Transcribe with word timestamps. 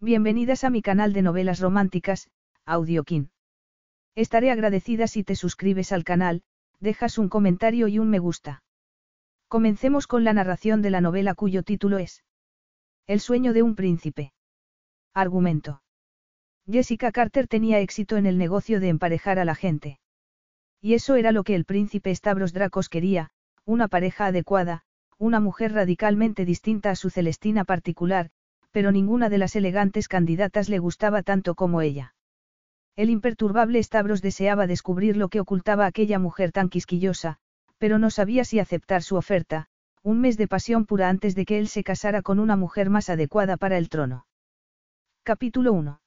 Bienvenidas 0.00 0.62
a 0.62 0.70
mi 0.70 0.80
canal 0.80 1.12
de 1.12 1.22
novelas 1.22 1.58
románticas, 1.58 2.30
Audiokin. 2.64 3.32
Estaré 4.14 4.52
agradecida 4.52 5.08
si 5.08 5.24
te 5.24 5.34
suscribes 5.34 5.90
al 5.90 6.04
canal, 6.04 6.44
dejas 6.78 7.18
un 7.18 7.28
comentario 7.28 7.88
y 7.88 7.98
un 7.98 8.08
me 8.08 8.20
gusta. 8.20 8.62
Comencemos 9.48 10.06
con 10.06 10.22
la 10.22 10.32
narración 10.32 10.82
de 10.82 10.90
la 10.90 11.00
novela 11.00 11.34
cuyo 11.34 11.64
título 11.64 11.98
es 11.98 12.22
El 13.08 13.18
sueño 13.18 13.52
de 13.52 13.64
un 13.64 13.74
príncipe. 13.74 14.32
Argumento. 15.14 15.82
Jessica 16.70 17.10
Carter 17.10 17.48
tenía 17.48 17.80
éxito 17.80 18.16
en 18.16 18.26
el 18.26 18.38
negocio 18.38 18.78
de 18.78 18.90
emparejar 18.90 19.40
a 19.40 19.44
la 19.44 19.56
gente. 19.56 19.98
Y 20.80 20.94
eso 20.94 21.16
era 21.16 21.32
lo 21.32 21.42
que 21.42 21.56
el 21.56 21.64
príncipe 21.64 22.14
Stavros 22.14 22.52
Dracos 22.52 22.88
quería, 22.88 23.30
una 23.64 23.88
pareja 23.88 24.26
adecuada, 24.26 24.84
una 25.18 25.40
mujer 25.40 25.72
radicalmente 25.72 26.44
distinta 26.44 26.90
a 26.90 26.94
su 26.94 27.10
Celestina 27.10 27.64
particular, 27.64 28.30
pero 28.70 28.92
ninguna 28.92 29.28
de 29.28 29.38
las 29.38 29.56
elegantes 29.56 30.08
candidatas 30.08 30.68
le 30.68 30.78
gustaba 30.78 31.22
tanto 31.22 31.54
como 31.54 31.80
ella. 31.80 32.14
El 32.96 33.10
imperturbable 33.10 33.82
Stavros 33.82 34.22
deseaba 34.22 34.66
descubrir 34.66 35.16
lo 35.16 35.28
que 35.28 35.40
ocultaba 35.40 35.86
aquella 35.86 36.18
mujer 36.18 36.52
tan 36.52 36.68
quisquillosa, 36.68 37.38
pero 37.78 37.98
no 37.98 38.10
sabía 38.10 38.44
si 38.44 38.58
aceptar 38.58 39.02
su 39.02 39.16
oferta, 39.16 39.68
un 40.02 40.20
mes 40.20 40.36
de 40.36 40.48
pasión 40.48 40.84
pura 40.84 41.08
antes 41.08 41.34
de 41.34 41.44
que 41.44 41.58
él 41.58 41.68
se 41.68 41.84
casara 41.84 42.22
con 42.22 42.38
una 42.38 42.56
mujer 42.56 42.90
más 42.90 43.08
adecuada 43.08 43.56
para 43.56 43.78
el 43.78 43.88
trono. 43.88 44.26
Capítulo 45.22 45.72
1. 45.72 46.00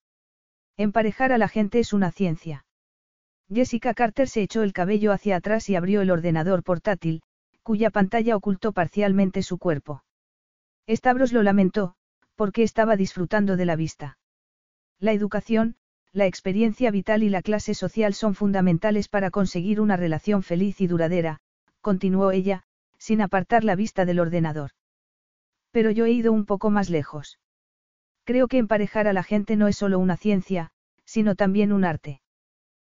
Emparejar 0.78 1.32
a 1.32 1.38
la 1.38 1.48
gente 1.48 1.80
es 1.80 1.94
una 1.94 2.12
ciencia. 2.12 2.66
Jessica 3.54 3.94
Carter 3.94 4.28
se 4.28 4.42
echó 4.42 4.64
el 4.64 4.74
cabello 4.74 5.12
hacia 5.12 5.36
atrás 5.36 5.70
y 5.70 5.76
abrió 5.76 6.02
el 6.02 6.12
ordenador 6.12 6.64
portátil, 6.64 7.22
cuya 7.64 7.90
pantalla 7.90 8.36
ocultó 8.36 8.72
parcialmente 8.72 9.44
su 9.44 9.58
cuerpo. 9.58 10.04
Stavros 10.90 11.32
lo 11.32 11.44
lamentó, 11.44 11.96
porque 12.42 12.64
estaba 12.64 12.96
disfrutando 12.96 13.56
de 13.56 13.66
la 13.66 13.76
vista. 13.76 14.18
La 15.00 15.12
educación, 15.12 15.76
la 16.12 16.26
experiencia 16.26 16.90
vital 16.90 17.22
y 17.22 17.30
la 17.30 17.44
clase 17.44 17.76
social 17.76 18.16
son 18.16 18.34
fundamentales 18.34 19.10
para 19.10 19.30
conseguir 19.30 19.80
una 19.80 19.96
relación 19.96 20.42
feliz 20.42 20.82
y 20.82 20.88
duradera, 20.88 21.38
continuó 21.82 22.32
ella, 22.32 22.64
sin 22.98 23.22
apartar 23.22 23.64
la 23.64 23.76
vista 23.76 24.06
del 24.06 24.20
ordenador. 24.20 24.72
Pero 25.70 25.92
yo 25.92 26.06
he 26.06 26.12
ido 26.14 26.34
un 26.34 26.48
poco 26.48 26.72
más 26.72 26.90
lejos. 26.90 27.38
Creo 28.24 28.48
que 28.48 28.58
emparejar 28.58 29.08
a 29.08 29.14
la 29.14 29.22
gente 29.22 29.56
no 29.56 29.68
es 29.68 29.78
solo 29.78 30.00
una 30.00 30.18
ciencia, 30.18 30.72
sino 31.06 31.36
también 31.36 31.72
un 31.72 31.86
arte. 31.86 32.24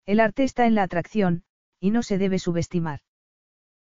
El 0.06 0.20
arte 0.20 0.44
está 0.44 0.64
en 0.64 0.74
la 0.74 0.84
atracción, 0.84 1.44
y 1.80 1.90
no 1.90 2.02
se 2.02 2.16
debe 2.16 2.38
subestimar. 2.38 3.00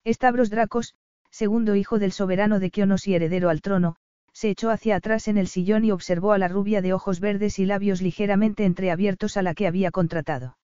Stavros 0.05 0.49
Dracos, 0.49 0.93
segundo 1.29 1.77
hijo 1.77 1.99
del 1.99 2.11
soberano 2.11 2.59
de 2.59 2.69
Kionos 2.69 3.07
y 3.07 3.15
heredero 3.15 3.49
al 3.49 3.61
trono, 3.61 3.95
se 4.33 4.49
echó 4.49 4.71
hacia 4.71 4.95
atrás 4.95 5.27
en 5.27 5.37
el 5.37 5.47
sillón 5.47 5.85
y 5.85 5.91
observó 5.91 6.33
a 6.33 6.37
la 6.37 6.47
rubia 6.47 6.81
de 6.81 6.93
ojos 6.93 7.19
verdes 7.19 7.59
y 7.59 7.65
labios 7.65 8.01
ligeramente 8.01 8.65
entreabiertos 8.65 9.37
a 9.37 9.43
la 9.43 9.53
que 9.53 9.67
había 9.67 9.91
contratado. 9.91 10.57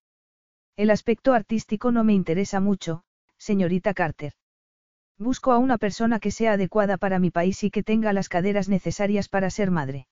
El 0.76 0.90
aspecto 0.90 1.34
artístico 1.34 1.92
no 1.92 2.04
me 2.04 2.14
interesa 2.14 2.60
mucho, 2.60 3.04
señorita 3.38 3.94
Carter. 3.94 4.34
Busco 5.18 5.52
a 5.52 5.58
una 5.58 5.78
persona 5.78 6.20
que 6.20 6.32
sea 6.32 6.54
adecuada 6.54 6.98
para 6.98 7.20
mi 7.20 7.30
país 7.30 7.64
y 7.64 7.72
que 7.72 7.84
tenga 7.84 8.14
las 8.14 8.30
caderas 8.30 8.70
necesarias 8.70 9.28
para 9.28 9.50
ser 9.50 9.70
madre. 9.70 10.08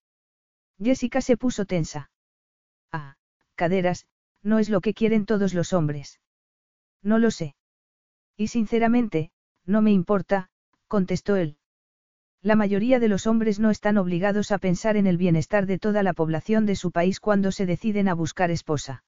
Jessica 0.81 1.21
se 1.21 1.37
puso 1.37 1.65
tensa. 1.65 2.11
Ah, 2.91 3.15
caderas, 3.55 4.05
no 4.43 4.59
es 4.59 4.69
lo 4.69 4.81
que 4.81 4.93
quieren 4.93 5.25
todos 5.25 5.53
los 5.53 5.73
hombres. 5.73 6.19
No 7.01 7.19
lo 7.19 7.31
sé. 7.31 7.55
Y 8.35 8.49
sinceramente, 8.49 9.31
no 9.65 9.81
me 9.81 9.91
importa, 9.91 10.49
contestó 10.87 11.35
él. 11.37 11.57
La 12.41 12.55
mayoría 12.55 12.99
de 12.99 13.07
los 13.07 13.27
hombres 13.27 13.59
no 13.59 13.71
están 13.71 13.97
obligados 13.97 14.51
a 14.51 14.57
pensar 14.57 14.95
en 14.95 15.07
el 15.07 15.17
bienestar 15.17 15.65
de 15.65 15.79
toda 15.79 16.03
la 16.03 16.13
población 16.13 16.65
de 16.65 16.75
su 16.75 16.91
país 16.91 17.19
cuando 17.19 17.51
se 17.51 17.65
deciden 17.65 18.07
a 18.07 18.13
buscar 18.13 18.51
esposa. 18.51 19.03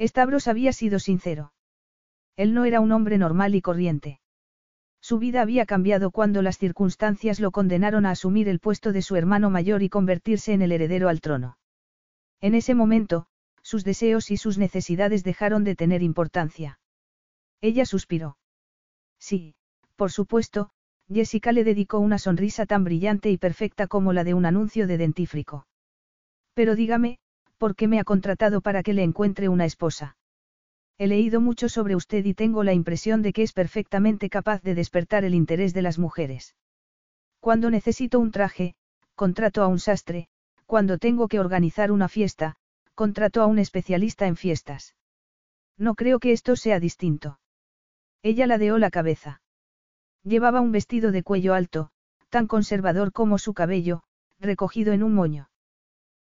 Stavros 0.00 0.48
había 0.48 0.72
sido 0.72 0.98
sincero. 0.98 1.52
Él 2.36 2.54
no 2.54 2.64
era 2.64 2.80
un 2.80 2.92
hombre 2.92 3.18
normal 3.18 3.54
y 3.54 3.60
corriente. 3.60 4.20
Su 5.00 5.18
vida 5.18 5.42
había 5.42 5.64
cambiado 5.64 6.10
cuando 6.10 6.42
las 6.42 6.58
circunstancias 6.58 7.40
lo 7.40 7.50
condenaron 7.50 8.04
a 8.04 8.10
asumir 8.10 8.48
el 8.48 8.60
puesto 8.60 8.92
de 8.92 9.02
su 9.02 9.16
hermano 9.16 9.48
mayor 9.50 9.82
y 9.82 9.88
convertirse 9.88 10.52
en 10.52 10.62
el 10.62 10.72
heredero 10.72 11.08
al 11.08 11.20
trono. 11.20 11.58
En 12.40 12.54
ese 12.54 12.74
momento, 12.74 13.26
sus 13.62 13.84
deseos 13.84 14.30
y 14.30 14.36
sus 14.36 14.58
necesidades 14.58 15.22
dejaron 15.24 15.64
de 15.64 15.76
tener 15.76 16.02
importancia. 16.02 16.78
Ella 17.60 17.84
suspiró. 17.84 18.38
Sí, 19.18 19.54
por 19.96 20.10
supuesto, 20.10 20.70
Jessica 21.12 21.50
le 21.52 21.64
dedicó 21.64 21.98
una 21.98 22.18
sonrisa 22.18 22.66
tan 22.66 22.84
brillante 22.84 23.30
y 23.30 23.36
perfecta 23.36 23.88
como 23.88 24.12
la 24.12 24.22
de 24.22 24.34
un 24.34 24.46
anuncio 24.46 24.86
de 24.86 24.96
dentífrico. 24.96 25.66
Pero 26.54 26.76
dígame, 26.76 27.18
¿por 27.58 27.74
qué 27.74 27.88
me 27.88 27.98
ha 27.98 28.04
contratado 28.04 28.60
para 28.60 28.82
que 28.82 28.94
le 28.94 29.02
encuentre 29.02 29.48
una 29.48 29.64
esposa? 29.64 30.16
He 30.98 31.08
leído 31.08 31.40
mucho 31.40 31.68
sobre 31.68 31.96
usted 31.96 32.24
y 32.24 32.34
tengo 32.34 32.62
la 32.62 32.74
impresión 32.74 33.22
de 33.22 33.32
que 33.32 33.42
es 33.42 33.52
perfectamente 33.52 34.28
capaz 34.28 34.62
de 34.62 34.74
despertar 34.74 35.24
el 35.24 35.34
interés 35.34 35.74
de 35.74 35.82
las 35.82 35.98
mujeres. 35.98 36.54
Cuando 37.40 37.70
necesito 37.70 38.20
un 38.20 38.30
traje, 38.30 38.74
contrato 39.14 39.62
a 39.62 39.66
un 39.66 39.78
sastre, 39.78 40.28
cuando 40.66 40.98
tengo 40.98 41.26
que 41.26 41.40
organizar 41.40 41.90
una 41.90 42.08
fiesta, 42.08 42.56
contrato 42.94 43.42
a 43.42 43.46
un 43.46 43.58
especialista 43.58 44.26
en 44.26 44.36
fiestas. 44.36 44.94
No 45.76 45.94
creo 45.94 46.20
que 46.20 46.32
esto 46.32 46.54
sea 46.54 46.78
distinto. 46.78 47.40
Ella 48.22 48.46
ladeó 48.46 48.76
la 48.78 48.90
cabeza. 48.90 49.40
Llevaba 50.24 50.60
un 50.60 50.72
vestido 50.72 51.12
de 51.12 51.22
cuello 51.22 51.54
alto, 51.54 51.90
tan 52.28 52.46
conservador 52.46 53.12
como 53.12 53.38
su 53.38 53.54
cabello, 53.54 54.02
recogido 54.38 54.92
en 54.92 55.02
un 55.02 55.14
moño. 55.14 55.50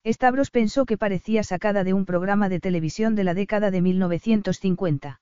Stavros 0.05 0.49
pensó 0.49 0.85
que 0.85 0.97
parecía 0.97 1.43
sacada 1.43 1.83
de 1.83 1.93
un 1.93 2.05
programa 2.05 2.49
de 2.49 2.59
televisión 2.59 3.15
de 3.15 3.23
la 3.23 3.33
década 3.33 3.69
de 3.69 3.81
1950. 3.81 5.21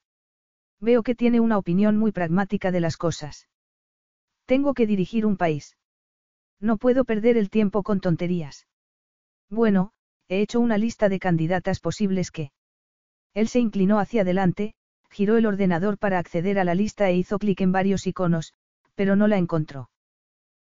Veo 0.79 1.03
que 1.03 1.15
tiene 1.15 1.39
una 1.39 1.57
opinión 1.57 1.97
muy 1.97 2.11
pragmática 2.11 2.71
de 2.71 2.79
las 2.79 2.95
cosas. 2.95 3.49
Tengo 4.45 4.73
que 4.73 4.87
dirigir 4.87 5.25
un 5.25 5.35
país. 5.35 5.75
No 6.61 6.77
puedo 6.77 7.03
perder 7.03 7.37
el 7.37 7.49
tiempo 7.49 7.83
con 7.83 7.99
tonterías. 7.99 8.67
Bueno, 9.49 9.91
he 10.29 10.41
hecho 10.41 10.59
una 10.59 10.77
lista 10.77 11.09
de 11.09 11.19
candidatas 11.19 11.79
posibles 11.79 12.31
que... 12.31 12.51
Él 13.33 13.47
se 13.47 13.59
inclinó 13.59 13.99
hacia 13.99 14.21
adelante, 14.21 14.73
giró 15.09 15.37
el 15.37 15.45
ordenador 15.45 15.97
para 15.97 16.19
acceder 16.19 16.59
a 16.59 16.63
la 16.63 16.75
lista 16.75 17.09
e 17.09 17.15
hizo 17.15 17.39
clic 17.39 17.61
en 17.61 17.71
varios 17.71 18.07
iconos, 18.07 18.53
pero 18.99 19.15
no 19.15 19.29
la 19.29 19.37
encontró. 19.37 19.89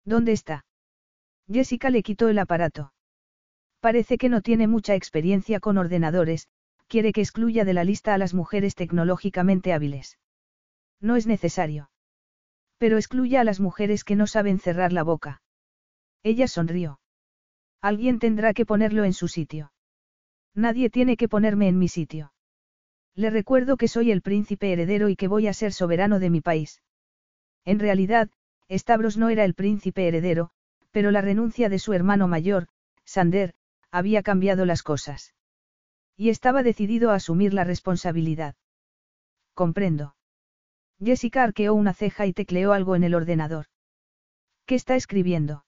¿Dónde 0.07 0.33
está? 0.33 0.65
Jessica 1.49 1.91
le 1.91 2.03
quitó 2.03 2.31
el 2.31 2.39
aparato. 2.39 2.95
Parece 3.81 4.17
que 4.17 4.31
no 4.31 4.41
tiene 4.41 4.67
mucha 4.69 4.95
experiencia 4.95 5.61
con 5.61 5.77
ordenadores, 5.77 6.49
quiere 6.89 7.13
que 7.13 7.21
excluya 7.21 7.67
de 7.67 7.75
la 7.75 7.85
lista 7.85 8.15
a 8.15 8.17
las 8.17 8.33
mujeres 8.33 8.75
tecnológicamente 8.75 9.75
hábiles. 9.75 10.19
No 10.99 11.17
es 11.17 11.27
necesario. 11.27 11.91
Pero 12.79 12.97
excluya 12.97 13.43
a 13.43 13.45
las 13.45 13.61
mujeres 13.61 14.03
que 14.03 14.17
no 14.17 14.27
saben 14.27 14.59
cerrar 14.59 14.95
la 14.95 15.03
boca. 15.03 15.43
Ella 16.23 16.49
sonrió. 16.49 17.01
Alguien 17.83 18.19
tendrá 18.19 18.55
que 18.55 18.65
ponerlo 18.65 19.05
en 19.05 19.13
su 19.13 19.29
sitio. 19.29 19.75
Nadie 20.55 20.89
tiene 20.89 21.19
que 21.19 21.29
ponerme 21.29 21.69
en 21.69 21.79
mi 21.79 21.89
sitio. 21.89 22.33
Le 23.15 23.29
recuerdo 23.29 23.77
que 23.77 23.89
soy 23.89 24.11
el 24.11 24.23
príncipe 24.23 24.73
heredero 24.73 25.11
y 25.11 25.17
que 25.17 25.29
voy 25.29 25.49
a 25.49 25.53
ser 25.53 25.75
soberano 25.75 26.19
de 26.19 26.31
mi 26.31 26.41
país. 26.41 26.81
En 27.65 27.79
realidad, 27.79 28.31
Stavros 28.71 29.17
no 29.17 29.29
era 29.29 29.45
el 29.45 29.55
príncipe 29.55 30.09
heredero, 30.09 30.51
pero 30.91 31.11
la 31.11 31.21
renuncia 31.21 31.69
de 31.69 31.79
su 31.79 31.93
hermano 31.93 32.29
mayor, 32.29 32.69
Sander, 33.05 33.55
había 33.91 34.23
cambiado 34.23 34.65
las 34.65 34.83
cosas. 34.83 35.35
Y 36.17 36.31
estaba 36.31 36.63
decidido 36.63 37.11
a 37.11 37.17
asumir 37.17 37.55
la 37.55 37.65
responsabilidad. 37.65 38.55
Comprendo. 39.55 40.17
Jessica 41.03 41.43
arqueó 41.43 41.75
una 41.75 41.95
ceja 41.95 42.27
y 42.27 42.33
tecleó 42.33 42.73
algo 42.73 42.97
en 42.97 43.05
el 43.05 43.15
ordenador. 43.15 43.67
¿Qué 44.67 44.75
está 44.75 44.95
escribiendo? 44.95 45.65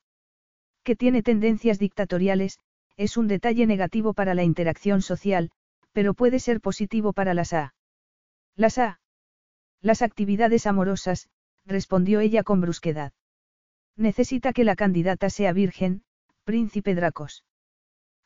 Que 0.85 0.97
tiene 0.97 1.23
tendencias 1.23 1.79
dictatoriales, 1.79 2.59
es 2.97 3.17
un 3.17 3.27
detalle 3.27 3.67
negativo 3.67 4.15
para 4.15 4.35
la 4.35 4.45
interacción 4.45 5.03
social, 5.03 5.51
pero 5.93 6.15
puede 6.15 6.39
ser 6.39 6.61
positivo 6.61 7.13
para 7.13 7.35
las 7.35 7.53
A. 7.53 7.75
Las 8.57 8.79
A. 8.79 9.01
Las 9.81 10.03
actividades 10.03 10.67
amorosas, 10.67 11.29
respondió 11.67 12.21
ella 12.21 12.43
con 12.43 12.61
brusquedad. 12.61 13.13
Necesita 13.97 14.53
que 14.53 14.65
la 14.65 14.77
candidata 14.77 15.31
sea 15.31 15.53
virgen, 15.53 16.03
príncipe 16.45 16.95
Dracos. 16.95 17.45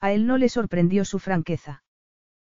A 0.00 0.12
él 0.12 0.26
no 0.26 0.38
le 0.38 0.48
sorprendió 0.48 1.04
su 1.04 1.18
franqueza. 1.18 1.82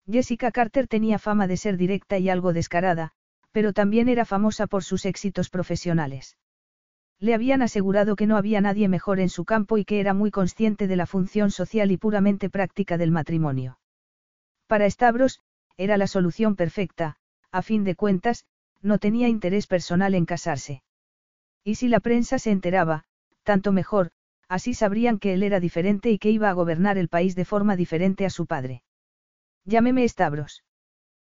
Jessica 0.09 0.51
Carter 0.51 0.87
tenía 0.87 1.19
fama 1.19 1.47
de 1.47 1.57
ser 1.57 1.77
directa 1.77 2.17
y 2.17 2.29
algo 2.29 2.53
descarada, 2.53 3.11
pero 3.51 3.73
también 3.73 4.09
era 4.09 4.25
famosa 4.25 4.67
por 4.67 4.83
sus 4.83 5.05
éxitos 5.05 5.49
profesionales. 5.49 6.37
Le 7.19 7.33
habían 7.33 7.61
asegurado 7.61 8.15
que 8.15 8.27
no 8.27 8.37
había 8.37 8.61
nadie 8.61 8.87
mejor 8.87 9.19
en 9.19 9.29
su 9.29 9.43
campo 9.43 9.77
y 9.77 9.85
que 9.85 9.99
era 9.99 10.13
muy 10.13 10.31
consciente 10.31 10.87
de 10.87 10.95
la 10.95 11.05
función 11.05 11.51
social 11.51 11.91
y 11.91 11.97
puramente 11.97 12.49
práctica 12.49 12.97
del 12.97 13.11
matrimonio. 13.11 13.79
Para 14.67 14.89
Stavros, 14.89 15.41
era 15.77 15.97
la 15.97 16.07
solución 16.07 16.55
perfecta, 16.55 17.17
a 17.51 17.61
fin 17.61 17.83
de 17.83 17.95
cuentas, 17.95 18.45
no 18.81 18.97
tenía 18.97 19.27
interés 19.27 19.67
personal 19.67 20.15
en 20.15 20.25
casarse. 20.25 20.83
Y 21.63 21.75
si 21.75 21.87
la 21.87 21.99
prensa 21.99 22.39
se 22.39 22.51
enteraba, 22.51 23.05
tanto 23.43 23.71
mejor, 23.71 24.11
así 24.47 24.73
sabrían 24.73 25.19
que 25.19 25.33
él 25.33 25.43
era 25.43 25.59
diferente 25.59 26.11
y 26.11 26.17
que 26.17 26.31
iba 26.31 26.49
a 26.49 26.53
gobernar 26.53 26.97
el 26.97 27.09
país 27.09 27.35
de 27.35 27.45
forma 27.45 27.75
diferente 27.75 28.25
a 28.25 28.29
su 28.29 28.45
padre. 28.45 28.83
Llámeme 29.65 30.07
Stavros. 30.07 30.63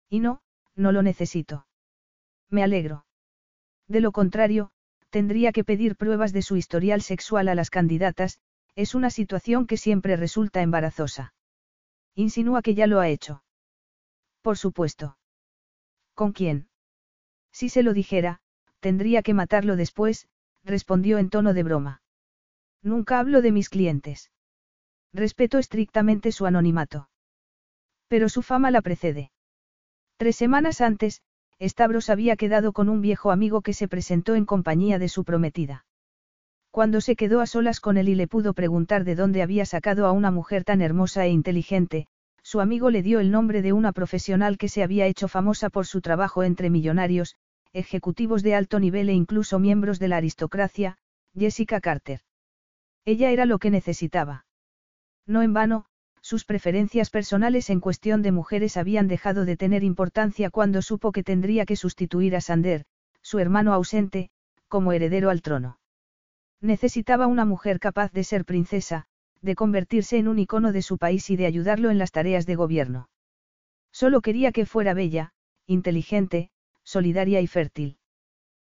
Y 0.10 0.20
no, 0.20 0.42
no 0.76 0.92
lo 0.92 1.04
necesito. 1.04 1.68
Me 2.50 2.64
alegro. 2.64 3.06
De 3.88 4.00
lo 4.00 4.12
contrario, 4.12 4.72
tendría 5.10 5.52
que 5.52 5.64
pedir 5.64 5.96
pruebas 5.96 6.34
de 6.34 6.42
su 6.42 6.56
historial 6.56 7.02
sexual 7.02 7.48
a 7.48 7.56
las 7.56 7.70
candidatas, 7.70 8.40
es 8.76 8.96
una 8.96 9.10
situación 9.10 9.68
que 9.68 9.78
siempre 9.78 10.16
resulta 10.16 10.62
embarazosa. 10.62 11.34
Insinúa 12.16 12.62
que 12.62 12.74
ya 12.74 12.88
lo 12.88 13.00
ha 13.00 13.10
hecho. 13.10 13.44
Por 14.42 14.58
supuesto. 14.58 15.18
¿Con 16.16 16.32
quién? 16.32 16.68
Si 17.54 17.70
se 17.70 17.84
lo 17.84 17.94
dijera, 17.94 18.42
tendría 18.80 19.22
que 19.22 19.34
matarlo 19.34 19.76
después, 19.76 20.28
respondió 20.66 21.20
en 21.20 21.30
tono 21.30 21.54
de 21.54 21.64
broma. 21.64 22.02
Nunca 22.82 23.20
hablo 23.20 23.42
de 23.42 23.52
mis 23.54 23.70
clientes. 23.70 24.32
Respeto 25.14 25.60
estrictamente 25.60 26.32
su 26.32 26.46
anonimato. 26.46 27.10
Pero 28.08 28.28
su 28.28 28.42
fama 28.42 28.72
la 28.72 28.82
precede. 28.82 29.32
Tres 30.18 30.36
semanas 30.36 30.82
antes, 30.82 31.22
Stavros 31.62 32.10
había 32.10 32.36
quedado 32.36 32.74
con 32.74 32.90
un 32.90 33.02
viejo 33.02 33.32
amigo 33.32 33.62
que 33.62 33.74
se 33.74 33.88
presentó 33.88 34.36
en 34.36 34.46
compañía 34.46 35.00
de 35.00 35.08
su 35.08 35.24
prometida. 35.24 35.86
Cuando 36.72 37.02
se 37.02 37.16
quedó 37.16 37.40
a 37.40 37.46
solas 37.46 37.80
con 37.80 37.98
él 37.98 38.10
y 38.10 38.16
le 38.16 38.28
pudo 38.28 38.54
preguntar 38.54 39.04
de 39.04 39.16
dónde 39.16 39.44
había 39.44 39.66
sacado 39.66 40.08
a 40.08 40.12
una 40.12 40.32
mujer 40.32 40.64
tan 40.64 40.82
hermosa 40.82 41.26
e 41.26 41.30
inteligente, 41.30 42.08
su 42.42 42.60
amigo 42.60 42.90
le 42.90 43.04
dio 43.04 43.20
el 43.20 43.32
nombre 43.32 43.62
de 43.62 43.74
una 43.74 43.94
profesional 43.94 44.58
que 44.58 44.68
se 44.68 44.84
había 44.84 45.06
hecho 45.06 45.28
famosa 45.28 45.70
por 45.70 45.86
su 45.86 46.02
trabajo 46.02 46.44
entre 46.44 46.70
millonarios, 46.70 47.36
ejecutivos 47.74 48.44
de 48.44 48.56
alto 48.56 48.80
nivel 48.80 49.10
e 49.10 49.14
incluso 49.14 49.60
miembros 49.60 50.00
de 50.00 50.08
la 50.08 50.18
aristocracia, 50.18 50.98
Jessica 51.36 51.82
Carter. 51.82 52.22
Ella 53.04 53.32
era 53.32 53.46
lo 53.46 53.60
que 53.60 53.72
necesitaba. 53.72 54.46
No 55.26 55.42
en 55.42 55.54
vano, 55.54 55.86
sus 56.22 56.46
preferencias 56.46 57.10
personales 57.10 57.70
en 57.70 57.80
cuestión 57.80 58.22
de 58.22 58.32
mujeres 58.32 58.78
habían 58.78 59.08
dejado 59.08 59.44
de 59.44 59.58
tener 59.58 59.84
importancia 59.84 60.50
cuando 60.50 60.82
supo 60.82 61.12
que 61.12 61.24
tendría 61.24 61.66
que 61.66 61.76
sustituir 61.76 62.36
a 62.36 62.42
Sander, 62.42 62.86
su 63.22 63.40
hermano 63.40 63.74
ausente, 63.74 64.30
como 64.68 64.94
heredero 64.94 65.30
al 65.30 65.42
trono. 65.42 65.80
Necesitaba 66.62 67.28
una 67.28 67.44
mujer 67.44 67.80
capaz 67.80 68.14
de 68.14 68.24
ser 68.24 68.46
princesa, 68.46 69.06
de 69.42 69.56
convertirse 69.56 70.18
en 70.18 70.30
un 70.30 70.40
icono 70.40 70.72
de 70.72 70.82
su 70.82 70.98
país 70.98 71.30
y 71.30 71.36
de 71.36 71.46
ayudarlo 71.46 71.92
en 71.92 71.98
las 71.98 72.12
tareas 72.12 72.46
de 72.46 72.56
gobierno. 72.56 73.10
Solo 73.92 74.22
quería 74.22 74.54
que 74.54 74.66
fuera 74.66 74.94
bella, 74.94 75.34
inteligente, 75.68 76.52
solidaria 76.84 77.42
y 77.42 77.48
fértil. 77.48 77.98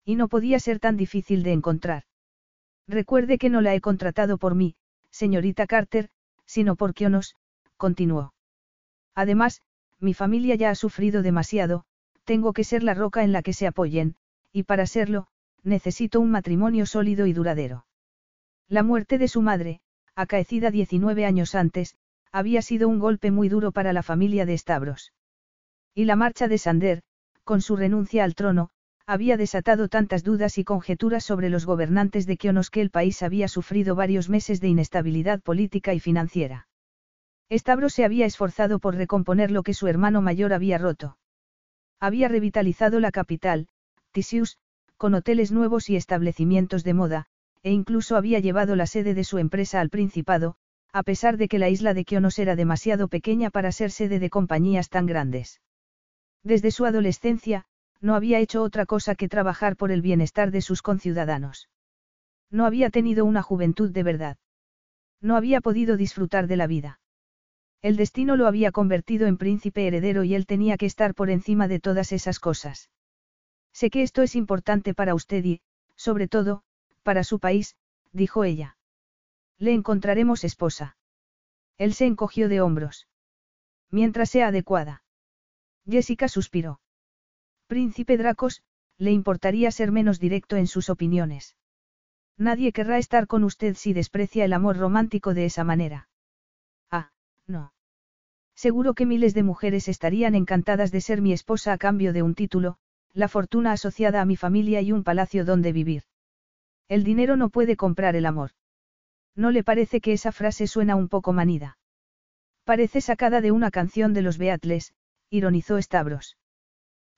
Y 0.04 0.14
no 0.14 0.28
podía 0.28 0.60
ser 0.60 0.78
tan 0.78 0.96
difícil 0.96 1.42
de 1.42 1.52
encontrar. 1.52 2.04
Recuerde 2.86 3.38
que 3.38 3.50
no 3.50 3.60
la 3.60 3.74
he 3.74 3.80
contratado 3.80 4.38
por 4.38 4.54
mí, 4.54 4.76
señorita 5.10 5.66
Carter, 5.66 6.10
sino 6.44 6.76
por 6.76 6.94
Kionos, 6.94 7.34
continuó. 7.76 8.32
Además, 9.14 9.62
mi 9.98 10.14
familia 10.14 10.54
ya 10.54 10.70
ha 10.70 10.74
sufrido 10.74 11.22
demasiado, 11.22 11.84
tengo 12.24 12.52
que 12.52 12.64
ser 12.64 12.82
la 12.82 12.94
roca 12.94 13.24
en 13.24 13.32
la 13.32 13.42
que 13.42 13.52
se 13.52 13.66
apoyen, 13.66 14.16
y 14.52 14.64
para 14.64 14.86
serlo, 14.86 15.26
necesito 15.62 16.20
un 16.20 16.30
matrimonio 16.30 16.86
sólido 16.86 17.26
y 17.26 17.32
duradero. 17.32 17.86
La 18.68 18.82
muerte 18.82 19.18
de 19.18 19.28
su 19.28 19.42
madre, 19.42 19.80
acaecida 20.14 20.70
19 20.70 21.24
años 21.24 21.54
antes, 21.54 21.96
había 22.32 22.62
sido 22.62 22.88
un 22.88 22.98
golpe 22.98 23.30
muy 23.30 23.48
duro 23.48 23.72
para 23.72 23.92
la 23.92 24.02
familia 24.02 24.44
de 24.44 24.58
Stavros. 24.58 25.12
Y 25.94 26.04
la 26.04 26.16
marcha 26.16 26.48
de 26.48 26.58
Sander, 26.58 27.02
con 27.46 27.62
su 27.62 27.76
renuncia 27.76 28.24
al 28.24 28.34
trono, 28.34 28.70
había 29.06 29.36
desatado 29.36 29.86
tantas 29.86 30.24
dudas 30.24 30.58
y 30.58 30.64
conjeturas 30.64 31.22
sobre 31.22 31.48
los 31.48 31.64
gobernantes 31.64 32.26
de 32.26 32.36
Kionos 32.36 32.70
que 32.70 32.80
el 32.80 32.90
país 32.90 33.22
había 33.22 33.46
sufrido 33.46 33.94
varios 33.94 34.28
meses 34.28 34.60
de 34.60 34.66
inestabilidad 34.66 35.40
política 35.40 35.94
y 35.94 36.00
financiera. 36.00 36.66
Stavros 37.48 37.94
se 37.94 38.04
había 38.04 38.26
esforzado 38.26 38.80
por 38.80 38.96
recomponer 38.96 39.52
lo 39.52 39.62
que 39.62 39.74
su 39.74 39.86
hermano 39.86 40.22
mayor 40.22 40.52
había 40.52 40.76
roto. 40.76 41.18
Había 42.00 42.26
revitalizado 42.26 42.98
la 42.98 43.12
capital, 43.12 43.68
Tisius, 44.10 44.58
con 44.96 45.14
hoteles 45.14 45.52
nuevos 45.52 45.88
y 45.88 45.94
establecimientos 45.94 46.82
de 46.82 46.94
moda, 46.94 47.26
e 47.62 47.70
incluso 47.70 48.16
había 48.16 48.40
llevado 48.40 48.74
la 48.74 48.88
sede 48.88 49.14
de 49.14 49.22
su 49.22 49.38
empresa 49.38 49.80
al 49.80 49.90
Principado, 49.90 50.56
a 50.92 51.04
pesar 51.04 51.36
de 51.36 51.46
que 51.46 51.60
la 51.60 51.68
isla 51.68 51.94
de 51.94 52.04
Kionos 52.04 52.40
era 52.40 52.56
demasiado 52.56 53.06
pequeña 53.06 53.50
para 53.50 53.70
ser 53.70 53.92
sede 53.92 54.18
de 54.18 54.30
compañías 54.30 54.88
tan 54.88 55.06
grandes. 55.06 55.60
Desde 56.46 56.70
su 56.70 56.84
adolescencia, 56.84 57.64
no 58.00 58.14
había 58.14 58.38
hecho 58.38 58.62
otra 58.62 58.86
cosa 58.86 59.16
que 59.16 59.28
trabajar 59.28 59.74
por 59.74 59.90
el 59.90 60.00
bienestar 60.00 60.52
de 60.52 60.60
sus 60.60 60.80
conciudadanos. 60.80 61.68
No 62.52 62.66
había 62.66 62.88
tenido 62.90 63.24
una 63.24 63.42
juventud 63.42 63.90
de 63.90 64.04
verdad. 64.04 64.36
No 65.20 65.34
había 65.34 65.60
podido 65.60 65.96
disfrutar 65.96 66.46
de 66.46 66.56
la 66.56 66.68
vida. 66.68 67.00
El 67.82 67.96
destino 67.96 68.36
lo 68.36 68.46
había 68.46 68.70
convertido 68.70 69.26
en 69.26 69.38
príncipe 69.38 69.88
heredero 69.88 70.22
y 70.22 70.36
él 70.36 70.46
tenía 70.46 70.76
que 70.76 70.86
estar 70.86 71.14
por 71.16 71.30
encima 71.30 71.66
de 71.66 71.80
todas 71.80 72.12
esas 72.12 72.38
cosas. 72.38 72.90
Sé 73.72 73.90
que 73.90 74.04
esto 74.04 74.22
es 74.22 74.36
importante 74.36 74.94
para 74.94 75.16
usted 75.16 75.44
y, 75.44 75.62
sobre 75.96 76.28
todo, 76.28 76.62
para 77.02 77.24
su 77.24 77.40
país, 77.40 77.74
dijo 78.12 78.44
ella. 78.44 78.76
Le 79.58 79.72
encontraremos 79.72 80.44
esposa. 80.44 80.96
Él 81.76 81.92
se 81.92 82.06
encogió 82.06 82.48
de 82.48 82.60
hombros. 82.60 83.08
Mientras 83.90 84.30
sea 84.30 84.46
adecuada. 84.46 85.02
Jessica 85.88 86.28
suspiró. 86.28 86.80
Príncipe 87.66 88.16
Dracos, 88.16 88.62
le 88.98 89.12
importaría 89.12 89.70
ser 89.70 89.92
menos 89.92 90.18
directo 90.20 90.56
en 90.56 90.66
sus 90.66 90.90
opiniones. 90.90 91.56
Nadie 92.38 92.72
querrá 92.72 92.98
estar 92.98 93.26
con 93.26 93.44
usted 93.44 93.74
si 93.74 93.92
desprecia 93.92 94.44
el 94.44 94.52
amor 94.52 94.76
romántico 94.76 95.34
de 95.34 95.46
esa 95.46 95.64
manera. 95.64 96.08
Ah, 96.90 97.10
no. 97.46 97.72
Seguro 98.54 98.94
que 98.94 99.06
miles 99.06 99.34
de 99.34 99.42
mujeres 99.42 99.88
estarían 99.88 100.34
encantadas 100.34 100.90
de 100.90 101.00
ser 101.00 101.20
mi 101.20 101.32
esposa 101.32 101.72
a 101.72 101.78
cambio 101.78 102.12
de 102.12 102.22
un 102.22 102.34
título, 102.34 102.78
la 103.12 103.28
fortuna 103.28 103.72
asociada 103.72 104.20
a 104.20 104.26
mi 104.26 104.36
familia 104.36 104.80
y 104.80 104.92
un 104.92 105.04
palacio 105.04 105.44
donde 105.44 105.72
vivir. 105.72 106.04
El 106.88 107.04
dinero 107.04 107.36
no 107.36 107.48
puede 107.48 107.76
comprar 107.76 108.16
el 108.16 108.26
amor. 108.26 108.50
¿No 109.34 109.50
le 109.50 109.64
parece 109.64 110.00
que 110.00 110.12
esa 110.12 110.32
frase 110.32 110.66
suena 110.66 110.96
un 110.96 111.08
poco 111.08 111.32
manida? 111.32 111.78
Parece 112.64 113.00
sacada 113.00 113.40
de 113.40 113.52
una 113.52 113.70
canción 113.70 114.14
de 114.14 114.22
los 114.22 114.38
Beatles, 114.38 114.94
ironizó 115.30 115.80
Stavros. 115.80 116.36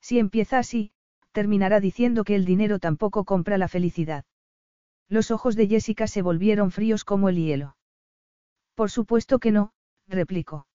Si 0.00 0.18
empieza 0.18 0.58
así, 0.58 0.92
terminará 1.32 1.80
diciendo 1.80 2.24
que 2.24 2.34
el 2.34 2.44
dinero 2.44 2.78
tampoco 2.78 3.24
compra 3.24 3.58
la 3.58 3.68
felicidad. 3.68 4.24
Los 5.08 5.30
ojos 5.30 5.56
de 5.56 5.68
Jessica 5.68 6.06
se 6.06 6.22
volvieron 6.22 6.70
fríos 6.70 7.04
como 7.04 7.28
el 7.28 7.36
hielo. 7.36 7.76
Por 8.74 8.90
supuesto 8.90 9.38
que 9.38 9.50
no, 9.50 9.72
replicó. 10.06 10.66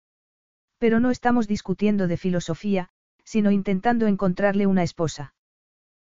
Pero 0.77 0.99
no 0.99 1.11
estamos 1.11 1.47
discutiendo 1.47 2.07
de 2.07 2.17
filosofía, 2.17 2.89
sino 3.23 3.51
intentando 3.51 4.07
encontrarle 4.07 4.67
una 4.67 4.83
esposa. 4.83 5.33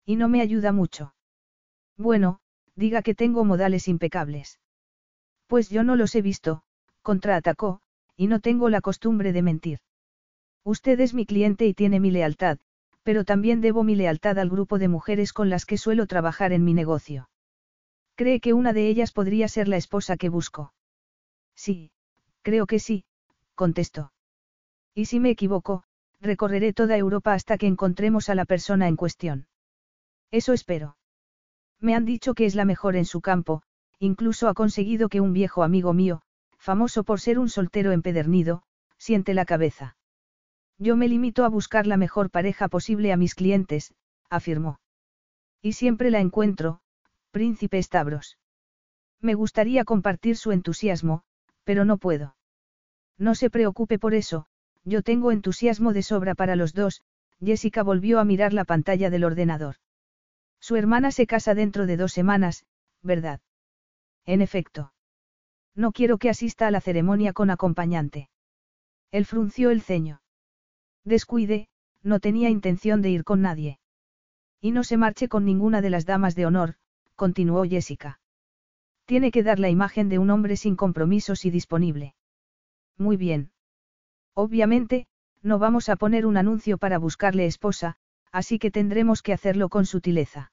Y 0.06 0.16
no 0.16 0.30
me 0.30 0.42
ayuda 0.42 0.72
mucho. 0.72 1.14
Bueno, 1.98 2.40
diga 2.76 3.02
que 3.02 3.14
tengo 3.14 3.46
modales 3.46 3.88
impecables. 3.88 4.60
Pues 5.48 5.70
yo 5.70 5.84
no 5.84 5.96
los 5.96 6.16
he 6.16 6.22
visto, 6.22 6.64
contraatacó, 7.02 7.82
y 8.16 8.28
no 8.28 8.40
tengo 8.40 8.70
la 8.70 8.82
costumbre 8.82 9.34
de 9.34 9.42
mentir. 9.42 9.80
Usted 10.64 11.00
es 11.00 11.14
mi 11.14 11.26
cliente 11.26 11.66
y 11.66 11.74
tiene 11.74 12.00
mi 12.00 12.10
lealtad, 12.12 12.58
pero 13.04 13.26
también 13.26 13.60
debo 13.60 13.84
mi 13.84 13.96
lealtad 13.96 14.40
al 14.40 14.50
grupo 14.50 14.80
de 14.80 14.88
mujeres 14.88 15.34
con 15.34 15.50
las 15.50 15.66
que 15.66 15.78
suelo 15.78 16.08
trabajar 16.08 16.54
en 16.54 16.64
mi 16.64 16.74
negocio. 16.74 17.30
¿Cree 18.16 18.40
que 18.40 18.54
una 18.54 18.74
de 18.74 18.88
ellas 18.88 19.12
podría 19.12 19.48
ser 19.48 19.68
la 19.68 19.78
esposa 19.78 20.18
que 20.18 20.30
busco? 20.30 20.74
Sí, 21.56 21.92
creo 22.44 22.66
que 22.66 22.80
sí, 22.80 23.06
contestó. 23.56 24.14
Y 24.94 25.06
si 25.06 25.20
me 25.20 25.32
equivoco, 25.32 25.84
recorreré 26.22 26.74
toda 26.74 26.96
Europa 26.96 27.34
hasta 27.34 27.58
que 27.58 27.68
encontremos 27.68 28.30
a 28.30 28.36
la 28.36 28.46
persona 28.46 28.88
en 28.88 28.96
cuestión. 28.96 29.48
Eso 30.32 30.54
espero. 30.54 30.96
Me 31.80 31.96
han 31.96 32.06
dicho 32.06 32.34
que 32.34 32.46
es 32.46 32.56
la 32.56 32.66
mejor 32.66 32.96
en 32.96 33.06
su 33.06 33.20
campo, 33.20 33.64
incluso 34.00 34.48
ha 34.48 34.54
conseguido 34.54 35.10
que 35.10 35.20
un 35.20 35.34
viejo 35.34 35.64
amigo 35.64 35.94
mío, 35.94 36.22
famoso 36.58 37.04
por 37.04 37.20
ser 37.20 37.40
un 37.40 37.50
soltero 37.50 37.92
empedernido, 37.92 38.64
siente 38.98 39.34
la 39.34 39.46
cabeza. 39.46 39.98
Yo 40.84 40.98
me 40.98 41.08
limito 41.08 41.46
a 41.46 41.48
buscar 41.48 41.88
la 41.88 41.96
mejor 41.96 42.30
pareja 42.30 42.68
posible 42.68 43.14
a 43.14 43.18
mis 43.18 43.36
clientes, 43.36 43.94
afirmó. 44.30 44.82
Y 45.62 45.74
siempre 45.74 46.12
la 46.12 46.20
encuentro, 46.20 46.82
príncipe 47.32 47.82
Stavros. 47.82 48.38
Me 49.22 49.34
gustaría 49.34 49.86
compartir 49.86 50.36
su 50.36 50.52
entusiasmo, 50.52 51.24
pero 51.64 51.86
no 51.86 51.98
puedo. 51.98 52.36
No 53.18 53.34
se 53.34 53.50
preocupe 53.50 53.98
por 53.98 54.14
eso, 54.14 54.46
yo 54.84 55.04
tengo 55.04 55.32
entusiasmo 55.32 55.94
de 55.94 56.02
sobra 56.02 56.36
para 56.36 56.58
los 56.58 56.74
dos, 56.74 57.02
Jessica 57.40 57.82
volvió 57.82 58.20
a 58.20 58.26
mirar 58.26 58.52
la 58.52 58.66
pantalla 58.66 59.10
del 59.10 59.24
ordenador. 59.24 59.76
Su 60.60 60.76
hermana 60.76 61.12
se 61.12 61.28
casa 61.28 61.56
dentro 61.56 61.86
de 61.86 61.96
dos 61.96 62.12
semanas, 62.12 62.66
¿verdad? 63.02 63.40
En 64.26 64.42
efecto. 64.42 64.92
No 65.76 65.94
quiero 65.94 66.18
que 66.18 66.30
asista 66.30 66.68
a 66.68 66.72
la 66.72 66.82
ceremonia 66.82 67.32
con 67.32 67.52
acompañante. 67.52 68.30
Él 69.12 69.26
frunció 69.26 69.70
el 69.70 69.82
ceño. 69.82 70.20
Descuide, 71.06 71.68
no 72.02 72.20
tenía 72.20 72.50
intención 72.50 73.02
de 73.02 73.10
ir 73.10 73.24
con 73.24 73.42
nadie. 73.42 73.80
Y 74.62 74.72
no 74.72 74.84
se 74.84 74.98
marche 74.98 75.28
con 75.28 75.46
ninguna 75.46 75.82
de 75.82 75.90
las 75.90 76.06
damas 76.06 76.36
de 76.36 76.46
honor, 76.46 76.76
continuó 77.16 77.64
Jessica. 77.66 78.20
Tiene 79.06 79.32
que 79.32 79.44
dar 79.44 79.60
la 79.60 79.70
imagen 79.70 80.10
de 80.10 80.20
un 80.20 80.30
hombre 80.30 80.56
sin 80.56 80.76
compromisos 80.76 81.46
y 81.46 81.52
disponible. 81.52 82.16
Muy 82.98 83.18
bien. 83.18 83.52
Obviamente, 84.34 85.08
no 85.42 85.60
vamos 85.60 85.90
a 85.90 85.98
poner 85.98 86.26
un 86.26 86.38
anuncio 86.38 86.78
para 86.78 86.98
buscarle 86.98 87.46
esposa, 87.46 87.98
así 88.32 88.60
que 88.60 88.72
tendremos 88.72 89.22
que 89.22 89.34
hacerlo 89.34 89.70
con 89.70 89.86
sutileza. 89.86 90.52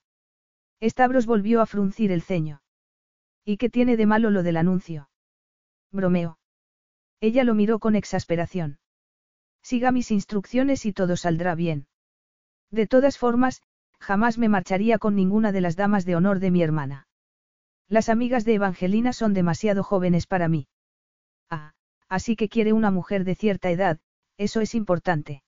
Stavros 0.82 1.26
volvió 1.26 1.60
a 1.60 1.66
fruncir 1.66 2.10
el 2.10 2.22
ceño. 2.22 2.62
¿Y 3.44 3.56
qué 3.56 3.70
tiene 3.70 3.96
de 3.96 4.06
malo 4.06 4.30
lo 4.30 4.42
del 4.42 4.56
anuncio? 4.56 5.10
Bromeo. 5.92 6.38
Ella 7.20 7.44
lo 7.44 7.54
miró 7.54 7.78
con 7.78 7.94
exasperación. 7.94 8.78
Siga 9.62 9.92
mis 9.92 10.10
instrucciones 10.10 10.86
y 10.86 10.92
todo 10.92 11.16
saldrá 11.16 11.54
bien. 11.54 11.86
De 12.70 12.86
todas 12.86 13.18
formas, 13.18 13.62
jamás 13.98 14.38
me 14.38 14.48
marcharía 14.48 14.98
con 14.98 15.14
ninguna 15.14 15.52
de 15.52 15.60
las 15.60 15.76
damas 15.76 16.04
de 16.04 16.16
honor 16.16 16.40
de 16.40 16.50
mi 16.50 16.62
hermana. 16.62 17.06
Las 17.88 18.08
amigas 18.08 18.44
de 18.44 18.54
Evangelina 18.54 19.12
son 19.12 19.34
demasiado 19.34 19.82
jóvenes 19.82 20.26
para 20.26 20.48
mí. 20.48 20.68
Ah, 21.50 21.72
así 22.08 22.36
que 22.36 22.48
quiere 22.48 22.72
una 22.72 22.90
mujer 22.90 23.24
de 23.24 23.34
cierta 23.34 23.70
edad, 23.70 23.98
eso 24.36 24.60
es 24.60 24.74
importante. 24.74 25.42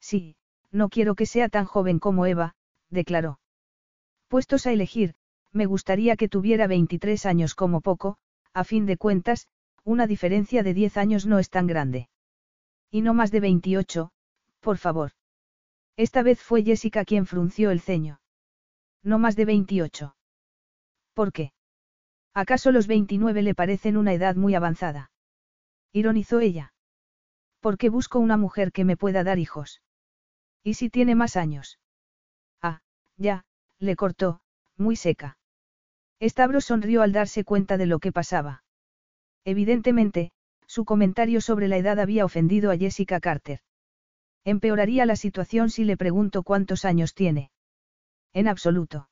Sí, 0.00 0.36
no 0.70 0.88
quiero 0.88 1.14
que 1.14 1.26
sea 1.26 1.48
tan 1.48 1.64
joven 1.64 1.98
como 1.98 2.26
Eva, 2.26 2.54
declaró. 2.90 3.40
Puestos 4.28 4.66
a 4.66 4.72
elegir, 4.72 5.14
me 5.52 5.66
gustaría 5.66 6.16
que 6.16 6.28
tuviera 6.28 6.66
23 6.66 7.26
años 7.26 7.54
como 7.54 7.80
poco, 7.80 8.16
a 8.52 8.64
fin 8.64 8.86
de 8.86 8.96
cuentas, 8.96 9.48
una 9.84 10.06
diferencia 10.06 10.62
de 10.62 10.74
10 10.74 10.96
años 10.96 11.26
no 11.26 11.38
es 11.38 11.50
tan 11.50 11.66
grande. 11.66 12.08
Y 12.96 13.02
no 13.02 13.12
más 13.12 13.30
de 13.30 13.40
28, 13.40 14.10
por 14.60 14.78
favor. 14.78 15.12
Esta 15.98 16.22
vez 16.22 16.42
fue 16.42 16.62
Jessica 16.62 17.04
quien 17.04 17.26
frunció 17.26 17.70
el 17.70 17.82
ceño. 17.82 18.22
No 19.02 19.18
más 19.18 19.36
de 19.36 19.44
28. 19.44 20.16
¿Por 21.12 21.30
qué? 21.30 21.52
¿Acaso 22.32 22.72
los 22.72 22.86
29 22.86 23.42
le 23.42 23.54
parecen 23.54 23.98
una 23.98 24.14
edad 24.14 24.34
muy 24.36 24.54
avanzada? 24.54 25.10
Ironizó 25.92 26.40
ella. 26.40 26.72
¿Por 27.60 27.76
qué 27.76 27.90
busco 27.90 28.18
una 28.18 28.38
mujer 28.38 28.72
que 28.72 28.86
me 28.86 28.96
pueda 28.96 29.24
dar 29.24 29.38
hijos? 29.38 29.82
¿Y 30.62 30.72
si 30.72 30.88
tiene 30.88 31.14
más 31.14 31.36
años? 31.36 31.78
Ah, 32.62 32.80
ya, 33.18 33.44
le 33.78 33.94
cortó, 33.94 34.40
muy 34.78 34.96
seca. 34.96 35.36
Estabro 36.18 36.62
sonrió 36.62 37.02
al 37.02 37.12
darse 37.12 37.44
cuenta 37.44 37.76
de 37.76 37.84
lo 37.84 37.98
que 37.98 38.10
pasaba. 38.10 38.64
Evidentemente, 39.44 40.32
su 40.76 40.84
comentario 40.84 41.40
sobre 41.40 41.68
la 41.68 41.78
edad 41.78 41.98
había 41.98 42.26
ofendido 42.26 42.70
a 42.70 42.76
Jessica 42.76 43.18
Carter. 43.18 43.60
Empeoraría 44.44 45.06
la 45.06 45.16
situación 45.16 45.70
si 45.70 45.84
le 45.84 45.96
pregunto 45.96 46.42
cuántos 46.42 46.84
años 46.84 47.14
tiene. 47.14 47.50
En 48.34 48.46
absoluto. 48.46 49.08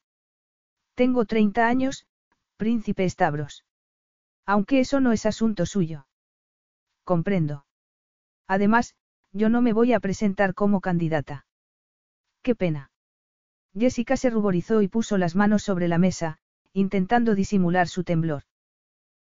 Tengo 0.94 1.25
30 1.25 1.66
años, 1.66 2.06
príncipe 2.59 3.09
Stavros. 3.09 3.64
Aunque 4.44 4.78
eso 4.80 5.00
no 5.00 5.12
es 5.12 5.25
asunto 5.25 5.64
suyo. 5.64 6.06
Comprendo. 7.02 7.64
Además, 8.47 8.94
yo 9.33 9.49
no 9.49 9.62
me 9.62 9.73
voy 9.73 9.94
a 9.94 10.00
presentar 10.00 10.52
como 10.52 10.83
candidata. 10.83 11.47
Qué 12.42 12.54
pena. 12.54 12.90
Jessica 13.73 14.18
se 14.18 14.28
ruborizó 14.28 14.83
y 14.83 14.88
puso 14.88 15.16
las 15.16 15.35
manos 15.35 15.62
sobre 15.62 15.88
la 15.88 15.97
mesa, 15.97 16.37
intentando 16.75 17.35
disimular 17.35 17.88
su 17.88 18.04
temblor. 18.04 18.42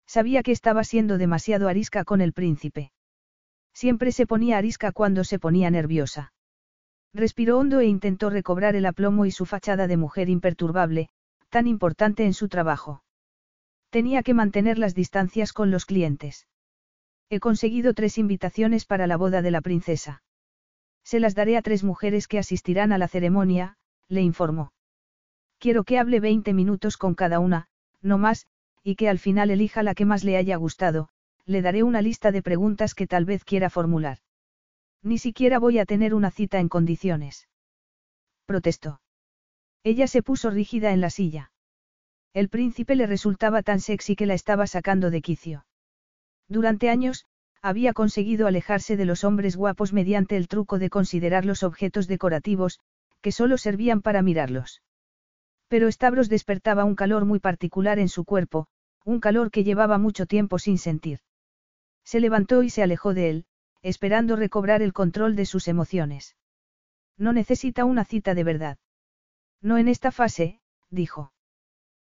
Sabía 0.05 0.43
que 0.43 0.51
estaba 0.51 0.83
siendo 0.83 1.17
demasiado 1.17 1.67
arisca 1.67 2.03
con 2.03 2.21
el 2.21 2.33
príncipe. 2.33 2.91
Siempre 3.73 4.11
se 4.11 4.27
ponía 4.27 4.57
arisca 4.57 4.91
cuando 4.91 5.23
se 5.23 5.39
ponía 5.39 5.71
nerviosa. 5.71 6.33
Respiró 7.13 7.59
hondo 7.59 7.79
e 7.79 7.85
intentó 7.85 8.29
recobrar 8.29 8.75
el 8.75 8.85
aplomo 8.85 9.25
y 9.25 9.31
su 9.31 9.45
fachada 9.45 9.87
de 9.87 9.97
mujer 9.97 10.29
imperturbable, 10.29 11.09
tan 11.49 11.67
importante 11.67 12.25
en 12.25 12.33
su 12.33 12.49
trabajo. 12.49 13.03
Tenía 13.89 14.23
que 14.23 14.33
mantener 14.33 14.79
las 14.79 14.95
distancias 14.95 15.53
con 15.53 15.69
los 15.69 15.85
clientes. 15.85 16.47
He 17.29 17.39
conseguido 17.39 17.93
tres 17.93 18.17
invitaciones 18.17 18.85
para 18.85 19.07
la 19.07 19.17
boda 19.17 19.41
de 19.41 19.51
la 19.51 19.61
princesa. 19.61 20.23
Se 21.03 21.19
las 21.19 21.35
daré 21.35 21.57
a 21.57 21.61
tres 21.61 21.83
mujeres 21.83 22.27
que 22.27 22.39
asistirán 22.39 22.91
a 22.91 22.97
la 22.97 23.07
ceremonia, 23.07 23.77
le 24.07 24.21
informó. 24.21 24.73
Quiero 25.59 25.83
que 25.83 25.99
hable 25.99 26.19
20 26.19 26.53
minutos 26.53 26.97
con 26.97 27.13
cada 27.13 27.39
una, 27.39 27.67
no 28.01 28.17
más, 28.17 28.47
y 28.83 28.95
que 28.95 29.09
al 29.09 29.19
final 29.19 29.49
elija 29.49 29.81
la 29.83 29.95
que 29.95 30.05
más 30.05 30.23
le 30.23 30.37
haya 30.37 30.57
gustado, 30.57 31.09
le 31.45 31.61
daré 31.61 31.83
una 31.83 32.01
lista 32.01 32.31
de 32.31 32.41
preguntas 32.41 32.93
que 32.95 33.07
tal 33.07 33.25
vez 33.25 33.43
quiera 33.43 33.69
formular. 33.69 34.19
Ni 35.01 35.17
siquiera 35.17 35.59
voy 35.59 35.79
a 35.79 35.85
tener 35.85 36.13
una 36.13 36.31
cita 36.31 36.59
en 36.59 36.69
condiciones. 36.69 37.47
Protestó. 38.45 39.01
Ella 39.83 40.07
se 40.07 40.23
puso 40.23 40.49
rígida 40.49 40.91
en 40.91 41.01
la 41.01 41.09
silla. 41.09 41.51
El 42.33 42.49
príncipe 42.49 42.95
le 42.95 43.05
resultaba 43.05 43.61
tan 43.63 43.79
sexy 43.79 44.15
que 44.15 44.25
la 44.25 44.33
estaba 44.33 44.65
sacando 44.67 45.11
de 45.11 45.21
quicio. 45.21 45.65
Durante 46.47 46.89
años, 46.89 47.25
había 47.61 47.93
conseguido 47.93 48.47
alejarse 48.47 48.97
de 48.97 49.05
los 49.05 49.23
hombres 49.23 49.55
guapos 49.55 49.93
mediante 49.93 50.35
el 50.35 50.47
truco 50.47 50.79
de 50.79 50.89
considerar 50.89 51.45
los 51.45 51.63
objetos 51.63 52.07
decorativos, 52.07 52.79
que 53.21 53.31
solo 53.31 53.57
servían 53.57 54.01
para 54.01 54.21
mirarlos. 54.21 54.81
Pero 55.69 55.91
Stavros 55.91 56.27
despertaba 56.27 56.83
un 56.83 56.95
calor 56.95 57.25
muy 57.25 57.39
particular 57.39 57.99
en 57.99 58.09
su 58.09 58.25
cuerpo, 58.25 58.67
un 59.03 59.19
calor 59.19 59.51
que 59.51 59.63
llevaba 59.63 59.97
mucho 59.97 60.25
tiempo 60.25 60.59
sin 60.59 60.77
sentir. 60.77 61.19
Se 62.03 62.19
levantó 62.19 62.63
y 62.63 62.69
se 62.69 62.83
alejó 62.83 63.13
de 63.13 63.29
él, 63.29 63.45
esperando 63.81 64.35
recobrar 64.35 64.81
el 64.81 64.93
control 64.93 65.35
de 65.35 65.45
sus 65.45 65.67
emociones. 65.67 66.35
No 67.17 67.33
necesita 67.33 67.85
una 67.85 68.05
cita 68.05 68.33
de 68.33 68.43
verdad. 68.43 68.77
No 69.61 69.77
en 69.77 69.87
esta 69.87 70.11
fase, 70.11 70.61
dijo. 70.89 71.33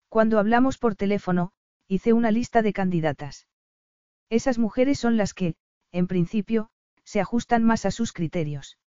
Cuando 0.10 0.40
hablamos 0.40 0.78
por 0.78 0.96
teléfono, 0.96 1.52
hice 1.88 2.14
una 2.14 2.32
lista 2.32 2.62
de 2.62 2.74
candidatas. 2.74 3.48
Esas 4.30 4.58
mujeres 4.58 5.00
son 5.00 5.18
las 5.18 5.34
que, 5.34 5.56
en 5.92 6.08
principio, 6.08 6.70
se 7.04 7.20
ajustan 7.20 7.64
más 7.64 7.86
a 7.86 7.92
sus 7.92 8.14
criterios. 8.14 8.78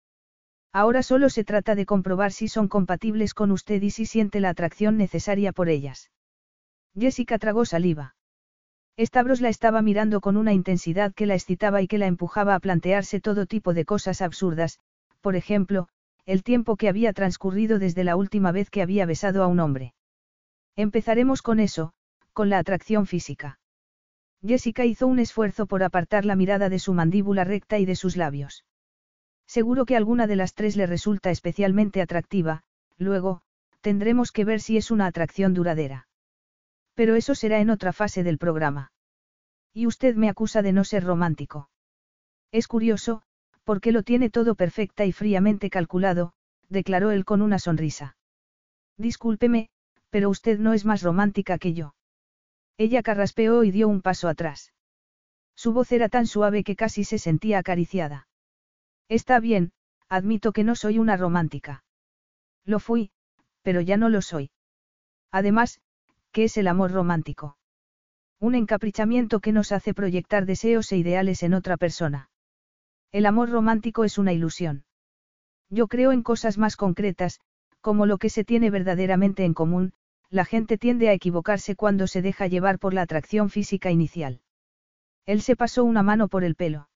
Ahora 0.72 1.02
solo 1.02 1.30
se 1.30 1.44
trata 1.44 1.74
de 1.74 1.86
comprobar 1.86 2.32
si 2.32 2.48
son 2.48 2.68
compatibles 2.68 3.34
con 3.34 3.50
usted 3.50 3.82
y 3.82 3.90
si 3.90 4.06
siente 4.06 4.40
la 4.40 4.50
atracción 4.50 4.96
necesaria 4.96 5.52
por 5.52 5.68
ellas. 5.68 6.10
Jessica 6.98 7.38
tragó 7.38 7.64
saliva. 7.64 8.14
Stavros 8.98 9.42
la 9.42 9.50
estaba 9.50 9.82
mirando 9.82 10.22
con 10.22 10.38
una 10.38 10.54
intensidad 10.54 11.12
que 11.12 11.26
la 11.26 11.34
excitaba 11.34 11.82
y 11.82 11.88
que 11.88 11.98
la 11.98 12.06
empujaba 12.06 12.54
a 12.54 12.60
plantearse 12.60 13.20
todo 13.20 13.44
tipo 13.44 13.74
de 13.74 13.84
cosas 13.84 14.22
absurdas, 14.22 14.80
por 15.20 15.36
ejemplo, 15.36 15.88
el 16.24 16.42
tiempo 16.42 16.76
que 16.76 16.88
había 16.88 17.12
transcurrido 17.12 17.78
desde 17.78 18.04
la 18.04 18.16
última 18.16 18.52
vez 18.52 18.70
que 18.70 18.80
había 18.80 19.04
besado 19.04 19.42
a 19.42 19.46
un 19.46 19.60
hombre. 19.60 19.92
Empezaremos 20.74 21.42
con 21.42 21.60
eso, 21.60 21.92
con 22.32 22.48
la 22.48 22.58
atracción 22.58 23.06
física. 23.06 23.58
Jessica 24.42 24.86
hizo 24.86 25.06
un 25.06 25.18
esfuerzo 25.18 25.66
por 25.66 25.82
apartar 25.82 26.24
la 26.24 26.36
mirada 26.36 26.70
de 26.70 26.78
su 26.78 26.94
mandíbula 26.94 27.44
recta 27.44 27.78
y 27.78 27.84
de 27.84 27.96
sus 27.96 28.16
labios. 28.16 28.64
Seguro 29.46 29.84
que 29.84 29.96
alguna 29.96 30.26
de 30.26 30.36
las 30.36 30.54
tres 30.54 30.76
le 30.76 30.86
resulta 30.86 31.30
especialmente 31.30 32.00
atractiva, 32.00 32.62
luego, 32.96 33.42
tendremos 33.82 34.32
que 34.32 34.44
ver 34.44 34.60
si 34.60 34.78
es 34.78 34.90
una 34.90 35.06
atracción 35.06 35.54
duradera. 35.54 36.05
Pero 36.96 37.14
eso 37.14 37.36
será 37.36 37.60
en 37.60 37.70
otra 37.70 37.92
fase 37.92 38.24
del 38.24 38.38
programa. 38.38 38.90
Y 39.72 39.86
usted 39.86 40.16
me 40.16 40.28
acusa 40.28 40.62
de 40.62 40.72
no 40.72 40.82
ser 40.82 41.04
romántico. 41.04 41.70
Es 42.50 42.66
curioso, 42.66 43.22
porque 43.62 43.92
lo 43.92 44.02
tiene 44.02 44.30
todo 44.30 44.54
perfecta 44.54 45.04
y 45.04 45.12
fríamente 45.12 45.70
calculado, 45.70 46.32
declaró 46.68 47.10
él 47.10 47.24
con 47.26 47.42
una 47.42 47.58
sonrisa. 47.58 48.16
Discúlpeme, 48.96 49.68
pero 50.08 50.30
usted 50.30 50.58
no 50.58 50.72
es 50.72 50.86
más 50.86 51.02
romántica 51.02 51.58
que 51.58 51.74
yo. 51.74 51.94
Ella 52.78 53.02
carraspeó 53.02 53.62
y 53.62 53.70
dio 53.70 53.88
un 53.88 54.00
paso 54.00 54.28
atrás. 54.28 54.72
Su 55.54 55.74
voz 55.74 55.92
era 55.92 56.08
tan 56.08 56.26
suave 56.26 56.64
que 56.64 56.76
casi 56.76 57.04
se 57.04 57.18
sentía 57.18 57.58
acariciada. 57.58 58.26
Está 59.08 59.38
bien, 59.38 59.72
admito 60.08 60.52
que 60.52 60.64
no 60.64 60.74
soy 60.74 60.98
una 60.98 61.18
romántica. 61.18 61.84
Lo 62.64 62.80
fui, 62.80 63.10
pero 63.62 63.82
ya 63.82 63.98
no 63.98 64.08
lo 64.08 64.22
soy. 64.22 64.50
Además, 65.30 65.80
¿Qué 66.36 66.44
es 66.44 66.58
el 66.58 66.68
amor 66.68 66.92
romántico? 66.92 67.56
Un 68.38 68.54
encaprichamiento 68.54 69.40
que 69.40 69.52
nos 69.52 69.72
hace 69.72 69.94
proyectar 69.94 70.44
deseos 70.44 70.92
e 70.92 70.98
ideales 70.98 71.42
en 71.42 71.54
otra 71.54 71.78
persona. 71.78 72.28
El 73.10 73.24
amor 73.24 73.48
romántico 73.48 74.04
es 74.04 74.18
una 74.18 74.34
ilusión. 74.34 74.84
Yo 75.70 75.88
creo 75.88 76.12
en 76.12 76.22
cosas 76.22 76.58
más 76.58 76.76
concretas, 76.76 77.40
como 77.80 78.04
lo 78.04 78.18
que 78.18 78.28
se 78.28 78.44
tiene 78.44 78.68
verdaderamente 78.68 79.46
en 79.46 79.54
común, 79.54 79.94
la 80.28 80.44
gente 80.44 80.76
tiende 80.76 81.08
a 81.08 81.14
equivocarse 81.14 81.74
cuando 81.74 82.06
se 82.06 82.20
deja 82.20 82.48
llevar 82.48 82.78
por 82.78 82.92
la 82.92 83.00
atracción 83.00 83.48
física 83.48 83.90
inicial. 83.90 84.42
Él 85.24 85.40
se 85.40 85.56
pasó 85.56 85.84
una 85.84 86.02
mano 86.02 86.28
por 86.28 86.44
el 86.44 86.54
pelo. 86.54 86.90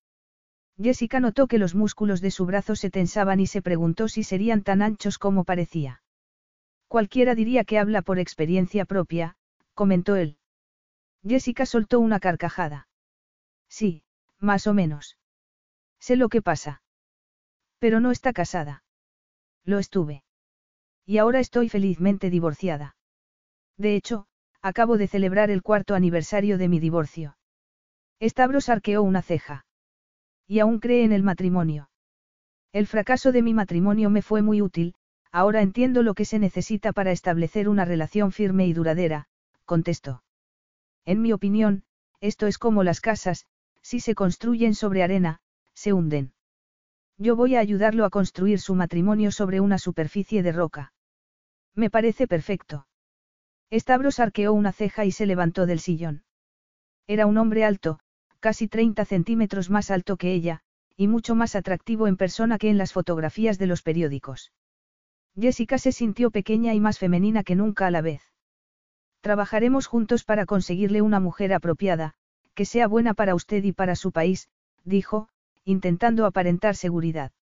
Jessica 0.76 1.18
notó 1.18 1.46
que 1.46 1.56
los 1.56 1.74
músculos 1.74 2.20
de 2.20 2.30
su 2.30 2.44
brazo 2.44 2.76
se 2.76 2.90
tensaban 2.90 3.40
y 3.40 3.46
se 3.46 3.62
preguntó 3.62 4.06
si 4.08 4.22
serían 4.22 4.60
tan 4.60 4.82
anchos 4.82 5.16
como 5.16 5.44
parecía. 5.44 6.02
Cualquiera 6.90 7.36
diría 7.36 7.62
que 7.62 7.78
habla 7.78 8.02
por 8.02 8.18
experiencia 8.18 8.84
propia, 8.84 9.36
comentó 9.74 10.16
él. 10.16 10.38
Jessica 11.22 11.64
soltó 11.64 12.00
una 12.00 12.18
carcajada. 12.18 12.88
Sí, 13.68 14.02
más 14.40 14.66
o 14.66 14.74
menos. 14.74 15.16
Sé 16.00 16.16
lo 16.16 16.28
que 16.28 16.42
pasa. 16.42 16.82
Pero 17.78 18.00
no 18.00 18.10
está 18.10 18.32
casada. 18.32 18.82
Lo 19.64 19.78
estuve. 19.78 20.24
Y 21.06 21.18
ahora 21.18 21.38
estoy 21.38 21.68
felizmente 21.68 22.28
divorciada. 22.28 22.96
De 23.76 23.94
hecho, 23.94 24.26
acabo 24.60 24.98
de 24.98 25.06
celebrar 25.06 25.48
el 25.48 25.62
cuarto 25.62 25.94
aniversario 25.94 26.58
de 26.58 26.68
mi 26.68 26.80
divorcio. 26.80 27.36
Stavros 28.20 28.68
arqueó 28.68 29.04
una 29.04 29.22
ceja. 29.22 29.64
Y 30.48 30.58
aún 30.58 30.80
cree 30.80 31.04
en 31.04 31.12
el 31.12 31.22
matrimonio. 31.22 31.88
El 32.72 32.88
fracaso 32.88 33.30
de 33.30 33.42
mi 33.42 33.54
matrimonio 33.54 34.10
me 34.10 34.22
fue 34.22 34.42
muy 34.42 34.60
útil, 34.60 34.96
ahora 35.32 35.62
entiendo 35.62 36.02
lo 36.02 36.14
que 36.14 36.24
se 36.24 36.38
necesita 36.38 36.92
para 36.92 37.12
establecer 37.12 37.68
una 37.68 37.84
relación 37.84 38.32
firme 38.32 38.66
y 38.66 38.72
duradera, 38.72 39.28
contestó. 39.64 40.22
En 41.04 41.22
mi 41.22 41.32
opinión, 41.32 41.84
esto 42.20 42.46
es 42.46 42.58
como 42.58 42.82
las 42.82 43.00
casas, 43.00 43.46
si 43.82 44.00
se 44.00 44.14
construyen 44.14 44.74
sobre 44.74 45.02
arena, 45.02 45.40
se 45.74 45.92
hunden. 45.92 46.32
Yo 47.16 47.36
voy 47.36 47.54
a 47.54 47.60
ayudarlo 47.60 48.04
a 48.04 48.10
construir 48.10 48.60
su 48.60 48.74
matrimonio 48.74 49.30
sobre 49.30 49.60
una 49.60 49.78
superficie 49.78 50.42
de 50.42 50.52
roca. 50.52 50.92
Me 51.74 51.90
parece 51.90 52.26
perfecto. 52.26 52.86
Stavros 53.72 54.20
arqueó 54.20 54.52
una 54.52 54.72
ceja 54.72 55.04
y 55.04 55.12
se 55.12 55.26
levantó 55.26 55.66
del 55.66 55.80
sillón. 55.80 56.24
Era 57.06 57.26
un 57.26 57.38
hombre 57.38 57.64
alto, 57.64 58.00
casi 58.40 58.68
30 58.68 59.04
centímetros 59.04 59.70
más 59.70 59.90
alto 59.90 60.16
que 60.16 60.32
ella, 60.32 60.60
y 60.96 61.08
mucho 61.08 61.34
más 61.34 61.54
atractivo 61.54 62.08
en 62.08 62.16
persona 62.16 62.58
que 62.58 62.68
en 62.68 62.78
las 62.78 62.92
fotografías 62.92 63.58
de 63.58 63.66
los 63.66 63.82
periódicos. 63.82 64.52
Jessica 65.38 65.78
se 65.78 65.92
sintió 65.92 66.30
pequeña 66.30 66.74
y 66.74 66.80
más 66.80 66.98
femenina 66.98 67.44
que 67.44 67.54
nunca 67.54 67.86
a 67.86 67.90
la 67.90 68.02
vez. 68.02 68.22
Trabajaremos 69.20 69.86
juntos 69.86 70.24
para 70.24 70.46
conseguirle 70.46 71.02
una 71.02 71.20
mujer 71.20 71.52
apropiada, 71.52 72.14
que 72.54 72.64
sea 72.64 72.88
buena 72.88 73.14
para 73.14 73.34
usted 73.34 73.62
y 73.64 73.72
para 73.72 73.96
su 73.96 74.12
país, 74.12 74.48
dijo, 74.84 75.28
intentando 75.64 76.26
aparentar 76.26 76.74
seguridad. 76.74 77.32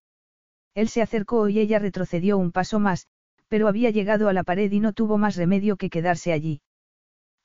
Él 0.75 0.89
se 0.89 1.03
acercó 1.03 1.49
y 1.49 1.59
ella 1.59 1.79
retrocedió 1.79 2.39
un 2.39 2.53
paso 2.53 2.79
más, 2.79 3.09
pero 3.49 3.69
había 3.69 3.91
llegado 3.91 4.29
a 4.29 4.33
la 4.33 4.45
pared 4.45 4.71
y 4.71 4.81
no 4.81 4.93
tuvo 4.93 5.19
más 5.19 5.37
remedio 5.37 5.77
que 5.77 5.91
quedarse 5.91 6.33
allí. 6.33 6.61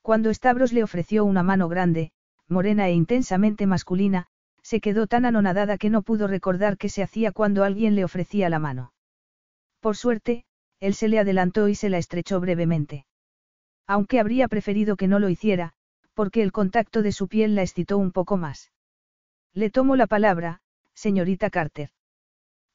Cuando 0.02 0.34
Stavros 0.34 0.74
le 0.74 0.84
ofreció 0.84 1.26
una 1.26 1.44
mano 1.44 1.70
grande, 1.70 2.12
morena 2.48 2.88
e 2.88 2.94
intensamente 2.94 3.66
masculina, 3.68 4.28
se 4.62 4.82
quedó 4.82 5.08
tan 5.08 5.26
anonadada 5.26 5.78
que 5.78 5.90
no 5.90 6.02
pudo 6.02 6.28
recordar 6.28 6.78
qué 6.78 6.90
se 6.90 7.04
hacía 7.04 7.32
cuando 7.32 7.64
alguien 7.64 7.96
le 7.96 8.04
ofrecía 8.04 8.50
la 8.50 8.60
mano. 8.60 8.93
Por 9.84 9.98
suerte, 9.98 10.46
él 10.80 10.94
se 10.94 11.10
le 11.10 11.20
adelantó 11.20 11.68
y 11.68 11.76
se 11.76 11.90
la 11.90 11.98
estrechó 11.98 12.40
brevemente. 12.40 13.06
Aunque 13.86 14.22
habría 14.22 14.48
preferido 14.48 14.96
que 14.96 15.10
no 15.10 15.20
lo 15.20 15.28
hiciera, 15.28 15.74
porque 16.14 16.42
el 16.42 16.54
contacto 16.54 17.02
de 17.02 17.12
su 17.12 17.28
piel 17.28 17.54
la 17.54 17.64
excitó 17.64 17.98
un 17.98 18.14
poco 18.14 18.38
más. 18.38 18.72
Le 19.54 19.70
tomo 19.70 19.98
la 19.98 20.08
palabra, 20.08 20.62
señorita 20.94 21.50
Carter. 21.50 21.90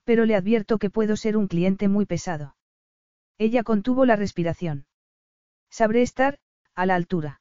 Pero 0.04 0.26
le 0.26 0.34
advierto 0.34 0.76
que 0.76 0.90
puedo 0.90 1.16
ser 1.16 1.38
un 1.38 1.48
cliente 1.48 1.88
muy 1.88 2.04
pesado. 2.04 2.56
Ella 3.38 3.62
contuvo 3.62 4.04
la 4.04 4.16
respiración. 4.16 4.84
Sabré 5.70 6.02
estar, 6.02 6.38
a 6.74 6.84
la 6.84 6.94
altura. 6.94 7.40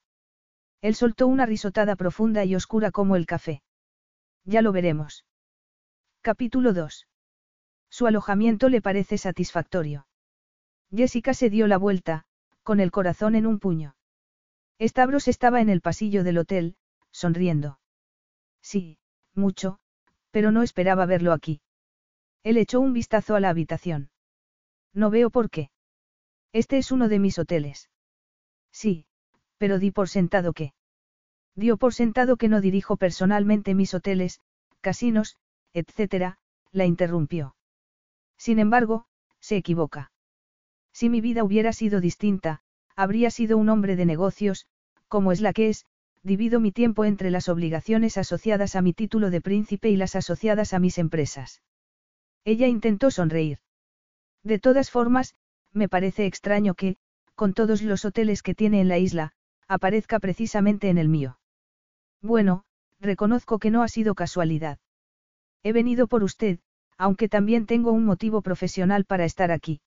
Él 0.80 0.96
soltó 0.96 1.28
una 1.28 1.46
risotada 1.46 1.98
profunda 1.98 2.46
y 2.46 2.56
oscura 2.56 2.92
como 2.92 3.18
el 3.18 3.26
café. 3.26 3.64
Ya 4.46 4.62
lo 4.62 4.72
veremos. 4.72 5.26
Capítulo 6.22 6.72
2. 6.72 7.06
Su 7.98 8.06
alojamiento 8.06 8.70
le 8.70 8.80
parece 8.80 9.18
satisfactorio. 9.18 10.06
Jessica 10.96 11.34
se 11.34 11.50
dio 11.50 11.66
la 11.66 11.80
vuelta, 11.80 12.26
con 12.62 12.80
el 12.80 12.92
corazón 12.92 13.34
en 13.34 13.48
un 13.48 13.58
puño. 13.58 13.96
Stavros 14.80 15.28
estaba 15.28 15.62
en 15.62 15.70
el 15.70 15.82
pasillo 15.82 16.24
del 16.24 16.38
hotel, 16.38 16.76
sonriendo. 17.10 17.80
Sí, 18.62 19.00
mucho, 19.34 19.80
pero 20.30 20.52
no 20.52 20.62
esperaba 20.62 21.08
verlo 21.08 21.34
aquí. 21.34 21.60
Él 22.44 22.58
echó 22.58 22.82
un 22.82 22.94
vistazo 22.94 23.34
a 23.34 23.40
la 23.40 23.50
habitación. 23.50 24.12
No 24.94 25.10
veo 25.10 25.32
por 25.32 25.50
qué. 25.50 25.72
Este 26.54 26.78
es 26.78 26.92
uno 26.92 27.10
de 27.10 27.18
mis 27.18 27.40
hoteles. 27.40 27.90
Sí, 28.72 29.08
pero 29.58 29.80
di 29.80 29.90
por 29.90 30.08
sentado 30.08 30.54
que. 30.54 30.76
Dio 31.56 31.78
por 31.78 31.96
sentado 31.96 32.38
que 32.38 32.48
no 32.48 32.62
dirijo 32.62 32.96
personalmente 32.96 33.74
mis 33.74 33.96
hoteles, 33.96 34.40
casinos, 34.82 35.36
etc., 35.74 36.36
la 36.72 36.86
interrumpió. 36.86 37.57
Sin 38.38 38.60
embargo, 38.60 39.06
se 39.40 39.58
equivoca. 39.58 40.12
Si 40.94 41.10
mi 41.10 41.22
vida 41.22 41.44
hubiera 41.44 41.74
sido 41.74 42.02
distinta, 42.02 42.62
habría 42.96 43.30
sido 43.30 43.58
un 43.58 43.70
hombre 43.70 43.96
de 43.96 44.06
negocios, 44.06 44.68
como 45.08 45.32
es 45.32 45.42
la 45.42 45.54
que 45.54 45.70
es, 45.70 45.86
divido 46.24 46.60
mi 46.60 46.72
tiempo 46.72 47.06
entre 47.06 47.32
las 47.32 47.50
obligaciones 47.50 48.18
asociadas 48.18 48.76
a 48.76 48.82
mi 48.82 48.94
título 48.94 49.30
de 49.30 49.42
príncipe 49.42 49.90
y 49.90 49.96
las 49.96 50.16
asociadas 50.16 50.74
a 50.74 50.80
mis 50.80 50.98
empresas. 50.98 51.62
Ella 52.44 52.68
intentó 52.68 53.12
sonreír. 53.12 53.60
De 54.44 54.60
todas 54.60 54.92
formas, 54.92 55.36
me 55.74 55.90
parece 55.90 56.26
extraño 56.26 56.74
que, 56.74 56.98
con 57.36 57.54
todos 57.54 57.82
los 57.82 58.06
hoteles 58.06 58.42
que 58.42 58.56
tiene 58.56 58.82
en 58.82 58.88
la 58.88 58.98
isla, 58.98 59.34
aparezca 59.68 60.20
precisamente 60.20 60.90
en 60.90 60.98
el 60.98 61.10
mío. 61.10 61.40
Bueno, 62.22 62.64
reconozco 63.00 63.60
que 63.60 63.70
no 63.70 63.84
ha 63.84 63.88
sido 63.88 64.16
casualidad. 64.16 64.80
He 65.64 65.74
venido 65.74 66.08
por 66.08 66.24
usted, 66.24 66.60
aunque 66.98 67.30
también 67.30 67.66
tengo 67.66 67.92
un 67.92 68.06
motivo 68.06 68.42
profesional 68.42 69.06
para 69.06 69.26
estar 69.26 69.52
aquí. 69.52 69.82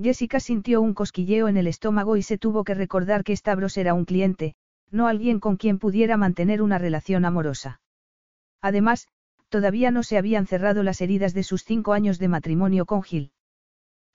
Jessica 0.00 0.40
sintió 0.40 0.80
un 0.80 0.94
cosquilleo 0.94 1.48
en 1.48 1.56
el 1.56 1.66
estómago 1.66 2.16
y 2.16 2.22
se 2.22 2.38
tuvo 2.38 2.64
que 2.64 2.74
recordar 2.74 3.24
que 3.24 3.36
Stavros 3.36 3.76
era 3.76 3.92
un 3.94 4.04
cliente, 4.04 4.54
no 4.90 5.06
alguien 5.06 5.40
con 5.40 5.56
quien 5.56 5.78
pudiera 5.78 6.16
mantener 6.16 6.62
una 6.62 6.78
relación 6.78 7.24
amorosa. 7.24 7.80
Además, 8.62 9.08
todavía 9.48 9.90
no 9.90 10.02
se 10.02 10.16
habían 10.16 10.46
cerrado 10.46 10.82
las 10.82 11.00
heridas 11.00 11.34
de 11.34 11.42
sus 11.42 11.64
cinco 11.64 11.92
años 11.92 12.18
de 12.18 12.28
matrimonio 12.28 12.86
con 12.86 13.02
Gil. 13.02 13.32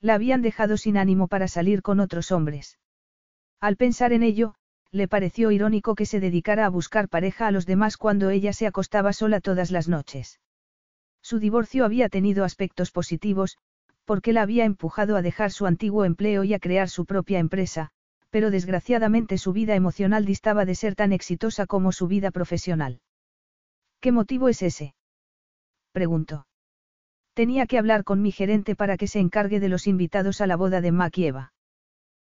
La 0.02 0.16
habían 0.16 0.42
dejado 0.42 0.78
sin 0.78 0.98
ánimo 0.98 1.28
para 1.28 1.48
salir 1.48 1.82
con 1.82 2.00
otros 2.00 2.32
hombres. 2.32 2.80
Al 3.60 3.76
pensar 3.78 4.14
en 4.14 4.24
ello, 4.24 4.56
le 4.92 5.08
pareció 5.08 5.52
irónico 5.52 5.96
que 5.96 6.06
se 6.06 6.20
dedicara 6.20 6.66
a 6.66 6.70
buscar 6.70 7.10
pareja 7.10 7.48
a 7.48 7.52
los 7.52 7.66
demás 7.66 7.98
cuando 7.98 8.30
ella 8.30 8.54
se 8.54 8.68
acostaba 8.68 9.14
sola 9.14 9.42
todas 9.42 9.72
las 9.72 9.88
noches. 9.88 10.40
Su 11.26 11.40
divorcio 11.40 11.86
había 11.86 12.08
tenido 12.08 12.44
aspectos 12.44 12.92
positivos, 12.92 13.58
porque 14.04 14.32
la 14.32 14.44
había 14.44 14.64
empujado 14.64 15.18
a 15.18 15.24
dejar 15.24 15.50
su 15.50 15.66
antiguo 15.66 16.06
empleo 16.06 16.44
y 16.44 16.54
a 16.54 16.60
crear 16.60 16.88
su 16.88 17.08
propia 17.08 17.40
empresa, 17.40 17.90
pero 18.30 18.52
desgraciadamente 18.52 19.40
su 19.40 19.52
vida 19.52 19.74
emocional 19.74 20.24
distaba 20.24 20.66
de 20.66 20.76
ser 20.76 20.94
tan 20.94 21.12
exitosa 21.14 21.66
como 21.66 21.92
su 21.92 22.06
vida 22.06 22.30
profesional. 22.30 23.02
¿Qué 24.02 24.12
motivo 24.12 24.50
es 24.50 24.62
ese? 24.62 24.94
preguntó. 25.94 26.46
Tenía 27.34 27.66
que 27.66 27.80
hablar 27.80 28.04
con 28.04 28.22
mi 28.22 28.32
gerente 28.32 28.76
para 28.76 28.96
que 28.96 29.08
se 29.08 29.20
encargue 29.20 29.60
de 29.60 29.70
los 29.70 29.88
invitados 29.88 30.42
a 30.42 30.46
la 30.46 30.58
boda 30.58 30.80
de 30.80 30.92
Mac 30.92 31.18
y 31.18 31.26
Eva. 31.26 31.54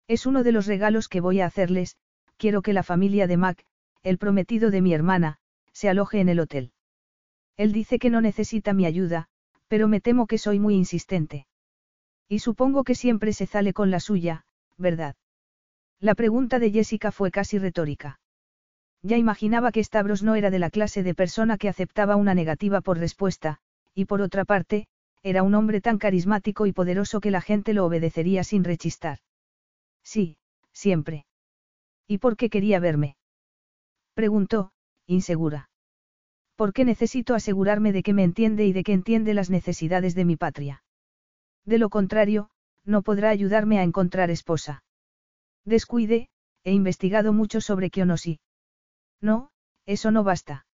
Es 0.08 0.26
uno 0.26 0.42
de 0.42 0.50
los 0.50 0.66
regalos 0.66 1.06
que 1.06 1.20
voy 1.20 1.40
a 1.40 1.46
hacerles, 1.46 1.96
quiero 2.36 2.62
que 2.62 2.72
la 2.72 2.82
familia 2.82 3.28
de 3.28 3.36
Mac, 3.36 3.64
el 4.02 4.18
prometido 4.18 4.72
de 4.72 4.82
mi 4.82 4.92
hermana, 4.92 5.38
se 5.72 5.88
aloje 5.88 6.18
en 6.18 6.30
el 6.30 6.40
hotel. 6.40 6.72
Él 7.58 7.72
dice 7.72 7.98
que 7.98 8.08
no 8.08 8.22
necesita 8.22 8.72
mi 8.72 8.86
ayuda, 8.86 9.28
pero 9.66 9.88
me 9.88 10.00
temo 10.00 10.26
que 10.26 10.38
soy 10.38 10.58
muy 10.58 10.74
insistente. 10.74 11.46
Y 12.28 12.38
supongo 12.38 12.84
que 12.84 12.94
siempre 12.94 13.32
se 13.34 13.46
sale 13.46 13.74
con 13.74 13.90
la 13.90 14.00
suya, 14.00 14.46
¿verdad? 14.78 15.16
La 16.00 16.14
pregunta 16.14 16.58
de 16.60 16.70
Jessica 16.70 17.10
fue 17.10 17.30
casi 17.30 17.58
retórica. 17.58 18.20
Ya 19.02 19.16
imaginaba 19.16 19.72
que 19.72 19.82
Stavros 19.82 20.22
no 20.22 20.36
era 20.36 20.50
de 20.50 20.60
la 20.60 20.70
clase 20.70 21.02
de 21.02 21.14
persona 21.14 21.58
que 21.58 21.68
aceptaba 21.68 22.16
una 22.16 22.34
negativa 22.34 22.80
por 22.80 22.98
respuesta, 22.98 23.58
y 23.94 24.04
por 24.04 24.22
otra 24.22 24.44
parte, 24.44 24.86
era 25.22 25.42
un 25.42 25.54
hombre 25.54 25.80
tan 25.80 25.98
carismático 25.98 26.66
y 26.66 26.72
poderoso 26.72 27.20
que 27.20 27.32
la 27.32 27.40
gente 27.40 27.74
lo 27.74 27.84
obedecería 27.84 28.44
sin 28.44 28.62
rechistar. 28.62 29.18
Sí, 30.04 30.36
siempre. 30.72 31.26
¿Y 32.06 32.18
por 32.18 32.36
qué 32.36 32.50
quería 32.50 32.78
verme? 32.78 33.16
Preguntó, 34.14 34.70
insegura. 35.06 35.68
¿Por 36.58 36.72
qué 36.72 36.84
necesito 36.84 37.36
asegurarme 37.36 37.92
de 37.92 38.02
que 38.02 38.12
me 38.12 38.24
entiende 38.24 38.66
y 38.66 38.72
de 38.72 38.82
que 38.82 38.92
entiende 38.92 39.32
las 39.32 39.48
necesidades 39.48 40.16
de 40.16 40.24
mi 40.24 40.34
patria? 40.34 40.82
De 41.64 41.78
lo 41.78 41.88
contrario, 41.88 42.50
no 42.84 43.02
podrá 43.02 43.30
ayudarme 43.30 43.78
a 43.78 43.84
encontrar 43.84 44.28
esposa. 44.32 44.82
Descuide, 45.64 46.28
he 46.64 46.72
investigado 46.72 47.32
mucho 47.32 47.60
sobre 47.60 47.90
Kionosi. 47.90 48.40
No, 49.20 49.52
eso 49.86 50.10
no 50.10 50.24
basta. 50.24 50.66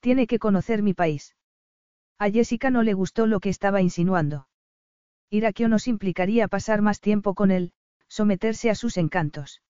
Tiene 0.00 0.26
que 0.26 0.38
conocer 0.38 0.82
mi 0.82 0.94
país. 0.94 1.36
A 2.18 2.30
Jessica 2.30 2.70
no 2.70 2.82
le 2.82 2.94
gustó 2.94 3.26
lo 3.26 3.40
que 3.40 3.50
estaba 3.50 3.82
insinuando. 3.82 4.48
Ir 5.28 5.44
a 5.44 5.52
Kionos 5.52 5.88
implicaría 5.88 6.48
pasar 6.48 6.80
más 6.80 7.00
tiempo 7.00 7.34
con 7.34 7.50
él, 7.50 7.74
someterse 8.08 8.70
a 8.70 8.74
sus 8.74 8.96
encantos. 8.96 9.60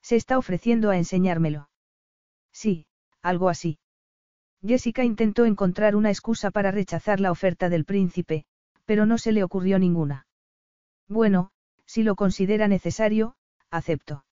Se 0.00 0.14
está 0.14 0.38
ofreciendo 0.38 0.90
a 0.90 0.96
enseñármelo. 0.96 1.70
Sí, 2.52 2.86
algo 3.20 3.48
así. 3.48 3.80
Jessica 4.66 5.04
intentó 5.04 5.44
encontrar 5.44 5.94
una 5.94 6.10
excusa 6.10 6.50
para 6.50 6.70
rechazar 6.70 7.20
la 7.20 7.30
oferta 7.30 7.68
del 7.68 7.84
príncipe, 7.84 8.46
pero 8.86 9.04
no 9.04 9.18
se 9.18 9.32
le 9.32 9.44
ocurrió 9.44 9.78
ninguna. 9.78 10.26
Bueno, 11.06 11.50
si 11.84 12.02
lo 12.02 12.14
considera 12.14 12.66
necesario, 12.66 13.34
acepto. 13.70 14.24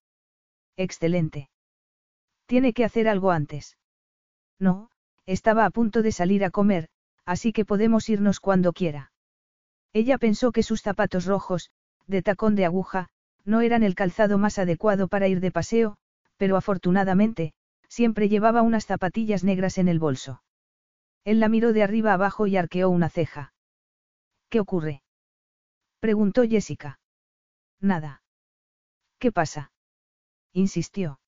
Excelente. 0.77 1.51
Tiene 2.47 2.73
que 2.73 2.85
hacer 2.85 3.09
algo 3.09 3.31
antes. 3.31 3.77
No, 4.59 4.91
estaba 5.27 5.67
a 5.67 5.71
punto 5.71 6.03
de 6.03 6.13
salir 6.13 6.45
a 6.45 6.51
comer, 6.51 6.89
así 7.27 7.53
que 7.53 7.65
podemos 7.65 8.09
irnos 8.09 8.41
cuando 8.41 8.73
quiera. 8.73 9.13
Ella 9.93 10.17
pensó 10.17 10.51
que 10.53 10.63
sus 10.63 10.81
zapatos 10.81 11.27
rojos, 11.27 11.71
de 12.07 12.23
tacón 12.23 12.55
de 12.55 12.65
aguja, 12.65 13.09
no 13.45 13.61
eran 13.61 13.83
el 13.83 13.95
calzado 13.95 14.39
más 14.39 14.59
adecuado 14.59 15.09
para 15.09 15.29
ir 15.29 15.41
de 15.41 15.51
paseo, 15.51 15.97
pero 16.37 16.57
afortunadamente, 16.57 17.53
siempre 17.93 18.31
llevaba 18.31 18.63
unas 18.63 18.87
zapatillas 18.87 19.45
negras 19.45 19.77
en 19.77 19.87
el 19.87 19.99
bolso. 19.99 20.43
Él 21.25 21.41
la 21.41 21.51
miró 21.51 21.75
de 21.75 21.83
arriba 21.83 22.15
abajo 22.15 22.47
y 22.47 22.57
arqueó 22.57 22.89
una 22.89 23.11
ceja. 23.11 23.53
¿Qué 24.49 24.61
ocurre? 24.61 25.03
preguntó 26.01 26.43
Jessica. 26.45 27.01
Nada. 27.81 28.23
¿Qué 29.19 29.31
pasa? 29.31 29.73
insistió. 30.55 31.21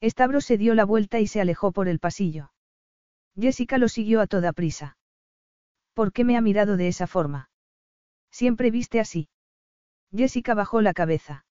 Estabro 0.00 0.40
se 0.40 0.58
dio 0.58 0.76
la 0.76 0.84
vuelta 0.84 1.18
y 1.18 1.26
se 1.26 1.40
alejó 1.40 1.72
por 1.72 1.88
el 1.88 1.98
pasillo. 1.98 2.52
Jessica 3.34 3.76
lo 3.76 3.88
siguió 3.88 4.20
a 4.20 4.28
toda 4.28 4.52
prisa. 4.52 4.96
¿Por 5.92 6.12
qué 6.12 6.22
me 6.22 6.36
ha 6.36 6.40
mirado 6.40 6.76
de 6.76 6.86
esa 6.86 7.08
forma? 7.08 7.50
Siempre 8.30 8.70
viste 8.70 9.00
así. 9.00 9.28
Jessica 10.14 10.54
bajó 10.54 10.82
la 10.82 10.94
cabeza. 10.94 11.44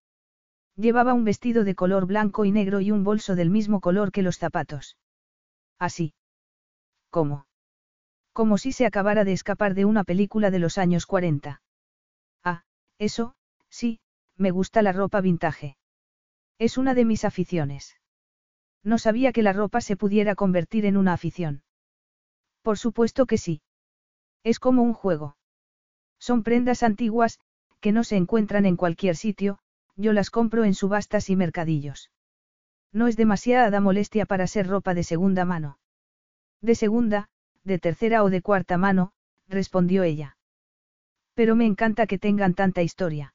Llevaba 0.80 1.14
un 1.14 1.26
vestido 1.26 1.66
de 1.66 1.76
color 1.76 2.06
blanco 2.06 2.46
y 2.46 2.54
negro 2.54 2.80
y 2.80 2.92
un 2.92 3.04
bolso 3.04 3.36
del 3.36 3.50
mismo 3.50 3.82
color 3.82 4.14
que 4.14 4.22
los 4.22 4.38
zapatos. 4.38 4.96
Así. 5.78 6.14
¿Cómo? 7.10 7.48
Como 8.32 8.58
si 8.58 8.72
se 8.72 8.86
acabara 8.86 9.26
de 9.26 9.34
escapar 9.34 9.74
de 9.74 9.84
una 9.84 10.06
película 10.06 10.52
de 10.52 10.60
los 10.60 10.78
años 10.78 11.06
40. 11.06 11.62
Ah, 12.46 12.64
eso, 12.98 13.36
sí, 13.70 14.00
me 14.38 14.52
gusta 14.52 14.82
la 14.82 14.94
ropa 14.94 15.20
vintage. 15.20 15.76
Es 16.60 16.78
una 16.78 16.94
de 16.94 17.04
mis 17.04 17.26
aficiones. 17.26 17.98
No 18.82 19.00
sabía 19.00 19.34
que 19.34 19.44
la 19.44 19.52
ropa 19.52 19.82
se 19.82 19.98
pudiera 19.98 20.34
convertir 20.36 20.86
en 20.86 20.96
una 20.96 21.12
afición. 21.12 21.62
Por 22.62 22.78
supuesto 22.78 23.26
que 23.26 23.38
sí. 23.38 23.62
Es 24.46 24.60
como 24.60 24.84
un 24.84 24.94
juego. 24.94 25.36
Son 26.20 26.42
prendas 26.42 26.84
antiguas, 26.84 27.38
que 27.82 27.92
no 27.92 28.06
se 28.06 28.16
encuentran 28.16 28.66
en 28.66 28.78
cualquier 28.78 29.18
sitio, 29.18 29.60
yo 30.00 30.14
las 30.14 30.30
compro 30.30 30.64
en 30.64 30.74
subastas 30.74 31.30
y 31.30 31.36
mercadillos. 31.36 32.10
No 32.94 33.08
es 33.08 33.18
demasiada 33.18 33.82
molestia 33.82 34.26
para 34.26 34.48
ser 34.48 34.68
ropa 34.68 34.94
de 34.94 35.04
segunda 35.04 35.44
mano. 35.44 35.78
De 36.62 36.74
segunda, 36.74 37.30
de 37.64 37.80
tercera 37.80 38.24
o 38.24 38.30
de 38.30 38.42
cuarta 38.42 38.78
mano, 38.78 39.12
respondió 39.48 40.04
ella. 40.04 40.38
Pero 41.34 41.56
me 41.56 41.66
encanta 41.66 42.08
que 42.08 42.18
tengan 42.18 42.54
tanta 42.54 42.82
historia. 42.82 43.34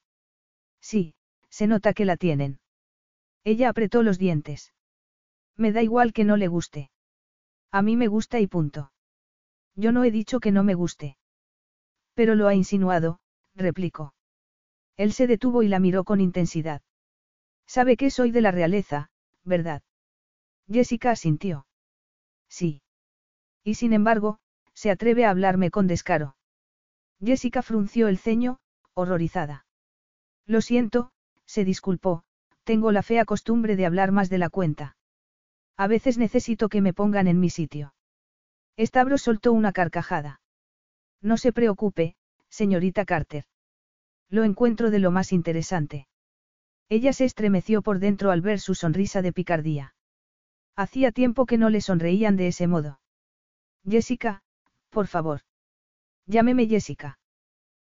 Sí, 0.80 1.14
se 1.50 1.66
nota 1.66 1.92
que 1.92 2.06
la 2.06 2.16
tienen. 2.16 2.60
Ella 3.44 3.68
apretó 3.68 4.02
los 4.02 4.18
dientes. 4.18 4.72
Me 5.56 5.70
da 5.70 5.82
igual 5.82 6.14
que 6.14 6.24
no 6.24 6.38
le 6.38 6.48
guste. 6.48 6.90
A 7.70 7.82
mí 7.82 7.96
me 7.96 8.08
gusta 8.08 8.40
y 8.40 8.46
punto. 8.46 8.90
Yo 9.76 9.92
no 9.92 10.02
he 10.04 10.10
dicho 10.10 10.40
que 10.40 10.50
no 10.50 10.64
me 10.64 10.74
guste. 10.74 11.18
Pero 12.14 12.34
lo 12.34 12.48
ha 12.48 12.54
insinuado, 12.54 13.20
replicó. 13.54 14.14
Él 14.96 15.12
se 15.12 15.26
detuvo 15.26 15.62
y 15.62 15.68
la 15.68 15.80
miró 15.80 16.04
con 16.04 16.20
intensidad. 16.20 16.82
Sabe 17.66 17.96
que 17.96 18.10
soy 18.10 18.30
de 18.30 18.40
la 18.40 18.50
realeza, 18.50 19.10
¿verdad? 19.44 19.82
Jessica 20.70 21.10
asintió. 21.10 21.66
Sí. 22.48 22.82
Y 23.62 23.74
sin 23.74 23.92
embargo, 23.92 24.38
se 24.74 24.90
atreve 24.90 25.24
a 25.24 25.30
hablarme 25.30 25.70
con 25.70 25.86
descaro. 25.86 26.36
Jessica 27.20 27.62
frunció 27.62 28.08
el 28.08 28.18
ceño, 28.18 28.58
horrorizada. 28.92 29.66
Lo 30.46 30.60
siento, 30.60 31.10
se 31.46 31.64
disculpó, 31.64 32.24
tengo 32.64 32.92
la 32.92 33.02
fea 33.02 33.24
costumbre 33.24 33.76
de 33.76 33.86
hablar 33.86 34.12
más 34.12 34.30
de 34.30 34.38
la 34.38 34.50
cuenta. 34.50 34.96
A 35.76 35.86
veces 35.86 36.18
necesito 36.18 36.68
que 36.68 36.80
me 36.80 36.92
pongan 36.92 37.26
en 37.26 37.40
mi 37.40 37.50
sitio. 37.50 37.94
Estabro 38.76 39.18
soltó 39.18 39.52
una 39.52 39.72
carcajada. 39.72 40.40
No 41.20 41.36
se 41.36 41.52
preocupe, 41.52 42.16
señorita 42.48 43.04
Carter. 43.04 43.46
Lo 44.30 44.44
encuentro 44.44 44.90
de 44.90 44.98
lo 44.98 45.10
más 45.10 45.32
interesante. 45.32 46.08
Ella 46.88 47.12
se 47.12 47.24
estremeció 47.24 47.82
por 47.82 47.98
dentro 47.98 48.30
al 48.30 48.40
ver 48.40 48.60
su 48.60 48.74
sonrisa 48.74 49.22
de 49.22 49.32
picardía. 49.32 49.94
Hacía 50.76 51.12
tiempo 51.12 51.46
que 51.46 51.58
no 51.58 51.70
le 51.70 51.80
sonreían 51.80 52.36
de 52.36 52.48
ese 52.48 52.66
modo. 52.66 53.00
Jessica, 53.88 54.42
por 54.90 55.06
favor. 55.06 55.40
Llámeme 56.26 56.66
Jessica. 56.66 57.18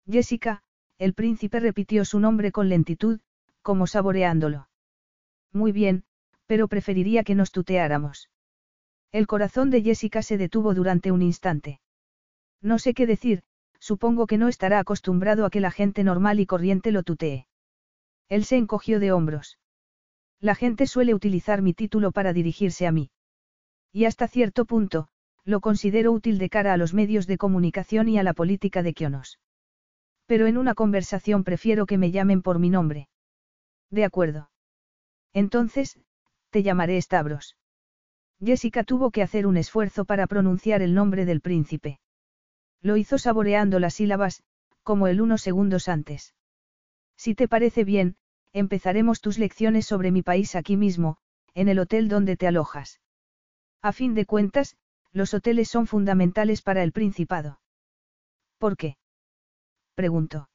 Jessica, 0.09 0.63
el 0.97 1.13
príncipe 1.13 1.59
repitió 1.59 2.05
su 2.05 2.19
nombre 2.19 2.51
con 2.51 2.69
lentitud, 2.69 3.19
como 3.61 3.87
saboreándolo. 3.87 4.69
Muy 5.51 5.71
bien, 5.71 6.03
pero 6.45 6.67
preferiría 6.67 7.23
que 7.23 7.35
nos 7.35 7.51
tuteáramos. 7.51 8.29
El 9.11 9.27
corazón 9.27 9.69
de 9.69 9.81
Jessica 9.81 10.21
se 10.21 10.37
detuvo 10.37 10.73
durante 10.73 11.11
un 11.11 11.21
instante. 11.21 11.79
No 12.61 12.79
sé 12.79 12.93
qué 12.93 13.07
decir, 13.07 13.43
supongo 13.79 14.27
que 14.27 14.37
no 14.37 14.47
estará 14.47 14.79
acostumbrado 14.79 15.45
a 15.45 15.49
que 15.49 15.59
la 15.59 15.71
gente 15.71 16.03
normal 16.03 16.39
y 16.39 16.45
corriente 16.45 16.91
lo 16.91 17.03
tutee. 17.03 17.47
Él 18.27 18.45
se 18.45 18.57
encogió 18.57 18.99
de 18.99 19.11
hombros. 19.11 19.57
La 20.39 20.55
gente 20.55 20.87
suele 20.87 21.13
utilizar 21.13 21.61
mi 21.61 21.73
título 21.73 22.11
para 22.11 22.33
dirigirse 22.33 22.87
a 22.87 22.91
mí. 22.91 23.11
Y 23.91 24.05
hasta 24.05 24.27
cierto 24.27 24.65
punto, 24.65 25.07
lo 25.43 25.61
considero 25.61 26.11
útil 26.11 26.37
de 26.37 26.49
cara 26.49 26.73
a 26.73 26.77
los 26.77 26.93
medios 26.93 27.25
de 27.25 27.37
comunicación 27.37 28.07
y 28.07 28.19
a 28.19 28.23
la 28.23 28.33
política 28.33 28.83
de 28.83 28.93
Kionos. 28.93 29.39
Pero 30.27 30.45
en 30.45 30.57
una 30.57 30.75
conversación 30.75 31.43
prefiero 31.43 31.87
que 31.87 31.97
me 31.97 32.11
llamen 32.11 32.41
por 32.41 32.59
mi 32.59 32.69
nombre. 32.69 33.09
De 33.89 34.05
acuerdo. 34.05 34.51
Entonces, 35.33 35.99
te 36.51 36.61
llamaré 36.61 37.01
Stavros. 37.01 37.57
Jessica 38.39 38.83
tuvo 38.83 39.11
que 39.11 39.23
hacer 39.23 39.47
un 39.47 39.57
esfuerzo 39.57 40.05
para 40.05 40.27
pronunciar 40.27 40.81
el 40.81 40.93
nombre 40.93 41.25
del 41.25 41.41
príncipe. 41.41 41.99
Lo 42.81 42.97
hizo 42.97 43.17
saboreando 43.17 43.79
las 43.79 43.95
sílabas, 43.95 44.43
como 44.83 45.07
el 45.07 45.21
unos 45.21 45.41
segundos 45.41 45.87
antes. 45.87 46.33
Si 47.17 47.35
te 47.35 47.47
parece 47.47 47.83
bien, 47.83 48.15
empezaremos 48.53 49.21
tus 49.21 49.37
lecciones 49.37 49.85
sobre 49.85 50.11
mi 50.11 50.21
país 50.21 50.55
aquí 50.55 50.77
mismo, 50.77 51.17
en 51.53 51.67
el 51.67 51.79
hotel 51.79 52.07
donde 52.07 52.37
te 52.37 52.47
alojas. 52.47 53.01
A 53.81 53.91
fin 53.91 54.13
de 54.13 54.25
cuentas, 54.25 54.77
los 55.11 55.33
hoteles 55.33 55.69
son 55.69 55.87
fundamentales 55.87 56.61
para 56.61 56.83
el 56.83 56.91
Principado. 56.91 57.59
¿Por 58.57 58.77
qué? 58.77 58.97
Preguntó. 59.95 60.49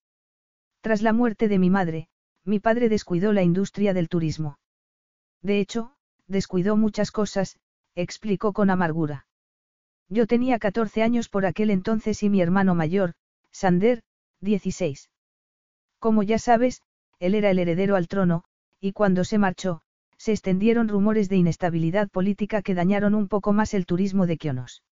Tras 0.80 1.02
la 1.02 1.12
muerte 1.12 1.48
de 1.48 1.58
mi 1.58 1.70
madre, 1.70 2.08
mi 2.44 2.60
padre 2.60 2.88
descuidó 2.88 3.32
la 3.32 3.42
industria 3.42 3.94
del 3.94 4.08
turismo. 4.08 4.58
De 5.40 5.60
hecho, 5.60 5.96
descuidó 6.26 6.76
muchas 6.76 7.10
cosas, 7.10 7.58
explicó 7.94 8.52
con 8.52 8.70
amargura. 8.70 9.26
Yo 10.14 10.28
tenía 10.28 10.60
14 10.60 11.02
años 11.02 11.28
por 11.28 11.44
aquel 11.44 11.70
entonces 11.70 12.22
y 12.22 12.30
mi 12.30 12.40
hermano 12.40 12.76
mayor, 12.76 13.14
Sander, 13.50 14.04
16. 14.42 15.10
Como 15.98 16.22
ya 16.22 16.38
sabes, 16.38 16.82
él 17.18 17.34
era 17.34 17.50
el 17.50 17.58
heredero 17.58 17.96
al 17.96 18.06
trono, 18.06 18.44
y 18.80 18.92
cuando 18.92 19.24
se 19.24 19.38
marchó, 19.38 19.80
se 20.16 20.30
extendieron 20.30 20.86
rumores 20.86 21.28
de 21.28 21.34
inestabilidad 21.34 22.08
política 22.10 22.62
que 22.62 22.76
dañaron 22.76 23.16
un 23.16 23.26
poco 23.26 23.52
más 23.52 23.74
el 23.74 23.86
turismo 23.86 24.28
de 24.28 24.36
Kionos. 24.36 24.84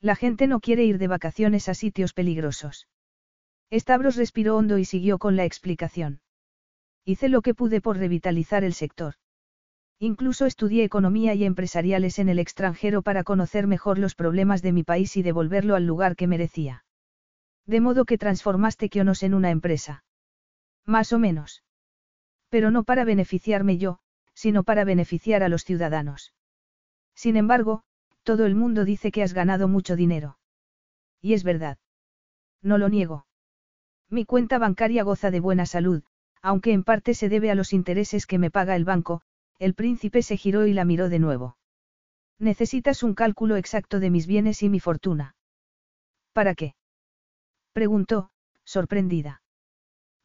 La 0.00 0.16
gente 0.16 0.48
no 0.48 0.58
quiere 0.58 0.82
ir 0.82 0.98
de 0.98 1.06
vacaciones 1.06 1.68
a 1.68 1.74
sitios 1.74 2.12
peligrosos. 2.12 2.88
Stavros 3.72 4.16
respiró 4.16 4.56
hondo 4.56 4.78
y 4.78 4.84
siguió 4.84 5.20
con 5.20 5.36
la 5.36 5.44
explicación. 5.44 6.22
Hice 7.04 7.28
lo 7.28 7.40
que 7.40 7.54
pude 7.54 7.80
por 7.80 7.98
revitalizar 7.98 8.64
el 8.64 8.74
sector. 8.74 9.14
Incluso 10.02 10.46
estudié 10.46 10.82
economía 10.82 11.34
y 11.34 11.44
empresariales 11.44 12.18
en 12.18 12.30
el 12.30 12.38
extranjero 12.38 13.02
para 13.02 13.22
conocer 13.22 13.66
mejor 13.66 13.98
los 13.98 14.14
problemas 14.14 14.62
de 14.62 14.72
mi 14.72 14.82
país 14.82 15.14
y 15.18 15.22
devolverlo 15.22 15.76
al 15.76 15.86
lugar 15.86 16.16
que 16.16 16.26
merecía. 16.26 16.86
De 17.66 17.82
modo 17.82 18.06
que 18.06 18.16
transformaste 18.16 18.88
Kionos 18.88 19.22
en 19.22 19.34
una 19.34 19.50
empresa. 19.50 20.02
Más 20.86 21.12
o 21.12 21.18
menos. 21.18 21.64
Pero 22.48 22.70
no 22.70 22.82
para 22.82 23.04
beneficiarme 23.04 23.76
yo, 23.76 23.98
sino 24.32 24.64
para 24.64 24.84
beneficiar 24.84 25.42
a 25.42 25.50
los 25.50 25.64
ciudadanos. 25.64 26.32
Sin 27.14 27.36
embargo, 27.36 27.82
todo 28.22 28.46
el 28.46 28.54
mundo 28.54 28.86
dice 28.86 29.12
que 29.12 29.22
has 29.22 29.34
ganado 29.34 29.68
mucho 29.68 29.96
dinero. 29.96 30.38
Y 31.20 31.34
es 31.34 31.44
verdad. 31.44 31.76
No 32.62 32.78
lo 32.78 32.88
niego. 32.88 33.26
Mi 34.08 34.24
cuenta 34.24 34.58
bancaria 34.58 35.02
goza 35.02 35.30
de 35.30 35.40
buena 35.40 35.66
salud, 35.66 36.02
aunque 36.40 36.72
en 36.72 36.84
parte 36.84 37.12
se 37.12 37.28
debe 37.28 37.50
a 37.50 37.54
los 37.54 37.74
intereses 37.74 38.26
que 38.26 38.38
me 38.38 38.50
paga 38.50 38.74
el 38.76 38.86
banco, 38.86 39.20
el 39.60 39.74
príncipe 39.74 40.22
se 40.22 40.38
giró 40.38 40.66
y 40.66 40.72
la 40.72 40.86
miró 40.86 41.10
de 41.10 41.18
nuevo. 41.18 41.58
Necesitas 42.38 43.02
un 43.02 43.14
cálculo 43.14 43.56
exacto 43.56 44.00
de 44.00 44.08
mis 44.08 44.26
bienes 44.26 44.62
y 44.62 44.70
mi 44.70 44.80
fortuna. 44.80 45.36
¿Para 46.32 46.54
qué? 46.54 46.74
preguntó, 47.74 48.30
sorprendida. 48.64 49.42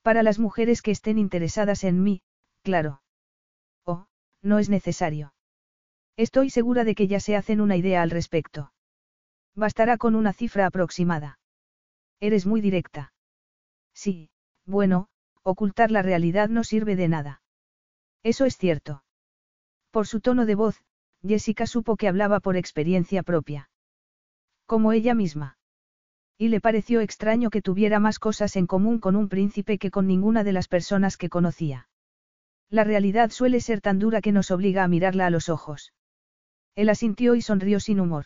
Para 0.01 0.23
las 0.23 0.39
mujeres 0.39 0.81
que 0.81 0.91
estén 0.91 1.17
interesadas 1.17 1.83
en 1.83 2.01
mí, 2.01 2.21
claro. 2.63 3.01
Oh, 3.85 4.07
no 4.41 4.57
es 4.57 4.69
necesario. 4.69 5.33
Estoy 6.15 6.49
segura 6.49 6.85
de 6.85 6.95
que 6.95 7.07
ya 7.07 7.19
se 7.19 7.35
hacen 7.35 7.59
una 7.59 7.75
idea 7.75 8.01
al 8.01 8.11
respecto. 8.11 8.71
Bastará 9.53 9.97
con 9.97 10.15
una 10.15 10.31
cifra 10.31 10.65
aproximada. 10.65 11.39
Eres 12.21 12.45
muy 12.45 12.61
directa. 12.61 13.13
Sí, 13.93 14.29
bueno, 14.65 15.09
ocultar 15.43 15.91
la 15.91 16.01
realidad 16.01 16.47
no 16.47 16.63
sirve 16.63 16.95
de 16.95 17.09
nada. 17.09 17.41
Eso 18.23 18.45
es 18.45 18.57
cierto. 18.57 19.04
Por 19.95 20.07
su 20.07 20.19
tono 20.19 20.45
de 20.45 20.55
voz, 20.55 20.83
Jessica 21.25 21.65
supo 21.65 21.95
que 21.95 22.09
hablaba 22.09 22.41
por 22.41 22.57
experiencia 22.57 23.23
propia. 23.23 23.69
Como 24.65 24.91
ella 24.91 25.15
misma. 25.15 25.57
Y 26.37 26.49
le 26.49 26.59
pareció 26.59 26.99
extraño 26.99 27.49
que 27.49 27.61
tuviera 27.61 28.01
más 28.01 28.19
cosas 28.19 28.57
en 28.57 28.67
común 28.67 28.99
con 28.99 29.15
un 29.15 29.29
príncipe 29.29 29.77
que 29.77 29.91
con 29.91 30.05
ninguna 30.05 30.43
de 30.43 30.51
las 30.51 30.67
personas 30.67 31.15
que 31.15 31.29
conocía. 31.29 31.87
La 32.69 32.83
realidad 32.83 33.29
suele 33.29 33.61
ser 33.61 33.79
tan 33.79 33.97
dura 33.97 34.19
que 34.19 34.33
nos 34.33 34.51
obliga 34.51 34.83
a 34.83 34.89
mirarla 34.89 35.27
a 35.27 35.29
los 35.29 35.47
ojos. 35.47 35.93
Él 36.75 36.89
asintió 36.89 37.35
y 37.35 37.41
sonrió 37.41 37.79
sin 37.79 38.01
humor. 38.01 38.25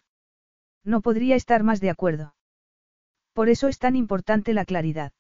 No 0.84 1.01
podría 1.01 1.36
estar 1.36 1.62
más 1.62 1.82
de 1.82 1.91
acuerdo. 1.91 2.34
Por 3.34 3.47
eso 3.47 3.67
es 3.67 3.77
tan 3.77 3.95
importante 3.95 4.55
la 4.55 4.65
claridad. 4.65 5.13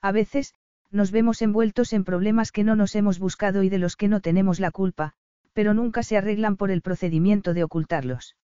A 0.00 0.12
veces, 0.12 0.54
nos 0.92 1.10
vemos 1.10 1.42
envueltos 1.42 1.92
en 1.92 2.04
problemas 2.04 2.52
que 2.52 2.62
no 2.62 2.76
nos 2.76 2.94
hemos 2.94 3.18
buscado 3.18 3.64
y 3.64 3.70
de 3.70 3.78
los 3.78 3.96
que 3.96 4.06
no 4.06 4.20
tenemos 4.20 4.60
la 4.60 4.70
culpa, 4.70 5.16
pero 5.54 5.72
nunca 5.72 6.02
se 6.02 6.18
arreglan 6.18 6.56
por 6.56 6.70
el 6.70 6.82
procedimiento 6.82 7.54
de 7.54 7.64
ocultarlos. 7.64 8.36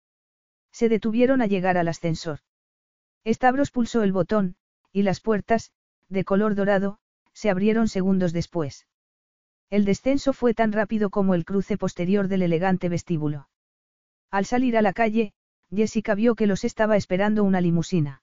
Se 0.70 0.88
detuvieron 0.88 1.42
a 1.42 1.46
llegar 1.46 1.76
al 1.76 1.88
ascensor. 1.88 2.40
Stavros 3.26 3.70
pulsó 3.72 4.02
el 4.02 4.12
botón, 4.12 4.56
y 4.92 5.02
las 5.02 5.20
puertas, 5.20 5.72
de 6.08 6.24
color 6.24 6.54
dorado, 6.54 6.98
se 7.32 7.50
abrieron 7.50 7.88
segundos 7.88 8.32
después. 8.32 8.86
El 9.70 9.84
descenso 9.84 10.32
fue 10.32 10.54
tan 10.54 10.72
rápido 10.72 11.10
como 11.10 11.34
el 11.34 11.44
cruce 11.44 11.76
posterior 11.76 12.28
del 12.28 12.42
elegante 12.42 12.88
vestíbulo. 12.88 13.48
Al 14.30 14.44
salir 14.44 14.76
a 14.76 14.82
la 14.82 14.92
calle, 14.92 15.32
Jessica 15.70 16.14
vio 16.14 16.34
que 16.34 16.46
los 16.46 16.64
estaba 16.64 16.96
esperando 16.96 17.44
una 17.44 17.60
limusina. 17.60 18.22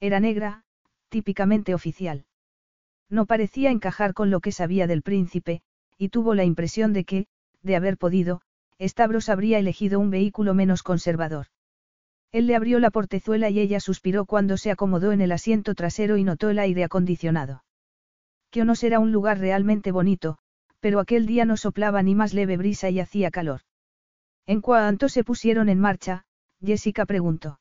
Era 0.00 0.20
negra, 0.20 0.64
típicamente 1.08 1.74
oficial. 1.74 2.26
No 3.10 3.26
parecía 3.26 3.70
encajar 3.70 4.14
con 4.14 4.30
lo 4.30 4.40
que 4.40 4.52
sabía 4.52 4.86
del 4.86 5.02
príncipe, 5.02 5.62
y 5.98 6.08
tuvo 6.08 6.34
la 6.34 6.44
impresión 6.44 6.92
de 6.92 7.04
que, 7.04 7.26
de 7.64 7.76
haber 7.76 7.98
podido, 7.98 8.40
Stavros 8.80 9.28
habría 9.28 9.58
elegido 9.58 9.98
un 9.98 10.10
vehículo 10.10 10.54
menos 10.54 10.82
conservador. 10.82 11.46
Él 12.32 12.46
le 12.46 12.56
abrió 12.56 12.78
la 12.80 12.90
portezuela 12.90 13.48
y 13.50 13.60
ella 13.60 13.80
suspiró 13.80 14.26
cuando 14.26 14.56
se 14.56 14.70
acomodó 14.70 15.12
en 15.12 15.20
el 15.20 15.32
asiento 15.32 15.74
trasero 15.74 16.16
y 16.16 16.24
notó 16.24 16.50
el 16.50 16.58
aire 16.58 16.84
acondicionado. 16.84 17.64
no 18.54 18.72
era 18.82 18.98
un 18.98 19.12
lugar 19.12 19.38
realmente 19.38 19.92
bonito, 19.92 20.38
pero 20.80 21.00
aquel 21.00 21.26
día 21.26 21.44
no 21.44 21.56
soplaba 21.56 22.02
ni 22.02 22.14
más 22.14 22.34
leve 22.34 22.56
brisa 22.56 22.90
y 22.90 23.00
hacía 23.00 23.30
calor. 23.30 23.62
En 24.46 24.60
cuanto 24.60 25.08
se 25.08 25.24
pusieron 25.24 25.68
en 25.68 25.80
marcha, 25.80 26.26
Jessica 26.60 27.06
preguntó. 27.06 27.60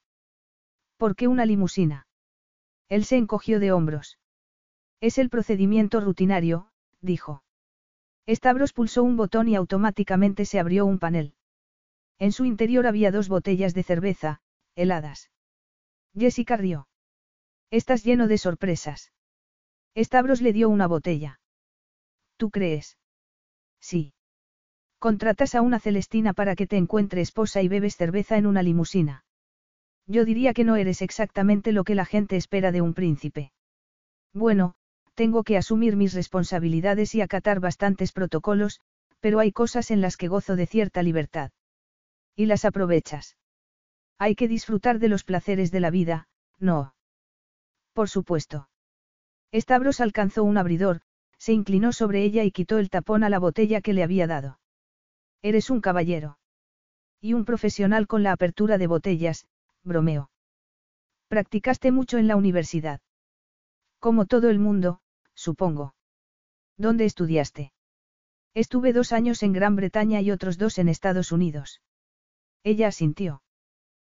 ¿Por 0.98 1.16
qué 1.16 1.28
una 1.28 1.46
limusina? 1.46 2.08
Él 2.90 3.06
se 3.06 3.18
encogió 3.18 3.60
de 3.60 3.72
hombros. 3.72 4.18
Es 5.02 5.18
el 5.18 5.30
procedimiento 5.30 6.02
rutinario, 6.02 6.68
dijo. 7.02 7.44
Stavros 8.28 8.74
pulsó 8.74 9.04
un 9.04 9.18
botón 9.18 9.48
y 9.50 9.56
automáticamente 9.56 10.46
se 10.46 10.60
abrió 10.60 10.86
un 10.86 11.00
panel. 11.00 11.34
En 12.20 12.32
su 12.32 12.46
interior 12.46 12.88
había 12.88 13.12
dos 13.12 13.28
botellas 13.28 13.74
de 13.74 13.84
cerveza, 13.84 14.42
heladas. 14.76 15.30
Jessica 16.16 16.56
rió. 16.58 16.88
Estás 17.70 18.04
lleno 18.04 18.28
de 18.28 18.38
sorpresas. 18.38 19.12
Stavros 19.96 20.42
le 20.42 20.54
dio 20.54 20.70
una 20.70 20.88
botella. 20.88 21.40
¿Tú 22.38 22.50
crees? 22.50 22.98
Sí. 23.80 24.14
Contratas 25.00 25.56
a 25.56 25.62
una 25.62 25.80
Celestina 25.80 26.34
para 26.34 26.56
que 26.56 26.68
te 26.68 26.78
encuentre 26.78 27.22
esposa 27.22 27.62
y 27.62 27.68
bebes 27.68 27.98
cerveza 27.98 28.38
en 28.38 28.46
una 28.46 28.64
limusina. 28.64 29.26
Yo 30.08 30.24
diría 30.24 30.54
que 30.54 30.64
no 30.64 30.76
eres 30.76 31.02
exactamente 31.02 31.72
lo 31.72 31.84
que 31.84 31.96
la 31.96 32.06
gente 32.06 32.38
espera 32.38 32.72
de 32.72 32.82
un 32.82 32.94
príncipe. 32.94 33.52
Bueno, 34.34 34.76
tengo 35.16 35.44
que 35.44 35.58
asumir 35.58 35.96
mis 35.96 36.14
responsabilidades 36.14 37.16
y 37.16 37.22
acatar 37.22 37.60
bastantes 37.60 38.12
protocolos, 38.12 38.82
pero 39.20 39.40
hay 39.40 39.52
cosas 39.52 39.92
en 39.92 40.02
las 40.02 40.18
que 40.18 40.28
gozo 40.28 40.56
de 40.56 40.66
cierta 40.66 41.04
libertad. 41.04 41.52
Y 42.36 42.46
las 42.48 42.66
aprovechas. 42.66 43.38
Hay 44.18 44.36
que 44.36 44.48
disfrutar 44.48 45.00
de 45.00 45.10
los 45.10 45.24
placeres 45.24 45.72
de 45.72 45.80
la 45.80 45.92
vida, 45.92 46.28
no. 46.60 46.96
Por 47.94 48.10
supuesto. 48.10 48.70
Stavros 49.54 50.02
alcanzó 50.02 50.44
un 50.44 50.58
abridor, 50.58 51.02
se 51.38 51.54
inclinó 51.54 51.94
sobre 51.94 52.24
ella 52.24 52.44
y 52.44 52.52
quitó 52.52 52.80
el 52.80 52.90
tapón 52.90 53.24
a 53.24 53.30
la 53.30 53.38
botella 53.38 53.82
que 53.82 53.94
le 53.94 54.04
había 54.04 54.28
dado. 54.28 54.60
Eres 55.42 55.70
un 55.70 55.82
caballero. 55.82 56.40
Y 57.22 57.34
un 57.34 57.46
profesional 57.46 58.08
con 58.08 58.24
la 58.24 58.32
apertura 58.32 58.78
de 58.78 58.88
botellas, 58.88 59.46
bromeó. 59.84 60.32
Practicaste 61.28 61.92
mucho 61.92 62.18
en 62.18 62.28
la 62.28 62.36
universidad. 62.36 63.02
Como 64.00 64.26
todo 64.26 64.50
el 64.50 64.60
mundo, 64.60 65.00
supongo. 65.36 65.96
¿Dónde 66.78 67.06
estudiaste? 67.06 67.74
Estuve 68.54 68.94
dos 68.94 69.12
años 69.12 69.44
en 69.44 69.54
Gran 69.54 69.76
Bretaña 69.76 70.22
y 70.22 70.32
otros 70.32 70.58
dos 70.58 70.78
en 70.78 70.90
Estados 70.90 71.32
Unidos. 71.32 71.82
Ella 72.64 72.88
asintió. 72.88 73.42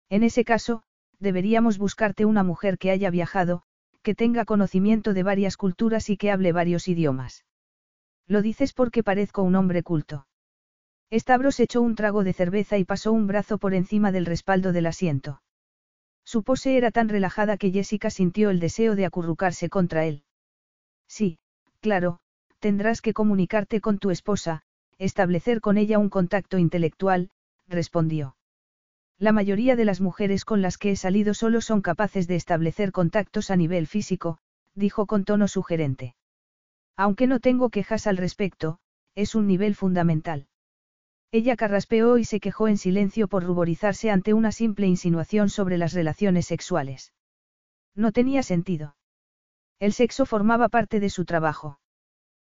En 0.08 0.22
ese 0.22 0.44
caso, 0.44 0.82
deberíamos 1.18 1.78
buscarte 1.78 2.24
una 2.24 2.44
mujer 2.44 2.78
que 2.78 2.90
haya 2.90 3.10
viajado, 3.10 3.62
que 4.02 4.14
tenga 4.14 4.44
conocimiento 4.44 5.12
de 5.12 5.22
varias 5.22 5.56
culturas 5.56 6.08
y 6.08 6.16
que 6.16 6.30
hable 6.30 6.52
varios 6.52 6.88
idiomas. 6.88 7.44
Lo 8.26 8.42
dices 8.42 8.72
porque 8.72 9.02
parezco 9.02 9.42
un 9.42 9.56
hombre 9.56 9.82
culto. 9.82 10.26
Stavros 11.10 11.58
echó 11.60 11.80
un 11.80 11.94
trago 11.94 12.22
de 12.22 12.32
cerveza 12.32 12.78
y 12.78 12.84
pasó 12.84 13.12
un 13.12 13.26
brazo 13.26 13.58
por 13.58 13.74
encima 13.74 14.12
del 14.12 14.26
respaldo 14.26 14.72
del 14.72 14.86
asiento. 14.86 15.42
Su 16.24 16.42
pose 16.42 16.76
era 16.76 16.90
tan 16.90 17.08
relajada 17.08 17.56
que 17.56 17.70
Jessica 17.70 18.10
sintió 18.10 18.50
el 18.50 18.60
deseo 18.60 18.94
de 18.94 19.06
acurrucarse 19.06 19.70
contra 19.70 20.04
él. 20.04 20.24
Sí, 21.08 21.38
claro, 21.80 22.20
tendrás 22.60 23.00
que 23.00 23.14
comunicarte 23.14 23.80
con 23.80 23.98
tu 23.98 24.10
esposa, 24.10 24.62
establecer 24.98 25.60
con 25.60 25.78
ella 25.78 25.98
un 25.98 26.10
contacto 26.10 26.58
intelectual, 26.58 27.30
respondió. 27.66 28.36
La 29.18 29.32
mayoría 29.32 29.74
de 29.74 29.84
las 29.84 30.00
mujeres 30.00 30.44
con 30.44 30.62
las 30.62 30.78
que 30.78 30.92
he 30.92 30.96
salido 30.96 31.34
solo 31.34 31.60
son 31.60 31.82
capaces 31.82 32.28
de 32.28 32.36
establecer 32.36 32.92
contactos 32.92 33.50
a 33.50 33.56
nivel 33.56 33.86
físico, 33.86 34.38
dijo 34.74 35.06
con 35.06 35.24
tono 35.24 35.48
sugerente. 35.48 36.14
Aunque 36.96 37.26
no 37.26 37.40
tengo 37.40 37.70
quejas 37.70 38.06
al 38.06 38.16
respecto, 38.16 38.78
es 39.14 39.34
un 39.34 39.46
nivel 39.46 39.74
fundamental. 39.74 40.46
Ella 41.32 41.56
carraspeó 41.56 42.18
y 42.18 42.24
se 42.24 42.40
quejó 42.40 42.68
en 42.68 42.78
silencio 42.78 43.28
por 43.28 43.44
ruborizarse 43.44 44.10
ante 44.10 44.34
una 44.34 44.52
simple 44.52 44.86
insinuación 44.86 45.48
sobre 45.48 45.78
las 45.78 45.92
relaciones 45.92 46.46
sexuales. 46.46 47.12
No 47.94 48.12
tenía 48.12 48.42
sentido. 48.42 48.96
El 49.78 49.92
sexo 49.92 50.26
formaba 50.26 50.68
parte 50.68 51.00
de 51.00 51.10
su 51.10 51.24
trabajo. 51.24 51.78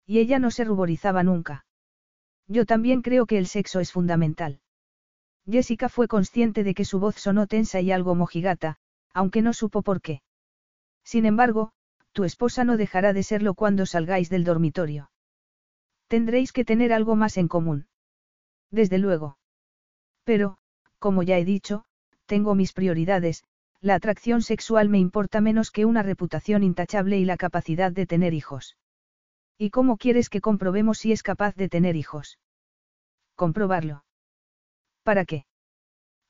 Y 0.06 0.18
ella 0.18 0.38
no 0.38 0.50
se 0.50 0.64
ruborizaba 0.64 1.22
nunca. 1.22 1.64
Yo 2.48 2.66
también 2.66 3.02
creo 3.02 3.26
que 3.26 3.38
el 3.38 3.46
sexo 3.46 3.80
es 3.80 3.92
fundamental. 3.92 4.60
Jessica 5.48 5.88
fue 5.88 6.08
consciente 6.08 6.64
de 6.64 6.74
que 6.74 6.84
su 6.84 6.98
voz 6.98 7.16
sonó 7.16 7.46
tensa 7.46 7.80
y 7.80 7.92
algo 7.92 8.14
mojigata, 8.14 8.78
aunque 9.12 9.42
no 9.42 9.52
supo 9.52 9.82
por 9.82 10.00
qué. 10.00 10.22
Sin 11.04 11.26
embargo, 11.26 11.72
tu 12.12 12.24
esposa 12.24 12.64
no 12.64 12.76
dejará 12.76 13.12
de 13.12 13.22
serlo 13.22 13.54
cuando 13.54 13.86
salgáis 13.86 14.28
del 14.28 14.44
dormitorio. 14.44 15.10
Tendréis 16.08 16.52
que 16.52 16.64
tener 16.64 16.92
algo 16.92 17.16
más 17.16 17.36
en 17.36 17.48
común. 17.48 17.86
Desde 18.70 18.98
luego. 18.98 19.38
Pero, 20.24 20.58
como 20.98 21.22
ya 21.22 21.38
he 21.38 21.44
dicho, 21.44 21.84
tengo 22.26 22.54
mis 22.54 22.72
prioridades, 22.72 23.44
la 23.82 23.96
atracción 23.96 24.42
sexual 24.42 24.88
me 24.88 25.00
importa 25.00 25.40
menos 25.40 25.72
que 25.72 25.84
una 25.84 26.04
reputación 26.04 26.62
intachable 26.62 27.18
y 27.18 27.24
la 27.24 27.36
capacidad 27.36 27.90
de 27.90 28.06
tener 28.06 28.32
hijos. 28.32 28.76
¿Y 29.58 29.70
cómo 29.70 29.96
quieres 29.96 30.30
que 30.30 30.40
comprobemos 30.40 30.98
si 30.98 31.10
es 31.10 31.24
capaz 31.24 31.56
de 31.56 31.68
tener 31.68 31.96
hijos? 31.96 32.38
Comprobarlo. 33.34 34.04
¿Para 35.02 35.24
qué? 35.24 35.46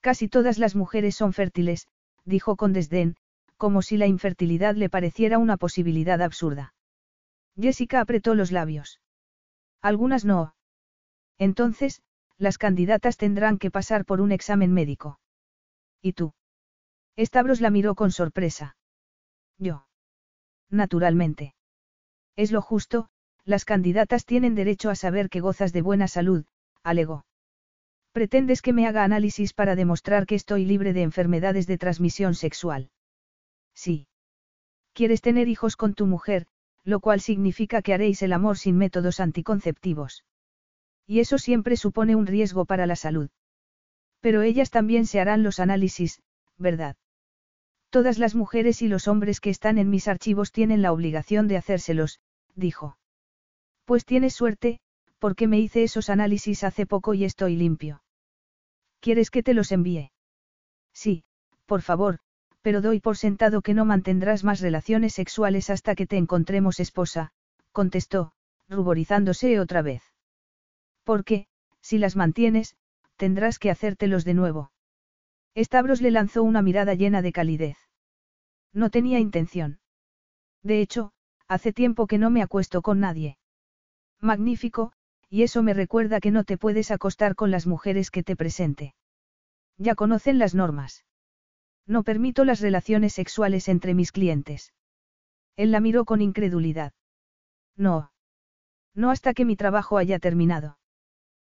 Casi 0.00 0.28
todas 0.28 0.58
las 0.58 0.74
mujeres 0.74 1.14
son 1.14 1.34
fértiles, 1.34 1.88
dijo 2.24 2.56
con 2.56 2.72
desdén, 2.72 3.16
como 3.58 3.82
si 3.82 3.98
la 3.98 4.06
infertilidad 4.06 4.74
le 4.74 4.88
pareciera 4.88 5.36
una 5.36 5.58
posibilidad 5.58 6.22
absurda. 6.22 6.74
Jessica 7.60 8.00
apretó 8.00 8.34
los 8.34 8.50
labios. 8.50 9.00
Algunas 9.82 10.24
no. 10.24 10.54
Entonces, 11.38 12.00
las 12.38 12.56
candidatas 12.56 13.18
tendrán 13.18 13.58
que 13.58 13.70
pasar 13.70 14.06
por 14.06 14.22
un 14.22 14.32
examen 14.32 14.72
médico. 14.72 15.20
¿Y 16.00 16.14
tú? 16.14 16.32
Stavros 17.18 17.60
la 17.60 17.70
miró 17.70 17.94
con 17.94 18.10
sorpresa. 18.10 18.76
Yo. 19.58 19.86
Naturalmente. 20.70 21.54
Es 22.36 22.52
lo 22.52 22.62
justo, 22.62 23.08
las 23.44 23.64
candidatas 23.64 24.24
tienen 24.24 24.54
derecho 24.54 24.90
a 24.90 24.94
saber 24.94 25.28
que 25.28 25.40
gozas 25.40 25.72
de 25.72 25.82
buena 25.82 26.08
salud, 26.08 26.46
alegó. 26.82 27.24
Pretendes 28.12 28.62
que 28.62 28.72
me 28.72 28.86
haga 28.86 29.04
análisis 29.04 29.52
para 29.52 29.74
demostrar 29.74 30.26
que 30.26 30.34
estoy 30.34 30.64
libre 30.64 30.92
de 30.92 31.02
enfermedades 31.02 31.66
de 31.66 31.78
transmisión 31.78 32.34
sexual. 32.34 32.90
Sí. 33.74 34.06
Quieres 34.92 35.22
tener 35.22 35.48
hijos 35.48 35.76
con 35.76 35.94
tu 35.94 36.06
mujer, 36.06 36.46
lo 36.84 37.00
cual 37.00 37.20
significa 37.20 37.80
que 37.82 37.94
haréis 37.94 38.22
el 38.22 38.32
amor 38.32 38.58
sin 38.58 38.76
métodos 38.76 39.20
anticonceptivos. 39.20 40.24
Y 41.06 41.20
eso 41.20 41.38
siempre 41.38 41.76
supone 41.76 42.16
un 42.16 42.26
riesgo 42.26 42.64
para 42.64 42.86
la 42.86 42.96
salud. 42.96 43.30
Pero 44.20 44.42
ellas 44.42 44.70
también 44.70 45.06
se 45.06 45.20
harán 45.20 45.42
los 45.42 45.58
análisis, 45.58 46.22
¿verdad? 46.58 46.96
Todas 47.90 48.18
las 48.18 48.34
mujeres 48.34 48.82
y 48.82 48.88
los 48.88 49.08
hombres 49.08 49.40
que 49.40 49.50
están 49.50 49.78
en 49.78 49.90
mis 49.90 50.08
archivos 50.08 50.50
tienen 50.50 50.80
la 50.80 50.92
obligación 50.92 51.48
de 51.48 51.56
hacérselos, 51.56 52.20
dijo. 52.54 52.96
Pues 53.84 54.04
tienes 54.04 54.34
suerte, 54.34 54.80
porque 55.18 55.46
me 55.46 55.60
hice 55.60 55.82
esos 55.82 56.08
análisis 56.08 56.64
hace 56.64 56.86
poco 56.86 57.14
y 57.14 57.24
estoy 57.24 57.56
limpio. 57.56 58.02
¿Quieres 59.00 59.30
que 59.30 59.42
te 59.42 59.54
los 59.54 59.72
envíe? 59.72 60.10
Sí, 60.94 61.24
por 61.66 61.82
favor, 61.82 62.18
pero 62.62 62.80
doy 62.80 63.00
por 63.00 63.16
sentado 63.16 63.60
que 63.60 63.74
no 63.74 63.84
mantendrás 63.84 64.44
más 64.44 64.60
relaciones 64.60 65.14
sexuales 65.14 65.68
hasta 65.70 65.94
que 65.94 66.06
te 66.06 66.16
encontremos 66.16 66.80
esposa, 66.80 67.32
contestó, 67.72 68.32
ruborizándose 68.68 69.60
otra 69.60 69.82
vez. 69.82 70.02
Porque, 71.04 71.46
si 71.80 71.98
las 71.98 72.16
mantienes, 72.16 72.76
tendrás 73.16 73.58
que 73.58 73.70
hacértelos 73.70 74.24
de 74.24 74.34
nuevo. 74.34 74.72
Stavros 75.56 76.00
le 76.00 76.10
lanzó 76.10 76.42
una 76.42 76.62
mirada 76.62 76.94
llena 76.94 77.22
de 77.22 77.32
calidez. 77.32 77.76
No 78.72 78.90
tenía 78.90 79.18
intención. 79.18 79.80
De 80.62 80.80
hecho, 80.80 81.12
hace 81.46 81.72
tiempo 81.72 82.06
que 82.06 82.18
no 82.18 82.30
me 82.30 82.42
acuesto 82.42 82.80
con 82.80 83.00
nadie. 83.00 83.36
Magnífico, 84.20 84.92
y 85.28 85.42
eso 85.42 85.62
me 85.62 85.74
recuerda 85.74 86.20
que 86.20 86.30
no 86.30 86.44
te 86.44 86.56
puedes 86.56 86.90
acostar 86.90 87.34
con 87.34 87.50
las 87.50 87.66
mujeres 87.66 88.10
que 88.10 88.22
te 88.22 88.36
presente. 88.36 88.94
Ya 89.76 89.94
conocen 89.94 90.38
las 90.38 90.54
normas. 90.54 91.04
No 91.86 92.04
permito 92.04 92.44
las 92.44 92.60
relaciones 92.60 93.14
sexuales 93.14 93.68
entre 93.68 93.94
mis 93.94 94.12
clientes. 94.12 94.72
Él 95.56 95.72
la 95.72 95.80
miró 95.80 96.04
con 96.04 96.22
incredulidad. 96.22 96.92
No. 97.76 98.12
No 98.94 99.10
hasta 99.10 99.34
que 99.34 99.44
mi 99.44 99.56
trabajo 99.56 99.98
haya 99.98 100.18
terminado. 100.18 100.78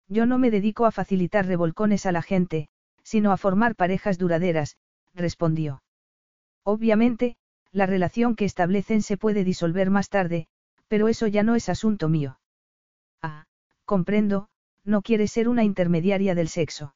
Yo 0.08 0.26
no 0.26 0.38
me 0.38 0.50
dedico 0.50 0.86
a 0.86 0.90
facilitar 0.90 1.46
revolcones 1.46 2.06
a 2.06 2.12
la 2.12 2.22
gente, 2.22 2.68
sino 3.08 3.32
a 3.32 3.38
formar 3.38 3.74
parejas 3.74 4.18
duraderas, 4.18 4.76
respondió. 5.14 5.82
Obviamente, 6.62 7.36
la 7.72 7.86
relación 7.86 8.36
que 8.36 8.44
establecen 8.44 9.00
se 9.00 9.16
puede 9.16 9.44
disolver 9.44 9.88
más 9.88 10.10
tarde, 10.10 10.46
pero 10.88 11.08
eso 11.08 11.26
ya 11.26 11.42
no 11.42 11.54
es 11.54 11.70
asunto 11.70 12.10
mío. 12.10 12.38
Ah, 13.22 13.46
comprendo, 13.86 14.50
no 14.84 15.00
quieres 15.00 15.32
ser 15.32 15.48
una 15.48 15.64
intermediaria 15.64 16.34
del 16.34 16.48
sexo. 16.48 16.94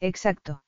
Exacto. 0.00 0.64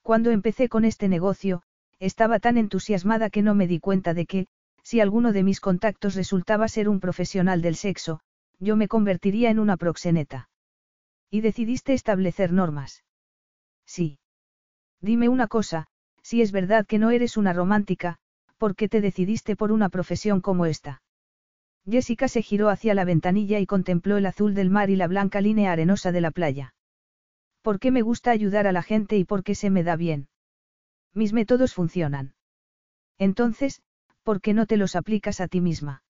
Cuando 0.00 0.30
empecé 0.30 0.70
con 0.70 0.86
este 0.86 1.08
negocio, 1.08 1.62
estaba 1.98 2.38
tan 2.38 2.56
entusiasmada 2.56 3.28
que 3.28 3.42
no 3.42 3.54
me 3.54 3.66
di 3.66 3.80
cuenta 3.80 4.14
de 4.14 4.24
que, 4.24 4.46
si 4.82 5.00
alguno 5.00 5.32
de 5.34 5.42
mis 5.42 5.60
contactos 5.60 6.14
resultaba 6.14 6.68
ser 6.68 6.88
un 6.88 7.00
profesional 7.00 7.60
del 7.60 7.76
sexo, 7.76 8.20
yo 8.58 8.76
me 8.76 8.88
convertiría 8.88 9.50
en 9.50 9.58
una 9.58 9.76
proxeneta. 9.76 10.48
Y 11.30 11.42
decidiste 11.42 11.92
establecer 11.92 12.50
normas. 12.50 13.04
Sí. 13.86 14.18
Dime 15.00 15.28
una 15.28 15.46
cosa, 15.46 15.86
si 16.22 16.40
es 16.42 16.52
verdad 16.52 16.86
que 16.86 16.98
no 16.98 17.10
eres 17.10 17.36
una 17.36 17.52
romántica, 17.52 18.18
¿por 18.58 18.74
qué 18.74 18.88
te 18.88 19.00
decidiste 19.00 19.56
por 19.56 19.72
una 19.72 19.88
profesión 19.88 20.40
como 20.40 20.66
esta? 20.66 21.02
Jessica 21.88 22.28
se 22.28 22.42
giró 22.42 22.70
hacia 22.70 22.94
la 22.94 23.04
ventanilla 23.04 23.58
y 23.58 23.66
contempló 23.66 24.16
el 24.16 24.26
azul 24.26 24.54
del 24.54 24.70
mar 24.70 24.88
y 24.88 24.96
la 24.96 25.06
blanca 25.06 25.40
línea 25.40 25.72
arenosa 25.72 26.12
de 26.12 26.20
la 26.22 26.30
playa. 26.30 26.74
¿Por 27.60 27.78
qué 27.78 27.90
me 27.90 28.02
gusta 28.02 28.30
ayudar 28.30 28.66
a 28.66 28.72
la 28.72 28.82
gente 28.82 29.18
y 29.18 29.24
por 29.24 29.42
qué 29.44 29.54
se 29.54 29.70
me 29.70 29.82
da 29.82 29.96
bien? 29.96 30.28
Mis 31.12 31.32
métodos 31.32 31.74
funcionan. 31.74 32.34
Entonces, 33.18 33.82
¿por 34.22 34.40
qué 34.40 34.54
no 34.54 34.66
te 34.66 34.76
los 34.76 34.96
aplicas 34.96 35.40
a 35.40 35.48
ti 35.48 35.60
misma? 35.60 36.02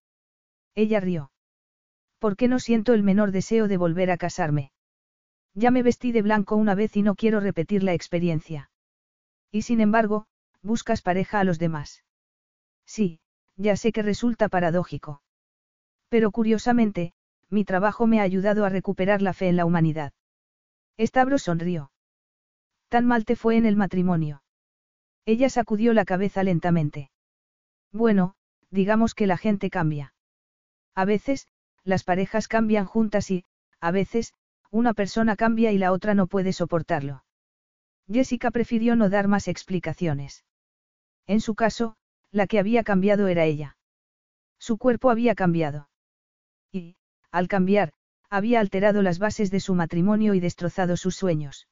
Ella 0.75 1.01
rió. 1.01 1.33
¿Por 2.19 2.37
qué 2.37 2.49
no 2.49 2.59
siento 2.59 2.95
el 2.95 3.03
menor 3.03 3.33
deseo 3.33 3.69
de 3.69 3.77
volver 3.77 4.11
a 4.11 4.17
casarme? 4.17 4.71
Ya 5.55 5.71
me 5.71 5.83
vestí 5.83 6.13
de 6.13 6.23
blanco 6.23 6.57
una 6.57 6.75
vez 6.75 6.97
y 6.97 7.03
no 7.03 7.15
quiero 7.15 7.41
repetir 7.41 7.83
la 7.83 7.95
experiencia. 7.95 8.71
Y 9.51 9.63
sin 9.63 9.81
embargo, 9.81 10.27
buscas 10.63 11.01
pareja 11.01 11.41
a 11.41 11.45
los 11.45 11.59
demás. 11.59 12.05
Sí, 12.87 13.21
ya 13.57 13.77
sé 13.77 13.93
que 13.93 14.03
resulta 14.03 14.49
paradójico. 14.49 15.23
Pero 16.09 16.33
curiosamente, 16.33 17.13
mi 17.51 17.65
trabajo 17.65 18.07
me 18.07 18.21
ha 18.21 18.25
ayudado 18.25 18.65
a 18.65 18.69
recuperar 18.69 19.23
la 19.23 19.33
fe 19.33 19.49
en 19.49 19.57
la 19.57 19.65
humanidad. 19.65 20.13
Estabro 20.97 21.39
sonrió. 21.39 21.93
Tan 22.89 23.07
mal 23.07 23.25
te 23.25 23.37
fue 23.37 23.57
en 23.57 23.67
el 23.67 23.77
matrimonio. 23.77 24.43
Ella 25.25 25.49
sacudió 25.49 25.93
la 25.93 26.05
cabeza 26.05 26.43
lentamente. 26.43 27.11
Bueno, 27.93 28.35
digamos 28.71 29.15
que 29.15 29.27
la 29.27 29.37
gente 29.37 29.71
cambia. 29.71 30.15
A 30.95 31.05
veces, 31.05 31.49
las 31.85 32.05
parejas 32.05 32.49
cambian 32.49 32.87
juntas 32.87 33.31
y, 33.31 33.45
a 33.81 33.91
veces, 33.91 34.35
una 34.75 34.93
persona 34.93 35.37
cambia 35.37 35.71
y 35.71 35.79
la 35.79 35.93
otra 35.93 36.15
no 36.15 36.27
puede 36.27 36.53
soportarlo. 36.53 37.25
Jessica 38.11 38.51
prefirió 38.51 38.97
no 38.97 39.09
dar 39.09 39.29
más 39.29 39.47
explicaciones. 39.47 40.45
En 41.29 41.41
su 41.41 41.55
caso, 41.55 41.95
la 42.33 42.49
que 42.49 42.59
había 42.59 42.83
cambiado 42.83 43.29
era 43.29 43.45
ella. 43.45 43.77
Su 44.59 44.77
cuerpo 44.77 45.11
había 45.11 45.37
cambiado. 45.37 45.89
Y, 46.73 46.97
al 47.31 47.47
cambiar, 47.47 47.93
había 48.29 48.59
alterado 48.59 49.01
las 49.01 49.21
bases 49.21 49.53
de 49.53 49.61
su 49.61 49.77
matrimonio 49.77 50.35
y 50.35 50.41
destrozado 50.41 50.97
sus 50.97 51.15
sueños. 51.15 51.69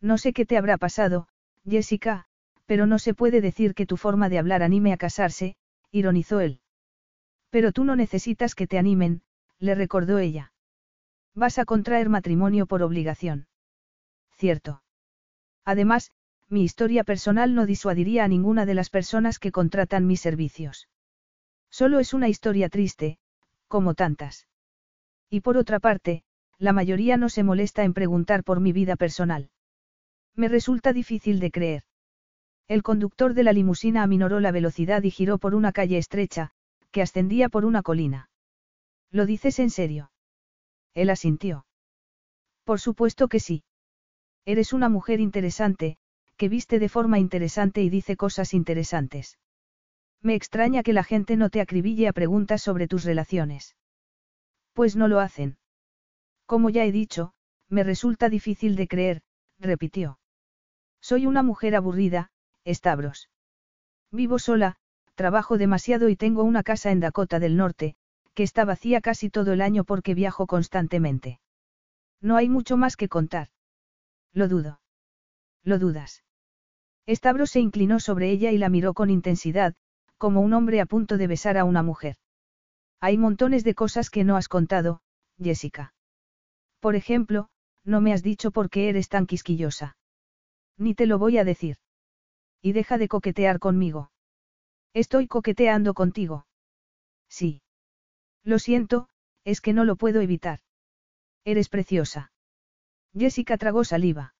No 0.00 0.18
sé 0.18 0.32
qué 0.32 0.44
te 0.44 0.58
habrá 0.58 0.78
pasado, 0.78 1.28
Jessica, 1.64 2.26
pero 2.64 2.86
no 2.86 2.98
se 2.98 3.14
puede 3.14 3.40
decir 3.40 3.72
que 3.72 3.86
tu 3.86 3.96
forma 3.96 4.28
de 4.28 4.40
hablar 4.40 4.64
anime 4.64 4.92
a 4.92 4.96
casarse, 4.96 5.54
ironizó 5.92 6.40
él. 6.40 6.60
Pero 7.50 7.70
tú 7.70 7.84
no 7.84 7.94
necesitas 7.94 8.56
que 8.56 8.66
te 8.66 8.78
animen, 8.78 9.22
le 9.60 9.76
recordó 9.76 10.18
ella. 10.18 10.52
Vas 11.36 11.58
a 11.58 11.66
contraer 11.66 12.08
matrimonio 12.08 12.64
por 12.66 12.82
obligación. 12.82 13.46
Cierto. 14.36 14.82
Además, 15.66 16.10
mi 16.48 16.64
historia 16.64 17.04
personal 17.04 17.54
no 17.54 17.66
disuadiría 17.66 18.24
a 18.24 18.28
ninguna 18.28 18.64
de 18.64 18.72
las 18.72 18.88
personas 18.88 19.38
que 19.38 19.52
contratan 19.52 20.06
mis 20.06 20.22
servicios. 20.22 20.88
Solo 21.70 21.98
es 21.98 22.14
una 22.14 22.28
historia 22.28 22.70
triste, 22.70 23.18
como 23.68 23.92
tantas. 23.92 24.48
Y 25.28 25.42
por 25.42 25.58
otra 25.58 25.78
parte, 25.78 26.24
la 26.58 26.72
mayoría 26.72 27.18
no 27.18 27.28
se 27.28 27.42
molesta 27.42 27.84
en 27.84 27.92
preguntar 27.92 28.42
por 28.42 28.60
mi 28.60 28.72
vida 28.72 28.96
personal. 28.96 29.50
Me 30.34 30.48
resulta 30.48 30.94
difícil 30.94 31.38
de 31.38 31.50
creer. 31.50 31.82
El 32.66 32.82
conductor 32.82 33.34
de 33.34 33.42
la 33.42 33.52
limusina 33.52 34.02
aminoró 34.02 34.40
la 34.40 34.52
velocidad 34.52 35.02
y 35.02 35.10
giró 35.10 35.36
por 35.36 35.54
una 35.54 35.72
calle 35.72 35.98
estrecha, 35.98 36.52
que 36.92 37.02
ascendía 37.02 37.50
por 37.50 37.66
una 37.66 37.82
colina. 37.82 38.30
¿Lo 39.10 39.26
dices 39.26 39.58
en 39.58 39.68
serio? 39.68 40.10
Él 40.96 41.10
asintió. 41.10 41.66
Por 42.64 42.80
supuesto 42.80 43.28
que 43.28 43.38
sí. 43.38 43.64
Eres 44.46 44.72
una 44.72 44.88
mujer 44.88 45.20
interesante, 45.20 45.98
que 46.38 46.48
viste 46.48 46.78
de 46.78 46.88
forma 46.88 47.18
interesante 47.18 47.82
y 47.82 47.90
dice 47.90 48.16
cosas 48.16 48.54
interesantes. 48.54 49.38
Me 50.22 50.34
extraña 50.34 50.82
que 50.82 50.94
la 50.94 51.04
gente 51.04 51.36
no 51.36 51.50
te 51.50 51.60
acribille 51.60 52.08
a 52.08 52.14
preguntas 52.14 52.62
sobre 52.62 52.88
tus 52.88 53.04
relaciones. 53.04 53.76
Pues 54.72 54.96
no 54.96 55.06
lo 55.06 55.20
hacen. 55.20 55.58
Como 56.46 56.70
ya 56.70 56.84
he 56.84 56.92
dicho, 56.92 57.34
me 57.68 57.84
resulta 57.84 58.30
difícil 58.30 58.74
de 58.74 58.88
creer, 58.88 59.22
repitió. 59.58 60.18
Soy 61.02 61.26
una 61.26 61.42
mujer 61.42 61.76
aburrida, 61.76 62.30
Stavros. 62.66 63.28
Vivo 64.10 64.38
sola, 64.38 64.76
trabajo 65.14 65.58
demasiado 65.58 66.08
y 66.08 66.16
tengo 66.16 66.42
una 66.42 66.62
casa 66.62 66.90
en 66.90 67.00
Dakota 67.00 67.38
del 67.38 67.58
Norte, 67.58 67.96
que 68.36 68.42
está 68.42 68.66
vacía 68.66 69.00
casi 69.00 69.30
todo 69.30 69.54
el 69.54 69.62
año 69.62 69.82
porque 69.84 70.14
viajo 70.14 70.46
constantemente. 70.46 71.40
No 72.20 72.36
hay 72.36 72.50
mucho 72.50 72.76
más 72.76 72.96
que 72.96 73.08
contar. 73.08 73.48
Lo 74.34 74.46
dudo. 74.46 74.80
Lo 75.64 75.78
dudas. 75.78 76.22
Stavros 77.08 77.50
se 77.50 77.60
inclinó 77.60 77.98
sobre 77.98 78.30
ella 78.30 78.52
y 78.52 78.58
la 78.58 78.68
miró 78.68 78.92
con 78.92 79.08
intensidad, 79.08 79.74
como 80.18 80.42
un 80.42 80.52
hombre 80.52 80.82
a 80.82 80.86
punto 80.86 81.16
de 81.16 81.26
besar 81.26 81.56
a 81.56 81.64
una 81.64 81.82
mujer. 81.82 82.16
Hay 83.00 83.16
montones 83.16 83.64
de 83.64 83.74
cosas 83.74 84.10
que 84.10 84.22
no 84.22 84.36
has 84.36 84.48
contado, 84.48 85.00
Jessica. 85.42 85.94
Por 86.80 86.94
ejemplo, 86.94 87.48
no 87.84 88.02
me 88.02 88.12
has 88.12 88.22
dicho 88.22 88.50
por 88.50 88.68
qué 88.68 88.90
eres 88.90 89.08
tan 89.08 89.26
quisquillosa. 89.26 89.96
Ni 90.76 90.94
te 90.94 91.06
lo 91.06 91.18
voy 91.18 91.38
a 91.38 91.44
decir. 91.44 91.78
Y 92.60 92.72
deja 92.72 92.98
de 92.98 93.08
coquetear 93.08 93.60
conmigo. 93.60 94.10
Estoy 94.92 95.26
coqueteando 95.26 95.94
contigo. 95.94 96.46
Sí. 97.28 97.62
Lo 98.46 98.60
siento, 98.60 99.08
es 99.44 99.60
que 99.60 99.72
no 99.72 99.84
lo 99.84 99.96
puedo 99.96 100.20
evitar. 100.20 100.60
Eres 101.44 101.68
preciosa. 101.68 102.30
Jessica 103.12 103.58
tragó 103.58 103.82
saliva. 103.82 104.34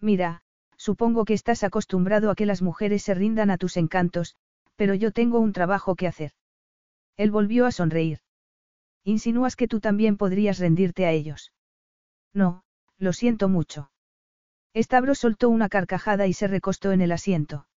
Mira, 0.00 0.42
supongo 0.76 1.24
que 1.24 1.34
estás 1.34 1.62
acostumbrado 1.62 2.30
a 2.30 2.34
que 2.34 2.44
las 2.44 2.60
mujeres 2.60 3.04
se 3.04 3.14
rindan 3.14 3.50
a 3.50 3.56
tus 3.56 3.76
encantos, 3.76 4.34
pero 4.74 4.94
yo 4.94 5.12
tengo 5.12 5.38
un 5.38 5.52
trabajo 5.52 5.94
que 5.94 6.08
hacer. 6.08 6.32
Él 7.16 7.30
volvió 7.30 7.66
a 7.66 7.70
sonreír. 7.70 8.18
Insinúas 9.04 9.54
que 9.54 9.68
tú 9.68 9.78
también 9.78 10.16
podrías 10.16 10.58
rendirte 10.58 11.06
a 11.06 11.12
ellos. 11.12 11.52
No, 12.34 12.64
lo 12.98 13.12
siento 13.12 13.48
mucho. 13.48 13.92
Estabro 14.74 15.14
soltó 15.14 15.50
una 15.50 15.68
carcajada 15.68 16.26
y 16.26 16.32
se 16.32 16.48
recostó 16.48 16.90
en 16.90 17.00
el 17.00 17.12
asiento. 17.12 17.68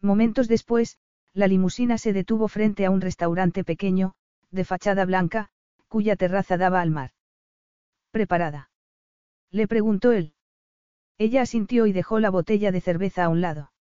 Momentos 0.00 0.48
después, 0.48 0.96
la 1.34 1.48
limusina 1.48 1.98
se 1.98 2.14
detuvo 2.14 2.48
frente 2.48 2.86
a 2.86 2.90
un 2.90 3.02
restaurante 3.02 3.62
pequeño, 3.62 4.14
de 4.50 4.64
fachada 4.64 5.04
blanca, 5.04 5.50
cuya 5.88 6.16
terraza 6.16 6.56
daba 6.56 6.80
al 6.80 6.90
mar. 6.90 7.12
¿Preparada? 8.10 8.70
Le 9.50 9.66
preguntó 9.66 10.12
él. 10.12 10.34
Ella 11.18 11.42
asintió 11.42 11.86
y 11.86 11.92
dejó 11.92 12.18
la 12.18 12.30
botella 12.30 12.72
de 12.72 12.80
cerveza 12.80 13.24
a 13.24 13.28
un 13.28 13.40
lado. 13.40 13.72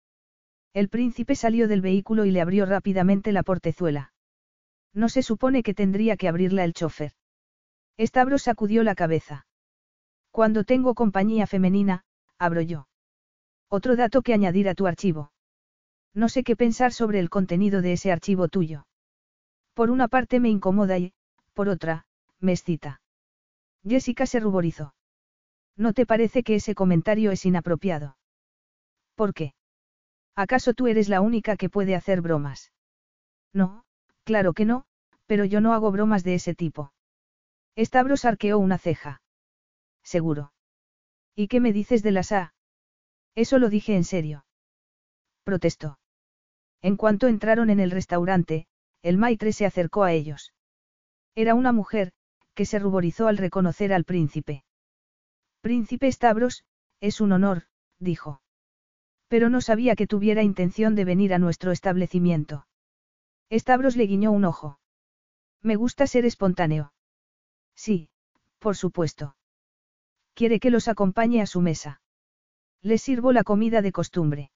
El 0.74 0.90
príncipe 0.90 1.36
salió 1.36 1.68
del 1.68 1.82
vehículo 1.82 2.26
y 2.26 2.32
le 2.32 2.42
abrió 2.42 2.66
rápidamente 2.66 3.32
la 3.32 3.44
portezuela. 3.44 4.14
No 4.94 5.10
se 5.10 5.24
supone 5.24 5.64
que 5.64 5.74
tendría 5.74 6.18
que 6.18 6.28
abrirla 6.28 6.64
el 6.64 6.74
chofer. 6.74 7.14
Stavros 8.00 8.44
sacudió 8.44 8.84
la 8.84 8.96
cabeza. 8.96 9.46
Cuando 10.32 10.64
tengo 10.64 10.96
compañía 10.96 11.48
femenina, 11.48 12.04
abro 12.38 12.62
yo. 12.62 12.88
Otro 13.70 13.96
dato 13.96 14.22
que 14.22 14.34
añadir 14.34 14.70
a 14.70 14.76
tu 14.76 14.88
archivo. 14.88 15.32
No 16.14 16.30
sé 16.30 16.44
qué 16.44 16.56
pensar 16.56 16.92
sobre 16.92 17.20
el 17.20 17.30
contenido 17.30 17.82
de 17.82 17.94
ese 17.94 18.12
archivo 18.12 18.48
tuyo. 18.48 18.88
Por 19.80 19.92
una 19.92 20.10
parte 20.10 20.42
me 20.42 20.50
incomoda 20.50 20.98
y, 20.98 21.14
por 21.54 21.70
otra, 21.70 22.06
me 22.42 22.52
excita. 22.52 23.00
Jessica 23.88 24.26
se 24.26 24.42
ruborizó. 24.42 24.94
¿No 25.78 25.94
te 25.94 26.06
parece 26.06 26.44
que 26.44 26.56
ese 26.56 26.76
comentario 26.76 27.32
es 27.32 27.46
inapropiado? 27.46 28.18
¿Por 29.16 29.34
qué? 29.34 29.54
¿Acaso 30.36 30.74
tú 30.74 30.88
eres 30.88 31.08
la 31.08 31.22
única 31.22 31.56
que 31.56 31.70
puede 31.70 31.96
hacer 31.96 32.20
bromas? 32.20 32.74
No, 33.54 33.86
claro 34.26 34.52
que 34.52 34.66
no, 34.66 34.84
pero 35.28 35.46
yo 35.46 35.62
no 35.62 35.74
hago 35.74 35.92
bromas 35.92 36.26
de 36.26 36.36
ese 36.36 36.54
tipo. 36.56 36.92
Stavros 37.78 38.26
arqueó 38.26 38.60
una 38.60 38.80
ceja. 38.80 39.22
Seguro. 40.04 40.52
¿Y 41.36 41.48
qué 41.48 41.62
me 41.62 41.72
dices 41.72 42.04
de 42.04 42.12
las 42.12 42.34
A? 42.34 42.54
Eso 43.34 43.60
lo 43.60 43.70
dije 43.70 43.96
en 43.96 44.04
serio. 44.04 44.44
Protestó. 45.46 46.00
En 46.82 46.98
cuanto 46.98 47.30
entraron 47.30 47.70
en 47.70 47.80
el 47.80 47.92
restaurante, 47.92 48.68
el 49.02 49.18
maitre 49.18 49.54
se 49.54 49.66
acercó 49.66 50.04
a 50.04 50.14
ellos. 50.14 50.54
Era 51.36 51.56
una 51.56 51.72
mujer, 51.72 52.12
que 52.54 52.66
se 52.66 52.80
ruborizó 52.80 53.28
al 53.28 53.38
reconocer 53.38 53.94
al 53.94 54.04
príncipe. 54.04 54.64
Príncipe 55.62 56.12
Stavros, 56.12 56.66
es 57.00 57.22
un 57.22 57.32
honor, 57.32 57.68
dijo. 58.00 58.42
Pero 59.28 59.50
no 59.50 59.62
sabía 59.62 59.96
que 59.96 60.08
tuviera 60.08 60.44
intención 60.44 60.96
de 60.96 61.06
venir 61.06 61.34
a 61.34 61.40
nuestro 61.40 61.72
establecimiento. 61.72 62.68
Stavros 63.52 63.96
le 63.96 64.08
guiñó 64.08 64.32
un 64.32 64.46
ojo. 64.46 64.80
Me 65.62 65.76
gusta 65.76 66.08
ser 66.08 66.26
espontáneo. 66.26 66.94
Sí, 67.76 68.10
por 68.60 68.76
supuesto. 68.76 69.36
Quiere 70.34 70.60
que 70.60 70.72
los 70.72 70.88
acompañe 70.88 71.42
a 71.42 71.46
su 71.46 71.62
mesa. 71.62 72.02
¿Le 72.82 72.98
sirvo 72.98 73.32
la 73.32 73.44
comida 73.44 73.82
de 73.82 73.92
costumbre? 73.92 74.52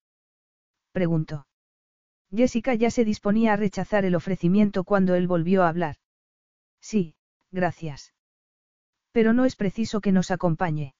Preguntó. 0.91 1.45
Jessica 2.35 2.73
ya 2.73 2.89
se 2.89 3.05
disponía 3.05 3.53
a 3.53 3.57
rechazar 3.57 4.05
el 4.05 4.15
ofrecimiento 4.15 4.83
cuando 4.83 5.13
él 5.15 5.27
volvió 5.27 5.63
a 5.63 5.69
hablar. 5.69 5.97
Sí, 6.81 7.15
gracias. 7.51 8.13
Pero 9.11 9.33
no 9.33 9.45
es 9.45 9.55
preciso 9.55 10.01
que 10.01 10.11
nos 10.11 10.31
acompañe. 10.31 10.95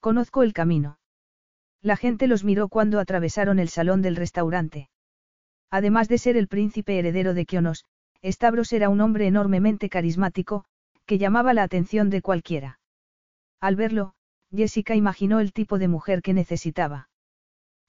Conozco 0.00 0.42
el 0.42 0.52
camino. 0.52 0.98
La 1.80 1.96
gente 1.96 2.26
los 2.26 2.42
miró 2.42 2.68
cuando 2.68 2.98
atravesaron 2.98 3.60
el 3.60 3.68
salón 3.68 4.02
del 4.02 4.16
restaurante. 4.16 4.90
Además 5.70 6.08
de 6.08 6.18
ser 6.18 6.36
el 6.36 6.48
príncipe 6.48 6.98
heredero 6.98 7.34
de 7.34 7.46
Kionos, 7.46 7.84
Stavros 8.24 8.72
era 8.72 8.88
un 8.88 9.00
hombre 9.00 9.26
enormemente 9.26 9.88
carismático, 9.88 10.64
que 11.06 11.18
llamaba 11.18 11.54
la 11.54 11.62
atención 11.62 12.10
de 12.10 12.22
cualquiera. 12.22 12.80
Al 13.60 13.76
verlo, 13.76 14.14
Jessica 14.54 14.94
imaginó 14.94 15.40
el 15.40 15.52
tipo 15.52 15.78
de 15.78 15.88
mujer 15.88 16.22
que 16.22 16.34
necesitaba. 16.34 17.08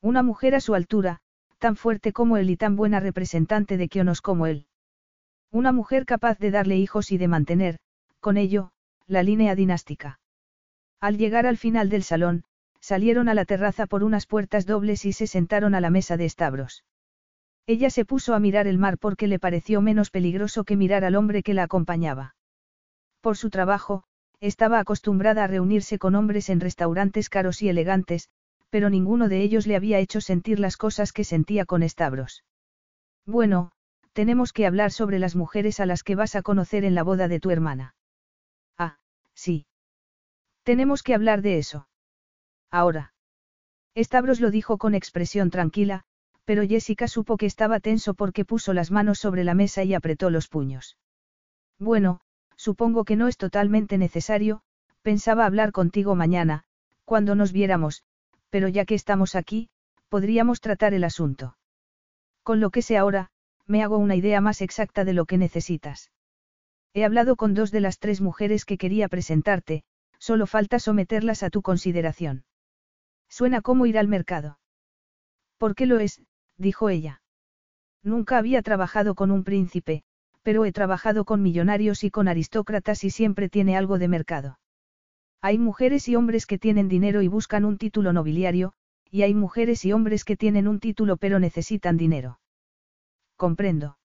Una 0.02 0.24
mujer 0.24 0.56
a 0.56 0.60
su 0.60 0.76
altura, 0.76 1.22
tan 1.64 1.78
fuerte 1.78 2.12
como 2.12 2.36
él 2.36 2.50
y 2.50 2.58
tan 2.58 2.76
buena 2.76 3.00
representante 3.00 3.78
de 3.78 3.88
Kionos 3.88 4.20
como 4.20 4.48
él. 4.48 4.66
Una 5.50 5.72
mujer 5.72 6.06
capaz 6.06 6.38
de 6.38 6.52
darle 6.52 6.76
hijos 6.76 7.14
y 7.14 7.18
de 7.18 7.30
mantener, 7.30 7.78
con 8.20 8.36
ello, 8.36 8.72
la 9.08 9.24
línea 9.24 9.56
dinástica. 9.56 10.20
Al 11.00 11.18
llegar 11.18 11.46
al 11.46 11.56
final 11.56 11.88
del 11.88 12.04
salón, 12.04 12.44
salieron 12.82 13.30
a 13.30 13.34
la 13.34 13.46
terraza 13.46 13.88
por 13.88 14.04
unas 14.04 14.26
puertas 14.26 14.66
dobles 14.66 15.06
y 15.06 15.14
se 15.14 15.26
sentaron 15.26 15.74
a 15.74 15.80
la 15.80 15.90
mesa 15.90 16.18
de 16.18 16.26
estabros. 16.26 16.84
Ella 17.66 17.90
se 17.90 18.04
puso 18.04 18.34
a 18.36 18.42
mirar 18.42 18.68
el 18.68 18.78
mar 18.78 18.98
porque 18.98 19.28
le 19.28 19.40
pareció 19.40 19.80
menos 19.80 20.12
peligroso 20.12 20.66
que 20.66 20.76
mirar 20.76 21.06
al 21.06 21.16
hombre 21.16 21.44
que 21.44 21.54
la 21.54 21.64
acompañaba. 21.64 22.36
Por 23.22 23.38
su 23.38 23.50
trabajo, 23.50 24.04
estaba 24.42 24.80
acostumbrada 24.80 25.46
a 25.46 25.48
reunirse 25.48 25.98
con 25.98 26.16
hombres 26.16 26.50
en 26.50 26.60
restaurantes 26.60 27.30
caros 27.30 27.62
y 27.62 27.70
elegantes, 27.70 28.28
pero 28.74 28.90
ninguno 28.90 29.30
de 29.30 29.44
ellos 29.44 29.68
le 29.68 29.76
había 29.76 30.00
hecho 30.00 30.20
sentir 30.20 30.60
las 30.60 30.78
cosas 30.78 31.14
que 31.14 31.24
sentía 31.24 31.64
con 31.64 31.88
Stavros. 31.88 32.44
Bueno, 33.24 33.72
tenemos 34.14 34.52
que 34.52 34.66
hablar 34.66 34.90
sobre 34.90 35.20
las 35.20 35.36
mujeres 35.36 35.80
a 35.80 35.86
las 35.86 36.02
que 36.02 36.16
vas 36.16 36.36
a 36.36 36.42
conocer 36.42 36.84
en 36.84 36.96
la 36.96 37.04
boda 37.04 37.28
de 37.28 37.40
tu 37.40 37.52
hermana. 37.52 37.94
Ah, 38.80 38.98
sí. 39.36 39.68
Tenemos 40.64 41.04
que 41.04 41.14
hablar 41.14 41.44
de 41.44 41.60
eso. 41.60 41.88
Ahora. 42.72 43.14
Stavros 43.96 44.42
lo 44.42 44.50
dijo 44.50 44.80
con 44.80 44.96
expresión 44.96 45.52
tranquila, 45.52 46.02
pero 46.44 46.68
Jessica 46.68 47.08
supo 47.08 47.38
que 47.38 47.46
estaba 47.46 47.80
tenso 47.80 48.16
porque 48.16 48.44
puso 48.44 48.74
las 48.74 48.90
manos 48.90 49.20
sobre 49.20 49.44
la 49.44 49.54
mesa 49.54 49.84
y 49.84 49.94
apretó 49.94 50.32
los 50.32 50.48
puños. 50.48 50.98
Bueno, 51.78 52.22
supongo 52.56 53.06
que 53.06 53.18
no 53.18 53.28
es 53.28 53.38
totalmente 53.38 54.00
necesario, 54.00 54.64
pensaba 55.04 55.46
hablar 55.46 55.72
contigo 55.72 56.16
mañana, 56.16 56.64
cuando 57.06 57.36
nos 57.36 57.52
viéramos, 57.52 58.04
pero 58.54 58.68
ya 58.68 58.86
que 58.86 58.94
estamos 58.94 59.34
aquí, 59.34 59.70
podríamos 60.10 60.62
tratar 60.62 60.94
el 60.94 61.06
asunto. 61.06 61.58
Con 62.44 62.60
lo 62.60 62.70
que 62.70 62.84
sé 62.84 62.98
ahora, 62.98 63.32
me 63.66 63.82
hago 63.82 63.98
una 63.98 64.16
idea 64.16 64.42
más 64.42 64.62
exacta 64.62 65.06
de 65.06 65.14
lo 65.14 65.26
que 65.26 65.40
necesitas. 65.40 66.12
He 66.94 67.04
hablado 67.04 67.36
con 67.36 67.56
dos 67.56 67.72
de 67.72 67.80
las 67.80 67.98
tres 67.98 68.22
mujeres 68.22 68.66
que 68.66 68.78
quería 68.78 69.10
presentarte, 69.10 69.84
solo 70.20 70.46
falta 70.46 70.78
someterlas 70.78 71.42
a 71.42 71.50
tu 71.50 71.64
consideración. 71.64 72.46
Suena 73.28 73.64
como 73.64 73.88
ir 73.88 73.98
al 73.98 74.08
mercado. 74.08 74.60
¿Por 75.58 75.74
qué 75.74 75.88
lo 75.88 75.98
es? 75.98 76.22
dijo 76.56 76.90
ella. 76.90 77.24
Nunca 78.04 78.38
había 78.38 78.62
trabajado 78.62 79.16
con 79.16 79.32
un 79.32 79.44
príncipe, 79.44 80.04
pero 80.44 80.66
he 80.66 80.72
trabajado 80.72 81.26
con 81.26 81.42
millonarios 81.42 82.04
y 82.04 82.12
con 82.12 82.28
aristócratas 82.28 83.04
y 83.04 83.10
siempre 83.10 83.50
tiene 83.50 83.76
algo 83.76 83.98
de 83.98 84.10
mercado. 84.10 84.60
Hay 85.46 85.58
mujeres 85.58 86.08
y 86.08 86.16
hombres 86.16 86.46
que 86.46 86.58
tienen 86.58 86.88
dinero 86.88 87.22
y 87.22 87.28
buscan 87.28 87.66
un 87.66 87.78
título 87.78 88.14
nobiliario, 88.14 88.72
y 89.12 89.24
hay 89.24 89.34
mujeres 89.34 89.84
y 89.84 89.92
hombres 89.92 90.24
que 90.24 90.38
tienen 90.38 90.70
un 90.70 90.80
título 90.80 91.18
pero 91.18 91.38
necesitan 91.38 91.98
dinero. 91.98 92.40
Comprendo. 93.36 93.98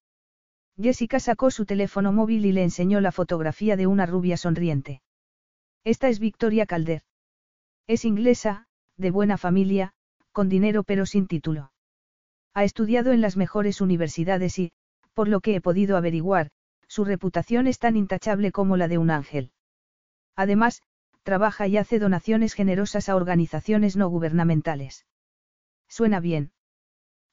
Jessica 0.76 1.20
sacó 1.20 1.52
su 1.52 1.64
teléfono 1.64 2.12
móvil 2.12 2.44
y 2.44 2.50
le 2.50 2.64
enseñó 2.64 3.00
la 3.00 3.12
fotografía 3.12 3.76
de 3.76 3.86
una 3.86 4.04
rubia 4.04 4.36
sonriente. 4.36 5.00
Esta 5.84 6.08
es 6.08 6.18
Victoria 6.18 6.66
Calder. 6.66 7.02
Es 7.86 8.04
inglesa, 8.04 8.66
de 8.96 9.12
buena 9.12 9.38
familia, 9.38 9.92
con 10.32 10.48
dinero 10.48 10.82
pero 10.82 11.06
sin 11.06 11.28
título. 11.28 11.70
Ha 12.52 12.64
estudiado 12.64 13.12
en 13.12 13.20
las 13.20 13.36
mejores 13.36 13.80
universidades 13.80 14.58
y, 14.58 14.72
por 15.14 15.28
lo 15.28 15.38
que 15.38 15.54
he 15.54 15.60
podido 15.60 15.96
averiguar, 15.96 16.50
su 16.88 17.04
reputación 17.04 17.68
es 17.68 17.78
tan 17.78 17.96
intachable 17.96 18.50
como 18.50 18.76
la 18.76 18.88
de 18.88 18.98
un 18.98 19.12
ángel. 19.12 19.52
Además, 20.34 20.82
trabaja 21.28 21.66
y 21.66 21.76
hace 21.76 21.98
donaciones 21.98 22.54
generosas 22.54 23.10
a 23.10 23.14
organizaciones 23.14 23.98
no 23.98 24.08
gubernamentales. 24.08 25.04
Suena 25.86 26.20
bien. 26.20 26.52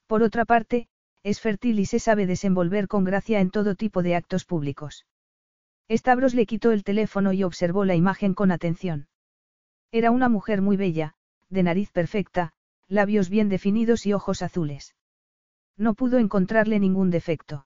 Por 0.05 0.21
otra 0.21 0.43
parte, 0.43 0.89
es 1.23 1.39
fértil 1.39 1.79
y 1.79 1.85
se 1.85 1.99
sabe 1.99 2.27
desenvolver 2.27 2.89
con 2.89 3.05
gracia 3.05 3.39
en 3.39 3.51
todo 3.51 3.73
tipo 3.75 4.03
de 4.03 4.17
actos 4.17 4.43
públicos. 4.43 5.05
Stavros 5.89 6.33
le 6.33 6.45
quitó 6.45 6.73
el 6.73 6.83
teléfono 6.83 7.31
y 7.31 7.43
observó 7.43 7.85
la 7.85 7.95
imagen 7.95 8.33
con 8.33 8.51
atención. 8.51 9.07
Era 9.93 10.11
una 10.11 10.27
mujer 10.27 10.61
muy 10.61 10.75
bella, 10.75 11.13
de 11.47 11.63
nariz 11.63 11.89
perfecta, 11.93 12.51
labios 12.89 13.29
bien 13.29 13.47
definidos 13.47 14.05
y 14.05 14.11
ojos 14.11 14.41
azules. 14.41 14.93
No 15.77 15.93
pudo 15.93 16.17
encontrarle 16.17 16.81
ningún 16.81 17.11
defecto. 17.11 17.65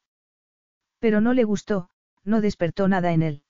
Pero 0.99 1.21
no 1.21 1.34
le 1.34 1.43
gustó, 1.43 1.89
no 2.23 2.39
despertó 2.39 2.88
nada 2.88 3.13
en 3.13 3.23
él. 3.23 3.43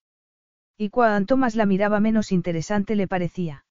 Y 0.82 0.92
cuanto 0.92 1.36
más 1.36 1.58
la 1.58 1.66
miraba 1.66 2.00
menos 2.00 2.32
interesante 2.32 2.96
le 2.96 3.06
parecía. 3.06 3.66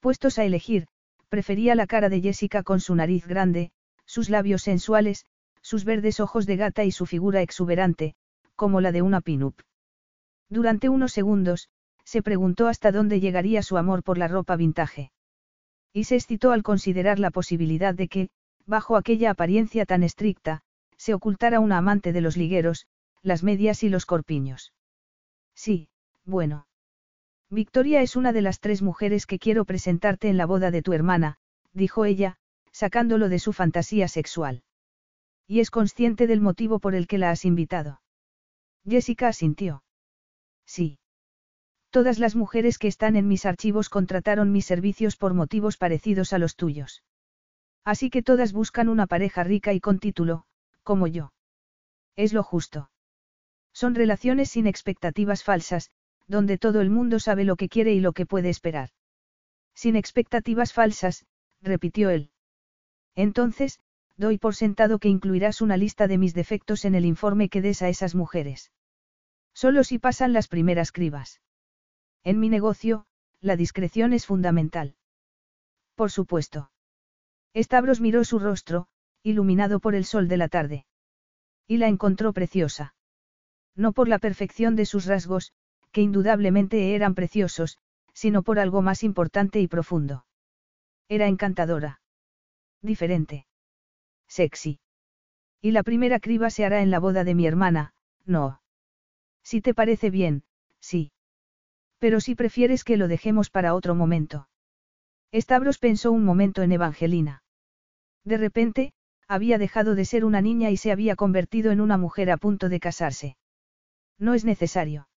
Puestos 0.00 0.40
a 0.40 0.44
elegir, 0.44 0.88
prefería 1.28 1.76
la 1.76 1.86
cara 1.86 2.08
de 2.08 2.20
Jessica 2.20 2.64
con 2.64 2.80
su 2.80 2.96
nariz 2.96 3.28
grande, 3.28 3.70
sus 4.06 4.28
labios 4.28 4.62
sensuales, 4.62 5.24
sus 5.62 5.84
verdes 5.84 6.18
ojos 6.18 6.44
de 6.44 6.56
gata 6.56 6.82
y 6.82 6.90
su 6.90 7.06
figura 7.06 7.42
exuberante, 7.42 8.16
como 8.56 8.80
la 8.80 8.90
de 8.90 9.02
una 9.02 9.20
pinup. 9.20 9.60
Durante 10.48 10.88
unos 10.88 11.12
segundos, 11.12 11.68
se 12.02 12.22
preguntó 12.22 12.66
hasta 12.66 12.90
dónde 12.90 13.20
llegaría 13.20 13.62
su 13.62 13.76
amor 13.76 14.02
por 14.02 14.18
la 14.18 14.26
ropa 14.26 14.56
vintage. 14.56 15.12
Y 15.92 16.04
se 16.04 16.16
excitó 16.16 16.50
al 16.50 16.64
considerar 16.64 17.20
la 17.20 17.30
posibilidad 17.30 17.94
de 17.94 18.08
que, 18.08 18.30
bajo 18.66 18.96
aquella 18.96 19.30
apariencia 19.30 19.86
tan 19.86 20.02
estricta, 20.02 20.62
se 20.96 21.14
ocultara 21.14 21.60
una 21.60 21.78
amante 21.78 22.12
de 22.12 22.20
los 22.20 22.36
ligueros, 22.36 22.88
las 23.22 23.44
medias 23.44 23.84
y 23.84 23.90
los 23.90 24.06
corpiños. 24.06 24.72
Sí, 25.54 25.88
bueno. 26.26 26.66
Victoria 27.48 28.02
es 28.02 28.16
una 28.16 28.32
de 28.32 28.42
las 28.42 28.60
tres 28.60 28.82
mujeres 28.82 29.24
que 29.24 29.38
quiero 29.38 29.64
presentarte 29.64 30.28
en 30.28 30.36
la 30.36 30.46
boda 30.46 30.70
de 30.70 30.82
tu 30.82 30.92
hermana, 30.92 31.36
dijo 31.72 32.04
ella, 32.04 32.36
sacándolo 32.72 33.28
de 33.28 33.38
su 33.38 33.52
fantasía 33.52 34.08
sexual. 34.08 34.62
Y 35.46 35.60
es 35.60 35.70
consciente 35.70 36.26
del 36.26 36.40
motivo 36.40 36.80
por 36.80 36.94
el 36.94 37.06
que 37.06 37.18
la 37.18 37.30
has 37.30 37.44
invitado. 37.44 38.02
Jessica 38.84 39.28
asintió. 39.28 39.84
Sí. 40.66 40.98
Todas 41.90 42.18
las 42.18 42.34
mujeres 42.34 42.78
que 42.78 42.88
están 42.88 43.14
en 43.14 43.28
mis 43.28 43.46
archivos 43.46 43.88
contrataron 43.88 44.50
mis 44.50 44.66
servicios 44.66 45.16
por 45.16 45.34
motivos 45.34 45.76
parecidos 45.76 46.32
a 46.32 46.38
los 46.38 46.56
tuyos. 46.56 47.04
Así 47.84 48.10
que 48.10 48.22
todas 48.22 48.52
buscan 48.52 48.88
una 48.88 49.06
pareja 49.06 49.44
rica 49.44 49.72
y 49.72 49.80
con 49.80 50.00
título, 50.00 50.44
como 50.82 51.06
yo. 51.06 51.32
Es 52.16 52.32
lo 52.32 52.42
justo. 52.42 52.90
Son 53.72 53.94
relaciones 53.94 54.50
sin 54.50 54.66
expectativas 54.66 55.44
falsas, 55.44 55.90
donde 56.26 56.58
todo 56.58 56.80
el 56.80 56.90
mundo 56.90 57.18
sabe 57.20 57.44
lo 57.44 57.56
que 57.56 57.68
quiere 57.68 57.92
y 57.92 58.00
lo 58.00 58.12
que 58.12 58.26
puede 58.26 58.48
esperar. 58.48 58.90
Sin 59.74 59.96
expectativas 59.96 60.72
falsas, 60.72 61.26
repitió 61.60 62.10
él. 62.10 62.30
Entonces, 63.14 63.80
doy 64.16 64.38
por 64.38 64.54
sentado 64.54 64.98
que 64.98 65.08
incluirás 65.08 65.60
una 65.60 65.76
lista 65.76 66.06
de 66.06 66.18
mis 66.18 66.34
defectos 66.34 66.84
en 66.84 66.94
el 66.94 67.04
informe 67.04 67.48
que 67.48 67.60
des 67.60 67.82
a 67.82 67.88
esas 67.88 68.14
mujeres. 68.14 68.72
Solo 69.54 69.84
si 69.84 69.98
pasan 69.98 70.32
las 70.32 70.48
primeras 70.48 70.92
cribas. 70.92 71.40
En 72.24 72.40
mi 72.40 72.48
negocio, 72.48 73.06
la 73.40 73.56
discreción 73.56 74.12
es 74.12 74.26
fundamental. 74.26 74.96
Por 75.94 76.10
supuesto. 76.10 76.70
Stavros 77.54 78.00
miró 78.00 78.24
su 78.24 78.38
rostro, 78.38 78.88
iluminado 79.22 79.80
por 79.80 79.94
el 79.94 80.04
sol 80.04 80.28
de 80.28 80.36
la 80.36 80.48
tarde. 80.48 80.86
Y 81.66 81.78
la 81.78 81.88
encontró 81.88 82.32
preciosa. 82.32 82.94
No 83.74 83.92
por 83.92 84.08
la 84.08 84.18
perfección 84.18 84.76
de 84.76 84.86
sus 84.86 85.06
rasgos, 85.06 85.52
que 85.96 86.02
indudablemente 86.02 86.94
eran 86.94 87.14
preciosos, 87.14 87.78
sino 88.12 88.42
por 88.42 88.58
algo 88.58 88.82
más 88.82 89.02
importante 89.02 89.60
y 89.60 89.66
profundo. 89.66 90.26
Era 91.08 91.26
encantadora. 91.26 92.02
Diferente. 92.82 93.46
Sexy. 94.28 94.78
Y 95.62 95.70
la 95.70 95.82
primera 95.82 96.20
criba 96.20 96.50
se 96.50 96.66
hará 96.66 96.82
en 96.82 96.90
la 96.90 96.98
boda 96.98 97.24
de 97.24 97.34
mi 97.34 97.46
hermana, 97.46 97.94
no. 98.26 98.60
Si 99.42 99.62
te 99.62 99.72
parece 99.72 100.10
bien, 100.10 100.44
sí. 100.80 101.12
Pero 101.98 102.20
si 102.20 102.34
prefieres 102.34 102.84
que 102.84 102.98
lo 102.98 103.08
dejemos 103.08 103.48
para 103.48 103.74
otro 103.74 103.94
momento. 103.94 104.50
Stavros 105.32 105.78
pensó 105.78 106.12
un 106.12 106.26
momento 106.26 106.60
en 106.60 106.72
Evangelina. 106.72 107.42
De 108.22 108.36
repente, 108.36 108.92
había 109.28 109.56
dejado 109.56 109.94
de 109.94 110.04
ser 110.04 110.26
una 110.26 110.42
niña 110.42 110.68
y 110.68 110.76
se 110.76 110.92
había 110.92 111.16
convertido 111.16 111.72
en 111.72 111.80
una 111.80 111.96
mujer 111.96 112.30
a 112.30 112.36
punto 112.36 112.68
de 112.68 112.80
casarse. 112.80 113.38
No 114.18 114.34
es 114.34 114.44
necesario. 114.44 115.08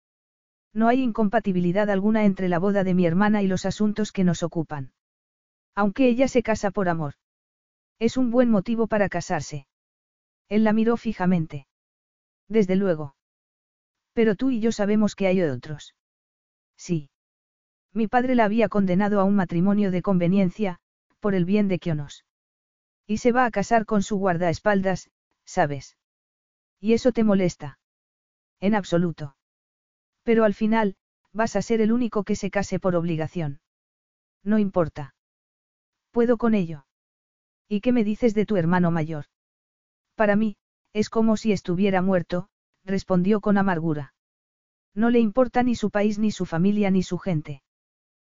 No 0.74 0.88
hay 0.88 1.02
incompatibilidad 1.02 1.90
alguna 1.90 2.26
entre 2.26 2.50
la 2.50 2.60
boda 2.60 2.84
de 2.84 2.94
mi 2.94 3.06
hermana 3.06 3.42
y 3.42 3.48
los 3.48 3.66
asuntos 3.66 4.12
que 4.12 4.24
nos 4.24 4.44
ocupan. 4.44 4.92
Aunque 5.76 6.08
ella 6.08 6.28
se 6.28 6.44
casa 6.44 6.72
por 6.72 6.90
amor. 6.90 7.16
Es 8.00 8.18
un 8.18 8.32
buen 8.32 8.50
motivo 8.50 8.88
para 8.88 9.10
casarse. 9.10 9.68
Él 10.48 10.64
la 10.64 10.74
miró 10.74 10.98
fijamente. 10.98 11.68
Desde 12.48 12.76
luego. 12.76 13.16
Pero 14.14 14.36
tú 14.36 14.50
y 14.52 14.60
yo 14.60 14.72
sabemos 14.72 15.16
que 15.16 15.28
hay 15.28 15.42
otros. 15.42 15.96
Sí. 16.76 17.10
Mi 17.94 18.08
padre 18.08 18.36
la 18.36 18.46
había 18.46 18.70
condenado 18.70 19.20
a 19.20 19.24
un 19.24 19.36
matrimonio 19.36 19.92
de 19.92 20.02
conveniencia, 20.02 20.80
por 21.20 21.36
el 21.36 21.46
bien 21.46 21.68
de 21.68 21.80
Kionos. 21.80 22.26
Y 23.08 23.18
se 23.18 23.32
va 23.32 23.46
a 23.46 23.52
casar 23.52 23.86
con 23.86 24.04
su 24.04 24.18
guardaespaldas, 24.18 25.10
¿sabes? 25.46 25.98
¿Y 26.80 26.94
eso 26.94 27.12
te 27.12 27.24
molesta? 27.24 27.80
En 28.60 28.76
absoluto. 28.76 29.36
Pero 30.30 30.44
al 30.44 30.54
final, 30.54 30.96
vas 31.34 31.56
a 31.56 31.64
ser 31.64 31.82
el 31.82 31.92
único 31.92 32.24
que 32.24 32.36
se 32.36 32.52
case 32.52 32.80
por 32.80 32.96
obligación. 32.96 33.62
No 34.44 34.60
importa. 34.60 35.16
Puedo 36.12 36.38
con 36.38 36.54
ello. 36.54 36.86
¿Y 37.68 37.82
qué 37.82 37.92
me 37.92 38.04
dices 38.04 38.36
de 38.36 38.46
tu 38.46 38.56
hermano 38.56 38.92
mayor? 38.92 39.26
Para 40.14 40.36
mí, 40.36 40.56
es 40.94 41.10
como 41.10 41.36
si 41.36 41.52
estuviera 41.52 42.04
muerto, 42.04 42.48
respondió 42.86 43.42
con 43.42 43.58
amargura. 43.58 44.14
No 44.94 45.10
le 45.10 45.18
importa 45.18 45.64
ni 45.64 45.74
su 45.74 45.90
país 45.90 46.20
ni 46.20 46.30
su 46.30 46.46
familia 46.46 46.92
ni 46.92 47.02
su 47.02 47.18
gente. 47.18 47.64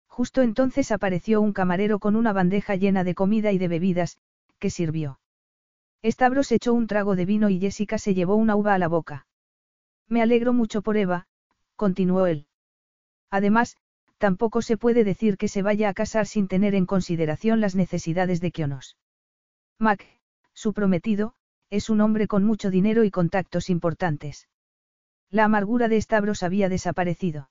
Justo 0.08 0.42
entonces 0.42 0.90
apareció 0.90 1.40
un 1.40 1.52
camarero 1.52 2.00
con 2.00 2.16
una 2.16 2.32
bandeja 2.32 2.74
llena 2.74 3.04
de 3.04 3.14
comida 3.14 3.52
y 3.52 3.58
de 3.58 3.68
bebidas, 3.68 4.18
que 4.58 4.70
sirvió. 4.70 5.20
Stavros 6.04 6.50
echó 6.50 6.74
un 6.74 6.88
trago 6.88 7.14
de 7.14 7.24
vino 7.24 7.50
y 7.50 7.60
Jessica 7.60 7.98
se 7.98 8.14
llevó 8.14 8.34
una 8.34 8.56
uva 8.56 8.74
a 8.74 8.78
la 8.78 8.88
boca. 8.88 9.28
Me 10.08 10.22
alegro 10.22 10.52
mucho 10.52 10.82
por 10.82 10.96
Eva, 10.96 11.28
continuó 11.76 12.26
él. 12.26 12.46
Además, 13.30 13.76
tampoco 14.18 14.62
se 14.62 14.76
puede 14.76 15.04
decir 15.04 15.36
que 15.36 15.48
se 15.48 15.62
vaya 15.62 15.88
a 15.88 15.94
casar 15.94 16.26
sin 16.26 16.48
tener 16.48 16.74
en 16.74 16.86
consideración 16.86 17.60
las 17.60 17.74
necesidades 17.74 18.40
de 18.40 18.50
Kionos. 18.52 18.96
Mac, 19.78 20.06
su 20.52 20.72
prometido, 20.72 21.34
es 21.70 21.90
un 21.90 22.00
hombre 22.00 22.28
con 22.28 22.44
mucho 22.44 22.70
dinero 22.70 23.04
y 23.04 23.10
contactos 23.10 23.68
importantes. 23.70 24.48
La 25.30 25.44
amargura 25.44 25.88
de 25.88 26.00
Stavros 26.00 26.42
había 26.42 26.68
desaparecido. 26.68 27.50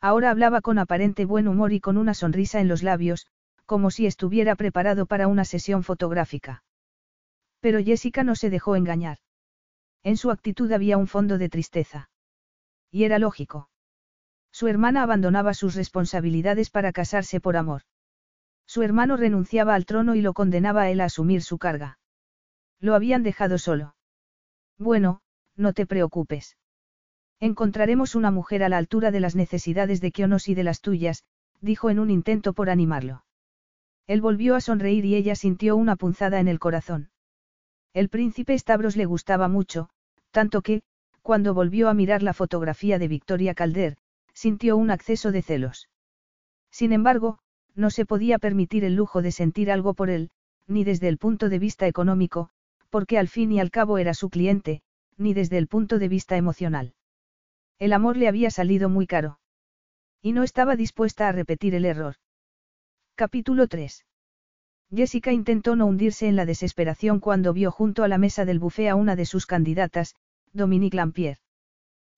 Ahora 0.00 0.30
hablaba 0.30 0.60
con 0.60 0.78
aparente 0.78 1.24
buen 1.24 1.48
humor 1.48 1.72
y 1.72 1.80
con 1.80 1.96
una 1.96 2.14
sonrisa 2.14 2.60
en 2.60 2.68
los 2.68 2.82
labios, 2.82 3.26
como 3.66 3.90
si 3.90 4.06
estuviera 4.06 4.54
preparado 4.54 5.06
para 5.06 5.26
una 5.26 5.44
sesión 5.44 5.82
fotográfica. 5.82 6.62
Pero 7.60 7.82
Jessica 7.82 8.22
no 8.22 8.34
se 8.36 8.50
dejó 8.50 8.76
engañar. 8.76 9.18
En 10.04 10.16
su 10.16 10.30
actitud 10.30 10.70
había 10.72 10.96
un 10.96 11.06
fondo 11.06 11.38
de 11.38 11.48
tristeza. 11.48 12.10
Y 12.92 13.04
era 13.04 13.18
lógico. 13.18 13.68
Su 14.52 14.68
hermana 14.68 15.02
abandonaba 15.02 15.54
sus 15.54 15.74
responsabilidades 15.74 16.70
para 16.70 16.92
casarse 16.92 17.40
por 17.40 17.56
amor. 17.56 17.82
Su 18.66 18.82
hermano 18.82 19.16
renunciaba 19.16 19.74
al 19.74 19.86
trono 19.86 20.14
y 20.14 20.20
lo 20.20 20.34
condenaba 20.34 20.82
a 20.82 20.90
él 20.90 21.00
a 21.00 21.06
asumir 21.06 21.42
su 21.42 21.58
carga. 21.58 21.98
Lo 22.78 22.94
habían 22.94 23.22
dejado 23.22 23.58
solo. 23.58 23.96
Bueno, 24.78 25.22
no 25.56 25.72
te 25.72 25.86
preocupes. 25.86 26.58
Encontraremos 27.40 28.14
una 28.14 28.30
mujer 28.30 28.62
a 28.62 28.68
la 28.68 28.76
altura 28.76 29.10
de 29.10 29.20
las 29.20 29.34
necesidades 29.34 30.00
de 30.00 30.12
Kionos 30.12 30.48
y 30.48 30.54
de 30.54 30.64
las 30.64 30.80
tuyas, 30.80 31.24
dijo 31.60 31.90
en 31.90 31.98
un 31.98 32.10
intento 32.10 32.52
por 32.52 32.70
animarlo. 32.70 33.24
Él 34.06 34.20
volvió 34.20 34.54
a 34.54 34.60
sonreír 34.60 35.04
y 35.04 35.14
ella 35.14 35.34
sintió 35.34 35.76
una 35.76 35.96
punzada 35.96 36.40
en 36.40 36.48
el 36.48 36.58
corazón. 36.58 37.10
El 37.94 38.08
príncipe 38.08 38.58
Stavros 38.58 38.96
le 38.96 39.06
gustaba 39.06 39.48
mucho, 39.48 39.88
tanto 40.30 40.62
que, 40.62 40.82
cuando 41.22 41.54
volvió 41.54 41.88
a 41.88 41.94
mirar 41.94 42.22
la 42.22 42.34
fotografía 42.34 42.98
de 42.98 43.08
Victoria 43.08 43.54
Calder, 43.54 43.96
sintió 44.34 44.76
un 44.76 44.90
acceso 44.90 45.32
de 45.32 45.42
celos. 45.42 45.88
Sin 46.70 46.92
embargo, 46.92 47.38
no 47.74 47.90
se 47.90 48.04
podía 48.04 48.38
permitir 48.38 48.84
el 48.84 48.96
lujo 48.96 49.22
de 49.22 49.32
sentir 49.32 49.70
algo 49.70 49.94
por 49.94 50.10
él, 50.10 50.30
ni 50.66 50.84
desde 50.84 51.08
el 51.08 51.18
punto 51.18 51.48
de 51.48 51.58
vista 51.58 51.86
económico, 51.86 52.50
porque 52.90 53.18
al 53.18 53.28
fin 53.28 53.52
y 53.52 53.60
al 53.60 53.70
cabo 53.70 53.98
era 53.98 54.14
su 54.14 54.30
cliente, 54.30 54.82
ni 55.16 55.34
desde 55.34 55.58
el 55.58 55.68
punto 55.68 55.98
de 55.98 56.08
vista 56.08 56.36
emocional. 56.36 56.94
El 57.78 57.92
amor 57.92 58.16
le 58.16 58.28
había 58.28 58.50
salido 58.50 58.88
muy 58.88 59.06
caro. 59.06 59.38
Y 60.20 60.32
no 60.32 60.42
estaba 60.42 60.76
dispuesta 60.76 61.28
a 61.28 61.32
repetir 61.32 61.74
el 61.74 61.84
error. 61.84 62.16
Capítulo 63.14 63.66
3. 63.66 64.06
Jessica 64.94 65.32
intentó 65.32 65.74
no 65.74 65.86
hundirse 65.86 66.28
en 66.28 66.36
la 66.36 66.44
desesperación 66.44 67.18
cuando 67.18 67.52
vio 67.52 67.70
junto 67.70 68.04
a 68.04 68.08
la 68.08 68.18
mesa 68.18 68.44
del 68.44 68.58
buffet 68.58 68.88
a 68.88 68.94
una 68.94 69.16
de 69.16 69.24
sus 69.24 69.46
candidatas, 69.46 70.14
Dominique 70.54 70.96
Lampier. 70.96 71.38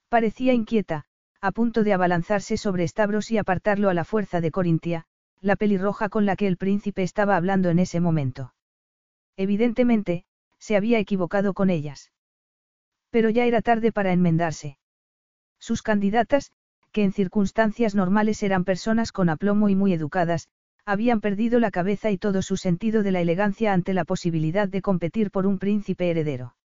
Parecía 0.08 0.52
inquieta, 0.54 1.04
a 1.40 1.52
punto 1.52 1.84
de 1.84 1.92
abalanzarse 1.92 2.56
sobre 2.56 2.88
Stavros 2.88 3.30
y 3.30 3.38
apartarlo 3.38 3.90
a 3.90 3.94
la 3.94 4.04
fuerza 4.04 4.40
de 4.40 4.50
Corintia, 4.50 5.06
la 5.40 5.54
pelirroja 5.54 6.08
con 6.08 6.26
la 6.26 6.34
que 6.34 6.48
el 6.48 6.56
príncipe 6.56 7.02
estaba 7.02 7.36
hablando 7.36 7.70
en 7.70 7.78
ese 7.78 8.00
momento. 8.00 8.54
Evidentemente, 9.36 10.24
se 10.58 10.76
había 10.76 10.98
equivocado 10.98 11.54
con 11.54 11.70
ellas. 11.70 12.10
Pero 13.10 13.30
ya 13.30 13.44
era 13.44 13.62
tarde 13.62 13.92
para 13.92 14.12
enmendarse. 14.12 14.78
Sus 15.60 15.82
candidatas, 15.82 16.50
que 16.90 17.04
en 17.04 17.12
circunstancias 17.12 17.94
normales 17.94 18.42
eran 18.42 18.64
personas 18.64 19.12
con 19.12 19.28
aplomo 19.28 19.68
y 19.68 19.76
muy 19.76 19.92
educadas, 19.92 20.48
habían 20.84 21.20
perdido 21.20 21.60
la 21.60 21.70
cabeza 21.70 22.10
y 22.10 22.18
todo 22.18 22.42
su 22.42 22.56
sentido 22.56 23.02
de 23.02 23.12
la 23.12 23.20
elegancia 23.20 23.72
ante 23.72 23.94
la 23.94 24.04
posibilidad 24.04 24.68
de 24.68 24.82
competir 24.82 25.30
por 25.30 25.46
un 25.46 25.58
príncipe 25.58 26.10
heredero. 26.10 26.56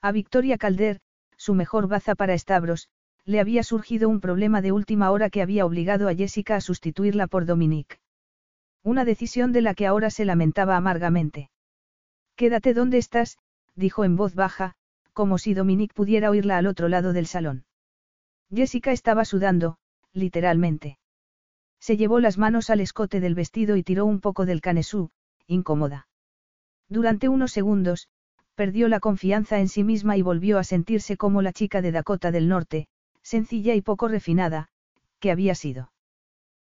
A 0.00 0.12
Victoria 0.12 0.58
Calder, 0.58 1.00
su 1.36 1.54
mejor 1.54 1.88
baza 1.88 2.14
para 2.14 2.38
Stavros, 2.38 2.88
le 3.24 3.40
había 3.40 3.62
surgido 3.62 4.08
un 4.08 4.20
problema 4.20 4.62
de 4.62 4.72
última 4.72 5.10
hora 5.10 5.28
que 5.28 5.42
había 5.42 5.66
obligado 5.66 6.08
a 6.08 6.14
Jessica 6.14 6.56
a 6.56 6.60
sustituirla 6.60 7.26
por 7.26 7.46
Dominique. 7.46 7.98
Una 8.82 9.04
decisión 9.04 9.52
de 9.52 9.60
la 9.60 9.74
que 9.74 9.86
ahora 9.86 10.10
se 10.10 10.24
lamentaba 10.24 10.76
amargamente. 10.76 11.50
Quédate 12.36 12.74
donde 12.74 12.98
estás, 12.98 13.38
dijo 13.74 14.04
en 14.04 14.16
voz 14.16 14.34
baja, 14.34 14.74
como 15.12 15.36
si 15.36 15.52
Dominique 15.52 15.94
pudiera 15.94 16.30
oírla 16.30 16.58
al 16.58 16.66
otro 16.66 16.88
lado 16.88 17.12
del 17.12 17.26
salón. 17.26 17.64
Jessica 18.54 18.92
estaba 18.92 19.24
sudando, 19.24 19.78
literalmente. 20.12 20.98
Se 21.80 21.96
llevó 21.96 22.20
las 22.20 22.38
manos 22.38 22.70
al 22.70 22.80
escote 22.80 23.20
del 23.20 23.34
vestido 23.34 23.76
y 23.76 23.82
tiró 23.82 24.06
un 24.06 24.20
poco 24.20 24.46
del 24.46 24.60
canesú, 24.60 25.10
incómoda. 25.46 26.06
Durante 26.88 27.28
unos 27.28 27.52
segundos, 27.52 28.08
perdió 28.58 28.88
la 28.88 28.98
confianza 28.98 29.60
en 29.60 29.68
sí 29.68 29.84
misma 29.84 30.16
y 30.16 30.22
volvió 30.22 30.58
a 30.58 30.64
sentirse 30.64 31.16
como 31.16 31.42
la 31.42 31.52
chica 31.52 31.80
de 31.80 31.92
Dakota 31.92 32.32
del 32.32 32.48
Norte, 32.48 32.88
sencilla 33.22 33.76
y 33.76 33.82
poco 33.82 34.08
refinada, 34.08 34.66
que 35.20 35.30
había 35.30 35.54
sido. 35.54 35.92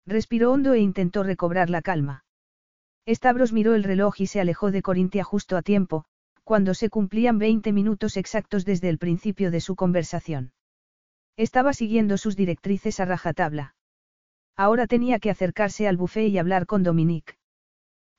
Respiró 0.07 0.53
hondo 0.53 0.73
e 0.75 0.79
intentó 0.79 1.25
recobrar 1.25 1.69
la 1.69 1.83
calma. 1.83 2.25
Stavros 3.09 3.53
miró 3.53 3.75
el 3.75 3.83
reloj 3.83 4.21
y 4.21 4.29
se 4.29 4.41
alejó 4.41 4.71
de 4.71 4.83
Corintia 4.83 5.25
justo 5.25 5.57
a 5.57 5.63
tiempo, 5.63 6.05
cuando 6.45 6.75
se 6.75 6.91
cumplían 6.91 7.39
20 7.39 7.73
minutos 7.73 8.17
exactos 8.17 8.65
desde 8.65 8.89
el 8.89 8.99
principio 8.99 9.51
de 9.51 9.61
su 9.61 9.75
conversación. 9.75 10.53
Estaba 11.37 11.73
siguiendo 11.73 12.19
sus 12.19 12.37
directrices 12.37 13.01
a 13.01 13.05
rajatabla. 13.05 13.75
Ahora 14.57 14.87
tenía 14.87 15.19
que 15.19 15.31
acercarse 15.31 15.89
al 15.89 15.97
buffet 15.97 16.29
y 16.29 16.39
hablar 16.39 16.67
con 16.67 16.85
Dominique. 16.85 17.40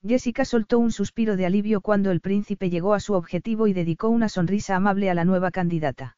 Jessica 0.05 0.45
soltó 0.45 0.79
un 0.79 0.91
suspiro 0.91 1.37
de 1.37 1.45
alivio 1.45 1.81
cuando 1.81 2.11
el 2.11 2.21
príncipe 2.21 2.69
llegó 2.69 2.93
a 2.93 2.99
su 2.99 3.13
objetivo 3.13 3.67
y 3.67 3.73
dedicó 3.73 4.09
una 4.09 4.29
sonrisa 4.29 4.75
amable 4.75 5.09
a 5.09 5.13
la 5.13 5.25
nueva 5.25 5.51
candidata. 5.51 6.17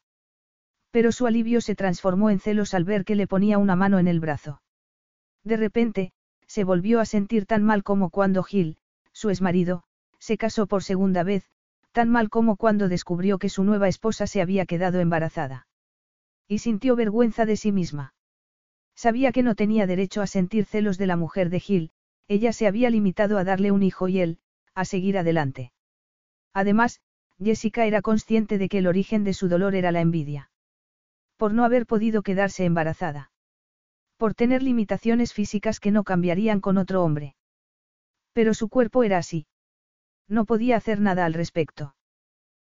Pero 0.91 1.11
su 1.11 1.27
alivio 1.27 1.59
se 1.59 1.75
transformó 1.75 2.29
en 2.29 2.39
celos 2.39 2.73
al 2.73 2.85
ver 2.85 3.03
que 3.03 3.15
le 3.15 3.27
ponía 3.27 3.57
una 3.57 3.75
mano 3.75 3.99
en 3.99 4.07
el 4.07 4.19
brazo. 4.19 4.61
De 5.43 5.57
repente, 5.57 6.13
se 6.47 6.63
volvió 6.63 6.99
a 6.99 7.05
sentir 7.05 7.45
tan 7.45 7.63
mal 7.63 7.83
como 7.83 8.09
cuando 8.09 8.43
Gil, 8.43 8.77
su 9.11 9.29
exmarido, 9.29 9.83
se 10.19 10.37
casó 10.37 10.67
por 10.67 10.83
segunda 10.83 11.23
vez, 11.23 11.49
tan 11.91 12.09
mal 12.09 12.29
como 12.29 12.55
cuando 12.55 12.87
descubrió 12.87 13.37
que 13.37 13.49
su 13.49 13.63
nueva 13.63 13.87
esposa 13.87 14.27
se 14.27 14.41
había 14.41 14.65
quedado 14.65 14.99
embarazada. 14.99 15.67
Y 16.47 16.59
sintió 16.59 16.95
vergüenza 16.95 17.45
de 17.45 17.57
sí 17.57 17.71
misma. 17.71 18.13
Sabía 18.95 19.31
que 19.31 19.43
no 19.43 19.55
tenía 19.55 19.87
derecho 19.87 20.21
a 20.21 20.27
sentir 20.27 20.65
celos 20.65 20.97
de 20.97 21.07
la 21.07 21.17
mujer 21.17 21.49
de 21.49 21.59
Gil, 21.59 21.91
ella 22.27 22.53
se 22.53 22.67
había 22.67 22.89
limitado 22.89 23.37
a 23.37 23.43
darle 23.43 23.71
un 23.71 23.83
hijo 23.83 24.07
y 24.07 24.19
él, 24.19 24.39
a 24.73 24.85
seguir 24.85 25.17
adelante. 25.17 25.71
Además, 26.53 27.01
Jessica 27.41 27.85
era 27.85 28.01
consciente 28.01 28.57
de 28.57 28.69
que 28.69 28.79
el 28.79 28.87
origen 28.87 29.23
de 29.23 29.33
su 29.33 29.47
dolor 29.47 29.75
era 29.75 29.91
la 29.91 30.01
envidia. 30.01 30.51
Por 31.37 31.53
no 31.53 31.65
haber 31.65 31.85
podido 31.85 32.21
quedarse 32.21 32.65
embarazada. 32.65 33.31
Por 34.17 34.35
tener 34.35 34.63
limitaciones 34.63 35.33
físicas 35.33 35.79
que 35.79 35.91
no 35.91 36.03
cambiarían 36.03 36.61
con 36.61 36.77
otro 36.77 37.03
hombre. 37.03 37.35
Pero 38.31 38.53
su 38.53 38.69
cuerpo 38.69 39.03
era 39.03 39.17
así. 39.17 39.47
No 40.27 40.45
podía 40.45 40.77
hacer 40.77 41.01
nada 41.01 41.25
al 41.25 41.33
respecto. 41.33 41.95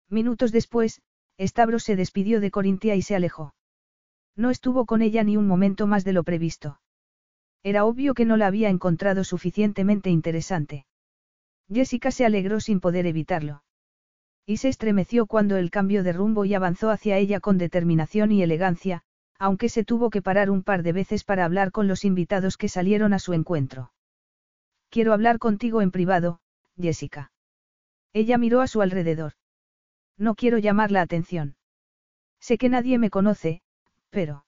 Minutos 0.10 0.52
después, 0.52 1.02
Stavros 1.40 1.84
se 1.84 1.96
despidió 1.96 2.40
de 2.40 2.52
Corintia 2.52 2.96
y 2.96 3.02
se 3.02 3.16
alejó. 3.16 3.54
No 4.36 4.50
estuvo 4.50 4.86
con 4.86 5.02
ella 5.02 5.24
ni 5.24 5.38
un 5.38 5.48
momento 5.48 5.88
más 5.88 6.04
de 6.04 6.14
lo 6.14 6.24
previsto. 6.24 6.80
Era 7.64 7.86
obvio 7.86 8.14
que 8.14 8.26
no 8.26 8.36
la 8.38 8.48
había 8.48 8.70
encontrado 8.70 9.24
suficientemente 9.24 10.10
interesante. 10.10 10.86
Jessica 11.72 12.12
se 12.12 12.26
alegró 12.26 12.60
sin 12.60 12.82
poder 12.82 13.08
evitarlo. 13.08 13.64
Y 14.46 14.58
se 14.58 14.68
estremeció 14.68 15.26
cuando 15.26 15.56
él 15.56 15.72
cambió 15.72 16.04
de 16.04 16.12
rumbo 16.12 16.44
y 16.44 16.54
avanzó 16.54 16.90
hacia 16.90 17.18
ella 17.18 17.40
con 17.40 17.58
determinación 17.58 18.34
y 18.34 18.44
elegancia, 18.44 19.04
aunque 19.40 19.70
se 19.70 19.86
tuvo 19.86 20.10
que 20.10 20.22
parar 20.22 20.50
un 20.50 20.64
par 20.64 20.84
de 20.84 20.92
veces 20.92 21.24
para 21.24 21.46
hablar 21.46 21.72
con 21.72 21.88
los 21.88 22.04
invitados 22.04 22.58
que 22.58 22.68
salieron 22.68 23.14
a 23.14 23.20
su 23.20 23.34
encuentro. 23.34 23.94
Quiero 24.90 25.14
hablar 25.14 25.40
contigo 25.40 25.82
en 25.82 25.92
privado, 25.92 26.40
Jessica. 26.78 27.32
Ella 28.12 28.38
miró 28.38 28.62
a 28.62 28.68
su 28.68 28.82
alrededor. 28.82 29.34
No 30.18 30.36
quiero 30.36 30.58
llamar 30.58 30.92
la 30.92 31.02
atención. 31.02 31.56
Sé 32.40 32.58
que 32.58 32.70
nadie 32.70 33.00
me 33.00 33.10
conoce, 33.10 33.62
pero... 34.10 34.46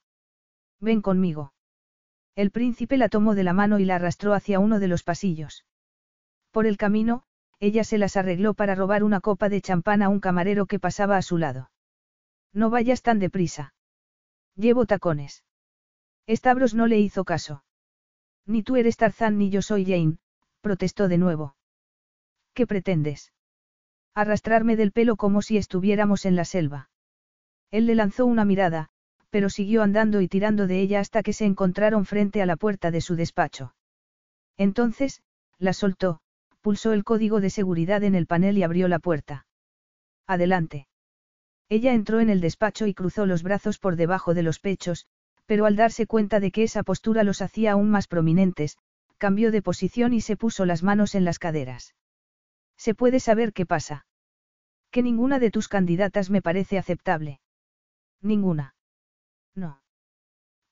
Ven 0.79 1.01
conmigo. 1.01 1.54
El 2.35 2.51
príncipe 2.51 2.97
la 2.97 3.09
tomó 3.09 3.33
de 3.33 3.43
la 3.43 3.53
mano 3.53 3.79
y 3.79 3.85
la 3.85 3.95
arrastró 3.95 4.33
hacia 4.33 4.59
uno 4.59 4.79
de 4.79 4.87
los 4.87 5.03
pasillos. 5.03 5.65
Por 6.51 6.65
el 6.65 6.77
camino, 6.77 7.23
ella 7.59 7.83
se 7.83 7.97
las 7.97 8.17
arregló 8.17 8.53
para 8.53 8.75
robar 8.75 9.03
una 9.03 9.21
copa 9.21 9.47
de 9.47 9.61
champán 9.61 10.01
a 10.01 10.09
un 10.09 10.19
camarero 10.19 10.65
que 10.65 10.79
pasaba 10.79 11.17
a 11.17 11.21
su 11.21 11.37
lado. 11.37 11.71
No 12.51 12.69
vayas 12.69 13.01
tan 13.01 13.19
deprisa. 13.19 13.73
Llevo 14.55 14.85
tacones. 14.85 15.43
Stavros 16.27 16.73
no 16.73 16.87
le 16.87 16.99
hizo 16.99 17.23
caso. 17.23 17.63
Ni 18.45 18.63
tú 18.63 18.75
eres 18.75 18.97
Tarzán 18.97 19.37
ni 19.37 19.49
yo 19.49 19.61
soy 19.61 19.85
Jane, 19.85 20.17
protestó 20.61 21.07
de 21.07 21.17
nuevo. 21.17 21.55
¿Qué 22.53 22.67
pretendes? 22.67 23.33
Arrastrarme 24.13 24.75
del 24.75 24.91
pelo 24.91 25.15
como 25.15 25.41
si 25.41 25.57
estuviéramos 25.57 26.25
en 26.25 26.35
la 26.35 26.45
selva. 26.45 26.89
Él 27.71 27.85
le 27.85 27.95
lanzó 27.95 28.25
una 28.25 28.45
mirada, 28.45 28.89
pero 29.35 29.49
siguió 29.49 29.83
andando 29.83 30.21
y 30.21 30.29
tirando 30.29 30.65
de 30.65 30.79
ella 30.79 31.01
hasta 31.01 31.21
que 31.21 31.33
se 31.33 31.43
encontraron 31.43 32.05
frente 32.05 32.41
a 32.41 32.45
la 32.45 32.55
puerta 32.55 32.89
de 32.89 33.01
su 33.01 33.17
despacho. 33.17 33.75
Entonces, 34.55 35.21
la 35.59 35.73
soltó, 35.73 36.21
pulsó 36.61 36.93
el 36.93 37.03
código 37.03 37.41
de 37.41 37.49
seguridad 37.49 38.05
en 38.05 38.15
el 38.15 38.27
panel 38.27 38.57
y 38.57 38.63
abrió 38.63 38.87
la 38.87 38.99
puerta. 38.99 39.45
Adelante. 40.25 40.87
Ella 41.67 41.91
entró 41.91 42.21
en 42.21 42.29
el 42.29 42.39
despacho 42.39 42.87
y 42.87 42.93
cruzó 42.93 43.25
los 43.25 43.43
brazos 43.43 43.77
por 43.77 43.97
debajo 43.97 44.33
de 44.33 44.43
los 44.43 44.61
pechos, 44.61 45.05
pero 45.45 45.65
al 45.65 45.75
darse 45.75 46.07
cuenta 46.07 46.39
de 46.39 46.51
que 46.51 46.63
esa 46.63 46.83
postura 46.83 47.25
los 47.25 47.41
hacía 47.41 47.73
aún 47.73 47.89
más 47.89 48.07
prominentes, 48.07 48.77
cambió 49.17 49.51
de 49.51 49.61
posición 49.61 50.13
y 50.13 50.21
se 50.21 50.37
puso 50.37 50.63
las 50.63 50.81
manos 50.81 51.13
en 51.13 51.25
las 51.25 51.39
caderas. 51.39 51.93
¿Se 52.77 52.95
puede 52.95 53.19
saber 53.19 53.51
qué 53.51 53.65
pasa? 53.65 54.05
Que 54.91 55.03
ninguna 55.03 55.39
de 55.39 55.51
tus 55.51 55.67
candidatas 55.67 56.29
me 56.29 56.41
parece 56.41 56.77
aceptable. 56.77 57.41
Ninguna. 58.21 58.74
No. 59.55 59.81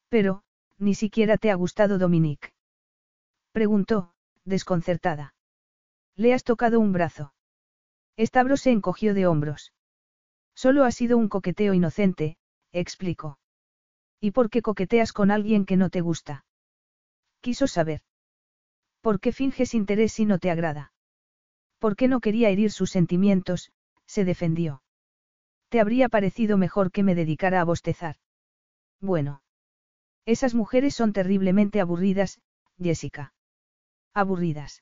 Pero, 0.09 0.43
ni 0.77 0.93
siquiera 0.93 1.37
te 1.37 1.49
ha 1.49 1.55
gustado 1.55 1.97
Dominique. 1.97 2.53
Preguntó, 3.51 4.13
desconcertada. 4.45 5.35
Le 6.15 6.33
has 6.33 6.43
tocado 6.43 6.79
un 6.79 6.91
brazo. 6.91 7.33
Estabro 8.17 8.57
se 8.57 8.71
encogió 8.71 9.13
de 9.13 9.25
hombros. 9.25 9.73
Solo 10.55 10.83
ha 10.83 10.91
sido 10.91 11.17
un 11.17 11.29
coqueteo 11.29 11.73
inocente, 11.73 12.37
explicó. 12.71 13.39
¿Y 14.19 14.31
por 14.31 14.49
qué 14.49 14.61
coqueteas 14.61 15.13
con 15.13 15.31
alguien 15.31 15.65
que 15.65 15.77
no 15.77 15.89
te 15.89 16.01
gusta? 16.01 16.45
Quiso 17.41 17.67
saber. 17.67 18.01
¿Por 19.01 19.19
qué 19.19 19.31
finges 19.31 19.73
interés 19.73 20.13
si 20.13 20.25
no 20.25 20.39
te 20.39 20.49
agrada? 20.51 20.93
¿Por 21.79 21.95
qué 21.95 22.07
no 22.07 22.21
quería 22.21 22.49
herir 22.49 22.71
sus 22.71 22.91
sentimientos? 22.91 23.71
se 24.05 24.23
defendió. 24.23 24.81
Te 25.69 25.81
habría 25.81 26.07
parecido 26.07 26.57
mejor 26.57 26.91
que 26.91 27.03
me 27.03 27.15
dedicara 27.15 27.59
a 27.59 27.65
bostezar. 27.65 28.15
Bueno. 29.03 29.41
Esas 30.25 30.55
mujeres 30.55 30.95
son 30.95 31.11
terriblemente 31.11 31.81
aburridas, 31.81 32.39
Jessica. 32.81 33.33
Aburridas. 34.13 34.81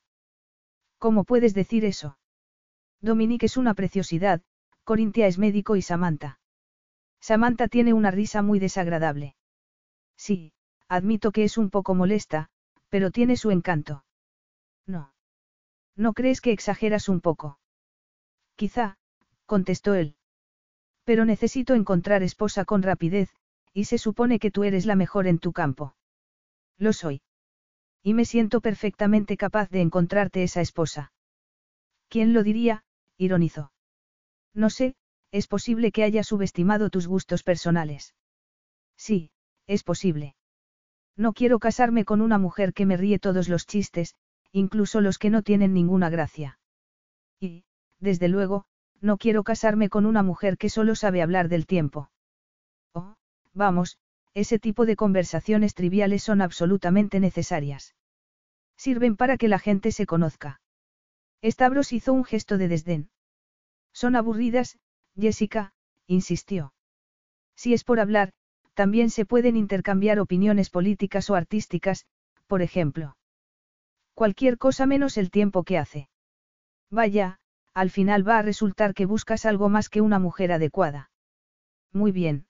¿Cómo 0.99 1.23
puedes 1.23 1.55
decir 1.55 1.85
eso? 1.85 2.19
Dominique 3.01 3.47
es 3.47 3.57
una 3.57 3.73
preciosidad, 3.73 4.43
Corintia 4.83 5.25
es 5.25 5.39
médico 5.39 5.75
y 5.75 5.81
Samantha. 5.81 6.39
Samantha 7.19 7.67
tiene 7.67 7.93
una 7.93 8.11
risa 8.11 8.43
muy 8.43 8.59
desagradable. 8.59 9.35
Sí, 10.15 10.53
admito 10.87 11.31
que 11.31 11.43
es 11.43 11.57
un 11.57 11.71
poco 11.71 11.95
molesta, 11.95 12.49
pero 12.89 13.09
tiene 13.09 13.37
su 13.37 13.49
encanto. 13.49 14.05
No. 14.85 15.15
¿No 15.95 16.13
crees 16.13 16.41
que 16.41 16.51
exageras 16.51 17.09
un 17.09 17.21
poco? 17.21 17.57
Quizá, 18.55 18.99
contestó 19.47 19.95
él. 19.95 20.15
Pero 21.05 21.25
necesito 21.25 21.73
encontrar 21.73 22.21
esposa 22.21 22.65
con 22.65 22.83
rapidez, 22.83 23.33
y 23.73 23.85
se 23.85 23.97
supone 23.97 24.39
que 24.39 24.51
tú 24.51 24.63
eres 24.63 24.85
la 24.85 24.95
mejor 24.95 25.27
en 25.27 25.39
tu 25.39 25.53
campo. 25.53 25.95
Lo 26.77 26.93
soy. 26.93 27.21
Y 28.03 28.13
me 28.13 28.25
siento 28.25 28.61
perfectamente 28.61 29.37
capaz 29.37 29.69
de 29.69 29.81
encontrarte 29.81 30.43
esa 30.43 30.61
esposa. 30.61 31.13
¿Quién 32.09 32.33
lo 32.33 32.43
diría? 32.43 32.83
ironizó. 33.17 33.71
No 34.53 34.69
sé, 34.69 34.95
es 35.31 35.47
posible 35.47 35.91
que 35.91 36.03
haya 36.03 36.23
subestimado 36.23 36.89
tus 36.89 37.07
gustos 37.07 37.43
personales. 37.43 38.15
Sí, 38.97 39.31
es 39.67 39.83
posible. 39.83 40.35
No 41.15 41.33
quiero 41.33 41.59
casarme 41.59 42.03
con 42.03 42.21
una 42.21 42.37
mujer 42.37 42.73
que 42.73 42.85
me 42.85 42.97
ríe 42.97 43.19
todos 43.19 43.47
los 43.47 43.65
chistes, 43.65 44.15
incluso 44.51 45.01
los 45.01 45.17
que 45.17 45.29
no 45.29 45.43
tienen 45.43 45.73
ninguna 45.73 46.09
gracia. 46.09 46.59
Y, 47.39 47.63
desde 47.99 48.27
luego, 48.27 48.65
no 48.99 49.17
quiero 49.17 49.43
casarme 49.43 49.89
con 49.89 50.05
una 50.05 50.23
mujer 50.23 50.57
que 50.57 50.69
solo 50.69 50.95
sabe 50.95 51.21
hablar 51.21 51.47
del 51.47 51.65
tiempo. 51.65 52.09
Vamos, 53.53 53.97
ese 54.33 54.59
tipo 54.59 54.85
de 54.85 54.95
conversaciones 54.95 55.73
triviales 55.73 56.23
son 56.23 56.41
absolutamente 56.41 57.19
necesarias. 57.19 57.95
Sirven 58.77 59.17
para 59.17 59.37
que 59.37 59.47
la 59.47 59.59
gente 59.59 59.91
se 59.91 60.05
conozca. 60.05 60.61
Stavros 61.43 61.91
hizo 61.91 62.13
un 62.13 62.23
gesto 62.23 62.57
de 62.57 62.67
desdén. 62.67 63.09
Son 63.93 64.15
aburridas, 64.15 64.77
Jessica, 65.19 65.73
insistió. 66.07 66.73
Si 67.55 67.73
es 67.73 67.83
por 67.83 67.99
hablar, 67.99 68.31
también 68.73 69.09
se 69.09 69.25
pueden 69.25 69.57
intercambiar 69.57 70.19
opiniones 70.19 70.69
políticas 70.69 71.29
o 71.29 71.35
artísticas, 71.35 72.05
por 72.47 72.61
ejemplo. 72.61 73.17
Cualquier 74.13 74.57
cosa 74.57 74.85
menos 74.85 75.17
el 75.17 75.29
tiempo 75.29 75.63
que 75.63 75.77
hace. 75.77 76.09
Vaya, 76.89 77.39
al 77.73 77.89
final 77.89 78.27
va 78.27 78.39
a 78.39 78.41
resultar 78.41 78.93
que 78.93 79.05
buscas 79.05 79.45
algo 79.45 79.69
más 79.69 79.89
que 79.89 80.01
una 80.01 80.19
mujer 80.19 80.51
adecuada. 80.51 81.11
Muy 81.93 82.11
bien. 82.11 82.45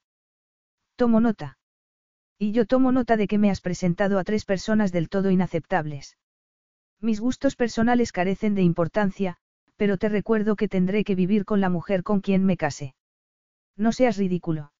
Tomo 1.01 1.19
nota. 1.19 1.57
Y 2.37 2.51
yo 2.51 2.67
tomo 2.67 2.91
nota 2.91 3.17
de 3.17 3.27
que 3.27 3.39
me 3.39 3.49
has 3.49 3.59
presentado 3.59 4.19
a 4.19 4.23
tres 4.23 4.45
personas 4.45 4.91
del 4.91 5.09
todo 5.09 5.31
inaceptables. 5.31 6.15
Mis 6.99 7.19
gustos 7.19 7.55
personales 7.55 8.11
carecen 8.11 8.53
de 8.53 8.61
importancia, 8.61 9.37
pero 9.77 9.97
te 9.97 10.09
recuerdo 10.09 10.55
que 10.55 10.67
tendré 10.67 11.03
que 11.03 11.15
vivir 11.15 11.43
con 11.43 11.59
la 11.59 11.69
mujer 11.69 12.03
con 12.03 12.21
quien 12.21 12.45
me 12.45 12.55
case. 12.55 12.93
No 13.75 13.93
seas 13.93 14.17
ridículo. 14.17 14.73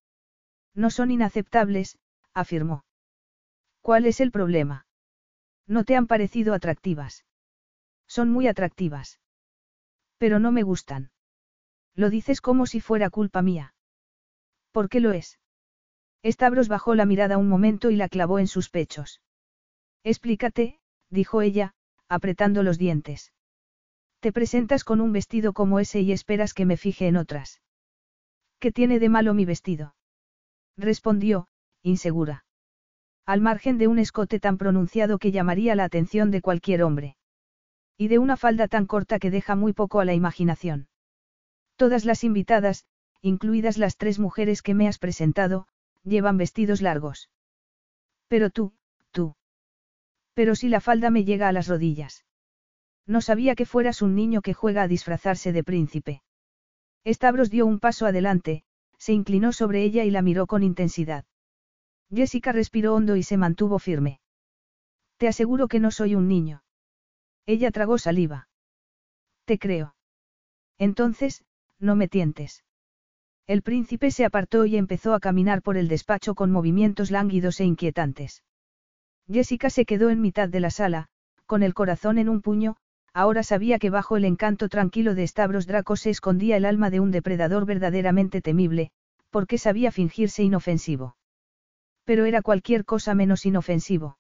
No 0.76 0.92
son 0.92 1.10
inaceptables, 1.10 1.98
afirmó. 2.36 2.86
¿Cuál 3.82 4.06
es 4.06 4.20
el 4.20 4.30
problema? 4.30 4.86
No 5.66 5.86
te 5.86 5.96
han 5.96 6.06
parecido 6.06 6.54
atractivas. 6.54 7.26
Son 8.06 8.30
muy 8.30 8.48
atractivas. 8.48 9.20
Pero 10.20 10.38
no 10.38 10.52
me 10.52 10.62
gustan. 10.62 11.10
Lo 11.96 12.12
dices 12.12 12.42
como 12.42 12.68
si 12.68 12.80
fuera 12.80 13.10
culpa 13.10 13.42
mía. 13.42 13.74
¿Por 14.72 14.88
qué 14.88 15.00
lo 15.00 15.14
es? 15.14 15.41
Stavros 16.24 16.68
bajó 16.68 16.96
la 16.96 17.06
mirada 17.06 17.38
un 17.38 17.50
momento 17.50 17.90
y 17.90 17.96
la 17.96 18.10
clavó 18.10 18.40
en 18.40 18.48
sus 18.48 18.70
pechos. 18.70 19.22
Explícate, 20.04 20.80
dijo 21.10 21.42
ella, 21.42 21.74
apretando 22.08 22.64
los 22.64 22.78
dientes. 22.78 23.34
Te 24.20 24.32
presentas 24.32 24.84
con 24.84 25.02
un 25.02 25.12
vestido 25.12 25.54
como 25.54 25.80
ese 25.80 26.02
y 26.02 26.12
esperas 26.12 26.54
que 26.54 26.66
me 26.66 26.78
fije 26.78 27.08
en 27.08 27.18
otras. 27.18 27.62
¿Qué 28.60 28.72
tiene 28.72 29.00
de 29.00 29.10
malo 29.10 29.34
mi 29.34 29.46
vestido? 29.46 29.96
Respondió, 30.78 31.48
insegura. 31.82 32.46
Al 33.26 33.42
margen 33.42 33.80
de 33.80 33.88
un 33.88 33.98
escote 33.98 34.40
tan 34.40 34.58
pronunciado 34.58 35.18
que 35.18 35.32
llamaría 35.32 35.76
la 35.76 35.86
atención 35.86 36.30
de 36.30 36.42
cualquier 36.42 36.84
hombre. 36.84 37.16
Y 37.98 38.08
de 38.08 38.20
una 38.20 38.38
falda 38.38 38.68
tan 38.68 38.86
corta 38.86 39.18
que 39.18 39.32
deja 39.32 39.56
muy 39.56 39.74
poco 39.74 40.00
a 40.00 40.06
la 40.06 40.14
imaginación. 40.14 40.88
Todas 41.76 42.06
las 42.06 42.24
invitadas, 42.24 42.86
incluidas 43.22 43.78
las 43.78 43.98
tres 43.98 44.20
mujeres 44.20 44.62
que 44.62 44.76
me 44.76 44.88
has 44.88 45.00
presentado, 45.00 45.68
llevan 46.04 46.38
vestidos 46.38 46.82
largos. 46.82 47.30
Pero 48.28 48.50
tú, 48.50 48.74
tú. 49.12 49.36
Pero 50.34 50.56
si 50.56 50.70
la 50.70 50.80
falda 50.80 51.10
me 51.10 51.26
llega 51.26 51.48
a 51.48 51.52
las 51.52 51.68
rodillas. 51.68 52.26
No 53.06 53.22
sabía 53.22 53.56
que 53.56 53.66
fueras 53.66 54.02
un 54.02 54.16
niño 54.16 54.42
que 54.42 54.54
juega 54.54 54.84
a 54.84 54.88
disfrazarse 54.88 55.52
de 55.52 55.64
príncipe. 55.64 56.22
Stavros 57.06 57.50
dio 57.50 57.66
un 57.66 57.80
paso 57.80 58.06
adelante, 58.06 58.64
se 58.98 59.14
inclinó 59.14 59.52
sobre 59.52 59.84
ella 59.84 60.04
y 60.04 60.12
la 60.12 60.22
miró 60.22 60.48
con 60.48 60.64
intensidad. 60.64 61.26
Jessica 62.14 62.52
respiró 62.52 62.94
hondo 62.94 63.16
y 63.16 63.24
se 63.24 63.38
mantuvo 63.38 63.80
firme. 63.80 64.20
Te 65.18 65.28
aseguro 65.28 65.68
que 65.68 65.80
no 65.80 65.92
soy 65.92 66.16
un 66.16 66.28
niño. 66.28 66.64
Ella 67.46 67.72
tragó 67.72 67.98
saliva. 67.98 68.48
Te 69.46 69.58
creo. 69.58 69.96
Entonces, 70.78 71.44
no 71.80 71.96
me 71.96 72.08
tientes. 72.08 72.64
El 73.52 73.64
príncipe 73.64 74.12
se 74.12 74.24
apartó 74.24 74.64
y 74.66 74.78
empezó 74.78 75.14
a 75.14 75.20
caminar 75.20 75.62
por 75.62 75.76
el 75.76 75.90
despacho 75.90 76.36
con 76.36 76.52
movimientos 76.52 77.12
lánguidos 77.12 77.60
e 77.60 77.66
inquietantes. 77.66 78.46
Jessica 79.30 79.70
se 79.70 79.84
quedó 79.84 80.10
en 80.10 80.22
mitad 80.22 80.48
de 80.48 80.62
la 80.62 80.70
sala, 80.70 81.08
con 81.48 81.62
el 81.62 81.74
corazón 81.74 82.18
en 82.18 82.30
un 82.30 82.42
puño, 82.42 82.78
ahora 83.14 83.44
sabía 83.44 83.78
que 83.78 83.90
bajo 83.90 84.16
el 84.16 84.24
encanto 84.24 84.70
tranquilo 84.70 85.16
de 85.16 85.28
Stavros 85.28 85.68
Draco 85.68 85.98
se 85.98 86.12
escondía 86.12 86.56
el 86.56 86.64
alma 86.64 86.90
de 86.90 87.02
un 87.02 87.12
depredador 87.12 87.66
verdaderamente 87.66 88.42
temible, 88.42 88.92
porque 89.32 89.58
sabía 89.58 89.92
fingirse 89.92 90.44
inofensivo. 90.44 91.18
Pero 92.06 92.24
era 92.24 92.42
cualquier 92.42 92.86
cosa 92.86 93.16
menos 93.16 93.46
inofensivo. 93.46 94.18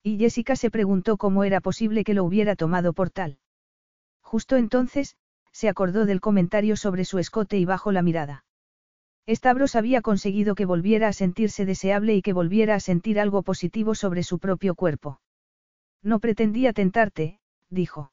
Y 0.00 0.16
Jessica 0.18 0.54
se 0.54 0.70
preguntó 0.70 1.16
cómo 1.16 1.42
era 1.42 1.60
posible 1.60 2.04
que 2.04 2.14
lo 2.14 2.22
hubiera 2.22 2.54
tomado 2.54 2.92
por 2.92 3.10
tal. 3.10 3.38
Justo 4.22 4.56
entonces, 4.56 5.16
se 5.54 5.68
acordó 5.68 6.04
del 6.04 6.20
comentario 6.20 6.76
sobre 6.76 7.04
su 7.04 7.18
escote 7.18 7.56
y 7.56 7.64
bajó 7.64 7.92
la 7.92 8.02
mirada. 8.02 8.44
Stavros 9.26 9.76
había 9.76 10.02
conseguido 10.02 10.56
que 10.56 10.66
volviera 10.66 11.08
a 11.08 11.12
sentirse 11.12 11.64
deseable 11.64 12.14
y 12.14 12.22
que 12.22 12.32
volviera 12.32 12.74
a 12.74 12.80
sentir 12.80 13.20
algo 13.20 13.42
positivo 13.42 13.94
sobre 13.94 14.24
su 14.24 14.40
propio 14.40 14.74
cuerpo. 14.74 15.20
No 16.02 16.18
pretendía 16.18 16.72
tentarte, 16.72 17.38
dijo. 17.70 18.12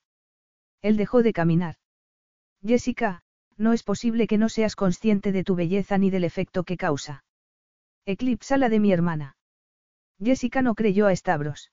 Él 0.82 0.98
dejó 0.98 1.24
de 1.24 1.34
caminar. 1.34 1.76
Jessica, 2.64 3.24
no 3.58 3.74
es 3.74 3.84
posible 3.84 4.28
que 4.28 4.38
no 4.38 4.48
seas 4.48 4.76
consciente 4.76 5.32
de 5.32 5.44
tu 5.44 5.56
belleza 5.56 5.98
ni 5.98 6.12
del 6.12 6.24
efecto 6.24 6.64
que 6.64 6.78
causa. 6.78 7.26
Eclipsa 8.06 8.58
la 8.58 8.70
de 8.70 8.80
mi 8.80 8.94
hermana. 8.94 9.36
Jessica 10.24 10.62
no 10.62 10.76
creyó 10.76 11.08
a 11.08 11.16
Stavros. 11.16 11.72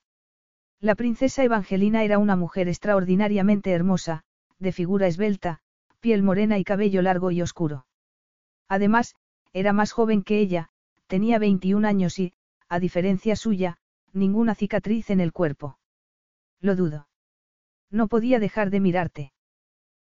La 0.80 0.94
princesa 0.94 1.44
Evangelina 1.44 2.04
era 2.04 2.18
una 2.18 2.36
mujer 2.36 2.68
extraordinariamente 2.68 3.70
hermosa, 3.72 4.24
de 4.58 4.72
figura 4.72 5.06
esbelta, 5.06 5.60
piel 6.00 6.22
morena 6.22 6.58
y 6.58 6.64
cabello 6.64 7.02
largo 7.02 7.30
y 7.30 7.42
oscuro. 7.42 7.86
Además, 8.68 9.14
era 9.52 9.72
más 9.72 9.92
joven 9.92 10.22
que 10.22 10.38
ella, 10.38 10.70
tenía 11.06 11.38
21 11.38 11.86
años 11.86 12.18
y, 12.18 12.34
a 12.68 12.78
diferencia 12.78 13.34
suya, 13.36 13.78
ninguna 14.12 14.54
cicatriz 14.54 15.10
en 15.10 15.20
el 15.20 15.32
cuerpo. 15.32 15.78
Lo 16.60 16.76
dudo. 16.76 17.08
No 17.90 18.08
podía 18.08 18.38
dejar 18.38 18.70
de 18.70 18.80
mirarte. 18.80 19.32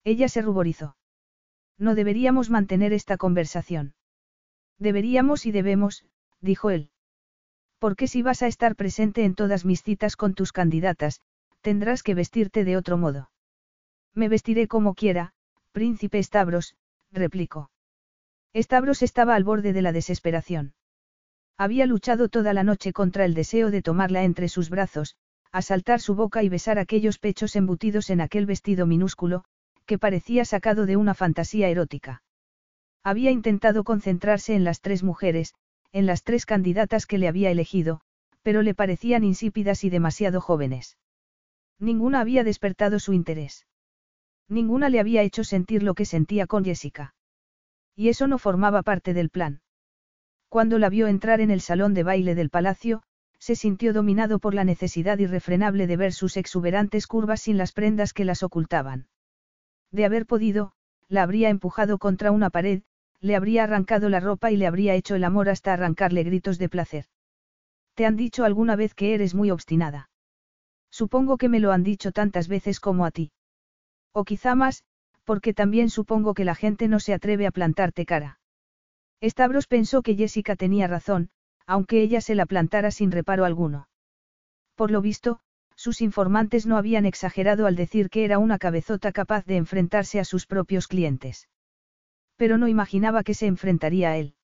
Ella 0.04 0.28
se 0.28 0.42
ruborizó. 0.42 0.96
No 1.78 1.94
deberíamos 1.94 2.50
mantener 2.50 2.92
esta 2.92 3.16
conversación. 3.16 3.94
Deberíamos 4.78 5.46
y 5.46 5.52
debemos, 5.52 6.04
dijo 6.40 6.70
él. 6.70 6.90
Porque 7.78 8.08
si 8.08 8.22
vas 8.22 8.42
a 8.42 8.48
estar 8.48 8.74
presente 8.74 9.24
en 9.24 9.34
todas 9.34 9.64
mis 9.64 9.82
citas 9.82 10.16
con 10.16 10.34
tus 10.34 10.52
candidatas, 10.52 11.20
tendrás 11.60 12.02
que 12.02 12.14
vestirte 12.14 12.64
de 12.64 12.76
otro 12.76 12.96
modo. 12.96 13.30
Me 14.18 14.28
vestiré 14.28 14.66
como 14.66 14.94
quiera, 14.94 15.32
príncipe 15.70 16.20
Stavros, 16.20 16.74
replicó. 17.12 17.70
Stavros 18.52 19.02
estaba 19.02 19.36
al 19.36 19.44
borde 19.44 19.72
de 19.72 19.80
la 19.80 19.92
desesperación. 19.92 20.74
Había 21.56 21.86
luchado 21.86 22.28
toda 22.28 22.52
la 22.52 22.64
noche 22.64 22.92
contra 22.92 23.24
el 23.24 23.34
deseo 23.34 23.70
de 23.70 23.80
tomarla 23.80 24.24
entre 24.24 24.48
sus 24.48 24.70
brazos, 24.70 25.14
asaltar 25.52 26.00
su 26.00 26.16
boca 26.16 26.42
y 26.42 26.48
besar 26.48 26.80
aquellos 26.80 27.20
pechos 27.20 27.54
embutidos 27.54 28.10
en 28.10 28.20
aquel 28.20 28.44
vestido 28.44 28.86
minúsculo, 28.86 29.44
que 29.86 29.98
parecía 29.98 30.44
sacado 30.44 30.84
de 30.84 30.96
una 30.96 31.14
fantasía 31.14 31.68
erótica. 31.68 32.24
Había 33.04 33.30
intentado 33.30 33.84
concentrarse 33.84 34.56
en 34.56 34.64
las 34.64 34.80
tres 34.80 35.04
mujeres, 35.04 35.54
en 35.92 36.06
las 36.06 36.24
tres 36.24 36.44
candidatas 36.44 37.06
que 37.06 37.18
le 37.18 37.28
había 37.28 37.52
elegido, 37.52 38.00
pero 38.42 38.62
le 38.62 38.74
parecían 38.74 39.22
insípidas 39.22 39.84
y 39.84 39.90
demasiado 39.90 40.40
jóvenes. 40.40 40.98
Ninguna 41.78 42.18
había 42.18 42.42
despertado 42.42 42.98
su 42.98 43.12
interés. 43.12 43.64
Ninguna 44.48 44.88
le 44.88 45.00
había 45.00 45.22
hecho 45.22 45.44
sentir 45.44 45.82
lo 45.82 45.94
que 45.94 46.04
sentía 46.04 46.46
con 46.46 46.64
Jessica. 46.64 47.14
Y 47.94 48.08
eso 48.08 48.26
no 48.26 48.38
formaba 48.38 48.82
parte 48.82 49.12
del 49.12 49.30
plan. 49.30 49.60
Cuando 50.48 50.78
la 50.78 50.88
vio 50.88 51.06
entrar 51.06 51.40
en 51.40 51.50
el 51.50 51.60
salón 51.60 51.92
de 51.92 52.02
baile 52.02 52.34
del 52.34 52.48
palacio, 52.48 53.02
se 53.38 53.54
sintió 53.54 53.92
dominado 53.92 54.38
por 54.38 54.54
la 54.54 54.64
necesidad 54.64 55.18
irrefrenable 55.18 55.86
de 55.86 55.96
ver 55.96 56.12
sus 56.12 56.36
exuberantes 56.36 57.06
curvas 57.06 57.42
sin 57.42 57.58
las 57.58 57.72
prendas 57.72 58.12
que 58.12 58.24
las 58.24 58.42
ocultaban. 58.42 59.08
De 59.92 60.04
haber 60.04 60.26
podido, 60.26 60.72
la 61.08 61.22
habría 61.22 61.50
empujado 61.50 61.98
contra 61.98 62.30
una 62.30 62.50
pared, 62.50 62.82
le 63.20 63.36
habría 63.36 63.64
arrancado 63.64 64.08
la 64.08 64.20
ropa 64.20 64.50
y 64.50 64.56
le 64.56 64.66
habría 64.66 64.94
hecho 64.94 65.14
el 65.14 65.24
amor 65.24 65.48
hasta 65.48 65.72
arrancarle 65.72 66.24
gritos 66.24 66.58
de 66.58 66.68
placer. 66.68 67.06
¿Te 67.94 68.06
han 68.06 68.16
dicho 68.16 68.44
alguna 68.44 68.76
vez 68.76 68.94
que 68.94 69.14
eres 69.14 69.34
muy 69.34 69.50
obstinada? 69.50 70.10
Supongo 70.90 71.36
que 71.36 71.48
me 71.48 71.60
lo 71.60 71.72
han 71.72 71.82
dicho 71.82 72.12
tantas 72.12 72.48
veces 72.48 72.80
como 72.80 73.04
a 73.04 73.10
ti. 73.10 73.32
O 74.20 74.24
quizá 74.24 74.56
más, 74.56 74.82
porque 75.22 75.54
también 75.54 75.90
supongo 75.90 76.34
que 76.34 76.44
la 76.44 76.56
gente 76.56 76.88
no 76.88 76.98
se 76.98 77.14
atreve 77.14 77.46
a 77.46 77.52
plantarte 77.52 78.04
cara. 78.04 78.40
Stavros 79.22 79.68
pensó 79.68 80.02
que 80.02 80.16
Jessica 80.16 80.56
tenía 80.56 80.88
razón, 80.88 81.30
aunque 81.66 82.02
ella 82.02 82.20
se 82.20 82.34
la 82.34 82.44
plantara 82.44 82.90
sin 82.90 83.12
reparo 83.12 83.44
alguno. 83.44 83.88
Por 84.74 84.90
lo 84.90 85.02
visto, 85.02 85.38
sus 85.76 86.00
informantes 86.00 86.66
no 86.66 86.76
habían 86.76 87.06
exagerado 87.06 87.66
al 87.68 87.76
decir 87.76 88.10
que 88.10 88.24
era 88.24 88.40
una 88.40 88.58
cabezota 88.58 89.12
capaz 89.12 89.44
de 89.46 89.56
enfrentarse 89.56 90.18
a 90.18 90.24
sus 90.24 90.46
propios 90.46 90.88
clientes. 90.88 91.48
Pero 92.34 92.58
no 92.58 92.66
imaginaba 92.66 93.22
que 93.22 93.34
se 93.34 93.46
enfrentaría 93.46 94.10
a 94.10 94.16
él. 94.16 94.34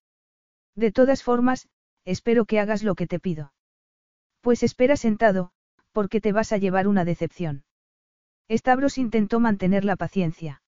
De 0.76 0.92
todas 0.92 1.24
formas, 1.24 1.66
espero 2.04 2.44
que 2.44 2.60
hagas 2.60 2.84
lo 2.84 2.94
que 2.94 3.08
te 3.08 3.18
pido. 3.18 3.52
Pues 4.40 4.62
espera 4.62 4.96
sentado, 4.96 5.50
porque 5.90 6.20
te 6.20 6.30
vas 6.30 6.52
a 6.52 6.58
llevar 6.58 6.86
una 6.86 7.04
decepción. 7.04 7.64
Stavros 8.50 8.98
intentó 8.98 9.40
mantener 9.40 9.84
la 9.84 9.96
paciencia. 9.96 10.62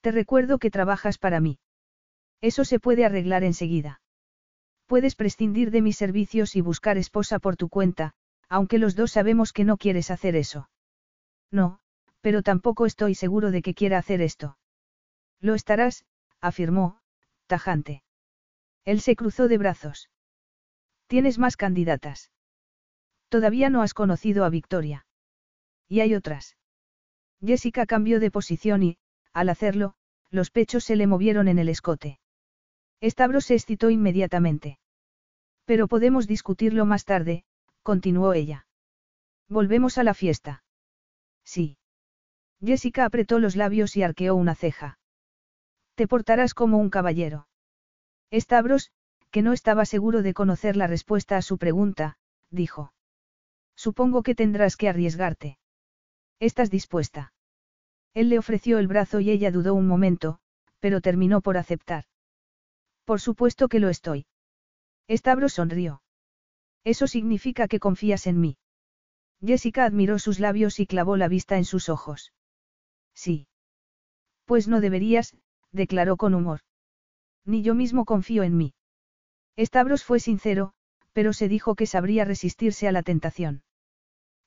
Te 0.00 0.12
recuerdo 0.12 0.58
que 0.58 0.70
trabajas 0.70 1.18
para 1.18 1.40
mí. 1.40 1.58
Eso 2.40 2.64
se 2.64 2.78
puede 2.78 3.04
arreglar 3.04 3.42
enseguida. 3.44 4.00
Puedes 4.86 5.16
prescindir 5.16 5.70
de 5.70 5.82
mis 5.82 5.96
servicios 5.96 6.54
y 6.54 6.60
buscar 6.60 6.96
esposa 6.96 7.40
por 7.40 7.56
tu 7.56 7.68
cuenta, 7.68 8.14
aunque 8.48 8.78
los 8.78 8.94
dos 8.94 9.10
sabemos 9.12 9.52
que 9.52 9.64
no 9.64 9.76
quieres 9.76 10.10
hacer 10.10 10.36
eso. 10.36 10.68
No, 11.50 11.80
pero 12.20 12.42
tampoco 12.42 12.86
estoy 12.86 13.14
seguro 13.14 13.50
de 13.50 13.62
que 13.62 13.74
quiera 13.74 13.98
hacer 13.98 14.20
esto. 14.20 14.58
Lo 15.40 15.54
estarás, 15.54 16.04
afirmó, 16.40 17.00
tajante. 17.46 18.02
Él 18.84 19.00
se 19.00 19.16
cruzó 19.16 19.48
de 19.48 19.58
brazos. 19.58 20.08
Tienes 21.08 21.38
más 21.38 21.56
candidatas. 21.56 22.30
Todavía 23.28 23.70
no 23.70 23.82
has 23.82 23.94
conocido 23.94 24.44
a 24.44 24.50
Victoria. 24.50 25.06
Y 25.88 26.00
hay 26.00 26.14
otras. 26.14 26.55
Jessica 27.44 27.86
cambió 27.86 28.20
de 28.20 28.30
posición 28.30 28.82
y, 28.82 28.98
al 29.32 29.48
hacerlo, 29.48 29.94
los 30.30 30.50
pechos 30.50 30.84
se 30.84 30.96
le 30.96 31.06
movieron 31.06 31.48
en 31.48 31.58
el 31.58 31.68
escote. 31.68 32.18
Stavros 33.02 33.46
se 33.46 33.54
excitó 33.54 33.90
inmediatamente. 33.90 34.78
Pero 35.64 35.88
podemos 35.88 36.26
discutirlo 36.26 36.86
más 36.86 37.04
tarde, 37.04 37.44
continuó 37.82 38.32
ella. 38.32 38.66
Volvemos 39.48 39.98
a 39.98 40.04
la 40.04 40.14
fiesta. 40.14 40.64
Sí. 41.44 41.78
Jessica 42.64 43.04
apretó 43.04 43.38
los 43.38 43.54
labios 43.54 43.96
y 43.96 44.02
arqueó 44.02 44.34
una 44.34 44.54
ceja. 44.54 44.98
Te 45.94 46.08
portarás 46.08 46.54
como 46.54 46.78
un 46.78 46.90
caballero. 46.90 47.48
Stavros, 48.32 48.90
que 49.30 49.42
no 49.42 49.52
estaba 49.52 49.84
seguro 49.84 50.22
de 50.22 50.34
conocer 50.34 50.76
la 50.76 50.86
respuesta 50.86 51.36
a 51.36 51.42
su 51.42 51.58
pregunta, 51.58 52.16
dijo. 52.50 52.92
Supongo 53.76 54.22
que 54.22 54.34
tendrás 54.34 54.76
que 54.76 54.88
arriesgarte. 54.88 55.58
¿Estás 56.40 56.70
dispuesta? 56.70 57.32
Él 58.14 58.28
le 58.28 58.38
ofreció 58.38 58.78
el 58.78 58.88
brazo 58.88 59.20
y 59.20 59.30
ella 59.30 59.50
dudó 59.50 59.74
un 59.74 59.86
momento, 59.86 60.38
pero 60.80 61.00
terminó 61.00 61.40
por 61.40 61.56
aceptar. 61.56 62.04
Por 63.04 63.20
supuesto 63.20 63.68
que 63.68 63.80
lo 63.80 63.88
estoy. 63.88 64.26
Stavros 65.08 65.54
sonrió. 65.54 66.02
Eso 66.84 67.06
significa 67.06 67.68
que 67.68 67.80
confías 67.80 68.26
en 68.26 68.40
mí. 68.40 68.58
Jessica 69.44 69.84
admiró 69.84 70.18
sus 70.18 70.40
labios 70.40 70.80
y 70.80 70.86
clavó 70.86 71.16
la 71.16 71.28
vista 71.28 71.56
en 71.56 71.64
sus 71.64 71.88
ojos. 71.88 72.32
Sí. 73.14 73.48
Pues 74.44 74.68
no 74.68 74.80
deberías, 74.80 75.36
declaró 75.72 76.16
con 76.16 76.34
humor. 76.34 76.60
Ni 77.44 77.62
yo 77.62 77.74
mismo 77.74 78.04
confío 78.04 78.42
en 78.42 78.56
mí. 78.56 78.74
Stavros 79.58 80.04
fue 80.04 80.20
sincero, 80.20 80.72
pero 81.12 81.32
se 81.32 81.48
dijo 81.48 81.74
que 81.74 81.86
sabría 81.86 82.24
resistirse 82.24 82.88
a 82.88 82.92
la 82.92 83.02
tentación. 83.02 83.62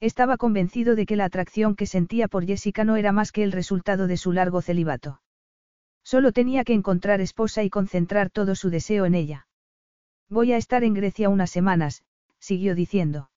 Estaba 0.02 0.38
convencido 0.38 0.96
de 0.96 1.06
que 1.06 1.18
la 1.18 1.26
atracción 1.26 1.76
que 1.76 1.86
sentía 1.86 2.28
por 2.28 2.46
Jessica 2.46 2.86
no 2.86 2.96
era 2.96 3.12
más 3.12 3.32
que 3.32 3.44
el 3.44 3.52
resultado 3.52 4.08
de 4.08 4.16
su 4.16 4.32
largo 4.32 4.62
celibato. 4.62 5.22
Solo 6.04 6.32
tenía 6.32 6.64
que 6.64 6.74
encontrar 6.74 7.20
esposa 7.20 7.64
y 7.64 7.70
concentrar 7.70 8.30
todo 8.30 8.56
su 8.56 8.70
deseo 8.70 9.06
en 9.06 9.14
ella. 9.14 9.48
Voy 10.30 10.54
a 10.54 10.58
estar 10.58 10.84
en 10.84 10.94
Grecia 10.94 11.28
unas 11.28 11.50
semanas, 11.50 12.04
siguió 12.40 12.76
diciendo. 12.76 13.30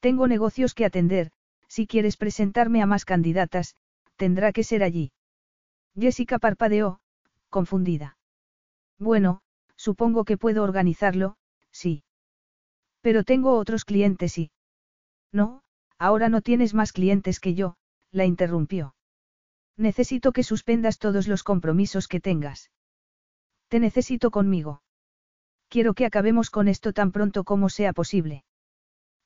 Tengo 0.00 0.28
negocios 0.28 0.74
que 0.74 0.84
atender, 0.84 1.32
si 1.68 1.86
quieres 1.86 2.16
presentarme 2.16 2.82
a 2.82 2.86
más 2.86 3.04
candidatas, 3.04 3.74
tendrá 4.16 4.52
que 4.52 4.62
ser 4.62 4.82
allí. 4.82 5.12
Jessica 5.98 6.38
parpadeó, 6.38 7.00
confundida. 7.50 8.16
Bueno, 8.98 9.40
supongo 9.76 10.24
que 10.24 10.38
puedo 10.38 10.62
organizarlo, 10.62 11.36
sí. 11.70 12.04
Pero 13.00 13.24
tengo 13.24 13.56
otros 13.58 13.84
clientes 13.84 14.38
y... 14.38 14.50
No, 15.32 15.61
ahora 16.02 16.28
no 16.28 16.40
tienes 16.40 16.74
más 16.74 16.92
clientes 16.92 17.38
que 17.38 17.54
yo, 17.54 17.76
la 18.10 18.24
interrumpió. 18.24 18.96
Necesito 19.76 20.32
que 20.32 20.42
suspendas 20.42 20.98
todos 20.98 21.28
los 21.28 21.44
compromisos 21.44 22.08
que 22.08 22.18
tengas. 22.18 22.72
Te 23.68 23.78
necesito 23.78 24.32
conmigo. 24.32 24.82
Quiero 25.68 25.94
que 25.94 26.04
acabemos 26.04 26.50
con 26.50 26.66
esto 26.66 26.92
tan 26.92 27.12
pronto 27.12 27.44
como 27.44 27.68
sea 27.68 27.92
posible. 27.92 28.44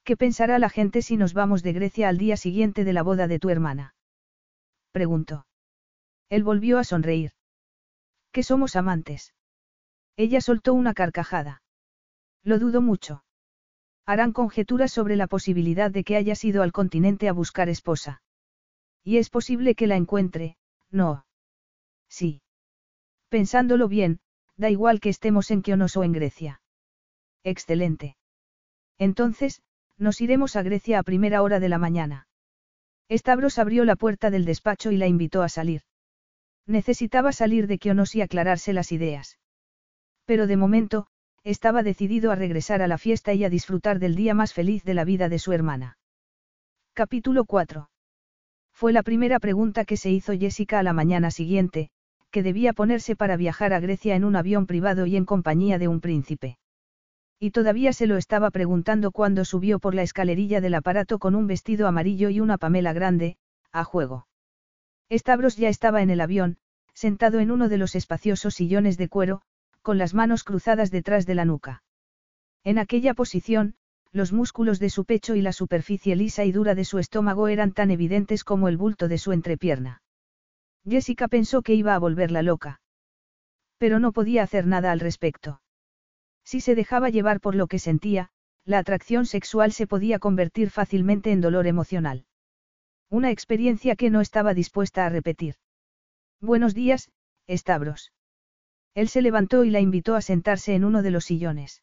¿Qué 0.05 0.19
pensará 0.19 0.59
la 0.59 0.69
gente 0.69 1.01
si 1.01 1.17
nos 1.17 1.33
vamos 1.33 1.63
de 1.63 1.73
Grecia 1.73 2.11
al 2.11 2.19
día 2.19 2.37
siguiente 2.37 2.85
de 2.85 2.93
la 2.93 3.03
boda 3.03 3.27
de 3.27 3.39
tu 3.39 3.49
hermana? 3.49 3.95
Preguntó. 4.93 5.47
Él 6.29 6.45
volvió 6.45 6.79
a 6.79 6.85
sonreír. 6.85 7.33
¿Que 8.33 8.43
somos 8.43 8.77
amantes? 8.77 9.33
Ella 10.17 10.43
soltó 10.43 10.75
una 10.75 10.93
carcajada. 10.93 11.63
Lo 12.45 12.59
dudo 12.59 12.83
mucho. 12.83 13.25
Harán 14.07 14.33
conjeturas 14.33 14.93
sobre 14.93 15.17
la 15.17 15.27
posibilidad 15.27 15.91
de 15.91 16.05
que 16.05 16.17
hayas 16.17 16.45
ido 16.45 16.63
al 16.63 16.73
continente 16.73 17.29
a 17.29 17.33
buscar 17.33 17.69
esposa. 17.69 18.23
Y 19.03 19.19
es 19.19 19.31
posible 19.31 19.75
que 19.75 19.89
la 19.89 19.97
encuentre, 19.97 20.57
no. 20.91 21.27
Sí. 22.09 22.41
Pensándolo 23.29 23.89
bien, 23.89 24.21
da 24.57 24.71
igual 24.71 25.01
que 25.01 25.09
estemos 25.09 25.51
en 25.51 25.63
Kionos 25.63 25.97
o 25.97 26.05
en 26.05 26.13
Grecia. 26.13 26.61
Excelente. 27.43 28.17
Entonces, 28.99 29.63
nos 29.99 30.21
iremos 30.21 30.57
a 30.57 30.63
Grecia 30.63 31.01
a 31.01 31.03
primera 31.03 31.43
hora 31.43 31.59
de 31.59 31.69
la 31.69 31.79
mañana. 31.79 32.29
Stavros 33.11 33.59
abrió 33.59 33.85
la 33.85 33.97
puerta 33.97 34.31
del 34.31 34.45
despacho 34.45 34.91
y 34.91 34.97
la 34.97 35.07
invitó 35.07 35.43
a 35.43 35.49
salir. 35.49 35.83
Necesitaba 36.67 37.33
salir 37.33 37.67
de 37.67 37.79
Kionos 37.79 38.15
y 38.15 38.23
aclararse 38.23 38.73
las 38.73 38.93
ideas. 38.93 39.39
Pero 40.25 40.47
de 40.47 40.57
momento, 40.57 41.07
estaba 41.47 41.85
decidido 41.85 42.33
a 42.33 42.35
regresar 42.35 42.83
a 42.83 42.89
la 42.89 42.99
fiesta 42.99 43.33
y 43.33 43.45
a 43.45 43.49
disfrutar 43.49 44.01
del 44.01 44.17
día 44.17 44.35
más 44.35 44.53
feliz 44.53 44.83
de 44.83 44.95
la 44.95 45.05
vida 45.05 45.29
de 45.29 45.39
su 45.39 45.53
hermana. 45.53 45.97
Capítulo 46.93 47.45
4. 47.45 47.89
Fue 48.73 48.93
la 48.93 49.05
primera 49.05 49.39
pregunta 49.39 49.85
que 49.85 49.97
se 49.97 50.11
hizo 50.11 50.33
Jessica 50.33 50.81
a 50.81 50.83
la 50.83 50.93
mañana 50.93 51.31
siguiente, 51.31 51.91
que 52.33 52.43
debía 52.43 52.73
ponerse 52.73 53.15
para 53.15 53.37
viajar 53.37 53.73
a 53.75 53.79
Grecia 53.79 54.17
en 54.17 54.25
un 54.25 54.35
avión 54.35 54.67
privado 54.67 55.07
y 55.07 55.15
en 55.15 55.25
compañía 55.25 55.79
de 55.79 55.87
un 55.87 56.01
príncipe. 56.01 56.59
Y 57.39 57.53
todavía 57.53 57.93
se 57.93 58.09
lo 58.09 58.17
estaba 58.17 58.51
preguntando 58.51 59.13
cuando 59.13 59.45
subió 59.45 59.79
por 59.79 59.95
la 59.95 60.03
escalerilla 60.03 60.61
del 60.61 60.75
aparato 60.75 61.21
con 61.21 61.37
un 61.37 61.47
vestido 61.47 61.87
amarillo 61.87 62.29
y 62.29 62.41
una 62.41 62.59
pamela 62.59 62.93
grande, 62.93 63.37
a 63.71 63.85
juego. 63.85 64.27
Stavros 65.13 65.57
ya 65.57 65.69
estaba 65.69 66.03
en 66.03 66.11
el 66.11 66.21
avión, 66.21 66.57
sentado 66.93 67.39
en 67.39 67.53
uno 67.53 67.69
de 67.69 67.79
los 67.79 67.95
espaciosos 67.95 68.55
sillones 68.55 68.99
de 68.99 69.09
cuero, 69.09 69.43
con 69.87 69.99
las 69.99 70.15
manos 70.15 70.43
cruzadas 70.43 70.91
detrás 70.91 71.27
de 71.27 71.37
la 71.37 71.45
nuca. 71.45 71.85
En 72.65 72.77
aquella 72.77 73.15
posición, 73.15 73.77
los 74.11 74.33
músculos 74.33 74.81
de 74.81 74.91
su 74.91 75.05
pecho 75.05 75.37
y 75.37 75.43
la 75.43 75.53
superficie 75.53 76.17
lisa 76.17 76.45
y 76.45 76.51
dura 76.51 76.75
de 76.75 76.85
su 76.85 76.99
estómago 76.99 77.47
eran 77.47 77.71
tan 77.71 77.93
evidentes 77.93 78.43
como 78.43 78.67
el 78.67 78.77
bulto 78.77 79.07
de 79.07 79.19
su 79.19 79.31
entrepierna. 79.31 80.03
Jessica 80.85 81.29
pensó 81.29 81.63
que 81.63 81.75
iba 81.75 81.95
a 81.95 82.01
volverla 82.01 82.43
loca. 82.43 82.81
Pero 83.79 84.01
no 84.01 84.11
podía 84.11 84.43
hacer 84.43 84.67
nada 84.67 84.91
al 84.91 84.99
respecto. 84.99 85.63
Si 86.43 86.61
se 86.61 86.75
dejaba 86.75 87.09
llevar 87.09 87.39
por 87.41 87.55
lo 87.55 87.69
que 87.69 87.79
sentía, 87.79 88.31
la 88.65 88.79
atracción 88.79 89.25
sexual 89.25 89.71
se 89.71 89.87
podía 89.87 90.19
convertir 90.19 90.71
fácilmente 90.71 91.31
en 91.31 91.41
dolor 91.41 91.69
emocional. 91.69 92.27
Una 93.09 93.31
experiencia 93.31 93.95
que 93.95 94.11
no 94.11 94.21
estaba 94.21 94.53
dispuesta 94.53 95.07
a 95.07 95.11
repetir. 95.11 95.55
Buenos 96.41 96.75
días, 96.75 97.09
Stavros. 97.49 98.11
Él 98.97 99.11
se 99.11 99.21
levantó 99.21 99.63
y 99.65 99.69
la 99.69 99.81
invitó 99.81 100.15
a 100.15 100.23
sentarse 100.23 100.75
en 100.75 100.83
uno 100.83 101.03
de 101.03 101.11
los 101.11 101.27
sillones. 101.27 101.83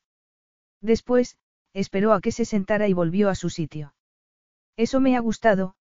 Después, 0.82 1.38
esperó 1.72 2.11
a 2.11 2.22
que 2.22 2.32
se 2.32 2.43
sentara 2.43 2.88
y 2.88 2.93
volvió 2.93 3.30
a 3.30 3.36
su 3.36 3.51
sitio. 3.51 3.93
Eso 4.78 4.99
me 4.99 5.16
ha 5.16 5.20
gustado, 5.20 5.76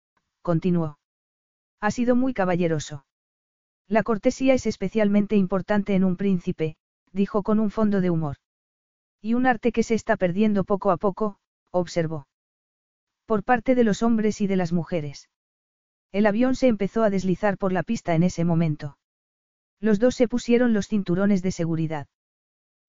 continuó. 0.42 0.98
Ha 1.80 1.92
sido 1.92 2.16
muy 2.16 2.34
caballeroso. 2.34 3.06
La 3.86 4.02
cortesía 4.02 4.54
es 4.54 4.66
especialmente 4.66 5.36
importante 5.36 5.94
en 5.94 6.02
un 6.02 6.16
príncipe, 6.16 6.76
dijo 7.12 7.44
con 7.44 7.60
un 7.60 7.70
fondo 7.70 8.00
de 8.00 8.10
humor. 8.10 8.38
Y 9.22 9.34
un 9.34 9.46
arte 9.46 9.70
que 9.70 9.84
se 9.84 9.94
está 9.94 10.16
perdiendo 10.16 10.64
poco 10.64 10.90
a 10.90 10.96
poco, 10.96 11.38
observó. 11.70 12.26
Por 13.24 13.44
parte 13.44 13.76
de 13.76 13.84
los 13.84 14.02
hombres 14.02 14.40
y 14.40 14.48
de 14.48 14.56
las 14.56 14.72
mujeres. 14.72 15.30
El 16.10 16.26
avión 16.26 16.56
se 16.56 16.66
empezó 16.66 17.04
a 17.04 17.10
deslizar 17.10 17.56
por 17.56 17.72
la 17.72 17.84
pista 17.84 18.16
en 18.16 18.24
ese 18.24 18.44
momento. 18.44 18.98
Los 19.80 19.98
dos 19.98 20.14
se 20.14 20.28
pusieron 20.28 20.72
los 20.72 20.88
cinturones 20.88 21.42
de 21.42 21.52
seguridad. 21.52 22.06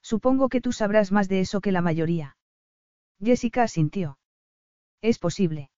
Supongo 0.01 0.49
que 0.49 0.61
tú 0.61 0.73
sabrás 0.73 1.11
más 1.11 1.29
de 1.29 1.39
eso 1.39 1.61
que 1.61 1.71
la 1.71 1.81
mayoría. 1.81 2.35
Jessica 3.23 3.63
asintió. 3.63 4.17
Es 5.01 5.19
posible. 5.19 5.71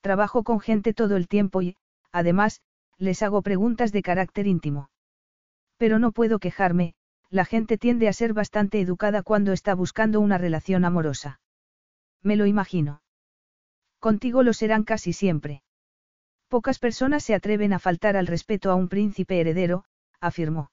Trabajo 0.00 0.44
con 0.44 0.60
gente 0.60 0.92
todo 0.94 1.16
el 1.16 1.26
tiempo 1.26 1.62
y, 1.62 1.76
además, 2.12 2.60
les 2.98 3.22
hago 3.22 3.42
preguntas 3.42 3.92
de 3.92 4.02
carácter 4.02 4.46
íntimo. 4.46 4.90
Pero 5.76 5.98
no 5.98 6.12
puedo 6.12 6.38
quejarme, 6.38 6.94
la 7.30 7.44
gente 7.44 7.78
tiende 7.78 8.08
a 8.08 8.12
ser 8.12 8.32
bastante 8.32 8.80
educada 8.80 9.22
cuando 9.22 9.52
está 9.52 9.74
buscando 9.74 10.20
una 10.20 10.38
relación 10.38 10.84
amorosa. 10.84 11.40
Me 12.22 12.36
lo 12.36 12.46
imagino. 12.46 13.02
Contigo 13.98 14.42
lo 14.42 14.52
serán 14.52 14.84
casi 14.84 15.12
siempre. 15.12 15.62
Pocas 16.48 16.78
personas 16.78 17.24
se 17.24 17.34
atreven 17.34 17.72
a 17.72 17.78
faltar 17.78 18.16
al 18.16 18.26
respeto 18.26 18.70
a 18.70 18.74
un 18.74 18.88
príncipe 18.88 19.40
heredero, 19.40 19.84
afirmó. 20.20 20.70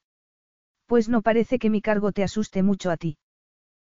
Pues 0.86 1.10
no 1.10 1.22
parece 1.22 1.60
que 1.60 1.70
mi 1.70 1.82
cargo 1.82 2.12
te 2.12 2.24
asuste 2.24 2.64
mucho 2.64 2.92
a 2.92 2.98
ti. 2.98 3.18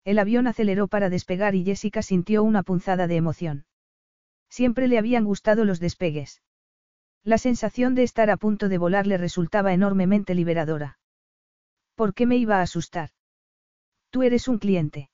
El 0.05 0.19
avión 0.19 0.47
aceleró 0.47 0.89
para 0.89 1.11
despegar 1.11 1.55
y 1.55 1.65
Jessica 1.65 2.03
sintió 2.03 2.43
una 2.43 2.63
punzada 2.63 3.07
de 3.07 3.17
emoción. 3.17 3.67
Siempre 4.49 4.89
le 4.89 4.99
habían 4.99 5.25
gustado 5.25 5.65
los 5.65 5.81
despegues. 5.81 6.43
La 7.25 7.39
sensación 7.39 7.95
de 7.95 8.05
estar 8.05 8.31
a 8.31 8.37
punto 8.37 8.69
de 8.69 8.79
volar 8.79 9.07
le 9.07 9.19
resultaba 9.19 9.73
enormemente 9.73 10.35
liberadora. 10.35 10.99
¿Por 11.95 12.15
qué 12.15 12.27
me 12.27 12.37
iba 12.37 12.59
a 12.59 12.63
asustar? 12.63 13.11
Tú 14.11 14.23
eres 14.23 14.49
un 14.49 14.59
cliente. 14.59 15.11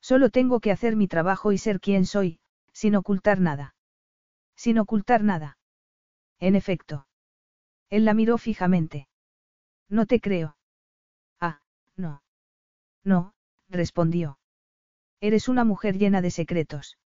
Solo 0.00 0.30
tengo 0.30 0.60
que 0.60 0.72
hacer 0.72 0.96
mi 0.96 1.06
trabajo 1.06 1.52
y 1.52 1.58
ser 1.58 1.80
quien 1.80 2.06
soy, 2.06 2.40
sin 2.72 2.96
ocultar 2.96 3.40
nada. 3.40 3.74
Sin 4.56 4.78
ocultar 4.78 5.22
nada. 5.22 5.58
En 6.40 6.56
efecto. 6.56 7.06
Él 7.90 8.04
la 8.04 8.14
miró 8.14 8.38
fijamente. 8.38 9.07
No 9.88 10.06
te 10.06 10.20
creo. 10.20 10.56
Ah, 11.40 11.60
no. 11.96 12.22
No, 13.04 13.34
respondió. 13.68 14.38
Eres 15.20 15.48
una 15.48 15.64
mujer 15.64 15.98
llena 15.98 16.20
de 16.20 16.30
secretos. 16.30 16.98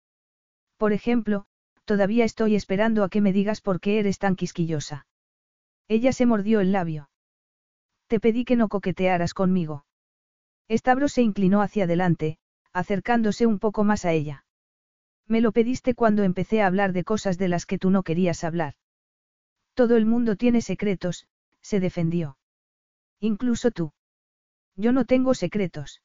Por 0.77 0.93
ejemplo, 0.93 1.45
todavía 1.85 2.25
estoy 2.25 2.55
esperando 2.55 3.03
a 3.03 3.09
que 3.09 3.21
me 3.21 3.33
digas 3.33 3.61
por 3.61 3.79
qué 3.79 3.99
eres 3.99 4.17
tan 4.17 4.35
quisquillosa. 4.35 5.05
Ella 5.87 6.11
se 6.11 6.25
mordió 6.25 6.59
el 6.59 6.71
labio. 6.71 7.09
Te 8.07 8.19
pedí 8.19 8.45
que 8.45 8.55
no 8.55 8.67
coquetearas 8.67 9.33
conmigo. 9.33 9.85
Stavros 10.69 11.13
se 11.13 11.21
inclinó 11.21 11.61
hacia 11.61 11.83
adelante, 11.83 12.39
acercándose 12.73 13.45
un 13.45 13.59
poco 13.59 13.83
más 13.83 14.05
a 14.05 14.11
ella. 14.11 14.45
Me 15.27 15.41
lo 15.41 15.51
pediste 15.51 15.95
cuando 15.95 16.23
empecé 16.23 16.61
a 16.61 16.67
hablar 16.67 16.93
de 16.93 17.03
cosas 17.03 17.37
de 17.37 17.47
las 17.47 17.65
que 17.65 17.77
tú 17.77 17.89
no 17.89 18.03
querías 18.03 18.43
hablar. 18.43 18.75
Todo 19.73 19.95
el 19.95 20.05
mundo 20.05 20.35
tiene 20.35 20.61
secretos, 20.61 21.27
se 21.61 21.79
defendió. 21.79 22.37
Incluso 23.21 23.69
tú. 23.69 23.93
Yo 24.75 24.91
no 24.91 25.05
tengo 25.05 25.35
secretos. 25.35 26.01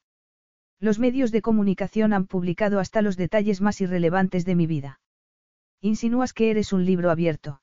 Los 0.79 0.99
medios 0.99 1.31
de 1.31 1.41
comunicación 1.41 2.13
han 2.13 2.27
publicado 2.27 2.79
hasta 2.79 3.01
los 3.01 3.17
detalles 3.17 3.59
más 3.59 3.81
irrelevantes 3.81 4.45
de 4.45 4.55
mi 4.55 4.67
vida. 4.67 4.99
Insinúas 5.81 6.31
que 6.33 6.51
eres 6.51 6.73
un 6.73 6.85
libro 6.85 7.09
abierto. 7.09 7.61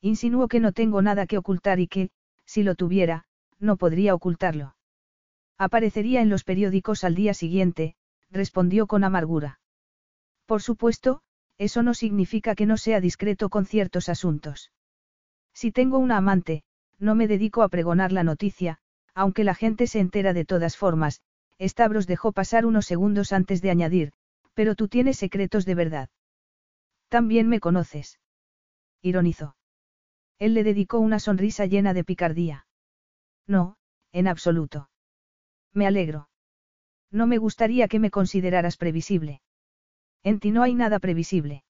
Insinúo 0.00 0.48
que 0.48 0.58
no 0.58 0.72
tengo 0.72 1.02
nada 1.02 1.26
que 1.26 1.38
ocultar 1.38 1.78
y 1.78 1.86
que, 1.86 2.10
si 2.44 2.64
lo 2.64 2.74
tuviera, 2.74 3.24
no 3.60 3.76
podría 3.76 4.12
ocultarlo. 4.12 4.74
Aparecería 5.56 6.20
en 6.20 6.28
los 6.28 6.42
periódicos 6.42 7.04
al 7.04 7.14
día 7.14 7.32
siguiente, 7.32 7.94
respondió 8.28 8.88
con 8.88 9.04
amargura. 9.04 9.60
Por 10.46 10.62
supuesto, 10.62 11.22
eso 11.58 11.84
no 11.84 11.94
significa 11.94 12.56
que 12.56 12.66
no 12.66 12.76
sea 12.76 13.00
discreto 13.00 13.48
con 13.48 13.66
ciertos 13.66 14.08
asuntos. 14.08 14.72
Si 15.52 15.70
tengo 15.70 15.98
una 15.98 16.16
amante, 16.16 16.64
no 16.98 17.14
me 17.14 17.28
dedico 17.28 17.62
a 17.62 17.68
pregonar 17.68 18.12
la 18.12 18.24
noticia, 18.24 18.78
aunque 19.14 19.44
la 19.44 19.54
gente 19.54 19.86
se 19.86 20.00
entera 20.00 20.32
de 20.32 20.44
todas 20.44 20.76
formas, 20.76 21.22
Stavros 21.60 22.06
dejó 22.06 22.32
pasar 22.32 22.66
unos 22.66 22.86
segundos 22.86 23.32
antes 23.32 23.62
de 23.62 23.70
añadir, 23.70 24.12
pero 24.54 24.74
tú 24.74 24.88
tienes 24.88 25.18
secretos 25.18 25.64
de 25.64 25.74
verdad. 25.74 26.08
También 27.08 27.48
me 27.48 27.60
conoces. 27.60 28.20
Ironizó. 29.02 29.56
Él 30.38 30.54
le 30.54 30.64
dedicó 30.64 30.98
una 30.98 31.20
sonrisa 31.20 31.66
llena 31.66 31.94
de 31.94 32.04
picardía. 32.04 32.66
No, 33.46 33.76
en 34.12 34.26
absoluto. 34.26 34.90
Me 35.72 35.86
alegro. 35.86 36.28
No 37.10 37.26
me 37.26 37.38
gustaría 37.38 37.86
que 37.86 38.00
me 38.00 38.10
consideraras 38.10 38.76
previsible. 38.76 39.40
En 40.22 40.40
ti 40.40 40.50
no 40.50 40.62
hay 40.62 40.74
nada 40.74 40.98
previsible. 40.98 41.62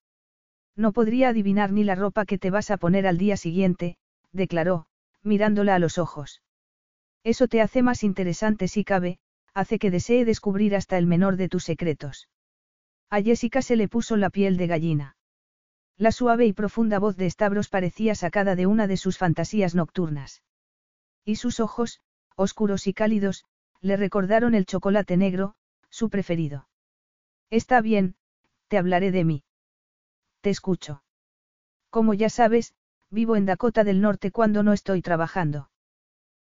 No 0.75 0.93
podría 0.93 1.29
adivinar 1.29 1.71
ni 1.71 1.83
la 1.83 1.95
ropa 1.95 2.25
que 2.25 2.37
te 2.37 2.49
vas 2.49 2.71
a 2.71 2.77
poner 2.77 3.05
al 3.05 3.17
día 3.17 3.37
siguiente, 3.37 3.97
declaró, 4.31 4.87
mirándola 5.25 5.75
a 5.75 5.79
los 5.79 5.97
ojos. 5.97 6.41
Eso 7.23 7.47
te 7.47 7.61
hace 7.61 7.81
más 7.81 8.03
interesante 8.03 8.67
si 8.67 8.83
cabe, 8.83 9.19
hace 9.53 9.79
que 9.79 9.91
desee 9.91 10.25
descubrir 10.25 10.75
hasta 10.75 10.97
el 10.97 11.07
menor 11.07 11.37
de 11.37 11.49
tus 11.49 11.63
secretos. 11.63 12.29
A 13.09 13.21
Jessica 13.21 13.61
se 13.61 13.75
le 13.75 13.87
puso 13.87 14.17
la 14.17 14.29
piel 14.29 14.57
de 14.57 14.67
gallina. 14.67 15.17
La 15.97 16.11
suave 16.11 16.45
y 16.45 16.53
profunda 16.53 16.99
voz 16.99 17.15
de 17.15 17.29
Stavros 17.29 17.69
parecía 17.69 18.15
sacada 18.15 18.55
de 18.55 18.67
una 18.67 18.87
de 18.87 18.97
sus 18.97 19.17
fantasías 19.17 19.75
nocturnas. 19.75 20.43
Y 21.23 21.37
sus 21.37 21.59
ojos, 21.59 22.01
oscuros 22.35 22.85
y 22.87 22.93
cálidos, 22.93 23.45
le 23.81 23.97
recordaron 23.97 24.55
el 24.55 24.65
chocolate 24.65 25.15
negro, 25.15 25.55
su 25.89 26.09
preferido. 26.09 26.67
Está 27.49 27.81
bien, 27.81 28.15
te 28.67 28.77
hablaré 28.77 29.11
de 29.11 29.23
mí. 29.23 29.43
Te 30.41 30.49
escucho. 30.49 31.03
Como 31.89 32.13
ya 32.13 32.29
sabes, 32.29 32.73
vivo 33.15 33.35
en 33.35 33.47
Dakota 33.47 33.83
del 33.83 34.01
Norte 34.01 34.29
cuando 34.29 34.61
no 34.61 34.73
estoy 34.73 35.01
trabajando. 35.01 35.71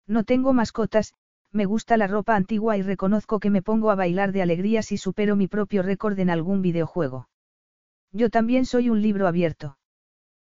No 0.07 0.25
tengo 0.25 0.55
mascotas, 0.55 1.12
me 1.53 1.66
gusta 1.66 1.97
la 1.99 2.07
ropa 2.07 2.37
antigua 2.37 2.79
y 2.79 2.83
reconozco 2.83 3.41
que 3.41 3.51
me 3.51 3.61
pongo 3.61 3.91
a 3.91 3.97
bailar 3.97 4.33
de 4.33 4.41
alegría 4.41 4.83
si 4.83 4.97
supero 4.97 5.37
mi 5.37 5.49
propio 5.49 5.83
récord 5.83 6.18
en 6.18 6.31
algún 6.31 6.62
videojuego. 6.62 7.29
Yo 8.12 8.31
también 8.31 8.64
soy 8.64 8.89
un 8.89 9.03
libro 9.03 9.27
abierto. 9.27 9.77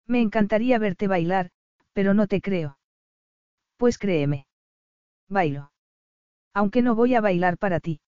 Me 0.08 0.22
encantaría 0.22 0.80
verte 0.80 1.08
bailar, 1.08 1.52
pero 1.94 2.14
no 2.14 2.28
te 2.28 2.42
creo. 2.42 2.78
Pues 3.78 3.98
créeme. 3.98 4.48
Bailo. 5.28 5.72
Aunque 6.54 6.82
no 6.82 6.96
voy 6.96 7.16
a 7.16 7.22
bailar 7.22 7.58
para 7.58 7.80
ti. 7.80 8.00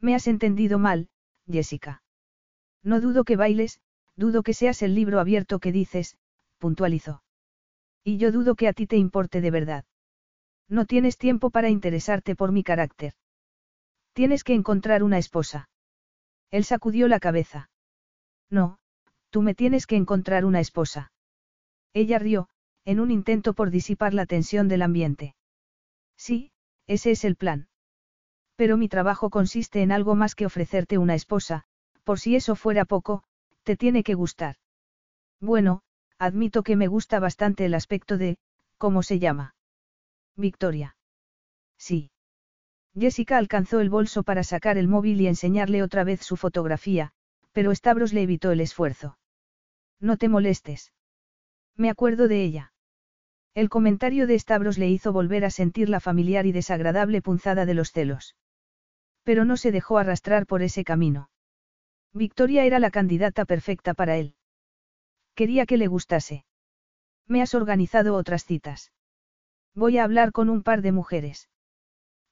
Me 0.00 0.14
has 0.14 0.26
entendido 0.26 0.78
mal, 0.78 1.08
Jessica. 1.50 2.02
No 2.82 3.00
dudo 3.00 3.24
que 3.24 3.36
bailes, 3.36 3.80
dudo 4.16 4.42
que 4.42 4.52
seas 4.52 4.82
el 4.82 4.94
libro 4.94 5.20
abierto 5.20 5.60
que 5.60 5.72
dices, 5.72 6.18
puntualizó. 6.58 7.21
Y 8.04 8.18
yo 8.18 8.32
dudo 8.32 8.54
que 8.54 8.68
a 8.68 8.72
ti 8.72 8.86
te 8.86 8.96
importe 8.96 9.40
de 9.40 9.50
verdad. 9.50 9.84
No 10.68 10.86
tienes 10.86 11.18
tiempo 11.18 11.50
para 11.50 11.68
interesarte 11.68 12.34
por 12.34 12.52
mi 12.52 12.62
carácter. 12.62 13.14
Tienes 14.12 14.44
que 14.44 14.54
encontrar 14.54 15.02
una 15.02 15.18
esposa. 15.18 15.68
Él 16.50 16.64
sacudió 16.64 17.08
la 17.08 17.20
cabeza. 17.20 17.70
No, 18.50 18.78
tú 19.30 19.42
me 19.42 19.54
tienes 19.54 19.86
que 19.86 19.96
encontrar 19.96 20.44
una 20.44 20.60
esposa. 20.60 21.12
Ella 21.94 22.18
rió, 22.18 22.48
en 22.84 23.00
un 23.00 23.10
intento 23.10 23.54
por 23.54 23.70
disipar 23.70 24.14
la 24.14 24.26
tensión 24.26 24.68
del 24.68 24.82
ambiente. 24.82 25.34
Sí, 26.16 26.52
ese 26.86 27.12
es 27.12 27.24
el 27.24 27.36
plan. 27.36 27.68
Pero 28.56 28.76
mi 28.76 28.88
trabajo 28.88 29.30
consiste 29.30 29.82
en 29.82 29.92
algo 29.92 30.14
más 30.14 30.34
que 30.34 30.46
ofrecerte 30.46 30.98
una 30.98 31.14
esposa, 31.14 31.64
por 32.04 32.18
si 32.18 32.36
eso 32.36 32.54
fuera 32.56 32.84
poco, 32.84 33.24
te 33.62 33.76
tiene 33.76 34.02
que 34.02 34.14
gustar. 34.14 34.56
Bueno, 35.40 35.82
admito 36.22 36.62
que 36.62 36.76
me 36.76 36.86
gusta 36.86 37.18
bastante 37.18 37.64
el 37.64 37.74
aspecto 37.74 38.16
de, 38.16 38.38
¿cómo 38.78 39.02
se 39.02 39.18
llama? 39.18 39.56
Victoria. 40.36 40.96
Sí. 41.76 42.12
Jessica 42.96 43.38
alcanzó 43.38 43.80
el 43.80 43.90
bolso 43.90 44.22
para 44.22 44.44
sacar 44.44 44.78
el 44.78 44.86
móvil 44.86 45.20
y 45.20 45.26
enseñarle 45.26 45.82
otra 45.82 46.04
vez 46.04 46.20
su 46.20 46.36
fotografía, 46.36 47.10
pero 47.50 47.74
Stavros 47.74 48.12
le 48.12 48.22
evitó 48.22 48.52
el 48.52 48.60
esfuerzo. 48.60 49.18
No 49.98 50.16
te 50.16 50.28
molestes. 50.28 50.92
Me 51.76 51.90
acuerdo 51.90 52.28
de 52.28 52.44
ella. 52.44 52.72
El 53.54 53.68
comentario 53.68 54.28
de 54.28 54.38
Stavros 54.38 54.78
le 54.78 54.88
hizo 54.88 55.12
volver 55.12 55.44
a 55.44 55.50
sentir 55.50 55.88
la 55.88 55.98
familiar 55.98 56.46
y 56.46 56.52
desagradable 56.52 57.20
punzada 57.20 57.66
de 57.66 57.74
los 57.74 57.90
celos. 57.90 58.36
Pero 59.24 59.44
no 59.44 59.56
se 59.56 59.72
dejó 59.72 59.98
arrastrar 59.98 60.46
por 60.46 60.62
ese 60.62 60.84
camino. 60.84 61.30
Victoria 62.12 62.64
era 62.64 62.78
la 62.78 62.92
candidata 62.92 63.44
perfecta 63.44 63.92
para 63.92 64.18
él. 64.18 64.36
Quería 65.34 65.66
que 65.66 65.76
le 65.76 65.86
gustase. 65.86 66.44
Me 67.26 67.42
has 67.42 67.54
organizado 67.54 68.14
otras 68.14 68.44
citas. 68.44 68.92
Voy 69.74 69.98
a 69.98 70.04
hablar 70.04 70.32
con 70.32 70.50
un 70.50 70.62
par 70.62 70.82
de 70.82 70.92
mujeres. 70.92 71.48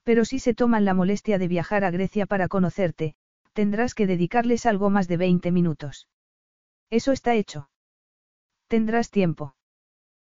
Pero 0.03 0.25
si 0.25 0.39
se 0.39 0.55
toman 0.55 0.85
la 0.85 0.95
molestia 0.95 1.39
de 1.39 1.49
viajar 1.49 1.85
a 1.85 1.91
Grecia 1.91 2.27
para 2.27 2.49
conocerte, 2.49 3.15
tendrás 3.53 3.95
que 3.95 4.07
dedicarles 4.07 4.67
algo 4.67 4.91
más 4.91 5.09
de 5.09 5.17
20 5.17 5.51
minutos. 5.51 6.09
Eso 6.91 7.13
está 7.13 7.35
hecho. 7.35 7.71
Tendrás 8.69 9.11
tiempo. 9.11 9.55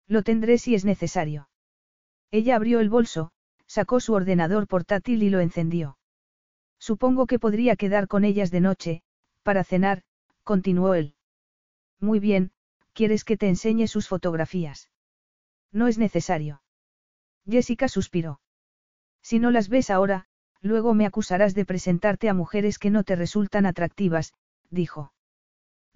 Lo 0.08 0.24
tendré 0.24 0.58
si 0.58 0.76
es 0.76 0.86
necesario. 0.86 1.50
Ella 2.32 2.56
abrió 2.56 2.80
el 2.80 2.90
bolso, 2.90 3.32
sacó 3.66 4.00
su 4.00 4.14
ordenador 4.14 4.68
portátil 4.68 5.24
y 5.24 5.30
lo 5.30 5.40
encendió. 5.40 5.98
Supongo 6.80 7.28
que 7.28 7.40
podría 7.40 7.76
quedar 7.76 8.08
con 8.08 8.24
ellas 8.24 8.52
de 8.52 8.62
noche, 8.62 9.04
para 9.44 9.64
cenar, 9.64 10.04
continuó 10.44 10.94
él. 10.94 11.16
Muy 12.00 12.20
bien, 12.20 12.52
¿quieres 13.00 13.24
que 13.24 13.38
te 13.38 13.48
enseñe 13.48 13.88
sus 13.88 14.10
fotografías? 14.10 14.90
No 15.72 15.88
es 15.88 15.98
necesario. 15.98 16.62
Jessica 17.50 17.88
suspiró. 17.88 18.42
Si 19.22 19.40
no 19.40 19.52
las 19.52 19.70
ves 19.70 19.90
ahora, 19.90 20.26
luego 20.60 20.94
me 20.94 21.06
acusarás 21.06 21.56
de 21.56 21.64
presentarte 21.64 22.28
a 22.28 22.34
mujeres 22.34 22.78
que 22.78 22.90
no 22.90 23.06
te 23.06 23.16
resultan 23.16 23.66
atractivas, 23.66 24.34
dijo. 24.70 25.14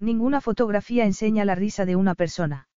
Ninguna 0.00 0.40
fotografía 0.40 1.04
enseña 1.04 1.44
la 1.44 1.54
risa 1.54 1.84
de 1.84 1.94
una 1.94 2.14
persona. 2.14 2.70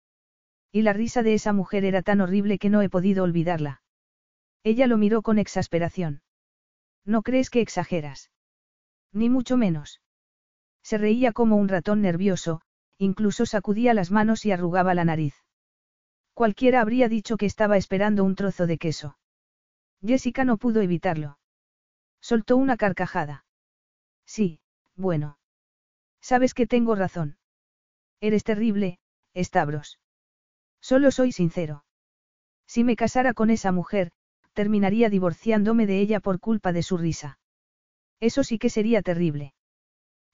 Y 0.73 0.81
la 0.81 0.91
risa 0.91 1.23
de 1.23 1.33
esa 1.33 1.53
mujer 1.53 1.85
era 1.85 2.01
tan 2.01 2.19
horrible 2.19 2.59
que 2.59 2.69
no 2.69 2.81
he 2.81 2.89
podido 2.89 3.23
olvidarla. 3.23 3.81
Ella 4.61 4.87
lo 4.87 4.97
miró 4.97 5.21
con 5.21 5.39
exasperación. 5.39 6.21
¿No 7.05 7.21
crees 7.21 7.49
que 7.49 7.61
exageras? 7.61 8.29
Ni 9.13 9.29
mucho 9.29 9.55
menos. 9.55 10.01
Se 10.83 10.97
reía 10.97 11.31
como 11.31 11.55
un 11.55 11.69
ratón 11.69 12.01
nervioso, 12.01 12.59
incluso 12.97 13.45
sacudía 13.45 13.93
las 13.93 14.11
manos 14.11 14.45
y 14.45 14.51
arrugaba 14.51 14.93
la 14.93 15.05
nariz. 15.05 15.35
Cualquiera 16.33 16.81
habría 16.81 17.09
dicho 17.09 17.37
que 17.37 17.45
estaba 17.45 17.77
esperando 17.77 18.23
un 18.23 18.35
trozo 18.35 18.67
de 18.67 18.77
queso. 18.77 19.17
Jessica 20.05 20.43
no 20.43 20.57
pudo 20.57 20.81
evitarlo. 20.81 21.39
Soltó 22.21 22.57
una 22.57 22.77
carcajada. 22.77 23.45
Sí, 24.25 24.59
bueno. 24.95 25.39
Sabes 26.21 26.53
que 26.53 26.67
tengo 26.67 26.95
razón. 26.95 27.37
Eres 28.19 28.43
terrible, 28.43 28.99
Stavros. 29.35 29.99
Solo 30.81 31.11
soy 31.11 31.31
sincero. 31.31 31.85
Si 32.67 32.83
me 32.83 32.95
casara 32.95 33.33
con 33.33 33.49
esa 33.49 33.71
mujer, 33.71 34.11
terminaría 34.53 35.09
divorciándome 35.09 35.85
de 35.85 35.99
ella 35.99 36.19
por 36.19 36.39
culpa 36.39 36.73
de 36.73 36.83
su 36.83 36.97
risa. 36.97 37.39
Eso 38.19 38.43
sí 38.43 38.57
que 38.57 38.69
sería 38.69 39.01
terrible. 39.01 39.53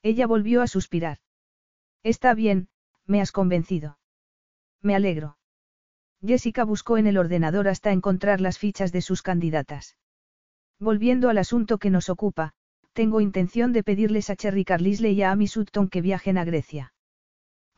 Ella 0.02 0.26
volvió 0.26 0.62
a 0.62 0.66
suspirar. 0.66 1.18
Está 2.04 2.34
bien, 2.34 2.68
me 3.06 3.20
has 3.22 3.32
convencido. 3.32 3.98
Me 4.82 4.94
alegro. 4.94 5.38
Jessica 6.24 6.64
buscó 6.64 6.98
en 6.98 7.06
el 7.06 7.16
ordenador 7.16 7.66
hasta 7.66 7.92
encontrar 7.92 8.40
las 8.40 8.58
fichas 8.58 8.92
de 8.92 9.00
sus 9.00 9.22
candidatas. 9.22 9.96
Volviendo 10.78 11.30
al 11.30 11.38
asunto 11.38 11.78
que 11.78 11.90
nos 11.90 12.10
ocupa, 12.10 12.52
tengo 12.92 13.20
intención 13.20 13.72
de 13.72 13.82
pedirles 13.82 14.28
a 14.28 14.36
Cherry 14.36 14.64
Carlisle 14.64 15.12
y 15.12 15.22
a 15.22 15.32
Amy 15.32 15.48
Sutton 15.48 15.88
que 15.88 16.02
viajen 16.02 16.38
a 16.38 16.44
Grecia. 16.44 16.92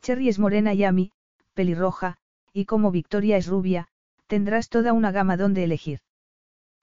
Cherry 0.01 0.27
es 0.29 0.39
morena 0.39 0.73
y 0.73 0.83
Amy, 0.83 1.11
pelirroja, 1.53 2.17
y 2.53 2.65
como 2.65 2.91
Victoria 2.91 3.37
es 3.37 3.47
rubia, 3.47 3.87
tendrás 4.27 4.67
toda 4.67 4.91
una 4.93 5.11
gama 5.11 5.37
donde 5.37 5.63
elegir. 5.63 6.01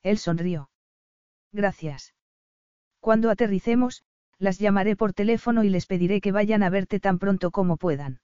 Él 0.03 0.19
sonrió. 0.19 0.71
Gracias. 1.53 2.15
Cuando 3.01 3.31
aterricemos, 3.31 4.03
las 4.39 4.59
llamaré 4.59 4.97
por 4.97 5.13
teléfono 5.13 5.65
y 5.65 5.69
les 5.69 5.87
pediré 5.87 6.21
que 6.21 6.33
vayan 6.33 6.63
a 6.63 6.71
verte 6.71 7.01
tan 7.01 7.19
pronto 7.19 7.51
como 7.51 7.77
puedan. 7.77 8.21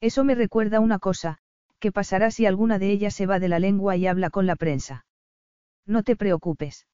Eso 0.00 0.24
me 0.24 0.34
recuerda 0.34 0.80
una 0.80 0.98
cosa, 0.98 1.38
¿qué 1.78 1.92
pasará 1.92 2.30
si 2.30 2.46
alguna 2.46 2.78
de 2.78 2.90
ellas 2.90 3.14
se 3.14 3.26
va 3.26 3.38
de 3.38 3.48
la 3.48 3.58
lengua 3.58 3.96
y 3.96 4.06
habla 4.06 4.30
con 4.30 4.46
la 4.46 4.56
prensa? 4.56 5.06
No 5.86 6.02
te 6.02 6.16
preocupes. 6.16 6.86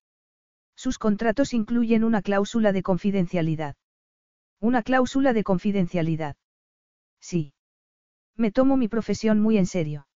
Sus 0.77 0.99
contratos 0.99 1.55
incluyen 1.55 2.05
una 2.05 2.23
cláusula 2.23 2.73
de 2.73 2.83
confidencialidad. 2.83 3.77
Una 4.61 4.83
cláusula 4.83 5.33
de 5.33 5.45
confidencialidad. 5.45 6.37
Sí. 7.21 7.53
Me 8.37 8.53
tomo 8.53 8.77
mi 8.77 8.89
profesión 8.89 9.41
muy 9.41 9.59
en 9.59 9.67
serio. 9.67 10.07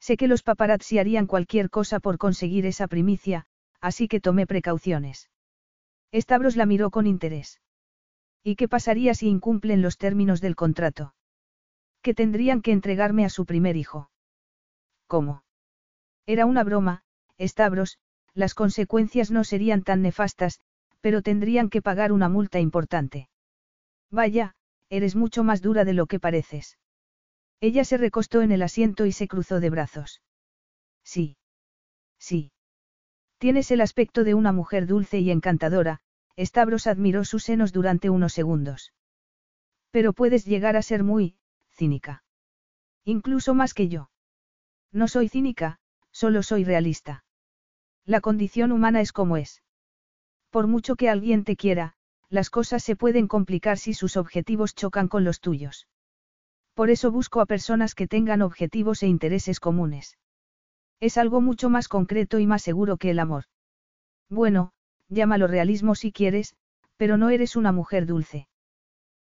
Sé 0.00 0.16
que 0.16 0.28
los 0.28 0.42
paparazzi 0.42 0.98
harían 0.98 1.26
cualquier 1.26 1.70
cosa 1.70 2.00
por 2.00 2.18
conseguir 2.18 2.66
esa 2.66 2.86
primicia, 2.86 3.46
así 3.80 4.08
que 4.08 4.20
tomé 4.20 4.46
precauciones. 4.46 5.30
Stavros 6.12 6.56
la 6.56 6.66
miró 6.66 6.90
con 6.90 7.06
interés. 7.06 7.60
¿Y 8.42 8.56
qué 8.56 8.68
pasaría 8.68 9.14
si 9.14 9.28
incumplen 9.28 9.82
los 9.82 9.98
términos 9.98 10.40
del 10.40 10.56
contrato? 10.56 11.14
que 12.06 12.14
tendrían 12.14 12.62
que 12.62 12.70
entregarme 12.70 13.24
a 13.24 13.28
su 13.28 13.46
primer 13.46 13.76
hijo. 13.76 14.12
¿Cómo? 15.08 15.42
Era 16.24 16.46
una 16.46 16.62
broma, 16.62 17.02
Stavros, 17.36 17.98
las 18.32 18.54
consecuencias 18.54 19.32
no 19.32 19.42
serían 19.42 19.82
tan 19.82 20.02
nefastas, 20.02 20.60
pero 21.00 21.20
tendrían 21.20 21.68
que 21.68 21.82
pagar 21.82 22.12
una 22.12 22.28
multa 22.28 22.60
importante. 22.60 23.28
Vaya, 24.08 24.54
eres 24.88 25.16
mucho 25.16 25.42
más 25.42 25.62
dura 25.62 25.84
de 25.84 25.94
lo 25.94 26.06
que 26.06 26.20
pareces. 26.20 26.78
Ella 27.60 27.84
se 27.84 27.96
recostó 27.96 28.40
en 28.40 28.52
el 28.52 28.62
asiento 28.62 29.04
y 29.04 29.10
se 29.10 29.26
cruzó 29.26 29.58
de 29.58 29.70
brazos. 29.70 30.22
Sí. 31.02 31.36
Sí. 32.20 32.52
Tienes 33.38 33.70
el 33.70 33.80
aspecto 33.80 34.24
de 34.24 34.34
una 34.34 34.52
mujer 34.52 34.86
dulce 34.86 35.18
y 35.18 35.30
encantadora, 35.30 36.00
Stavros 36.38 36.86
admiró 36.86 37.24
sus 37.24 37.44
senos 37.44 37.72
durante 37.72 38.10
unos 38.10 38.32
segundos. 38.32 38.92
Pero 39.90 40.12
puedes 40.12 40.44
llegar 40.44 40.76
a 40.76 40.82
ser 40.82 41.02
muy, 41.02 41.36
cínica. 41.70 42.24
Incluso 43.04 43.54
más 43.54 43.74
que 43.74 43.88
yo. 43.88 44.10
No 44.92 45.08
soy 45.08 45.28
cínica, 45.28 45.78
solo 46.10 46.42
soy 46.42 46.64
realista. 46.64 47.24
La 48.04 48.20
condición 48.20 48.72
humana 48.72 49.00
es 49.00 49.12
como 49.12 49.36
es. 49.36 49.62
Por 50.50 50.66
mucho 50.66 50.96
que 50.96 51.10
alguien 51.10 51.44
te 51.44 51.56
quiera, 51.56 51.94
las 52.28 52.50
cosas 52.50 52.82
se 52.82 52.96
pueden 52.96 53.28
complicar 53.28 53.78
si 53.78 53.94
sus 53.94 54.16
objetivos 54.16 54.74
chocan 54.74 55.08
con 55.08 55.24
los 55.24 55.40
tuyos. 55.40 55.86
Por 56.74 56.90
eso 56.90 57.10
busco 57.10 57.40
a 57.40 57.46
personas 57.46 57.94
que 57.94 58.06
tengan 58.06 58.42
objetivos 58.42 59.02
e 59.02 59.06
intereses 59.06 59.60
comunes. 59.60 60.18
Es 61.00 61.18
algo 61.18 61.40
mucho 61.40 61.68
más 61.68 61.88
concreto 61.88 62.38
y 62.38 62.46
más 62.46 62.62
seguro 62.62 62.96
que 62.96 63.10
el 63.10 63.18
amor. 63.18 63.44
Bueno, 64.28 64.72
llámalo 65.08 65.46
realismo 65.46 65.94
si 65.94 66.12
quieres, 66.12 66.56
pero 66.96 67.16
no 67.16 67.30
eres 67.30 67.56
una 67.56 67.72
mujer 67.72 68.06
dulce. 68.06 68.48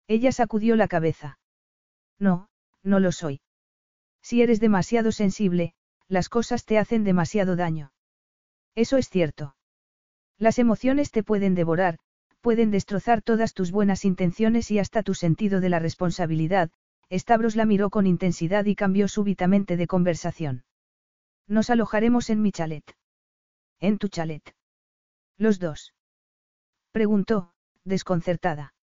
Ella 0.06 0.32
sacudió 0.32 0.76
la 0.76 0.88
cabeza. 0.88 1.38
No, 2.18 2.48
no 2.82 3.00
lo 3.00 3.10
soy. 3.10 3.40
Si 4.22 4.42
eres 4.42 4.60
demasiado 4.60 5.12
sensible, 5.12 5.74
las 6.08 6.28
cosas 6.28 6.64
te 6.64 6.78
hacen 6.78 7.04
demasiado 7.04 7.56
daño. 7.56 7.92
Eso 8.74 8.96
es 8.96 9.08
cierto. 9.08 9.56
Las 10.38 10.58
emociones 10.58 11.10
te 11.10 11.22
pueden 11.22 11.54
devorar, 11.54 11.98
pueden 12.40 12.70
destrozar 12.70 13.22
todas 13.22 13.54
tus 13.54 13.70
buenas 13.70 14.04
intenciones 14.04 14.70
y 14.70 14.78
hasta 14.78 15.02
tu 15.02 15.14
sentido 15.14 15.60
de 15.60 15.68
la 15.68 15.78
responsabilidad. 15.78 16.70
Stavros 17.10 17.56
la 17.56 17.66
miró 17.66 17.90
con 17.90 18.06
intensidad 18.06 18.64
y 18.64 18.74
cambió 18.74 19.08
súbitamente 19.08 19.76
de 19.76 19.86
conversación. 19.86 20.64
Nos 21.46 21.70
alojaremos 21.70 22.30
en 22.30 22.42
mi 22.42 22.52
chalet. 22.52 22.84
En 23.80 23.98
tu 23.98 24.08
chalet. 24.08 24.54
Los 25.36 25.58
dos. 25.58 25.94
Preguntó, 26.92 27.52
desconcertada. 27.84 28.74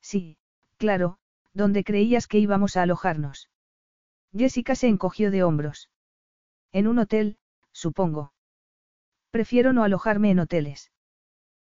Sí, 0.00 0.36
claro, 0.76 1.18
¿dónde 1.52 1.84
creías 1.84 2.26
que 2.26 2.38
íbamos 2.38 2.76
a 2.76 2.82
alojarnos? 2.82 3.50
Jessica 4.32 4.74
se 4.74 4.88
encogió 4.88 5.30
de 5.30 5.42
hombros. 5.42 5.90
En 6.72 6.86
un 6.86 6.98
hotel, 6.98 7.38
supongo. 7.72 8.32
Prefiero 9.30 9.72
no 9.72 9.82
alojarme 9.82 10.30
en 10.30 10.40
hoteles. 10.40 10.92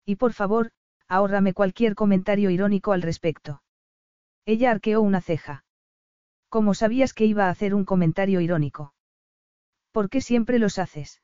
Y 0.04 0.16
por 0.16 0.32
favor, 0.32 0.70
ahórrame 1.08 1.52
cualquier 1.52 1.94
comentario 1.94 2.50
irónico 2.50 2.92
al 2.92 3.02
respecto. 3.02 3.62
Ella 4.44 4.70
arqueó 4.70 5.00
una 5.00 5.20
ceja. 5.20 5.64
¿Cómo 6.48 6.74
sabías 6.74 7.14
que 7.14 7.24
iba 7.24 7.46
a 7.46 7.50
hacer 7.50 7.74
un 7.74 7.84
comentario 7.84 8.40
irónico? 8.40 8.94
¿Por 9.92 10.08
qué 10.10 10.20
siempre 10.20 10.58
los 10.58 10.78
haces? 10.78 11.22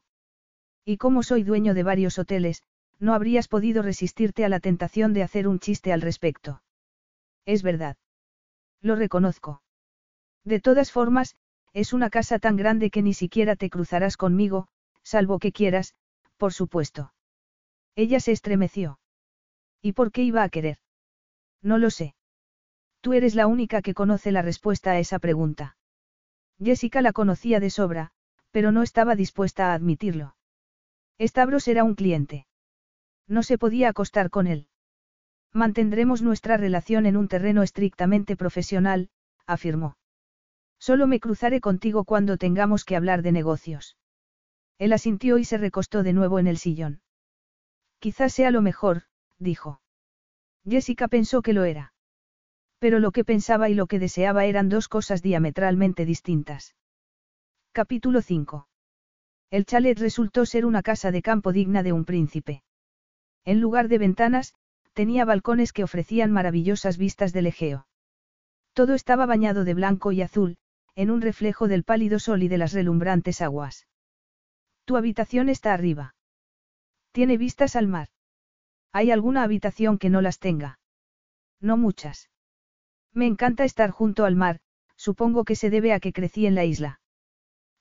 Y 0.84 0.98
como 0.98 1.22
soy 1.22 1.42
dueño 1.42 1.74
de 1.74 1.82
varios 1.82 2.18
hoteles, 2.18 2.62
no 2.98 3.14
habrías 3.14 3.48
podido 3.48 3.82
resistirte 3.82 4.44
a 4.44 4.48
la 4.48 4.60
tentación 4.60 5.12
de 5.12 5.22
hacer 5.22 5.48
un 5.48 5.58
chiste 5.58 5.92
al 5.92 6.02
respecto. 6.02 6.62
Es 7.44 7.62
verdad. 7.62 7.96
Lo 8.80 8.94
reconozco. 8.94 9.62
De 10.44 10.60
todas 10.60 10.92
formas, 10.92 11.36
es 11.72 11.92
una 11.92 12.10
casa 12.10 12.38
tan 12.38 12.56
grande 12.56 12.90
que 12.90 13.02
ni 13.02 13.14
siquiera 13.14 13.56
te 13.56 13.70
cruzarás 13.70 14.16
conmigo, 14.16 14.68
salvo 15.02 15.38
que 15.38 15.52
quieras, 15.52 15.94
por 16.36 16.52
supuesto. 16.52 17.12
Ella 17.96 18.20
se 18.20 18.32
estremeció. 18.32 19.00
¿Y 19.80 19.92
por 19.92 20.12
qué 20.12 20.22
iba 20.22 20.42
a 20.42 20.48
querer? 20.48 20.78
No 21.62 21.78
lo 21.78 21.90
sé. 21.90 22.14
Tú 23.00 23.12
eres 23.12 23.34
la 23.34 23.46
única 23.46 23.82
que 23.82 23.94
conoce 23.94 24.32
la 24.32 24.42
respuesta 24.42 24.92
a 24.92 24.98
esa 24.98 25.18
pregunta. 25.18 25.76
Jessica 26.62 27.02
la 27.02 27.12
conocía 27.12 27.60
de 27.60 27.70
sobra, 27.70 28.12
pero 28.50 28.72
no 28.72 28.82
estaba 28.82 29.14
dispuesta 29.14 29.70
a 29.70 29.74
admitirlo. 29.74 30.36
Stavros 31.20 31.68
era 31.68 31.84
un 31.84 31.94
cliente. 31.94 32.46
No 33.26 33.42
se 33.42 33.58
podía 33.58 33.88
acostar 33.88 34.30
con 34.30 34.46
él. 34.46 34.68
Mantendremos 35.52 36.22
nuestra 36.22 36.56
relación 36.56 37.06
en 37.06 37.16
un 37.16 37.28
terreno 37.28 37.62
estrictamente 37.62 38.36
profesional, 38.36 39.10
afirmó. 39.46 39.96
Solo 40.78 41.06
me 41.06 41.20
cruzaré 41.20 41.60
contigo 41.60 42.04
cuando 42.04 42.36
tengamos 42.36 42.84
que 42.84 42.96
hablar 42.96 43.22
de 43.22 43.32
negocios. 43.32 43.96
Él 44.78 44.92
asintió 44.92 45.38
y 45.38 45.44
se 45.44 45.58
recostó 45.58 46.02
de 46.02 46.12
nuevo 46.12 46.38
en 46.38 46.46
el 46.46 46.58
sillón. 46.58 47.00
Quizás 47.98 48.32
sea 48.32 48.50
lo 48.52 48.62
mejor, 48.62 49.02
dijo. 49.38 49.80
Jessica 50.64 51.08
pensó 51.08 51.42
que 51.42 51.52
lo 51.52 51.64
era. 51.64 51.92
Pero 52.78 53.00
lo 53.00 53.10
que 53.10 53.24
pensaba 53.24 53.68
y 53.68 53.74
lo 53.74 53.88
que 53.88 53.98
deseaba 53.98 54.44
eran 54.44 54.68
dos 54.68 54.86
cosas 54.86 55.20
diametralmente 55.20 56.04
distintas. 56.04 56.76
Capítulo 57.72 58.22
5. 58.22 58.66
El 59.50 59.64
chalet 59.64 59.98
resultó 59.98 60.46
ser 60.46 60.66
una 60.66 60.82
casa 60.82 61.12
de 61.12 61.22
campo 61.22 61.52
digna 61.52 61.82
de 61.82 61.92
un 61.92 62.04
príncipe. 62.04 62.62
En 63.44 63.60
lugar 63.60 63.88
de 63.88 63.98
ventanas, 63.98 64.54
tenía 64.94 65.24
balcones 65.24 65.72
que 65.72 65.84
ofrecían 65.84 66.32
maravillosas 66.32 66.98
vistas 66.98 67.32
del 67.32 67.46
Egeo. 67.46 67.86
Todo 68.72 68.94
estaba 68.94 69.26
bañado 69.26 69.64
de 69.64 69.74
blanco 69.74 70.12
y 70.12 70.22
azul, 70.22 70.56
en 70.96 71.10
un 71.10 71.20
reflejo 71.20 71.68
del 71.68 71.84
pálido 71.84 72.18
sol 72.18 72.42
y 72.42 72.48
de 72.48 72.58
las 72.58 72.72
relumbrantes 72.72 73.40
aguas. 73.42 73.86
Tu 74.84 74.96
habitación 74.96 75.48
está 75.48 75.72
arriba. 75.72 76.16
Tiene 77.12 77.36
vistas 77.36 77.76
al 77.76 77.86
mar. 77.86 78.08
¿Hay 78.92 79.10
alguna 79.12 79.44
habitación 79.44 79.98
que 79.98 80.10
no 80.10 80.20
las 80.20 80.40
tenga? 80.40 80.80
No 81.60 81.76
muchas. 81.76 82.30
Me 83.12 83.26
encanta 83.26 83.64
estar 83.64 83.90
junto 83.90 84.24
al 84.24 84.34
mar, 84.34 84.60
supongo 84.96 85.44
que 85.44 85.54
se 85.54 85.70
debe 85.70 85.92
a 85.92 86.00
que 86.00 86.12
crecí 86.12 86.46
en 86.46 86.54
la 86.54 86.64
isla. 86.64 87.00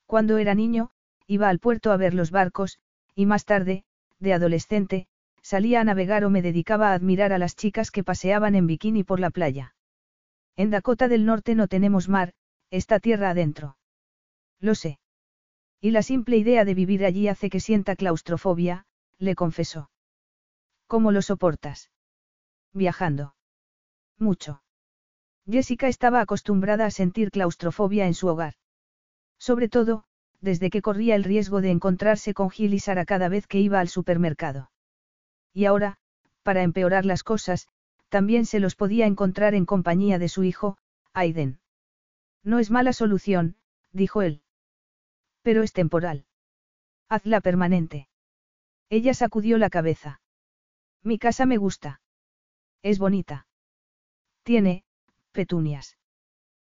Cuando 0.08 0.38
era 0.38 0.56
niño, 0.56 0.90
iba 1.28 1.50
al 1.50 1.60
puerto 1.60 1.92
a 1.92 1.98
ver 1.98 2.14
los 2.14 2.32
barcos, 2.32 2.80
y 3.14 3.26
más 3.26 3.46
tarde, 3.46 3.84
de 4.20 4.34
adolescente, 4.34 5.08
salía 5.42 5.82
a 5.82 5.84
navegar 5.84 6.24
o 6.24 6.30
me 6.30 6.42
dedicaba 6.42 6.90
a 6.90 6.94
admirar 6.94 7.34
a 7.34 7.38
las 7.38 7.56
chicas 7.56 7.92
que 7.92 8.04
paseaban 8.04 8.56
en 8.56 8.68
bikini 8.68 9.04
por 9.04 9.20
la 9.20 9.30
playa. 9.30 9.76
En 10.56 10.70
Dakota 10.70 11.08
del 11.08 11.26
Norte 11.26 11.56
no 11.56 11.68
tenemos 11.68 12.10
mar, 12.10 12.34
está 12.72 13.00
tierra 13.00 13.30
adentro. 13.32 13.78
Lo 14.60 14.76
sé. 14.76 15.00
Y 15.82 15.92
la 15.92 16.02
simple 16.02 16.38
idea 16.38 16.66
de 16.66 16.74
vivir 16.74 17.06
allí 17.06 17.28
hace 17.28 17.50
que 17.50 17.60
sienta 17.60 17.96
claustrofobia, 17.96 18.86
le 19.20 19.36
confesó. 19.36 19.92
¿Cómo 20.88 21.12
lo 21.12 21.22
soportas? 21.22 21.92
Viajando. 22.74 23.36
Mucho. 24.18 24.64
Jessica 25.46 25.88
estaba 25.88 26.22
acostumbrada 26.22 26.86
a 26.86 26.92
sentir 26.92 27.30
claustrofobia 27.30 28.08
en 28.08 28.14
su 28.14 28.28
hogar. 28.28 28.54
Sobre 29.40 29.70
todo, 29.70 30.04
desde 30.42 30.70
que 30.70 30.82
corría 30.82 31.16
el 31.16 31.24
riesgo 31.24 31.62
de 31.62 31.72
encontrarse 31.72 32.34
con 32.34 32.50
Gil 32.50 32.74
y 32.74 32.80
Sara 32.80 33.06
cada 33.06 33.30
vez 33.30 33.48
que 33.48 33.60
iba 33.60 33.80
al 33.80 33.88
supermercado. 33.88 34.72
Y 35.54 35.66
ahora, 35.66 35.98
para 36.44 36.64
empeorar 36.64 37.06
las 37.06 37.24
cosas, 37.24 37.68
también 38.10 38.46
se 38.46 38.60
los 38.60 38.76
podía 38.76 39.06
encontrar 39.06 39.54
en 39.54 39.66
compañía 39.66 40.20
de 40.20 40.30
su 40.30 40.44
hijo, 40.44 40.78
Aiden. 41.14 41.60
No 42.44 42.60
es 42.60 42.72
mala 42.72 42.94
solución, 42.94 43.58
dijo 43.92 44.22
él. 44.22 44.42
Pero 45.42 45.64
es 45.64 45.74
temporal. 45.74 46.26
Hazla 47.10 47.42
permanente. 47.42 48.08
Ella 48.90 49.14
sacudió 49.14 49.58
la 49.58 49.70
cabeza. 49.70 50.22
Mi 51.04 51.20
casa 51.20 51.46
me 51.46 51.58
gusta. 51.58 52.02
Es 52.82 53.00
bonita. 53.00 53.48
Tiene, 54.44 54.86
petunias. 55.32 55.98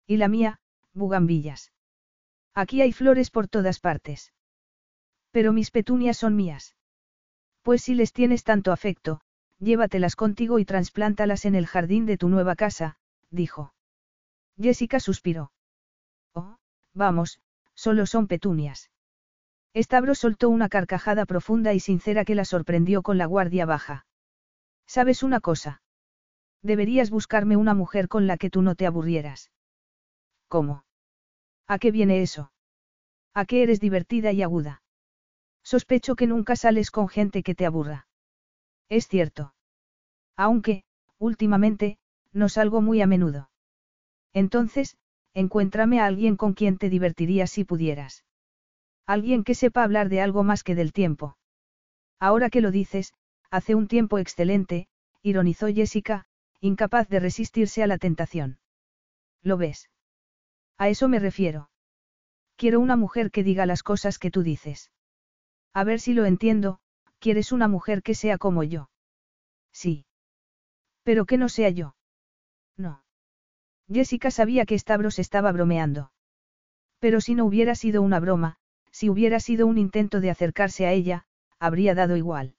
Y 0.07 0.17
la 0.19 0.29
mía, 0.29 0.61
bugambillas. 0.93 1.74
Aquí 2.55 2.83
hay 2.83 2.93
flores 2.93 3.31
por 3.31 3.49
todas 3.49 3.81
partes. 3.81 4.33
Pero 5.33 5.53
mis 5.53 5.71
petunias 5.71 6.17
son 6.19 6.37
mías. 6.37 6.77
Pues 7.63 7.83
si 7.83 7.95
les 7.95 8.13
tienes 8.13 8.45
tanto 8.45 8.71
afecto, 8.71 9.21
llévatelas 9.59 10.15
contigo 10.17 10.59
y 10.59 10.65
trasplántalas 10.65 11.45
en 11.45 11.55
el 11.55 11.67
jardín 11.67 12.07
de 12.07 12.17
tu 12.17 12.29
nueva 12.29 12.55
casa, 12.55 12.97
dijo. 13.31 13.75
Jessica 14.61 15.01
suspiró. 15.01 15.51
Oh, 16.35 16.57
vamos, 16.93 17.41
solo 17.75 18.07
son 18.07 18.29
petunias. 18.29 18.91
Estabro 19.73 20.15
soltó 20.15 20.49
una 20.51 20.69
carcajada 20.69 21.27
profunda 21.27 21.75
y 21.75 21.81
sincera 21.81 22.25
que 22.25 22.37
la 22.37 22.45
sorprendió 22.45 23.03
con 23.03 23.19
la 23.19 23.27
guardia 23.27 23.67
baja. 23.67 24.07
¿Sabes 24.87 25.25
una 25.25 25.41
cosa? 25.41 25.83
Deberías 26.63 27.11
buscarme 27.11 27.57
una 27.57 27.75
mujer 27.75 28.07
con 28.09 28.29
la 28.29 28.37
que 28.37 28.51
tú 28.51 28.63
no 28.63 28.77
te 28.77 28.87
aburrieras. 28.87 29.51
¿Cómo? 30.47 30.85
¿A 31.67 31.79
qué 31.79 31.91
viene 31.91 32.23
eso? 32.23 32.53
¿A 33.33 33.47
qué 33.47 33.63
eres 33.63 33.81
divertida 33.81 34.33
y 34.33 34.43
aguda? 34.43 34.83
Sospecho 35.63 36.15
que 36.15 36.27
nunca 36.27 36.57
sales 36.57 36.91
con 36.91 37.09
gente 37.09 37.43
que 37.43 37.55
te 37.55 37.67
aburra. 37.67 38.07
Es 38.89 39.09
cierto. 39.09 39.55
Aunque, 40.37 40.85
últimamente, 41.19 41.99
no 42.33 42.49
salgo 42.49 42.83
muy 42.83 43.01
a 43.01 43.07
menudo. 43.07 43.51
Entonces, 44.33 44.97
encuéntrame 45.33 46.01
a 46.01 46.07
alguien 46.07 46.37
con 46.37 46.53
quien 46.53 46.77
te 46.77 46.91
divertirías 46.91 47.51
si 47.51 47.65
pudieras. 47.65 48.25
Alguien 49.07 49.43
que 49.45 49.55
sepa 49.55 49.83
hablar 49.83 50.09
de 50.09 50.21
algo 50.21 50.43
más 50.43 50.63
que 50.63 50.75
del 50.75 50.93
tiempo. 50.93 51.37
Ahora 52.21 52.51
que 52.51 52.61
lo 52.61 52.71
dices, 52.71 53.15
hace 53.51 53.75
un 53.75 53.89
tiempo 53.89 54.19
excelente, 54.19 54.89
ironizó 55.23 55.69
Jessica, 55.69 56.27
incapaz 56.61 57.09
de 57.09 57.21
resistirse 57.21 57.83
a 57.83 57.87
la 57.87 57.99
tentación. 57.99 58.59
¿Lo 59.43 59.57
ves? 59.57 59.89
A 60.79 60.89
eso 60.89 61.09
me 61.09 61.19
refiero. 61.19 61.71
Quiero 62.57 62.81
una 62.81 62.97
mujer 62.97 63.31
que 63.31 63.43
diga 63.43 63.67
las 63.67 63.83
cosas 63.83 64.19
que 64.19 64.31
tú 64.31 64.43
dices. 64.43 64.91
A 65.73 65.85
ver 65.85 66.01
si 66.01 66.15
lo 66.15 66.25
entiendo, 66.25 66.79
quieres 67.19 67.53
una 67.53 67.69
mujer 67.69 68.03
que 68.03 68.15
sea 68.15 68.39
como 68.39 68.63
yo. 68.63 68.91
Sí. 69.73 70.07
Pero 71.03 71.27
que 71.27 71.39
no 71.39 71.49
sea 71.49 71.71
yo. 71.71 71.97
No. 72.77 73.03
Jessica 73.93 74.31
sabía 74.31 74.67
que 74.67 74.79
Stavros 74.79 75.19
estaba 75.19 75.53
bromeando. 75.53 76.13
Pero 76.99 77.21
si 77.21 77.35
no 77.35 77.45
hubiera 77.45 77.75
sido 77.75 78.03
una 78.03 78.21
broma, 78.21 78.57
si 78.91 79.11
hubiera 79.11 79.41
sido 79.41 79.67
un 79.67 79.79
intento 79.79 80.21
de 80.21 80.31
acercarse 80.31 80.87
a 80.87 80.93
ella, 80.93 81.27
habría 81.59 81.95
dado 81.95 82.17
igual. 82.17 82.55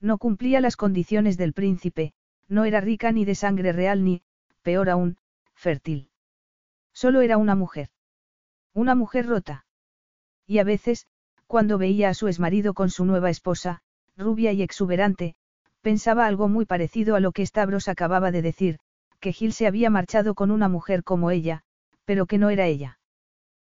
No 0.00 0.18
cumplía 0.18 0.60
las 0.60 0.76
condiciones 0.76 1.36
del 1.36 1.52
príncipe, 1.52 2.12
no 2.48 2.64
era 2.64 2.80
rica 2.80 3.10
ni 3.12 3.24
de 3.24 3.34
sangre 3.34 3.72
real 3.72 4.04
ni, 4.04 4.22
peor 4.62 4.90
aún, 4.90 5.16
fértil. 5.54 6.10
Solo 6.96 7.20
era 7.20 7.36
una 7.36 7.54
mujer. 7.54 7.90
Una 8.72 8.94
mujer 8.94 9.26
rota. 9.26 9.66
Y 10.46 10.60
a 10.60 10.64
veces, 10.64 11.06
cuando 11.46 11.76
veía 11.76 12.08
a 12.08 12.14
su 12.14 12.26
exmarido 12.26 12.72
con 12.72 12.88
su 12.88 13.04
nueva 13.04 13.28
esposa, 13.28 13.82
rubia 14.16 14.52
y 14.52 14.62
exuberante, 14.62 15.36
pensaba 15.82 16.26
algo 16.26 16.48
muy 16.48 16.64
parecido 16.64 17.14
a 17.14 17.20
lo 17.20 17.32
que 17.32 17.44
Stavros 17.44 17.88
acababa 17.88 18.30
de 18.30 18.40
decir, 18.40 18.78
que 19.20 19.34
Gil 19.34 19.52
se 19.52 19.66
había 19.66 19.90
marchado 19.90 20.34
con 20.34 20.50
una 20.50 20.70
mujer 20.70 21.04
como 21.04 21.30
ella, 21.30 21.64
pero 22.06 22.24
que 22.24 22.38
no 22.38 22.48
era 22.48 22.64
ella. 22.64 22.98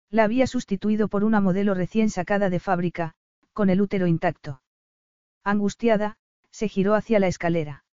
La 0.09 0.23
había 0.23 0.47
sustituido 0.47 1.09
por 1.09 1.25
una 1.25 1.41
modelo 1.41 1.75
recién 1.75 2.11
sacada 2.11 2.49
de 2.49 2.61
fábrica, 2.61 3.15
con 3.53 3.71
el 3.71 3.81
útero 3.81 4.07
intacto. 4.07 4.63
Angustiada, 5.43 6.17
se 6.53 6.69
giró 6.69 6.95
hacia 6.95 7.19
la 7.19 7.27
escalera. 7.27 7.85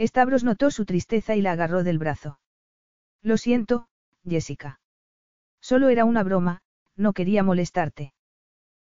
Stavros 0.00 0.42
notó 0.42 0.72
su 0.72 0.84
tristeza 0.84 1.36
y 1.36 1.42
la 1.42 1.52
agarró 1.52 1.84
del 1.84 1.98
brazo. 1.98 2.40
Lo 3.22 3.36
siento, 3.36 3.88
Jessica. 4.28 4.80
Solo 5.60 5.88
era 5.88 6.04
una 6.04 6.22
broma, 6.22 6.60
no 6.96 7.12
quería 7.12 7.42
molestarte. 7.42 8.12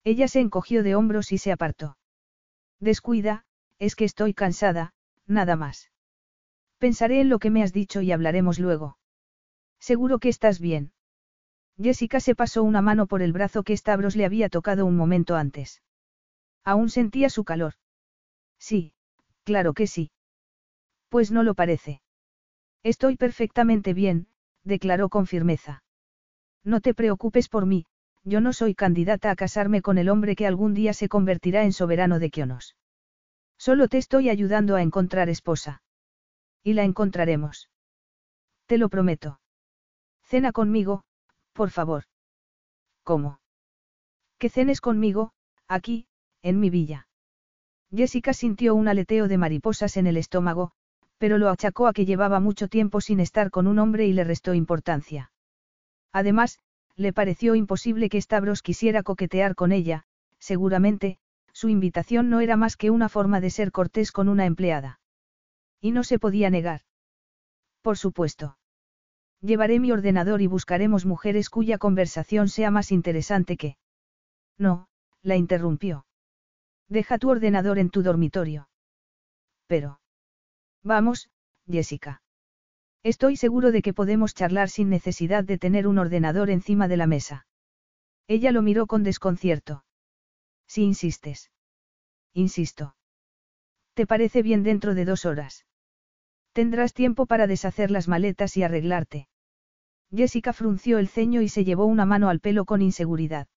Ella 0.04 0.28
se 0.28 0.40
encogió 0.40 0.84
de 0.84 0.96
hombros 0.96 1.32
y 1.32 1.38
se 1.38 1.52
apartó. 1.52 1.98
Descuida, 2.80 3.46
es 3.80 3.96
que 3.96 4.06
estoy 4.06 4.34
cansada, 4.34 4.94
nada 5.26 5.56
más. 5.56 5.92
Pensaré 6.78 7.22
en 7.22 7.30
lo 7.30 7.40
que 7.40 7.50
me 7.50 7.64
has 7.64 7.74
dicho 7.74 8.02
y 8.02 8.12
hablaremos 8.12 8.60
luego. 8.60 8.98
Seguro 9.80 10.20
que 10.20 10.30
estás 10.30 10.60
bien. 10.60 10.94
Jessica 11.82 12.20
se 12.20 12.36
pasó 12.36 12.64
una 12.64 12.82
mano 12.82 13.08
por 13.08 13.22
el 13.22 13.34
brazo 13.34 13.64
que 13.64 13.78
Stavros 13.78 14.16
le 14.16 14.26
había 14.26 14.50
tocado 14.50 14.86
un 14.86 14.96
momento 14.96 15.36
antes. 15.36 15.82
Aún 16.64 16.90
sentía 16.90 17.30
su 17.30 17.44
calor. 17.44 17.74
Sí, 18.60 18.94
claro 19.44 19.74
que 19.74 19.88
sí. 19.88 20.12
Pues 21.10 21.32
no 21.32 21.44
lo 21.44 21.54
parece. 21.54 22.02
Estoy 22.84 23.16
perfectamente 23.16 23.94
bien, 23.94 24.28
declaró 24.68 25.10
con 25.10 25.26
firmeza. 25.26 25.84
No 26.64 26.82
te 26.82 26.94
preocupes 26.94 27.50
por 27.50 27.66
mí, 27.66 27.86
yo 28.24 28.42
no 28.42 28.54
soy 28.54 28.76
candidata 28.76 29.32
a 29.32 29.36
casarme 29.36 29.82
con 29.82 29.98
el 29.98 30.10
hombre 30.10 30.36
que 30.36 30.46
algún 30.46 30.74
día 30.74 30.94
se 30.94 31.08
convertirá 31.08 31.64
en 31.64 31.74
soberano 31.74 32.20
de 32.20 32.30
Kionos. 32.30 32.76
Solo 33.58 33.88
te 33.88 33.98
estoy 33.98 34.30
ayudando 34.30 34.76
a 34.76 34.82
encontrar 34.82 35.30
esposa. 35.30 35.82
Y 36.64 36.74
la 36.74 36.84
encontraremos. 36.84 37.70
Te 38.66 38.78
lo 38.78 38.90
prometo. 38.90 39.40
Cena 40.24 40.52
conmigo, 40.52 41.04
por 41.54 41.70
favor. 41.70 42.04
¿Cómo? 43.04 43.40
Que 44.38 44.50
cenes 44.50 44.82
conmigo, 44.82 45.32
aquí, 45.68 46.08
en 46.42 46.60
mi 46.60 46.70
villa. 46.70 47.08
Jessica 47.90 48.34
sintió 48.34 48.76
un 48.76 48.90
aleteo 48.90 49.30
de 49.30 49.38
mariposas 49.38 49.96
en 49.96 50.08
el 50.08 50.18
estómago, 50.18 50.74
pero 51.18 51.38
lo 51.38 51.50
achacó 51.50 51.88
a 51.88 51.94
que 51.94 52.06
llevaba 52.06 52.40
mucho 52.40 52.68
tiempo 52.68 53.02
sin 53.02 53.20
estar 53.20 53.50
con 53.52 53.68
un 53.68 53.80
hombre 53.80 54.06
y 54.06 54.14
le 54.14 54.24
restó 54.24 54.54
importancia. 54.54 55.32
Además, 56.12 56.60
le 56.96 57.14
pareció 57.14 57.56
imposible 57.56 58.10
que 58.10 58.22
Stavros 58.22 58.62
quisiera 58.62 59.04
coquetear 59.04 59.56
con 59.56 59.72
ella, 59.72 60.04
seguramente, 60.40 61.20
su 61.54 61.70
invitación 61.70 62.30
no 62.30 62.40
era 62.40 62.56
más 62.56 62.78
que 62.78 62.92
una 62.92 63.10
forma 63.10 63.42
de 63.42 63.50
ser 63.50 63.72
cortés 63.72 64.12
con 64.12 64.30
una 64.30 64.46
empleada. 64.46 65.00
Y 65.82 65.92
no 65.92 66.04
se 66.04 66.20
podía 66.20 66.50
negar. 66.50 66.82
Por 67.82 67.98
supuesto. 67.98 68.58
Llevaré 69.42 69.80
mi 69.80 69.92
ordenador 69.92 70.42
y 70.42 70.48
buscaremos 70.48 71.06
mujeres 71.06 71.50
cuya 71.50 71.78
conversación 71.78 72.50
sea 72.50 72.72
más 72.72 72.92
interesante 72.92 73.58
que... 73.58 73.78
No, 74.58 74.88
la 75.22 75.36
interrumpió. 75.36 76.06
Deja 76.90 77.18
tu 77.18 77.30
ordenador 77.30 77.78
en 77.80 77.90
tu 77.90 78.02
dormitorio. 78.02 78.70
Pero... 79.68 80.00
Vamos, 80.88 81.30
Jessica. 81.70 82.22
Estoy 83.04 83.36
seguro 83.36 83.74
de 83.74 83.82
que 83.82 83.94
podemos 83.94 84.34
charlar 84.34 84.70
sin 84.70 84.90
necesidad 84.90 85.44
de 85.44 85.58
tener 85.58 85.86
un 85.86 85.98
ordenador 85.98 86.50
encima 86.50 86.88
de 86.88 86.96
la 86.96 87.08
mesa. 87.08 87.46
Ella 88.26 88.54
lo 88.54 88.62
miró 88.62 88.88
con 88.88 89.04
desconcierto. 89.04 89.84
Si 90.66 90.84
insistes. 90.84 91.52
Insisto. 92.34 92.96
¿Te 93.96 94.08
parece 94.08 94.42
bien 94.42 94.64
dentro 94.64 94.96
de 94.96 95.04
dos 95.04 95.26
horas? 95.26 95.66
Tendrás 96.54 96.94
tiempo 96.94 97.26
para 97.26 97.48
deshacer 97.48 97.92
las 97.92 98.08
maletas 98.08 98.56
y 98.56 98.64
arreglarte. 98.64 99.28
Jessica 100.10 100.54
frunció 100.54 101.00
el 101.00 101.10
ceño 101.10 101.42
y 101.42 101.50
se 101.50 101.66
llevó 101.66 101.86
una 101.86 102.06
mano 102.06 102.30
al 102.30 102.40
pelo 102.40 102.64
con 102.64 102.82
inseguridad. 102.82 103.50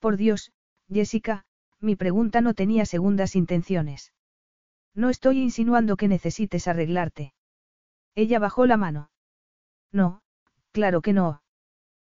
Por 0.00 0.16
Dios, 0.16 0.50
Jessica, 0.92 1.44
mi 1.78 1.94
pregunta 1.94 2.40
no 2.40 2.54
tenía 2.54 2.86
segundas 2.86 3.36
intenciones. 3.36 4.12
No 4.94 5.08
estoy 5.08 5.40
insinuando 5.40 5.96
que 5.96 6.08
necesites 6.08 6.68
arreglarte. 6.68 7.32
Ella 8.14 8.38
bajó 8.38 8.66
la 8.66 8.76
mano. 8.76 9.10
No, 9.92 10.22
claro 10.72 11.00
que 11.00 11.12
no. 11.12 11.42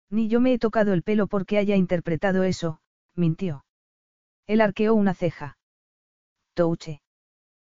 Ni 0.09 0.27
yo 0.27 0.39
me 0.39 0.53
he 0.53 0.59
tocado 0.59 0.93
el 0.93 1.03
pelo 1.03 1.27
porque 1.27 1.57
haya 1.57 1.75
interpretado 1.75 2.43
eso, 2.43 2.79
mintió. 3.15 3.65
Él 4.45 4.61
arqueó 4.61 4.93
una 4.93 5.13
ceja. 5.13 5.57
Touche. 6.53 7.01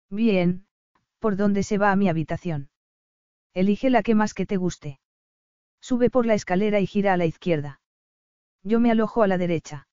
Bien, 0.08 0.66
¿por 1.18 1.36
dónde 1.36 1.62
se 1.62 1.78
va 1.78 1.92
a 1.92 1.96
mi 1.96 2.08
habitación? 2.08 2.70
Elige 3.54 3.90
la 3.90 4.02
que 4.02 4.14
más 4.14 4.34
que 4.34 4.46
te 4.46 4.56
guste. 4.56 4.98
Sube 5.80 6.10
por 6.10 6.26
la 6.26 6.34
escalera 6.34 6.80
y 6.80 6.86
gira 6.86 7.12
a 7.12 7.16
la 7.16 7.26
izquierda. 7.26 7.80
Yo 8.62 8.80
me 8.80 8.90
alojo 8.90 9.22
a 9.22 9.26
la 9.26 9.36
derecha. 9.36 9.88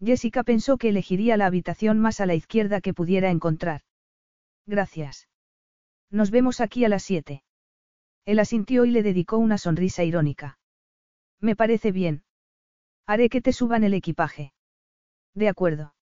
Jessica 0.00 0.42
pensó 0.42 0.78
que 0.78 0.88
elegiría 0.88 1.36
la 1.36 1.46
habitación 1.46 2.00
más 2.00 2.20
a 2.20 2.26
la 2.26 2.34
izquierda 2.34 2.80
que 2.80 2.94
pudiera 2.94 3.30
encontrar. 3.30 3.82
Gracias. 4.66 5.28
Nos 6.10 6.30
vemos 6.30 6.60
aquí 6.60 6.84
a 6.84 6.88
las 6.88 7.02
siete. 7.02 7.42
Él 8.24 8.38
asintió 8.38 8.84
y 8.84 8.90
le 8.90 9.02
dedicó 9.02 9.38
una 9.38 9.58
sonrisa 9.58 10.04
irónica. 10.04 10.58
Me 11.40 11.56
parece 11.56 11.90
bien. 11.90 12.22
Haré 13.06 13.28
que 13.28 13.40
te 13.40 13.52
suban 13.52 13.82
el 13.82 13.94
equipaje. 13.94 14.52
De 15.34 15.48
acuerdo. 15.48 15.94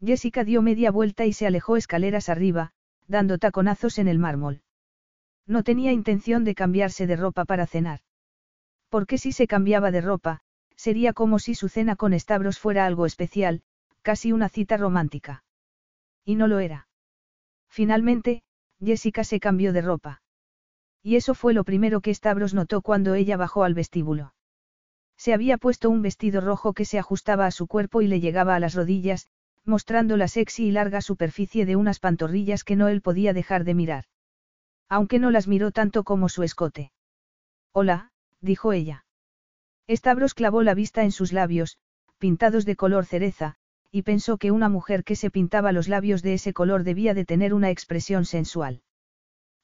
Jessica 0.00 0.44
dio 0.44 0.62
media 0.62 0.90
vuelta 0.90 1.26
y 1.26 1.32
se 1.32 1.46
alejó 1.46 1.76
escaleras 1.76 2.28
arriba, 2.28 2.72
dando 3.06 3.38
taconazos 3.38 3.98
en 3.98 4.08
el 4.08 4.18
mármol. 4.18 4.62
No 5.46 5.62
tenía 5.62 5.92
intención 5.92 6.44
de 6.44 6.54
cambiarse 6.54 7.06
de 7.06 7.16
ropa 7.16 7.44
para 7.44 7.66
cenar. 7.66 8.00
Porque 8.88 9.18
si 9.18 9.32
se 9.32 9.46
cambiaba 9.46 9.90
de 9.90 10.00
ropa, 10.00 10.40
sería 10.76 11.12
como 11.12 11.38
si 11.38 11.54
su 11.54 11.68
cena 11.68 11.96
con 11.96 12.18
Stavros 12.18 12.58
fuera 12.58 12.86
algo 12.86 13.06
especial, 13.06 13.62
casi 14.02 14.32
una 14.32 14.48
cita 14.48 14.76
romántica. 14.76 15.44
Y 16.24 16.36
no 16.36 16.46
lo 16.46 16.60
era. 16.60 16.88
Finalmente, 17.74 18.44
Jessica 18.78 19.24
se 19.24 19.40
cambió 19.40 19.72
de 19.72 19.82
ropa. 19.82 20.22
Y 21.02 21.16
eso 21.16 21.34
fue 21.34 21.54
lo 21.54 21.64
primero 21.64 22.02
que 22.02 22.14
Stavros 22.14 22.54
notó 22.54 22.82
cuando 22.82 23.14
ella 23.14 23.36
bajó 23.36 23.64
al 23.64 23.74
vestíbulo. 23.74 24.32
Se 25.16 25.34
había 25.34 25.58
puesto 25.58 25.90
un 25.90 26.00
vestido 26.00 26.40
rojo 26.40 26.72
que 26.72 26.84
se 26.84 27.00
ajustaba 27.00 27.46
a 27.46 27.50
su 27.50 27.66
cuerpo 27.66 28.00
y 28.00 28.06
le 28.06 28.20
llegaba 28.20 28.54
a 28.54 28.60
las 28.60 28.74
rodillas, 28.74 29.26
mostrando 29.64 30.16
la 30.16 30.28
sexy 30.28 30.66
y 30.66 30.70
larga 30.70 31.00
superficie 31.00 31.66
de 31.66 31.74
unas 31.74 31.98
pantorrillas 31.98 32.62
que 32.62 32.76
no 32.76 32.86
él 32.86 33.02
podía 33.02 33.32
dejar 33.32 33.64
de 33.64 33.74
mirar. 33.74 34.04
Aunque 34.88 35.18
no 35.18 35.32
las 35.32 35.48
miró 35.48 35.72
tanto 35.72 36.04
como 36.04 36.28
su 36.28 36.44
escote. 36.44 36.92
Hola, 37.72 38.12
dijo 38.40 38.72
ella. 38.72 39.04
Stavros 39.88 40.34
clavó 40.34 40.62
la 40.62 40.74
vista 40.74 41.02
en 41.02 41.10
sus 41.10 41.32
labios, 41.32 41.78
pintados 42.18 42.66
de 42.66 42.76
color 42.76 43.04
cereza, 43.04 43.56
y 43.94 44.02
pensó 44.02 44.38
que 44.38 44.50
una 44.50 44.68
mujer 44.68 45.04
que 45.04 45.14
se 45.14 45.30
pintaba 45.30 45.70
los 45.70 45.86
labios 45.86 46.20
de 46.20 46.34
ese 46.34 46.52
color 46.52 46.82
debía 46.82 47.14
de 47.14 47.24
tener 47.24 47.54
una 47.54 47.70
expresión 47.70 48.24
sensual. 48.24 48.82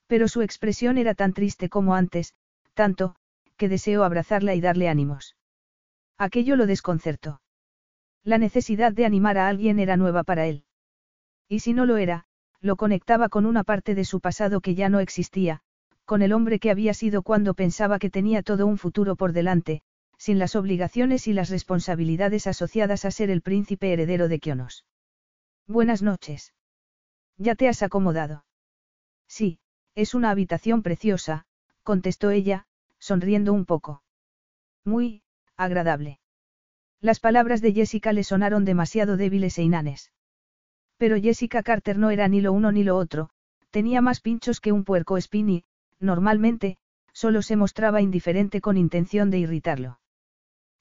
Pero 0.06 0.28
su 0.28 0.42
expresión 0.42 0.98
era 0.98 1.16
tan 1.16 1.32
triste 1.32 1.68
como 1.68 1.96
antes, 1.96 2.34
tanto, 2.74 3.16
que 3.56 3.68
deseó 3.68 4.04
abrazarla 4.04 4.54
y 4.54 4.60
darle 4.60 4.88
ánimos. 4.88 5.34
Aquello 6.16 6.54
lo 6.54 6.66
desconcertó. 6.66 7.42
La 8.22 8.38
necesidad 8.38 8.92
de 8.92 9.04
animar 9.04 9.36
a 9.36 9.48
alguien 9.48 9.80
era 9.80 9.96
nueva 9.96 10.22
para 10.22 10.46
él. 10.46 10.62
Y 11.48 11.58
si 11.58 11.74
no 11.74 11.84
lo 11.84 11.96
era, 11.96 12.24
lo 12.60 12.76
conectaba 12.76 13.30
con 13.30 13.46
una 13.46 13.64
parte 13.64 13.96
de 13.96 14.04
su 14.04 14.20
pasado 14.20 14.60
que 14.60 14.76
ya 14.76 14.88
no 14.88 15.00
existía, 15.00 15.60
con 16.04 16.22
el 16.22 16.32
hombre 16.32 16.60
que 16.60 16.70
había 16.70 16.94
sido 16.94 17.22
cuando 17.24 17.54
pensaba 17.54 17.98
que 17.98 18.10
tenía 18.10 18.44
todo 18.44 18.68
un 18.68 18.78
futuro 18.78 19.16
por 19.16 19.32
delante, 19.32 19.82
sin 20.20 20.38
las 20.38 20.54
obligaciones 20.54 21.26
y 21.28 21.32
las 21.32 21.48
responsabilidades 21.48 22.46
asociadas 22.46 23.06
a 23.06 23.10
ser 23.10 23.30
el 23.30 23.40
príncipe 23.40 23.90
heredero 23.90 24.28
de 24.28 24.38
Kionos. 24.38 24.84
Buenas 25.66 26.02
noches. 26.02 26.52
¿Ya 27.38 27.54
te 27.54 27.68
has 27.68 27.82
acomodado? 27.82 28.44
Sí, 29.26 29.60
es 29.94 30.14
una 30.14 30.28
habitación 30.28 30.82
preciosa, 30.82 31.46
contestó 31.84 32.28
ella, 32.30 32.66
sonriendo 32.98 33.54
un 33.54 33.64
poco. 33.64 34.02
Muy, 34.84 35.22
agradable. 35.56 36.20
Las 37.00 37.18
palabras 37.18 37.62
de 37.62 37.72
Jessica 37.72 38.12
le 38.12 38.22
sonaron 38.22 38.66
demasiado 38.66 39.16
débiles 39.16 39.56
e 39.56 39.62
inanes. 39.62 40.12
Pero 40.98 41.18
Jessica 41.18 41.62
Carter 41.62 41.96
no 41.96 42.10
era 42.10 42.28
ni 42.28 42.42
lo 42.42 42.52
uno 42.52 42.72
ni 42.72 42.84
lo 42.84 42.98
otro, 42.98 43.30
tenía 43.70 44.02
más 44.02 44.20
pinchos 44.20 44.60
que 44.60 44.72
un 44.72 44.84
puerco 44.84 45.16
espín 45.16 45.48
y, 45.48 45.64
normalmente, 45.98 46.76
solo 47.14 47.40
se 47.40 47.56
mostraba 47.56 48.02
indiferente 48.02 48.60
con 48.60 48.76
intención 48.76 49.30
de 49.30 49.38
irritarlo. 49.38 49.98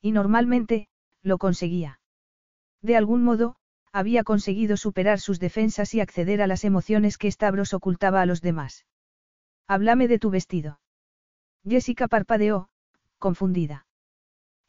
Y 0.01 0.11
normalmente, 0.11 0.87
lo 1.21 1.37
conseguía. 1.37 1.99
De 2.81 2.95
algún 2.95 3.23
modo, 3.23 3.55
había 3.91 4.23
conseguido 4.23 4.77
superar 4.77 5.19
sus 5.19 5.39
defensas 5.39 5.93
y 5.93 5.99
acceder 5.99 6.41
a 6.41 6.47
las 6.47 6.63
emociones 6.63 7.17
que 7.17 7.31
Stavros 7.31 7.73
ocultaba 7.73 8.21
a 8.21 8.25
los 8.25 8.41
demás. 8.41 8.85
Háblame 9.67 10.07
de 10.07 10.19
tu 10.19 10.29
vestido. 10.29 10.79
Jessica 11.67 12.07
parpadeó, 12.07 12.69
confundida. 13.17 13.85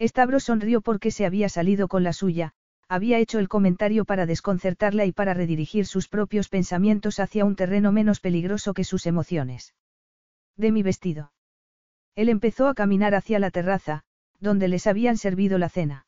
Stavros 0.01 0.45
sonrió 0.45 0.81
porque 0.81 1.11
se 1.11 1.27
había 1.27 1.49
salido 1.49 1.87
con 1.87 2.03
la 2.03 2.13
suya, 2.13 2.55
había 2.89 3.19
hecho 3.19 3.39
el 3.39 3.49
comentario 3.49 4.05
para 4.05 4.27
desconcertarla 4.27 5.05
y 5.05 5.13
para 5.13 5.35
redirigir 5.35 5.87
sus 5.87 6.09
propios 6.09 6.49
pensamientos 6.49 7.21
hacia 7.21 7.45
un 7.45 7.55
terreno 7.55 7.93
menos 7.93 8.19
peligroso 8.19 8.75
que 8.75 8.83
sus 8.83 9.07
emociones. 9.07 9.75
De 10.57 10.73
mi 10.73 10.83
vestido. 10.83 11.33
Él 12.17 12.29
empezó 12.29 12.67
a 12.67 12.75
caminar 12.75 13.15
hacia 13.15 13.39
la 13.39 13.51
terraza, 13.51 14.03
donde 14.41 14.69
les 14.69 14.87
habían 14.87 15.17
servido 15.17 15.59
la 15.59 15.69
cena. 15.69 16.07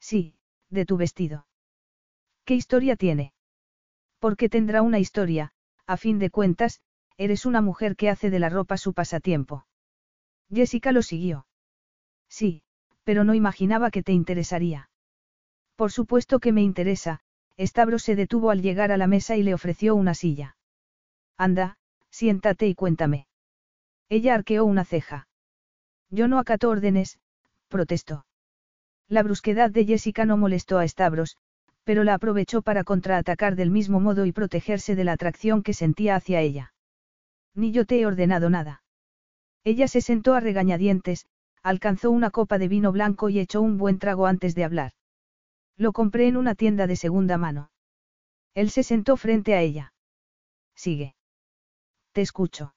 Sí, 0.00 0.34
de 0.70 0.84
tu 0.86 0.96
vestido. 0.96 1.46
¿Qué 2.44 2.54
historia 2.54 2.96
tiene? 2.96 3.32
Porque 4.18 4.48
tendrá 4.48 4.82
una 4.82 4.98
historia, 4.98 5.52
a 5.86 5.96
fin 5.96 6.18
de 6.18 6.30
cuentas, 6.30 6.80
eres 7.16 7.46
una 7.46 7.60
mujer 7.60 7.94
que 7.94 8.08
hace 8.08 8.30
de 8.30 8.38
la 8.38 8.48
ropa 8.48 8.76
su 8.78 8.94
pasatiempo. 8.94 9.66
Jessica 10.50 10.92
lo 10.92 11.02
siguió. 11.02 11.46
Sí, 12.28 12.62
pero 13.04 13.24
no 13.24 13.34
imaginaba 13.34 13.90
que 13.90 14.02
te 14.02 14.12
interesaría. 14.12 14.90
Por 15.76 15.92
supuesto 15.92 16.40
que 16.40 16.52
me 16.52 16.62
interesa, 16.62 17.20
Stavros 17.58 18.02
se 18.02 18.16
detuvo 18.16 18.50
al 18.50 18.62
llegar 18.62 18.92
a 18.92 18.96
la 18.96 19.06
mesa 19.06 19.36
y 19.36 19.42
le 19.42 19.54
ofreció 19.54 19.94
una 19.94 20.14
silla. 20.14 20.56
Anda, 21.36 21.76
siéntate 22.10 22.66
y 22.66 22.74
cuéntame. 22.74 23.26
Ella 24.08 24.34
arqueó 24.34 24.64
una 24.64 24.84
ceja. 24.84 25.28
Yo 26.10 26.28
no 26.28 26.38
acato 26.38 26.68
órdenes, 26.68 27.18
protestó. 27.72 28.24
La 29.08 29.24
brusquedad 29.24 29.72
de 29.72 29.84
Jessica 29.84 30.24
no 30.24 30.36
molestó 30.36 30.78
a 30.78 30.86
Stavros, 30.86 31.36
pero 31.82 32.04
la 32.04 32.14
aprovechó 32.14 32.62
para 32.62 32.84
contraatacar 32.84 33.56
del 33.56 33.72
mismo 33.72 33.98
modo 33.98 34.24
y 34.26 34.32
protegerse 34.32 34.94
de 34.94 35.02
la 35.02 35.12
atracción 35.12 35.64
que 35.64 35.74
sentía 35.74 36.14
hacia 36.14 36.40
ella. 36.40 36.72
Ni 37.54 37.72
yo 37.72 37.84
te 37.84 38.00
he 38.00 38.06
ordenado 38.06 38.48
nada. 38.48 38.84
Ella 39.64 39.88
se 39.88 40.00
sentó 40.00 40.34
a 40.34 40.40
regañadientes, 40.40 41.26
alcanzó 41.62 42.10
una 42.10 42.30
copa 42.30 42.58
de 42.58 42.68
vino 42.68 42.92
blanco 42.92 43.28
y 43.28 43.40
echó 43.40 43.60
un 43.60 43.78
buen 43.78 43.98
trago 43.98 44.26
antes 44.26 44.54
de 44.54 44.64
hablar. 44.64 44.92
Lo 45.76 45.92
compré 45.92 46.28
en 46.28 46.36
una 46.36 46.54
tienda 46.54 46.86
de 46.86 46.96
segunda 46.96 47.38
mano. 47.38 47.70
Él 48.54 48.70
se 48.70 48.82
sentó 48.82 49.16
frente 49.16 49.54
a 49.54 49.60
ella. 49.60 49.92
Sigue. 50.76 51.14
Te 52.12 52.20
escucho. 52.20 52.74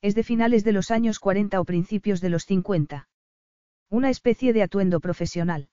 Es 0.00 0.14
de 0.14 0.22
finales 0.22 0.64
de 0.64 0.72
los 0.72 0.90
años 0.90 1.18
40 1.18 1.60
o 1.60 1.64
principios 1.64 2.20
de 2.20 2.30
los 2.30 2.44
50. 2.44 3.08
Una 3.90 4.10
especie 4.10 4.52
de 4.52 4.62
atuendo 4.62 5.00
profesional. 5.00 5.68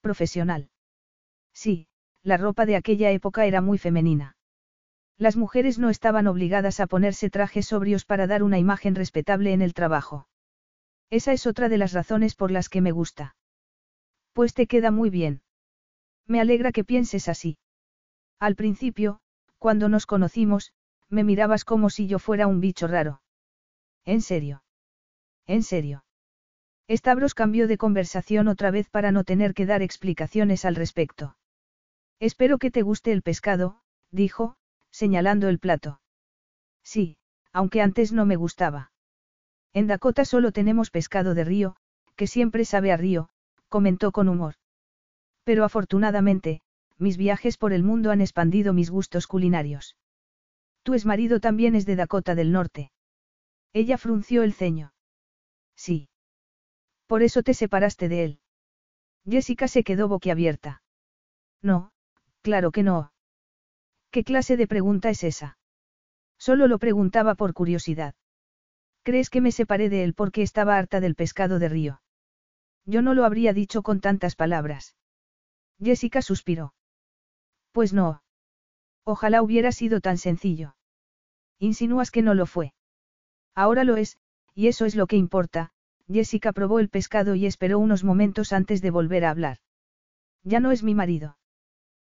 Profesional. 0.00 0.70
Sí, 1.52 1.88
la 2.22 2.36
ropa 2.36 2.64
de 2.66 2.76
aquella 2.76 3.10
época 3.10 3.46
era 3.46 3.60
muy 3.60 3.78
femenina. 3.78 4.36
Las 5.16 5.36
mujeres 5.36 5.80
no 5.80 5.90
estaban 5.90 6.28
obligadas 6.28 6.78
a 6.78 6.86
ponerse 6.86 7.28
trajes 7.28 7.66
sobrios 7.66 8.04
para 8.04 8.28
dar 8.28 8.44
una 8.44 8.58
imagen 8.58 8.94
respetable 8.94 9.52
en 9.52 9.62
el 9.62 9.74
trabajo. 9.74 10.28
Esa 11.10 11.32
es 11.32 11.46
otra 11.46 11.68
de 11.68 11.78
las 11.78 11.92
razones 11.92 12.36
por 12.36 12.52
las 12.52 12.68
que 12.68 12.80
me 12.80 12.92
gusta. 12.92 13.34
Pues 14.32 14.54
te 14.54 14.68
queda 14.68 14.92
muy 14.92 15.10
bien. 15.10 15.42
Me 16.26 16.40
alegra 16.40 16.70
que 16.70 16.84
pienses 16.84 17.28
así. 17.28 17.58
Al 18.38 18.54
principio, 18.54 19.20
cuando 19.58 19.88
nos 19.88 20.06
conocimos, 20.06 20.72
me 21.08 21.24
mirabas 21.24 21.64
como 21.64 21.90
si 21.90 22.06
yo 22.06 22.20
fuera 22.20 22.46
un 22.46 22.60
bicho 22.60 22.86
raro. 22.86 23.22
¿En 24.04 24.20
serio? 24.20 24.62
¿En 25.46 25.64
serio? 25.64 26.04
Stavros 26.90 27.34
cambió 27.34 27.68
de 27.68 27.76
conversación 27.76 28.48
otra 28.48 28.70
vez 28.70 28.88
para 28.88 29.12
no 29.12 29.24
tener 29.24 29.52
que 29.52 29.66
dar 29.66 29.82
explicaciones 29.82 30.64
al 30.64 30.74
respecto. 30.74 31.36
Espero 32.18 32.58
que 32.58 32.70
te 32.70 32.82
guste 32.82 33.12
el 33.12 33.22
pescado, 33.22 33.80
dijo, 34.10 34.56
señalando 34.90 35.48
el 35.48 35.58
plato. 35.58 36.00
Sí, 36.82 37.18
aunque 37.52 37.82
antes 37.82 38.12
no 38.12 38.24
me 38.24 38.36
gustaba. 38.36 38.90
En 39.74 39.86
Dakota 39.86 40.24
solo 40.24 40.50
tenemos 40.50 40.90
pescado 40.90 41.34
de 41.34 41.44
río, 41.44 41.76
que 42.16 42.26
siempre 42.26 42.64
sabe 42.64 42.90
a 42.90 42.96
río, 42.96 43.28
comentó 43.68 44.10
con 44.10 44.28
humor. 44.28 44.54
Pero 45.44 45.64
afortunadamente, 45.64 46.62
mis 46.96 47.16
viajes 47.16 47.58
por 47.58 47.72
el 47.72 47.84
mundo 47.84 48.10
han 48.10 48.20
expandido 48.20 48.72
mis 48.72 48.90
gustos 48.90 49.26
culinarios. 49.26 49.96
Tu 50.82 50.96
marido 51.04 51.38
también 51.38 51.74
es 51.74 51.84
de 51.84 51.96
Dakota 51.96 52.34
del 52.34 52.50
Norte. 52.50 52.90
Ella 53.74 53.98
frunció 53.98 54.42
el 54.42 54.54
ceño. 54.54 54.92
Sí. 55.76 56.08
Por 57.08 57.22
eso 57.22 57.42
te 57.42 57.54
separaste 57.54 58.08
de 58.08 58.24
él. 58.24 58.40
Jessica 59.24 59.66
se 59.66 59.82
quedó 59.82 60.08
boquiabierta. 60.08 60.82
No, 61.62 61.90
claro 62.42 62.70
que 62.70 62.82
no. 62.82 63.12
¿Qué 64.10 64.24
clase 64.24 64.56
de 64.58 64.66
pregunta 64.66 65.08
es 65.08 65.24
esa? 65.24 65.58
Solo 66.38 66.68
lo 66.68 66.78
preguntaba 66.78 67.34
por 67.34 67.54
curiosidad. 67.54 68.14
¿Crees 69.02 69.30
que 69.30 69.40
me 69.40 69.52
separé 69.52 69.88
de 69.88 70.04
él 70.04 70.12
porque 70.12 70.42
estaba 70.42 70.76
harta 70.76 71.00
del 71.00 71.14
pescado 71.14 71.58
de 71.58 71.70
río? 71.70 72.02
Yo 72.84 73.00
no 73.00 73.14
lo 73.14 73.24
habría 73.24 73.54
dicho 73.54 73.82
con 73.82 74.00
tantas 74.00 74.36
palabras. 74.36 74.94
Jessica 75.82 76.20
suspiró. 76.20 76.74
Pues 77.72 77.94
no. 77.94 78.22
Ojalá 79.04 79.42
hubiera 79.42 79.72
sido 79.72 80.00
tan 80.00 80.18
sencillo. 80.18 80.76
Insinúas 81.58 82.10
que 82.10 82.22
no 82.22 82.34
lo 82.34 82.44
fue. 82.44 82.74
Ahora 83.54 83.84
lo 83.84 83.96
es, 83.96 84.18
y 84.54 84.68
eso 84.68 84.84
es 84.84 84.94
lo 84.94 85.06
que 85.06 85.16
importa, 85.16 85.72
Jessica 86.10 86.52
probó 86.52 86.78
el 86.78 86.88
pescado 86.88 87.34
y 87.34 87.46
esperó 87.46 87.78
unos 87.78 88.02
momentos 88.02 88.52
antes 88.52 88.80
de 88.80 88.90
volver 88.90 89.24
a 89.24 89.30
hablar. 89.30 89.58
Ya 90.42 90.60
no 90.60 90.70
es 90.70 90.82
mi 90.82 90.94
marido. 90.94 91.36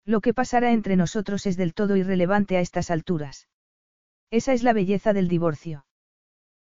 Lo 0.06 0.20
que 0.20 0.34
pasará 0.34 0.72
entre 0.72 0.96
nosotros 0.96 1.46
es 1.46 1.56
del 1.56 1.74
todo 1.74 1.96
irrelevante 1.96 2.58
a 2.58 2.60
estas 2.60 2.92
alturas. 2.92 3.48
Esa 4.32 4.54
es 4.54 4.64
la 4.64 4.74
belleza 4.74 5.14
del 5.14 5.28
divorcio. 5.28 5.86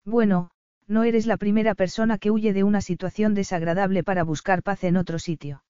Bueno, 0.04 0.50
no 0.86 1.04
eres 1.04 1.26
la 1.26 1.36
primera 1.36 1.74
persona 1.74 2.18
que 2.18 2.30
huye 2.30 2.52
de 2.52 2.64
una 2.64 2.80
situación 2.80 3.34
desagradable 3.34 4.02
para 4.02 4.24
buscar 4.24 4.62
paz 4.62 4.82
en 4.84 4.96
otro 4.96 5.18
sitio. 5.18 5.62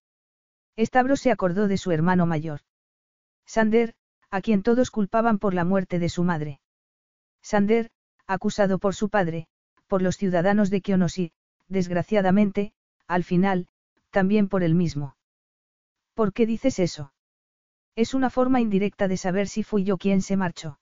Stavros 0.78 1.20
se 1.20 1.30
acordó 1.30 1.68
de 1.68 1.76
su 1.76 1.92
hermano 1.92 2.24
mayor. 2.24 2.60
Sander, 3.44 3.94
a 4.30 4.40
quien 4.40 4.62
todos 4.62 4.90
culpaban 4.90 5.38
por 5.38 5.52
la 5.52 5.64
muerte 5.64 5.98
de 5.98 6.08
su 6.08 6.24
madre. 6.24 6.60
Sander, 7.42 7.90
acusado 8.26 8.78
por 8.78 8.94
su 8.94 9.10
padre, 9.10 9.46
por 9.86 10.02
los 10.02 10.16
ciudadanos 10.16 10.70
de 10.70 10.80
Kionosi, 10.80 11.32
desgraciadamente, 11.70 12.72
al 13.06 13.24
final, 13.24 13.68
también 14.10 14.48
por 14.48 14.62
él 14.62 14.74
mismo. 14.74 15.16
¿Por 16.14 16.34
qué 16.34 16.44
dices 16.44 16.78
eso? 16.78 17.14
Es 17.96 18.12
una 18.12 18.28
forma 18.28 18.60
indirecta 18.60 19.08
de 19.08 19.16
saber 19.16 19.48
si 19.48 19.62
fui 19.62 19.84
yo 19.84 19.96
quien 19.96 20.20
se 20.20 20.36
marchó. 20.36 20.78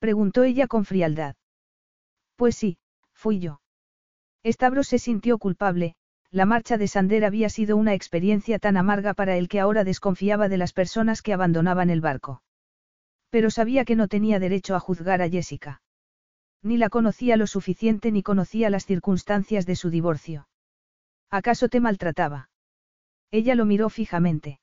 Preguntó 0.00 0.42
ella 0.42 0.66
con 0.66 0.84
frialdad. 0.84 1.36
Pues 2.36 2.56
sí, 2.56 2.78
fui 3.12 3.38
yo. 3.38 3.60
Stavros 4.44 4.88
se 4.88 4.98
sintió 4.98 5.38
culpable, 5.38 5.94
la 6.30 6.46
marcha 6.46 6.78
de 6.78 6.88
Sander 6.88 7.24
había 7.24 7.50
sido 7.50 7.76
una 7.76 7.94
experiencia 7.94 8.58
tan 8.58 8.76
amarga 8.76 9.12
para 9.12 9.36
él 9.36 9.48
que 9.48 9.60
ahora 9.60 9.84
desconfiaba 9.84 10.48
de 10.48 10.56
las 10.56 10.72
personas 10.72 11.20
que 11.20 11.34
abandonaban 11.34 11.90
el 11.90 12.00
barco. 12.00 12.42
Pero 13.28 13.50
sabía 13.50 13.84
que 13.84 13.96
no 13.96 14.08
tenía 14.08 14.38
derecho 14.38 14.74
a 14.74 14.80
juzgar 14.80 15.20
a 15.20 15.28
Jessica. 15.28 15.81
Ni 16.62 16.76
la 16.76 16.88
conocía 16.88 17.36
lo 17.36 17.46
suficiente 17.46 18.12
ni 18.12 18.22
conocía 18.22 18.70
las 18.70 18.86
circunstancias 18.86 19.66
de 19.66 19.76
su 19.76 19.90
divorcio. 19.90 20.48
¿Acaso 21.30 21.68
te 21.68 21.80
maltrataba? 21.80 22.50
Ella 23.30 23.54
lo 23.54 23.64
miró 23.64 23.88
fijamente. 23.88 24.60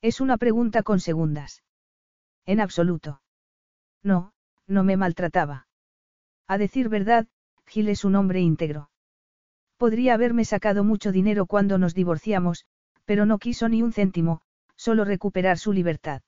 Es 0.00 0.20
una 0.20 0.36
pregunta 0.36 0.82
con 0.82 0.98
segundas. 0.98 1.62
En 2.44 2.60
absoluto. 2.60 3.22
No, 4.02 4.32
no 4.66 4.82
me 4.82 4.96
maltrataba. 4.96 5.68
A 6.48 6.58
decir 6.58 6.88
verdad, 6.88 7.28
Gil 7.66 7.88
es 7.88 8.04
un 8.04 8.16
hombre 8.16 8.40
íntegro. 8.40 8.90
Podría 9.76 10.14
haberme 10.14 10.44
sacado 10.44 10.82
mucho 10.82 11.12
dinero 11.12 11.46
cuando 11.46 11.78
nos 11.78 11.94
divorciamos, 11.94 12.66
pero 13.04 13.26
no 13.26 13.38
quiso 13.38 13.68
ni 13.68 13.82
un 13.82 13.92
céntimo, 13.92 14.42
solo 14.74 15.04
recuperar 15.04 15.58
su 15.58 15.72
libertad. 15.72 16.22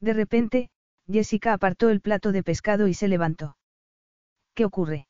De 0.00 0.12
repente, 0.12 0.70
Jessica 1.06 1.52
apartó 1.52 1.90
el 1.90 2.00
plato 2.00 2.32
de 2.32 2.42
pescado 2.42 2.88
y 2.88 2.94
se 2.94 3.08
levantó. 3.08 3.56
¿Qué 4.56 4.64
ocurre? 4.64 5.06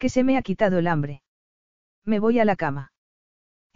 Que 0.00 0.08
se 0.08 0.24
me 0.24 0.36
ha 0.36 0.42
quitado 0.42 0.78
el 0.78 0.88
hambre. 0.88 1.22
Me 2.04 2.18
voy 2.18 2.40
a 2.40 2.44
la 2.44 2.56
cama. 2.56 2.92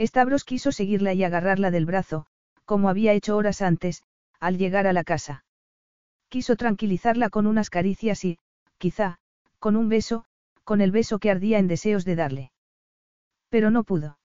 Stavros 0.00 0.42
quiso 0.42 0.72
seguirla 0.72 1.14
y 1.14 1.22
agarrarla 1.22 1.70
del 1.70 1.86
brazo, 1.86 2.26
como 2.64 2.88
había 2.88 3.12
hecho 3.12 3.36
horas 3.36 3.62
antes, 3.62 4.02
al 4.40 4.58
llegar 4.58 4.88
a 4.88 4.92
la 4.92 5.04
casa. 5.04 5.44
Quiso 6.28 6.56
tranquilizarla 6.56 7.30
con 7.30 7.46
unas 7.46 7.70
caricias 7.70 8.24
y, 8.24 8.36
quizá, 8.78 9.18
con 9.60 9.76
un 9.76 9.88
beso, 9.88 10.24
con 10.64 10.80
el 10.80 10.90
beso 10.90 11.20
que 11.20 11.30
ardía 11.30 11.60
en 11.60 11.68
deseos 11.68 12.04
de 12.04 12.16
darle. 12.16 12.52
Pero 13.50 13.70
no 13.70 13.84
pudo. 13.84 14.18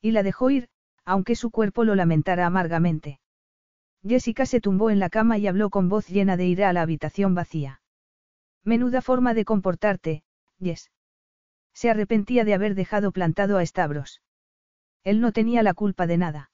Y 0.00 0.12
la 0.12 0.22
dejó 0.22 0.50
ir, 0.50 0.68
aunque 1.04 1.34
su 1.34 1.50
cuerpo 1.50 1.82
lo 1.82 1.96
lamentara 1.96 2.46
amargamente. 2.46 3.18
Jessica 4.06 4.46
se 4.46 4.60
tumbó 4.60 4.90
en 4.90 5.00
la 5.00 5.10
cama 5.10 5.36
y 5.36 5.48
habló 5.48 5.68
con 5.68 5.88
voz 5.88 6.06
llena 6.06 6.36
de 6.36 6.46
ira 6.46 6.68
a 6.68 6.72
la 6.72 6.82
habitación 6.82 7.34
vacía. 7.34 7.80
Menuda 8.64 9.02
forma 9.02 9.34
de 9.34 9.44
comportarte, 9.44 10.22
Jess. 10.58 10.90
Se 11.74 11.90
arrepentía 11.90 12.44
de 12.44 12.54
haber 12.54 12.74
dejado 12.74 13.12
plantado 13.12 13.58
a 13.58 13.66
Stavros. 13.66 14.22
Él 15.02 15.20
no 15.20 15.32
tenía 15.32 15.62
la 15.62 15.74
culpa 15.74 16.06
de 16.06 16.16
nada. 16.16 16.50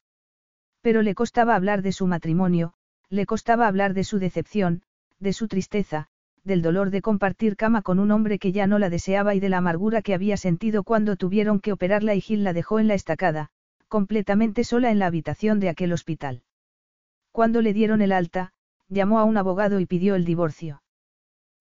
Pero 0.80 1.02
le 1.02 1.14
costaba 1.14 1.54
hablar 1.54 1.82
de 1.82 1.92
su 1.92 2.06
matrimonio, 2.06 2.74
le 3.10 3.26
costaba 3.26 3.68
hablar 3.68 3.94
de 3.94 4.02
su 4.02 4.18
decepción, 4.18 4.82
de 5.20 5.32
su 5.32 5.46
tristeza, 5.46 6.08
del 6.42 6.62
dolor 6.62 6.90
de 6.90 7.02
compartir 7.02 7.56
cama 7.56 7.82
con 7.82 7.98
un 7.98 8.10
hombre 8.10 8.38
que 8.38 8.50
ya 8.50 8.66
no 8.66 8.78
la 8.78 8.90
deseaba 8.90 9.34
y 9.34 9.40
de 9.40 9.50
la 9.50 9.58
amargura 9.58 10.02
que 10.02 10.14
había 10.14 10.36
sentido 10.36 10.82
cuando 10.82 11.16
tuvieron 11.16 11.60
que 11.60 11.72
operarla 11.72 12.14
y 12.14 12.20
Gil 12.20 12.42
la 12.42 12.52
dejó 12.52 12.80
en 12.80 12.88
la 12.88 12.94
estacada, 12.94 13.50
completamente 13.88 14.64
sola 14.64 14.90
en 14.90 14.98
la 14.98 15.06
habitación 15.06 15.60
de 15.60 15.68
aquel 15.68 15.92
hospital. 15.92 16.42
Cuando 17.30 17.60
le 17.60 17.72
dieron 17.72 18.02
el 18.02 18.12
alta, 18.12 18.52
llamó 18.88 19.18
a 19.18 19.24
un 19.24 19.36
abogado 19.36 19.78
y 19.80 19.86
pidió 19.86 20.14
el 20.14 20.24
divorcio. 20.24 20.82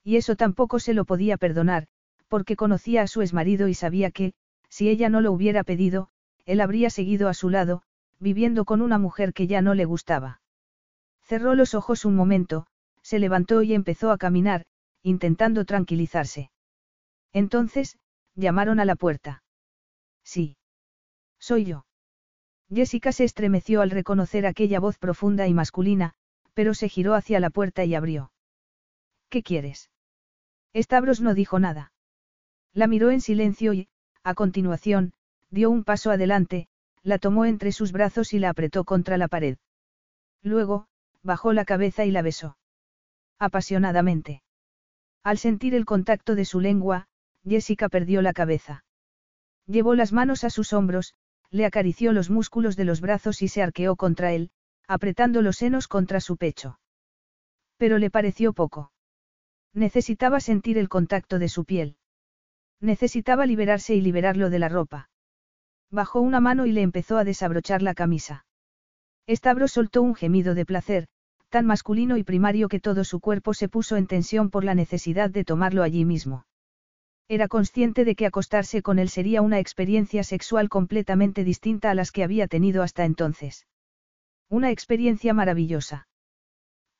Y 0.03 0.15
eso 0.17 0.35
tampoco 0.35 0.79
se 0.79 0.93
lo 0.93 1.05
podía 1.05 1.37
perdonar, 1.37 1.87
porque 2.27 2.55
conocía 2.55 3.01
a 3.01 3.07
su 3.07 3.21
exmarido 3.21 3.67
y 3.67 3.73
sabía 3.73 4.11
que, 4.11 4.33
si 4.69 4.89
ella 4.89 5.09
no 5.09 5.21
lo 5.21 5.31
hubiera 5.31 5.63
pedido, 5.63 6.09
él 6.45 6.61
habría 6.61 6.89
seguido 6.89 7.27
a 7.27 7.33
su 7.33 7.49
lado, 7.49 7.81
viviendo 8.19 8.65
con 8.65 8.81
una 8.81 8.97
mujer 8.97 9.33
que 9.33 9.47
ya 9.47 9.61
no 9.61 9.73
le 9.73 9.85
gustaba. 9.85 10.41
Cerró 11.23 11.55
los 11.55 11.73
ojos 11.73 12.05
un 12.05 12.15
momento, 12.15 12.65
se 13.01 13.19
levantó 13.19 13.61
y 13.61 13.73
empezó 13.73 14.11
a 14.11 14.17
caminar, 14.17 14.65
intentando 15.03 15.65
tranquilizarse. 15.65 16.51
Entonces, 17.33 17.97
llamaron 18.35 18.79
a 18.79 18.85
la 18.85 18.95
puerta. 18.95 19.43
Sí. 20.23 20.57
Soy 21.39 21.65
yo. 21.65 21.85
Jessica 22.73 23.11
se 23.11 23.23
estremeció 23.23 23.81
al 23.81 23.89
reconocer 23.89 24.45
aquella 24.45 24.79
voz 24.79 24.97
profunda 24.97 25.47
y 25.47 25.53
masculina, 25.53 26.13
pero 26.53 26.73
se 26.73 26.89
giró 26.89 27.15
hacia 27.15 27.39
la 27.39 27.49
puerta 27.49 27.85
y 27.85 27.95
abrió. 27.95 28.31
¿Qué 29.29 29.43
quieres? 29.43 29.89
Stavros 30.75 31.21
no 31.21 31.33
dijo 31.33 31.59
nada. 31.59 31.93
La 32.73 32.87
miró 32.87 33.11
en 33.11 33.21
silencio 33.21 33.73
y, 33.73 33.87
a 34.23 34.33
continuación, 34.33 35.13
dio 35.49 35.69
un 35.69 35.83
paso 35.83 36.11
adelante, 36.11 36.67
la 37.03 37.17
tomó 37.17 37.45
entre 37.45 37.71
sus 37.71 37.91
brazos 37.91 38.33
y 38.33 38.39
la 38.39 38.49
apretó 38.49 38.83
contra 38.83 39.17
la 39.17 39.27
pared. 39.27 39.57
Luego, 40.41 40.87
bajó 41.23 41.53
la 41.53 41.65
cabeza 41.65 42.05
y 42.05 42.11
la 42.11 42.21
besó. 42.21 42.57
Apasionadamente. 43.39 44.43
Al 45.23 45.37
sentir 45.37 45.75
el 45.75 45.85
contacto 45.85 46.35
de 46.35 46.45
su 46.45 46.59
lengua, 46.59 47.07
Jessica 47.43 47.89
perdió 47.89 48.21
la 48.21 48.33
cabeza. 48.33 48.83
Llevó 49.65 49.95
las 49.95 50.11
manos 50.11 50.43
a 50.43 50.49
sus 50.49 50.73
hombros, 50.73 51.13
le 51.51 51.65
acarició 51.65 52.13
los 52.13 52.29
músculos 52.29 52.75
de 52.75 52.85
los 52.85 53.01
brazos 53.01 53.41
y 53.41 53.47
se 53.47 53.61
arqueó 53.61 53.95
contra 53.95 54.33
él, 54.33 54.51
apretando 54.87 55.41
los 55.41 55.57
senos 55.57 55.87
contra 55.87 56.19
su 56.19 56.37
pecho. 56.37 56.79
Pero 57.77 57.97
le 57.97 58.09
pareció 58.09 58.53
poco. 58.53 58.91
Necesitaba 59.73 60.39
sentir 60.39 60.77
el 60.77 60.89
contacto 60.89 61.39
de 61.39 61.49
su 61.49 61.65
piel. 61.65 61.97
Necesitaba 62.81 63.45
liberarse 63.45 63.95
y 63.95 64.01
liberarlo 64.01 64.49
de 64.49 64.59
la 64.59 64.69
ropa. 64.69 65.09
Bajó 65.91 66.21
una 66.21 66.39
mano 66.39 66.65
y 66.65 66.71
le 66.71 66.81
empezó 66.81 67.17
a 67.17 67.23
desabrochar 67.23 67.81
la 67.81 67.93
camisa. 67.93 68.45
Stavros 69.27 69.71
soltó 69.71 70.01
un 70.01 70.15
gemido 70.15 70.55
de 70.55 70.65
placer, 70.65 71.07
tan 71.49 71.65
masculino 71.65 72.17
y 72.17 72.23
primario 72.23 72.67
que 72.67 72.79
todo 72.79 73.03
su 73.03 73.19
cuerpo 73.19 73.53
se 73.53 73.69
puso 73.69 73.97
en 73.97 74.07
tensión 74.07 74.49
por 74.49 74.63
la 74.63 74.75
necesidad 74.75 75.29
de 75.29 75.43
tomarlo 75.43 75.83
allí 75.83 76.05
mismo. 76.05 76.45
Era 77.27 77.47
consciente 77.47 78.05
de 78.05 78.15
que 78.15 78.25
acostarse 78.25 78.81
con 78.81 78.97
él 78.97 79.09
sería 79.09 79.41
una 79.41 79.59
experiencia 79.59 80.23
sexual 80.23 80.67
completamente 80.67 81.43
distinta 81.43 81.91
a 81.91 81.95
las 81.95 82.11
que 82.11 82.23
había 82.23 82.47
tenido 82.47 82.81
hasta 82.81 83.05
entonces. 83.05 83.67
Una 84.49 84.71
experiencia 84.71 85.33
maravillosa. 85.33 86.07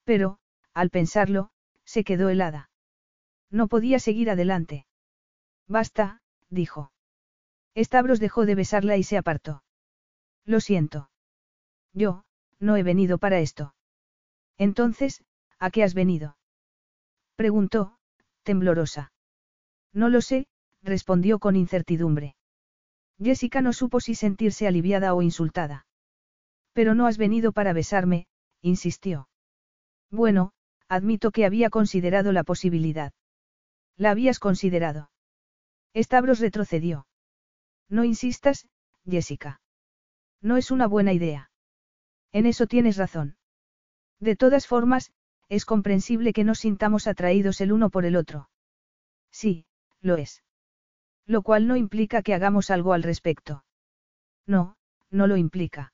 Pero, 0.03 0.37
al 0.75 0.91
pensarlo, 0.91 1.49
se 1.90 2.03
quedó 2.03 2.30
helada. 2.30 2.70
No 3.49 3.68
podía 3.68 3.98
seguir 3.98 4.30
adelante. 4.30 4.86
Basta, 5.68 6.22
dijo. 6.48 6.91
Stavros 7.76 8.20
dejó 8.20 8.45
de 8.45 8.53
besarla 8.53 8.95
y 8.98 9.02
se 9.03 9.18
apartó. 9.18 9.64
Lo 10.45 10.60
siento. 10.60 11.10
Yo, 11.91 12.26
no 12.60 12.78
he 12.78 12.84
venido 12.84 13.18
para 13.18 13.40
esto. 13.40 13.74
Entonces, 14.60 15.24
¿a 15.57 15.72
qué 15.72 15.84
has 15.84 15.95
venido? 15.95 16.38
Preguntó, 17.36 17.98
temblorosa. 18.44 19.11
No 19.91 20.10
lo 20.10 20.22
sé, 20.22 20.45
respondió 20.84 21.40
con 21.40 21.56
incertidumbre. 21.56 22.36
Jessica 23.18 23.64
no 23.64 23.74
supo 23.74 23.99
si 23.99 24.14
sentirse 24.14 24.68
aliviada 24.68 25.16
o 25.16 25.24
insultada. 25.24 25.88
Pero 26.74 26.94
no 26.94 27.07
has 27.07 27.18
venido 27.18 27.52
para 27.52 27.74
besarme, 27.74 28.28
insistió. 28.61 29.28
Bueno, 30.11 30.53
admito 30.90 31.32
que 31.32 31.45
había 31.45 31.70
considerado 31.70 32.32
la 32.32 32.44
posibilidad. 32.44 33.14
¿La 33.95 34.11
habías 34.11 34.40
considerado? 34.40 35.11
Stavros 35.95 36.40
retrocedió. 36.40 37.07
No 37.90 38.03
insistas, 38.03 38.68
Jessica. 39.06 39.61
No 40.41 40.57
es 40.57 40.72
una 40.72 40.88
buena 40.88 41.14
idea. 41.14 41.52
En 42.32 42.45
eso 42.45 42.68
tienes 42.68 42.98
razón. 42.98 43.38
De 44.20 44.36
todas 44.36 44.68
formas, 44.68 45.11
es 45.48 45.66
comprensible 45.66 46.34
que 46.34 46.44
nos 46.44 46.60
sintamos 46.60 47.07
atraídos 47.07 47.61
el 47.61 47.72
uno 47.72 47.90
por 47.90 48.06
el 48.06 48.16
otro. 48.16 48.49
Sí, 49.32 49.66
lo 50.02 50.18
es. 50.18 50.44
Lo 51.26 51.41
cual 51.41 51.68
no 51.68 51.76
implica 51.76 52.22
que 52.22 52.34
hagamos 52.34 52.70
algo 52.70 52.94
al 52.94 53.03
respecto. 53.03 53.64
No, 54.45 54.76
no 55.10 55.28
lo 55.28 55.38
implica. 55.38 55.94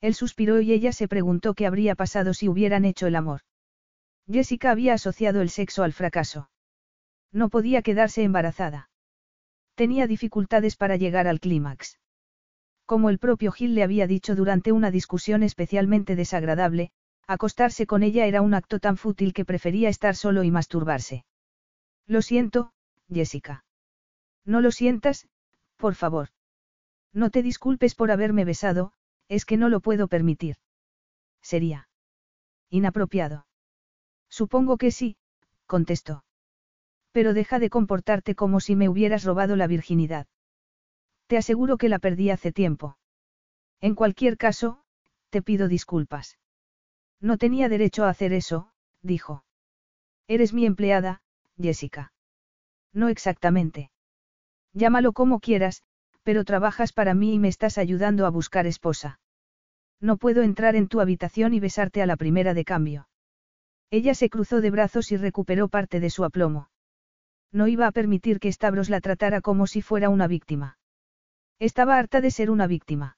Él 0.00 0.14
suspiró 0.14 0.60
y 0.60 0.72
ella 0.72 0.92
se 0.92 1.08
preguntó 1.08 1.54
qué 1.54 1.66
habría 1.66 1.94
pasado 1.94 2.34
si 2.34 2.48
hubieran 2.48 2.84
hecho 2.84 3.06
el 3.06 3.16
amor. 3.16 3.42
Jessica 4.30 4.70
había 4.70 4.94
asociado 4.94 5.40
el 5.40 5.50
sexo 5.50 5.82
al 5.82 5.92
fracaso. 5.92 6.50
No 7.32 7.48
podía 7.48 7.82
quedarse 7.82 8.22
embarazada. 8.22 8.90
Tenía 9.74 10.06
dificultades 10.06 10.76
para 10.76 10.96
llegar 10.96 11.28
al 11.28 11.40
clímax. 11.40 11.98
Como 12.86 13.10
el 13.10 13.18
propio 13.18 13.52
Gil 13.52 13.74
le 13.74 13.82
había 13.82 14.06
dicho 14.06 14.34
durante 14.34 14.72
una 14.72 14.90
discusión 14.90 15.42
especialmente 15.42 16.16
desagradable, 16.16 16.90
acostarse 17.26 17.86
con 17.86 18.02
ella 18.02 18.26
era 18.26 18.42
un 18.42 18.54
acto 18.54 18.78
tan 18.78 18.96
fútil 18.96 19.32
que 19.32 19.44
prefería 19.44 19.88
estar 19.88 20.14
solo 20.14 20.44
y 20.44 20.50
masturbarse. 20.50 21.24
Lo 22.06 22.22
siento, 22.22 22.72
Jessica. 23.12 23.64
No 24.44 24.60
lo 24.60 24.70
sientas, 24.70 25.28
por 25.76 25.94
favor. 25.94 26.28
No 27.12 27.30
te 27.30 27.42
disculpes 27.42 27.94
por 27.94 28.10
haberme 28.10 28.44
besado, 28.44 28.92
es 29.28 29.44
que 29.44 29.56
no 29.56 29.68
lo 29.68 29.80
puedo 29.80 30.06
permitir. 30.06 30.56
Sería. 31.42 31.88
Inapropiado. 32.70 33.46
Supongo 34.40 34.76
que 34.76 34.90
sí, 34.90 35.16
contestó. 35.64 36.22
Pero 37.10 37.32
deja 37.32 37.58
de 37.58 37.70
comportarte 37.70 38.34
como 38.34 38.60
si 38.60 38.76
me 38.76 38.90
hubieras 38.90 39.24
robado 39.24 39.56
la 39.56 39.66
virginidad. 39.66 40.26
Te 41.26 41.38
aseguro 41.38 41.78
que 41.78 41.88
la 41.88 41.98
perdí 41.98 42.28
hace 42.28 42.52
tiempo. 42.52 42.98
En 43.80 43.94
cualquier 43.94 44.36
caso, 44.36 44.82
te 45.30 45.40
pido 45.40 45.68
disculpas. 45.68 46.38
No 47.18 47.38
tenía 47.38 47.70
derecho 47.70 48.04
a 48.04 48.10
hacer 48.10 48.34
eso, 48.34 48.70
dijo. 49.00 49.42
Eres 50.28 50.52
mi 50.52 50.66
empleada, 50.66 51.22
Jessica. 51.58 52.12
No 52.92 53.08
exactamente. 53.08 53.90
Llámalo 54.74 55.14
como 55.14 55.40
quieras, 55.40 55.82
pero 56.24 56.44
trabajas 56.44 56.92
para 56.92 57.14
mí 57.14 57.32
y 57.32 57.38
me 57.38 57.48
estás 57.48 57.78
ayudando 57.78 58.26
a 58.26 58.30
buscar 58.30 58.66
esposa. 58.66 59.18
No 59.98 60.18
puedo 60.18 60.42
entrar 60.42 60.76
en 60.76 60.88
tu 60.88 61.00
habitación 61.00 61.54
y 61.54 61.60
besarte 61.60 62.02
a 62.02 62.06
la 62.06 62.16
primera 62.16 62.52
de 62.52 62.66
cambio. 62.66 63.08
Ella 63.90 64.14
se 64.14 64.28
cruzó 64.30 64.60
de 64.60 64.70
brazos 64.70 65.12
y 65.12 65.16
recuperó 65.16 65.68
parte 65.68 66.00
de 66.00 66.10
su 66.10 66.24
aplomo. 66.24 66.70
No 67.52 67.68
iba 67.68 67.86
a 67.86 67.92
permitir 67.92 68.40
que 68.40 68.52
Stavros 68.52 68.90
la 68.90 69.00
tratara 69.00 69.40
como 69.40 69.66
si 69.66 69.82
fuera 69.82 70.08
una 70.08 70.26
víctima. 70.26 70.78
Estaba 71.58 71.96
harta 71.98 72.20
de 72.20 72.30
ser 72.30 72.50
una 72.50 72.66
víctima. 72.66 73.16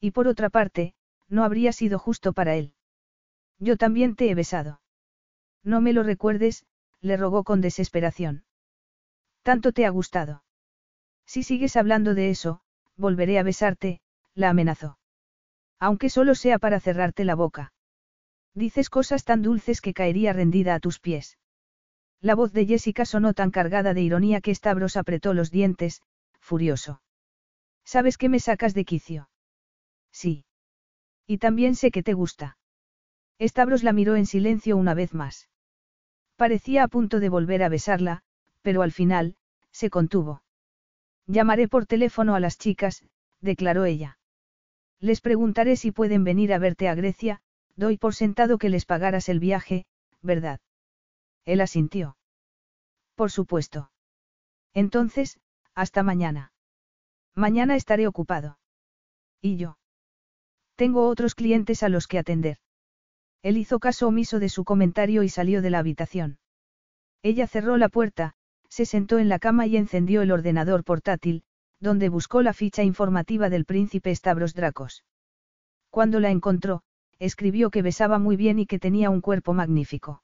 Y 0.00 0.12
por 0.12 0.28
otra 0.28 0.50
parte, 0.50 0.94
no 1.28 1.44
habría 1.44 1.72
sido 1.72 1.98
justo 1.98 2.32
para 2.32 2.54
él. 2.54 2.74
Yo 3.58 3.76
también 3.76 4.14
te 4.14 4.30
he 4.30 4.34
besado. 4.34 4.80
No 5.64 5.80
me 5.80 5.92
lo 5.92 6.02
recuerdes, 6.02 6.66
le 7.00 7.16
rogó 7.16 7.42
con 7.44 7.60
desesperación. 7.60 8.44
Tanto 9.42 9.72
te 9.72 9.86
ha 9.86 9.90
gustado. 9.90 10.44
Si 11.26 11.42
sigues 11.42 11.76
hablando 11.76 12.14
de 12.14 12.30
eso, 12.30 12.60
volveré 12.96 13.38
a 13.38 13.42
besarte, 13.42 14.00
la 14.34 14.50
amenazó. 14.50 14.98
Aunque 15.78 16.10
solo 16.10 16.34
sea 16.34 16.58
para 16.58 16.80
cerrarte 16.80 17.24
la 17.24 17.34
boca. 17.34 17.72
Dices 18.58 18.90
cosas 18.90 19.22
tan 19.24 19.40
dulces 19.42 19.80
que 19.80 19.94
caería 19.94 20.32
rendida 20.32 20.74
a 20.74 20.80
tus 20.80 20.98
pies. 20.98 21.38
La 22.20 22.34
voz 22.34 22.52
de 22.52 22.66
Jessica 22.66 23.04
sonó 23.04 23.32
tan 23.32 23.52
cargada 23.52 23.94
de 23.94 24.02
ironía 24.02 24.40
que 24.40 24.52
Stavros 24.52 24.96
apretó 24.96 25.32
los 25.32 25.52
dientes, 25.52 26.02
furioso. 26.40 27.00
¿Sabes 27.84 28.18
que 28.18 28.28
me 28.28 28.40
sacas 28.40 28.74
de 28.74 28.84
quicio? 28.84 29.30
Sí. 30.10 30.44
Y 31.24 31.38
también 31.38 31.76
sé 31.76 31.92
que 31.92 32.02
te 32.02 32.14
gusta. 32.14 32.58
Stavros 33.40 33.84
la 33.84 33.92
miró 33.92 34.16
en 34.16 34.26
silencio 34.26 34.76
una 34.76 34.92
vez 34.92 35.14
más. 35.14 35.48
Parecía 36.34 36.82
a 36.82 36.88
punto 36.88 37.20
de 37.20 37.28
volver 37.28 37.62
a 37.62 37.68
besarla, 37.68 38.22
pero 38.62 38.82
al 38.82 38.90
final, 38.90 39.36
se 39.70 39.88
contuvo. 39.88 40.42
Llamaré 41.28 41.68
por 41.68 41.86
teléfono 41.86 42.34
a 42.34 42.40
las 42.40 42.58
chicas, 42.58 43.04
declaró 43.40 43.84
ella. 43.84 44.18
Les 44.98 45.20
preguntaré 45.20 45.76
si 45.76 45.92
pueden 45.92 46.24
venir 46.24 46.52
a 46.52 46.58
verte 46.58 46.88
a 46.88 46.96
Grecia, 46.96 47.40
doy 47.78 47.96
por 47.96 48.14
sentado 48.14 48.58
que 48.58 48.68
les 48.68 48.84
pagaras 48.84 49.28
el 49.28 49.38
viaje, 49.38 49.86
¿verdad? 50.20 50.60
Él 51.44 51.60
asintió. 51.60 52.16
Por 53.14 53.30
supuesto. 53.30 53.90
Entonces, 54.74 55.38
hasta 55.74 56.02
mañana. 56.02 56.52
Mañana 57.36 57.76
estaré 57.76 58.08
ocupado. 58.08 58.58
¿Y 59.40 59.56
yo? 59.56 59.78
Tengo 60.74 61.08
otros 61.08 61.36
clientes 61.36 61.84
a 61.84 61.88
los 61.88 62.08
que 62.08 62.18
atender. 62.18 62.58
Él 63.42 63.56
hizo 63.56 63.78
caso 63.78 64.08
omiso 64.08 64.40
de 64.40 64.48
su 64.48 64.64
comentario 64.64 65.22
y 65.22 65.28
salió 65.28 65.62
de 65.62 65.70
la 65.70 65.78
habitación. 65.78 66.38
Ella 67.22 67.46
cerró 67.46 67.76
la 67.76 67.88
puerta, 67.88 68.34
se 68.68 68.86
sentó 68.86 69.20
en 69.20 69.28
la 69.28 69.38
cama 69.38 69.66
y 69.66 69.76
encendió 69.76 70.22
el 70.22 70.32
ordenador 70.32 70.82
portátil, 70.82 71.44
donde 71.78 72.08
buscó 72.08 72.42
la 72.42 72.52
ficha 72.52 72.82
informativa 72.82 73.48
del 73.50 73.64
príncipe 73.64 74.14
Stavros 74.14 74.54
Dracos. 74.54 75.04
Cuando 75.90 76.18
la 76.18 76.30
encontró, 76.30 76.82
escribió 77.18 77.70
que 77.70 77.82
besaba 77.82 78.18
muy 78.18 78.36
bien 78.36 78.58
y 78.58 78.66
que 78.66 78.78
tenía 78.78 79.10
un 79.10 79.20
cuerpo 79.20 79.54
magnífico. 79.54 80.22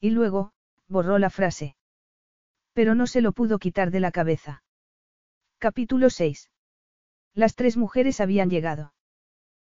Y 0.00 0.10
luego, 0.10 0.52
borró 0.88 1.18
la 1.18 1.30
frase. 1.30 1.76
Pero 2.72 2.94
no 2.94 3.06
se 3.06 3.20
lo 3.20 3.32
pudo 3.32 3.58
quitar 3.58 3.90
de 3.90 4.00
la 4.00 4.12
cabeza. 4.12 4.62
Capítulo 5.58 6.10
6. 6.10 6.50
Las 7.34 7.54
tres 7.54 7.76
mujeres 7.76 8.20
habían 8.20 8.50
llegado. 8.50 8.94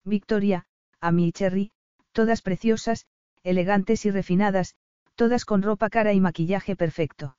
Victoria, 0.05 0.67
Amy 1.01 1.29
y 1.29 1.33
Cherry, 1.33 1.71
todas 2.13 2.43
preciosas, 2.43 3.07
elegantes 3.43 4.05
y 4.05 4.11
refinadas, 4.11 4.75
todas 5.15 5.45
con 5.45 5.63
ropa 5.63 5.91
cara 5.91 6.13
y 6.13 6.21
maquillaje 6.21 6.77
perfecto. 6.77 7.37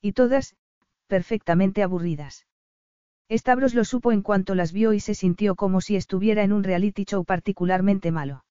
Y 0.00 0.12
todas, 0.12 0.56
perfectamente 1.06 1.82
aburridas. 1.82 2.46
Stavros 3.30 3.74
lo 3.74 3.84
supo 3.84 4.12
en 4.12 4.22
cuanto 4.22 4.54
las 4.54 4.72
vio 4.72 4.92
y 4.92 5.00
se 5.00 5.14
sintió 5.14 5.54
como 5.54 5.80
si 5.80 5.96
estuviera 5.96 6.42
en 6.42 6.52
un 6.52 6.62
reality 6.62 7.04
show 7.04 7.24
particularmente 7.24 8.10
malo. 8.10 8.44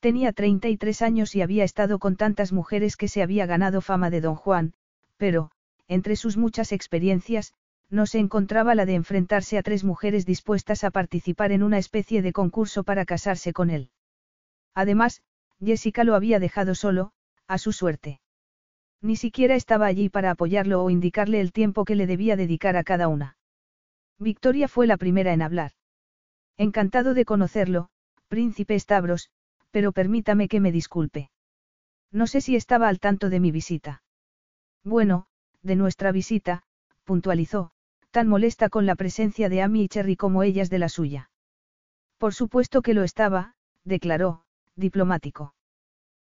Tenía 0.00 0.32
33 0.32 1.02
años 1.02 1.36
y 1.36 1.42
había 1.42 1.62
estado 1.62 1.98
con 1.98 2.16
tantas 2.16 2.52
mujeres 2.52 2.96
que 2.96 3.08
se 3.08 3.22
había 3.22 3.46
ganado 3.46 3.80
fama 3.80 4.10
de 4.10 4.20
don 4.20 4.34
Juan, 4.34 4.74
pero, 5.16 5.50
entre 5.88 6.16
sus 6.16 6.36
muchas 6.36 6.72
experiencias, 6.72 7.54
no 7.90 8.06
se 8.06 8.18
encontraba 8.18 8.74
la 8.74 8.86
de 8.86 8.94
enfrentarse 8.94 9.58
a 9.58 9.62
tres 9.62 9.84
mujeres 9.84 10.24
dispuestas 10.24 10.82
a 10.82 10.90
participar 10.90 11.52
en 11.52 11.62
una 11.62 11.78
especie 11.78 12.22
de 12.22 12.32
concurso 12.32 12.84
para 12.84 13.04
casarse 13.04 13.52
con 13.52 13.68
él. 13.68 13.90
Además, 14.74 15.22
Jessica 15.62 16.02
lo 16.02 16.14
había 16.14 16.40
dejado 16.40 16.74
solo, 16.74 17.12
a 17.46 17.58
su 17.58 17.72
suerte. 17.72 18.20
Ni 19.02 19.16
siquiera 19.16 19.54
estaba 19.54 19.86
allí 19.86 20.08
para 20.08 20.30
apoyarlo 20.30 20.82
o 20.82 20.88
indicarle 20.88 21.40
el 21.40 21.52
tiempo 21.52 21.84
que 21.84 21.94
le 21.94 22.06
debía 22.06 22.36
dedicar 22.36 22.76
a 22.76 22.84
cada 22.84 23.08
una. 23.08 23.36
Victoria 24.22 24.68
fue 24.68 24.86
la 24.86 24.96
primera 24.96 25.32
en 25.32 25.42
hablar. 25.42 25.72
Encantado 26.56 27.12
de 27.12 27.24
conocerlo, 27.24 27.88
príncipe 28.28 28.78
Stavros, 28.78 29.30
pero 29.70 29.92
permítame 29.92 30.48
que 30.48 30.60
me 30.60 30.70
disculpe. 30.70 31.30
No 32.12 32.26
sé 32.26 32.40
si 32.40 32.54
estaba 32.54 32.88
al 32.88 33.00
tanto 33.00 33.30
de 33.30 33.40
mi 33.40 33.50
visita. 33.50 34.02
Bueno, 34.84 35.26
de 35.62 35.76
nuestra 35.76 36.12
visita, 36.12 36.62
puntualizó, 37.04 37.72
tan 38.10 38.28
molesta 38.28 38.68
con 38.68 38.86
la 38.86 38.94
presencia 38.94 39.48
de 39.48 39.62
Amy 39.62 39.84
y 39.84 39.88
Cherry 39.88 40.16
como 40.16 40.42
ellas 40.42 40.70
de 40.70 40.78
la 40.78 40.88
suya. 40.88 41.30
Por 42.18 42.34
supuesto 42.34 42.82
que 42.82 42.94
lo 42.94 43.02
estaba, 43.02 43.54
declaró, 43.84 44.44
diplomático. 44.76 45.54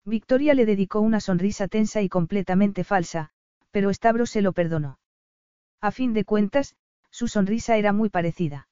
Victoria 0.04 0.54
le 0.54 0.64
dedicó 0.64 1.00
una 1.00 1.20
sonrisa 1.20 1.66
tensa 1.66 2.02
y 2.02 2.08
completamente 2.08 2.84
falsa, 2.84 3.30
pero 3.70 3.92
Stavros 3.92 4.30
se 4.30 4.42
lo 4.42 4.52
perdonó. 4.52 4.98
A 5.80 5.90
fin 5.90 6.12
de 6.12 6.24
cuentas, 6.24 6.76
su 7.11 7.28
sonrisa 7.28 7.77
era 7.77 7.93
muy 7.93 8.09
parecida. 8.09 8.69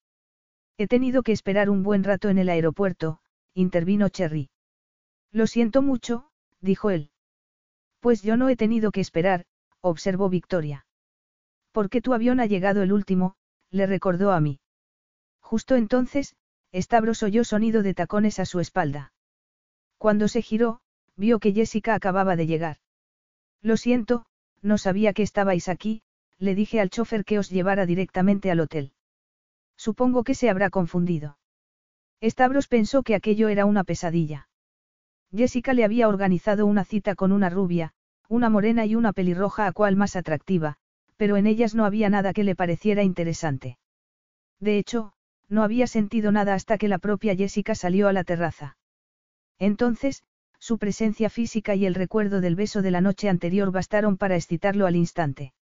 He 0.76 0.86
tenido 0.86 1.22
que 1.22 1.32
esperar 1.32 1.70
un 1.70 1.82
buen 1.82 2.04
rato 2.04 2.28
en 2.28 2.38
el 2.38 2.48
aeropuerto, 2.48 3.20
intervino 3.54 4.08
Cherry. 4.08 4.50
Lo 5.32 5.46
siento 5.46 5.82
mucho, 5.82 6.30
dijo 6.60 6.90
él. 6.90 7.10
Pues 8.00 8.22
yo 8.22 8.36
no 8.36 8.48
he 8.48 8.56
tenido 8.56 8.92
que 8.92 9.00
esperar, 9.00 9.44
observó 9.80 10.28
Victoria. 10.28 10.86
Porque 11.72 12.00
tu 12.00 12.14
avión 12.14 12.40
ha 12.40 12.46
llegado 12.46 12.82
el 12.82 12.92
último, 12.92 13.34
le 13.70 13.86
recordó 13.86 14.32
a 14.32 14.40
mí. 14.40 14.60
Justo 15.40 15.74
entonces, 15.76 16.36
Stavros 16.74 17.22
oyó 17.22 17.44
sonido 17.44 17.82
de 17.82 17.94
tacones 17.94 18.38
a 18.38 18.44
su 18.44 18.60
espalda. 18.60 19.12
Cuando 19.96 20.28
se 20.28 20.42
giró, 20.42 20.80
vio 21.16 21.40
que 21.40 21.52
Jessica 21.52 21.94
acababa 21.94 22.36
de 22.36 22.46
llegar. 22.46 22.76
Lo 23.62 23.76
siento, 23.76 24.26
no 24.62 24.78
sabía 24.78 25.12
que 25.12 25.22
estabais 25.22 25.68
aquí, 25.68 26.02
le 26.38 26.54
dije 26.54 26.80
al 26.80 26.90
chofer 26.90 27.24
que 27.24 27.38
os 27.38 27.50
llevara 27.50 27.86
directamente 27.86 28.50
al 28.50 28.60
hotel. 28.60 28.92
Supongo 29.76 30.24
que 30.24 30.34
se 30.34 30.50
habrá 30.50 30.70
confundido. 30.70 31.38
Stavros 32.22 32.68
pensó 32.68 33.02
que 33.02 33.14
aquello 33.14 33.48
era 33.48 33.64
una 33.64 33.84
pesadilla. 33.84 34.48
Jessica 35.34 35.72
le 35.74 35.84
había 35.84 36.08
organizado 36.08 36.66
una 36.66 36.84
cita 36.84 37.14
con 37.14 37.32
una 37.32 37.50
rubia, 37.50 37.92
una 38.28 38.50
morena 38.50 38.86
y 38.86 38.94
una 38.94 39.12
pelirroja 39.12 39.66
a 39.66 39.72
cual 39.72 39.96
más 39.96 40.16
atractiva, 40.16 40.76
pero 41.16 41.36
en 41.36 41.46
ellas 41.46 41.74
no 41.74 41.84
había 41.84 42.08
nada 42.08 42.32
que 42.32 42.44
le 42.44 42.56
pareciera 42.56 43.02
interesante. 43.02 43.78
De 44.60 44.78
hecho, 44.78 45.12
no 45.48 45.62
había 45.62 45.86
sentido 45.86 46.32
nada 46.32 46.54
hasta 46.54 46.78
que 46.78 46.88
la 46.88 46.98
propia 46.98 47.34
Jessica 47.34 47.74
salió 47.74 48.08
a 48.08 48.12
la 48.12 48.24
terraza. 48.24 48.76
Entonces, 49.58 50.22
su 50.58 50.78
presencia 50.78 51.30
física 51.30 51.74
y 51.74 51.86
el 51.86 51.94
recuerdo 51.94 52.40
del 52.40 52.56
beso 52.56 52.82
de 52.82 52.90
la 52.90 53.00
noche 53.00 53.28
anterior 53.28 53.70
bastaron 53.70 54.16
para 54.16 54.36
excitarlo 54.36 54.86
al 54.86 54.96
instante. 54.96 55.52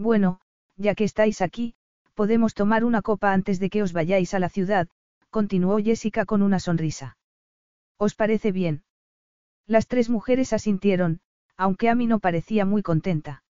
Bueno, 0.00 0.40
ya 0.78 0.94
que 0.94 1.04
estáis 1.04 1.42
aquí, 1.42 1.74
podemos 2.14 2.54
tomar 2.54 2.84
una 2.84 3.02
copa 3.02 3.34
antes 3.34 3.60
de 3.60 3.68
que 3.68 3.82
os 3.82 3.92
vayáis 3.92 4.32
a 4.32 4.38
la 4.38 4.48
ciudad, 4.48 4.88
continuó 5.28 5.76
Jessica 5.76 6.24
con 6.24 6.40
una 6.40 6.58
sonrisa. 6.58 7.18
¿Os 7.98 8.14
parece 8.14 8.50
bien? 8.50 8.82
Las 9.66 9.86
tres 9.88 10.08
mujeres 10.08 10.54
asintieron, 10.54 11.20
aunque 11.58 11.90
a 11.90 11.94
mí 11.94 12.06
no 12.06 12.18
parecía 12.18 12.64
muy 12.64 12.82
contenta. 12.82 13.44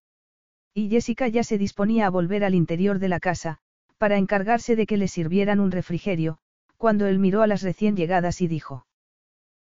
Y 0.74 0.88
Jessica 0.88 1.28
ya 1.28 1.44
se 1.44 1.56
disponía 1.56 2.08
a 2.08 2.10
volver 2.10 2.42
al 2.42 2.56
interior 2.56 2.98
de 2.98 3.08
la 3.08 3.20
casa, 3.20 3.58
para 3.96 4.18
encargarse 4.18 4.74
de 4.74 4.86
que 4.86 4.96
le 4.96 5.06
sirvieran 5.06 5.60
un 5.60 5.70
refrigerio, 5.70 6.38
cuando 6.78 7.06
él 7.06 7.20
miró 7.20 7.42
a 7.42 7.46
las 7.46 7.62
recién 7.62 7.94
llegadas 7.94 8.40
y 8.40 8.48
dijo. 8.48 8.86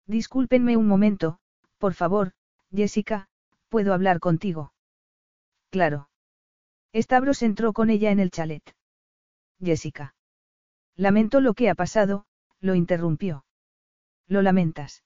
Discúlpenme 0.06 0.78
un 0.78 0.88
momento, 0.88 1.38
por 1.76 1.92
favor, 1.92 2.32
Jessica, 2.74 3.28
¿puedo 3.68 3.92
hablar 3.92 4.20
contigo? 4.20 4.72
Claro. 5.68 6.08
Stavros 6.94 7.42
entró 7.42 7.72
con 7.72 7.90
ella 7.90 8.10
en 8.10 8.20
el 8.20 8.30
chalet. 8.30 8.62
Jessica. 9.60 10.14
Lamento 10.96 11.40
lo 11.40 11.54
que 11.54 11.68
ha 11.70 11.74
pasado, 11.74 12.26
lo 12.60 12.74
interrumpió. 12.74 13.44
¿Lo 14.26 14.42
lamentas? 14.42 15.04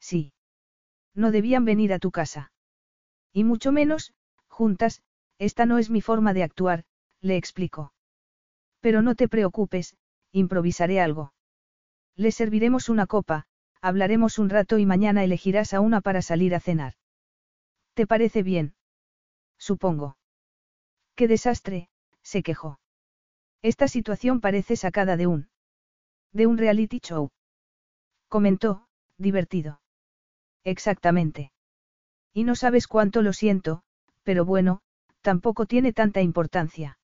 Sí. 0.00 0.32
No 1.14 1.30
debían 1.30 1.64
venir 1.64 1.92
a 1.92 1.98
tu 1.98 2.10
casa. 2.10 2.52
Y 3.32 3.44
mucho 3.44 3.72
menos, 3.72 4.14
juntas, 4.48 5.02
esta 5.38 5.66
no 5.66 5.78
es 5.78 5.90
mi 5.90 6.00
forma 6.00 6.34
de 6.34 6.42
actuar, 6.42 6.84
le 7.20 7.36
explicó. 7.36 7.92
Pero 8.80 9.02
no 9.02 9.14
te 9.14 9.28
preocupes, 9.28 9.96
improvisaré 10.32 11.00
algo. 11.00 11.32
Le 12.16 12.30
serviremos 12.32 12.88
una 12.88 13.06
copa, 13.06 13.46
hablaremos 13.80 14.38
un 14.38 14.50
rato 14.50 14.78
y 14.78 14.86
mañana 14.86 15.24
elegirás 15.24 15.74
a 15.74 15.80
una 15.80 16.00
para 16.00 16.22
salir 16.22 16.54
a 16.54 16.60
cenar. 16.60 16.94
¿Te 17.94 18.06
parece 18.06 18.42
bien? 18.42 18.74
Supongo. 19.58 20.16
Qué 21.14 21.28
desastre, 21.28 21.88
se 22.22 22.42
quejó. 22.42 22.80
Esta 23.62 23.88
situación 23.88 24.40
parece 24.40 24.76
sacada 24.76 25.16
de 25.16 25.26
un... 25.26 25.48
de 26.32 26.46
un 26.46 26.58
reality 26.58 27.00
show. 27.00 27.30
Comentó, 28.28 28.86
divertido. 29.18 29.80
Exactamente. 30.64 31.52
Y 32.32 32.44
no 32.44 32.54
sabes 32.54 32.86
cuánto 32.86 33.22
lo 33.22 33.32
siento, 33.32 33.82
pero 34.22 34.44
bueno, 34.44 34.80
tampoco 35.20 35.66
tiene 35.66 35.92
tanta 35.92 36.22
importancia. 36.22 36.98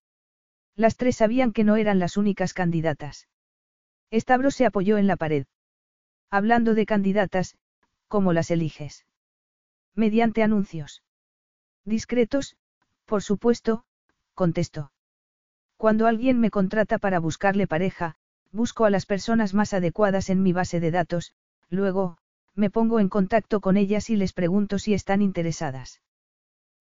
Las 0.74 0.96
tres 0.96 1.16
sabían 1.16 1.52
que 1.52 1.64
no 1.64 1.76
eran 1.76 1.98
las 1.98 2.16
únicas 2.16 2.54
candidatas. 2.54 3.28
Estabro 4.10 4.50
se 4.50 4.64
apoyó 4.64 4.96
en 4.96 5.06
la 5.06 5.16
pared. 5.16 5.46
Hablando 6.30 6.74
de 6.74 6.86
candidatas, 6.86 7.56
¿cómo 8.06 8.32
las 8.32 8.50
eliges? 8.50 9.04
Mediante 9.94 10.42
anuncios. 10.42 11.02
Discretos, 11.84 12.56
por 13.04 13.22
supuesto, 13.22 13.84
contestó. 14.42 14.92
Cuando 15.76 16.06
alguien 16.06 16.38
me 16.38 16.50
contrata 16.50 16.98
para 16.98 17.18
buscarle 17.18 17.66
pareja, 17.66 18.14
busco 18.52 18.84
a 18.84 18.90
las 18.90 19.04
personas 19.04 19.52
más 19.52 19.74
adecuadas 19.74 20.30
en 20.30 20.44
mi 20.44 20.52
base 20.52 20.78
de 20.78 20.92
datos, 20.92 21.34
luego, 21.70 22.18
me 22.54 22.70
pongo 22.70 23.00
en 23.00 23.08
contacto 23.08 23.60
con 23.60 23.76
ellas 23.76 24.10
y 24.10 24.16
les 24.16 24.32
pregunto 24.32 24.78
si 24.78 24.94
están 24.94 25.22
interesadas. 25.22 26.02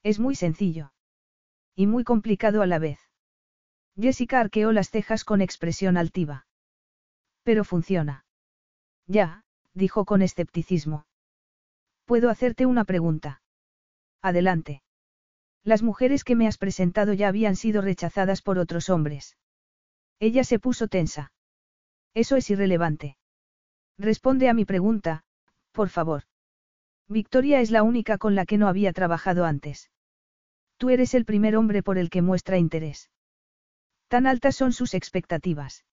Es 0.04 0.20
muy 0.20 0.36
sencillo. 0.36 0.94
Y 1.76 1.88
muy 1.88 2.04
complicado 2.04 2.62
a 2.62 2.68
la 2.68 2.78
vez. 2.78 3.00
Jessica 4.00 4.40
arqueó 4.40 4.72
las 4.72 4.92
cejas 4.92 5.24
con 5.24 5.42
expresión 5.42 5.98
altiva. 5.98 6.46
Pero 7.42 7.64
funciona. 7.64 8.26
Ya, 9.08 9.46
dijo 9.74 10.06
con 10.06 10.22
escepticismo. 10.22 11.08
¿Puedo 12.06 12.30
hacerte 12.30 12.68
una 12.68 12.86
pregunta? 12.86 13.42
Adelante. 14.22 14.84
Las 15.68 15.84
mujeres 15.84 16.24
que 16.24 16.38
me 16.38 16.48
has 16.48 16.58
presentado 16.58 17.12
ya 17.12 17.28
habían 17.28 17.58
sido 17.58 17.82
rechazadas 17.82 18.42
por 18.42 18.58
otros 18.58 18.90
hombres. 18.90 19.36
Ella 20.18 20.46
se 20.46 20.60
puso 20.60 20.88
tensa. 20.88 21.34
Eso 22.14 22.38
es 22.38 22.50
irrelevante. 22.50 23.18
Responde 23.98 24.48
a 24.48 24.54
mi 24.54 24.64
pregunta, 24.64 25.26
por 25.74 25.90
favor. 25.90 26.24
Victoria 27.10 27.60
es 27.60 27.70
la 27.70 27.84
única 27.84 28.18
con 28.18 28.34
la 28.34 28.46
que 28.46 28.58
no 28.58 28.70
había 28.70 28.94
trabajado 28.94 29.44
antes. 29.44 29.92
Tú 30.78 30.90
eres 30.90 31.14
el 31.14 31.26
primer 31.26 31.58
hombre 31.58 31.84
por 31.84 31.98
el 31.98 32.10
que 32.10 32.22
muestra 32.22 32.58
interés. 32.58 33.12
Tan 34.08 34.26
altas 34.26 34.56
son 34.56 34.72
sus 34.72 34.94
expectativas. 34.94 35.84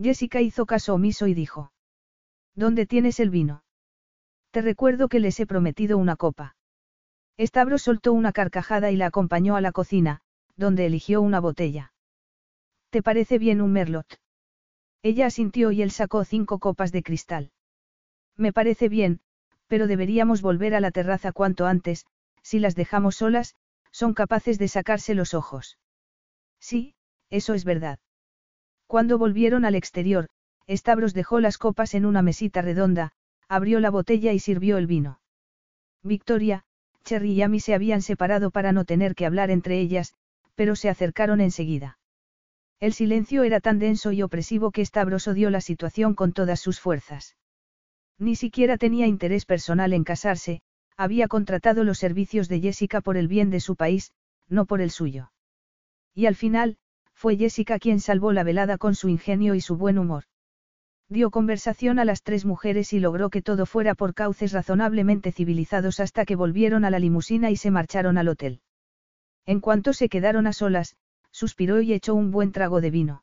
Jessica 0.00 0.40
hizo 0.40 0.64
caso 0.64 0.94
omiso 0.94 1.26
y 1.26 1.34
dijo. 1.34 1.70
¿Dónde 2.54 2.86
tienes 2.86 3.20
el 3.20 3.28
vino? 3.28 3.62
Te 4.52 4.62
recuerdo 4.62 5.10
que 5.10 5.20
les 5.20 5.38
he 5.38 5.46
prometido 5.46 5.98
una 5.98 6.16
copa. 6.16 6.55
Estabro 7.36 7.78
soltó 7.78 8.12
una 8.12 8.32
carcajada 8.32 8.90
y 8.90 8.96
la 8.96 9.06
acompañó 9.06 9.56
a 9.56 9.60
la 9.60 9.72
cocina, 9.72 10.20
donde 10.56 10.86
eligió 10.86 11.20
una 11.20 11.40
botella. 11.40 11.92
¿Te 12.90 13.02
parece 13.02 13.38
bien 13.38 13.60
un 13.60 13.72
merlot? 13.72 14.20
Ella 15.02 15.26
asintió 15.26 15.70
y 15.70 15.82
él 15.82 15.90
sacó 15.90 16.24
cinco 16.24 16.58
copas 16.58 16.92
de 16.92 17.02
cristal. 17.02 17.52
Me 18.36 18.52
parece 18.52 18.88
bien, 18.88 19.20
pero 19.66 19.86
deberíamos 19.86 20.42
volver 20.42 20.74
a 20.74 20.80
la 20.80 20.90
terraza 20.90 21.32
cuanto 21.32 21.66
antes, 21.66 22.06
si 22.42 22.58
las 22.58 22.74
dejamos 22.74 23.16
solas, 23.16 23.54
son 23.90 24.14
capaces 24.14 24.58
de 24.58 24.68
sacarse 24.68 25.14
los 25.14 25.34
ojos. 25.34 25.78
Sí, 26.60 26.94
eso 27.30 27.54
es 27.54 27.64
verdad. 27.64 27.98
Cuando 28.86 29.18
volvieron 29.18 29.64
al 29.64 29.74
exterior, 29.74 30.28
Stavros 30.68 31.14
dejó 31.14 31.40
las 31.40 31.58
copas 31.58 31.94
en 31.94 32.06
una 32.06 32.22
mesita 32.22 32.62
redonda, 32.62 33.12
abrió 33.48 33.80
la 33.80 33.90
botella 33.90 34.32
y 34.32 34.38
sirvió 34.38 34.78
el 34.78 34.86
vino. 34.86 35.20
Victoria, 36.02 36.64
Cherry 37.06 37.32
y 37.32 37.42
Amy 37.42 37.60
se 37.60 37.72
habían 37.72 38.02
separado 38.02 38.50
para 38.50 38.72
no 38.72 38.84
tener 38.84 39.14
que 39.14 39.26
hablar 39.26 39.50
entre 39.50 39.78
ellas, 39.78 40.12
pero 40.56 40.74
se 40.74 40.88
acercaron 40.88 41.40
enseguida. 41.40 41.98
El 42.80 42.92
silencio 42.92 43.44
era 43.44 43.60
tan 43.60 43.78
denso 43.78 44.10
y 44.10 44.22
opresivo 44.22 44.72
que 44.72 44.84
Stavros 44.84 45.28
odió 45.28 45.48
la 45.48 45.60
situación 45.60 46.14
con 46.14 46.32
todas 46.32 46.58
sus 46.60 46.80
fuerzas. 46.80 47.36
Ni 48.18 48.34
siquiera 48.34 48.76
tenía 48.76 49.06
interés 49.06 49.46
personal 49.46 49.92
en 49.92 50.02
casarse, 50.02 50.62
había 50.96 51.28
contratado 51.28 51.84
los 51.84 51.98
servicios 51.98 52.48
de 52.48 52.60
Jessica 52.60 53.00
por 53.00 53.16
el 53.16 53.28
bien 53.28 53.50
de 53.50 53.60
su 53.60 53.76
país, 53.76 54.12
no 54.48 54.66
por 54.66 54.80
el 54.80 54.90
suyo. 54.90 55.30
Y 56.12 56.26
al 56.26 56.34
final, 56.34 56.76
fue 57.14 57.36
Jessica 57.36 57.78
quien 57.78 58.00
salvó 58.00 58.32
la 58.32 58.42
velada 58.42 58.78
con 58.78 58.94
su 58.94 59.08
ingenio 59.08 59.54
y 59.54 59.60
su 59.60 59.76
buen 59.76 59.98
humor. 59.98 60.24
Dio 61.08 61.30
conversación 61.30 62.00
a 62.00 62.04
las 62.04 62.22
tres 62.22 62.44
mujeres 62.44 62.92
y 62.92 62.98
logró 62.98 63.30
que 63.30 63.40
todo 63.40 63.64
fuera 63.64 63.94
por 63.94 64.12
cauces 64.12 64.52
razonablemente 64.52 65.30
civilizados 65.30 66.00
hasta 66.00 66.24
que 66.24 66.34
volvieron 66.34 66.84
a 66.84 66.90
la 66.90 66.98
limusina 66.98 67.50
y 67.50 67.56
se 67.56 67.70
marcharon 67.70 68.18
al 68.18 68.28
hotel. 68.28 68.60
En 69.44 69.60
cuanto 69.60 69.92
se 69.92 70.08
quedaron 70.08 70.48
a 70.48 70.52
solas, 70.52 70.96
suspiró 71.30 71.80
y 71.80 71.92
echó 71.92 72.14
un 72.14 72.32
buen 72.32 72.50
trago 72.50 72.80
de 72.80 72.90
vino. 72.90 73.22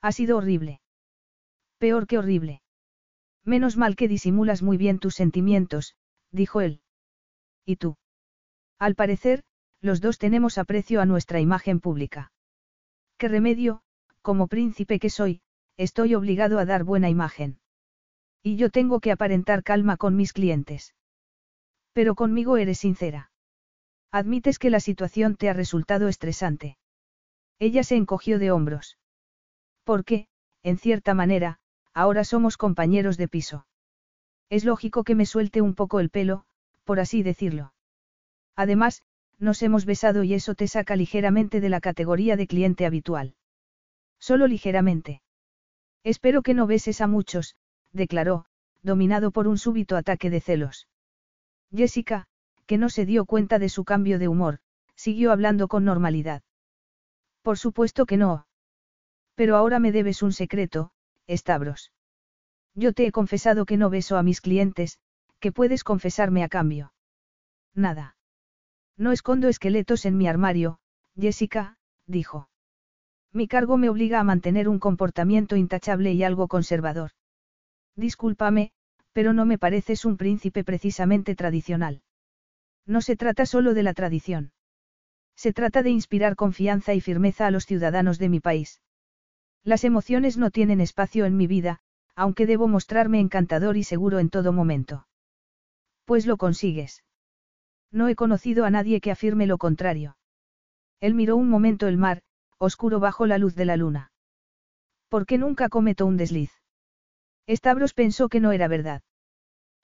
Ha 0.00 0.12
sido 0.12 0.36
horrible. 0.36 0.80
Peor 1.78 2.06
que 2.06 2.18
horrible. 2.18 2.62
Menos 3.44 3.76
mal 3.76 3.96
que 3.96 4.06
disimulas 4.06 4.62
muy 4.62 4.76
bien 4.76 5.00
tus 5.00 5.16
sentimientos, 5.16 5.96
dijo 6.30 6.60
él. 6.60 6.80
¿Y 7.64 7.76
tú? 7.76 7.96
Al 8.78 8.94
parecer, 8.94 9.42
los 9.80 10.00
dos 10.00 10.18
tenemos 10.18 10.58
aprecio 10.58 11.00
a 11.00 11.06
nuestra 11.06 11.40
imagen 11.40 11.80
pública. 11.80 12.30
¿Qué 13.18 13.26
remedio, 13.26 13.82
como 14.20 14.46
príncipe 14.46 15.00
que 15.00 15.10
soy, 15.10 15.42
estoy 15.76 16.14
obligado 16.14 16.58
a 16.58 16.64
dar 16.64 16.84
buena 16.84 17.08
imagen? 17.08 17.58
Y 18.42 18.56
yo 18.56 18.70
tengo 18.70 19.00
que 19.00 19.12
aparentar 19.12 19.62
calma 19.62 19.96
con 19.96 20.16
mis 20.16 20.32
clientes. 20.32 20.94
Pero 21.92 22.14
conmigo 22.14 22.56
eres 22.56 22.78
sincera. 22.78 23.30
Admites 24.10 24.58
que 24.58 24.70
la 24.70 24.80
situación 24.80 25.36
te 25.36 25.48
ha 25.48 25.52
resultado 25.52 26.08
estresante. 26.08 26.76
Ella 27.58 27.84
se 27.84 27.96
encogió 27.96 28.38
de 28.38 28.50
hombros. 28.50 28.98
Porque, 29.84 30.28
en 30.62 30.78
cierta 30.78 31.14
manera, 31.14 31.58
ahora 31.94 32.24
somos 32.24 32.56
compañeros 32.56 33.16
de 33.16 33.28
piso. 33.28 33.66
Es 34.50 34.64
lógico 34.64 35.04
que 35.04 35.14
me 35.14 35.26
suelte 35.26 35.60
un 35.60 35.74
poco 35.74 36.00
el 36.00 36.10
pelo, 36.10 36.44
por 36.84 37.00
así 37.00 37.22
decirlo. 37.22 37.72
Además, 38.54 39.02
nos 39.38 39.62
hemos 39.62 39.86
besado 39.86 40.24
y 40.24 40.34
eso 40.34 40.54
te 40.54 40.68
saca 40.68 40.94
ligeramente 40.94 41.60
de 41.60 41.68
la 41.68 41.80
categoría 41.80 42.36
de 42.36 42.46
cliente 42.46 42.86
habitual. 42.86 43.34
Solo 44.18 44.46
ligeramente. 44.46 45.22
Espero 46.04 46.42
que 46.42 46.54
no 46.54 46.66
beses 46.66 47.00
a 47.00 47.06
muchos, 47.06 47.56
declaró, 47.92 48.46
dominado 48.82 49.30
por 49.30 49.46
un 49.46 49.58
súbito 49.58 49.96
ataque 49.96 50.30
de 50.30 50.40
celos. 50.40 50.88
Jessica, 51.74 52.26
que 52.66 52.78
no 52.78 52.88
se 52.88 53.06
dio 53.06 53.24
cuenta 53.24 53.58
de 53.58 53.68
su 53.68 53.84
cambio 53.84 54.18
de 54.18 54.28
humor, 54.28 54.58
siguió 54.96 55.32
hablando 55.32 55.68
con 55.68 55.84
normalidad. 55.84 56.42
Por 57.42 57.58
supuesto 57.58 58.06
que 58.06 58.16
no. 58.16 58.46
Pero 59.34 59.56
ahora 59.56 59.78
me 59.78 59.92
debes 59.92 60.22
un 60.22 60.32
secreto, 60.32 60.92
Stavros. 61.28 61.92
Yo 62.74 62.92
te 62.92 63.06
he 63.06 63.12
confesado 63.12 63.66
que 63.66 63.76
no 63.76 63.90
beso 63.90 64.16
a 64.16 64.22
mis 64.22 64.40
clientes, 64.40 64.98
que 65.40 65.52
puedes 65.52 65.84
confesarme 65.84 66.42
a 66.42 66.48
cambio. 66.48 66.92
Nada. 67.74 68.16
No 68.96 69.12
escondo 69.12 69.48
esqueletos 69.48 70.04
en 70.04 70.16
mi 70.16 70.28
armario, 70.28 70.78
Jessica, 71.16 71.78
dijo. 72.06 72.48
Mi 73.32 73.48
cargo 73.48 73.78
me 73.78 73.88
obliga 73.88 74.20
a 74.20 74.24
mantener 74.24 74.68
un 74.68 74.78
comportamiento 74.78 75.56
intachable 75.56 76.12
y 76.12 76.22
algo 76.22 76.48
conservador. 76.48 77.12
Discúlpame, 77.96 78.72
pero 79.12 79.32
no 79.32 79.46
me 79.46 79.58
pareces 79.58 80.04
un 80.04 80.16
príncipe 80.16 80.64
precisamente 80.64 81.34
tradicional. 81.34 82.02
No 82.86 83.00
se 83.00 83.16
trata 83.16 83.46
solo 83.46 83.74
de 83.74 83.82
la 83.82 83.94
tradición. 83.94 84.52
Se 85.34 85.52
trata 85.52 85.82
de 85.82 85.90
inspirar 85.90 86.36
confianza 86.36 86.94
y 86.94 87.00
firmeza 87.00 87.46
a 87.46 87.50
los 87.50 87.64
ciudadanos 87.64 88.18
de 88.18 88.28
mi 88.28 88.40
país. 88.40 88.82
Las 89.64 89.84
emociones 89.84 90.36
no 90.36 90.50
tienen 90.50 90.80
espacio 90.80 91.24
en 91.24 91.36
mi 91.36 91.46
vida, 91.46 91.80
aunque 92.14 92.46
debo 92.46 92.68
mostrarme 92.68 93.20
encantador 93.20 93.76
y 93.76 93.84
seguro 93.84 94.18
en 94.18 94.28
todo 94.28 94.52
momento. 94.52 95.06
Pues 96.04 96.26
lo 96.26 96.36
consigues. 96.36 97.04
No 97.90 98.08
he 98.08 98.14
conocido 98.14 98.64
a 98.64 98.70
nadie 98.70 99.00
que 99.00 99.10
afirme 99.10 99.46
lo 99.46 99.58
contrario. 99.58 100.16
Él 101.00 101.14
miró 101.14 101.36
un 101.36 101.48
momento 101.48 101.88
el 101.88 101.96
mar, 101.96 102.22
oscuro 102.62 103.00
bajo 103.00 103.26
la 103.26 103.38
luz 103.38 103.56
de 103.56 103.64
la 103.64 103.76
luna. 103.76 104.12
¿Por 105.08 105.26
qué 105.26 105.36
nunca 105.36 105.68
cometo 105.68 106.06
un 106.06 106.16
desliz? 106.16 106.52
Stavros 107.48 107.92
pensó 107.92 108.28
que 108.28 108.38
no 108.38 108.52
era 108.52 108.68
verdad. 108.68 109.02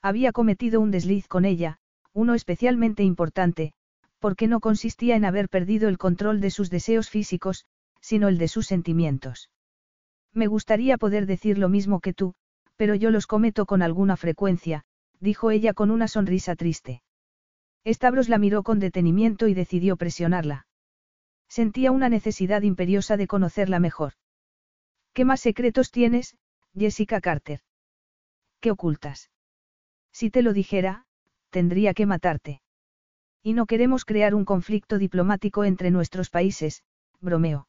Había 0.01 0.31
cometido 0.31 0.81
un 0.81 0.93
desliz 0.93 1.27
con 1.27 1.45
ella, 1.45 1.79
uno 2.13 2.35
especialmente 2.35 3.03
importante, 3.03 3.73
porque 4.21 4.47
no 4.47 4.61
consistía 4.61 5.17
en 5.17 5.25
haber 5.25 5.49
perdido 5.49 5.89
el 5.89 5.99
control 5.99 6.41
de 6.41 6.51
sus 6.51 6.71
deseos 6.71 7.11
físicos, 7.11 7.67
sino 8.01 8.29
el 8.29 8.39
de 8.39 8.47
sus 8.47 8.69
sentimientos. 8.69 9.51
Me 10.33 10.47
gustaría 10.47 10.99
poder 10.99 11.27
decir 11.27 11.59
lo 11.59 11.69
mismo 11.69 11.99
que 11.99 12.15
tú, 12.15 12.35
pero 12.77 12.95
yo 12.95 13.11
los 13.11 13.27
cometo 13.27 13.67
con 13.67 13.83
alguna 13.83 14.17
frecuencia, 14.17 14.85
dijo 15.19 15.51
ella 15.51 15.75
con 15.75 15.91
una 15.91 16.07
sonrisa 16.07 16.55
triste. 16.55 17.03
Stavros 17.85 18.29
la 18.29 18.39
miró 18.39 18.63
con 18.63 18.79
detenimiento 18.79 19.49
y 19.49 19.55
decidió 19.55 19.97
presionarla. 19.97 20.68
Sentía 21.49 21.91
una 21.91 22.09
necesidad 22.09 22.63
imperiosa 22.63 23.17
de 23.17 23.27
conocerla 23.27 23.81
mejor. 23.81 24.13
¿Qué 25.13 25.25
más 25.25 25.41
secretos 25.41 25.91
tienes, 25.91 26.37
Jessica 26.77 27.21
Carter? 27.21 27.61
¿Qué 28.61 28.71
ocultas? 28.71 29.31
Si 30.13 30.31
te 30.31 30.43
lo 30.43 30.53
dijera, 30.53 31.07
tendría 31.51 31.95
que 31.95 32.07
matarte. 32.07 32.61
Y 33.43 33.53
no 33.55 33.67
queremos 33.67 34.05
crear 34.05 34.35
un 34.35 34.45
conflicto 34.45 34.99
diplomático 34.99 35.65
entre 35.65 35.91
nuestros 35.91 36.29
países, 36.29 36.83
bromeó. 37.21 37.69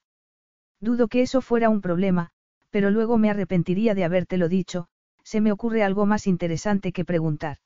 Dudo 0.80 1.08
que 1.08 1.22
eso 1.22 1.42
fuera 1.42 1.70
un 1.70 1.82
problema, 1.82 2.32
pero 2.70 2.92
luego 2.92 3.18
me 3.18 3.30
arrepentiría 3.30 3.96
de 3.96 4.04
habértelo 4.04 4.50
dicho, 4.50 4.88
se 5.24 5.42
me 5.42 5.52
ocurre 5.52 5.84
algo 5.84 6.06
más 6.06 6.28
interesante 6.28 6.92
que 6.92 7.06
preguntar. 7.06 7.58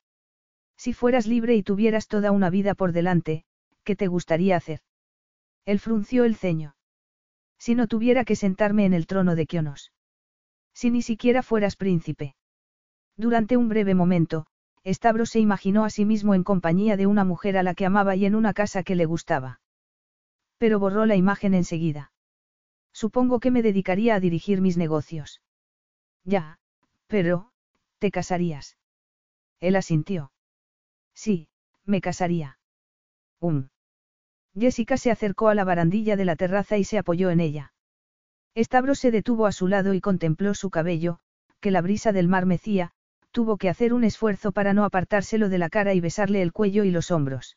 Si 0.76 0.92
fueras 0.92 1.26
libre 1.26 1.54
y 1.54 1.62
tuvieras 1.62 2.08
toda 2.08 2.30
una 2.30 2.50
vida 2.50 2.74
por 2.74 2.92
delante, 2.92 3.44
¿qué 3.84 3.96
te 3.96 4.06
gustaría 4.06 4.56
hacer? 4.56 4.80
Él 5.64 5.78
frunció 5.78 6.24
el 6.24 6.36
ceño. 6.36 6.76
Si 7.58 7.74
no 7.74 7.86
tuviera 7.86 8.24
que 8.24 8.36
sentarme 8.36 8.84
en 8.84 8.94
el 8.94 9.06
trono 9.06 9.34
de 9.34 9.46
Kionos. 9.46 9.92
Si 10.74 10.90
ni 10.90 11.02
siquiera 11.02 11.42
fueras 11.42 11.76
príncipe. 11.76 12.34
Durante 13.16 13.56
un 13.56 13.68
breve 13.68 13.94
momento, 13.94 14.46
Stavros 14.86 15.30
se 15.30 15.40
imaginó 15.40 15.84
a 15.84 15.90
sí 15.90 16.04
mismo 16.04 16.34
en 16.34 16.44
compañía 16.44 16.96
de 16.96 17.06
una 17.06 17.24
mujer 17.24 17.56
a 17.56 17.62
la 17.62 17.74
que 17.74 17.86
amaba 17.86 18.16
y 18.16 18.26
en 18.26 18.34
una 18.34 18.52
casa 18.52 18.82
que 18.82 18.96
le 18.96 19.06
gustaba. 19.06 19.60
Pero 20.58 20.78
borró 20.78 21.06
la 21.06 21.16
imagen 21.16 21.54
enseguida. 21.54 22.12
Supongo 22.92 23.40
que 23.40 23.50
me 23.50 23.62
dedicaría 23.62 24.14
a 24.14 24.20
dirigir 24.20 24.60
mis 24.60 24.76
negocios. 24.76 25.40
Ya, 26.24 26.58
pero, 27.06 27.50
¿te 27.98 28.10
casarías? 28.10 28.76
Él 29.60 29.76
asintió. 29.76 30.32
Sí, 31.14 31.48
me 31.84 32.00
casaría. 32.00 32.58
Um. 33.40 33.68
Jessica 34.58 34.96
se 34.96 35.10
acercó 35.10 35.48
a 35.48 35.54
la 35.54 35.64
barandilla 35.64 36.16
de 36.16 36.24
la 36.24 36.36
terraza 36.36 36.78
y 36.78 36.84
se 36.84 36.98
apoyó 36.98 37.30
en 37.30 37.40
ella. 37.40 37.72
Estabro 38.54 38.94
se 38.94 39.10
detuvo 39.10 39.46
a 39.46 39.52
su 39.52 39.66
lado 39.66 39.94
y 39.94 40.00
contempló 40.00 40.54
su 40.54 40.70
cabello, 40.70 41.18
que 41.60 41.72
la 41.72 41.80
brisa 41.80 42.12
del 42.12 42.28
mar 42.28 42.46
mecía, 42.46 42.92
tuvo 43.32 43.56
que 43.56 43.68
hacer 43.68 43.92
un 43.92 44.04
esfuerzo 44.04 44.52
para 44.52 44.74
no 44.74 44.84
apartárselo 44.84 45.48
de 45.48 45.58
la 45.58 45.68
cara 45.68 45.92
y 45.92 46.00
besarle 46.00 46.40
el 46.40 46.52
cuello 46.52 46.84
y 46.84 46.92
los 46.92 47.10
hombros. 47.10 47.56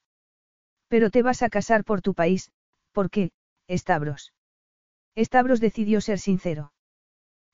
Pero 0.87 1.11
te 1.11 1.21
vas 1.21 1.43
a 1.43 1.49
casar 1.49 1.83
por 1.83 2.01
tu 2.01 2.15
país, 2.15 2.51
¿por 2.93 3.11
qué, 3.11 3.31
Stavros? 3.69 4.33
Stavros 5.15 5.59
decidió 5.59 6.01
ser 6.01 6.17
sincero. 6.17 6.71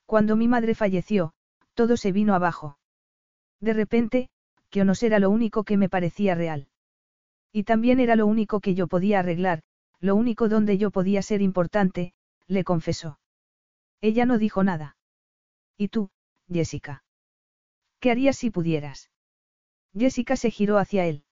Cuando 0.06 0.36
mi 0.36 0.48
madre 0.48 0.74
falleció, 0.74 1.34
todo 1.74 1.96
se 1.96 2.12
vino 2.12 2.34
abajo. 2.34 2.78
De 3.60 3.74
repente, 3.74 4.30
Kionos 4.70 5.02
era 5.02 5.18
lo 5.18 5.28
único 5.28 5.64
que 5.64 5.76
me 5.76 5.88
parecía 5.88 6.34
real. 6.34 6.68
Y 7.56 7.62
también 7.62 8.00
era 8.00 8.16
lo 8.16 8.26
único 8.26 8.58
que 8.58 8.74
yo 8.74 8.88
podía 8.88 9.20
arreglar, 9.20 9.62
lo 10.00 10.16
único 10.16 10.48
donde 10.48 10.76
yo 10.76 10.90
podía 10.90 11.22
ser 11.22 11.40
importante, 11.40 12.12
le 12.48 12.64
confesó. 12.64 13.20
Ella 14.00 14.26
no 14.26 14.38
dijo 14.38 14.64
nada. 14.64 14.96
¿Y 15.78 15.86
tú, 15.86 16.10
Jessica? 16.52 17.04
¿Qué 18.00 18.10
harías 18.10 18.36
si 18.38 18.50
pudieras? 18.50 19.08
Jessica 19.96 20.34
se 20.34 20.50
giró 20.50 20.78
hacia 20.78 21.06
él. 21.06 21.22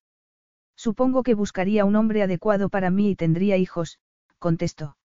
Supongo 0.77 1.25
que 1.25 1.35
buscaría 1.35 1.85
un 1.85 1.97
hombre 1.97 2.23
adecuado 2.23 2.69
para 2.69 2.91
mí 2.91 3.11
y 3.11 3.17
tendría 3.17 3.57
hijos, 3.57 3.99
contestó. 4.39 4.97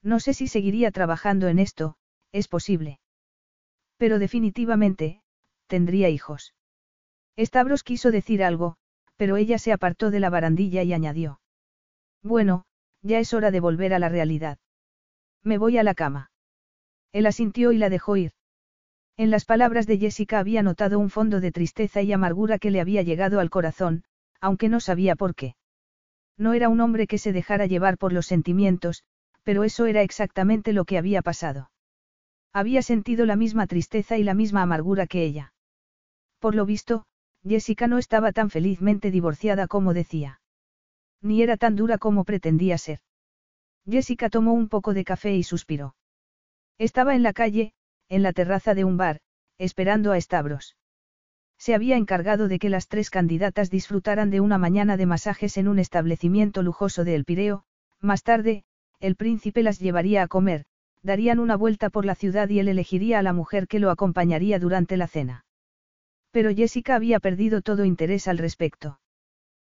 No 0.00 0.20
sé 0.20 0.32
si 0.32 0.46
seguiría 0.46 0.92
trabajando 0.92 1.48
en 1.48 1.58
esto, 1.58 1.96
es 2.30 2.46
posible. 2.46 3.00
Pero 3.96 4.20
definitivamente, 4.20 5.22
tendría 5.66 6.08
hijos. 6.08 6.54
Stavros 7.36 7.82
quiso 7.82 8.12
decir 8.12 8.44
algo, 8.44 8.78
pero 9.16 9.36
ella 9.36 9.58
se 9.58 9.72
apartó 9.72 10.10
de 10.10 10.20
la 10.20 10.30
barandilla 10.30 10.82
y 10.82 10.92
añadió. 10.92 11.40
Bueno, 12.22 12.64
ya 13.02 13.18
es 13.18 13.32
hora 13.34 13.50
de 13.50 13.60
volver 13.60 13.94
a 13.94 13.98
la 13.98 14.08
realidad. 14.08 14.58
Me 15.42 15.58
voy 15.58 15.78
a 15.78 15.82
la 15.82 15.94
cama. 15.94 16.30
Él 17.12 17.26
asintió 17.26 17.72
y 17.72 17.78
la 17.78 17.88
dejó 17.88 18.16
ir. 18.16 18.32
En 19.16 19.30
las 19.30 19.44
palabras 19.44 19.86
de 19.86 19.98
Jessica 19.98 20.38
había 20.38 20.62
notado 20.62 20.98
un 20.98 21.08
fondo 21.08 21.40
de 21.40 21.52
tristeza 21.52 22.02
y 22.02 22.12
amargura 22.12 22.58
que 22.58 22.70
le 22.70 22.80
había 22.80 23.02
llegado 23.02 23.40
al 23.40 23.48
corazón, 23.48 24.04
aunque 24.40 24.68
no 24.68 24.80
sabía 24.80 25.16
por 25.16 25.34
qué. 25.34 25.56
No 26.36 26.52
era 26.52 26.68
un 26.68 26.80
hombre 26.80 27.06
que 27.06 27.16
se 27.16 27.32
dejara 27.32 27.66
llevar 27.66 27.96
por 27.96 28.12
los 28.12 28.26
sentimientos, 28.26 29.04
pero 29.42 29.64
eso 29.64 29.86
era 29.86 30.02
exactamente 30.02 30.74
lo 30.74 30.84
que 30.84 30.98
había 30.98 31.22
pasado. 31.22 31.70
Había 32.52 32.82
sentido 32.82 33.24
la 33.24 33.36
misma 33.36 33.66
tristeza 33.66 34.18
y 34.18 34.24
la 34.24 34.34
misma 34.34 34.62
amargura 34.62 35.06
que 35.06 35.24
ella. 35.24 35.54
Por 36.38 36.54
lo 36.54 36.66
visto, 36.66 37.04
Jessica 37.46 37.86
no 37.86 37.98
estaba 37.98 38.32
tan 38.32 38.50
felizmente 38.50 39.10
divorciada 39.10 39.68
como 39.68 39.94
decía. 39.94 40.40
Ni 41.22 41.42
era 41.42 41.56
tan 41.56 41.76
dura 41.76 41.98
como 41.98 42.24
pretendía 42.24 42.76
ser. 42.76 43.00
Jessica 43.88 44.30
tomó 44.30 44.52
un 44.52 44.68
poco 44.68 44.94
de 44.94 45.04
café 45.04 45.36
y 45.36 45.44
suspiró. 45.44 45.94
Estaba 46.78 47.14
en 47.14 47.22
la 47.22 47.32
calle, 47.32 47.72
en 48.08 48.22
la 48.22 48.32
terraza 48.32 48.74
de 48.74 48.84
un 48.84 48.96
bar, 48.96 49.20
esperando 49.58 50.12
a 50.12 50.20
Stavros. 50.20 50.76
Se 51.58 51.74
había 51.74 51.96
encargado 51.96 52.48
de 52.48 52.58
que 52.58 52.68
las 52.68 52.88
tres 52.88 53.10
candidatas 53.10 53.70
disfrutaran 53.70 54.30
de 54.30 54.40
una 54.40 54.58
mañana 54.58 54.96
de 54.96 55.06
masajes 55.06 55.56
en 55.56 55.68
un 55.68 55.78
establecimiento 55.78 56.62
lujoso 56.62 57.04
de 57.04 57.14
El 57.14 57.24
Pireo, 57.24 57.64
más 58.00 58.22
tarde, 58.22 58.64
el 59.00 59.16
príncipe 59.16 59.62
las 59.62 59.78
llevaría 59.78 60.22
a 60.22 60.28
comer, 60.28 60.66
darían 61.02 61.38
una 61.38 61.56
vuelta 61.56 61.88
por 61.88 62.04
la 62.04 62.14
ciudad 62.14 62.48
y 62.50 62.58
él 62.58 62.68
elegiría 62.68 63.20
a 63.20 63.22
la 63.22 63.32
mujer 63.32 63.68
que 63.68 63.78
lo 63.78 63.90
acompañaría 63.90 64.58
durante 64.58 64.96
la 64.96 65.06
cena. 65.06 65.45
Pero 66.36 66.54
Jessica 66.54 66.96
había 66.96 67.18
perdido 67.18 67.62
todo 67.62 67.86
interés 67.86 68.28
al 68.28 68.36
respecto. 68.36 69.00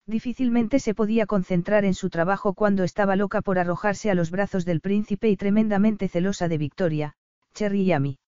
Difícilmente 0.06 0.78
se 0.78 0.94
podía 0.94 1.24
concentrar 1.24 1.86
en 1.86 1.94
su 1.94 2.10
trabajo 2.10 2.52
cuando 2.52 2.84
estaba 2.84 3.16
loca 3.16 3.40
por 3.40 3.58
arrojarse 3.58 4.10
a 4.10 4.14
los 4.14 4.30
brazos 4.30 4.66
del 4.66 4.82
príncipe 4.82 5.30
y 5.30 5.38
tremendamente 5.38 6.06
celosa 6.06 6.48
de 6.48 6.58
Victoria, 6.58 7.14
Cherry 7.54 7.80
y 7.80 7.92
Amy. 7.92 8.18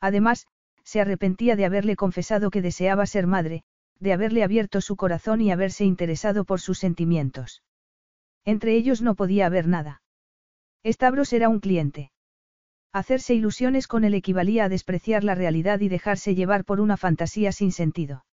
Además, 0.00 0.46
se 0.84 1.02
arrepentía 1.02 1.54
de 1.54 1.66
haberle 1.66 1.96
confesado 1.96 2.50
que 2.50 2.62
deseaba 2.62 3.04
ser 3.04 3.26
madre, 3.26 3.62
de 3.98 4.14
haberle 4.14 4.42
abierto 4.42 4.80
su 4.80 4.96
corazón 4.96 5.42
y 5.42 5.52
haberse 5.52 5.84
interesado 5.84 6.46
por 6.46 6.62
sus 6.62 6.78
sentimientos. 6.78 7.62
Entre 8.46 8.74
ellos 8.74 9.02
no 9.02 9.14
podía 9.14 9.44
haber 9.44 9.68
nada. 9.68 10.00
Stavros 10.82 11.30
era 11.34 11.50
un 11.50 11.60
cliente. 11.60 12.10
Hacerse 12.92 13.34
ilusiones 13.34 13.86
con 13.86 14.04
él 14.04 14.14
equivalía 14.14 14.64
a 14.64 14.68
despreciar 14.68 15.22
la 15.22 15.36
realidad 15.36 15.80
y 15.80 15.88
dejarse 15.88 16.34
llevar 16.34 16.64
por 16.64 16.80
una 16.80 16.96
fantasía 16.96 17.52
sin 17.52 17.70
sentido. 17.70 18.24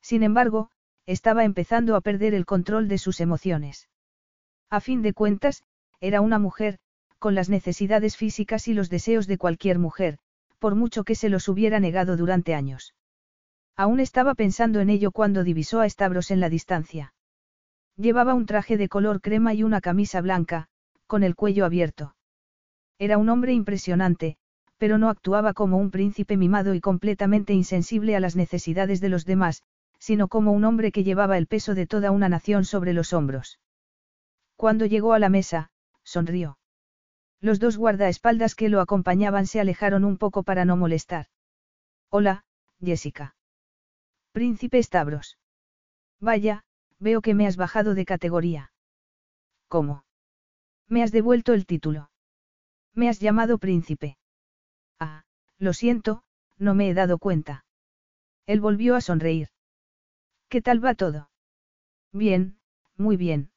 Sin 0.00 0.22
embargo, 0.22 0.70
estaba 1.06 1.44
empezando 1.44 1.94
a 1.96 2.00
perder 2.00 2.34
el 2.34 2.46
control 2.46 2.88
de 2.88 2.96
sus 2.98 3.20
emociones. 3.20 3.88
A 4.70 4.80
fin 4.80 5.02
de 5.02 5.12
cuentas, 5.12 5.64
era 6.00 6.22
una 6.22 6.38
mujer, 6.38 6.78
con 7.18 7.34
las 7.34 7.48
necesidades 7.48 8.16
físicas 8.16 8.68
y 8.68 8.74
los 8.74 8.88
deseos 8.88 9.26
de 9.26 9.38
cualquier 9.38 9.78
mujer, 9.78 10.18
por 10.58 10.74
mucho 10.74 11.04
que 11.04 11.14
se 11.14 11.28
los 11.28 11.48
hubiera 11.48 11.78
negado 11.78 12.16
durante 12.16 12.54
años. 12.54 12.94
Aún 13.76 14.00
estaba 14.00 14.34
pensando 14.34 14.80
en 14.80 14.88
ello 14.88 15.10
cuando 15.10 15.44
divisó 15.44 15.80
a 15.80 15.88
Stavros 15.88 16.30
en 16.30 16.40
la 16.40 16.48
distancia. 16.48 17.12
Llevaba 17.96 18.34
un 18.34 18.46
traje 18.46 18.76
de 18.76 18.88
color 18.88 19.20
crema 19.20 19.52
y 19.52 19.62
una 19.62 19.80
camisa 19.80 20.20
blanca, 20.20 20.68
con 21.06 21.22
el 21.22 21.34
cuello 21.34 21.64
abierto. 21.64 22.14
Era 22.98 23.18
un 23.18 23.28
hombre 23.28 23.52
impresionante, 23.52 24.36
pero 24.78 24.98
no 24.98 25.08
actuaba 25.08 25.52
como 25.52 25.78
un 25.78 25.90
príncipe 25.90 26.36
mimado 26.36 26.74
y 26.74 26.80
completamente 26.80 27.52
insensible 27.52 28.16
a 28.16 28.20
las 28.20 28.36
necesidades 28.36 29.00
de 29.00 29.08
los 29.08 29.24
demás, 29.24 29.62
sino 29.98 30.28
como 30.28 30.52
un 30.52 30.64
hombre 30.64 30.92
que 30.92 31.04
llevaba 31.04 31.38
el 31.38 31.46
peso 31.46 31.74
de 31.74 31.86
toda 31.86 32.10
una 32.10 32.28
nación 32.28 32.64
sobre 32.64 32.92
los 32.92 33.12
hombros. 33.12 33.58
Cuando 34.56 34.86
llegó 34.86 35.12
a 35.14 35.18
la 35.18 35.28
mesa, 35.28 35.70
sonrió. 36.02 36.58
Los 37.40 37.58
dos 37.60 37.76
guardaespaldas 37.76 38.54
que 38.54 38.68
lo 38.68 38.80
acompañaban 38.80 39.46
se 39.46 39.60
alejaron 39.60 40.04
un 40.04 40.16
poco 40.16 40.42
para 40.42 40.64
no 40.64 40.76
molestar. 40.76 41.26
Hola, 42.10 42.44
Jessica. 42.80 43.34
Príncipe 44.32 44.82
Stavros. 44.82 45.38
Vaya, 46.20 46.64
veo 46.98 47.20
que 47.20 47.34
me 47.34 47.46
has 47.46 47.56
bajado 47.56 47.94
de 47.94 48.04
categoría. 48.04 48.72
¿Cómo? 49.68 50.04
Me 50.88 51.02
has 51.02 51.12
devuelto 51.12 51.52
el 51.54 51.66
título. 51.66 52.10
Me 52.94 53.08
has 53.08 53.20
llamado 53.20 53.58
príncipe. 53.58 54.16
Ah, 55.00 55.24
lo 55.58 55.72
siento, 55.72 56.22
no 56.58 56.74
me 56.74 56.88
he 56.88 56.94
dado 56.94 57.18
cuenta. 57.18 57.64
Él 58.46 58.60
volvió 58.60 58.94
a 58.94 59.00
sonreír. 59.00 59.48
¿Qué 60.48 60.62
tal 60.62 60.84
va 60.84 60.94
todo? 60.94 61.30
Bien, 62.12 62.58
muy 62.96 63.16
bien. 63.16 63.50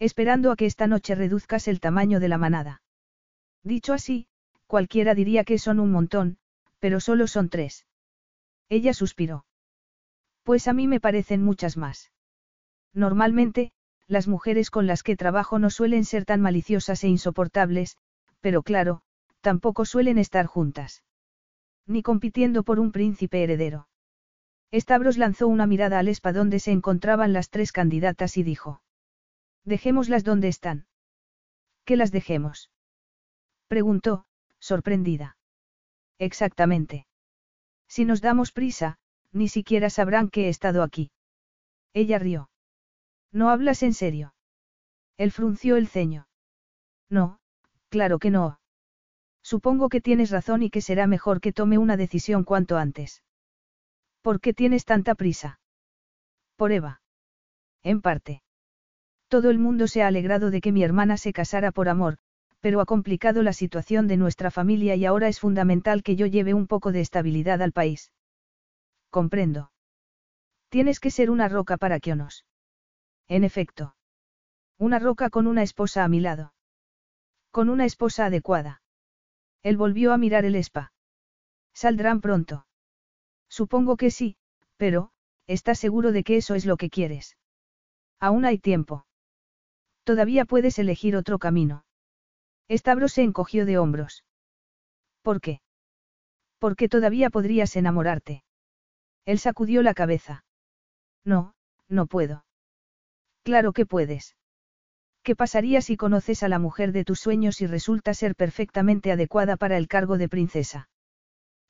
Esperando 0.00 0.50
a 0.50 0.56
que 0.56 0.66
esta 0.66 0.86
noche 0.86 1.14
reduzcas 1.14 1.68
el 1.68 1.80
tamaño 1.80 2.20
de 2.20 2.28
la 2.28 2.38
manada. 2.38 2.82
Dicho 3.62 3.92
así, 3.92 4.26
cualquiera 4.66 5.14
diría 5.14 5.44
que 5.44 5.58
son 5.58 5.78
un 5.78 5.92
montón, 5.92 6.38
pero 6.78 7.00
solo 7.00 7.26
son 7.26 7.48
tres. 7.48 7.86
Ella 8.68 8.94
suspiró. 8.94 9.44
Pues 10.42 10.66
a 10.68 10.72
mí 10.72 10.88
me 10.88 11.00
parecen 11.00 11.42
muchas 11.42 11.76
más. 11.76 12.10
Normalmente, 12.92 13.72
las 14.06 14.26
mujeres 14.26 14.70
con 14.70 14.86
las 14.86 15.02
que 15.02 15.16
trabajo 15.16 15.58
no 15.58 15.70
suelen 15.70 16.04
ser 16.04 16.24
tan 16.24 16.40
maliciosas 16.40 17.04
e 17.04 17.08
insoportables, 17.08 17.96
pero 18.40 18.62
claro, 18.62 19.02
tampoco 19.40 19.84
suelen 19.84 20.18
estar 20.18 20.46
juntas. 20.46 21.02
Ni 21.86 22.02
compitiendo 22.02 22.62
por 22.62 22.80
un 22.80 22.92
príncipe 22.92 23.42
heredero. 23.42 23.88
Stavros 24.72 25.16
lanzó 25.16 25.48
una 25.48 25.66
mirada 25.66 25.98
al 25.98 26.08
espa 26.08 26.32
donde 26.32 26.60
se 26.60 26.72
encontraban 26.72 27.32
las 27.32 27.48
tres 27.48 27.72
candidatas 27.72 28.36
y 28.36 28.42
dijo. 28.42 28.82
Dejémoslas 29.64 30.24
donde 30.24 30.48
están. 30.48 30.86
¿Qué 31.84 31.96
las 31.96 32.12
dejemos? 32.12 32.70
Preguntó, 33.66 34.26
sorprendida. 34.58 35.38
Exactamente. 36.18 37.06
Si 37.88 38.04
nos 38.04 38.20
damos 38.20 38.52
prisa, 38.52 38.98
ni 39.32 39.48
siquiera 39.48 39.88
sabrán 39.88 40.28
que 40.28 40.46
he 40.46 40.48
estado 40.48 40.82
aquí. 40.82 41.10
Ella 41.94 42.18
rió. 42.18 42.50
¿No 43.32 43.50
hablas 43.50 43.82
en 43.82 43.94
serio? 43.94 44.34
Él 45.16 45.32
frunció 45.32 45.76
el 45.76 45.88
ceño. 45.88 46.28
No, 47.08 47.40
claro 47.88 48.18
que 48.18 48.30
no. 48.30 48.60
Supongo 49.42 49.88
que 49.88 50.00
tienes 50.00 50.30
razón 50.30 50.62
y 50.62 50.70
que 50.70 50.80
será 50.80 51.06
mejor 51.06 51.40
que 51.40 51.52
tome 51.52 51.78
una 51.78 51.96
decisión 51.96 52.44
cuanto 52.44 52.76
antes. 52.76 53.22
¿Por 54.22 54.40
qué 54.40 54.52
tienes 54.52 54.84
tanta 54.84 55.14
prisa? 55.14 55.60
Por 56.56 56.72
Eva. 56.72 57.00
En 57.82 58.00
parte. 58.00 58.42
Todo 59.28 59.50
el 59.50 59.58
mundo 59.58 59.86
se 59.86 60.02
ha 60.02 60.08
alegrado 60.08 60.50
de 60.50 60.60
que 60.60 60.72
mi 60.72 60.82
hermana 60.82 61.16
se 61.16 61.32
casara 61.32 61.70
por 61.72 61.88
amor, 61.88 62.18
pero 62.60 62.80
ha 62.80 62.86
complicado 62.86 63.42
la 63.42 63.52
situación 63.52 64.08
de 64.08 64.16
nuestra 64.16 64.50
familia 64.50 64.96
y 64.96 65.04
ahora 65.04 65.28
es 65.28 65.38
fundamental 65.40 66.02
que 66.02 66.16
yo 66.16 66.26
lleve 66.26 66.54
un 66.54 66.66
poco 66.66 66.92
de 66.92 67.00
estabilidad 67.00 67.62
al 67.62 67.72
país. 67.72 68.12
Comprendo. 69.10 69.70
Tienes 70.68 71.00
que 71.00 71.10
ser 71.10 71.30
una 71.30 71.48
roca 71.48 71.76
para 71.76 72.00
Kionos. 72.00 72.44
En 73.28 73.44
efecto. 73.44 73.94
Una 74.78 74.98
roca 74.98 75.30
con 75.30 75.46
una 75.46 75.62
esposa 75.62 76.04
a 76.04 76.08
mi 76.08 76.20
lado. 76.20 76.52
Con 77.50 77.68
una 77.68 77.84
esposa 77.84 78.26
adecuada. 78.26 78.82
Él 79.62 79.76
volvió 79.76 80.12
a 80.12 80.18
mirar 80.18 80.44
el 80.44 80.54
spa. 80.56 80.92
Saldrán 81.74 82.20
pronto. 82.20 82.66
Supongo 83.48 83.96
que 83.96 84.10
sí, 84.10 84.36
pero, 84.76 85.10
¿estás 85.46 85.78
seguro 85.78 86.12
de 86.12 86.24
que 86.24 86.36
eso 86.36 86.54
es 86.54 86.66
lo 86.66 86.76
que 86.76 86.90
quieres? 86.90 87.36
Aún 88.20 88.44
hay 88.44 88.58
tiempo. 88.58 89.06
Todavía 90.04 90.44
puedes 90.44 90.78
elegir 90.78 91.16
otro 91.16 91.38
camino. 91.38 91.84
Stavros 92.70 93.12
se 93.12 93.22
encogió 93.22 93.64
de 93.64 93.78
hombros. 93.78 94.24
¿Por 95.22 95.40
qué? 95.40 95.60
Porque 96.58 96.88
todavía 96.88 97.30
podrías 97.30 97.76
enamorarte. 97.76 98.44
Él 99.24 99.38
sacudió 99.38 99.82
la 99.82 99.94
cabeza. 99.94 100.44
No, 101.24 101.54
no 101.88 102.06
puedo. 102.06 102.44
Claro 103.42 103.72
que 103.72 103.86
puedes. 103.86 104.36
¿Qué 105.28 105.36
pasaría 105.36 105.82
si 105.82 105.98
conoces 105.98 106.42
a 106.42 106.48
la 106.48 106.58
mujer 106.58 106.90
de 106.90 107.04
tus 107.04 107.20
sueños 107.20 107.60
y 107.60 107.66
resulta 107.66 108.14
ser 108.14 108.34
perfectamente 108.34 109.12
adecuada 109.12 109.58
para 109.58 109.76
el 109.76 109.86
cargo 109.86 110.16
de 110.16 110.26
princesa? 110.26 110.88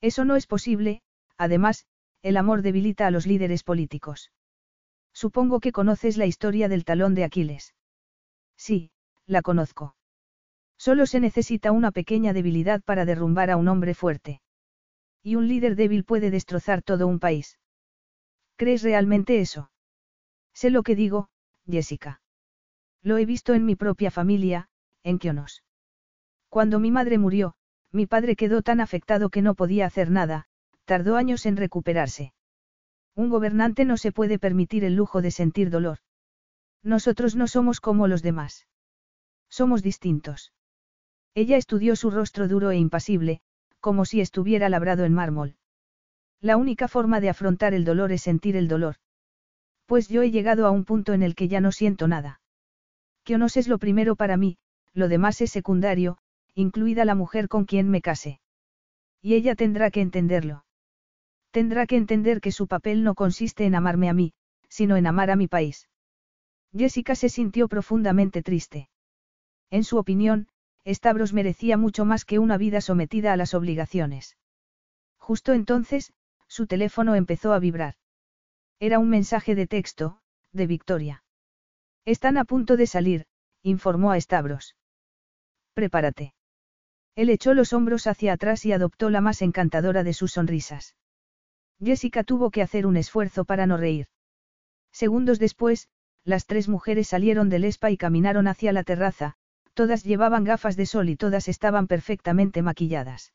Eso 0.00 0.24
no 0.24 0.36
es 0.36 0.46
posible, 0.46 1.02
además, 1.36 1.84
el 2.22 2.36
amor 2.36 2.62
debilita 2.62 3.08
a 3.08 3.10
los 3.10 3.26
líderes 3.26 3.64
políticos. 3.64 4.30
Supongo 5.12 5.58
que 5.58 5.72
conoces 5.72 6.16
la 6.16 6.26
historia 6.26 6.68
del 6.68 6.84
talón 6.84 7.16
de 7.16 7.24
Aquiles. 7.24 7.74
Sí, 8.56 8.92
la 9.26 9.42
conozco. 9.42 9.96
Solo 10.76 11.04
se 11.04 11.18
necesita 11.18 11.72
una 11.72 11.90
pequeña 11.90 12.32
debilidad 12.32 12.80
para 12.84 13.04
derrumbar 13.04 13.50
a 13.50 13.56
un 13.56 13.66
hombre 13.66 13.94
fuerte. 13.94 14.40
Y 15.20 15.34
un 15.34 15.48
líder 15.48 15.74
débil 15.74 16.04
puede 16.04 16.30
destrozar 16.30 16.80
todo 16.82 17.08
un 17.08 17.18
país. 17.18 17.58
¿Crees 18.54 18.84
realmente 18.84 19.40
eso? 19.40 19.72
Sé 20.54 20.70
lo 20.70 20.84
que 20.84 20.94
digo, 20.94 21.28
Jessica. 21.66 22.20
Lo 23.02 23.18
he 23.18 23.26
visto 23.26 23.54
en 23.54 23.64
mi 23.64 23.76
propia 23.76 24.10
familia, 24.10 24.68
en 25.02 25.18
Kionos. 25.18 25.62
Cuando 26.48 26.78
mi 26.80 26.90
madre 26.90 27.18
murió, 27.18 27.54
mi 27.92 28.06
padre 28.06 28.36
quedó 28.36 28.62
tan 28.62 28.80
afectado 28.80 29.30
que 29.30 29.42
no 29.42 29.54
podía 29.54 29.86
hacer 29.86 30.10
nada, 30.10 30.46
tardó 30.84 31.16
años 31.16 31.46
en 31.46 31.56
recuperarse. 31.56 32.32
Un 33.14 33.30
gobernante 33.30 33.84
no 33.84 33.96
se 33.96 34.12
puede 34.12 34.38
permitir 34.38 34.84
el 34.84 34.94
lujo 34.94 35.22
de 35.22 35.30
sentir 35.30 35.70
dolor. 35.70 35.98
Nosotros 36.82 37.34
no 37.36 37.46
somos 37.48 37.80
como 37.80 38.06
los 38.06 38.22
demás. 38.22 38.66
Somos 39.48 39.82
distintos. 39.82 40.52
Ella 41.34 41.56
estudió 41.56 41.96
su 41.96 42.10
rostro 42.10 42.48
duro 42.48 42.70
e 42.70 42.76
impasible, 42.76 43.40
como 43.80 44.04
si 44.04 44.20
estuviera 44.20 44.68
labrado 44.68 45.04
en 45.04 45.14
mármol. 45.14 45.56
La 46.40 46.56
única 46.56 46.88
forma 46.88 47.20
de 47.20 47.30
afrontar 47.30 47.74
el 47.74 47.84
dolor 47.84 48.12
es 48.12 48.22
sentir 48.22 48.56
el 48.56 48.68
dolor. 48.68 48.96
Pues 49.86 50.08
yo 50.08 50.22
he 50.22 50.30
llegado 50.30 50.66
a 50.66 50.70
un 50.70 50.84
punto 50.84 51.12
en 51.12 51.22
el 51.22 51.34
que 51.34 51.48
ya 51.48 51.60
no 51.60 51.72
siento 51.72 52.08
nada. 52.08 52.40
Kionos 53.28 53.58
es 53.58 53.68
lo 53.68 53.76
primero 53.76 54.16
para 54.16 54.38
mí, 54.38 54.56
lo 54.94 55.06
demás 55.06 55.42
es 55.42 55.50
secundario, 55.50 56.16
incluida 56.54 57.04
la 57.04 57.14
mujer 57.14 57.48
con 57.48 57.66
quien 57.66 57.90
me 57.90 58.00
case. 58.00 58.40
Y 59.20 59.34
ella 59.34 59.54
tendrá 59.54 59.90
que 59.90 60.00
entenderlo. 60.00 60.64
Tendrá 61.50 61.86
que 61.86 61.96
entender 61.96 62.40
que 62.40 62.52
su 62.52 62.66
papel 62.68 63.04
no 63.04 63.14
consiste 63.14 63.66
en 63.66 63.74
amarme 63.74 64.08
a 64.08 64.14
mí, 64.14 64.32
sino 64.70 64.96
en 64.96 65.06
amar 65.06 65.30
a 65.30 65.36
mi 65.36 65.46
país. 65.46 65.90
Jessica 66.74 67.14
se 67.14 67.28
sintió 67.28 67.68
profundamente 67.68 68.42
triste. 68.42 68.88
En 69.68 69.84
su 69.84 69.98
opinión, 69.98 70.48
Stavros 70.86 71.34
merecía 71.34 71.76
mucho 71.76 72.06
más 72.06 72.24
que 72.24 72.38
una 72.38 72.56
vida 72.56 72.80
sometida 72.80 73.34
a 73.34 73.36
las 73.36 73.52
obligaciones. 73.52 74.38
Justo 75.18 75.52
entonces, 75.52 76.14
su 76.46 76.66
teléfono 76.66 77.14
empezó 77.14 77.52
a 77.52 77.58
vibrar. 77.58 77.96
Era 78.80 78.98
un 78.98 79.10
mensaje 79.10 79.54
de 79.54 79.66
texto, 79.66 80.22
de 80.54 80.66
Victoria. 80.66 81.24
Están 82.08 82.38
a 82.38 82.46
punto 82.46 82.78
de 82.78 82.86
salir, 82.86 83.26
informó 83.62 84.12
a 84.12 84.18
Stavros. 84.18 84.76
Prepárate. 85.74 86.32
Él 87.14 87.28
echó 87.28 87.52
los 87.52 87.74
hombros 87.74 88.06
hacia 88.06 88.32
atrás 88.32 88.64
y 88.64 88.72
adoptó 88.72 89.10
la 89.10 89.20
más 89.20 89.42
encantadora 89.42 90.04
de 90.04 90.14
sus 90.14 90.32
sonrisas. 90.32 90.96
Jessica 91.84 92.24
tuvo 92.24 92.50
que 92.50 92.62
hacer 92.62 92.86
un 92.86 92.96
esfuerzo 92.96 93.44
para 93.44 93.66
no 93.66 93.76
reír. 93.76 94.06
Segundos 94.90 95.38
después, 95.38 95.90
las 96.24 96.46
tres 96.46 96.66
mujeres 96.66 97.08
salieron 97.08 97.50
del 97.50 97.64
espa 97.64 97.90
y 97.90 97.98
caminaron 97.98 98.48
hacia 98.48 98.72
la 98.72 98.84
terraza, 98.84 99.34
todas 99.74 100.02
llevaban 100.02 100.44
gafas 100.44 100.76
de 100.76 100.86
sol 100.86 101.10
y 101.10 101.16
todas 101.16 101.46
estaban 101.46 101.86
perfectamente 101.86 102.62
maquilladas. 102.62 103.34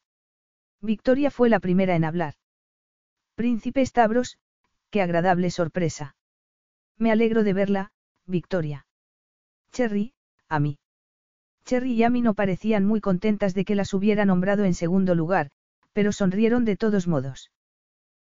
Victoria 0.81 1.29
fue 1.29 1.47
la 1.47 1.59
primera 1.59 1.95
en 1.95 2.05
hablar. 2.05 2.33
Príncipe 3.35 3.85
Stavros, 3.85 4.39
qué 4.89 5.03
agradable 5.03 5.51
sorpresa. 5.51 6.15
Me 6.97 7.11
alegro 7.11 7.43
de 7.43 7.53
verla, 7.53 7.92
Victoria. 8.25 8.85
Cherry, 9.71 10.13
a 10.49 10.59
mí. 10.59 10.77
Cherry 11.65 11.93
y 11.93 12.03
Amy 12.03 12.21
no 12.21 12.33
parecían 12.33 12.85
muy 12.85 13.01
contentas 13.01 13.53
de 13.53 13.65
que 13.65 13.75
las 13.75 13.93
hubiera 13.93 14.25
nombrado 14.25 14.65
en 14.65 14.73
segundo 14.73 15.15
lugar, 15.15 15.49
pero 15.93 16.11
sonrieron 16.11 16.65
de 16.65 16.75
todos 16.75 17.07
modos. 17.07 17.51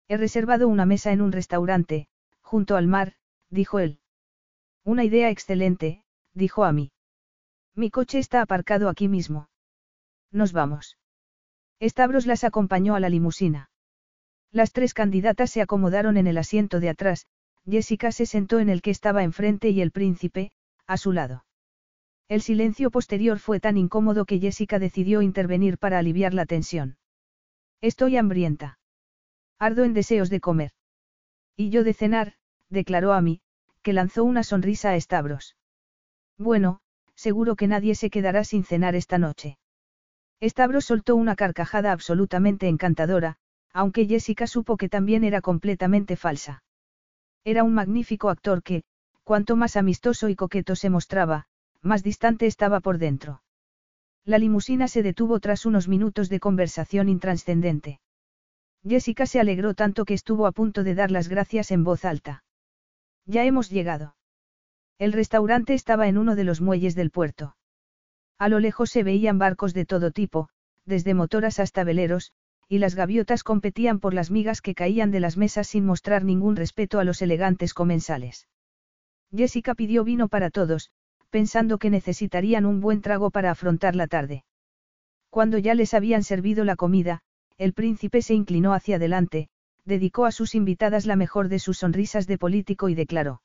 He 0.09 0.17
reservado 0.17 0.69
una 0.69 0.87
mesa 0.87 1.13
en 1.13 1.21
un 1.21 1.33
restaurante, 1.33 2.09
junto 2.41 2.77
al 2.77 2.87
mar, 2.87 3.15
dijo 3.51 3.79
él. 3.79 4.01
Una 4.85 5.05
idea 5.05 5.31
excelente, 5.31 6.03
dijo 6.33 6.65
Amy. 6.65 6.93
Mi 7.75 7.91
coche 7.91 8.19
está 8.19 8.43
aparcado 8.43 8.89
aquí 8.89 9.07
mismo. 9.07 9.49
Nos 10.33 10.53
vamos. 10.53 10.99
Stavros 11.81 12.27
las 12.27 12.43
acompañó 12.43 12.95
a 12.95 13.01
la 13.01 13.09
limusina. 13.09 13.71
Las 14.51 14.73
tres 14.73 14.95
candidatas 14.95 15.51
se 15.51 15.61
acomodaron 15.61 16.17
en 16.17 16.27
el 16.27 16.39
asiento 16.39 16.81
de 16.81 16.89
atrás, 16.89 17.27
Jessica 17.69 18.13
se 18.13 18.25
sentó 18.25 18.61
en 18.61 18.69
el 18.69 18.81
que 18.81 18.91
estaba 18.91 19.23
enfrente 19.23 19.69
y 19.69 19.81
el 19.81 19.91
príncipe, 19.91 20.53
a 20.87 20.97
su 20.97 21.13
lado. 21.13 21.45
El 22.29 22.41
silencio 22.43 22.91
posterior 22.91 23.39
fue 23.39 23.61
tan 23.61 23.77
incómodo 23.77 24.25
que 24.25 24.39
Jessica 24.39 24.79
decidió 24.79 25.23
intervenir 25.23 25.79
para 25.79 25.99
aliviar 25.99 26.35
la 26.35 26.47
tensión. 26.47 26.97
Estoy 27.81 28.17
hambrienta. 28.17 28.79
Ardo 29.59 29.85
en 29.85 29.95
deseos 29.95 30.31
de 30.31 30.41
comer. 30.41 30.73
Y 31.57 31.71
yo 31.71 31.85
de 31.85 31.95
cenar, 31.95 32.35
declaró 32.71 33.13
Amy, 33.13 33.41
que 33.83 33.93
lanzó 33.93 34.25
una 34.25 34.43
sonrisa 34.43 34.93
a 34.93 35.01
Stavros. 35.01 35.57
Bueno, 36.39 36.81
seguro 37.15 37.57
que 37.57 37.67
nadie 37.67 37.95
se 37.95 38.11
quedará 38.11 38.45
sin 38.45 38.65
cenar 38.65 38.95
esta 38.95 39.19
noche. 39.19 39.59
Stavros 40.43 40.85
soltó 40.85 41.17
una 41.17 41.35
carcajada 41.35 41.93
absolutamente 41.93 42.69
encantadora, 42.69 43.37
aunque 43.73 44.07
Jessica 44.07 44.47
supo 44.47 44.77
que 44.77 44.89
también 44.89 45.25
era 45.25 45.41
completamente 45.41 46.17
falsa. 46.17 46.63
Era 47.45 47.65
un 47.65 47.75
magnífico 47.75 48.31
actor 48.31 48.63
que, 48.63 48.83
cuanto 49.25 49.57
más 49.57 49.77
amistoso 49.77 50.29
y 50.29 50.37
coqueto 50.37 50.77
se 50.77 50.91
mostraba, 50.91 51.47
más 51.83 52.03
distante 52.03 52.47
estaba 52.47 52.81
por 52.81 52.99
dentro. 52.99 53.43
La 54.25 54.39
limusina 54.39 54.89
se 54.89 55.03
detuvo 55.03 55.41
tras 55.41 55.65
unos 55.65 55.89
minutos 55.89 56.29
de 56.29 56.41
conversación 56.41 57.09
intranscendente. 57.09 58.01
Jessica 58.87 59.27
se 59.27 59.41
alegró 59.41 59.75
tanto 59.75 60.05
que 60.05 60.15
estuvo 60.15 60.47
a 60.47 60.53
punto 60.53 60.85
de 60.85 60.95
dar 60.95 61.11
las 61.11 61.29
gracias 61.29 61.71
en 61.71 61.85
voz 61.85 62.05
alta. 62.05 62.45
Ya 63.27 63.45
hemos 63.45 63.71
llegado. 63.71 64.17
El 64.99 65.13
restaurante 65.13 65.75
estaba 65.75 66.09
en 66.09 66.19
uno 66.19 66.37
de 66.37 66.45
los 66.45 66.61
muelles 66.61 66.95
del 66.95 67.11
puerto. 67.11 67.57
A 68.39 68.49
lo 68.49 68.61
lejos 68.61 68.91
se 68.91 69.03
veían 69.03 69.39
barcos 69.39 69.75
de 69.75 69.85
todo 69.85 70.11
tipo, 70.11 70.49
desde 70.85 71.15
motoras 71.15 71.61
hasta 71.61 71.85
veleros, 71.85 72.33
y 72.69 72.79
las 72.79 72.95
gaviotas 72.95 73.43
competían 73.43 73.99
por 73.99 74.13
las 74.13 74.31
migas 74.31 74.61
que 74.61 74.75
caían 74.75 75.11
de 75.11 75.21
las 75.21 75.37
mesas 75.37 75.67
sin 75.67 75.87
mostrar 75.87 76.25
ningún 76.25 76.55
respeto 76.55 77.01
a 77.01 77.05
los 77.05 77.23
elegantes 77.23 77.73
comensales. 77.73 78.47
Jessica 79.35 79.75
pidió 79.75 80.05
vino 80.05 80.29
para 80.29 80.51
todos, 80.51 80.91
pensando 81.31 81.79
que 81.79 81.91
necesitarían 81.91 82.67
un 82.67 82.81
buen 82.81 83.01
trago 83.01 83.31
para 83.31 83.51
afrontar 83.51 83.97
la 83.97 84.07
tarde. 84.07 84.45
Cuando 85.31 85.59
ya 85.59 85.75
les 85.75 85.95
habían 85.95 86.25
servido 86.25 86.65
la 86.65 86.77
comida, 86.77 87.21
el 87.57 87.73
príncipe 87.73 88.23
se 88.23 88.35
inclinó 88.35 88.73
hacia 88.73 88.97
adelante, 88.97 89.49
dedicó 89.85 90.27
a 90.27 90.33
sus 90.33 90.55
invitadas 90.55 91.07
la 91.07 91.17
mejor 91.17 91.49
de 91.49 91.59
sus 91.59 91.79
sonrisas 91.79 92.27
de 92.27 92.39
político 92.39 92.89
y 92.89 92.95
declaró. 92.95 93.43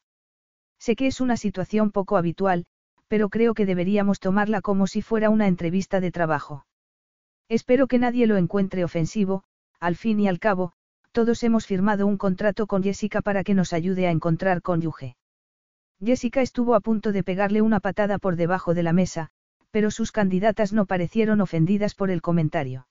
Sé 0.80 0.96
que 0.96 1.08
es 1.08 1.22
una 1.22 1.38
situación 1.38 1.92
poco 1.92 2.18
habitual, 2.18 2.66
pero 3.08 3.30
creo 3.30 3.54
que 3.54 3.66
deberíamos 3.66 4.20
tomarla 4.20 4.62
como 4.62 4.88
si 4.88 5.02
fuera 5.02 5.30
una 5.30 5.48
entrevista 5.48 6.00
de 6.00 6.12
trabajo. 6.12 6.66
Espero 7.50 7.88
que 7.88 8.00
nadie 8.00 8.28
lo 8.28 8.38
encuentre 8.38 8.84
ofensivo, 8.84 9.44
al 9.80 9.96
fin 9.96 10.20
y 10.20 10.28
al 10.28 10.40
cabo, 10.40 10.74
todos 11.12 11.44
hemos 11.44 11.68
firmado 11.68 12.08
un 12.08 12.18
contrato 12.18 12.68
con 12.68 12.84
Jessica 12.84 13.22
para 13.22 13.44
que 13.44 13.54
nos 13.54 13.74
ayude 13.74 14.08
a 14.08 14.12
encontrar 14.12 14.62
cónyuge. 14.62 15.16
Jessica 16.04 16.42
estuvo 16.42 16.76
a 16.76 16.80
punto 16.80 17.12
de 17.12 17.24
pegarle 17.24 17.62
una 17.62 17.80
patada 17.80 18.18
por 18.18 18.36
debajo 18.36 18.74
de 18.74 18.84
la 18.84 18.94
mesa, 18.94 19.30
pero 19.72 19.92
sus 19.92 20.12
candidatas 20.12 20.74
no 20.74 20.86
parecieron 20.86 21.42
ofendidas 21.42 21.96
por 21.96 22.12
el 22.12 22.22
comentario. 22.22 22.88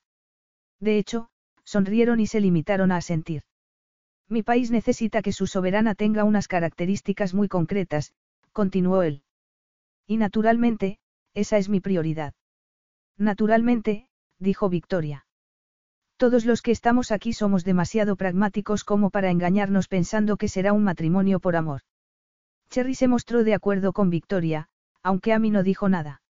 De 0.79 0.97
hecho, 0.97 1.29
sonrieron 1.63 2.19
y 2.19 2.27
se 2.27 2.41
limitaron 2.41 2.91
a 2.91 2.97
asentir. 2.97 3.43
Mi 4.29 4.43
país 4.43 4.71
necesita 4.71 5.21
que 5.21 5.31
su 5.31 5.47
soberana 5.47 5.95
tenga 5.95 6.23
unas 6.23 6.47
características 6.47 7.33
muy 7.33 7.47
concretas, 7.47 8.13
continuó 8.51 9.03
él. 9.03 9.23
Y 10.07 10.17
naturalmente, 10.17 10.99
esa 11.33 11.57
es 11.57 11.69
mi 11.69 11.79
prioridad. 11.79 12.33
Naturalmente, 13.17 14.07
dijo 14.43 14.69
Victoria. 14.69 15.25
Todos 16.17 16.45
los 16.45 16.61
que 16.61 16.71
estamos 16.71 17.11
aquí 17.11 17.33
somos 17.33 17.63
demasiado 17.63 18.15
pragmáticos 18.15 18.83
como 18.83 19.09
para 19.09 19.31
engañarnos 19.31 19.87
pensando 19.87 20.37
que 20.37 20.47
será 20.47 20.73
un 20.73 20.83
matrimonio 20.83 21.39
por 21.39 21.55
amor. 21.55 21.81
Cherry 22.69 22.95
se 22.95 23.07
mostró 23.07 23.43
de 23.43 23.55
acuerdo 23.55 23.93
con 23.93 24.09
Victoria, 24.09 24.67
aunque 25.01 25.33
a 25.33 25.39
mí 25.39 25.49
no 25.49 25.63
dijo 25.63 25.89
nada. 25.89 26.21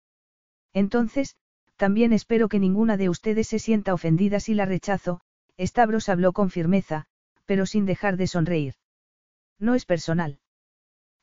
Entonces, 0.74 1.36
también 1.76 2.14
espero 2.14 2.48
que 2.48 2.60
ninguna 2.60 2.98
de 2.98 3.10
ustedes 3.10 3.48
se 3.48 3.60
sienta 3.60 3.94
ofendida 3.94 4.40
si 4.40 4.54
la 4.54 4.66
rechazo, 4.66 5.20
Stavros 5.60 6.10
habló 6.10 6.34
con 6.34 6.50
firmeza, 6.50 7.06
pero 7.46 7.66
sin 7.66 7.86
dejar 7.86 8.18
de 8.18 8.28
sonreír. 8.28 8.76
No 9.60 9.76
es 9.76 9.86
personal. 9.86 10.40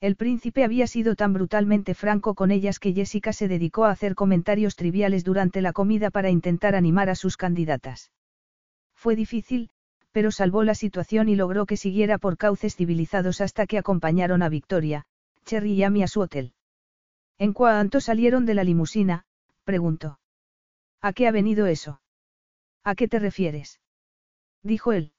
El 0.01 0.16
príncipe 0.16 0.64
había 0.64 0.86
sido 0.86 1.14
tan 1.14 1.35
brutalmente 1.35 1.94
franco 1.94 2.35
con 2.35 2.51
ellas 2.51 2.78
que 2.78 2.94
Jessica 2.94 3.35
se 3.35 3.48
dedicó 3.48 3.85
a 3.85 3.90
hacer 3.90 4.14
comentarios 4.14 4.74
triviales 4.74 5.24
durante 5.24 5.60
la 5.60 5.74
comida 5.74 6.10
para 6.10 6.31
intentar 6.31 6.74
animar 6.74 7.10
a 7.10 7.14
sus 7.14 7.36
candidatas. 7.36 8.10
Fue 8.94 9.14
difícil, 9.14 9.70
pero 10.10 10.31
salvó 10.31 10.64
la 10.64 10.74
situación 10.74 11.28
y 11.28 11.36
logró 11.36 11.66
que 11.66 11.77
siguiera 11.77 12.16
por 12.16 12.39
cauces 12.39 12.77
civilizados 12.77 13.43
hasta 13.43 13.66
que 13.66 13.77
acompañaron 13.77 14.43
a 14.43 14.48
Victoria, 14.48 15.05
Cherry 15.44 15.74
y 15.74 15.82
Amy 15.82 16.02
a 16.02 16.09
su 16.09 16.20
hotel. 16.20 16.55
En 17.39 17.52
cuanto 17.52 18.01
salieron 18.01 18.47
de 18.47 18.55
la 18.55 18.64
limusina, 18.64 19.27
preguntó. 19.64 20.18
¿A 21.02 21.12
qué 21.12 21.28
ha 21.28 21.31
venido 21.31 21.66
eso? 21.66 22.01
¿A 22.85 22.94
qué 22.94 23.06
te 23.06 23.18
refieres? 23.18 23.81
Dijo 24.62 24.93
él. 24.93 25.12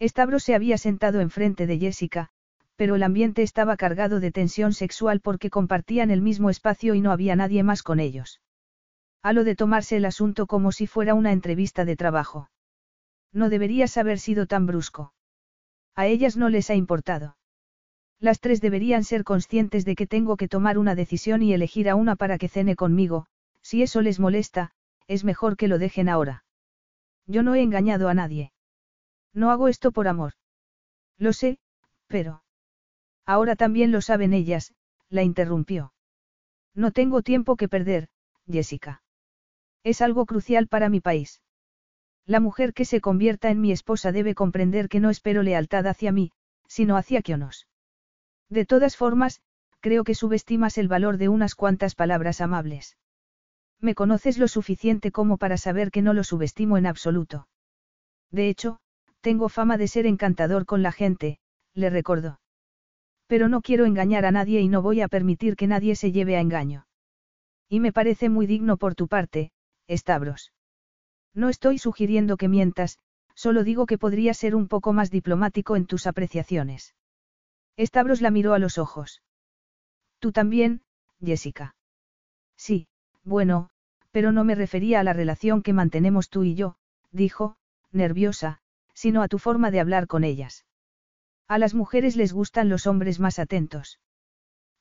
Stavros 0.00 0.42
se 0.42 0.56
había 0.56 0.78
sentado 0.78 1.20
enfrente 1.20 1.66
de 1.66 1.78
Jessica, 1.78 2.30
pero 2.76 2.94
el 2.94 3.02
ambiente 3.02 3.42
estaba 3.42 3.76
cargado 3.76 4.20
de 4.20 4.32
tensión 4.32 4.72
sexual 4.72 5.20
porque 5.20 5.50
compartían 5.50 6.10
el 6.10 6.22
mismo 6.22 6.50
espacio 6.50 6.94
y 6.94 7.00
no 7.00 7.12
había 7.12 7.36
nadie 7.36 7.62
más 7.62 7.82
con 7.82 8.00
ellos. 8.00 8.40
A 9.22 9.32
lo 9.32 9.44
de 9.44 9.54
tomarse 9.54 9.96
el 9.96 10.04
asunto 10.04 10.46
como 10.46 10.72
si 10.72 10.86
fuera 10.86 11.14
una 11.14 11.32
entrevista 11.32 11.84
de 11.84 11.96
trabajo. 11.96 12.50
No 13.32 13.48
deberías 13.48 13.96
haber 13.96 14.18
sido 14.18 14.46
tan 14.46 14.66
brusco. 14.66 15.14
A 15.94 16.06
ellas 16.06 16.36
no 16.36 16.48
les 16.48 16.70
ha 16.70 16.74
importado. 16.74 17.36
Las 18.18 18.40
tres 18.40 18.60
deberían 18.60 19.04
ser 19.04 19.24
conscientes 19.24 19.84
de 19.84 19.94
que 19.94 20.06
tengo 20.06 20.36
que 20.36 20.48
tomar 20.48 20.78
una 20.78 20.94
decisión 20.94 21.42
y 21.42 21.52
elegir 21.54 21.88
a 21.88 21.94
una 21.94 22.16
para 22.16 22.38
que 22.38 22.48
cene 22.48 22.76
conmigo, 22.76 23.26
si 23.62 23.82
eso 23.82 24.00
les 24.00 24.20
molesta, 24.20 24.70
es 25.08 25.24
mejor 25.24 25.56
que 25.56 25.68
lo 25.68 25.78
dejen 25.78 26.08
ahora. 26.08 26.44
Yo 27.26 27.42
no 27.42 27.54
he 27.54 27.62
engañado 27.62 28.08
a 28.08 28.14
nadie. 28.14 28.52
No 29.32 29.50
hago 29.50 29.68
esto 29.68 29.92
por 29.92 30.08
amor. 30.08 30.34
Lo 31.18 31.32
sé, 31.32 31.58
pero... 32.06 32.41
Ahora 33.26 33.56
también 33.56 33.92
lo 33.92 34.00
saben 34.00 34.32
ellas, 34.32 34.74
la 35.08 35.22
interrumpió. 35.22 35.92
No 36.74 36.90
tengo 36.90 37.22
tiempo 37.22 37.56
que 37.56 37.68
perder, 37.68 38.08
Jessica. 38.46 39.02
Es 39.84 40.00
algo 40.00 40.26
crucial 40.26 40.68
para 40.68 40.88
mi 40.88 41.00
país. 41.00 41.42
La 42.24 42.40
mujer 42.40 42.72
que 42.72 42.84
se 42.84 43.00
convierta 43.00 43.50
en 43.50 43.60
mi 43.60 43.72
esposa 43.72 44.12
debe 44.12 44.34
comprender 44.34 44.88
que 44.88 45.00
no 45.00 45.10
espero 45.10 45.42
lealtad 45.42 45.86
hacia 45.86 46.12
mí, 46.12 46.32
sino 46.68 46.96
hacia 46.96 47.22
Kionos. 47.22 47.66
De 48.48 48.64
todas 48.64 48.96
formas, 48.96 49.40
creo 49.80 50.04
que 50.04 50.14
subestimas 50.14 50.78
el 50.78 50.88
valor 50.88 51.16
de 51.16 51.28
unas 51.28 51.54
cuantas 51.54 51.94
palabras 51.94 52.40
amables. 52.40 52.96
Me 53.80 53.94
conoces 53.94 54.38
lo 54.38 54.46
suficiente 54.46 55.10
como 55.10 55.38
para 55.38 55.56
saber 55.56 55.90
que 55.90 56.02
no 56.02 56.14
lo 56.14 56.22
subestimo 56.22 56.78
en 56.78 56.86
absoluto. 56.86 57.48
De 58.30 58.48
hecho, 58.48 58.78
tengo 59.20 59.48
fama 59.48 59.76
de 59.76 59.88
ser 59.88 60.06
encantador 60.06 60.66
con 60.66 60.82
la 60.82 60.92
gente, 60.92 61.40
le 61.74 61.90
recordó. 61.90 62.41
Pero 63.32 63.48
no 63.48 63.62
quiero 63.62 63.86
engañar 63.86 64.26
a 64.26 64.30
nadie 64.30 64.60
y 64.60 64.68
no 64.68 64.82
voy 64.82 65.00
a 65.00 65.08
permitir 65.08 65.56
que 65.56 65.66
nadie 65.66 65.96
se 65.96 66.12
lleve 66.12 66.36
a 66.36 66.40
engaño. 66.42 66.86
Y 67.66 67.80
me 67.80 67.90
parece 67.90 68.28
muy 68.28 68.46
digno 68.46 68.76
por 68.76 68.94
tu 68.94 69.08
parte, 69.08 69.52
Stavros. 69.88 70.52
No 71.32 71.48
estoy 71.48 71.78
sugiriendo 71.78 72.36
que 72.36 72.48
mientas, 72.48 72.98
solo 73.34 73.64
digo 73.64 73.86
que 73.86 73.96
podría 73.96 74.34
ser 74.34 74.54
un 74.54 74.68
poco 74.68 74.92
más 74.92 75.10
diplomático 75.10 75.76
en 75.76 75.86
tus 75.86 76.06
apreciaciones. 76.06 76.94
Stavros 77.78 78.20
la 78.20 78.30
miró 78.30 78.52
a 78.52 78.58
los 78.58 78.76
ojos. 78.76 79.22
Tú 80.18 80.30
también, 80.30 80.82
Jessica. 81.24 81.74
Sí, 82.58 82.86
bueno, 83.24 83.70
pero 84.10 84.32
no 84.32 84.44
me 84.44 84.54
refería 84.54 85.00
a 85.00 85.04
la 85.04 85.14
relación 85.14 85.62
que 85.62 85.72
mantenemos 85.72 86.28
tú 86.28 86.44
y 86.44 86.54
yo, 86.54 86.76
dijo, 87.12 87.56
nerviosa, 87.92 88.60
sino 88.92 89.22
a 89.22 89.28
tu 89.28 89.38
forma 89.38 89.70
de 89.70 89.80
hablar 89.80 90.06
con 90.06 90.22
ellas. 90.22 90.66
A 91.52 91.58
las 91.58 91.74
mujeres 91.74 92.16
les 92.16 92.32
gustan 92.32 92.70
los 92.70 92.86
hombres 92.86 93.20
más 93.20 93.38
atentos. 93.38 94.00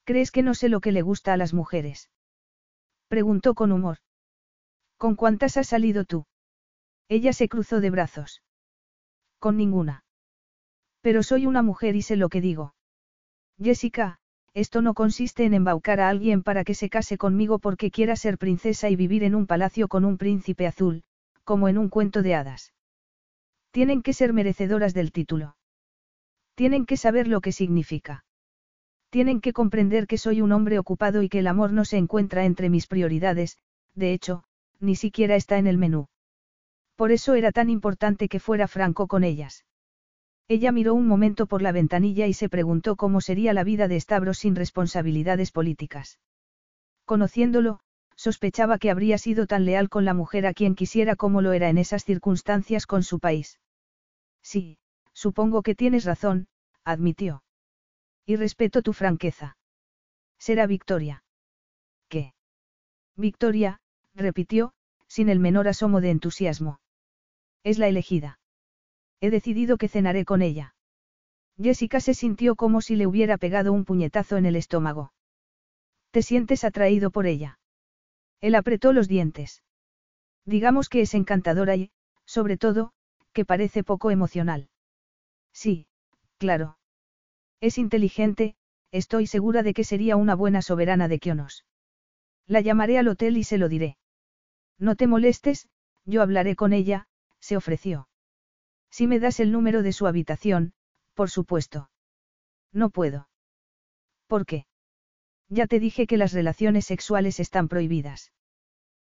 ¿Crees 0.05 0.31
que 0.31 0.41
no 0.41 0.53
sé 0.53 0.69
lo 0.69 0.79
que 0.79 0.93
le 0.93 1.01
gusta 1.01 1.33
a 1.33 1.35
las 1.35 1.53
mujeres? 1.53 2.09
Preguntó 3.09 3.55
con 3.55 3.73
humor. 3.73 3.97
¿Con 4.95 5.17
cuántas 5.17 5.57
has 5.57 5.67
salido 5.67 6.05
tú? 6.05 6.27
Ella 7.09 7.33
se 7.33 7.49
cruzó 7.49 7.81
de 7.81 7.89
brazos. 7.89 8.41
Con 9.37 9.57
ninguna. 9.57 10.05
Pero 11.01 11.23
soy 11.23 11.45
una 11.45 11.61
mujer 11.61 11.97
y 11.97 12.03
sé 12.03 12.15
lo 12.15 12.29
que 12.29 12.39
digo. 12.39 12.73
Jessica, 13.61 14.19
esto 14.53 14.81
no 14.81 14.93
consiste 14.93 15.43
en 15.43 15.53
embaucar 15.53 15.99
a 15.99 16.07
alguien 16.07 16.41
para 16.41 16.63
que 16.63 16.73
se 16.73 16.89
case 16.89 17.17
conmigo 17.17 17.59
porque 17.59 17.91
quiera 17.91 18.15
ser 18.15 18.37
princesa 18.37 18.89
y 18.89 18.95
vivir 18.95 19.25
en 19.25 19.35
un 19.35 19.45
palacio 19.45 19.89
con 19.89 20.05
un 20.05 20.17
príncipe 20.17 20.67
azul, 20.67 21.03
como 21.43 21.67
en 21.67 21.77
un 21.77 21.89
cuento 21.89 22.21
de 22.21 22.35
hadas. 22.35 22.73
Tienen 23.71 24.01
que 24.01 24.13
ser 24.13 24.31
merecedoras 24.31 24.93
del 24.93 25.11
título. 25.11 25.57
Tienen 26.55 26.85
que 26.85 26.97
saber 26.97 27.27
lo 27.27 27.41
que 27.41 27.51
significa. 27.51 28.25
Tienen 29.09 29.41
que 29.41 29.53
comprender 29.53 30.07
que 30.07 30.17
soy 30.17 30.41
un 30.41 30.51
hombre 30.51 30.79
ocupado 30.79 31.21
y 31.21 31.29
que 31.29 31.39
el 31.39 31.47
amor 31.47 31.73
no 31.73 31.85
se 31.85 31.97
encuentra 31.97 32.45
entre 32.45 32.69
mis 32.69 32.87
prioridades, 32.87 33.57
de 33.93 34.13
hecho, 34.13 34.43
ni 34.79 34.95
siquiera 34.95 35.35
está 35.35 35.57
en 35.57 35.67
el 35.67 35.77
menú. 35.77 36.07
Por 36.95 37.11
eso 37.11 37.33
era 37.33 37.51
tan 37.51 37.69
importante 37.69 38.29
que 38.29 38.39
fuera 38.39 38.67
franco 38.67 39.07
con 39.07 39.23
ellas. 39.23 39.65
Ella 40.47 40.71
miró 40.71 40.93
un 40.93 41.07
momento 41.07 41.45
por 41.47 41.61
la 41.61 41.71
ventanilla 41.71 42.27
y 42.27 42.33
se 42.33 42.49
preguntó 42.49 42.95
cómo 42.95 43.21
sería 43.21 43.53
la 43.53 43.63
vida 43.63 43.87
de 43.87 43.99
Stavros 43.99 44.39
sin 44.39 44.55
responsabilidades 44.55 45.51
políticas. 45.51 46.19
Conociéndolo, 47.05 47.79
sospechaba 48.15 48.77
que 48.77 48.91
habría 48.91 49.17
sido 49.17 49.47
tan 49.47 49.65
leal 49.65 49.89
con 49.89 50.05
la 50.05 50.13
mujer 50.13 50.45
a 50.45 50.53
quien 50.53 50.75
quisiera 50.75 51.15
como 51.15 51.41
lo 51.41 51.53
era 51.53 51.69
en 51.69 51.77
esas 51.77 52.05
circunstancias 52.05 52.85
con 52.85 53.03
su 53.03 53.19
país. 53.19 53.59
Sí, 54.41 54.77
supongo 55.25 55.61
que 55.61 55.75
tienes 55.75 56.03
razón, 56.03 56.47
admitió. 56.83 57.43
Y 58.25 58.37
respeto 58.37 58.81
tu 58.81 58.91
franqueza. 58.91 59.55
Será 60.39 60.65
Victoria. 60.65 61.23
¿Qué? 62.09 62.33
Victoria, 63.15 63.81
repitió, 64.15 64.73
sin 65.07 65.29
el 65.29 65.39
menor 65.39 65.67
asomo 65.67 66.01
de 66.01 66.09
entusiasmo. 66.09 66.79
Es 67.63 67.77
la 67.77 67.87
elegida. 67.87 68.39
He 69.19 69.29
decidido 69.29 69.77
que 69.77 69.87
cenaré 69.87 70.25
con 70.25 70.41
ella. 70.41 70.73
Jessica 71.61 71.99
se 71.99 72.15
sintió 72.15 72.55
como 72.55 72.81
si 72.81 72.95
le 72.95 73.05
hubiera 73.05 73.37
pegado 73.37 73.73
un 73.73 73.85
puñetazo 73.85 74.37
en 74.37 74.47
el 74.47 74.55
estómago. 74.55 75.13
¿Te 76.09 76.23
sientes 76.23 76.63
atraído 76.63 77.11
por 77.11 77.27
ella? 77.27 77.59
Él 78.39 78.55
apretó 78.55 78.91
los 78.91 79.07
dientes. 79.07 79.61
Digamos 80.45 80.89
que 80.89 81.01
es 81.01 81.13
encantadora 81.13 81.75
y, 81.75 81.91
sobre 82.25 82.57
todo, 82.57 82.91
que 83.33 83.45
parece 83.45 83.83
poco 83.83 84.09
emocional. 84.09 84.70
Sí, 85.53 85.87
claro. 86.37 86.77
Es 87.59 87.77
inteligente, 87.77 88.55
estoy 88.91 89.27
segura 89.27 89.63
de 89.63 89.73
que 89.73 89.83
sería 89.83 90.15
una 90.15 90.35
buena 90.35 90.61
soberana 90.61 91.07
de 91.07 91.19
Kionos. 91.19 91.65
La 92.47 92.61
llamaré 92.61 92.97
al 92.97 93.07
hotel 93.07 93.37
y 93.37 93.43
se 93.43 93.57
lo 93.57 93.69
diré. 93.69 93.97
No 94.77 94.95
te 94.95 95.07
molestes, 95.07 95.69
yo 96.05 96.21
hablaré 96.21 96.55
con 96.55 96.73
ella, 96.73 97.07
se 97.39 97.55
ofreció. 97.55 98.07
Si 98.89 99.07
me 99.07 99.19
das 99.19 99.39
el 99.39 99.51
número 99.51 99.83
de 99.83 99.93
su 99.93 100.07
habitación, 100.07 100.73
por 101.13 101.29
supuesto. 101.29 101.89
No 102.73 102.89
puedo. 102.89 103.29
¿Por 104.27 104.45
qué? 104.45 104.65
Ya 105.49 105.67
te 105.67 105.79
dije 105.79 106.07
que 106.07 106.17
las 106.17 106.33
relaciones 106.33 106.85
sexuales 106.85 107.39
están 107.39 107.67
prohibidas. 107.67 108.31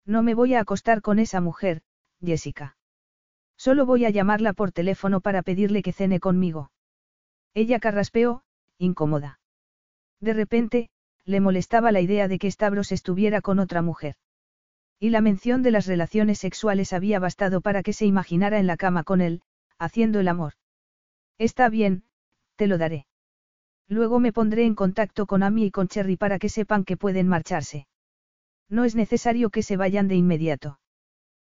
No 0.05 0.23
me 0.23 0.35
voy 0.35 0.55
a 0.55 0.61
acostar 0.61 1.01
con 1.01 1.19
esa 1.19 1.41
mujer, 1.41 1.83
Jessica. 2.21 2.77
Solo 3.65 3.87
voy 3.87 4.05
a 4.05 4.11
llamarla 4.11 4.55
por 4.55 4.73
teléfono 4.73 5.21
para 5.21 5.43
pedirle 5.43 5.85
que 5.85 5.93
cene 5.93 6.19
conmigo. 6.19 6.73
Ella 7.55 7.79
carraspeó, 7.79 8.43
incómoda. 8.77 9.39
De 10.19 10.33
repente, 10.33 10.91
le 11.25 11.39
molestaba 11.39 11.93
la 11.93 12.01
idea 12.01 12.27
de 12.27 12.41
que 12.41 12.51
Stavros 12.51 12.91
estuviera 12.91 13.41
con 13.41 13.61
otra 13.61 13.81
mujer. 13.81 14.17
Y 14.99 15.11
la 15.11 15.21
mención 15.21 15.63
de 15.63 15.71
las 15.71 15.87
relaciones 15.87 16.41
sexuales 16.41 16.93
había 16.93 17.21
bastado 17.21 17.61
para 17.61 17.85
que 17.85 17.93
se 17.93 18.05
imaginara 18.05 18.59
en 18.59 18.67
la 18.67 18.77
cama 18.77 19.05
con 19.05 19.21
él, 19.21 19.43
haciendo 19.79 20.19
el 20.19 20.27
amor. 20.27 20.55
Está 21.39 21.69
bien, 21.69 22.03
te 22.57 22.67
lo 22.67 22.79
daré. 22.79 23.07
Luego 23.87 24.19
me 24.19 24.33
pondré 24.33 24.65
en 24.65 24.75
contacto 24.75 25.27
con 25.27 25.45
Amy 25.45 25.67
y 25.67 25.71
con 25.71 25.87
Cherry 25.87 26.17
para 26.17 26.41
que 26.41 26.49
sepan 26.49 26.83
que 26.83 26.97
pueden 26.97 27.29
marcharse. 27.29 27.87
No 28.69 28.83
es 28.83 28.97
necesario 28.97 29.51
que 29.51 29.63
se 29.63 29.77
vayan 29.77 30.09
de 30.09 30.17
inmediato. 30.17 30.81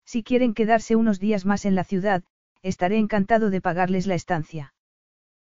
Si 0.05 0.23
quieren 0.23 0.53
quedarse 0.53 0.95
unos 0.95 1.19
días 1.19 1.45
más 1.45 1.65
en 1.65 1.75
la 1.75 1.83
ciudad, 1.83 2.23
estaré 2.61 2.97
encantado 2.97 3.49
de 3.49 3.61
pagarles 3.61 4.07
la 4.07 4.15
estancia. 4.15 4.73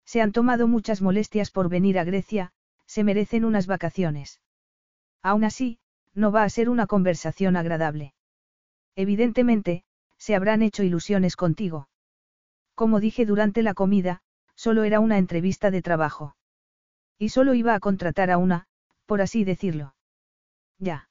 Se 0.05 0.21
han 0.21 0.31
tomado 0.31 0.67
muchas 0.67 1.01
molestias 1.01 1.51
por 1.51 1.69
venir 1.69 1.99
a 1.99 2.03
Grecia, 2.03 2.51
se 2.85 3.03
merecen 3.03 3.45
unas 3.45 3.67
vacaciones. 3.67 4.41
Aún 5.21 5.43
así, 5.43 5.79
no 6.13 6.31
va 6.31 6.43
a 6.43 6.49
ser 6.49 6.69
una 6.69 6.87
conversación 6.87 7.55
agradable. 7.57 8.13
Evidentemente, 8.95 9.83
se 10.17 10.35
habrán 10.35 10.61
hecho 10.61 10.83
ilusiones 10.83 11.35
contigo. 11.35 11.89
Como 12.75 12.99
dije 12.99 13.25
durante 13.25 13.63
la 13.63 13.73
comida, 13.73 14.21
solo 14.55 14.83
era 14.83 14.99
una 14.99 15.17
entrevista 15.17 15.71
de 15.71 15.81
trabajo. 15.81 16.35
Y 17.17 17.29
solo 17.29 17.53
iba 17.53 17.73
a 17.75 17.79
contratar 17.79 18.31
a 18.31 18.37
una, 18.37 18.67
por 19.05 19.21
así 19.21 19.43
decirlo. 19.43 19.95
Ya. 20.79 21.09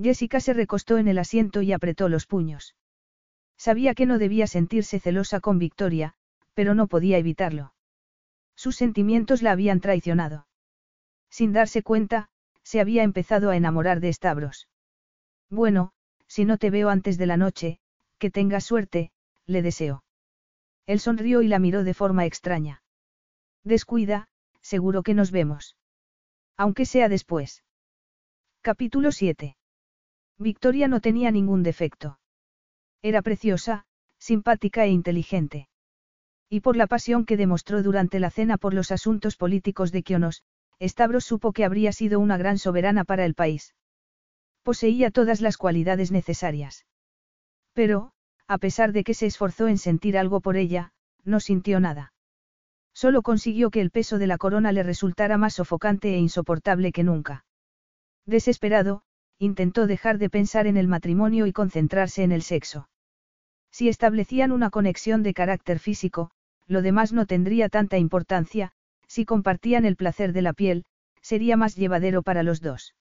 Jessica 0.00 0.40
se 0.40 0.54
recostó 0.54 0.98
en 0.98 1.08
el 1.08 1.18
asiento 1.18 1.60
y 1.62 1.72
apretó 1.72 2.08
los 2.08 2.26
puños. 2.26 2.74
Sabía 3.58 3.94
que 3.94 4.06
no 4.06 4.18
debía 4.18 4.46
sentirse 4.46 4.98
celosa 4.98 5.40
con 5.40 5.58
Victoria, 5.58 6.14
pero 6.54 6.74
no 6.74 6.86
podía 6.86 7.18
evitarlo. 7.18 7.74
Sus 8.54 8.76
sentimientos 8.76 9.42
la 9.42 9.52
habían 9.52 9.80
traicionado. 9.80 10.46
Sin 11.28 11.52
darse 11.52 11.82
cuenta, 11.82 12.30
se 12.62 12.80
había 12.80 13.02
empezado 13.02 13.50
a 13.50 13.56
enamorar 13.56 14.00
de 14.00 14.12
Stavros. 14.12 14.68
Bueno, 15.50 15.92
si 16.26 16.44
no 16.44 16.56
te 16.56 16.70
veo 16.70 16.88
antes 16.88 17.18
de 17.18 17.26
la 17.26 17.36
noche, 17.36 17.80
que 18.18 18.30
tengas 18.30 18.64
suerte, 18.64 19.12
le 19.46 19.62
deseo. 19.62 20.04
Él 20.86 21.00
sonrió 21.00 21.42
y 21.42 21.48
la 21.48 21.58
miró 21.58 21.84
de 21.84 21.94
forma 21.94 22.24
extraña. 22.24 22.82
Descuida, 23.64 24.28
seguro 24.60 25.02
que 25.02 25.14
nos 25.14 25.30
vemos. 25.30 25.76
Aunque 26.56 26.86
sea 26.86 27.08
después. 27.08 27.64
Capítulo 28.62 29.12
7. 29.12 29.56
Victoria 30.40 30.88
no 30.88 31.00
tenía 31.00 31.30
ningún 31.30 31.62
defecto. 31.62 32.18
Era 33.02 33.20
preciosa, 33.20 33.84
simpática 34.18 34.86
e 34.86 34.88
inteligente. 34.88 35.68
Y 36.48 36.60
por 36.60 36.76
la 36.76 36.86
pasión 36.86 37.26
que 37.26 37.36
demostró 37.36 37.82
durante 37.82 38.18
la 38.20 38.30
cena 38.30 38.56
por 38.56 38.72
los 38.72 38.90
asuntos 38.90 39.36
políticos 39.36 39.92
de 39.92 40.02
Kionos, 40.02 40.42
Stavros 40.82 41.26
supo 41.26 41.52
que 41.52 41.66
habría 41.66 41.92
sido 41.92 42.18
una 42.20 42.38
gran 42.38 42.56
soberana 42.56 43.04
para 43.04 43.26
el 43.26 43.34
país. 43.34 43.74
Poseía 44.62 45.10
todas 45.10 45.42
las 45.42 45.58
cualidades 45.58 46.10
necesarias. 46.10 46.86
Pero, 47.74 48.12
a 48.48 48.56
pesar 48.56 48.92
de 48.92 49.04
que 49.04 49.12
se 49.12 49.26
esforzó 49.26 49.68
en 49.68 49.76
sentir 49.76 50.16
algo 50.16 50.40
por 50.40 50.56
ella, 50.56 50.92
no 51.22 51.40
sintió 51.40 51.80
nada. 51.80 52.14
Solo 52.94 53.20
consiguió 53.20 53.70
que 53.70 53.82
el 53.82 53.90
peso 53.90 54.18
de 54.18 54.26
la 54.26 54.38
corona 54.38 54.72
le 54.72 54.82
resultara 54.82 55.36
más 55.36 55.54
sofocante 55.54 56.14
e 56.14 56.18
insoportable 56.18 56.92
que 56.92 57.04
nunca. 57.04 57.44
Desesperado, 58.24 59.02
intentó 59.40 59.86
dejar 59.86 60.18
de 60.18 60.28
pensar 60.28 60.66
en 60.66 60.76
el 60.76 60.86
matrimonio 60.86 61.46
y 61.46 61.52
concentrarse 61.52 62.22
en 62.22 62.30
el 62.30 62.42
sexo. 62.42 62.90
Si 63.70 63.88
establecían 63.88 64.52
una 64.52 64.68
conexión 64.68 65.22
de 65.22 65.32
carácter 65.32 65.78
físico, 65.78 66.30
lo 66.66 66.82
demás 66.82 67.14
no 67.14 67.24
tendría 67.24 67.70
tanta 67.70 67.96
importancia, 67.96 68.72
si 69.08 69.24
compartían 69.24 69.86
el 69.86 69.96
placer 69.96 70.34
de 70.34 70.42
la 70.42 70.52
piel, 70.52 70.84
sería 71.22 71.56
más 71.56 71.74
llevadero 71.74 72.22
para 72.22 72.42
los 72.42 72.60
dos. 72.60 72.94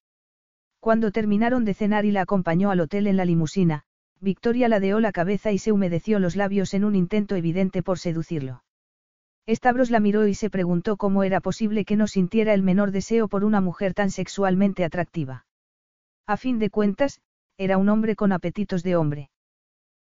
Cuando 0.79 1.11
terminaron 1.11 1.65
de 1.65 1.73
cenar 1.73 2.05
y 2.05 2.11
la 2.11 2.21
acompañó 2.21 2.71
al 2.71 2.79
hotel 2.79 3.07
en 3.07 3.17
la 3.17 3.25
limusina, 3.25 3.83
Victoria 4.21 4.69
ladeó 4.69 5.01
la 5.01 5.11
cabeza 5.11 5.51
y 5.51 5.57
se 5.57 5.73
humedeció 5.73 6.19
los 6.19 6.37
labios 6.37 6.73
en 6.73 6.85
un 6.85 6.95
intento 6.95 7.35
evidente 7.35 7.83
por 7.83 7.99
seducirlo. 7.99 8.63
Stavros 9.45 9.91
la 9.91 9.99
miró 9.99 10.25
y 10.25 10.35
se 10.35 10.49
preguntó 10.49 10.95
cómo 10.95 11.23
era 11.23 11.41
posible 11.41 11.83
que 11.83 11.97
no 11.97 12.07
sintiera 12.07 12.53
el 12.53 12.63
menor 12.63 12.91
deseo 12.91 13.27
por 13.27 13.43
una 13.43 13.59
mujer 13.59 13.93
tan 13.93 14.09
sexualmente 14.09 14.85
atractiva. 14.85 15.45
A 16.29 16.37
fin 16.37 16.59
de 16.59 16.69
cuentas, 16.69 17.21
era 17.57 17.79
un 17.79 17.89
hombre 17.89 18.15
con 18.15 18.31
apetitos 18.31 18.83
de 18.83 18.95
hombre. 18.95 19.31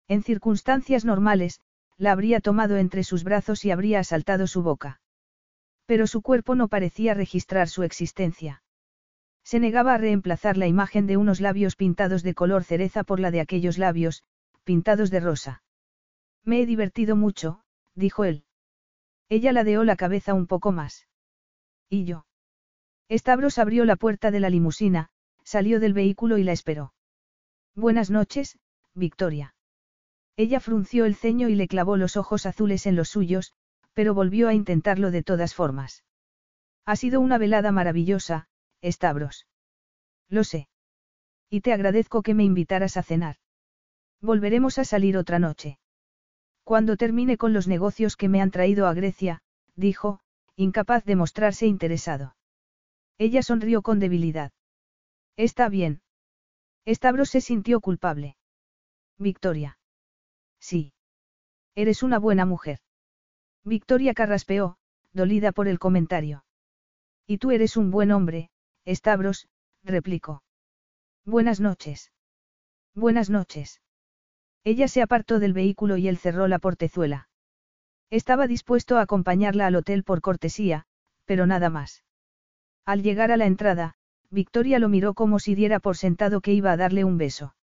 En 0.07 0.23
circunstancias 0.23 1.05
normales, 1.05 1.59
la 1.97 2.13
habría 2.13 2.39
tomado 2.39 2.77
entre 2.77 3.03
sus 3.03 3.23
brazos 3.23 3.63
y 3.63 3.69
habría 3.69 3.99
asaltado 3.99 4.47
su 4.47 4.63
boca. 4.63 4.99
Pero 5.85 6.07
su 6.07 6.23
cuerpo 6.23 6.55
no 6.55 6.67
parecía 6.67 7.13
registrar 7.13 7.69
su 7.69 7.83
existencia. 7.83 8.63
Se 9.43 9.59
negaba 9.59 9.93
a 9.93 9.99
reemplazar 9.99 10.57
la 10.57 10.65
imagen 10.65 11.05
de 11.05 11.15
unos 11.17 11.41
labios 11.41 11.75
pintados 11.75 12.23
de 12.23 12.33
color 12.33 12.63
cereza 12.63 13.03
por 13.03 13.19
la 13.19 13.29
de 13.29 13.41
aquellos 13.41 13.77
labios, 13.77 14.23
pintados 14.63 15.11
de 15.11 15.19
rosa. 15.19 15.61
Me 16.43 16.59
he 16.59 16.65
divertido 16.65 17.15
mucho, 17.15 17.61
dijo 17.93 18.23
él. 18.23 18.45
Ella 19.29 19.51
ladeó 19.51 19.83
la 19.83 19.95
cabeza 19.95 20.33
un 20.33 20.47
poco 20.47 20.71
más. 20.71 21.07
¿Y 21.87 22.05
yo? 22.05 22.25
Stavros 23.11 23.59
abrió 23.59 23.85
la 23.85 23.95
puerta 23.95 24.31
de 24.31 24.39
la 24.39 24.49
limusina, 24.49 25.11
salió 25.45 25.79
del 25.79 25.93
vehículo 25.93 26.37
y 26.37 26.43
la 26.43 26.51
esperó. 26.51 26.93
Buenas 27.75 28.09
noches, 28.09 28.59
Victoria. 28.93 29.55
Ella 30.35 30.59
frunció 30.59 31.05
el 31.05 31.15
ceño 31.15 31.47
y 31.47 31.55
le 31.55 31.69
clavó 31.69 31.95
los 31.95 32.17
ojos 32.17 32.45
azules 32.45 32.85
en 32.85 32.97
los 32.97 33.07
suyos, 33.07 33.53
pero 33.93 34.13
volvió 34.13 34.49
a 34.49 34.53
intentarlo 34.53 35.11
de 35.11 35.23
todas 35.23 35.53
formas. 35.53 36.03
Ha 36.85 36.97
sido 36.97 37.21
una 37.21 37.37
velada 37.37 37.71
maravillosa, 37.71 38.47
Stavros. 38.83 39.47
Lo 40.27 40.43
sé. 40.43 40.67
Y 41.49 41.61
te 41.61 41.71
agradezco 41.71 42.21
que 42.21 42.33
me 42.33 42.43
invitaras 42.43 42.97
a 42.97 43.03
cenar. 43.03 43.37
Volveremos 44.21 44.77
a 44.77 44.83
salir 44.83 45.17
otra 45.17 45.39
noche. 45.39 45.79
Cuando 46.63 46.97
termine 46.97 47.37
con 47.37 47.53
los 47.53 47.67
negocios 47.67 48.17
que 48.17 48.27
me 48.27 48.41
han 48.41 48.51
traído 48.51 48.87
a 48.87 48.93
Grecia, 48.93 49.41
dijo, 49.75 50.19
incapaz 50.55 51.05
de 51.05 51.15
mostrarse 51.15 51.67
interesado. 51.67 52.35
Ella 53.17 53.43
sonrió 53.43 53.81
con 53.81 53.99
debilidad. 53.99 54.51
Está 55.37 55.69
bien. 55.69 56.01
Stavros 56.87 57.29
se 57.29 57.41
sintió 57.41 57.81
culpable. 57.81 58.37
Victoria. 59.17 59.77
Sí. 60.59 60.93
Eres 61.75 62.03
una 62.03 62.19
buena 62.19 62.45
mujer. 62.45 62.79
Victoria 63.63 64.13
carraspeó, 64.13 64.77
dolida 65.13 65.51
por 65.51 65.67
el 65.67 65.79
comentario. 65.79 66.45
Y 67.27 67.39
tú 67.39 67.51
eres 67.51 67.75
un 67.75 67.91
buen 67.91 68.11
hombre, 68.11 68.49
Stavros, 68.87 69.47
replicó. 69.83 70.43
Buenas 71.25 71.59
noches. 71.59 72.11
Buenas 72.93 73.29
noches. 73.29 73.81
Ella 74.63 74.87
se 74.87 75.01
apartó 75.01 75.39
del 75.39 75.53
vehículo 75.53 75.97
y 75.97 76.07
él 76.07 76.17
cerró 76.17 76.47
la 76.47 76.59
portezuela. 76.59 77.29
Estaba 78.09 78.47
dispuesto 78.47 78.97
a 78.97 79.01
acompañarla 79.01 79.67
al 79.67 79.75
hotel 79.75 80.03
por 80.03 80.21
cortesía, 80.21 80.85
pero 81.25 81.45
nada 81.47 81.69
más. 81.69 82.03
Al 82.85 83.01
llegar 83.01 83.31
a 83.31 83.37
la 83.37 83.47
entrada, 83.47 83.95
Victoria 84.31 84.79
lo 84.79 84.89
miró 84.89 85.13
como 85.13 85.39
si 85.39 85.55
diera 85.55 85.79
por 85.79 85.97
sentado 85.97 86.41
que 86.41 86.53
iba 86.53 86.71
a 86.71 86.77
darle 86.77 87.03
un 87.03 87.17
beso. 87.17 87.55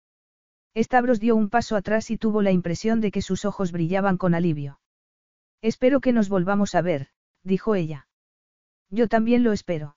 Stavros 0.75 1.19
dio 1.19 1.35
un 1.35 1.49
paso 1.49 1.75
atrás 1.75 2.11
y 2.11 2.17
tuvo 2.17 2.41
la 2.41 2.51
impresión 2.51 3.01
de 3.01 3.11
que 3.11 3.21
sus 3.21 3.43
ojos 3.45 3.71
brillaban 3.71 4.17
con 4.17 4.33
alivio. 4.33 4.79
Espero 5.61 5.99
que 5.99 6.13
nos 6.13 6.29
volvamos 6.29 6.75
a 6.75 6.81
ver, 6.81 7.07
dijo 7.43 7.75
ella. 7.75 8.07
Yo 8.89 9.07
también 9.07 9.43
lo 9.43 9.51
espero. 9.51 9.95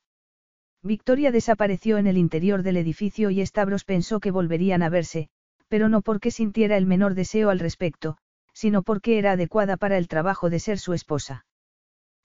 Victoria 0.83 1.33
desapareció 1.33 1.97
en 1.97 2.07
el 2.07 2.19
interior 2.19 2.63
del 2.63 2.77
edificio 2.77 3.31
y 3.31 3.45
Stavros 3.45 3.85
pensó 3.85 4.21
que 4.21 4.31
volverían 4.31 4.83
a 4.83 4.89
verse, 4.89 5.29
pero 5.69 5.89
no 5.89 6.03
porque 6.03 6.31
sintiera 6.31 6.77
el 6.77 6.87
menor 6.87 7.15
deseo 7.15 7.51
al 7.51 7.59
respecto, 7.59 8.19
sino 8.53 8.83
porque 8.83 9.19
era 9.19 9.33
adecuada 9.33 9.77
para 9.77 9.97
el 9.97 10.09
trabajo 10.09 10.51
de 10.51 10.61
ser 10.61 10.79
su 10.79 10.93
esposa. 10.93 11.47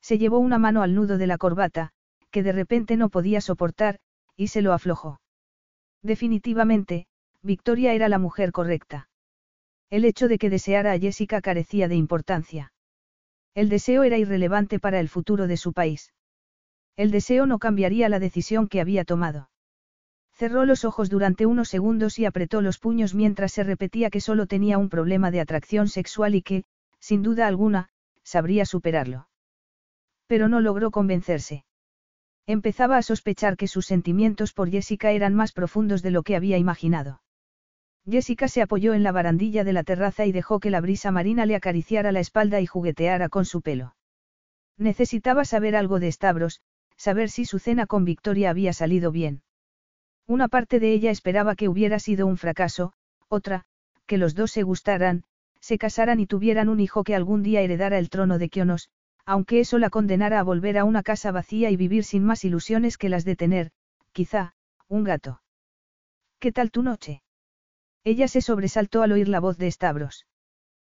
Se 0.01 0.17
llevó 0.17 0.39
una 0.39 0.57
mano 0.57 0.81
al 0.81 0.93
nudo 0.93 1.17
de 1.17 1.27
la 1.27 1.37
corbata, 1.37 1.91
que 2.31 2.43
de 2.43 2.51
repente 2.51 2.97
no 2.97 3.09
podía 3.09 3.41
soportar, 3.41 3.99
y 4.39 4.47
se 4.47 4.61
lo 4.61 4.71
aflojó. 4.71 5.19
Definitivamente, 6.01 7.07
Victoria 7.41 7.93
era 7.93 8.07
la 8.07 8.19
mujer 8.19 8.53
correcta. 8.53 9.09
El 9.89 10.05
hecho 10.05 10.29
de 10.29 10.37
que 10.37 10.49
deseara 10.49 10.93
a 10.93 10.97
Jessica 10.97 11.41
carecía 11.41 11.89
de 11.89 11.95
importancia. 11.95 12.71
El 13.53 13.67
deseo 13.67 14.03
era 14.03 14.17
irrelevante 14.17 14.79
para 14.79 15.01
el 15.01 15.09
futuro 15.09 15.45
de 15.45 15.57
su 15.57 15.73
país. 15.73 16.13
El 16.95 17.11
deseo 17.11 17.47
no 17.47 17.59
cambiaría 17.59 18.07
la 18.07 18.19
decisión 18.19 18.69
que 18.69 18.79
había 18.79 19.03
tomado. 19.03 19.49
Cerró 20.31 20.63
los 20.63 20.85
ojos 20.85 21.09
durante 21.09 21.45
unos 21.45 21.67
segundos 21.67 22.17
y 22.17 22.23
apretó 22.23 22.61
los 22.61 22.79
puños 22.79 23.13
mientras 23.13 23.51
se 23.51 23.65
repetía 23.65 24.09
que 24.09 24.21
solo 24.21 24.47
tenía 24.47 24.77
un 24.77 24.87
problema 24.87 25.31
de 25.31 25.41
atracción 25.41 25.89
sexual 25.89 26.33
y 26.33 26.43
que, 26.43 26.63
sin 27.01 27.23
duda 27.23 27.45
alguna, 27.45 27.89
sabría 28.23 28.65
superarlo. 28.65 29.27
Pero 30.27 30.47
no 30.47 30.61
logró 30.61 30.91
convencerse. 30.91 31.65
Empezaba 32.49 32.97
a 32.97 33.03
sospechar 33.03 33.57
que 33.57 33.67
sus 33.67 33.85
sentimientos 33.85 34.53
por 34.53 34.71
Jessica 34.71 35.11
eran 35.11 35.35
más 35.35 35.51
profundos 35.51 36.01
de 36.01 36.09
lo 36.09 36.23
que 36.23 36.35
había 36.35 36.57
imaginado. 36.57 37.21
Jessica 38.09 38.47
se 38.47 38.63
apoyó 38.63 38.95
en 38.95 39.03
la 39.03 39.11
barandilla 39.11 39.63
de 39.63 39.71
la 39.71 39.83
terraza 39.83 40.25
y 40.25 40.31
dejó 40.31 40.59
que 40.59 40.71
la 40.71 40.81
brisa 40.81 41.11
marina 41.11 41.45
le 41.45 41.55
acariciara 41.55 42.11
la 42.11 42.21
espalda 42.21 42.59
y 42.59 42.65
jugueteara 42.65 43.29
con 43.29 43.45
su 43.45 43.61
pelo. 43.61 43.95
Necesitaba 44.79 45.45
saber 45.45 45.75
algo 45.75 45.99
de 45.99 46.11
Stavros, 46.11 46.61
saber 46.97 47.29
si 47.29 47.45
su 47.45 47.59
cena 47.59 47.85
con 47.85 48.03
Victoria 48.03 48.49
había 48.49 48.73
salido 48.73 49.11
bien. 49.11 49.43
Una 50.25 50.47
parte 50.47 50.79
de 50.79 50.91
ella 50.91 51.11
esperaba 51.11 51.53
que 51.53 51.69
hubiera 51.69 51.99
sido 51.99 52.25
un 52.25 52.37
fracaso, 52.37 52.93
otra, 53.27 53.65
que 54.07 54.17
los 54.17 54.33
dos 54.33 54.49
se 54.49 54.63
gustaran, 54.63 55.23
se 55.59 55.77
casaran 55.77 56.19
y 56.19 56.25
tuvieran 56.25 56.67
un 56.67 56.79
hijo 56.79 57.03
que 57.03 57.13
algún 57.13 57.43
día 57.43 57.61
heredara 57.61 57.99
el 57.99 58.09
trono 58.09 58.39
de 58.39 58.49
Kionos, 58.49 58.89
aunque 59.25 59.59
eso 59.59 59.77
la 59.77 59.89
condenara 59.89 60.39
a 60.39 60.43
volver 60.43 60.77
a 60.77 60.83
una 60.83 61.03
casa 61.03 61.31
vacía 61.31 61.69
y 61.69 61.75
vivir 61.77 62.03
sin 62.03 62.23
más 62.23 62.43
ilusiones 62.43 62.97
que 62.97 63.09
las 63.09 63.25
de 63.25 63.35
tener, 63.35 63.71
quizá, 64.11 64.53
un 64.87 65.03
gato. 65.03 65.41
¿Qué 66.39 66.51
tal 66.51 66.71
tu 66.71 66.83
noche? 66.83 67.21
Ella 68.03 68.27
se 68.27 68.41
sobresaltó 68.41 69.03
al 69.03 69.11
oír 69.11 69.27
la 69.27 69.39
voz 69.39 69.57
de 69.57 69.69
Stavros. 69.69 70.25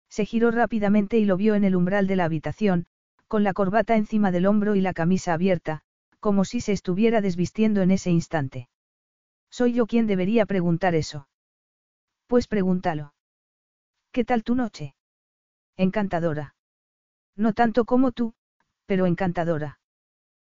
Se 0.09 0.25
giró 0.25 0.51
rápidamente 0.51 1.19
y 1.19 1.25
lo 1.25 1.37
vio 1.37 1.55
en 1.55 1.65
el 1.65 1.77
umbral 1.77 2.07
de 2.07 2.17
la 2.17 2.25
habitación, 2.25 2.87
con 3.27 3.45
la 3.45 3.53
corbata 3.53 3.97
encima 3.97 4.33
del 4.33 4.47
hombro 4.47 4.75
y 4.75 4.81
la 4.81 4.93
camisa 4.93 5.33
abierta, 5.33 5.83
como 6.19 6.45
si 6.45 6.61
se 6.61 6.73
estuviera 6.73 7.21
desvistiendo 7.21 7.81
en 7.81 7.91
ese 7.91 8.11
instante. 8.11 8.69
Soy 9.51 9.73
yo 9.73 9.87
quien 9.87 10.07
debería 10.07 10.47
preguntar 10.47 10.95
eso. 10.95 11.29
Pues 12.27 12.47
pregúntalo. 12.47 13.15
¿Qué 14.13 14.25
tal 14.25 14.45
tu 14.45 14.55
noche? 14.55 14.95
Encantadora. 15.77 16.55
No 17.37 17.53
tanto 17.53 17.85
como 17.85 18.13
tú, 18.13 18.35
pero 18.87 19.07
encantadora. 19.07 19.79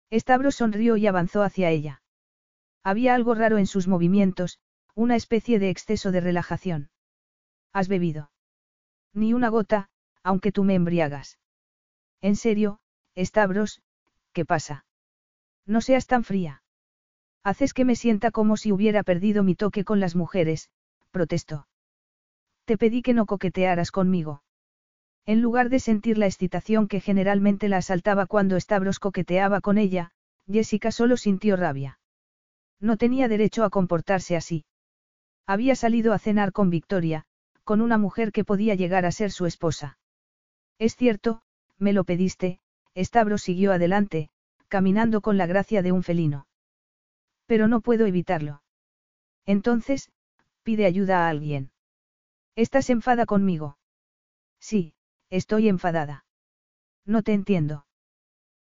Estabro 0.09 0.51
sonrió 0.51 0.97
y 0.97 1.07
avanzó 1.07 1.43
hacia 1.43 1.69
ella. 1.69 2.01
Había 2.83 3.13
algo 3.13 3.35
raro 3.35 3.57
en 3.57 3.67
sus 3.67 3.87
movimientos, 3.87 4.59
una 4.95 5.15
especie 5.15 5.59
de 5.59 5.69
exceso 5.69 6.11
de 6.11 6.21
relajación. 6.21 6.89
¿Has 7.73 7.87
bebido? 7.87 8.31
Ni 9.13 9.33
una 9.33 9.49
gota, 9.49 9.89
aunque 10.23 10.51
tú 10.51 10.63
me 10.63 10.75
embriagas. 10.75 11.37
En 12.21 12.35
serio, 12.35 12.79
Stavros, 13.17 13.81
¿qué 14.33 14.45
pasa? 14.45 14.85
No 15.65 15.81
seas 15.81 16.07
tan 16.07 16.23
fría. 16.23 16.63
Haces 17.43 17.73
que 17.73 17.85
me 17.85 17.95
sienta 17.95 18.31
como 18.31 18.57
si 18.57 18.71
hubiera 18.71 19.03
perdido 19.03 19.43
mi 19.43 19.55
toque 19.55 19.83
con 19.83 19.99
las 19.99 20.15
mujeres, 20.15 20.69
protestó. 21.11 21.67
Te 22.65 22.77
pedí 22.77 23.01
que 23.01 23.13
no 23.13 23.25
coquetearas 23.25 23.91
conmigo. 23.91 24.43
En 25.29 25.41
lugar 25.41 25.69
de 25.69 25.79
sentir 25.79 26.17
la 26.17 26.25
excitación 26.25 26.87
que 26.87 27.01
generalmente 27.01 27.69
la 27.69 27.77
asaltaba 27.77 28.25
cuando 28.25 28.59
Stavros 28.59 28.97
coqueteaba 28.97 29.61
con 29.61 29.77
ella, 29.77 30.09
Jessica 30.47 30.91
solo 30.91 31.17
sintió 31.17 31.55
rabia. 31.55 31.99
No 32.79 32.97
tenía 32.97 33.27
derecho 33.27 33.63
a 33.63 33.69
comportarse 33.69 34.35
así. 34.35 34.65
Había 35.45 35.75
salido 35.75 36.13
a 36.13 36.17
cenar 36.17 36.51
con 36.51 36.71
Victoria, 36.71 37.25
con 37.63 37.79
una 37.79 37.99
mujer 37.99 38.31
que 38.31 38.43
podía 38.43 38.73
llegar 38.73 39.05
a 39.05 39.11
ser 39.11 39.29
su 39.29 39.45
esposa. 39.45 39.99
Es 40.79 40.95
cierto, 40.95 41.43
me 41.77 41.93
lo 41.93 42.05
pediste, 42.05 42.59
Stavros 42.97 43.43
siguió 43.43 43.71
adelante, 43.71 44.31
caminando 44.67 45.21
con 45.21 45.37
la 45.37 45.45
gracia 45.45 45.83
de 45.83 45.91
un 45.91 46.01
felino. 46.01 46.47
Pero 47.45 47.67
no 47.67 47.81
puedo 47.81 48.07
evitarlo. 48.07 48.63
Entonces, 49.45 50.11
pide 50.63 50.87
ayuda 50.87 51.27
a 51.27 51.29
alguien. 51.29 51.69
¿Estás 52.55 52.89
enfada 52.89 53.27
conmigo? 53.27 53.77
Sí, 54.59 54.95
estoy 55.29 55.69
enfadada. 55.69 56.25
No 57.05 57.23
te 57.23 57.33
entiendo. 57.33 57.85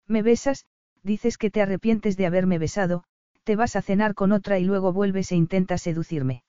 Me 0.08 0.22
besas, 0.22 0.66
dices 1.04 1.38
que 1.38 1.52
te 1.52 1.62
arrepientes 1.62 2.18
de 2.18 2.26
haberme 2.26 2.60
besado, 2.60 3.04
te 3.44 3.56
vas 3.56 3.76
a 3.76 3.82
cenar 3.82 4.14
con 4.14 4.32
otra 4.32 4.60
y 4.60 4.66
luego 4.66 4.94
vuelves 4.94 5.32
e 5.32 5.36
intentas 5.36 5.82
seducirme. 5.82 6.44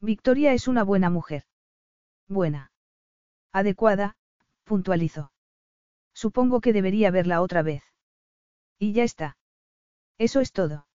Victoria 0.00 0.52
es 0.52 0.68
una 0.68 0.84
buena 0.84 1.10
mujer. 1.10 1.44
Buena. 2.28 2.72
Adecuada, 3.52 4.16
puntualizó. 4.64 5.32
Supongo 6.14 6.60
que 6.60 6.72
debería 6.72 7.10
verla 7.10 7.40
otra 7.40 7.62
vez. 7.62 7.82
Y 8.78 8.92
ya 8.92 9.04
está. 9.04 9.36
Eso 10.18 10.40
es 10.40 10.52
todo. 10.52 10.86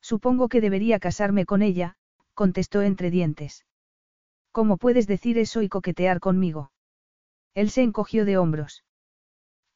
Supongo 0.00 0.48
que 0.48 0.60
debería 0.60 0.98
casarme 0.98 1.46
con 1.46 1.62
ella, 1.62 1.96
contestó 2.34 2.82
entre 2.82 3.10
dientes. 3.10 3.64
¿Cómo 4.52 4.76
puedes 4.76 5.06
decir 5.06 5.38
eso 5.38 5.62
y 5.62 5.68
coquetear 5.68 6.20
conmigo? 6.20 6.70
Él 7.54 7.70
se 7.70 7.82
encogió 7.82 8.24
de 8.24 8.36
hombros. 8.36 8.84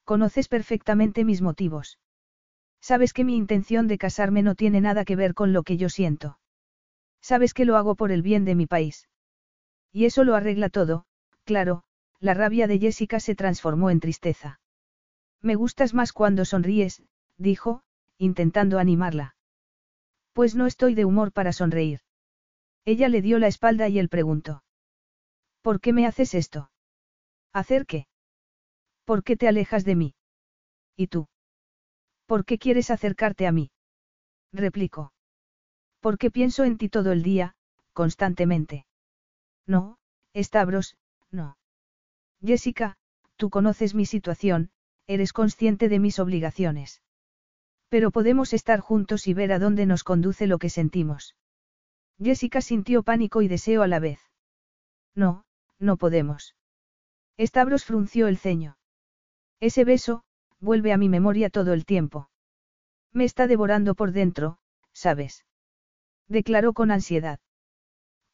Conoces 0.05 0.49
perfectamente 0.49 1.25
mis 1.25 1.43
motivos. 1.43 1.99
Sabes 2.81 3.13
que 3.13 3.25
mi 3.25 3.37
intención 3.37 3.89
de 3.89 3.99
casarme 3.99 4.43
no 4.43 4.55
tiene 4.55 4.81
nada 4.81 5.05
que 5.05 5.17
ver 5.17 5.35
con 5.35 5.53
lo 5.53 5.63
que 5.63 5.77
yo 5.77 5.89
siento. 5.89 6.39
Sabes 7.21 7.55
que 7.55 7.65
lo 7.65 7.77
hago 7.77 7.95
por 7.95 8.13
el 8.13 8.23
bien 8.23 8.45
de 8.45 8.55
mi 8.55 8.67
país. 8.67 9.09
Y 9.93 10.05
eso 10.05 10.25
lo 10.25 10.35
arregla 10.35 10.69
todo, 10.69 11.05
claro, 11.45 11.83
la 12.21 12.35
rabia 12.35 12.67
de 12.67 12.79
Jessica 12.79 13.21
se 13.21 13.35
transformó 13.35 13.91
en 13.91 14.01
tristeza. 14.01 14.61
Me 15.41 15.55
gustas 15.55 15.95
más 15.95 16.13
cuando 16.13 16.45
sonríes, 16.45 17.03
dijo, 17.37 17.83
intentando 18.17 18.79
animarla. 18.79 19.37
Pues 20.33 20.55
no 20.55 20.67
estoy 20.67 20.95
de 20.95 21.05
humor 21.05 21.33
para 21.33 21.53
sonreír. 21.53 22.01
Ella 22.85 23.09
le 23.09 23.23
dio 23.23 23.39
la 23.39 23.47
espalda 23.49 23.89
y 23.89 23.99
él 23.99 24.09
preguntó. 24.09 24.63
¿Por 25.63 25.81
qué 25.81 25.93
me 25.93 26.07
haces 26.07 26.35
esto? 26.35 26.71
¿Hacer 27.59 27.87
qué? 27.87 28.07
¿Por 29.05 29.25
qué 29.25 29.37
te 29.37 29.49
alejas 29.49 29.85
de 29.85 29.97
mí? 29.97 30.15
¿Y 30.95 31.09
tú? 31.09 31.27
¿Por 32.27 32.45
qué 32.45 32.57
quieres 32.57 32.89
acercarte 32.89 33.49
a 33.49 33.53
mí? 33.53 33.73
replicó. 34.53 35.13
Porque 35.99 36.31
pienso 36.31 36.63
en 36.63 36.79
ti 36.79 36.89
todo 36.89 37.11
el 37.11 37.25
día, 37.25 37.57
constantemente. 37.95 38.87
No, 39.67 39.99
Stavros, 40.37 40.97
no. 41.33 41.59
Jessica, 42.41 42.97
tú 43.35 43.51
conoces 43.51 43.93
mi 43.93 44.07
situación, 44.07 44.71
eres 45.09 45.33
consciente 45.33 45.89
de 45.89 45.99
mis 45.99 46.21
obligaciones. 46.21 47.03
Pero 47.89 48.13
podemos 48.13 48.53
estar 48.53 48.79
juntos 48.79 49.27
y 49.27 49.35
ver 49.35 49.51
a 49.51 49.59
dónde 49.59 49.85
nos 49.85 50.05
conduce 50.05 50.47
lo 50.47 50.61
que 50.61 50.71
sentimos. 50.71 51.35
Jessica 52.23 52.61
sintió 52.61 53.03
pánico 53.03 53.43
y 53.43 53.49
deseo 53.49 53.83
a 53.83 53.89
la 53.89 53.99
vez. 53.99 54.21
No, 55.17 55.45
no 55.81 55.97
podemos. 55.97 56.55
Stavros 57.39 57.85
frunció 57.85 58.27
el 58.27 58.37
ceño. 58.37 58.77
Ese 59.61 59.85
beso, 59.85 60.25
vuelve 60.61 60.93
a 60.93 60.97
mi 60.97 61.09
memoria 61.09 61.51
todo 61.51 61.73
el 61.73 61.85
tiempo. 61.85 62.31
Me 63.13 63.25
está 63.25 63.47
devorando 63.47 63.95
por 63.95 64.13
dentro, 64.13 64.59
¿sabes? 64.93 65.45
Declaró 66.27 66.73
con 66.73 66.91
ansiedad. 66.91 67.41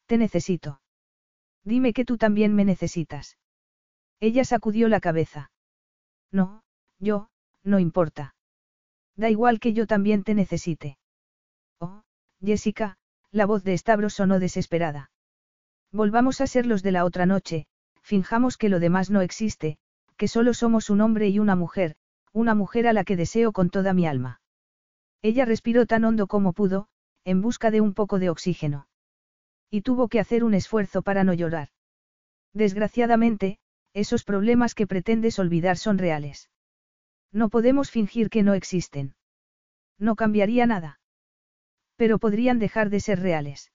Te 0.07 0.17
necesito. 0.17 0.81
Dime 1.63 1.93
que 1.93 2.05
tú 2.05 2.17
también 2.17 2.53
me 2.55 2.65
necesitas. 2.65 3.37
Ella 4.19 4.43
sacudió 4.43 4.87
la 4.87 4.99
cabeza. 4.99 5.51
No, 6.31 6.63
yo, 6.99 7.29
no 7.63 7.79
importa. 7.79 8.35
Da 9.15 9.29
igual 9.29 9.59
que 9.59 9.73
yo 9.73 9.87
también 9.87 10.23
te 10.23 10.33
necesite. 10.33 10.97
Oh, 11.79 12.03
Jessica, 12.41 12.97
la 13.31 13.45
voz 13.45 13.63
de 13.63 13.77
Stavros 13.77 14.13
sonó 14.13 14.39
desesperada. 14.39 15.11
Volvamos 15.91 16.41
a 16.41 16.47
ser 16.47 16.65
los 16.65 16.83
de 16.83 16.91
la 16.91 17.05
otra 17.05 17.25
noche, 17.25 17.67
finjamos 18.05 18.57
que 18.57 18.69
lo 18.69 18.79
demás 18.79 19.09
no 19.09 19.21
existe, 19.21 19.79
que 20.15 20.27
solo 20.27 20.53
somos 20.53 20.91
un 20.91 21.01
hombre 21.01 21.27
y 21.29 21.39
una 21.39 21.55
mujer, 21.55 21.95
una 22.33 22.53
mujer 22.53 22.87
a 22.87 22.93
la 22.93 23.03
que 23.03 23.15
deseo 23.15 23.51
con 23.51 23.71
toda 23.71 23.93
mi 23.93 24.05
alma. 24.05 24.41
Ella 25.23 25.43
respiró 25.43 25.87
tan 25.87 26.05
hondo 26.05 26.27
como 26.27 26.53
pudo, 26.53 26.87
en 27.23 27.41
busca 27.41 27.71
de 27.71 27.81
un 27.81 27.95
poco 27.95 28.19
de 28.19 28.29
oxígeno. 28.29 28.87
Y 29.71 29.81
tuvo 29.81 30.07
que 30.07 30.19
hacer 30.19 30.43
un 30.43 30.53
esfuerzo 30.53 31.01
para 31.01 31.23
no 31.23 31.33
llorar. 31.33 31.69
Desgraciadamente, 32.53 33.57
esos 33.93 34.23
problemas 34.23 34.75
que 34.75 34.85
pretendes 34.85 35.39
olvidar 35.39 35.77
son 35.77 35.97
reales. 35.97 36.51
No 37.31 37.49
podemos 37.49 37.89
fingir 37.89 38.29
que 38.29 38.43
no 38.43 38.53
existen. 38.53 39.15
No 39.97 40.15
cambiaría 40.15 40.67
nada. 40.67 40.99
Pero 41.95 42.19
podrían 42.19 42.59
dejar 42.59 42.91
de 42.91 42.99
ser 42.99 43.19
reales. 43.19 43.71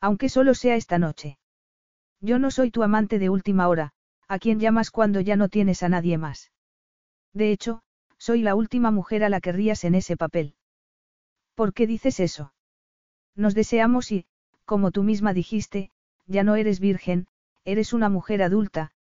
Aunque 0.00 0.30
solo 0.30 0.54
sea 0.54 0.76
esta 0.76 0.98
noche. 0.98 1.38
Yo 2.22 2.38
no 2.38 2.52
soy 2.52 2.70
tu 2.70 2.84
amante 2.84 3.18
de 3.18 3.28
última 3.28 3.68
hora, 3.68 3.92
a 4.28 4.38
quien 4.38 4.60
llamas 4.60 4.92
cuando 4.92 5.20
ya 5.20 5.34
no 5.34 5.48
tienes 5.48 5.82
a 5.82 5.88
nadie 5.88 6.18
más. 6.18 6.52
De 7.34 7.50
hecho, 7.50 7.82
soy 8.16 8.42
la 8.42 8.54
última 8.54 8.92
mujer 8.92 9.24
a 9.24 9.28
la 9.28 9.40
que 9.40 9.50
rías 9.50 9.82
en 9.82 9.96
ese 9.96 10.16
papel. 10.16 10.54
¿Por 11.56 11.74
qué 11.74 11.88
dices 11.88 12.20
eso? 12.20 12.54
Nos 13.34 13.54
deseamos 13.54 14.12
y, 14.12 14.24
como 14.64 14.92
tú 14.92 15.02
misma 15.02 15.34
dijiste, 15.34 15.90
ya 16.26 16.44
no 16.44 16.54
eres 16.54 16.78
virgen, 16.78 17.26
eres 17.64 17.92
una 17.92 18.08
mujer 18.08 18.44
adulta, 18.44 18.92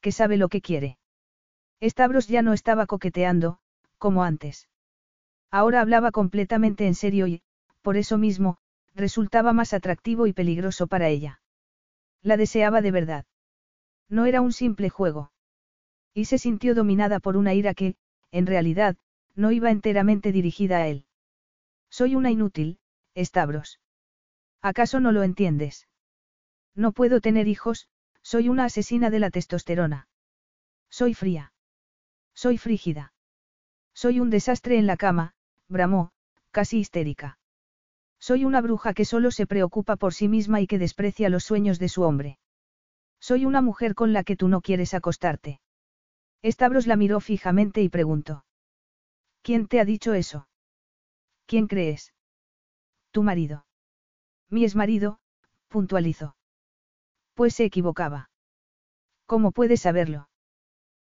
que 0.00 0.10
sabe 0.10 0.38
lo 0.38 0.48
que 0.48 0.62
quiere. 0.62 0.98
Stavros 1.82 2.28
ya 2.28 2.40
no 2.40 2.54
estaba 2.54 2.86
coqueteando, 2.86 3.58
como 3.98 4.24
antes. 4.24 4.68
Ahora 5.50 5.82
hablaba 5.82 6.12
completamente 6.12 6.86
en 6.86 6.94
serio 6.94 7.26
y, 7.26 7.42
por 7.82 7.98
eso 7.98 8.16
mismo, 8.16 8.56
resultaba 8.94 9.52
más 9.52 9.74
atractivo 9.74 10.26
y 10.26 10.32
peligroso 10.32 10.86
para 10.86 11.08
ella. 11.08 11.39
La 12.22 12.36
deseaba 12.36 12.82
de 12.82 12.90
verdad. 12.90 13.24
No 14.08 14.26
era 14.26 14.40
un 14.40 14.52
simple 14.52 14.90
juego. 14.90 15.32
Y 16.12 16.26
se 16.26 16.38
sintió 16.38 16.74
dominada 16.74 17.20
por 17.20 17.36
una 17.36 17.54
ira 17.54 17.74
que, 17.74 17.96
en 18.30 18.46
realidad, 18.46 18.96
no 19.34 19.52
iba 19.52 19.70
enteramente 19.70 20.32
dirigida 20.32 20.78
a 20.78 20.88
él. 20.88 21.06
Soy 21.88 22.14
una 22.14 22.30
inútil, 22.30 22.78
Stavros. 23.16 23.80
¿Acaso 24.60 25.00
no 25.00 25.12
lo 25.12 25.22
entiendes? 25.22 25.88
No 26.74 26.92
puedo 26.92 27.20
tener 27.20 27.48
hijos, 27.48 27.88
soy 28.22 28.48
una 28.48 28.66
asesina 28.66 29.10
de 29.10 29.18
la 29.18 29.30
testosterona. 29.30 30.08
Soy 30.90 31.14
fría. 31.14 31.52
Soy 32.34 32.58
frígida. 32.58 33.12
Soy 33.94 34.20
un 34.20 34.30
desastre 34.30 34.78
en 34.78 34.86
la 34.86 34.96
cama, 34.96 35.34
bramó, 35.68 36.12
casi 36.50 36.78
histérica. 36.78 37.39
Soy 38.20 38.44
una 38.44 38.60
bruja 38.60 38.92
que 38.92 39.06
solo 39.06 39.30
se 39.30 39.46
preocupa 39.46 39.96
por 39.96 40.12
sí 40.12 40.28
misma 40.28 40.60
y 40.60 40.66
que 40.66 40.78
desprecia 40.78 41.30
los 41.30 41.44
sueños 41.44 41.78
de 41.78 41.88
su 41.88 42.02
hombre. 42.02 42.38
Soy 43.18 43.46
una 43.46 43.62
mujer 43.62 43.94
con 43.94 44.12
la 44.12 44.24
que 44.24 44.36
tú 44.36 44.48
no 44.48 44.60
quieres 44.60 44.94
acostarte. 44.94 45.60
Stavros 46.44 46.86
la 46.86 46.96
miró 46.96 47.20
fijamente 47.20 47.82
y 47.82 47.88
preguntó. 47.88 48.44
¿Quién 49.42 49.66
te 49.66 49.80
ha 49.80 49.84
dicho 49.84 50.14
eso? 50.14 50.48
¿Quién 51.46 51.66
crees? 51.66 52.14
Tu 53.10 53.22
marido. 53.22 53.66
Mi 54.50 54.66
marido, 54.74 55.18
puntualizó. 55.68 56.36
Pues 57.34 57.54
se 57.54 57.64
equivocaba. 57.64 58.30
¿Cómo 59.26 59.52
puedes 59.52 59.80
saberlo? 59.80 60.28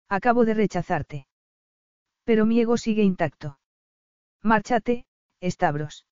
Acabo 0.08 0.46
de 0.46 0.54
rechazarte. 0.54 1.28
Pero 2.24 2.46
mi 2.46 2.60
ego 2.60 2.78
sigue 2.78 3.04
intacto. 3.04 3.60
Márchate, 4.42 5.06
Stavros. 5.42 6.06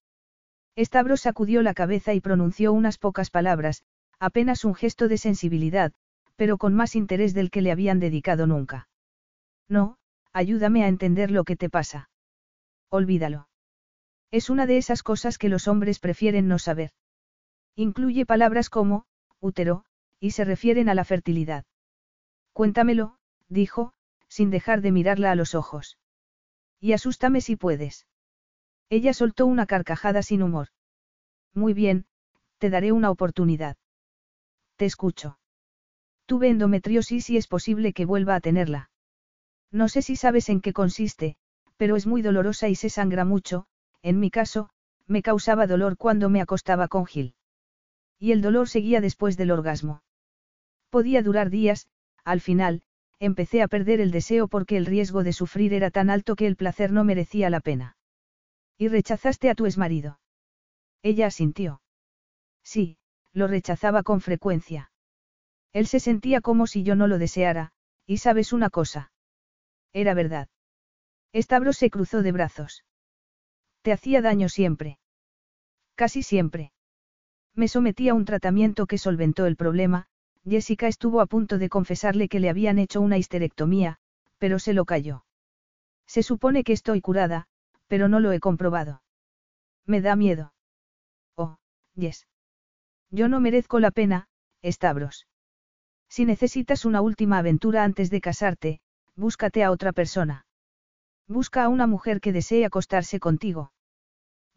Stavros 0.77 1.21
sacudió 1.21 1.61
la 1.61 1.73
cabeza 1.73 2.13
y 2.13 2.21
pronunció 2.21 2.73
unas 2.73 2.97
pocas 2.97 3.29
palabras, 3.29 3.83
apenas 4.19 4.65
un 4.65 4.75
gesto 4.75 5.07
de 5.07 5.17
sensibilidad, 5.17 5.93
pero 6.35 6.57
con 6.57 6.73
más 6.73 6.95
interés 6.95 7.33
del 7.33 7.49
que 7.49 7.61
le 7.61 7.71
habían 7.71 7.99
dedicado 7.99 8.45
nunca. 8.45 8.89
No, 9.69 9.97
ayúdame 10.33 10.83
a 10.83 10.87
entender 10.87 11.31
lo 11.31 11.43
que 11.43 11.55
te 11.55 11.69
pasa. 11.69 12.09
Olvídalo. 12.89 13.47
Es 14.31 14.49
una 14.49 14.65
de 14.65 14.77
esas 14.77 15.01
cosas 15.01 15.37
que 15.37 15.49
los 15.49 15.67
hombres 15.67 15.99
prefieren 15.99 16.47
no 16.47 16.59
saber. 16.59 16.91
Incluye 17.75 18.25
palabras 18.25 18.69
como, 18.69 19.05
útero, 19.39 19.85
y 20.19 20.31
se 20.31 20.43
refieren 20.43 20.89
a 20.89 20.93
la 20.93 21.05
fertilidad. 21.05 21.65
Cuéntamelo, 22.51 23.17
dijo, 23.47 23.93
sin 24.27 24.49
dejar 24.49 24.81
de 24.81 24.91
mirarla 24.91 25.31
a 25.31 25.35
los 25.35 25.55
ojos. 25.55 25.97
Y 26.79 26.93
asústame 26.93 27.41
si 27.41 27.55
puedes. 27.55 28.05
Ella 28.89 29.13
soltó 29.13 29.45
una 29.45 29.65
carcajada 29.65 30.21
sin 30.21 30.43
humor. 30.43 30.67
Muy 31.53 31.73
bien, 31.73 32.05
te 32.57 32.69
daré 32.69 32.91
una 32.91 33.09
oportunidad. 33.09 33.77
Te 34.75 34.85
escucho. 34.85 35.39
Tuve 36.25 36.49
endometriosis 36.49 37.29
y 37.29 37.37
es 37.37 37.47
posible 37.47 37.93
que 37.93 38.05
vuelva 38.05 38.35
a 38.35 38.41
tenerla. 38.41 38.89
No 39.71 39.89
sé 39.89 40.01
si 40.01 40.15
sabes 40.15 40.49
en 40.49 40.61
qué 40.61 40.73
consiste, 40.73 41.37
pero 41.77 41.95
es 41.95 42.07
muy 42.07 42.21
dolorosa 42.21 42.69
y 42.69 42.75
se 42.75 42.89
sangra 42.89 43.25
mucho, 43.25 43.65
en 44.01 44.19
mi 44.19 44.31
caso, 44.31 44.69
me 45.07 45.21
causaba 45.21 45.67
dolor 45.67 45.97
cuando 45.97 46.29
me 46.29 46.41
acostaba 46.41 46.87
con 46.87 47.05
Gil. 47.05 47.35
Y 48.19 48.31
el 48.31 48.41
dolor 48.41 48.69
seguía 48.69 49.01
después 49.01 49.37
del 49.37 49.51
orgasmo. 49.51 50.03
Podía 50.89 51.21
durar 51.21 51.49
días, 51.49 51.87
al 52.23 52.41
final, 52.41 52.81
empecé 53.19 53.61
a 53.61 53.67
perder 53.67 53.99
el 53.99 54.11
deseo 54.11 54.47
porque 54.47 54.77
el 54.77 54.85
riesgo 54.85 55.23
de 55.23 55.33
sufrir 55.33 55.73
era 55.73 55.91
tan 55.91 56.09
alto 56.09 56.35
que 56.35 56.47
el 56.47 56.55
placer 56.55 56.91
no 56.91 57.03
merecía 57.03 57.49
la 57.49 57.59
pena. 57.59 57.94
¿Y 58.77 58.87
rechazaste 58.87 59.49
a 59.49 59.55
tu 59.55 59.65
exmarido? 59.65 60.19
Ella 61.01 61.27
asintió. 61.27 61.81
Sí, 62.63 62.97
lo 63.31 63.47
rechazaba 63.47 64.03
con 64.03 64.21
frecuencia. 64.21 64.91
Él 65.71 65.87
se 65.87 65.99
sentía 65.99 66.41
como 66.41 66.67
si 66.67 66.83
yo 66.83 66.95
no 66.95 67.07
lo 67.07 67.17
deseara, 67.17 67.73
y 68.05 68.17
sabes 68.17 68.53
una 68.53 68.69
cosa. 68.69 69.11
Era 69.93 70.13
verdad. 70.13 70.47
Stavros 71.33 71.77
se 71.77 71.89
cruzó 71.89 72.21
de 72.21 72.31
brazos. 72.31 72.85
Te 73.81 73.91
hacía 73.91 74.21
daño 74.21 74.49
siempre. 74.49 74.99
Casi 75.95 76.23
siempre. 76.23 76.71
Me 77.53 77.67
sometí 77.67 78.09
a 78.09 78.13
un 78.13 78.25
tratamiento 78.25 78.87
que 78.87 78.97
solventó 78.97 79.45
el 79.45 79.55
problema, 79.55 80.07
Jessica 80.47 80.87
estuvo 80.87 81.21
a 81.21 81.25
punto 81.25 81.57
de 81.57 81.69
confesarle 81.69 82.27
que 82.29 82.39
le 82.39 82.49
habían 82.49 82.79
hecho 82.79 83.01
una 83.01 83.17
histerectomía, 83.17 83.97
pero 84.37 84.59
se 84.59 84.73
lo 84.73 84.85
cayó. 84.85 85.25
Se 86.05 86.23
supone 86.23 86.63
que 86.63 86.73
estoy 86.73 87.01
curada, 87.01 87.47
pero 87.87 88.07
no 88.07 88.19
lo 88.19 88.31
he 88.31 88.39
comprobado. 88.39 89.01
Me 89.85 90.01
da 90.01 90.15
miedo. 90.15 90.53
Oh, 91.35 91.57
Yes. 91.95 92.27
Yo 93.11 93.27
no 93.27 93.39
merezco 93.39 93.79
la 93.79 93.91
pena, 93.91 94.27
Stavros. 94.63 95.27
Si 96.09 96.25
necesitas 96.25 96.85
una 96.85 97.01
última 97.01 97.37
aventura 97.37 97.83
antes 97.83 98.09
de 98.09 98.21
casarte, 98.21 98.81
búscate 99.15 99.63
a 99.63 99.71
otra 99.71 99.91
persona. 99.91 100.45
Busca 101.27 101.63
a 101.63 101.69
una 101.69 101.87
mujer 101.87 102.21
que 102.21 102.31
desee 102.31 102.65
acostarse 102.65 103.19
contigo. 103.19 103.71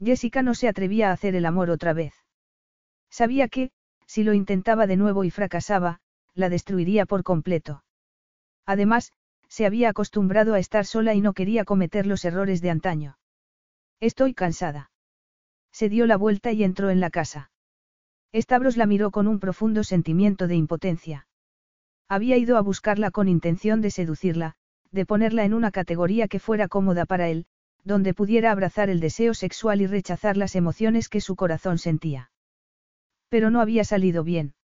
Jessica 0.02 0.42
no 0.42 0.54
se 0.54 0.68
atrevía 0.68 1.10
a 1.10 1.12
hacer 1.12 1.34
el 1.34 1.46
amor 1.46 1.70
otra 1.70 1.92
vez. 1.92 2.14
Sabía 3.10 3.48
que, 3.48 3.70
si 4.06 4.22
lo 4.22 4.34
intentaba 4.34 4.86
de 4.86 4.96
nuevo 4.96 5.24
y 5.24 5.30
fracasaba, 5.30 6.00
la 6.34 6.48
destruiría 6.48 7.06
por 7.06 7.24
completo. 7.24 7.84
Además, 8.64 9.12
se 9.48 9.66
había 9.66 9.88
acostumbrado 9.88 10.54
a 10.54 10.58
estar 10.58 10.84
sola 10.84 11.14
y 11.14 11.20
no 11.20 11.32
quería 11.32 11.64
cometer 11.64 12.06
los 12.06 12.24
errores 12.24 12.60
de 12.60 12.70
antaño. 12.70 13.17
Estoy 14.00 14.32
cansada. 14.32 14.90
Se 15.72 15.88
dio 15.88 16.06
la 16.06 16.16
vuelta 16.16 16.52
y 16.52 16.62
entró 16.62 16.90
en 16.90 17.00
la 17.00 17.10
casa. 17.10 17.50
Stavros 18.32 18.76
la 18.76 18.86
miró 18.86 19.10
con 19.10 19.26
un 19.26 19.40
profundo 19.40 19.82
sentimiento 19.82 20.46
de 20.46 20.54
impotencia. 20.54 21.26
Había 22.08 22.36
ido 22.36 22.56
a 22.56 22.60
buscarla 22.60 23.10
con 23.10 23.28
intención 23.28 23.80
de 23.80 23.90
seducirla, 23.90 24.54
de 24.92 25.04
ponerla 25.04 25.44
en 25.44 25.52
una 25.52 25.70
categoría 25.70 26.28
que 26.28 26.38
fuera 26.38 26.68
cómoda 26.68 27.06
para 27.06 27.28
él, 27.28 27.46
donde 27.84 28.14
pudiera 28.14 28.52
abrazar 28.52 28.88
el 28.88 29.00
deseo 29.00 29.34
sexual 29.34 29.80
y 29.80 29.86
rechazar 29.86 30.36
las 30.36 30.54
emociones 30.54 31.08
que 31.08 31.20
su 31.20 31.36
corazón 31.36 31.78
sentía. 31.78 32.30
Pero 33.28 33.50
no 33.50 33.60
había 33.60 33.84
salido 33.84 34.24
bien. 34.24 34.54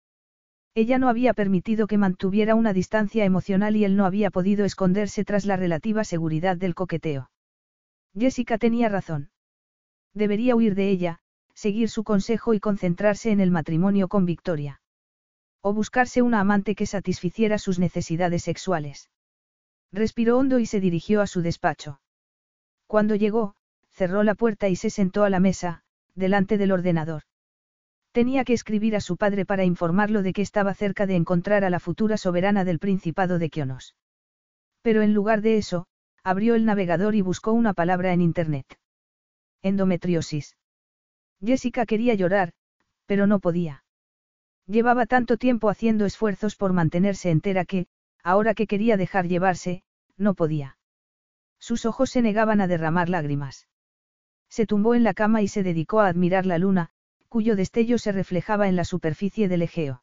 Ella 0.74 0.98
no 0.98 1.08
había 1.08 1.34
permitido 1.34 1.86
que 1.86 1.98
mantuviera 1.98 2.54
una 2.54 2.72
distancia 2.72 3.24
emocional 3.24 3.76
y 3.76 3.84
él 3.84 3.96
no 3.96 4.06
había 4.06 4.30
podido 4.30 4.64
esconderse 4.64 5.24
tras 5.24 5.44
la 5.44 5.56
relativa 5.56 6.04
seguridad 6.04 6.56
del 6.56 6.74
coqueteo. 6.74 7.30
Jessica 8.16 8.58
tenía 8.58 8.88
razón. 8.88 9.30
Debería 10.12 10.54
huir 10.54 10.74
de 10.74 10.88
ella, 10.90 11.18
seguir 11.54 11.88
su 11.88 12.04
consejo 12.04 12.54
y 12.54 12.60
concentrarse 12.60 13.30
en 13.30 13.40
el 13.40 13.50
matrimonio 13.50 14.08
con 14.08 14.26
Victoria. 14.26 14.80
O 15.60 15.72
buscarse 15.72 16.22
una 16.22 16.40
amante 16.40 16.74
que 16.74 16.86
satisficiera 16.86 17.58
sus 17.58 17.78
necesidades 17.78 18.42
sexuales. 18.42 19.10
Respiró 19.92 20.38
hondo 20.38 20.58
y 20.58 20.66
se 20.66 20.80
dirigió 20.80 21.20
a 21.20 21.26
su 21.26 21.42
despacho. 21.42 22.00
Cuando 22.86 23.14
llegó, 23.14 23.54
cerró 23.90 24.22
la 24.22 24.34
puerta 24.34 24.68
y 24.68 24.76
se 24.76 24.90
sentó 24.90 25.24
a 25.24 25.30
la 25.30 25.40
mesa, 25.40 25.82
delante 26.14 26.58
del 26.58 26.72
ordenador. 26.72 27.22
Tenía 28.12 28.44
que 28.44 28.52
escribir 28.52 28.94
a 28.94 29.00
su 29.00 29.16
padre 29.16 29.44
para 29.44 29.64
informarlo 29.64 30.22
de 30.22 30.32
que 30.32 30.42
estaba 30.42 30.74
cerca 30.74 31.06
de 31.06 31.16
encontrar 31.16 31.64
a 31.64 31.70
la 31.70 31.80
futura 31.80 32.16
soberana 32.16 32.64
del 32.64 32.78
Principado 32.78 33.38
de 33.38 33.50
Kionos. 33.50 33.96
Pero 34.82 35.02
en 35.02 35.14
lugar 35.14 35.40
de 35.40 35.56
eso, 35.56 35.86
abrió 36.24 36.54
el 36.54 36.64
navegador 36.64 37.14
y 37.14 37.20
buscó 37.20 37.52
una 37.52 37.74
palabra 37.74 38.12
en 38.14 38.22
Internet. 38.22 38.78
Endometriosis. 39.62 40.56
Jessica 41.44 41.84
quería 41.84 42.14
llorar, 42.14 42.54
pero 43.06 43.26
no 43.26 43.38
podía. 43.40 43.84
Llevaba 44.66 45.04
tanto 45.04 45.36
tiempo 45.36 45.68
haciendo 45.68 46.06
esfuerzos 46.06 46.56
por 46.56 46.72
mantenerse 46.72 47.30
entera 47.30 47.66
que, 47.66 47.86
ahora 48.22 48.54
que 48.54 48.66
quería 48.66 48.96
dejar 48.96 49.28
llevarse, 49.28 49.82
no 50.16 50.34
podía. 50.34 50.78
Sus 51.58 51.84
ojos 51.84 52.10
se 52.10 52.22
negaban 52.22 52.62
a 52.62 52.66
derramar 52.66 53.10
lágrimas. 53.10 53.68
Se 54.48 54.66
tumbó 54.66 54.94
en 54.94 55.04
la 55.04 55.12
cama 55.12 55.42
y 55.42 55.48
se 55.48 55.62
dedicó 55.62 56.00
a 56.00 56.08
admirar 56.08 56.46
la 56.46 56.56
luna, 56.58 56.90
cuyo 57.28 57.56
destello 57.56 57.98
se 57.98 58.12
reflejaba 58.12 58.68
en 58.68 58.76
la 58.76 58.84
superficie 58.84 59.48
del 59.48 59.62
Egeo. 59.62 60.02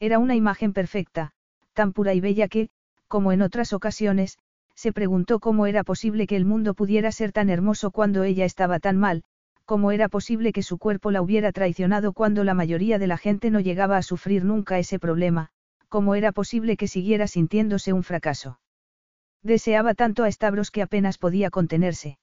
Era 0.00 0.18
una 0.18 0.34
imagen 0.34 0.72
perfecta, 0.72 1.32
tan 1.74 1.92
pura 1.92 2.14
y 2.14 2.20
bella 2.20 2.48
que, 2.48 2.70
como 3.06 3.30
en 3.32 3.42
otras 3.42 3.72
ocasiones, 3.72 4.38
se 4.78 4.92
preguntó 4.92 5.40
cómo 5.40 5.66
era 5.66 5.82
posible 5.82 6.28
que 6.28 6.36
el 6.36 6.44
mundo 6.44 6.72
pudiera 6.72 7.10
ser 7.10 7.32
tan 7.32 7.50
hermoso 7.50 7.90
cuando 7.90 8.22
ella 8.22 8.44
estaba 8.44 8.78
tan 8.78 8.96
mal, 8.96 9.24
cómo 9.64 9.90
era 9.90 10.08
posible 10.08 10.52
que 10.52 10.62
su 10.62 10.78
cuerpo 10.78 11.10
la 11.10 11.20
hubiera 11.20 11.50
traicionado 11.50 12.12
cuando 12.12 12.44
la 12.44 12.54
mayoría 12.54 13.00
de 13.00 13.08
la 13.08 13.16
gente 13.16 13.50
no 13.50 13.58
llegaba 13.58 13.96
a 13.96 14.02
sufrir 14.02 14.44
nunca 14.44 14.78
ese 14.78 15.00
problema, 15.00 15.48
cómo 15.88 16.14
era 16.14 16.30
posible 16.30 16.76
que 16.76 16.86
siguiera 16.86 17.26
sintiéndose 17.26 17.92
un 17.92 18.04
fracaso. 18.04 18.60
Deseaba 19.42 19.94
tanto 19.94 20.22
a 20.22 20.30
Stavros 20.30 20.70
que 20.70 20.82
apenas 20.82 21.18
podía 21.18 21.50
contenerse. 21.50 22.20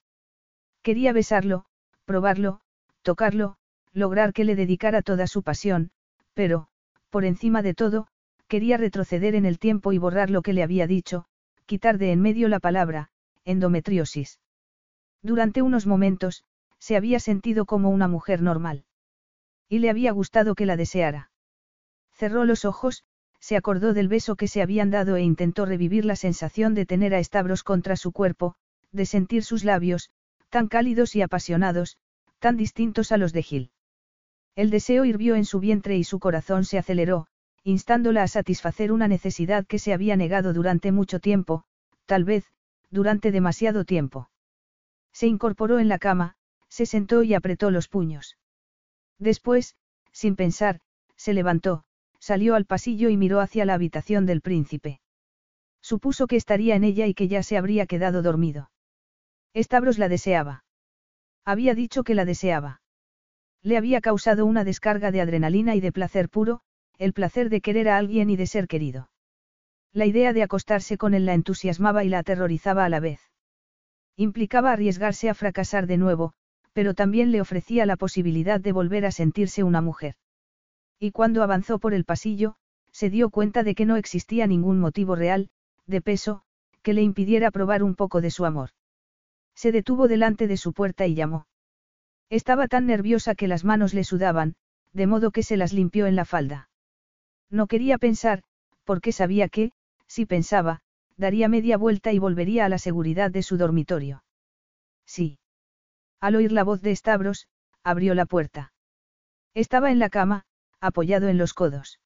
Quería 0.80 1.12
besarlo, 1.12 1.66
probarlo, 2.06 2.60
tocarlo, 3.02 3.58
lograr 3.92 4.32
que 4.32 4.44
le 4.44 4.56
dedicara 4.56 5.02
toda 5.02 5.26
su 5.26 5.42
pasión, 5.42 5.90
pero, 6.32 6.68
por 7.10 7.26
encima 7.26 7.60
de 7.60 7.74
todo, 7.74 8.06
quería 8.48 8.78
retroceder 8.78 9.34
en 9.34 9.44
el 9.44 9.58
tiempo 9.58 9.92
y 9.92 9.98
borrar 9.98 10.30
lo 10.30 10.40
que 10.40 10.54
le 10.54 10.62
había 10.62 10.86
dicho, 10.86 11.26
quitar 11.66 11.98
de 11.98 12.12
en 12.12 12.22
medio 12.22 12.48
la 12.48 12.60
palabra, 12.60 13.10
endometriosis. 13.44 14.40
Durante 15.22 15.62
unos 15.62 15.86
momentos, 15.86 16.44
se 16.78 16.96
había 16.96 17.20
sentido 17.20 17.66
como 17.66 17.90
una 17.90 18.08
mujer 18.08 18.42
normal. 18.42 18.84
Y 19.68 19.80
le 19.80 19.90
había 19.90 20.12
gustado 20.12 20.54
que 20.54 20.66
la 20.66 20.76
deseara. 20.76 21.30
Cerró 22.12 22.44
los 22.44 22.64
ojos, 22.64 23.04
se 23.40 23.56
acordó 23.56 23.92
del 23.92 24.08
beso 24.08 24.36
que 24.36 24.48
se 24.48 24.62
habían 24.62 24.90
dado 24.90 25.16
e 25.16 25.22
intentó 25.22 25.66
revivir 25.66 26.04
la 26.04 26.16
sensación 26.16 26.74
de 26.74 26.86
tener 26.86 27.14
a 27.14 27.22
Stavros 27.22 27.62
contra 27.62 27.96
su 27.96 28.12
cuerpo, 28.12 28.54
de 28.92 29.06
sentir 29.06 29.44
sus 29.44 29.64
labios, 29.64 30.10
tan 30.48 30.68
cálidos 30.68 31.16
y 31.16 31.22
apasionados, 31.22 31.98
tan 32.38 32.56
distintos 32.56 33.12
a 33.12 33.16
los 33.16 33.32
de 33.32 33.42
Gil. 33.42 33.70
El 34.54 34.70
deseo 34.70 35.04
hirvió 35.04 35.34
en 35.34 35.44
su 35.44 35.60
vientre 35.60 35.96
y 35.96 36.04
su 36.04 36.18
corazón 36.18 36.64
se 36.64 36.78
aceleró, 36.78 37.26
instándola 37.66 38.22
a 38.22 38.28
satisfacer 38.28 38.92
una 38.92 39.08
necesidad 39.08 39.66
que 39.66 39.80
se 39.80 39.92
había 39.92 40.14
negado 40.14 40.52
durante 40.52 40.92
mucho 40.92 41.18
tiempo, 41.18 41.64
tal 42.04 42.22
vez, 42.22 42.44
durante 42.90 43.32
demasiado 43.32 43.84
tiempo. 43.84 44.30
Se 45.12 45.26
incorporó 45.26 45.80
en 45.80 45.88
la 45.88 45.98
cama, 45.98 46.36
se 46.68 46.86
sentó 46.86 47.24
y 47.24 47.34
apretó 47.34 47.72
los 47.72 47.88
puños. 47.88 48.38
Después, 49.18 49.74
sin 50.12 50.36
pensar, 50.36 50.78
se 51.16 51.34
levantó, 51.34 51.82
salió 52.20 52.54
al 52.54 52.66
pasillo 52.66 53.08
y 53.08 53.16
miró 53.16 53.40
hacia 53.40 53.64
la 53.64 53.74
habitación 53.74 54.26
del 54.26 54.42
príncipe. 54.42 55.00
Supuso 55.82 56.28
que 56.28 56.36
estaría 56.36 56.76
en 56.76 56.84
ella 56.84 57.08
y 57.08 57.14
que 57.14 57.26
ya 57.26 57.42
se 57.42 57.56
habría 57.56 57.86
quedado 57.86 58.22
dormido. 58.22 58.70
Stavros 59.56 59.98
la 59.98 60.08
deseaba. 60.08 60.64
Había 61.44 61.74
dicho 61.74 62.04
que 62.04 62.14
la 62.14 62.24
deseaba. 62.24 62.80
Le 63.60 63.76
había 63.76 64.00
causado 64.00 64.46
una 64.46 64.62
descarga 64.62 65.10
de 65.10 65.20
adrenalina 65.20 65.74
y 65.74 65.80
de 65.80 65.90
placer 65.90 66.28
puro, 66.28 66.62
el 66.98 67.12
placer 67.12 67.50
de 67.50 67.60
querer 67.60 67.88
a 67.88 67.96
alguien 67.96 68.30
y 68.30 68.36
de 68.36 68.46
ser 68.46 68.68
querido. 68.68 69.10
La 69.92 70.06
idea 70.06 70.32
de 70.32 70.42
acostarse 70.42 70.98
con 70.98 71.14
él 71.14 71.26
la 71.26 71.34
entusiasmaba 71.34 72.04
y 72.04 72.08
la 72.08 72.18
aterrorizaba 72.18 72.84
a 72.84 72.88
la 72.88 73.00
vez. 73.00 73.20
Implicaba 74.16 74.72
arriesgarse 74.72 75.28
a 75.28 75.34
fracasar 75.34 75.86
de 75.86 75.96
nuevo, 75.96 76.32
pero 76.72 76.94
también 76.94 77.32
le 77.32 77.40
ofrecía 77.40 77.86
la 77.86 77.96
posibilidad 77.96 78.60
de 78.60 78.72
volver 78.72 79.06
a 79.06 79.10
sentirse 79.10 79.62
una 79.62 79.80
mujer. 79.80 80.14
Y 80.98 81.10
cuando 81.12 81.42
avanzó 81.42 81.78
por 81.78 81.94
el 81.94 82.04
pasillo, 82.04 82.56
se 82.92 83.10
dio 83.10 83.30
cuenta 83.30 83.62
de 83.62 83.74
que 83.74 83.84
no 83.84 83.96
existía 83.96 84.46
ningún 84.46 84.78
motivo 84.78 85.16
real, 85.16 85.50
de 85.86 86.00
peso, 86.00 86.42
que 86.82 86.94
le 86.94 87.02
impidiera 87.02 87.50
probar 87.50 87.82
un 87.82 87.94
poco 87.94 88.20
de 88.20 88.30
su 88.30 88.44
amor. 88.44 88.70
Se 89.54 89.72
detuvo 89.72 90.08
delante 90.08 90.46
de 90.46 90.56
su 90.56 90.72
puerta 90.72 91.06
y 91.06 91.14
llamó. 91.14 91.46
Estaba 92.30 92.68
tan 92.68 92.86
nerviosa 92.86 93.34
que 93.34 93.48
las 93.48 93.64
manos 93.64 93.94
le 93.94 94.04
sudaban, 94.04 94.54
de 94.92 95.06
modo 95.06 95.30
que 95.30 95.42
se 95.42 95.56
las 95.56 95.72
limpió 95.72 96.06
en 96.06 96.16
la 96.16 96.24
falda. 96.24 96.68
No 97.50 97.66
quería 97.66 97.98
pensar, 97.98 98.42
porque 98.84 99.12
sabía 99.12 99.48
que, 99.48 99.72
si 100.06 100.26
pensaba, 100.26 100.80
daría 101.16 101.48
media 101.48 101.76
vuelta 101.76 102.12
y 102.12 102.18
volvería 102.18 102.64
a 102.64 102.68
la 102.68 102.78
seguridad 102.78 103.30
de 103.30 103.42
su 103.42 103.56
dormitorio. 103.56 104.24
Sí. 105.06 105.38
Al 106.20 106.36
oír 106.36 106.52
la 106.52 106.64
voz 106.64 106.82
de 106.82 106.94
Stavros, 106.94 107.48
abrió 107.82 108.14
la 108.14 108.26
puerta. 108.26 108.72
Estaba 109.54 109.90
en 109.90 109.98
la 109.98 110.10
cama, 110.10 110.44
apoyado 110.80 111.28
en 111.28 111.38
los 111.38 111.54
codos. 111.54 112.00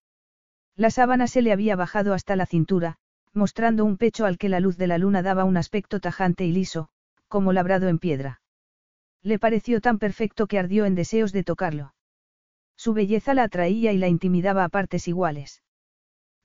La 0.76 0.90
sábana 0.90 1.26
se 1.26 1.42
le 1.42 1.52
había 1.52 1.76
bajado 1.76 2.14
hasta 2.14 2.36
la 2.36 2.46
cintura, 2.46 2.96
mostrando 3.32 3.84
un 3.84 3.96
pecho 3.96 4.26
al 4.26 4.38
que 4.38 4.48
la 4.48 4.60
luz 4.60 4.76
de 4.76 4.86
la 4.86 4.98
luna 4.98 5.22
daba 5.22 5.44
un 5.44 5.56
aspecto 5.56 6.00
tajante 6.00 6.44
y 6.44 6.52
liso, 6.52 6.88
como 7.28 7.52
labrado 7.52 7.88
en 7.88 7.98
piedra. 7.98 8.40
Le 9.22 9.38
pareció 9.38 9.80
tan 9.80 9.98
perfecto 9.98 10.46
que 10.46 10.58
ardió 10.58 10.84
en 10.86 10.94
deseos 10.94 11.32
de 11.32 11.44
tocarlo. 11.44 11.94
Su 12.81 12.94
belleza 12.94 13.35
la 13.35 13.43
atraía 13.43 13.93
y 13.93 13.98
la 13.98 14.09
intimidaba 14.09 14.65
a 14.65 14.70
partes 14.70 15.07
iguales. 15.07 15.62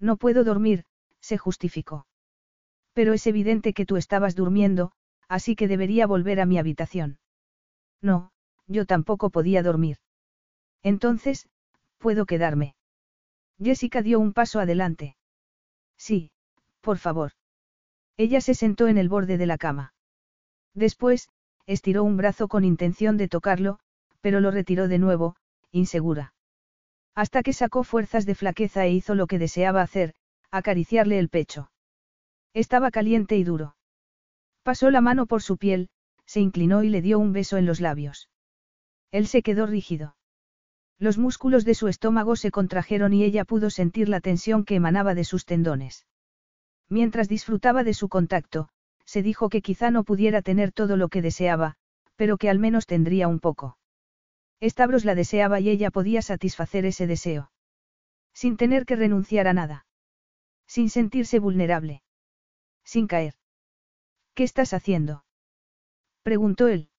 No 0.01 0.17
puedo 0.17 0.43
dormir, 0.43 0.83
se 1.21 1.37
justificó. 1.37 2.07
Pero 2.91 3.13
es 3.13 3.25
evidente 3.25 3.71
que 3.71 3.85
tú 3.85 3.95
estabas 3.95 4.35
durmiendo, 4.35 4.91
así 5.29 5.55
que 5.55 5.69
debería 5.69 6.07
volver 6.07 6.41
a 6.41 6.45
mi 6.45 6.57
habitación. 6.57 7.19
No, 8.01 8.33
yo 8.67 8.85
tampoco 8.85 9.29
podía 9.29 9.63
dormir. 9.63 9.95
Entonces, 10.83 11.47
puedo 11.99 12.25
quedarme. 12.25 12.75
Jessica 13.57 14.01
dio 14.01 14.19
un 14.19 14.33
paso 14.33 14.59
adelante. 14.59 15.15
Sí, 15.95 16.31
por 16.81 16.97
favor. 16.97 17.31
Ella 18.17 18.41
se 18.41 18.55
sentó 18.55 18.89
en 18.89 18.97
el 18.97 19.07
borde 19.07 19.37
de 19.37 19.45
la 19.45 19.57
cama. 19.57 19.93
Después, 20.73 21.29
estiró 21.65 22.03
un 22.03 22.17
brazo 22.17 22.49
con 22.49 22.65
intención 22.65 23.15
de 23.15 23.29
tocarlo, 23.29 23.79
pero 24.19 24.41
lo 24.41 24.51
retiró 24.51 24.89
de 24.89 24.99
nuevo, 24.99 25.37
insegura. 25.75 26.33
Hasta 27.15 27.43
que 27.43 27.53
sacó 27.53 27.83
fuerzas 27.83 28.25
de 28.25 28.35
flaqueza 28.35 28.85
e 28.85 28.91
hizo 28.91 29.13
lo 29.15 29.27
que 29.27 29.39
deseaba 29.39 29.81
hacer, 29.81 30.13
acariciarle 30.51 31.19
el 31.19 31.29
pecho. 31.29 31.71
Estaba 32.53 32.91
caliente 32.91 33.35
y 33.37 33.43
duro. 33.43 33.75
Pasó 34.63 34.89
la 34.89 35.01
mano 35.01 35.25
por 35.25 35.41
su 35.41 35.57
piel, 35.57 35.89
se 36.25 36.39
inclinó 36.39 36.83
y 36.83 36.89
le 36.89 37.01
dio 37.01 37.19
un 37.19 37.33
beso 37.33 37.57
en 37.57 37.65
los 37.65 37.81
labios. 37.81 38.29
Él 39.11 39.27
se 39.27 39.41
quedó 39.43 39.65
rígido. 39.65 40.15
Los 40.97 41.17
músculos 41.17 41.65
de 41.65 41.75
su 41.75 41.89
estómago 41.89 42.37
se 42.37 42.51
contrajeron 42.51 43.13
y 43.13 43.23
ella 43.23 43.43
pudo 43.43 43.69
sentir 43.69 44.07
la 44.07 44.21
tensión 44.21 44.63
que 44.63 44.75
emanaba 44.75 45.13
de 45.13 45.25
sus 45.25 45.45
tendones. 45.45 46.05
Mientras 46.89 47.27
disfrutaba 47.27 47.83
de 47.83 47.93
su 47.93 48.07
contacto, 48.07 48.69
se 49.03 49.21
dijo 49.21 49.49
que 49.49 49.61
quizá 49.61 49.91
no 49.91 50.03
pudiera 50.03 50.41
tener 50.41 50.71
todo 50.71 50.95
lo 50.95 51.09
que 51.09 51.21
deseaba, 51.21 51.75
pero 52.15 52.37
que 52.37 52.49
al 52.49 52.59
menos 52.59 52.85
tendría 52.85 53.27
un 53.27 53.39
poco. 53.39 53.77
Stavros 54.61 55.05
la 55.05 55.15
deseaba 55.15 55.59
y 55.59 55.69
ella 55.69 55.91
podía 55.91 56.21
satisfacer 56.21 56.85
ese 56.85 57.07
deseo. 57.07 57.51
Sin 58.33 58.57
tener 58.57 58.85
que 58.85 58.95
renunciar 58.95 59.47
a 59.47 59.53
nada. 59.53 59.85
Sin 60.67 60.89
sentirse 60.89 61.39
vulnerable. 61.39 62.03
Sin 62.83 63.07
caer. 63.07 63.35
¿Qué 64.33 64.43
estás 64.43 64.73
haciendo? 64.73 65.23
Preguntó 66.23 66.67
él. 66.67 66.89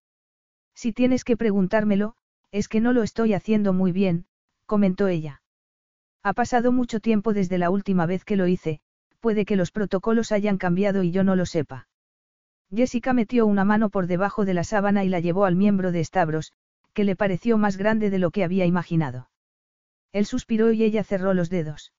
Si 0.74 0.92
tienes 0.92 1.24
que 1.24 1.36
preguntármelo, 1.36 2.16
es 2.52 2.68
que 2.68 2.80
no 2.80 2.92
lo 2.92 3.02
estoy 3.02 3.34
haciendo 3.34 3.72
muy 3.72 3.92
bien, 3.92 4.26
comentó 4.66 5.08
ella. 5.08 5.42
Ha 6.22 6.32
pasado 6.32 6.72
mucho 6.72 7.00
tiempo 7.00 7.32
desde 7.32 7.58
la 7.58 7.70
última 7.70 8.06
vez 8.06 8.24
que 8.24 8.36
lo 8.36 8.46
hice, 8.46 8.80
puede 9.20 9.44
que 9.44 9.56
los 9.56 9.70
protocolos 9.70 10.32
hayan 10.32 10.58
cambiado 10.58 11.02
y 11.02 11.10
yo 11.10 11.24
no 11.24 11.36
lo 11.36 11.46
sepa. 11.46 11.88
Jessica 12.74 13.12
metió 13.12 13.46
una 13.46 13.64
mano 13.64 13.90
por 13.90 14.06
debajo 14.06 14.44
de 14.44 14.54
la 14.54 14.64
sábana 14.64 15.04
y 15.04 15.08
la 15.08 15.20
llevó 15.20 15.44
al 15.44 15.56
miembro 15.56 15.92
de 15.92 16.04
Stavros, 16.04 16.52
que 16.96 17.04
le 17.04 17.14
pareció 17.14 17.58
más 17.58 17.76
grande 17.76 18.08
de 18.08 18.18
lo 18.18 18.30
que 18.30 18.42
había 18.42 18.64
imaginado. 18.64 19.28
Él 20.12 20.24
suspiró 20.24 20.72
y 20.72 20.82
ella 20.82 21.04
cerró 21.04 21.34
los 21.34 21.50
dedos. 21.50 21.92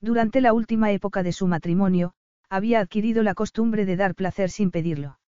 Durante 0.00 0.40
la 0.40 0.52
última 0.52 0.92
época 0.92 1.24
de 1.24 1.32
su 1.32 1.48
matrimonio, 1.48 2.14
había 2.48 2.78
adquirido 2.78 3.24
la 3.24 3.34
costumbre 3.34 3.84
de 3.84 3.96
dar 3.96 4.14
placer 4.14 4.48
sin 4.50 4.70
pedirlo. 4.70 5.18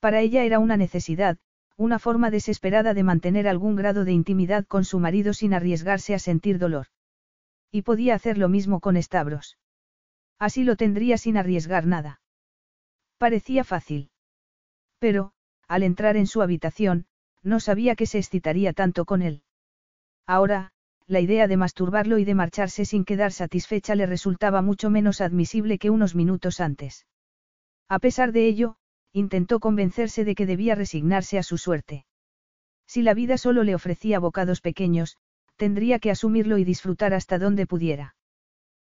Para 0.00 0.20
ella 0.22 0.44
era 0.44 0.60
una 0.60 0.78
necesidad, 0.78 1.36
una 1.76 1.98
forma 1.98 2.30
desesperada 2.30 2.94
de 2.94 3.02
mantener 3.02 3.46
algún 3.46 3.76
grado 3.76 4.06
de 4.06 4.12
intimidad 4.12 4.64
con 4.64 4.86
su 4.86 4.98
marido 4.98 5.34
sin 5.34 5.52
arriesgarse 5.52 6.14
a 6.14 6.18
sentir 6.18 6.58
dolor. 6.58 6.86
Y 7.70 7.82
podía 7.82 8.14
hacer 8.14 8.38
lo 8.38 8.48
mismo 8.48 8.80
con 8.80 9.00
Stavros. 9.02 9.58
Así 10.38 10.64
lo 10.64 10.76
tendría 10.76 11.18
sin 11.18 11.36
arriesgar 11.36 11.86
nada. 11.86 12.22
Parecía 13.18 13.62
fácil. 13.62 14.08
Pero, 15.00 15.32
al 15.68 15.82
entrar 15.82 16.16
en 16.16 16.26
su 16.26 16.40
habitación, 16.40 17.06
no 17.46 17.60
sabía 17.60 17.94
que 17.94 18.06
se 18.06 18.18
excitaría 18.18 18.72
tanto 18.72 19.04
con 19.04 19.22
él. 19.22 19.42
Ahora, 20.26 20.72
la 21.06 21.20
idea 21.20 21.46
de 21.46 21.56
masturbarlo 21.56 22.18
y 22.18 22.24
de 22.24 22.34
marcharse 22.34 22.84
sin 22.84 23.04
quedar 23.04 23.32
satisfecha 23.32 23.94
le 23.94 24.06
resultaba 24.06 24.62
mucho 24.62 24.90
menos 24.90 25.20
admisible 25.20 25.78
que 25.78 25.90
unos 25.90 26.16
minutos 26.16 26.60
antes. 26.60 27.06
A 27.88 28.00
pesar 28.00 28.32
de 28.32 28.48
ello, 28.48 28.76
intentó 29.12 29.60
convencerse 29.60 30.24
de 30.24 30.34
que 30.34 30.44
debía 30.44 30.74
resignarse 30.74 31.38
a 31.38 31.44
su 31.44 31.56
suerte. 31.56 32.04
Si 32.88 33.02
la 33.02 33.14
vida 33.14 33.38
solo 33.38 33.62
le 33.62 33.76
ofrecía 33.76 34.18
bocados 34.18 34.60
pequeños, 34.60 35.16
tendría 35.54 36.00
que 36.00 36.10
asumirlo 36.10 36.58
y 36.58 36.64
disfrutar 36.64 37.14
hasta 37.14 37.38
donde 37.38 37.66
pudiera. 37.66 38.16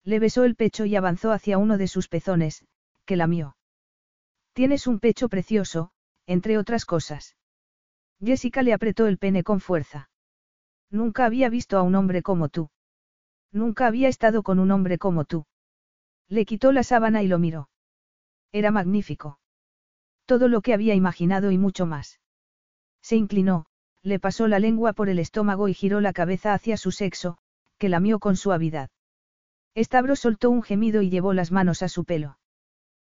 Le 0.03 0.19
besó 0.19 0.43
el 0.43 0.55
pecho 0.55 0.85
y 0.85 0.95
avanzó 0.95 1.31
hacia 1.31 1.57
uno 1.57 1.79
de 1.79 1.87
sus 1.87 2.07
pezones, 2.07 2.65
que 3.05 3.15
lamió. 3.15 3.57
Tienes 4.53 4.85
un 4.85 4.99
pecho 4.99 5.27
precioso, 5.27 5.91
entre 6.27 6.59
otras 6.59 6.85
cosas. 6.85 7.35
Jessica 8.23 8.63
le 8.63 8.73
apretó 8.73 9.07
el 9.07 9.17
pene 9.17 9.43
con 9.43 9.59
fuerza. 9.59 10.09
Nunca 10.89 11.25
había 11.25 11.49
visto 11.49 11.77
a 11.77 11.81
un 11.81 11.95
hombre 11.95 12.21
como 12.21 12.47
tú. 12.47 12.69
Nunca 13.51 13.87
había 13.87 14.07
estado 14.07 14.43
con 14.43 14.59
un 14.59 14.71
hombre 14.71 14.97
como 14.97 15.25
tú. 15.25 15.45
Le 16.29 16.45
quitó 16.45 16.71
la 16.71 16.83
sábana 16.83 17.21
y 17.21 17.27
lo 17.27 17.37
miró. 17.37 17.69
Era 18.51 18.71
magnífico. 18.71 19.39
Todo 20.25 20.47
lo 20.47 20.61
que 20.61 20.73
había 20.73 20.95
imaginado 20.95 21.51
y 21.51 21.57
mucho 21.57 21.85
más. 21.85 22.19
Se 23.01 23.15
inclinó, 23.15 23.65
le 24.01 24.19
pasó 24.19 24.47
la 24.47 24.59
lengua 24.59 24.93
por 24.93 25.09
el 25.09 25.19
estómago 25.19 25.67
y 25.67 25.73
giró 25.73 25.99
la 25.99 26.13
cabeza 26.13 26.53
hacia 26.53 26.77
su 26.77 26.91
sexo, 26.91 27.37
que 27.77 27.89
lamió 27.89 28.19
con 28.19 28.37
suavidad. 28.37 28.89
Estabro 29.75 30.15
soltó 30.15 30.49
un 30.49 30.63
gemido 30.63 31.01
y 31.01 31.09
llevó 31.09 31.33
las 31.33 31.51
manos 31.51 31.81
a 31.83 31.89
su 31.89 32.05
pelo. 32.05 32.37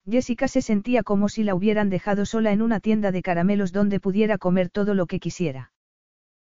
Jessica 0.08 0.46
se 0.46 0.62
sentía 0.62 1.02
como 1.02 1.28
si 1.28 1.42
la 1.42 1.54
hubieran 1.54 1.90
dejado 1.90 2.26
sola 2.26 2.52
en 2.52 2.62
una 2.62 2.80
tienda 2.80 3.10
de 3.10 3.22
caramelos 3.22 3.72
donde 3.72 3.98
pudiera 3.98 4.38
comer 4.38 4.70
todo 4.70 4.94
lo 4.94 5.06
que 5.06 5.18
quisiera. 5.18 5.72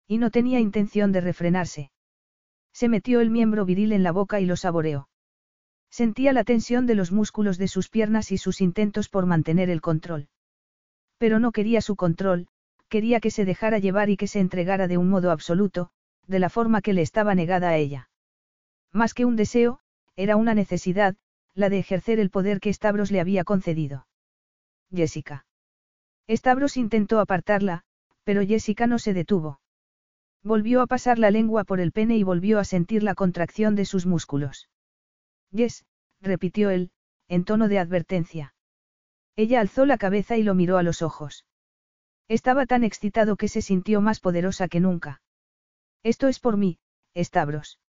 Y 0.09 0.19
no 0.19 0.31
tenía 0.31 0.61
intención 0.61 1.12
de 1.12 1.20
refrenarse. 1.20 1.91
Se 2.73 2.89
metió 2.89 3.20
el 3.20 3.31
miembro 3.31 3.65
viril 3.65 3.93
en 3.93 4.03
la 4.03 4.12
boca 4.12 4.41
y 4.41 4.47
lo 4.47 4.57
saboreó. 4.57 5.09
Sentía 5.91 6.32
la 6.32 6.45
tensión 6.45 6.87
de 6.87 6.95
los 6.95 7.12
músculos 7.12 7.59
de 7.59 7.69
sus 7.69 7.89
piernas 7.89 8.32
y 8.32 8.39
sus 8.39 8.61
intentos 8.61 9.09
por 9.09 9.27
mantener 9.27 9.69
el 9.69 9.81
control. 9.81 10.28
Pero 11.19 11.39
no 11.39 11.53
quería 11.53 11.81
su 11.81 11.97
control, 11.97 12.47
quería 12.89 13.20
que 13.20 13.31
se 13.31 13.45
dejara 13.45 13.78
llevar 13.78 14.09
y 14.09 14.16
que 14.16 14.27
se 14.27 14.41
entregara 14.41 14.89
de 14.89 14.97
un 14.97 15.11
modo 15.11 15.31
absoluto, 15.31 15.91
de 16.27 16.39
la 16.39 16.49
forma 16.49 16.81
que 16.81 16.93
le 16.93 17.03
estaba 17.03 17.35
negada 17.35 17.70
a 17.70 17.77
ella. 17.77 18.09
Más 18.93 19.15
que 19.15 19.24
un 19.24 19.37
deseo, 19.37 19.81
era 20.16 20.37
una 20.37 20.55
necesidad, 20.55 21.16
la 21.55 21.69
de 21.69 21.79
ejercer 21.79 22.21
el 22.21 22.31
poder 22.31 22.61
que 22.61 22.73
Stavros 22.73 23.11
le 23.11 23.21
había 23.21 23.45
concedido. 23.45 24.07
Jessica. 24.93 25.47
Stavros 26.29 26.77
intentó 26.77 27.21
apartarla, 27.21 27.83
pero 28.25 28.45
Jessica 28.45 28.87
no 28.87 28.99
se 28.99 29.15
detuvo. 29.15 29.61
Volvió 30.43 30.81
a 30.81 30.87
pasar 30.87 31.19
la 31.19 31.31
lengua 31.31 31.65
por 31.65 31.81
el 31.81 31.93
pene 31.93 32.17
y 32.17 32.23
volvió 32.23 32.59
a 32.59 32.65
sentir 32.65 33.03
la 33.03 33.15
contracción 33.15 33.75
de 33.75 33.85
sus 33.85 34.07
músculos. 34.07 34.69
Yes, 35.51 35.85
repitió 36.21 36.71
él, 36.71 36.93
en 37.29 37.45
tono 37.45 37.69
de 37.69 37.79
advertencia. 37.79 38.55
Ella 39.37 39.61
alzó 39.61 39.87
la 39.87 39.99
cabeza 39.99 40.37
y 40.37 40.43
lo 40.43 40.55
miró 40.55 40.79
a 40.79 40.83
los 40.83 41.03
ojos. 41.03 41.45
Estaba 42.29 42.67
tan 42.67 42.85
excitado 42.85 43.37
que 43.37 43.49
se 43.49 43.61
sintió 43.61 44.01
más 44.01 44.21
poderosa 44.21 44.69
que 44.69 44.81
nunca. 44.81 45.21
Esto 46.03 46.29
es 46.29 46.39
por 46.39 46.57
mí, 46.57 46.79
Stavros. 47.17 47.81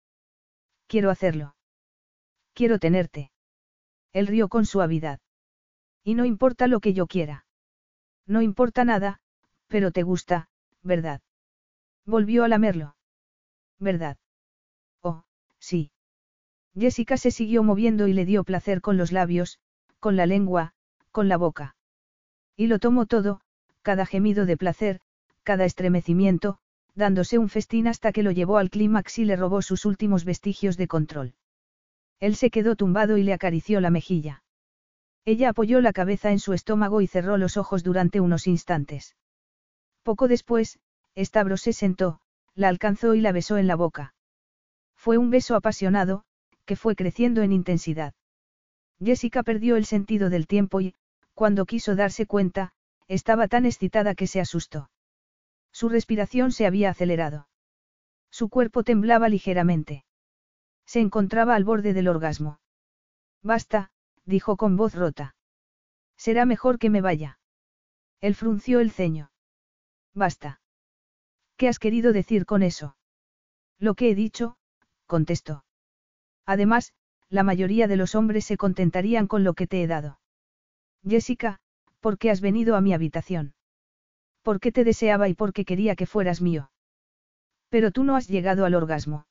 Quiero 0.87 1.09
hacerlo. 1.09 1.55
Quiero 2.53 2.79
tenerte. 2.79 3.30
Él 4.13 4.27
rió 4.27 4.49
con 4.49 4.65
suavidad. 4.65 5.19
Y 6.03 6.15
no 6.15 6.25
importa 6.25 6.67
lo 6.67 6.79
que 6.79 6.93
yo 6.93 7.07
quiera. 7.07 7.45
No 8.25 8.41
importa 8.41 8.85
nada, 8.85 9.19
pero 9.67 9.91
te 9.91 10.03
gusta, 10.03 10.49
¿verdad? 10.83 11.21
Volvió 12.05 12.43
a 12.43 12.47
lamerlo. 12.47 12.95
¿Verdad? 13.79 14.17
Oh, 15.01 15.23
sí. 15.59 15.91
Jessica 16.77 17.17
se 17.17 17.31
siguió 17.31 17.63
moviendo 17.63 18.07
y 18.07 18.13
le 18.13 18.25
dio 18.25 18.43
placer 18.43 18.81
con 18.81 18.97
los 18.97 19.11
labios, 19.11 19.59
con 19.99 20.15
la 20.15 20.25
lengua, 20.25 20.73
con 21.11 21.27
la 21.27 21.37
boca. 21.37 21.75
Y 22.55 22.67
lo 22.67 22.79
tomó 22.79 23.05
todo, 23.05 23.41
cada 23.81 24.05
gemido 24.05 24.45
de 24.45 24.57
placer, 24.57 25.01
cada 25.43 25.65
estremecimiento, 25.65 26.59
dándose 26.95 27.37
un 27.37 27.49
festín 27.49 27.87
hasta 27.87 28.11
que 28.11 28.23
lo 28.23 28.31
llevó 28.31 28.57
al 28.57 28.69
clímax 28.69 29.19
y 29.19 29.25
le 29.25 29.35
robó 29.35 29.61
sus 29.61 29.85
últimos 29.85 30.25
vestigios 30.25 30.77
de 30.77 30.87
control. 30.87 31.33
Él 32.21 32.35
se 32.35 32.51
quedó 32.51 32.77
tumbado 32.77 33.17
y 33.17 33.23
le 33.23 33.33
acarició 33.33 33.81
la 33.81 33.89
mejilla. 33.89 34.43
Ella 35.25 35.49
apoyó 35.49 35.81
la 35.81 35.91
cabeza 35.91 36.31
en 36.31 36.39
su 36.39 36.53
estómago 36.53 37.01
y 37.01 37.07
cerró 37.07 37.37
los 37.37 37.57
ojos 37.57 37.83
durante 37.83 38.21
unos 38.21 38.47
instantes. 38.47 39.15
Poco 40.03 40.27
después, 40.27 40.79
Stavros 41.17 41.61
se 41.61 41.73
sentó, 41.73 42.21
la 42.55 42.69
alcanzó 42.69 43.15
y 43.15 43.21
la 43.21 43.31
besó 43.31 43.57
en 43.57 43.67
la 43.67 43.75
boca. 43.75 44.13
Fue 44.95 45.17
un 45.17 45.31
beso 45.31 45.55
apasionado, 45.55 46.23
que 46.65 46.75
fue 46.75 46.95
creciendo 46.95 47.41
en 47.41 47.51
intensidad. 47.51 48.13
Jessica 49.03 49.41
perdió 49.41 49.75
el 49.75 49.85
sentido 49.85 50.29
del 50.29 50.45
tiempo 50.45 50.79
y, 50.79 50.93
cuando 51.33 51.65
quiso 51.65 51.95
darse 51.95 52.27
cuenta, 52.27 52.73
estaba 53.07 53.47
tan 53.47 53.65
excitada 53.65 54.13
que 54.13 54.27
se 54.27 54.39
asustó. 54.39 54.91
Su 55.71 55.89
respiración 55.89 56.51
se 56.51 56.67
había 56.67 56.91
acelerado. 56.91 57.47
Su 58.29 58.47
cuerpo 58.49 58.83
temblaba 58.83 59.27
ligeramente. 59.27 60.05
Se 60.85 60.99
encontraba 60.99 61.55
al 61.55 61.63
borde 61.63 61.93
del 61.93 62.07
orgasmo. 62.07 62.59
Basta, 63.41 63.91
dijo 64.25 64.57
con 64.57 64.77
voz 64.77 64.93
rota. 64.93 65.35
Será 66.17 66.45
mejor 66.45 66.79
que 66.79 66.89
me 66.89 67.01
vaya. 67.01 67.39
Él 68.19 68.35
frunció 68.35 68.79
el 68.79 68.91
ceño. 68.91 69.31
Basta. 70.13 70.61
¿Qué 71.57 71.67
has 71.67 71.79
querido 71.79 72.13
decir 72.13 72.45
con 72.45 72.63
eso? 72.63 72.95
Lo 73.79 73.95
que 73.95 74.11
he 74.11 74.15
dicho, 74.15 74.57
contestó. 75.07 75.65
Además, 76.45 76.93
la 77.29 77.43
mayoría 77.43 77.87
de 77.87 77.97
los 77.97 78.13
hombres 78.13 78.45
se 78.45 78.57
contentarían 78.57 79.27
con 79.27 79.43
lo 79.43 79.53
que 79.53 79.67
te 79.67 79.81
he 79.81 79.87
dado. 79.87 80.19
Jessica, 81.07 81.59
¿por 81.99 82.17
qué 82.17 82.29
has 82.29 82.41
venido 82.41 82.75
a 82.75 82.81
mi 82.81 82.93
habitación? 82.93 83.53
Porque 84.41 84.71
te 84.71 84.83
deseaba 84.83 85.29
y 85.29 85.33
porque 85.33 85.65
quería 85.65 85.95
que 85.95 86.05
fueras 86.05 86.41
mío. 86.41 86.71
Pero 87.69 87.91
tú 87.91 88.03
no 88.03 88.15
has 88.15 88.27
llegado 88.27 88.65
al 88.65 88.75
orgasmo. 88.75 89.25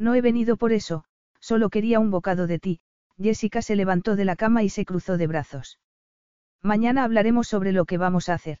No 0.00 0.14
he 0.14 0.22
venido 0.22 0.56
por 0.56 0.72
eso, 0.72 1.04
solo 1.40 1.68
quería 1.68 2.00
un 2.00 2.10
bocado 2.10 2.46
de 2.46 2.58
ti. 2.58 2.80
Jessica 3.18 3.60
se 3.60 3.76
levantó 3.76 4.16
de 4.16 4.24
la 4.24 4.34
cama 4.34 4.62
y 4.62 4.70
se 4.70 4.86
cruzó 4.86 5.18
de 5.18 5.26
brazos. 5.26 5.78
Mañana 6.62 7.04
hablaremos 7.04 7.48
sobre 7.48 7.72
lo 7.72 7.84
que 7.84 7.98
vamos 7.98 8.30
a 8.30 8.34
hacer. 8.34 8.60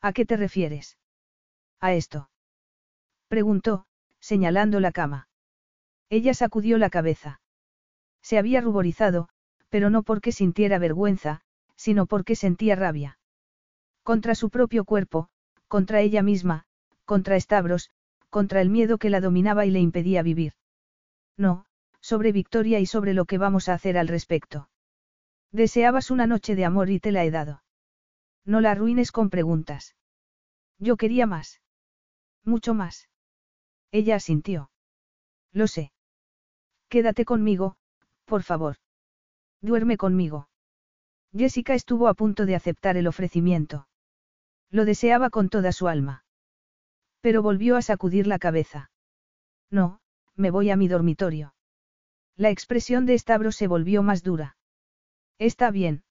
¿A 0.00 0.12
qué 0.12 0.26
te 0.26 0.36
refieres? 0.36 0.98
A 1.78 1.92
esto. 1.92 2.28
Preguntó, 3.28 3.86
señalando 4.18 4.80
la 4.80 4.90
cama. 4.90 5.28
Ella 6.10 6.34
sacudió 6.34 6.76
la 6.76 6.90
cabeza. 6.90 7.40
Se 8.20 8.36
había 8.36 8.60
ruborizado, 8.60 9.28
pero 9.68 9.90
no 9.90 10.02
porque 10.02 10.32
sintiera 10.32 10.80
vergüenza, 10.80 11.42
sino 11.76 12.06
porque 12.06 12.34
sentía 12.34 12.74
rabia. 12.74 13.20
Contra 14.02 14.34
su 14.34 14.50
propio 14.50 14.84
cuerpo, 14.84 15.28
contra 15.68 16.00
ella 16.00 16.22
misma, 16.22 16.64
contra 17.04 17.38
Stavros, 17.38 17.92
contra 18.30 18.60
el 18.60 18.70
miedo 18.70 18.98
que 18.98 19.10
la 19.10 19.20
dominaba 19.20 19.66
y 19.66 19.70
le 19.70 19.80
impedía 19.80 20.22
vivir. 20.22 20.52
No, 21.36 21.64
sobre 22.00 22.32
Victoria 22.32 22.80
y 22.80 22.86
sobre 22.86 23.14
lo 23.14 23.24
que 23.24 23.38
vamos 23.38 23.68
a 23.68 23.74
hacer 23.74 23.98
al 23.98 24.08
respecto. 24.08 24.68
Deseabas 25.52 26.10
una 26.10 26.26
noche 26.26 26.54
de 26.54 26.64
amor 26.64 26.90
y 26.90 27.00
te 27.00 27.12
la 27.12 27.24
he 27.24 27.30
dado. 27.30 27.62
No 28.44 28.60
la 28.60 28.72
arruines 28.72 29.12
con 29.12 29.30
preguntas. 29.30 29.96
Yo 30.78 30.96
quería 30.96 31.26
más. 31.26 31.60
Mucho 32.44 32.74
más. 32.74 33.08
Ella 33.90 34.16
asintió. 34.16 34.70
Lo 35.52 35.66
sé. 35.66 35.92
Quédate 36.88 37.24
conmigo, 37.24 37.76
por 38.24 38.42
favor. 38.42 38.76
Duerme 39.60 39.96
conmigo. 39.96 40.48
Jessica 41.36 41.74
estuvo 41.74 42.08
a 42.08 42.14
punto 42.14 42.46
de 42.46 42.54
aceptar 42.54 42.96
el 42.96 43.06
ofrecimiento. 43.06 43.88
Lo 44.70 44.84
deseaba 44.84 45.30
con 45.30 45.48
toda 45.48 45.72
su 45.72 45.88
alma. 45.88 46.24
Pero 47.20 47.42
volvió 47.42 47.76
a 47.76 47.82
sacudir 47.82 48.26
la 48.26 48.38
cabeza. 48.38 48.90
No, 49.70 50.00
me 50.36 50.50
voy 50.50 50.70
a 50.70 50.76
mi 50.76 50.88
dormitorio. 50.88 51.54
La 52.36 52.50
expresión 52.50 53.06
de 53.06 53.18
Stavros 53.18 53.56
se 53.56 53.66
volvió 53.66 54.02
más 54.02 54.22
dura. 54.22 54.56
Está 55.38 55.70
bien. 55.70 56.04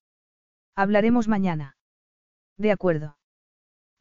Hablaremos 0.76 1.28
mañana. 1.28 1.78
De 2.58 2.72
acuerdo. 2.72 3.18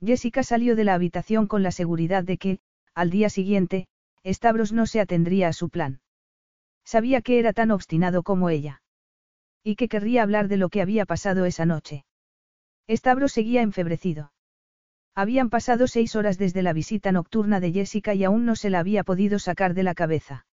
Jessica 0.04 0.42
salió 0.42 0.76
de 0.76 0.84
la 0.84 0.94
habitación 0.94 1.46
con 1.46 1.62
la 1.62 1.70
seguridad 1.70 2.24
de 2.24 2.38
que, 2.38 2.58
al 2.94 3.10
día 3.10 3.30
siguiente, 3.30 3.88
Stavros 4.24 4.72
no 4.72 4.86
se 4.86 5.00
atendría 5.00 5.48
a 5.48 5.52
su 5.52 5.68
plan. 5.68 6.00
Sabía 6.84 7.22
que 7.22 7.38
era 7.38 7.52
tan 7.52 7.70
obstinado 7.70 8.22
como 8.22 8.50
ella. 8.50 8.82
Y 9.62 9.76
que 9.76 9.88
querría 9.88 10.22
hablar 10.22 10.48
de 10.48 10.56
lo 10.56 10.68
que 10.68 10.82
había 10.82 11.06
pasado 11.06 11.44
esa 11.44 11.66
noche. 11.66 12.04
Stavros 12.88 13.32
seguía 13.32 13.62
enfebrecido. 13.62 14.32
Habían 15.18 15.48
pasado 15.48 15.88
seis 15.88 16.14
horas 16.14 16.36
desde 16.36 16.62
la 16.62 16.74
visita 16.74 17.10
nocturna 17.10 17.58
de 17.58 17.72
Jessica 17.72 18.12
y 18.12 18.22
aún 18.22 18.44
no 18.44 18.54
se 18.54 18.68
la 18.68 18.80
había 18.80 19.02
podido 19.02 19.38
sacar 19.38 19.72
de 19.72 19.82
la 19.82 19.94
cabeza. 19.94 20.46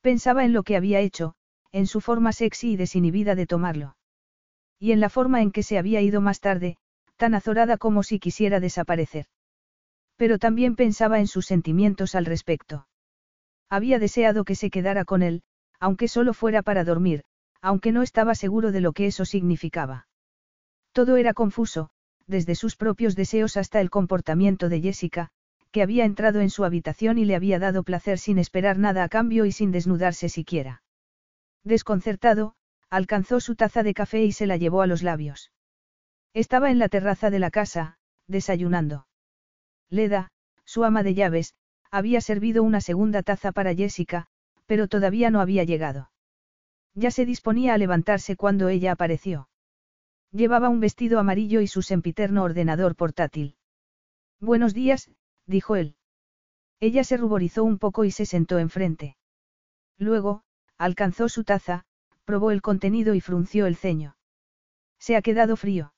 Pensaba 0.00 0.44
en 0.44 0.52
lo 0.52 0.64
que 0.64 0.76
había 0.76 0.98
hecho, 0.98 1.36
en 1.70 1.86
su 1.86 2.00
forma 2.00 2.32
sexy 2.32 2.72
y 2.72 2.76
desinhibida 2.76 3.36
de 3.36 3.46
tomarlo. 3.46 3.96
Y 4.80 4.90
en 4.90 4.98
la 4.98 5.08
forma 5.08 5.40
en 5.40 5.52
que 5.52 5.62
se 5.62 5.78
había 5.78 6.00
ido 6.00 6.20
más 6.20 6.40
tarde, 6.40 6.78
tan 7.16 7.34
azorada 7.34 7.78
como 7.78 8.02
si 8.02 8.18
quisiera 8.18 8.58
desaparecer. 8.58 9.26
Pero 10.16 10.40
también 10.40 10.74
pensaba 10.74 11.20
en 11.20 11.28
sus 11.28 11.46
sentimientos 11.46 12.16
al 12.16 12.24
respecto. 12.24 12.88
Había 13.70 14.00
deseado 14.00 14.44
que 14.44 14.56
se 14.56 14.68
quedara 14.68 15.04
con 15.04 15.22
él, 15.22 15.44
aunque 15.78 16.08
solo 16.08 16.34
fuera 16.34 16.62
para 16.62 16.82
dormir, 16.82 17.22
aunque 17.60 17.92
no 17.92 18.02
estaba 18.02 18.34
seguro 18.34 18.72
de 18.72 18.80
lo 18.80 18.92
que 18.92 19.06
eso 19.06 19.24
significaba. 19.24 20.08
Todo 20.92 21.16
era 21.16 21.34
confuso, 21.34 21.90
desde 22.26 22.54
sus 22.54 22.76
propios 22.76 23.14
deseos 23.16 23.56
hasta 23.56 23.80
el 23.80 23.90
comportamiento 23.90 24.68
de 24.68 24.80
Jessica, 24.80 25.30
que 25.70 25.82
había 25.82 26.04
entrado 26.04 26.40
en 26.40 26.50
su 26.50 26.64
habitación 26.64 27.18
y 27.18 27.24
le 27.24 27.36
había 27.36 27.58
dado 27.58 27.82
placer 27.82 28.18
sin 28.18 28.38
esperar 28.38 28.78
nada 28.78 29.04
a 29.04 29.08
cambio 29.08 29.44
y 29.44 29.52
sin 29.52 29.72
desnudarse 29.72 30.28
siquiera. 30.28 30.82
Desconcertado, 31.64 32.54
alcanzó 32.90 33.40
su 33.40 33.56
taza 33.56 33.82
de 33.82 33.94
café 33.94 34.24
y 34.24 34.32
se 34.32 34.46
la 34.46 34.56
llevó 34.56 34.82
a 34.82 34.86
los 34.86 35.02
labios. 35.02 35.52
Estaba 36.32 36.70
en 36.70 36.78
la 36.78 36.88
terraza 36.88 37.30
de 37.30 37.38
la 37.38 37.50
casa, 37.50 37.98
desayunando. 38.26 39.06
Leda, 39.90 40.30
su 40.64 40.84
ama 40.84 41.02
de 41.02 41.14
llaves, 41.14 41.54
había 41.90 42.20
servido 42.20 42.62
una 42.62 42.80
segunda 42.80 43.22
taza 43.22 43.52
para 43.52 43.74
Jessica, 43.74 44.26
pero 44.66 44.88
todavía 44.88 45.30
no 45.30 45.40
había 45.40 45.64
llegado. 45.64 46.10
Ya 46.94 47.10
se 47.10 47.26
disponía 47.26 47.74
a 47.74 47.78
levantarse 47.78 48.36
cuando 48.36 48.68
ella 48.68 48.92
apareció. 48.92 49.48
Llevaba 50.32 50.68
un 50.68 50.80
vestido 50.80 51.18
amarillo 51.18 51.60
y 51.60 51.66
su 51.66 51.82
sempiterno 51.82 52.42
ordenador 52.42 52.96
portátil. 52.96 53.56
Buenos 54.40 54.74
días, 54.74 55.10
dijo 55.46 55.76
él. 55.76 55.96
Ella 56.80 57.04
se 57.04 57.16
ruborizó 57.16 57.64
un 57.64 57.78
poco 57.78 58.04
y 58.04 58.10
se 58.10 58.26
sentó 58.26 58.58
enfrente. 58.58 59.16
Luego, 59.98 60.42
alcanzó 60.76 61.28
su 61.28 61.44
taza, 61.44 61.86
probó 62.24 62.50
el 62.50 62.60
contenido 62.60 63.14
y 63.14 63.20
frunció 63.20 63.66
el 63.66 63.76
ceño. 63.76 64.16
¿Se 64.98 65.16
ha 65.16 65.22
quedado 65.22 65.56
frío? 65.56 65.94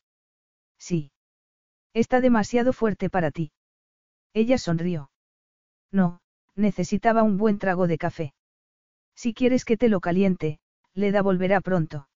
Sí. 0.79 1.11
Está 1.95 2.21
demasiado 2.21 2.73
fuerte 2.73 3.11
para 3.11 3.31
ti. 3.31 3.53
Ella 4.35 4.59
sonrió. 4.59 5.11
No, 5.91 6.21
necesitaba 6.55 7.23
un 7.23 7.39
buen 7.39 7.59
trago 7.59 7.87
de 7.87 7.99
café. 7.99 8.35
Si 9.15 9.35
quieres 9.35 9.65
que 9.65 9.77
te 9.77 9.89
lo 9.89 10.01
caliente, 10.01 10.61
Leda 10.95 11.23
volverá 11.23 11.61
pronto. 11.61 12.09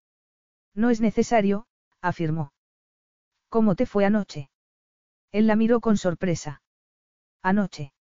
No 0.74 0.90
es 0.90 1.00
necesario, 1.00 1.66
afirmó. 2.02 2.52
¿Cómo 3.48 3.74
te 3.74 3.86
fue 3.86 4.04
anoche? 4.04 4.50
Él 5.30 5.46
la 5.46 5.56
miró 5.56 5.80
con 5.80 5.96
sorpresa. 5.96 6.62
Anoche. 7.42 7.92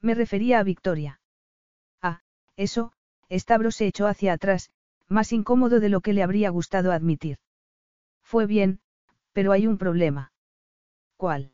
Me 0.00 0.14
refería 0.14 0.58
a 0.58 0.64
Victoria. 0.64 1.20
Ah, 2.02 2.20
eso, 2.56 2.92
Stavros 3.30 3.76
se 3.76 3.86
echó 3.86 4.06
hacia 4.06 4.32
atrás, 4.32 4.70
más 5.08 5.32
incómodo 5.32 5.80
de 5.80 5.88
lo 5.88 6.00
que 6.00 6.12
le 6.12 6.22
habría 6.22 6.50
gustado 6.50 6.92
admitir. 6.92 7.38
Fue 8.22 8.46
bien, 8.46 8.80
pero 9.32 9.52
hay 9.52 9.66
un 9.66 9.78
problema. 9.78 10.32
¿Cuál? 11.16 11.52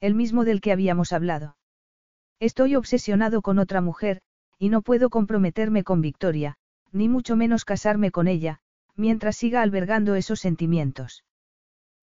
El 0.00 0.14
mismo 0.14 0.44
del 0.44 0.60
que 0.60 0.72
habíamos 0.72 1.12
hablado. 1.12 1.56
Estoy 2.40 2.76
obsesionado 2.76 3.42
con 3.42 3.58
otra 3.58 3.80
mujer, 3.80 4.22
y 4.58 4.68
no 4.68 4.82
puedo 4.82 5.10
comprometerme 5.10 5.82
con 5.82 6.00
Victoria, 6.00 6.56
ni 6.92 7.08
mucho 7.08 7.36
menos 7.36 7.64
casarme 7.64 8.10
con 8.10 8.28
ella, 8.28 8.60
mientras 8.98 9.36
siga 9.36 9.62
albergando 9.62 10.16
esos 10.16 10.40
sentimientos. 10.40 11.24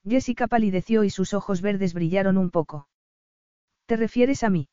Jessica 0.07 0.47
palideció 0.47 1.03
y 1.03 1.09
sus 1.09 1.33
ojos 1.33 1.61
verdes 1.61 1.93
brillaron 1.93 2.37
un 2.37 2.49
poco. 2.49 2.87
¿Te 3.85 3.97
refieres 3.97 4.43
a 4.43 4.49
mí? 4.49 4.69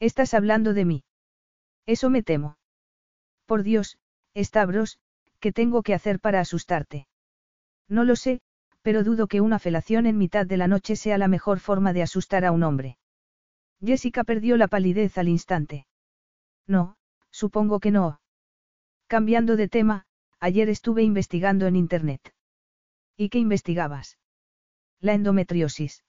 Estás 0.00 0.32
hablando 0.32 0.72
de 0.72 0.84
mí. 0.84 1.04
Eso 1.86 2.08
me 2.08 2.22
temo. 2.22 2.56
Por 3.46 3.62
Dios, 3.62 3.98
Stavros, 4.34 4.98
¿qué 5.38 5.52
tengo 5.52 5.82
que 5.82 5.92
hacer 5.92 6.18
para 6.18 6.40
asustarte? 6.40 7.06
No 7.88 8.04
lo 8.04 8.16
sé, 8.16 8.40
pero 8.80 9.04
dudo 9.04 9.26
que 9.26 9.42
una 9.42 9.58
felación 9.58 10.06
en 10.06 10.16
mitad 10.16 10.46
de 10.46 10.56
la 10.56 10.66
noche 10.66 10.96
sea 10.96 11.18
la 11.18 11.28
mejor 11.28 11.60
forma 11.60 11.92
de 11.92 12.02
asustar 12.02 12.44
a 12.44 12.52
un 12.52 12.62
hombre. 12.62 12.96
Jessica 13.84 14.24
perdió 14.24 14.56
la 14.56 14.68
palidez 14.68 15.18
al 15.18 15.28
instante. 15.28 15.86
No, 16.66 16.96
supongo 17.30 17.80
que 17.80 17.90
no. 17.90 18.20
Cambiando 19.08 19.56
de 19.56 19.68
tema, 19.68 20.06
Ayer 20.46 20.68
estuve 20.68 21.02
investigando 21.02 21.66
en 21.66 21.74
Internet. 21.74 22.20
¿Y 23.16 23.30
qué 23.30 23.38
investigabas? 23.38 24.18
La 25.00 25.14
endometriosis. 25.14 26.04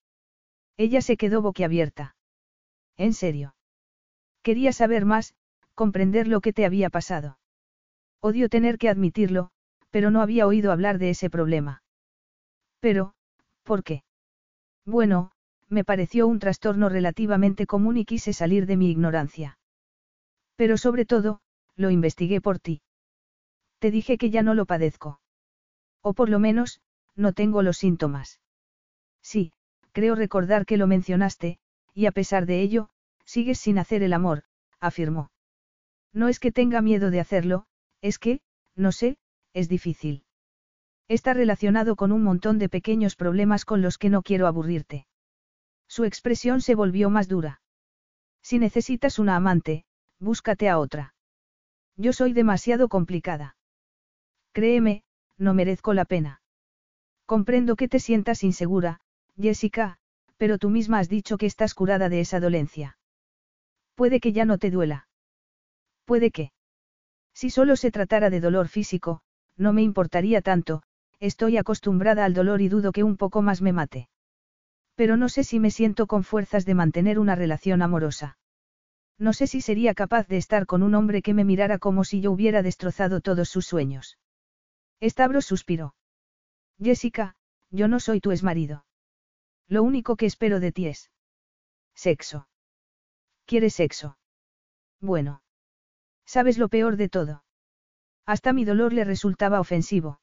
Ella 0.76 0.99
se 0.99 1.16
quedó 1.16 1.41
boquiabierta. 1.41 2.18
¿En 2.98 3.14
serio? 3.14 3.56
Quería 4.41 4.74
saber 4.74 5.06
más, 5.06 5.36
comprender 5.74 6.28
lo 6.28 6.41
que 6.41 6.52
te 6.52 6.66
había 6.66 6.90
pasado. 6.90 7.40
Odio 8.20 8.49
tener 8.49 8.78
que 8.78 8.90
admitirlo, 8.90 9.52
pero 9.90 10.12
no 10.12 10.22
había 10.22 10.48
oído 10.48 10.74
hablar 10.74 10.98
de 10.98 11.12
ese 11.12 11.30
problema. 11.30 11.82
Pero, 12.82 13.14
¿por 13.64 13.86
qué? 13.86 14.03
Bueno, 14.86 15.32
me 15.70 15.86
pareció 15.86 16.28
un 16.28 16.40
trastorno 16.40 16.90
relativamente 16.90 17.66
común 17.66 17.95
y 17.95 18.03
quise 18.03 18.34
salir 18.34 18.66
de 18.66 18.76
mi 18.76 18.91
ignorancia. 18.91 19.57
Pero 20.57 20.76
sobre 20.76 21.06
todo, 21.06 21.40
lo 21.78 21.90
investigué 21.90 22.41
por 22.41 22.60
ti. 22.60 22.82
Te 23.86 23.91
dije 23.91 24.18
que 24.18 24.32
ya 24.32 24.41
no 24.41 24.56
lo 24.56 24.66
padezco. 24.66 25.20
O 26.02 26.16
por 26.16 26.28
lo 26.28 26.40
menos, 26.40 26.82
no 27.16 27.34
tengo 27.34 27.62
los 27.62 27.78
síntomas. 27.78 28.41
Sí, 29.22 29.53
creo 29.91 30.16
recordar 30.16 30.66
que 30.66 30.78
lo 30.78 30.88
mencionaste, 30.88 31.60
y 31.94 32.07
a 32.07 32.12
pesar 32.12 32.48
de 32.48 32.64
ello, 32.64 32.90
sigues 33.26 33.60
sin 33.60 33.78
hacer 33.78 34.02
el 34.02 34.14
amor, 34.14 34.41
afirmó. 34.80 35.30
No 36.14 36.30
es 36.30 36.40
que 36.40 36.52
tenga 36.52 36.82
miedo 36.82 37.12
de 37.12 37.20
hacerlo, 37.20 37.68
es 38.02 38.18
que, 38.18 38.41
no 38.76 38.91
sé, 38.91 39.20
es 39.53 39.70
difícil. 39.70 40.24
Está 41.07 41.36
relacionado 41.36 41.95
con 41.95 42.12
un 42.12 42.24
montón 42.24 42.57
de 42.57 42.70
pequeños 42.70 43.16
problemas 43.16 43.66
con 43.66 43.84
los 43.84 43.99
que 43.99 44.10
no 44.10 44.24
quiero 44.24 44.48
aburrirte. 44.48 45.06
Su 45.88 46.06
expresión 46.06 46.62
se 46.62 46.74
volvió 46.74 47.12
más 47.12 47.28
dura. 47.28 47.62
Si 48.41 48.57
necesitas 48.57 49.20
una 49.20 49.36
amante, 49.36 49.86
búscate 50.18 50.70
a 50.70 50.80
otra. 50.80 51.14
Yo 51.98 52.14
soy 52.14 52.34
demasiado 52.34 52.90
complicada. 52.90 53.55
Créeme, 54.56 55.03
no 55.38 55.53
merezco 55.53 55.94
la 55.94 56.06
pena. 56.06 56.40
Comprendo 57.26 57.76
que 57.76 57.90
te 57.90 57.99
sientas 57.99 58.41
insegura, 58.41 59.02
Jessica, 59.38 59.98
pero 60.38 60.57
tú 60.57 60.69
misma 60.69 60.99
has 60.99 61.10
dicho 61.10 61.38
que 61.38 61.45
estás 61.45 61.73
curada 61.73 62.07
de 62.07 62.22
esa 62.22 62.40
dolencia. 62.40 62.98
Puede 63.95 64.22
que 64.22 64.32
ya 64.32 64.45
no 64.45 64.57
te 64.57 64.72
duela. 64.72 65.10
Puede 66.06 66.32
que. 66.32 66.53
Si 67.34 67.49
solo 67.49 67.76
se 67.76 67.91
tratara 67.91 68.30
de 68.30 68.40
dolor 68.40 68.69
físico, 68.69 69.19
no 69.57 69.73
me 69.73 69.82
importaría 69.82 70.41
tanto, 70.41 70.84
estoy 71.19 71.57
acostumbrada 71.57 72.23
al 72.23 72.34
dolor 72.34 72.61
y 72.61 72.69
dudo 72.69 72.94
que 72.94 73.03
un 73.03 73.18
poco 73.18 73.41
más 73.41 73.61
me 73.61 73.73
mate. 73.73 74.07
Pero 74.95 75.18
no 75.18 75.27
sé 75.27 75.44
si 75.44 75.60
me 75.60 75.69
siento 75.69 76.07
con 76.07 76.23
fuerzas 76.23 76.64
de 76.65 76.76
mantener 76.76 77.19
una 77.19 77.36
relación 77.36 77.82
amorosa. 77.82 78.38
No 79.19 79.34
sé 79.34 79.48
si 79.48 79.60
sería 79.60 79.94
capaz 79.94 80.30
de 80.30 80.38
estar 80.38 80.65
con 80.65 80.82
un 80.82 80.95
hombre 80.95 81.22
que 81.22 81.34
me 81.34 81.44
mirara 81.44 81.77
como 81.77 82.06
si 82.06 82.22
yo 82.22 82.32
hubiera 82.32 82.61
destrozado 82.61 83.19
todos 83.19 83.49
sus 83.49 83.65
sueños. 83.65 84.18
Estabros 85.00 85.46
suspiró. 85.46 85.96
Jessica, 86.82 87.36
yo 87.70 87.88
no 87.88 88.00
soy 88.00 88.20
tu 88.20 88.32
exmarido. 88.32 88.86
Lo 89.68 89.84
único 89.84 90.16
que 90.16 90.26
espero 90.26 90.60
de 90.60 90.72
ti 90.72 90.88
es. 90.88 91.12
Sexo. 91.94 92.48
¿Quieres 93.46 93.76
sexo? 93.76 94.18
Bueno. 95.00 95.42
¿Sabes 96.26 96.58
lo 96.58 96.70
peor 96.70 96.98
de 96.98 97.10
todo? 97.10 97.44
Hasta 98.26 98.54
mi 98.54 98.66
dolor 98.66 98.94
le 98.94 99.04
resultaba 99.04 99.60
ofensivo. 99.60 100.20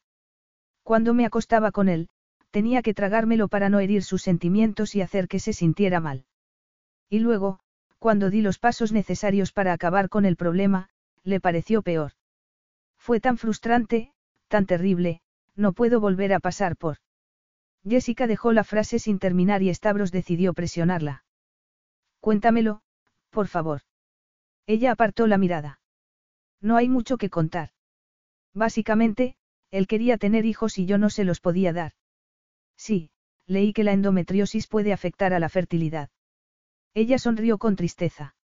Cuando 0.83 1.15
me 1.15 1.25
acostaba 1.25 1.71
con 1.71 1.89
él, 1.89 2.09
tenía 2.51 2.83
que 2.83 2.95
tragármelo 2.95 3.49
para 3.49 3.69
no 3.69 3.79
herir 3.79 4.03
sus 4.03 4.23
sentimientos 4.23 4.95
y 4.95 5.01
hacer 5.01 5.29
que 5.29 5.39
se 5.39 5.53
sintiera 5.53 6.01
mal. 6.01 6.27
Y 7.09 7.21
luego, 7.21 7.61
cuando 7.99 8.31
di 8.31 8.43
los 8.43 8.59
pasos 8.59 8.91
necesarios 8.93 9.53
para 9.53 9.73
acabar 9.73 10.09
con 10.09 10.25
el 10.25 10.37
problema, 10.37 10.89
le 11.23 11.41
pareció 11.41 11.83
peor. 11.83 12.13
Fue 12.99 13.21
tan 13.21 13.39
frustrante, 13.39 14.13
tan 14.53 14.67
terrible, 14.67 15.23
no 15.57 15.73
puedo 15.73 15.99
volver 15.99 16.35
a 16.35 16.39
pasar 16.39 16.77
por. 16.77 16.99
Jessica 17.89 18.27
dejó 18.27 18.53
la 18.53 18.65
frase 18.65 18.99
sin 18.99 19.19
terminar 19.19 19.63
y 19.63 19.73
Stavros 19.75 20.13
decidió 20.13 20.53
presionarla. 20.53 21.25
Cuéntamelo, 22.21 22.83
por 23.31 23.49
favor. 23.49 23.81
Ella 24.67 24.93
apartó 24.93 25.27
la 25.27 25.39
mirada. 25.39 25.81
No 26.61 26.77
hay 26.77 26.91
mucho 26.91 27.17
que 27.17 27.31
contar. 27.31 27.71
Básicamente, 28.53 29.37
él 29.71 29.87
quería 29.87 30.19
tener 30.19 30.45
hijos 30.45 30.77
y 30.77 30.85
yo 30.85 30.99
no 30.99 31.09
se 31.09 31.25
los 31.25 31.41
podía 31.41 31.73
dar. 31.73 31.93
Sí, 32.77 33.11
leí 33.47 33.73
que 33.73 33.85
la 33.85 33.95
endometriosis 33.95 34.67
puede 34.67 34.93
afectar 34.93 35.33
a 35.33 35.41
la 35.41 35.49
fertilidad. 35.49 36.11
Ella 36.93 37.19
sonrió 37.19 37.57
con 37.57 37.75
tristeza. 37.75 38.37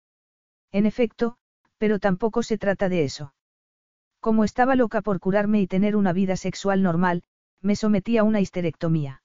En 0.71 0.85
efecto, 0.85 1.37
pero 1.77 1.99
tampoco 1.99 2.43
se 2.43 2.57
trata 2.57 2.87
de 2.87 3.03
eso. 3.03 3.33
Como 4.19 4.43
estaba 4.43 4.75
loca 4.75 5.01
por 5.01 5.19
curarme 5.19 5.61
y 5.61 5.67
tener 5.67 5.95
una 5.95 6.13
vida 6.13 6.35
sexual 6.35 6.83
normal, 6.83 7.23
me 7.61 7.75
sometí 7.75 8.17
a 8.17 8.23
una 8.23 8.41
histerectomía. 8.41 9.21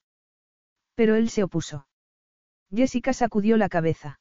Pero 0.95 1.17
él 1.17 1.31
se 1.31 1.43
opuso. 1.43 1.87
Jessica 2.75 3.13
sacudió 3.13 3.57
la 3.57 3.69
cabeza. 3.69 4.21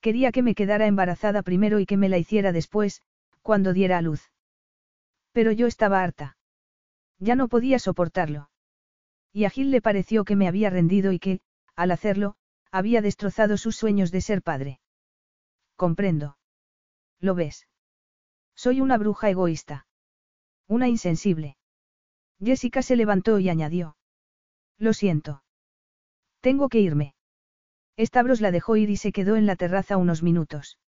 Quería 0.00 0.32
que 0.32 0.42
me 0.42 0.54
quedara 0.54 0.86
embarazada 0.86 1.42
primero 1.42 1.80
y 1.80 1.86
que 1.86 1.96
me 1.96 2.08
la 2.08 2.18
hiciera 2.18 2.52
después, 2.52 3.02
cuando 3.42 3.72
diera 3.72 3.98
a 3.98 4.02
luz. 4.02 4.30
Pero 5.32 5.52
yo 5.52 5.66
estaba 5.66 6.02
harta. 6.02 6.36
Ya 7.18 7.34
no 7.34 7.48
podía 7.48 7.78
soportarlo. 7.78 8.50
Y 9.32 9.44
a 9.44 9.50
Gil 9.50 9.70
le 9.70 9.82
pareció 9.82 10.24
que 10.24 10.36
me 10.36 10.48
había 10.48 10.70
rendido 10.70 11.12
y 11.12 11.18
que, 11.18 11.40
al 11.74 11.90
hacerlo, 11.90 12.36
había 12.70 13.02
destrozado 13.02 13.56
sus 13.56 13.76
sueños 13.76 14.10
de 14.10 14.20
ser 14.20 14.42
padre. 14.42 14.80
Comprendo. 15.76 16.38
¿Lo 17.20 17.34
ves? 17.34 17.66
Soy 18.58 18.80
una 18.80 18.98
bruja 18.98 19.30
egoísta. 19.30 19.86
Una 20.66 20.88
insensible. 20.88 21.56
Jessica 22.42 22.82
se 22.82 22.96
levantó 22.96 23.38
y 23.38 23.48
añadió. 23.48 23.96
Lo 24.78 24.94
siento. 24.94 25.44
Tengo 26.40 26.68
que 26.68 26.80
irme. 26.80 27.14
Stavros 27.96 28.40
la 28.40 28.50
dejó 28.50 28.74
ir 28.74 28.90
y 28.90 28.96
se 28.96 29.12
quedó 29.12 29.36
en 29.36 29.46
la 29.46 29.54
terraza 29.54 29.96
unos 29.96 30.24
minutos. 30.24 30.80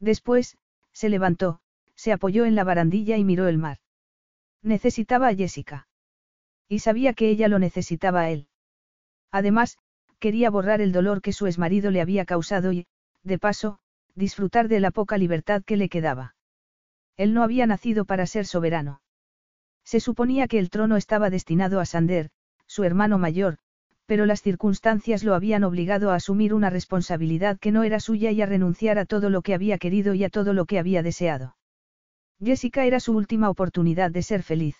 Después, 0.00 0.58
se 0.92 1.08
levantó, 1.08 1.60
se 1.94 2.12
apoyó 2.12 2.46
en 2.46 2.56
la 2.56 2.64
barandilla 2.64 3.16
y 3.16 3.22
miró 3.22 3.46
el 3.46 3.58
mar. 3.58 3.78
Necesitaba 4.62 5.28
a 5.28 5.36
Jessica. 5.36 5.86
Y 6.68 6.80
sabía 6.80 7.14
que 7.14 7.30
ella 7.30 7.46
lo 7.46 7.60
necesitaba 7.60 8.22
a 8.22 8.30
él. 8.30 8.48
Además, 9.30 9.78
quería 10.18 10.50
borrar 10.50 10.80
el 10.80 10.90
dolor 10.90 11.22
que 11.22 11.32
su 11.32 11.46
exmarido 11.46 11.92
le 11.92 12.00
había 12.00 12.24
causado 12.24 12.72
y, 12.72 12.88
de 13.22 13.38
paso, 13.38 13.78
disfrutar 14.16 14.66
de 14.66 14.80
la 14.80 14.90
poca 14.90 15.16
libertad 15.16 15.62
que 15.64 15.76
le 15.76 15.88
quedaba. 15.88 16.34
Él 17.18 17.34
no 17.34 17.42
había 17.42 17.66
nacido 17.66 18.06
para 18.06 18.26
ser 18.26 18.46
soberano. 18.46 19.02
Se 19.84 20.00
suponía 20.00 20.46
que 20.46 20.58
el 20.58 20.70
trono 20.70 20.96
estaba 20.96 21.30
destinado 21.30 21.80
a 21.80 21.84
Sander, 21.84 22.30
su 22.66 22.84
hermano 22.84 23.18
mayor, 23.18 23.58
pero 24.06 24.24
las 24.24 24.40
circunstancias 24.40 25.24
lo 25.24 25.34
habían 25.34 25.64
obligado 25.64 26.10
a 26.10 26.14
asumir 26.14 26.54
una 26.54 26.70
responsabilidad 26.70 27.58
que 27.58 27.72
no 27.72 27.82
era 27.82 27.98
suya 27.98 28.30
y 28.30 28.40
a 28.40 28.46
renunciar 28.46 28.98
a 28.98 29.04
todo 29.04 29.30
lo 29.30 29.42
que 29.42 29.52
había 29.52 29.78
querido 29.78 30.14
y 30.14 30.24
a 30.24 30.30
todo 30.30 30.52
lo 30.52 30.64
que 30.64 30.78
había 30.78 31.02
deseado. 31.02 31.56
Jessica 32.42 32.84
era 32.86 33.00
su 33.00 33.14
última 33.16 33.50
oportunidad 33.50 34.12
de 34.12 34.22
ser 34.22 34.44
feliz. 34.44 34.76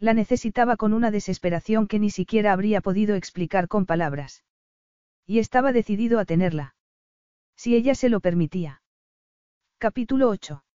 La 0.00 0.14
necesitaba 0.14 0.76
con 0.76 0.92
una 0.92 1.10
desesperación 1.10 1.86
que 1.86 2.00
ni 2.00 2.10
siquiera 2.10 2.52
habría 2.52 2.80
podido 2.80 3.14
explicar 3.14 3.68
con 3.68 3.86
palabras. 3.86 4.44
Y 5.26 5.38
estaba 5.38 5.72
decidido 5.72 6.18
a 6.18 6.24
tenerla. 6.24 6.74
Si 7.56 7.76
ella 7.76 7.94
se 7.94 8.08
lo 8.08 8.20
permitía. 8.20 8.82
Capítulo 9.78 10.28
8. 10.28 10.65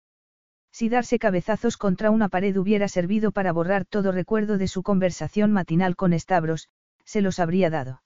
Si 0.71 0.89
darse 0.89 1.19
cabezazos 1.19 1.77
contra 1.77 2.11
una 2.11 2.29
pared 2.29 2.55
hubiera 2.57 2.87
servido 2.87 3.31
para 3.31 3.51
borrar 3.51 3.85
todo 3.85 4.11
recuerdo 4.11 4.57
de 4.57 4.67
su 4.67 4.83
conversación 4.83 5.51
matinal 5.51 5.95
con 5.95 6.17
Stavros, 6.17 6.69
se 7.03 7.21
los 7.21 7.39
habría 7.39 7.69
dado. 7.69 8.01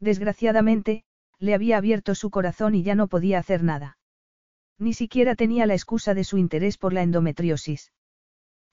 Desgraciadamente, 0.00 1.04
le 1.38 1.54
había 1.54 1.76
abierto 1.76 2.14
su 2.14 2.30
corazón 2.30 2.74
y 2.74 2.82
ya 2.82 2.94
no 2.94 3.08
podía 3.08 3.38
hacer 3.38 3.62
nada. 3.62 3.98
Ni 4.78 4.94
siquiera 4.94 5.34
tenía 5.36 5.66
la 5.66 5.74
excusa 5.74 6.12
de 6.14 6.24
su 6.24 6.38
interés 6.38 6.76
por 6.76 6.92
la 6.92 7.02
endometriosis. 7.02 7.92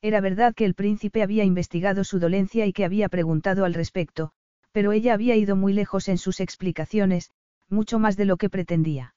Era 0.01 0.19
verdad 0.19 0.53
que 0.53 0.65
el 0.65 0.73
príncipe 0.73 1.23
había 1.23 1.45
investigado 1.45 2.03
su 2.03 2.19
dolencia 2.19 2.65
y 2.65 2.73
que 2.73 2.83
había 2.83 3.07
preguntado 3.07 3.63
al 3.63 3.73
respecto, 3.73 4.31
pero 4.73 4.91
ella 4.91 5.13
había 5.13 5.35
ido 5.35 5.55
muy 5.55 5.71
lejos 5.71 6.09
en 6.09 6.17
sus 6.17 6.41
explicaciones, 6.41 7.31
mucho 7.69 7.99
más 7.99 8.17
de 8.17 8.25
lo 8.25 8.35
que 8.35 8.49
pretendía. 8.49 9.15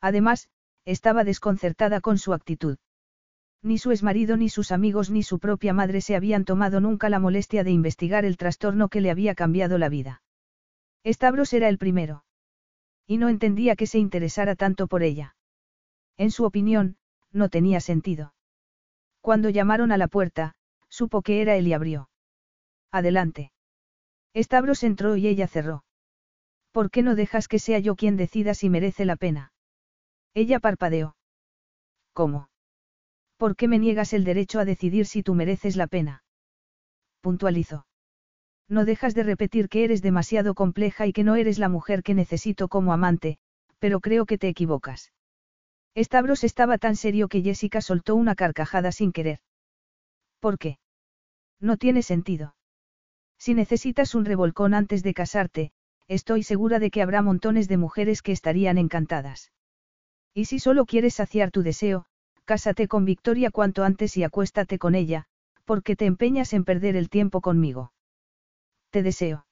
Además, 0.00 0.48
estaba 0.86 1.24
desconcertada 1.24 2.00
con 2.00 2.16
su 2.16 2.32
actitud. 2.32 2.78
Ni 3.62 3.78
su 3.78 3.90
exmarido 3.90 4.36
ni 4.36 4.48
sus 4.48 4.70
amigos 4.70 5.10
ni 5.10 5.22
su 5.22 5.38
propia 5.38 5.72
madre 5.72 6.00
se 6.00 6.14
habían 6.14 6.44
tomado 6.44 6.80
nunca 6.80 7.08
la 7.08 7.18
molestia 7.18 7.64
de 7.64 7.72
investigar 7.72 8.24
el 8.24 8.36
trastorno 8.36 8.88
que 8.88 9.00
le 9.00 9.10
había 9.10 9.34
cambiado 9.34 9.78
la 9.78 9.88
vida. 9.88 10.22
Stavros 11.04 11.52
era 11.52 11.68
el 11.68 11.78
primero. 11.78 12.24
Y 13.06 13.16
no 13.16 13.28
entendía 13.28 13.74
que 13.74 13.86
se 13.86 13.98
interesara 13.98 14.54
tanto 14.54 14.86
por 14.86 15.02
ella. 15.02 15.34
En 16.16 16.30
su 16.30 16.44
opinión, 16.44 16.96
no 17.32 17.48
tenía 17.48 17.80
sentido. 17.80 18.34
Cuando 19.20 19.50
llamaron 19.50 19.92
a 19.92 19.96
la 19.96 20.08
puerta, 20.08 20.54
supo 20.88 21.22
que 21.22 21.40
era 21.40 21.56
él 21.56 21.66
y 21.66 21.72
abrió. 21.72 22.08
Adelante. 22.90 23.52
Stavros 24.34 24.82
entró 24.84 25.16
y 25.16 25.26
ella 25.26 25.48
cerró. 25.48 25.84
¿Por 26.70 26.90
qué 26.90 27.02
no 27.02 27.14
dejas 27.14 27.48
que 27.48 27.58
sea 27.58 27.78
yo 27.78 27.96
quien 27.96 28.16
decida 28.16 28.54
si 28.54 28.70
merece 28.70 29.04
la 29.04 29.16
pena? 29.16 29.52
Ella 30.34 30.60
parpadeó. 30.60 31.16
¿Cómo? 32.12 32.48
¿Por 33.38 33.54
qué 33.54 33.68
me 33.68 33.78
niegas 33.78 34.12
el 34.12 34.24
derecho 34.24 34.58
a 34.58 34.64
decidir 34.64 35.06
si 35.06 35.22
tú 35.22 35.34
mereces 35.34 35.76
la 35.76 35.86
pena? 35.86 36.24
Puntualizó. 37.20 37.86
No 38.68 38.84
dejas 38.84 39.14
de 39.14 39.22
repetir 39.22 39.68
que 39.68 39.84
eres 39.84 40.02
demasiado 40.02 40.54
compleja 40.54 41.06
y 41.06 41.12
que 41.12 41.24
no 41.24 41.36
eres 41.36 41.58
la 41.58 41.68
mujer 41.68 42.02
que 42.02 42.14
necesito 42.14 42.68
como 42.68 42.92
amante, 42.92 43.38
pero 43.78 44.00
creo 44.00 44.26
que 44.26 44.38
te 44.38 44.48
equivocas. 44.48 45.12
Stavros 45.96 46.42
estaba 46.42 46.78
tan 46.78 46.96
serio 46.96 47.28
que 47.28 47.40
Jessica 47.40 47.80
soltó 47.80 48.16
una 48.16 48.34
carcajada 48.34 48.90
sin 48.92 49.12
querer. 49.12 49.38
¿Por 50.40 50.58
qué? 50.58 50.78
No 51.60 51.76
tiene 51.76 52.02
sentido. 52.02 52.56
Si 53.38 53.54
necesitas 53.54 54.16
un 54.16 54.24
revolcón 54.24 54.74
antes 54.74 55.04
de 55.04 55.14
casarte, 55.14 55.72
estoy 56.08 56.42
segura 56.42 56.80
de 56.80 56.90
que 56.90 57.02
habrá 57.02 57.22
montones 57.22 57.68
de 57.68 57.76
mujeres 57.76 58.20
que 58.20 58.32
estarían 58.32 58.78
encantadas. 58.78 59.52
Y 60.34 60.46
si 60.46 60.58
solo 60.58 60.86
quieres 60.86 61.14
saciar 61.14 61.50
tu 61.52 61.62
deseo, 61.62 62.06
cásate 62.50 62.88
con 62.88 63.04
Victoria 63.04 63.50
cuanto 63.50 63.84
antes 63.84 64.16
y 64.16 64.24
acuéstate 64.24 64.78
con 64.78 64.94
ella, 64.94 65.26
porque 65.66 65.96
te 65.96 66.06
empeñas 66.06 66.54
en 66.54 66.64
perder 66.64 66.96
el 66.96 67.10
tiempo 67.10 67.42
conmigo. 67.42 67.92
Te 68.88 69.02
deseo. 69.02 69.44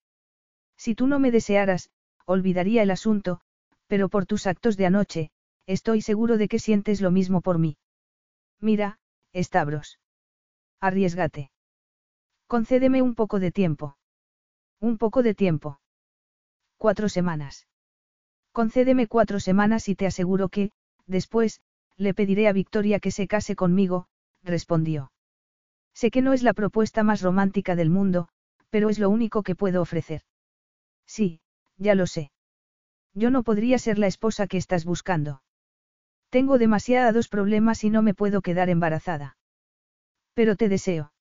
Si 0.79 0.95
tú 0.95 1.07
no 1.07 1.19
me 1.19 1.31
desearas, 1.31 1.91
olvidaría 2.25 2.83
el 2.83 2.91
asunto, 2.91 3.41
Pero 3.87 4.09
por 4.09 4.25
tus 4.27 4.47
actos 4.47 4.77
de 4.77 4.87
anoche, 4.87 5.31
estoy 5.67 6.01
seguro 6.01 6.39
de 6.39 6.49
que 6.49 6.59
sientes 6.59 7.01
lo 7.01 7.11
mismo 7.11 7.41
por 7.41 7.59
mí. 7.59 7.77
Mira, 8.61 8.99
Stavros. 9.35 10.01
Arriesgate. 10.81 11.51
Concédeme 12.49 13.03
un 13.03 13.15
poco 13.15 13.39
de 13.39 13.53
tiempo. 13.53 13.97
Un 14.81 14.97
poco 14.97 15.23
de 15.23 15.35
tiempo. 15.35 15.79
Cuatro 16.79 17.09
semanas. 17.09 17.69
Concédeme 18.53 19.07
cuatro 19.07 19.39
semanas 19.39 19.89
y 19.89 19.95
te 19.95 20.07
aseguro 20.07 20.49
que, 20.49 20.73
después, 21.07 21.61
le 21.97 22.15
pediré 22.15 22.49
a 22.49 22.53
Victoria 22.53 23.01
que 23.01 23.11
se 23.11 23.27
case 23.27 23.57
conmigo, 23.57 24.07
respondió. 24.43 25.13
Sé 25.95 26.11
que 26.11 26.23
no 26.23 26.33
es 26.33 26.43
la 26.43 26.53
propuesta 26.53 27.03
más 27.03 27.23
romántica 27.23 27.75
del 27.75 27.91
mundo, 27.91 28.29
pero 28.71 28.91
es 28.91 28.99
lo 28.99 29.09
único 29.09 29.43
que 29.43 29.55
puedo 29.55 29.81
ofrecer. 29.81 30.23
Sí, 31.07 31.41
ya 31.79 31.95
lo 31.95 32.07
sé. 32.07 32.31
Yo 33.15 33.31
no 33.31 33.43
podría 33.43 33.79
ser 33.79 33.99
la 33.99 34.07
esposa 34.07 34.47
que 34.47 34.59
estás 34.59 34.85
buscando. 34.85 35.43
Tengo 36.29 36.59
demasiados 36.59 37.29
problemas 37.29 37.83
y 37.85 37.91
no 37.91 38.03
me 38.03 38.13
puedo 38.13 38.43
quedar 38.43 38.69
embarazada. 38.69 39.39
Pero 40.35 40.57
te 40.57 40.69
deseo. 40.69 41.13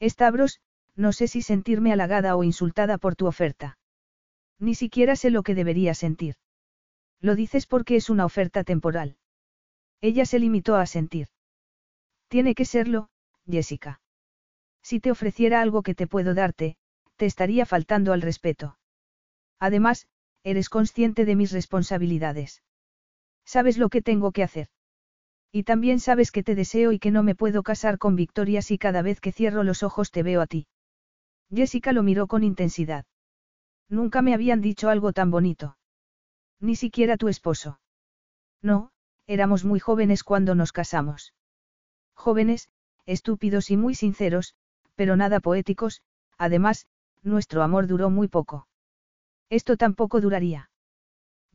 Stavros, 0.00 0.60
no 0.96 1.12
sé 1.12 1.28
si 1.28 1.42
sentirme 1.42 1.92
halagada 1.92 2.36
o 2.36 2.44
insultada 2.44 2.96
por 2.96 3.16
tu 3.16 3.26
oferta. 3.26 3.78
Ni 4.58 4.74
siquiera 4.74 5.14
sé 5.14 5.30
lo 5.30 5.42
que 5.42 5.54
debería 5.54 5.92
sentir. 5.92 6.36
Lo 7.20 7.34
dices 7.34 7.66
porque 7.66 7.96
es 7.96 8.08
una 8.08 8.24
oferta 8.24 8.64
temporal. 8.64 9.16
Ella 10.00 10.24
se 10.24 10.38
limitó 10.38 10.76
a 10.76 10.86
sentir. 10.86 11.28
Tiene 12.28 12.54
que 12.54 12.64
serlo, 12.64 13.10
Jessica. 13.46 14.00
Si 14.82 15.00
te 15.00 15.10
ofreciera 15.10 15.60
algo 15.60 15.82
que 15.82 15.94
te 15.94 16.06
puedo 16.06 16.34
darte, 16.34 16.76
te 17.16 17.26
estaría 17.26 17.66
faltando 17.66 18.12
al 18.12 18.22
respeto. 18.22 18.78
Además, 19.58 20.06
eres 20.42 20.68
consciente 20.68 21.24
de 21.24 21.36
mis 21.36 21.52
responsabilidades. 21.52 22.62
Sabes 23.44 23.76
lo 23.76 23.88
que 23.88 24.00
tengo 24.00 24.32
que 24.32 24.42
hacer. 24.42 24.68
Y 25.52 25.64
también 25.64 26.00
sabes 26.00 26.30
que 26.30 26.42
te 26.42 26.54
deseo 26.54 26.92
y 26.92 26.98
que 26.98 27.10
no 27.10 27.22
me 27.22 27.34
puedo 27.34 27.62
casar 27.62 27.98
con 27.98 28.16
Victoria 28.16 28.62
si 28.62 28.78
cada 28.78 29.02
vez 29.02 29.20
que 29.20 29.32
cierro 29.32 29.64
los 29.64 29.82
ojos 29.82 30.10
te 30.12 30.22
veo 30.22 30.40
a 30.40 30.46
ti. 30.46 30.68
Jessica 31.52 31.92
lo 31.92 32.02
miró 32.02 32.28
con 32.28 32.44
intensidad. 32.44 33.04
Nunca 33.88 34.22
me 34.22 34.32
habían 34.32 34.60
dicho 34.60 34.88
algo 34.88 35.12
tan 35.12 35.30
bonito. 35.30 35.76
Ni 36.60 36.76
siquiera 36.76 37.16
tu 37.16 37.28
esposo. 37.28 37.80
No, 38.62 38.92
éramos 39.30 39.64
muy 39.64 39.78
jóvenes 39.78 40.24
cuando 40.24 40.56
nos 40.56 40.72
casamos. 40.72 41.34
Jóvenes, 42.14 42.68
estúpidos 43.06 43.70
y 43.70 43.76
muy 43.76 43.94
sinceros, 43.94 44.56
pero 44.96 45.14
nada 45.14 45.38
poéticos, 45.38 46.02
además, 46.36 46.88
nuestro 47.22 47.62
amor 47.62 47.86
duró 47.86 48.10
muy 48.10 48.26
poco. 48.26 48.66
Esto 49.48 49.76
tampoco 49.76 50.20
duraría. 50.20 50.70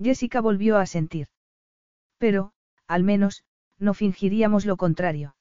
Jessica 0.02 0.40
volvió 0.40 0.78
a 0.78 0.86
sentir. 0.86 1.28
Pero, 2.18 2.54
al 2.88 3.04
menos, 3.04 3.44
no 3.78 3.94
fingiríamos 3.94 4.66
lo 4.66 4.78
contrario. 4.78 5.36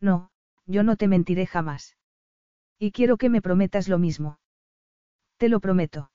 No, 0.00 0.30
yo 0.64 0.84
no 0.84 0.94
te 0.94 1.08
mentiré 1.08 1.44
jamás. 1.46 1.96
Y 2.78 2.92
quiero 2.92 3.16
que 3.16 3.30
me 3.30 3.42
prometas 3.42 3.88
lo 3.88 3.98
mismo. 3.98 4.38
Te 5.38 5.48
lo 5.48 5.58
prometo. 5.58 6.12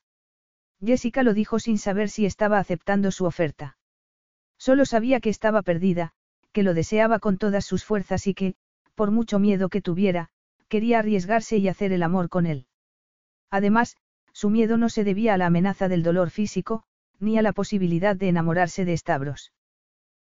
Jessica 0.80 1.22
lo 1.22 1.34
dijo 1.34 1.60
sin 1.60 1.78
saber 1.78 2.08
si 2.08 2.26
estaba 2.26 2.60
aceptando 2.60 3.12
su 3.12 3.26
oferta. 3.26 3.78
Solo 4.66 4.86
sabía 4.86 5.20
que 5.20 5.30
estaba 5.30 5.62
perdida, 5.62 6.14
que 6.54 6.64
lo 6.64 6.74
deseaba 6.74 7.20
con 7.20 7.38
todas 7.38 7.66
sus 7.66 7.84
fuerzas 7.84 8.28
y 8.28 8.34
que, 8.34 8.56
por 8.96 9.12
mucho 9.12 9.38
miedo 9.38 9.68
que 9.68 9.82
tuviera, 9.82 10.30
quería 10.70 11.00
arriesgarse 11.00 11.58
y 11.58 11.68
hacer 11.68 11.92
el 11.92 12.02
amor 12.02 12.30
con 12.30 12.46
él. 12.46 12.66
Además, 13.52 13.98
su 14.32 14.50
miedo 14.50 14.78
no 14.78 14.88
se 14.88 15.04
debía 15.04 15.34
a 15.34 15.38
la 15.38 15.48
amenaza 15.48 15.90
del 15.90 16.02
dolor 16.02 16.30
físico, 16.30 16.86
ni 17.20 17.38
a 17.38 17.42
la 17.42 17.52
posibilidad 17.52 18.16
de 18.16 18.30
enamorarse 18.30 18.86
de 18.86 18.96
Stavros. 18.96 19.52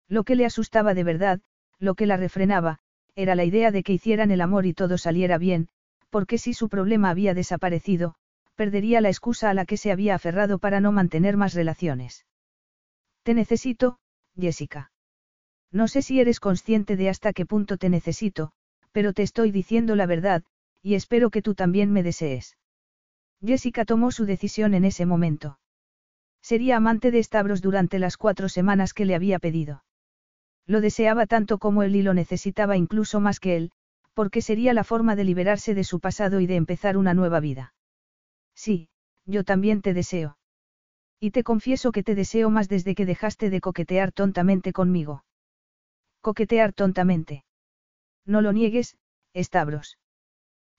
Lo 0.07 0.23
que 0.23 0.35
le 0.35 0.45
asustaba 0.45 0.93
de 0.93 1.03
verdad, 1.03 1.41
lo 1.79 1.95
que 1.95 2.05
la 2.05 2.15
refrenaba, 2.15 2.77
era 3.15 3.33
la 3.33 3.43
idea 3.43 3.71
de 3.71 3.81
que 3.81 3.93
hicieran 3.93 4.29
el 4.29 4.41
amor 4.41 4.67
y 4.67 4.75
todo 4.75 4.99
saliera 4.99 5.39
bien, 5.39 5.67
porque 6.11 6.37
si 6.37 6.53
su 6.53 6.69
problema 6.69 7.09
había 7.09 7.33
desaparecido, 7.33 8.13
perdería 8.53 9.01
la 9.01 9.09
excusa 9.09 9.49
a 9.49 9.55
la 9.55 9.65
que 9.65 9.77
se 9.77 9.91
había 9.91 10.13
aferrado 10.13 10.59
para 10.59 10.79
no 10.79 10.91
mantener 10.91 11.37
más 11.37 11.55
relaciones. 11.55 12.27
Te 13.23 13.33
necesito, 13.33 13.97
Jessica. 14.39 14.91
No 15.71 15.87
sé 15.87 16.01
si 16.01 16.19
eres 16.19 16.39
consciente 16.39 16.95
de 16.95 17.09
hasta 17.09 17.33
qué 17.33 17.45
punto 17.45 17.77
te 17.77 17.89
necesito, 17.89 18.51
pero 18.91 19.13
te 19.13 19.23
estoy 19.23 19.51
diciendo 19.51 19.95
la 19.95 20.05
verdad, 20.05 20.43
y 20.81 20.95
espero 20.95 21.29
que 21.29 21.41
tú 21.41 21.55
también 21.55 21.91
me 21.91 22.03
desees. 22.03 22.57
Jessica 23.45 23.85
tomó 23.85 24.11
su 24.11 24.25
decisión 24.25 24.73
en 24.73 24.85
ese 24.85 25.05
momento. 25.05 25.59
Sería 26.41 26.77
amante 26.77 27.11
de 27.11 27.21
Stavros 27.21 27.61
durante 27.61 27.99
las 27.99 28.17
cuatro 28.17 28.49
semanas 28.49 28.93
que 28.93 29.05
le 29.05 29.15
había 29.15 29.39
pedido. 29.39 29.83
Lo 30.65 30.81
deseaba 30.81 31.25
tanto 31.25 31.57
como 31.57 31.83
él 31.83 31.95
y 31.95 32.01
lo 32.01 32.13
necesitaba 32.13 32.77
incluso 32.77 33.19
más 33.19 33.39
que 33.39 33.57
él, 33.57 33.71
porque 34.13 34.41
sería 34.41 34.73
la 34.73 34.83
forma 34.83 35.15
de 35.15 35.23
liberarse 35.23 35.75
de 35.75 35.83
su 35.83 35.99
pasado 35.99 36.39
y 36.39 36.47
de 36.47 36.55
empezar 36.55 36.97
una 36.97 37.13
nueva 37.13 37.39
vida. 37.39 37.73
Sí, 38.55 38.89
yo 39.25 39.43
también 39.43 39.81
te 39.81 39.93
deseo. 39.93 40.36
Y 41.19 41.31
te 41.31 41.43
confieso 41.43 41.91
que 41.91 42.03
te 42.03 42.15
deseo 42.15 42.49
más 42.49 42.69
desde 42.69 42.93
que 42.95 43.05
dejaste 43.05 43.49
de 43.49 43.61
coquetear 43.61 44.11
tontamente 44.11 44.71
conmigo. 44.73 45.23
Coquetear 46.21 46.73
tontamente. 46.73 47.43
No 48.25 48.41
lo 48.41 48.53
niegues, 48.53 48.97
Stavros. 49.35 49.97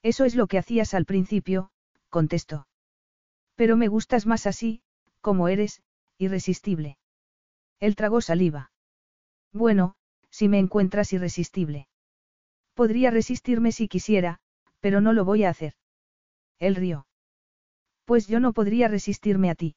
Eso 0.01 0.25
es 0.25 0.35
lo 0.35 0.47
que 0.47 0.57
hacías 0.57 0.93
al 0.93 1.05
principio, 1.05 1.71
contestó. 2.09 2.67
Pero 3.55 3.75
me 3.75 3.89
gustas 3.89 4.25
más 4.25 4.47
así, 4.47 4.81
como 5.21 5.49
eres, 5.49 5.81
irresistible. 6.17 6.97
Él 7.79 7.95
tragó 7.95 8.21
saliva. 8.21 8.71
Bueno, 9.51 9.95
si 10.29 10.47
me 10.47 10.59
encuentras 10.59 11.11
irresistible. 11.11 11.87
Podría 12.73 13.11
resistirme 13.11 13.71
si 13.71 13.87
quisiera, 13.87 14.39
pero 14.79 15.01
no 15.01 15.11
lo 15.11 15.25
voy 15.25 15.43
a 15.43 15.49
hacer. 15.49 15.73
Él 16.59 16.75
rió. 16.75 17.07
Pues 18.05 18.27
yo 18.27 18.39
no 18.39 18.53
podría 18.53 18.87
resistirme 18.87 19.49
a 19.49 19.55
ti. 19.55 19.75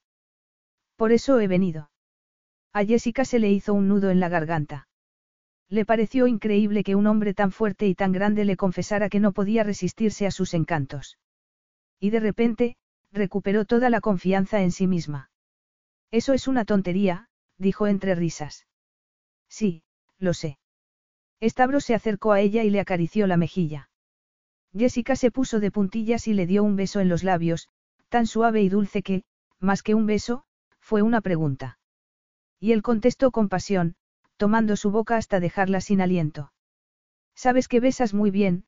Por 0.97 1.13
eso 1.13 1.41
he 1.41 1.49
venido. 1.49 1.91
A 2.73 2.85
Jessica 2.85 3.25
se 3.25 3.39
le 3.39 3.51
hizo 3.51 3.75
un 3.75 3.89
nudo 3.89 4.11
en 4.11 4.21
la 4.21 4.29
garganta. 4.29 4.89
Le 5.69 5.85
pareció 5.85 6.27
increíble 6.27 6.85
que 6.85 6.95
un 6.95 7.07
hombre 7.07 7.35
tan 7.35 7.51
fuerte 7.51 7.87
y 7.87 7.95
tan 7.95 8.13
grande 8.13 8.45
le 8.45 8.57
confesara 8.57 9.09
que 9.09 9.21
no 9.21 9.33
podía 9.33 9.65
resistirse 9.65 10.27
a 10.27 10.31
sus 10.31 10.55
encantos. 10.55 11.19
Y 11.99 12.11
de 12.11 12.21
repente, 12.21 12.77
recuperó 13.11 13.65
toda 13.65 13.91
la 13.91 14.01
confianza 14.01 14.63
en 14.63 14.71
sí 14.71 14.87
misma. 14.87 15.31
Eso 16.11 16.35
es 16.35 16.47
una 16.49 16.65
tontería, 16.65 17.29
dijo 17.59 17.87
entre 17.87 18.15
risas. 18.15 18.67
Sí, 19.49 19.83
lo 20.19 20.35
sé. 20.35 20.59
Stavros 21.43 21.85
se 21.85 21.95
acercó 21.95 22.33
a 22.33 22.41
ella 22.41 22.65
y 22.65 22.71
le 22.71 22.81
acarició 22.81 23.27
la 23.27 23.37
mejilla. 23.37 23.91
Jessica 24.77 25.17
se 25.17 25.31
puso 25.31 25.61
de 25.61 25.71
puntillas 25.71 26.29
y 26.29 26.35
le 26.35 26.47
dio 26.47 26.65
un 26.65 26.77
beso 26.77 27.01
en 27.01 27.09
los 27.09 27.25
labios, 27.25 27.69
tan 28.09 28.27
suave 28.27 28.63
y 28.63 28.69
dulce 28.69 29.03
que, 29.03 29.25
más 29.59 29.83
que 29.83 29.95
un 29.95 30.07
beso, 30.07 30.45
fue 30.83 31.01
una 31.01 31.23
pregunta. 31.23 31.79
Y 32.61 32.73
él 32.73 32.83
contestó 32.83 33.31
con 33.31 33.49
pasión, 33.49 33.95
tomando 34.37 34.77
su 34.77 34.91
boca 34.91 35.17
hasta 35.17 35.41
dejarla 35.41 35.81
sin 35.81 36.01
aliento. 36.01 36.53
Sabes 37.35 37.69
que 37.69 37.81
besas 37.81 38.13
muy 38.13 38.31
bien, 38.31 38.67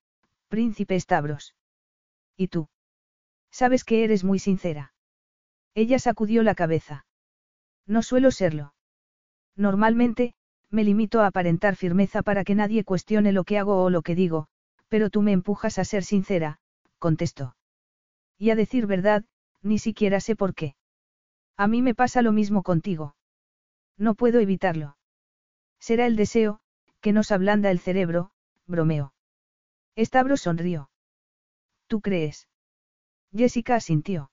príncipe 0.49 0.99
Stavros. 0.99 1.55
¿Y 2.37 2.49
tú? 2.49 2.69
Sabes 3.51 3.85
que 3.85 4.05
eres 4.05 4.25
muy 4.25 4.39
sincera. 4.39 4.95
Ella 5.75 5.99
sacudió 5.99 6.43
la 6.43 6.55
cabeza. 6.55 7.07
No 7.87 8.03
suelo 8.03 8.31
serlo. 8.31 8.75
Normalmente, 9.57 10.35
me 10.71 10.85
limito 10.85 11.21
a 11.21 11.27
aparentar 11.27 11.77
firmeza 11.77 12.23
para 12.23 12.45
que 12.45 12.55
nadie 12.55 12.85
cuestione 12.85 13.33
lo 13.33 13.45
que 13.45 13.59
hago 13.59 13.83
o 13.83 13.91
lo 13.91 14.03
que 14.03 14.15
digo, 14.15 14.49
pero 14.89 15.11
tú 15.11 15.23
me 15.23 15.33
empujas 15.33 15.79
a 15.79 15.85
ser 15.85 16.05
sincera, 16.05 16.59
contestó. 16.99 17.57
Y 18.39 18.51
a 18.51 18.57
decir 18.57 18.87
verdad, 18.87 19.25
ni 19.63 19.79
siquiera 19.79 20.21
sé 20.21 20.37
por 20.37 20.55
qué. 20.55 20.75
A 21.57 21.69
mí 21.69 21.83
me 21.83 21.95
pasa 21.95 22.23
lo 22.23 22.33
mismo 22.33 22.63
contigo. 22.63 23.17
No 23.97 24.15
puedo 24.15 24.41
evitarlo. 24.41 24.97
Será 25.79 26.07
el 26.07 26.17
deseo, 26.17 26.61
que 27.01 27.13
nos 27.13 27.31
ablanda 27.31 27.71
el 27.71 27.79
cerebro, 27.79 28.31
bromeó. 28.67 29.15
Estabro 29.95 30.37
sonrió. 30.37 30.91
¿Tú 31.87 32.01
crees? 32.01 32.49
Jessica 33.33 33.77
asintió. 33.77 34.31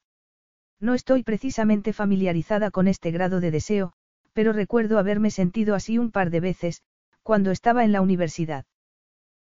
No 0.79 0.95
estoy 0.95 1.23
precisamente 1.23 1.93
familiarizada 1.93 2.71
con 2.71 2.87
este 2.87 3.11
grado 3.11 3.39
de 3.39 3.51
deseo, 3.51 3.93
pero 4.33 4.53
recuerdo 4.53 4.97
haberme 4.97 5.29
sentido 5.29 5.75
así 5.75 5.97
un 5.97 6.11
par 6.11 6.31
de 6.31 6.39
veces, 6.39 6.81
cuando 7.21 7.51
estaba 7.51 7.83
en 7.83 7.91
la 7.91 8.01
universidad. 8.01 8.65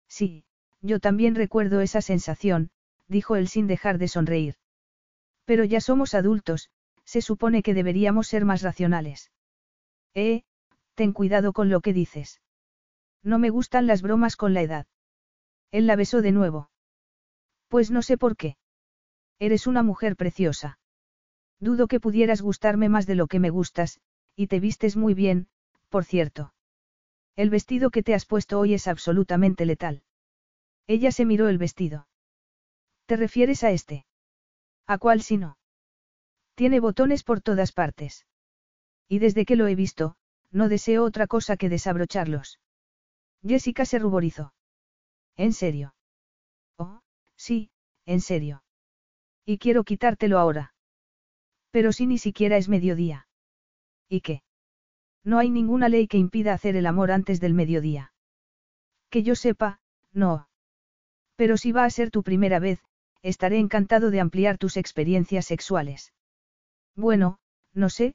Sí, 0.08 0.44
yo 0.82 1.00
también 1.00 1.34
recuerdo 1.34 1.80
esa 1.80 2.02
sensación, 2.02 2.70
dijo 3.08 3.36
él 3.36 3.48
sin 3.48 3.66
dejar 3.66 3.96
de 3.98 4.08
sonreír. 4.08 4.56
Pero 5.44 5.64
ya 5.64 5.80
somos 5.80 6.14
adultos, 6.14 6.70
se 7.10 7.22
supone 7.22 7.64
que 7.64 7.74
deberíamos 7.74 8.28
ser 8.28 8.44
más 8.44 8.62
racionales. 8.62 9.32
Eh, 10.14 10.44
ten 10.94 11.12
cuidado 11.12 11.52
con 11.52 11.68
lo 11.68 11.80
que 11.80 11.92
dices. 11.92 12.40
No 13.24 13.40
me 13.40 13.50
gustan 13.50 13.88
las 13.88 14.00
bromas 14.00 14.36
con 14.36 14.54
la 14.54 14.62
edad. 14.62 14.86
Él 15.72 15.88
la 15.88 15.96
besó 15.96 16.22
de 16.22 16.30
nuevo. 16.30 16.70
Pues 17.66 17.90
no 17.90 18.02
sé 18.02 18.16
por 18.16 18.36
qué. 18.36 18.56
Eres 19.40 19.66
una 19.66 19.82
mujer 19.82 20.14
preciosa. 20.14 20.78
Dudo 21.58 21.88
que 21.88 21.98
pudieras 21.98 22.42
gustarme 22.42 22.88
más 22.88 23.06
de 23.06 23.16
lo 23.16 23.26
que 23.26 23.40
me 23.40 23.50
gustas, 23.50 24.00
y 24.36 24.46
te 24.46 24.60
vistes 24.60 24.96
muy 24.96 25.14
bien, 25.14 25.48
por 25.88 26.04
cierto. 26.04 26.54
El 27.34 27.50
vestido 27.50 27.90
que 27.90 28.04
te 28.04 28.14
has 28.14 28.24
puesto 28.24 28.60
hoy 28.60 28.74
es 28.74 28.86
absolutamente 28.86 29.66
letal. 29.66 30.04
Ella 30.86 31.10
se 31.10 31.24
miró 31.24 31.48
el 31.48 31.58
vestido. 31.58 32.06
¿Te 33.06 33.16
refieres 33.16 33.64
a 33.64 33.72
este? 33.72 34.06
¿A 34.86 34.98
cuál 34.98 35.22
si 35.22 35.38
no? 35.38 35.56
Tiene 36.60 36.78
botones 36.78 37.22
por 37.22 37.40
todas 37.40 37.72
partes. 37.72 38.26
Y 39.08 39.18
desde 39.18 39.46
que 39.46 39.56
lo 39.56 39.66
he 39.66 39.74
visto, 39.74 40.16
no 40.50 40.68
deseo 40.68 41.04
otra 41.04 41.26
cosa 41.26 41.56
que 41.56 41.70
desabrocharlos. 41.70 42.60
Jessica 43.42 43.86
se 43.86 43.98
ruborizó. 43.98 44.52
¿En 45.38 45.54
serio? 45.54 45.94
Oh, 46.76 47.00
sí, 47.34 47.70
en 48.04 48.20
serio. 48.20 48.62
Y 49.46 49.56
quiero 49.56 49.84
quitártelo 49.84 50.38
ahora. 50.38 50.74
Pero 51.70 51.92
si 51.92 52.04
ni 52.04 52.18
siquiera 52.18 52.58
es 52.58 52.68
mediodía. 52.68 53.26
¿Y 54.10 54.20
qué? 54.20 54.42
No 55.24 55.38
hay 55.38 55.48
ninguna 55.48 55.88
ley 55.88 56.08
que 56.08 56.18
impida 56.18 56.52
hacer 56.52 56.76
el 56.76 56.84
amor 56.84 57.10
antes 57.10 57.40
del 57.40 57.54
mediodía. 57.54 58.12
Que 59.08 59.22
yo 59.22 59.34
sepa, 59.34 59.80
no. 60.12 60.46
Pero 61.36 61.56
si 61.56 61.72
va 61.72 61.86
a 61.86 61.90
ser 61.90 62.10
tu 62.10 62.22
primera 62.22 62.58
vez, 62.58 62.84
estaré 63.22 63.58
encantado 63.58 64.10
de 64.10 64.20
ampliar 64.20 64.58
tus 64.58 64.76
experiencias 64.76 65.46
sexuales. 65.46 66.12
Bueno, 66.96 67.38
no 67.72 67.88
sé, 67.88 68.14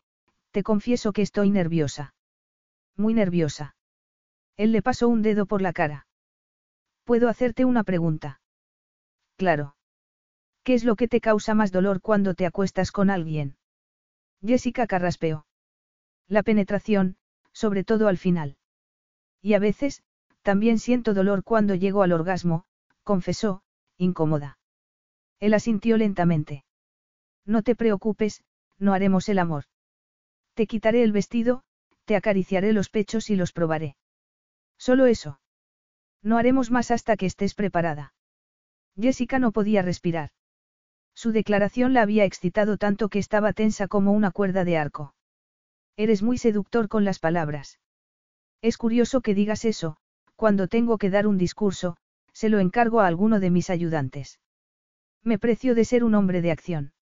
te 0.52 0.64
confieso 0.64 1.12
que 1.14 1.22
estoy 1.22 1.50
nerviosa. 1.50 2.14
Muy 2.96 3.14
nerviosa. 3.14 3.76
Él 4.58 4.72
le 4.72 4.82
pasó 4.82 5.08
un 5.10 5.22
dedo 5.22 5.46
por 5.46 5.62
la 5.62 5.74
cara. 5.74 6.08
¿Puedo 7.04 7.30
hacerte 7.30 7.66
una 7.66 7.84
pregunta? 7.84 8.42
Claro. 9.38 9.76
¿Qué 10.64 10.74
es 10.74 10.84
lo 10.84 10.96
que 10.96 11.08
te 11.08 11.22
causa 11.22 11.54
más 11.54 11.72
dolor 11.72 12.02
cuando 12.02 12.34
te 12.34 12.46
acuestas 12.46 12.92
con 12.92 13.10
alguien? 13.10 13.58
Jessica 14.42 14.88
carraspeó. 14.88 15.46
La 16.28 16.42
penetración, 16.42 17.18
sobre 17.52 17.84
todo 17.84 18.08
al 18.08 18.18
final. 18.18 18.58
Y 19.42 19.54
a 19.54 19.60
veces, 19.60 20.04
también 20.42 20.80
siento 20.80 21.14
dolor 21.14 21.44
cuando 21.44 21.76
llego 21.76 22.02
al 22.02 22.12
orgasmo, 22.12 22.66
confesó, 23.04 23.62
incómoda. 23.98 24.58
Él 25.40 25.54
asintió 25.54 25.98
lentamente. 25.98 26.66
No 27.46 27.62
te 27.62 27.76
preocupes, 27.76 28.44
no 28.80 28.94
haremos 28.94 29.30
el 29.30 29.40
amor. 29.40 29.66
Te 30.54 30.68
quitaré 30.68 31.04
el 31.04 31.12
vestido, 31.12 31.64
te 32.06 32.16
acariciaré 32.16 32.74
los 32.74 32.90
pechos 32.90 33.30
y 33.30 33.36
los 33.36 33.52
probaré. 33.52 33.96
Solo 34.78 35.06
eso. 35.06 35.40
No 36.22 36.38
haremos 36.38 36.72
más 36.72 36.92
hasta 36.92 37.18
que 37.18 37.26
estés 37.26 37.54
preparada. 37.54 38.14
Jessica 39.00 39.40
no 39.40 39.52
podía 39.52 39.82
respirar. 39.82 40.32
Su 41.14 41.32
declaración 41.32 41.94
la 41.94 42.02
había 42.02 42.26
excitado 42.26 42.78
tanto 42.78 43.10
que 43.10 43.20
estaba 43.20 43.54
tensa 43.54 43.88
como 43.88 44.12
una 44.12 44.32
cuerda 44.32 44.64
de 44.66 44.78
arco. 44.78 45.16
Eres 45.98 46.22
muy 46.22 46.38
seductor 46.38 46.90
con 46.90 47.06
las 47.06 47.20
palabras. 47.20 47.80
Es 48.62 48.78
curioso 48.78 49.22
que 49.22 49.34
digas 49.34 49.64
eso, 49.64 49.98
cuando 50.36 50.68
tengo 50.68 50.98
que 50.98 51.10
dar 51.10 51.28
un 51.28 51.38
discurso, 51.38 51.98
se 52.34 52.50
lo 52.50 52.60
encargo 52.60 53.00
a 53.00 53.08
alguno 53.08 53.40
de 53.40 53.50
mis 53.50 53.70
ayudantes. 53.70 54.40
Me 55.24 55.40
precio 55.40 55.74
de 55.76 55.86
ser 55.86 56.04
un 56.04 56.16
hombre 56.16 56.42
de 56.42 56.52
acción. 56.52 56.95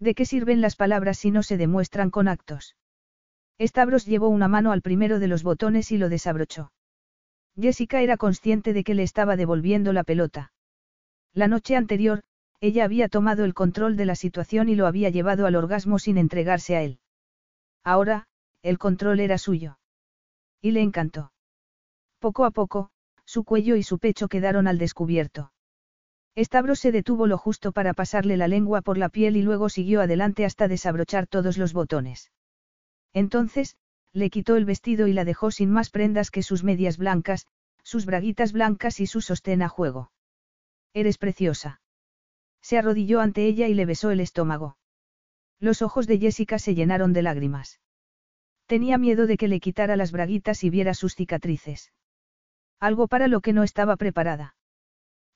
¿De 0.00 0.14
qué 0.14 0.24
sirven 0.24 0.60
las 0.60 0.76
palabras 0.76 1.18
si 1.18 1.30
no 1.30 1.42
se 1.42 1.56
demuestran 1.56 2.10
con 2.10 2.28
actos? 2.28 2.76
Stavros 3.60 4.06
llevó 4.06 4.28
una 4.28 4.46
mano 4.46 4.70
al 4.72 4.82
primero 4.82 5.18
de 5.18 5.26
los 5.26 5.42
botones 5.42 5.90
y 5.90 5.98
lo 5.98 6.08
desabrochó. 6.08 6.70
Jessica 7.60 8.00
era 8.02 8.16
consciente 8.16 8.72
de 8.72 8.84
que 8.84 8.94
le 8.94 9.02
estaba 9.02 9.36
devolviendo 9.36 9.92
la 9.92 10.04
pelota. 10.04 10.52
La 11.34 11.48
noche 11.48 11.74
anterior, 11.74 12.22
ella 12.60 12.84
había 12.84 13.08
tomado 13.08 13.44
el 13.44 13.54
control 13.54 13.96
de 13.96 14.06
la 14.06 14.14
situación 14.14 14.68
y 14.68 14.76
lo 14.76 14.86
había 14.86 15.10
llevado 15.10 15.46
al 15.46 15.56
orgasmo 15.56 15.98
sin 15.98 16.18
entregarse 16.18 16.76
a 16.76 16.82
él. 16.82 17.00
Ahora, 17.82 18.28
el 18.62 18.78
control 18.78 19.20
era 19.20 19.38
suyo. 19.38 19.78
Y 20.60 20.72
le 20.72 20.82
encantó. 20.82 21.32
Poco 22.20 22.44
a 22.44 22.50
poco, 22.50 22.90
su 23.24 23.44
cuello 23.44 23.76
y 23.76 23.82
su 23.82 23.98
pecho 23.98 24.28
quedaron 24.28 24.66
al 24.66 24.78
descubierto. 24.78 25.52
Stavros 26.40 26.78
se 26.78 26.92
detuvo 26.92 27.26
lo 27.26 27.36
justo 27.36 27.72
para 27.72 27.94
pasarle 27.94 28.36
la 28.36 28.46
lengua 28.46 28.80
por 28.80 28.96
la 28.96 29.08
piel 29.08 29.36
y 29.36 29.42
luego 29.42 29.68
siguió 29.68 30.00
adelante 30.00 30.44
hasta 30.44 30.68
desabrochar 30.68 31.26
todos 31.26 31.58
los 31.58 31.72
botones. 31.72 32.30
Entonces, 33.12 33.76
le 34.12 34.30
quitó 34.30 34.56
el 34.56 34.64
vestido 34.64 35.08
y 35.08 35.12
la 35.12 35.24
dejó 35.24 35.50
sin 35.50 35.70
más 35.70 35.90
prendas 35.90 36.30
que 36.30 36.44
sus 36.44 36.62
medias 36.62 36.96
blancas, 36.96 37.46
sus 37.82 38.06
braguitas 38.06 38.52
blancas 38.52 39.00
y 39.00 39.06
su 39.06 39.20
sostén 39.20 39.62
a 39.62 39.68
juego. 39.68 40.12
Eres 40.94 41.18
preciosa. 41.18 41.80
Se 42.60 42.78
arrodilló 42.78 43.20
ante 43.20 43.46
ella 43.46 43.66
y 43.66 43.74
le 43.74 43.86
besó 43.86 44.10
el 44.10 44.20
estómago. 44.20 44.76
Los 45.58 45.82
ojos 45.82 46.06
de 46.06 46.18
Jessica 46.18 46.58
se 46.58 46.74
llenaron 46.74 47.12
de 47.12 47.22
lágrimas. 47.22 47.80
Tenía 48.66 48.98
miedo 48.98 49.26
de 49.26 49.36
que 49.36 49.48
le 49.48 49.60
quitara 49.60 49.96
las 49.96 50.12
braguitas 50.12 50.62
y 50.62 50.70
viera 50.70 50.94
sus 50.94 51.14
cicatrices. 51.14 51.92
Algo 52.78 53.08
para 53.08 53.26
lo 53.26 53.40
que 53.40 53.52
no 53.52 53.64
estaba 53.64 53.96
preparada. 53.96 54.54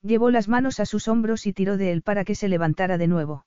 Llevó 0.02 0.30
las 0.30 0.48
manos 0.48 0.80
a 0.80 0.86
sus 0.86 1.06
hombros 1.06 1.46
y 1.46 1.52
tiró 1.52 1.76
de 1.76 1.92
él 1.92 2.02
para 2.02 2.24
que 2.24 2.34
se 2.34 2.48
levantara 2.48 2.98
de 2.98 3.06
nuevo. 3.06 3.46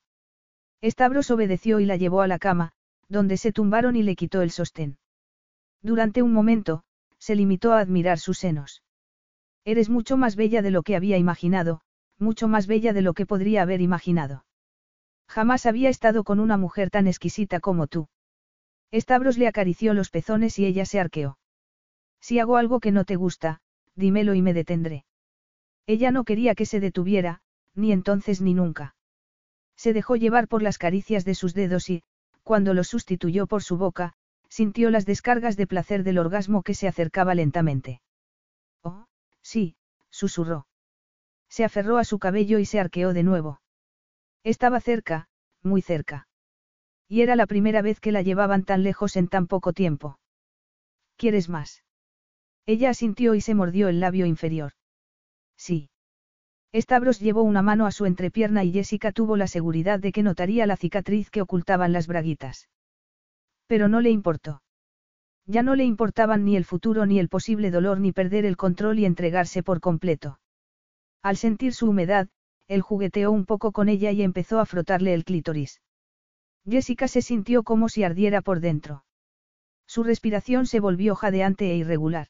Stavros 0.82 1.30
obedeció 1.32 1.80
y 1.80 1.86
la 1.86 1.98
llevó 1.98 2.22
a 2.22 2.28
la 2.28 2.40
cama, 2.40 2.72
donde 3.10 3.38
se 3.38 3.52
tumbaron 3.52 3.96
y 3.96 4.04
le 4.04 4.16
quitó 4.16 4.42
el 4.42 4.52
sostén. 4.52 4.98
Durante 5.82 6.22
un 6.22 6.32
momento, 6.32 6.84
se 7.20 7.36
limitó 7.36 7.74
a 7.74 7.80
admirar 7.80 8.20
sus 8.20 8.38
senos. 8.38 8.84
Eres 9.66 9.90
mucho 9.90 10.16
más 10.16 10.36
bella 10.36 10.62
de 10.62 10.72
lo 10.72 10.84
que 10.84 10.96
había 10.96 11.18
imaginado, 11.18 11.82
mucho 12.20 12.48
más 12.48 12.68
bella 12.68 12.94
de 12.94 13.02
lo 13.02 13.14
que 13.14 13.26
podría 13.26 13.62
haber 13.62 13.82
imaginado. 13.82 14.46
Jamás 15.28 15.66
había 15.66 15.90
estado 15.90 16.24
con 16.24 16.40
una 16.40 16.58
mujer 16.58 16.90
tan 16.90 17.08
exquisita 17.08 17.60
como 17.60 17.88
tú. 17.88 18.08
Stavros 18.94 19.38
le 19.38 19.48
acarició 19.48 19.94
los 19.94 20.10
pezones 20.10 20.58
y 20.60 20.66
ella 20.66 20.86
se 20.86 21.00
arqueó. 21.00 21.38
Si 22.22 22.40
hago 22.40 22.58
algo 22.58 22.80
que 22.80 22.92
no 22.92 23.04
te 23.04 23.16
gusta, 23.16 23.62
dímelo 23.96 24.36
y 24.36 24.42
me 24.42 24.54
detendré. 24.54 25.06
Ella 25.88 26.12
no 26.12 26.24
quería 26.24 26.56
que 26.56 26.66
se 26.66 26.80
detuviera, 26.80 27.42
ni 27.76 27.92
entonces 27.92 28.42
ni 28.42 28.54
nunca. 28.54 28.96
Se 29.76 29.94
dejó 29.94 30.16
llevar 30.16 30.48
por 30.48 30.62
las 30.62 30.78
caricias 30.78 31.26
de 31.26 31.36
sus 31.36 31.54
dedos 31.54 31.90
y, 31.90 32.04
cuando 32.44 32.74
los 32.74 32.88
sustituyó 32.88 33.48
por 33.48 33.64
su 33.64 33.78
boca, 33.78 34.14
sintió 34.50 34.90
las 34.90 35.06
descargas 35.06 35.58
de 35.58 35.68
placer 35.68 36.04
del 36.04 36.18
orgasmo 36.18 36.64
que 36.64 36.74
se 36.74 36.88
acercaba 36.88 37.36
lentamente. 37.36 38.02
Oh, 38.84 39.06
sí, 39.42 39.76
susurró. 40.10 40.68
Se 41.50 41.64
aferró 41.64 41.98
a 41.98 42.04
su 42.04 42.20
cabello 42.20 42.60
y 42.60 42.66
se 42.66 42.80
arqueó 42.80 43.14
de 43.14 43.24
nuevo. 43.24 43.62
Estaba 44.44 44.80
cerca, 44.80 45.28
muy 45.62 45.82
cerca. 45.82 46.28
Y 47.08 47.22
era 47.22 47.36
la 47.36 47.46
primera 47.46 47.82
vez 47.82 48.00
que 48.00 48.12
la 48.12 48.22
llevaban 48.22 48.64
tan 48.64 48.84
lejos 48.84 49.16
en 49.16 49.28
tan 49.28 49.48
poco 49.48 49.74
tiempo. 49.74 50.20
¿Quieres 51.18 51.50
más? 51.50 51.84
Ella 52.66 52.90
asintió 52.90 53.36
y 53.36 53.42
se 53.42 53.56
mordió 53.56 53.90
el 53.90 54.00
labio 54.00 54.26
inferior. 54.26 54.74
Sí. 55.58 55.90
Stavros 56.74 57.20
llevó 57.20 57.44
una 57.44 57.62
mano 57.62 57.86
a 57.86 57.92
su 57.92 58.06
entrepierna 58.06 58.64
y 58.64 58.74
Jessica 58.74 59.12
tuvo 59.12 59.38
la 59.38 59.48
seguridad 59.48 60.00
de 60.00 60.12
que 60.12 60.24
notaría 60.24 60.66
la 60.66 60.76
cicatriz 60.76 61.30
que 61.30 61.42
ocultaban 61.42 61.94
las 61.94 62.08
braguitas. 62.08 62.70
Pero 63.68 63.88
no 63.88 64.02
le 64.02 64.10
importó. 64.10 64.62
Ya 65.46 65.64
no 65.64 65.76
le 65.76 65.86
importaban 65.86 66.44
ni 66.44 66.58
el 66.58 66.66
futuro 66.66 67.06
ni 67.06 67.20
el 67.20 67.30
posible 67.30 67.72
dolor 67.72 68.00
ni 68.00 68.12
perder 68.12 68.46
el 68.46 68.58
control 68.58 69.00
y 69.00 69.06
entregarse 69.06 69.64
por 69.64 69.80
completo. 69.80 70.40
Al 71.22 71.38
sentir 71.38 71.74
su 71.74 71.90
humedad, 71.90 72.28
él 72.68 72.82
jugueteó 72.82 73.32
un 73.32 73.46
poco 73.46 73.72
con 73.72 73.90
ella 73.90 74.12
y 74.12 74.22
empezó 74.22 74.60
a 74.60 74.66
frotarle 74.66 75.14
el 75.14 75.24
clítoris. 75.24 75.82
Jessica 76.68 77.08
se 77.08 77.22
sintió 77.22 77.64
como 77.64 77.90
si 77.90 78.04
ardiera 78.04 78.42
por 78.42 78.60
dentro. 78.60 79.06
Su 79.88 80.04
respiración 80.04 80.66
se 80.66 80.80
volvió 80.80 81.16
jadeante 81.16 81.72
e 81.72 81.76
irregular. 81.78 82.28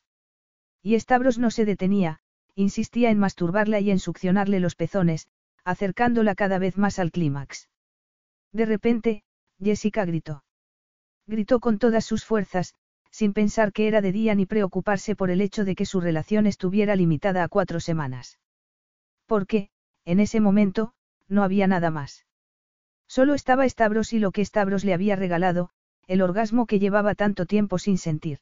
Y 0.83 0.99
Stavros 0.99 1.39
no 1.39 1.51
se 1.51 1.63
detenía, 1.63 2.19
insistía 2.55 3.09
en 3.09 3.19
masturbarla 3.19 3.79
y 3.79 3.91
en 3.91 3.99
succionarle 3.99 4.59
los 4.59 4.75
pezones, 4.75 5.27
acercándola 5.63 6.35
cada 6.35 6.57
vez 6.57 6.77
más 6.77 6.99
al 6.99 7.11
clímax. 7.11 7.69
De 8.51 8.65
repente, 8.65 9.23
Jessica 9.61 10.05
gritó. 10.05 10.43
Gritó 11.27 11.59
con 11.59 11.79
todas 11.79 12.05
sus 12.05 12.23
fuerzas, 12.23 12.75
sin 13.11 13.33
pensar 13.33 13.71
que 13.71 13.87
era 13.87 14.01
de 14.01 14.11
día 14.11 14.35
ni 14.35 14.45
preocuparse 14.45 15.15
por 15.15 15.29
el 15.29 15.41
hecho 15.41 15.65
de 15.65 15.75
que 15.75 15.85
su 15.85 16.01
relación 16.01 16.47
estuviera 16.47 16.95
limitada 16.95 17.43
a 17.43 17.47
cuatro 17.47 17.79
semanas. 17.79 18.39
Porque, 19.25 19.69
en 20.05 20.19
ese 20.19 20.39
momento, 20.39 20.93
no 21.27 21.43
había 21.43 21.67
nada 21.67 21.89
más. 21.91 22.25
Solo 23.07 23.33
estaba 23.33 23.67
Stavros 23.67 24.13
y 24.13 24.19
lo 24.19 24.31
que 24.31 24.45
Stavros 24.45 24.83
le 24.83 24.93
había 24.93 25.15
regalado, 25.15 25.69
el 26.07 26.21
orgasmo 26.21 26.65
que 26.65 26.79
llevaba 26.79 27.15
tanto 27.15 27.45
tiempo 27.45 27.79
sin 27.79 27.97
sentir. 27.97 28.39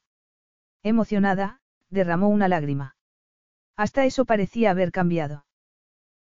Emocionada, 0.82 1.60
derramó 1.88 2.28
una 2.28 2.48
lágrima. 2.48 2.96
Hasta 3.76 4.04
eso 4.04 4.24
parecía 4.24 4.70
haber 4.70 4.92
cambiado. 4.92 5.44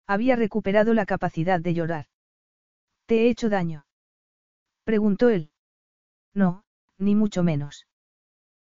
Había 0.08 0.36
recuperado 0.36 0.94
la 0.94 1.06
capacidad 1.06 1.60
de 1.60 1.74
llorar. 1.74 2.08
¿Te 3.06 3.22
he 3.22 3.30
hecho 3.30 3.50
daño? 3.50 3.86
preguntó 4.84 5.30
él. 5.30 5.52
No, 6.34 6.64
ni 6.98 7.16
mucho 7.16 7.44
menos. 7.44 7.88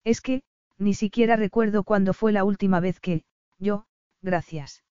Es 0.05 0.21
que, 0.21 0.43
ni 0.79 0.95
siquiera 0.95 1.37
recuerdo 1.37 1.85
cuándo 1.85 2.13
fue 2.15 2.33
la 2.33 2.45
última 2.45 2.81
vez 2.81 3.01
que, 3.01 3.25
yo, 3.59 3.87
gracias. 4.23 4.85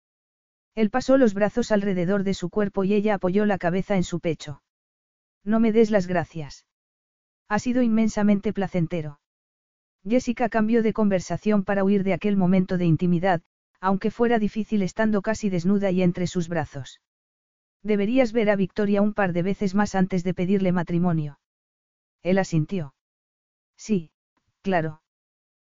Él 0.76 0.90
pasó 0.90 1.18
los 1.18 1.34
brazos 1.34 1.72
alrededor 1.72 2.24
de 2.24 2.34
su 2.34 2.50
cuerpo 2.50 2.84
y 2.84 2.94
ella 2.94 3.16
apoyó 3.16 3.46
la 3.46 3.58
cabeza 3.58 3.96
en 3.96 4.04
su 4.04 4.20
pecho. 4.20 4.62
No 5.44 5.60
me 5.60 5.72
des 5.72 5.90
las 5.90 6.08
gracias. 6.08 6.68
Ha 7.48 7.60
sido 7.60 7.82
inmensamente 7.82 8.54
placentero. 8.54 9.20
Jessica 10.04 10.50
cambió 10.50 10.84
de 10.84 10.94
conversación 10.94 11.64
para 11.64 11.84
huir 11.84 12.04
de 12.04 12.14
aquel 12.14 12.38
momento 12.38 12.78
de 12.78 12.86
intimidad, 12.86 13.42
aunque 13.80 14.12
fuera 14.12 14.40
difícil 14.40 14.82
estando 14.82 15.22
casi 15.22 15.50
desnuda 15.50 15.92
y 15.92 16.02
entre 16.02 16.28
sus 16.28 16.48
brazos. 16.50 17.02
Deberías 17.84 18.34
ver 18.34 18.50
a 18.50 18.56
Victoria 18.56 19.02
un 19.02 19.14
par 19.14 19.34
de 19.34 19.44
veces 19.44 19.76
más 19.76 19.96
antes 19.96 20.24
de 20.24 20.34
pedirle 20.34 20.72
matrimonio. 20.72 21.40
Él 22.24 22.40
asintió. 22.40 22.96
Sí, 23.78 24.12
claro. 24.62 25.02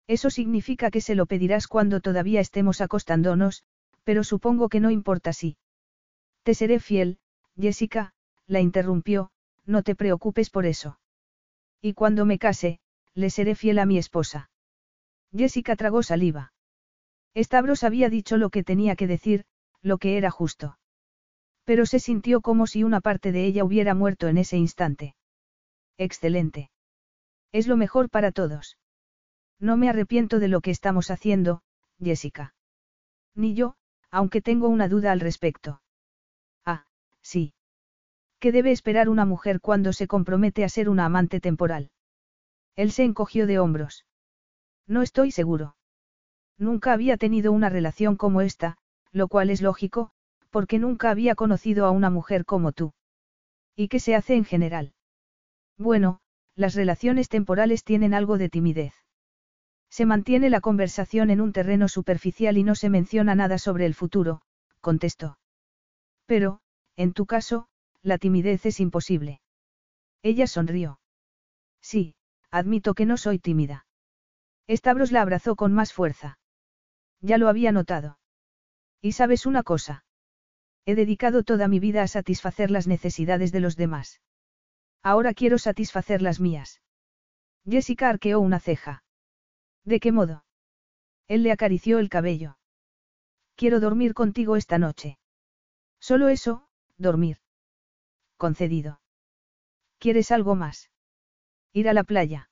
Eso 0.07 0.31
significa 0.31 0.91
que 0.91 1.01
se 1.01 1.15
lo 1.15 1.27
pedirás 1.27 1.69
cuando 1.69 2.01
todavía 2.01 2.41
estemos 2.41 2.81
acostándonos, 2.81 3.65
pero 4.03 4.25
supongo 4.25 4.69
que 4.69 4.81
no 4.81 4.91
importa 4.91 5.33
si. 5.33 5.57
Te 6.43 6.55
seré 6.55 6.81
fiel, 6.81 7.19
Jessica, 7.57 8.15
la 8.47 8.61
interrumpió, 8.61 9.31
no 9.67 9.83
te 9.83 9.95
preocupes 9.95 10.51
por 10.51 10.67
eso. 10.67 10.99
Y 11.81 11.95
cuando 11.95 12.25
me 12.25 12.39
case, 12.39 12.81
le 13.15 13.31
seré 13.31 13.55
fiel 13.55 13.79
a 13.79 13.87
mi 13.87 13.99
esposa. 13.99 14.51
Jessica 15.33 15.77
tragó 15.77 16.03
saliva. 16.03 16.53
Stavros 17.37 17.85
había 17.85 18.09
dicho 18.09 18.37
lo 18.37 18.51
que 18.51 18.65
tenía 18.65 18.97
que 18.97 19.07
decir, 19.07 19.45
lo 19.83 19.99
que 19.99 20.17
era 20.17 20.31
justo. 20.31 20.79
Pero 21.65 21.87
se 21.87 22.01
sintió 22.01 22.41
como 22.41 22.67
si 22.67 22.85
una 22.85 23.01
parte 23.01 23.33
de 23.33 23.45
ella 23.45 23.65
hubiera 23.65 23.95
muerto 23.95 24.29
en 24.29 24.39
ese 24.39 24.57
instante. 24.57 25.15
Excelente. 25.97 26.71
Es 27.53 27.67
lo 27.67 27.77
mejor 27.77 28.11
para 28.11 28.33
todos. 28.33 28.79
No 29.59 29.77
me 29.77 29.89
arrepiento 29.89 30.39
de 30.39 30.49
lo 30.49 30.61
que 30.61 30.71
estamos 30.71 31.11
haciendo, 31.11 31.63
Jessica. 32.03 32.55
Ni 33.35 33.55
yo, 33.55 33.77
aunque 34.11 34.41
tengo 34.41 34.69
una 34.69 34.89
duda 34.89 35.13
al 35.13 35.21
respecto. 35.21 35.83
Ah, 36.65 36.87
sí. 37.21 37.55
¿Qué 38.39 38.53
debe 38.53 38.73
esperar 38.73 39.09
una 39.09 39.27
mujer 39.27 39.61
cuando 39.61 39.93
se 39.93 40.07
compromete 40.07 40.65
a 40.65 40.69
ser 40.69 40.89
una 40.89 41.05
amante 41.05 41.41
temporal? 41.41 41.91
Él 42.75 42.91
se 42.91 43.05
encogió 43.05 43.47
de 43.47 43.59
hombros. 43.59 44.07
No 44.87 45.03
estoy 45.03 45.31
seguro. 45.31 45.77
Nunca 46.61 46.93
había 46.93 47.17
tenido 47.17 47.53
una 47.53 47.71
relación 47.71 48.17
como 48.17 48.43
esta, 48.43 48.77
lo 49.13 49.29
cual 49.29 49.49
es 49.49 49.63
lógico, 49.63 50.11
porque 50.51 50.79
nunca 50.79 51.09
había 51.09 51.35
conocido 51.35 51.87
a 51.87 51.91
una 51.91 52.11
mujer 52.11 52.45
como 52.45 52.73
tú. 52.73 52.93
¿Y 53.75 53.89
qué 53.89 53.99
se 53.99 54.15
hace 54.15 54.35
en 54.35 54.45
general? 54.45 54.93
Bueno, 55.79 56.21
las 56.55 56.75
relaciones 56.75 57.31
temporales 57.31 57.83
tienen 57.83 58.13
algo 58.13 58.37
de 58.37 58.51
timidez. 58.51 58.93
Se 59.89 60.05
mantiene 60.05 60.51
la 60.51 60.61
conversación 60.61 61.31
en 61.31 61.41
un 61.41 61.55
terreno 61.55 61.89
superficial 61.89 62.59
y 62.59 62.63
no 62.63 62.75
se 62.75 62.91
menciona 62.91 63.35
nada 63.35 63.57
sobre 63.57 63.87
el 63.87 63.95
futuro, 63.95 64.43
contestó. 64.83 65.39
Pero, 66.27 66.61
en 66.95 67.15
tu 67.15 67.25
caso, 67.25 67.69
la 68.03 68.19
timidez 68.19 68.67
es 68.67 68.81
imposible. 68.81 69.41
Ella 70.23 70.47
sonrió. 70.47 71.01
Sí, 71.81 72.17
admito 72.51 72.93
que 72.93 73.07
no 73.07 73.17
soy 73.17 73.39
tímida. 73.39 73.87
Stavros 74.69 75.11
la 75.11 75.23
abrazó 75.23 75.57
con 75.57 75.73
más 75.73 75.95
fuerza. 75.95 76.37
Ya 77.21 77.39
lo 77.39 77.49
había 77.49 77.73
notado. 77.73 78.19
Y 79.01 79.13
sabes 79.13 79.47
una 79.47 79.63
cosa. 79.63 80.05
He 80.87 80.95
dedicado 80.95 81.43
toda 81.43 81.69
mi 81.69 81.79
vida 81.79 82.03
a 82.03 82.09
satisfacer 82.09 82.71
las 82.71 82.87
necesidades 82.87 83.53
de 83.53 83.61
los 83.61 83.77
demás. 83.77 84.21
Ahora 85.03 85.35
quiero 85.35 85.59
satisfacer 85.59 86.23
las 86.23 86.41
mías. 86.41 86.81
Jessica 87.65 88.09
arqueó 88.09 88.41
una 88.41 88.61
ceja. 88.61 89.05
¿De 89.85 90.01
qué 90.01 90.13
modo? 90.13 90.45
Él 91.29 91.43
le 91.43 91.53
acarició 91.53 91.99
el 91.99 92.09
cabello. 92.09 92.59
Quiero 93.55 93.81
dormir 93.81 94.15
contigo 94.15 94.57
esta 94.57 94.79
noche. 94.79 95.19
Solo 96.01 96.29
eso, 96.29 96.67
dormir. 96.97 97.39
Concedido. 98.37 99.01
¿Quieres 99.99 100.31
algo 100.31 100.55
más? 100.55 100.91
Ir 101.73 101.89
a 101.89 101.93
la 101.93 102.05
playa. 102.05 102.51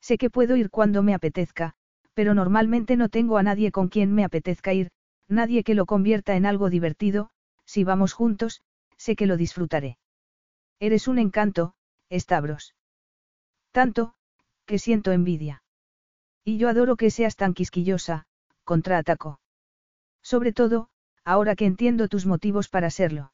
Sé 0.00 0.18
que 0.18 0.30
puedo 0.30 0.56
ir 0.56 0.70
cuando 0.70 1.02
me 1.02 1.14
apetezca, 1.14 1.74
pero 2.20 2.34
normalmente 2.34 2.98
no 2.98 3.08
tengo 3.08 3.38
a 3.38 3.42
nadie 3.42 3.72
con 3.72 3.88
quien 3.88 4.12
me 4.12 4.24
apetezca 4.24 4.74
ir, 4.74 4.90
nadie 5.26 5.64
que 5.64 5.74
lo 5.74 5.86
convierta 5.86 6.36
en 6.36 6.44
algo 6.44 6.68
divertido, 6.68 7.30
si 7.64 7.82
vamos 7.82 8.12
juntos, 8.12 8.60
sé 8.98 9.16
que 9.16 9.24
lo 9.24 9.38
disfrutaré. 9.38 9.96
Eres 10.80 11.08
un 11.08 11.18
encanto, 11.18 11.72
Stavros. 12.12 12.74
Tanto, 13.72 14.12
que 14.66 14.78
siento 14.78 15.12
envidia. 15.12 15.62
Y 16.44 16.58
yo 16.58 16.68
adoro 16.68 16.96
que 16.96 17.10
seas 17.10 17.36
tan 17.36 17.54
quisquillosa, 17.54 18.26
contraatacó. 18.64 19.40
Sobre 20.22 20.52
todo, 20.52 20.90
ahora 21.24 21.56
que 21.56 21.64
entiendo 21.64 22.06
tus 22.06 22.26
motivos 22.26 22.68
para 22.68 22.90
serlo. 22.90 23.32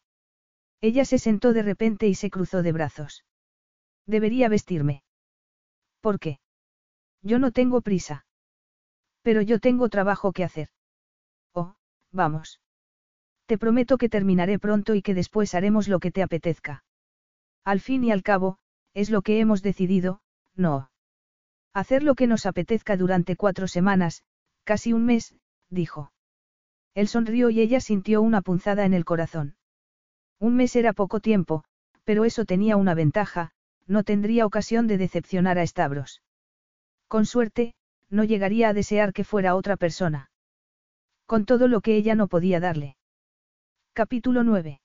Ella 0.81 1.05
se 1.05 1.18
sentó 1.18 1.52
de 1.52 1.65
repente 1.65 2.06
y 2.06 2.15
se 2.15 2.31
cruzó 2.31 2.62
de 2.62 2.70
brazos. 2.70 3.24
Debería 4.06 4.48
vestirme. 4.48 5.02
¿Por 6.00 6.20
qué? 6.20 6.39
Yo 7.20 7.40
no 7.40 7.50
tengo 7.50 7.81
prisa. 7.81 8.26
Pero 9.26 9.42
yo 9.42 9.58
tengo 9.58 9.88
trabajo 9.88 10.30
que 10.30 10.44
hacer. 10.44 10.68
Oh, 11.52 11.74
vamos. 12.12 12.60
Te 13.46 13.58
prometo 13.58 13.98
que 13.98 14.08
terminaré 14.08 14.60
pronto 14.60 14.94
y 14.94 15.02
que 15.02 15.14
después 15.14 15.52
haremos 15.56 15.88
lo 15.88 15.98
que 15.98 16.12
te 16.12 16.22
apetezca. 16.22 16.84
Al 17.64 17.80
fin 17.80 18.05
y 18.05 18.12
al 18.12 18.22
cabo, 18.22 18.58
es 18.94 19.10
lo 19.10 19.22
que 19.22 19.40
hemos 19.40 19.62
decidido, 19.62 20.20
no. 20.55 20.92
Hacer 21.74 22.05
lo 22.05 22.14
que 22.14 22.28
nos 22.28 22.46
apetezca 22.46 22.96
durante 22.96 23.34
cuatro 23.34 23.66
semanas, 23.66 24.22
casi 24.62 24.92
un 24.92 25.06
mes, 25.06 25.34
dijo. 25.70 26.12
Él 26.94 27.08
sonrió 27.08 27.50
y 27.50 27.60
ella 27.60 27.80
sintió 27.80 28.22
una 28.22 28.42
punzada 28.42 28.84
en 28.84 28.94
el 28.94 29.05
corazón. 29.05 29.56
Un 30.38 30.55
mes 30.55 30.76
era 30.76 30.92
poco 30.92 31.18
tiempo, 31.18 31.64
pero 32.05 32.24
eso 32.24 32.44
tenía 32.44 32.76
una 32.76 32.94
ventaja, 32.94 33.50
no 33.88 34.05
tendría 34.05 34.46
ocasión 34.46 34.86
de 34.86 34.98
decepcionar 34.98 35.58
a 35.58 35.66
Stavros. 35.66 36.22
Con 37.08 37.26
suerte, 37.26 37.74
no 38.10 38.25
llegaría 38.25 38.68
a 38.68 38.73
desear 38.73 39.12
que 39.12 39.25
fuera 39.25 39.55
otra 39.55 39.76
persona. 39.76 40.31
Con 41.26 41.44
todo 41.44 41.68
lo 41.68 41.81
que 41.81 41.97
ella 41.97 42.15
no 42.15 42.28
podía 42.28 42.60
darle. 42.60 42.97
Capítulo 43.93 44.44
9. 44.44 44.81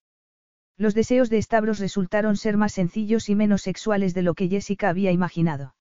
Los 0.77 0.95
deseos 0.95 1.29
de 1.29 1.41
Stavros 1.41 1.79
resultaron 1.79 2.37
ser 2.37 2.57
más 2.57 2.73
sencillos 2.73 3.29
y 3.29 3.35
menos 3.35 3.61
sexuales 3.61 4.13
de 4.13 4.23
lo 4.23 4.33
que 4.33 4.47
Jessica 4.47 4.89
había 4.89 5.11
imaginado. 5.11 5.75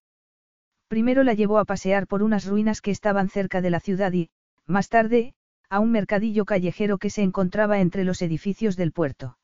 Primero 0.88 1.22
la 1.22 1.34
llevó 1.34 1.58
a 1.58 1.64
pasear 1.64 2.06
por 2.06 2.22
unas 2.22 2.44
ruinas 2.44 2.82
que 2.82 2.90
estaban 2.90 3.28
cerca 3.28 3.60
de 3.60 3.70
la 3.70 3.80
ciudad 3.80 4.12
y, 4.12 4.28
más 4.66 4.88
tarde, 4.88 5.34
a 5.70 5.78
un 5.78 5.92
mercadillo 5.92 6.44
callejero 6.44 6.98
que 6.98 7.10
se 7.10 7.22
encontraba 7.22 7.80
entre 7.80 8.04
los 8.04 8.20
edificios 8.22 8.76
del 8.76 8.92
puerto. 8.92 9.38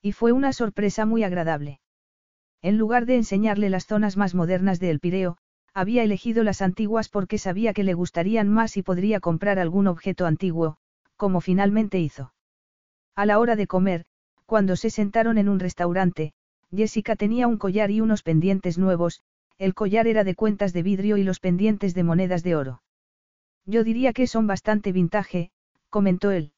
Y 0.00 0.12
fue 0.12 0.32
una 0.32 0.52
sorpresa 0.52 1.04
muy 1.04 1.22
agradable. 1.22 1.78
En 2.62 2.78
lugar 2.78 3.06
de 3.06 3.16
enseñarle 3.16 3.68
las 3.68 3.86
zonas 3.86 4.16
más 4.16 4.34
modernas 4.34 4.80
de 4.80 4.90
El 4.90 4.98
Pireo, 4.98 5.36
había 5.74 6.02
elegido 6.02 6.44
las 6.44 6.62
antiguas 6.62 7.08
porque 7.08 7.38
sabía 7.38 7.72
que 7.72 7.84
le 7.84 7.94
gustarían 7.94 8.48
más 8.48 8.76
y 8.76 8.82
podría 8.82 9.20
comprar 9.20 9.58
algún 9.58 9.86
objeto 9.86 10.26
antiguo, 10.26 10.76
como 11.16 11.40
finalmente 11.40 11.98
hizo. 11.98 12.34
A 13.14 13.26
la 13.26 13.38
hora 13.38 13.56
de 13.56 13.66
comer, 13.66 14.04
cuando 14.46 14.76
se 14.76 14.90
sentaron 14.90 15.38
en 15.38 15.48
un 15.48 15.60
restaurante, 15.60 16.34
Jessica 16.74 17.16
tenía 17.16 17.46
un 17.46 17.58
collar 17.58 17.90
y 17.90 18.00
unos 18.00 18.22
pendientes 18.22 18.78
nuevos, 18.78 19.22
el 19.58 19.74
collar 19.74 20.06
era 20.06 20.24
de 20.24 20.34
cuentas 20.34 20.72
de 20.72 20.82
vidrio 20.82 21.16
y 21.16 21.24
los 21.24 21.40
pendientes 21.40 21.94
de 21.94 22.02
monedas 22.02 22.42
de 22.42 22.56
oro. 22.56 22.82
Yo 23.64 23.84
diría 23.84 24.12
que 24.12 24.26
son 24.26 24.46
bastante 24.46 24.92
vintage, 24.92 25.50
comentó 25.88 26.30
él. 26.30 26.52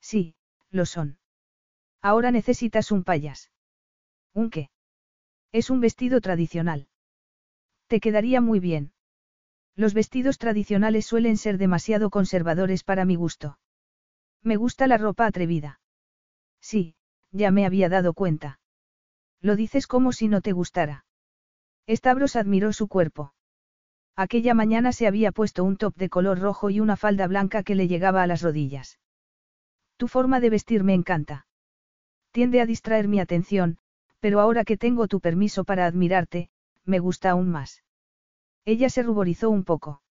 Sí, 0.00 0.34
lo 0.70 0.86
son. 0.86 1.18
Ahora 2.02 2.30
necesitas 2.30 2.90
un 2.90 3.04
payas. 3.04 3.50
¿Un 4.34 4.50
qué? 4.50 4.70
Es 5.52 5.70
un 5.70 5.80
vestido 5.80 6.20
tradicional. 6.20 6.88
Te 7.86 8.00
quedaría 8.00 8.40
muy 8.40 8.60
bien. 8.60 8.92
Los 9.76 9.94
vestidos 9.94 10.38
tradicionales 10.38 11.06
suelen 11.06 11.36
ser 11.36 11.58
demasiado 11.58 12.10
conservadores 12.10 12.82
para 12.82 13.04
mi 13.04 13.14
gusto. 13.14 13.58
Me 14.42 14.56
gusta 14.56 14.86
la 14.86 14.96
ropa 14.96 15.26
atrevida. 15.26 15.80
Sí, 16.60 16.94
ya 17.30 17.50
me 17.50 17.66
había 17.66 17.88
dado 17.88 18.14
cuenta. 18.14 18.58
Lo 19.40 19.54
dices 19.54 19.86
como 19.86 20.12
si 20.12 20.28
no 20.28 20.40
te 20.40 20.52
gustara. 20.52 21.04
Stavros 21.88 22.36
admiró 22.36 22.72
su 22.72 22.88
cuerpo. 22.88 23.34
Aquella 24.16 24.54
mañana 24.54 24.92
se 24.92 25.06
había 25.06 25.30
puesto 25.30 25.62
un 25.62 25.76
top 25.76 25.94
de 25.96 26.08
color 26.08 26.40
rojo 26.40 26.70
y 26.70 26.80
una 26.80 26.96
falda 26.96 27.26
blanca 27.26 27.62
que 27.62 27.74
le 27.74 27.86
llegaba 27.86 28.22
a 28.22 28.26
las 28.26 28.40
rodillas. 28.40 28.98
Tu 29.98 30.08
forma 30.08 30.40
de 30.40 30.50
vestir 30.50 30.84
me 30.84 30.94
encanta. 30.94 31.46
Tiende 32.32 32.60
a 32.60 32.66
distraer 32.66 33.08
mi 33.08 33.20
atención, 33.20 33.78
pero 34.20 34.40
ahora 34.40 34.64
que 34.64 34.76
tengo 34.76 35.06
tu 35.06 35.20
permiso 35.20 35.64
para 35.64 35.86
admirarte, 35.86 36.48
me 36.86 36.98
gusta 36.98 37.30
aún 37.30 37.50
más. 37.50 37.82
Ella 38.64 38.88
se 38.88 39.02
ruborizó 39.02 39.50
un 39.50 39.64
poco. 39.64 40.02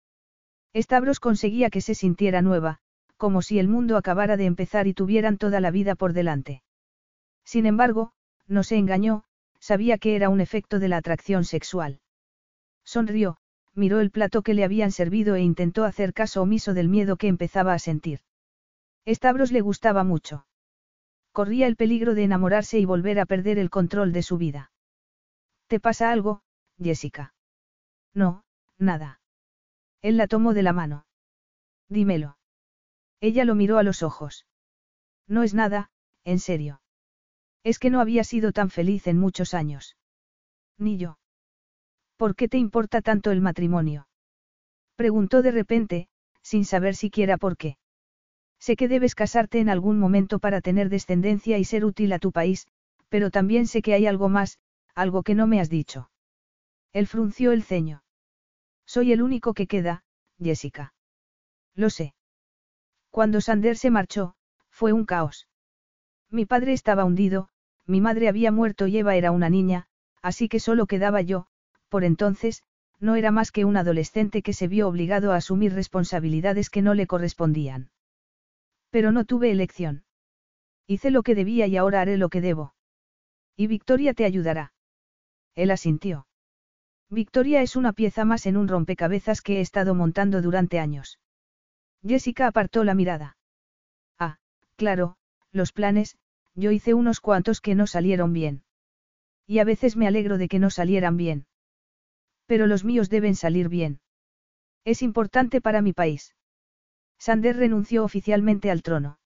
Stavros 0.75 1.19
conseguía 1.19 1.69
que 1.69 1.81
se 1.81 1.95
sintiera 1.95 2.41
nueva, 2.41 2.79
como 3.17 3.41
si 3.41 3.59
el 3.59 3.67
mundo 3.67 3.97
acabara 3.97 4.37
de 4.37 4.45
empezar 4.45 4.87
y 4.87 4.93
tuvieran 4.93 5.37
toda 5.37 5.59
la 5.61 5.71
vida 5.71 5.95
por 5.95 6.13
delante. 6.13 6.63
Sin 7.43 7.65
embargo, 7.65 8.11
no 8.47 8.63
se 8.63 8.77
engañó, 8.77 9.23
sabía 9.59 9.97
que 9.97 10.15
era 10.15 10.29
un 10.29 10.41
efecto 10.41 10.79
de 10.79 10.89
la 10.89 10.97
atracción 10.97 11.45
sexual. 11.45 12.01
Sonrió, 12.83 13.37
miró 13.73 13.99
el 13.99 14.11
plato 14.11 14.41
que 14.41 14.53
le 14.53 14.63
habían 14.63 14.91
servido 14.91 15.35
e 15.35 15.41
intentó 15.41 15.85
hacer 15.85 16.13
caso 16.13 16.41
omiso 16.41 16.73
del 16.73 16.89
miedo 16.89 17.17
que 17.17 17.27
empezaba 17.27 17.73
a 17.73 17.79
sentir. 17.79 18.21
Stavros 19.07 19.51
le 19.51 19.61
gustaba 19.61 20.03
mucho. 20.03 20.45
Corría 21.31 21.67
el 21.67 21.75
peligro 21.75 22.15
de 22.15 22.23
enamorarse 22.23 22.79
y 22.79 22.85
volver 22.85 23.19
a 23.19 23.25
perder 23.25 23.59
el 23.59 23.69
control 23.69 24.13
de 24.13 24.23
su 24.23 24.37
vida. 24.37 24.71
¿Te 25.67 25.79
pasa 25.79 26.11
algo, 26.11 26.41
Jessica. 26.81 27.33
No, 28.13 28.43
nada. 28.77 29.19
Él 30.01 30.17
la 30.17 30.27
tomó 30.27 30.53
de 30.53 30.63
la 30.63 30.73
mano. 30.73 31.05
Dímelo. 31.89 32.37
Ella 33.21 33.45
lo 33.45 33.55
miró 33.55 33.77
a 33.77 33.83
los 33.83 34.03
ojos. 34.03 34.45
No 35.27 35.43
es 35.43 35.53
nada, 35.53 35.89
en 36.23 36.39
serio. 36.39 36.81
Es 37.63 37.79
que 37.79 37.89
no 37.89 37.99
había 37.99 38.23
sido 38.23 38.51
tan 38.51 38.69
feliz 38.69 39.07
en 39.07 39.17
muchos 39.17 39.53
años. 39.53 39.97
Ni 40.77 40.97
yo. 40.97 41.17
¿Por 42.17 42.35
qué 42.35 42.47
te 42.47 42.57
importa 42.57 43.01
tanto 43.01 43.31
el 43.31 43.41
matrimonio? 43.41 44.07
Preguntó 44.95 45.41
de 45.41 45.51
repente, 45.51 46.07
sin 46.41 46.65
saber 46.65 46.95
siquiera 46.95 47.37
por 47.37 47.57
qué. 47.57 47.77
Sé 48.59 48.75
que 48.75 48.87
debes 48.87 49.15
casarte 49.15 49.59
en 49.59 49.69
algún 49.69 49.99
momento 49.99 50.39
para 50.39 50.61
tener 50.61 50.89
descendencia 50.89 51.57
y 51.57 51.65
ser 51.65 51.85
útil 51.85 52.13
a 52.13 52.19
tu 52.19 52.31
país, 52.31 52.67
pero 53.09 53.31
también 53.31 53.67
sé 53.67 53.81
que 53.81 53.93
hay 53.93 54.07
algo 54.07 54.29
más, 54.29 54.59
algo 54.93 55.23
que 55.23 55.35
no 55.35 55.47
me 55.47 55.59
has 55.59 55.69
dicho. 55.69 56.09
Él 56.95 57.07
frunció 57.07 57.51
el 57.51 57.61
ceño. 57.61 58.03
Soy 58.85 59.11
el 59.11 59.21
único 59.21 59.53
que 59.53 59.67
queda, 59.67 60.05
Jessica. 60.41 60.93
Lo 61.73 61.89
sé. 61.89 62.15
Cuando 63.09 63.41
Sander 63.41 63.75
se 63.75 63.89
marchó, 63.89 64.35
fue 64.69 64.93
un 64.93 65.03
caos. 65.03 65.49
Mi 66.29 66.45
padre 66.45 66.71
estaba 66.71 67.03
hundido, 67.03 67.49
mi 67.85 67.99
madre 67.99 68.29
había 68.29 68.49
muerto 68.53 68.87
y 68.87 68.97
Eva 68.97 69.17
era 69.17 69.31
una 69.31 69.49
niña, 69.49 69.87
así 70.21 70.47
que 70.47 70.61
solo 70.61 70.85
quedaba 70.85 71.19
yo, 71.19 71.47
por 71.89 72.05
entonces, 72.05 72.63
no 73.01 73.15
era 73.15 73.29
más 73.29 73.51
que 73.51 73.65
un 73.65 73.75
adolescente 73.75 74.41
que 74.41 74.53
se 74.53 74.69
vio 74.69 74.87
obligado 74.87 75.33
a 75.33 75.35
asumir 75.35 75.73
responsabilidades 75.73 76.69
que 76.69 76.81
no 76.81 76.93
le 76.93 77.07
correspondían. 77.07 77.91
Pero 78.89 79.11
no 79.11 79.25
tuve 79.25 79.51
elección. 79.51 80.05
Hice 80.87 81.11
lo 81.11 81.23
que 81.23 81.35
debía 81.35 81.67
y 81.67 81.75
ahora 81.75 81.99
haré 81.99 82.15
lo 82.15 82.29
que 82.29 82.39
debo. 82.39 82.73
Y 83.57 83.67
Victoria 83.67 84.13
te 84.13 84.23
ayudará. 84.23 84.71
Él 85.55 85.71
asintió. 85.71 86.25
Victoria 87.09 87.61
es 87.61 87.75
una 87.75 87.93
pieza 87.93 88.25
más 88.25 88.45
en 88.45 88.57
un 88.57 88.67
rompecabezas 88.67 89.41
que 89.41 89.57
he 89.57 89.61
estado 89.61 89.93
montando 89.93 90.41
durante 90.41 90.79
años. 90.79 91.19
Jessica 92.03 92.47
apartó 92.47 92.83
la 92.83 92.95
mirada. 92.95 93.37
Ah, 94.19 94.37
claro, 94.75 95.17
los 95.51 95.71
planes, 95.71 96.17
yo 96.55 96.71
hice 96.71 96.93
unos 96.93 97.19
cuantos 97.19 97.61
que 97.61 97.75
no 97.75 97.87
salieron 97.87 98.33
bien. 98.33 98.63
Y 99.45 99.59
a 99.59 99.63
veces 99.63 99.95
me 99.95 100.07
alegro 100.07 100.37
de 100.37 100.47
que 100.47 100.59
no 100.59 100.69
salieran 100.69 101.17
bien. 101.17 101.45
Pero 102.47 102.67
los 102.67 102.83
míos 102.83 103.09
deben 103.09 103.35
salir 103.35 103.69
bien. 103.69 103.99
Es 104.83 105.01
importante 105.01 105.61
para 105.61 105.81
mi 105.81 105.93
país. 105.93 106.35
Sander 107.17 107.55
renunció 107.55 108.03
oficialmente 108.03 108.71
al 108.71 108.81
trono. 108.81 109.19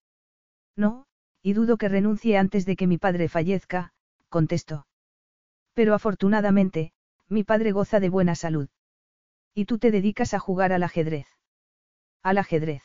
No, 0.76 1.06
y 1.42 1.54
dudo 1.54 1.76
que 1.76 1.88
renuncie 1.88 2.36
antes 2.36 2.66
de 2.66 2.76
que 2.76 2.86
mi 2.86 2.98
padre 2.98 3.28
fallezca, 3.28 3.92
contestó. 4.28 4.86
Pero 5.74 5.94
afortunadamente, 5.94 6.92
mi 7.30 7.44
padre 7.44 7.72
goza 7.72 8.00
de 8.00 8.10
buena 8.10 8.34
salud. 8.34 8.68
Y 9.54 9.64
tú 9.64 9.78
te 9.78 9.90
dedicas 9.90 10.34
a 10.34 10.38
jugar 10.38 10.72
al 10.72 10.82
ajedrez. 10.82 11.26
¿Al 12.22 12.38
ajedrez? 12.38 12.82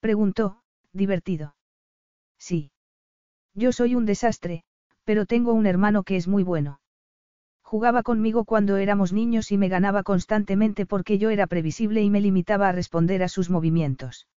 Preguntó, 0.00 0.62
divertido. 0.92 1.54
Sí. 2.38 2.72
Yo 3.54 3.72
soy 3.72 3.94
un 3.94 4.06
desastre, 4.06 4.64
pero 5.04 5.26
tengo 5.26 5.52
un 5.52 5.66
hermano 5.66 6.02
que 6.02 6.16
es 6.16 6.26
muy 6.26 6.42
bueno. 6.42 6.80
Jugaba 7.62 8.02
conmigo 8.02 8.44
cuando 8.44 8.76
éramos 8.76 9.12
niños 9.12 9.50
y 9.52 9.58
me 9.58 9.68
ganaba 9.68 10.02
constantemente 10.02 10.86
porque 10.86 11.18
yo 11.18 11.30
era 11.30 11.46
previsible 11.46 12.02
y 12.02 12.10
me 12.10 12.20
limitaba 12.20 12.68
a 12.68 12.72
responder 12.72 13.22
a 13.22 13.28
sus 13.28 13.50
movimientos. 13.50 14.28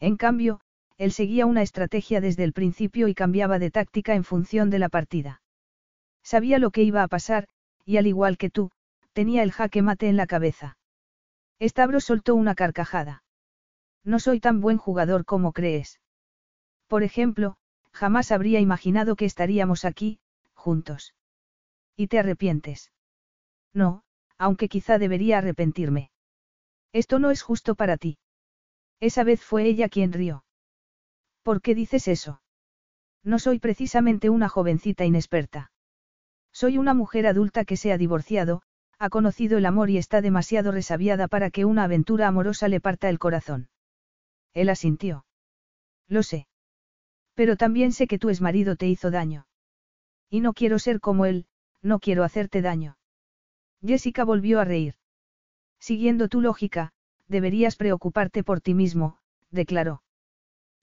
En 0.00 0.16
cambio, 0.16 0.60
él 0.96 1.12
seguía 1.12 1.46
una 1.46 1.62
estrategia 1.62 2.20
desde 2.20 2.44
el 2.44 2.52
principio 2.52 3.08
y 3.08 3.14
cambiaba 3.14 3.58
de 3.58 3.70
táctica 3.70 4.14
en 4.14 4.24
función 4.24 4.70
de 4.70 4.78
la 4.78 4.88
partida. 4.88 5.42
Sabía 6.22 6.58
lo 6.58 6.70
que 6.70 6.82
iba 6.82 7.02
a 7.02 7.08
pasar, 7.08 7.46
y 7.86 7.96
al 7.96 8.06
igual 8.06 8.36
que 8.36 8.50
tú, 8.50 8.70
tenía 9.14 9.42
el 9.42 9.52
jaque 9.52 9.80
mate 9.80 10.08
en 10.08 10.16
la 10.16 10.26
cabeza. 10.26 10.76
Estabro 11.58 12.00
soltó 12.00 12.34
una 12.34 12.54
carcajada. 12.54 13.22
No 14.04 14.18
soy 14.18 14.40
tan 14.40 14.60
buen 14.60 14.76
jugador 14.76 15.24
como 15.24 15.52
crees. 15.52 16.00
Por 16.86 17.02
ejemplo, 17.02 17.56
jamás 17.92 18.30
habría 18.30 18.60
imaginado 18.60 19.16
que 19.16 19.24
estaríamos 19.24 19.84
aquí, 19.84 20.18
juntos. 20.52 21.14
¿Y 21.96 22.08
te 22.08 22.18
arrepientes? 22.18 22.92
No, 23.72 24.02
aunque 24.36 24.68
quizá 24.68 24.98
debería 24.98 25.38
arrepentirme. 25.38 26.10
Esto 26.92 27.18
no 27.18 27.30
es 27.30 27.42
justo 27.42 27.74
para 27.74 27.96
ti. 27.96 28.18
Esa 29.00 29.24
vez 29.24 29.42
fue 29.42 29.64
ella 29.64 29.88
quien 29.88 30.12
rió. 30.12 30.44
¿Por 31.42 31.62
qué 31.62 31.74
dices 31.74 32.08
eso? 32.08 32.42
No 33.22 33.38
soy 33.38 33.58
precisamente 33.60 34.30
una 34.30 34.48
jovencita 34.48 35.04
inexperta. 35.04 35.70
Soy 36.56 36.78
una 36.78 36.94
mujer 36.94 37.26
adulta 37.26 37.66
que 37.66 37.76
se 37.76 37.92
ha 37.92 37.98
divorciado, 37.98 38.62
ha 38.98 39.10
conocido 39.10 39.58
el 39.58 39.66
amor 39.66 39.90
y 39.90 39.98
está 39.98 40.22
demasiado 40.22 40.72
resabiada 40.72 41.28
para 41.28 41.50
que 41.50 41.66
una 41.66 41.84
aventura 41.84 42.28
amorosa 42.28 42.66
le 42.68 42.80
parta 42.80 43.10
el 43.10 43.18
corazón. 43.18 43.68
Él 44.54 44.70
asintió. 44.70 45.26
Lo 46.08 46.22
sé. 46.22 46.48
Pero 47.34 47.58
también 47.58 47.92
sé 47.92 48.06
que 48.06 48.18
tu 48.18 48.30
exmarido 48.30 48.74
te 48.76 48.88
hizo 48.88 49.10
daño. 49.10 49.46
Y 50.30 50.40
no 50.40 50.54
quiero 50.54 50.78
ser 50.78 50.98
como 50.98 51.26
él, 51.26 51.44
no 51.82 51.98
quiero 51.98 52.24
hacerte 52.24 52.62
daño. 52.62 52.96
Jessica 53.84 54.24
volvió 54.24 54.58
a 54.58 54.64
reír. 54.64 54.94
Siguiendo 55.78 56.28
tu 56.28 56.40
lógica, 56.40 56.94
deberías 57.28 57.76
preocuparte 57.76 58.42
por 58.42 58.62
ti 58.62 58.72
mismo, 58.72 59.18
declaró. 59.50 60.02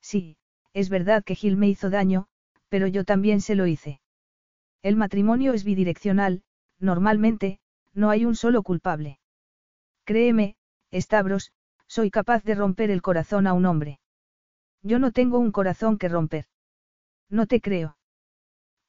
Sí, 0.02 0.38
es 0.74 0.90
verdad 0.90 1.24
que 1.24 1.34
Gil 1.34 1.58
me 1.58 1.68
hizo 1.68 1.90
daño, 1.90 2.28
pero 2.70 2.86
yo 2.86 3.06
también 3.06 3.42
se 3.42 3.56
lo 3.56 3.66
hice. 3.66 4.03
El 4.84 4.98
matrimonio 4.98 5.54
es 5.54 5.64
bidireccional, 5.64 6.44
normalmente, 6.78 7.60
no 7.94 8.10
hay 8.10 8.26
un 8.26 8.36
solo 8.36 8.64
culpable. 8.64 9.20
Créeme, 10.04 10.58
Stavros, 10.94 11.54
soy 11.88 12.12
capaz 12.12 12.44
de 12.44 12.54
romper 12.54 12.92
el 12.92 13.02
corazón 13.02 13.48
a 13.48 13.54
un 13.54 13.66
hombre. 13.66 14.00
Yo 14.82 15.00
no 15.00 15.12
tengo 15.12 15.40
un 15.40 15.54
corazón 15.54 15.98
que 15.98 16.10
romper. 16.10 16.48
No 17.30 17.48
te 17.48 17.62
creo. 17.62 17.98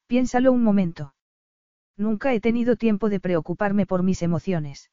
Piénsalo 0.08 0.52
un 0.52 0.64
momento. 0.64 1.14
Nunca 1.97 2.34
he 2.34 2.40
tenido 2.40 2.74
tiempo 2.74 3.08
de 3.08 3.20
preocuparme 3.20 3.86
por 3.86 4.02
mis 4.02 4.23
emociones. 4.23 4.90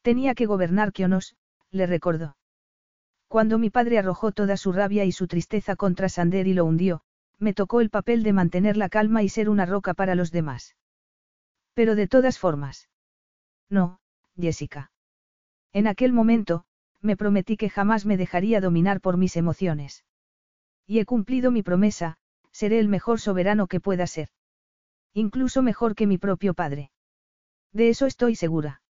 Tenía 0.00 0.34
que 0.34 0.46
gobernar 0.46 0.92
Kionos, 0.92 1.36
le 1.70 1.86
recordó. 1.86 2.36
Cuando 3.28 3.58
mi 3.58 3.68
padre 3.68 3.98
arrojó 3.98 4.32
toda 4.32 4.56
su 4.56 4.72
rabia 4.72 5.04
y 5.04 5.12
su 5.12 5.26
tristeza 5.26 5.76
contra 5.76 6.08
Sander 6.08 6.46
y 6.46 6.54
lo 6.54 6.64
hundió, 6.64 7.02
me 7.38 7.54
tocó 7.54 7.80
el 7.80 7.90
papel 7.90 8.22
de 8.22 8.32
mantener 8.32 8.76
la 8.76 8.88
calma 8.88 9.22
y 9.22 9.28
ser 9.28 9.48
una 9.48 9.66
roca 9.66 9.94
para 9.94 10.14
los 10.14 10.32
demás. 10.32 10.76
Pero 11.74 11.94
de 11.94 12.08
todas 12.08 12.38
formas. 12.38 12.88
No, 13.70 14.00
Jessica. 14.36 14.90
En 15.72 15.86
aquel 15.86 16.12
momento, 16.12 16.64
me 17.00 17.16
prometí 17.16 17.56
que 17.56 17.70
jamás 17.70 18.06
me 18.06 18.16
dejaría 18.16 18.60
dominar 18.60 19.00
por 19.00 19.16
mis 19.16 19.36
emociones. 19.36 20.04
Y 20.86 20.98
he 20.98 21.04
cumplido 21.04 21.50
mi 21.50 21.62
promesa, 21.62 22.16
seré 22.50 22.80
el 22.80 22.88
mejor 22.88 23.20
soberano 23.20 23.66
que 23.66 23.80
pueda 23.80 24.06
ser. 24.06 24.30
Incluso 25.14 25.62
mejor 25.62 25.94
que 25.94 26.06
mi 26.06 26.18
propio 26.18 26.54
padre. 26.54 26.90
De 27.72 27.88
eso 27.88 28.06
estoy 28.06 28.34
segura. 28.34 28.82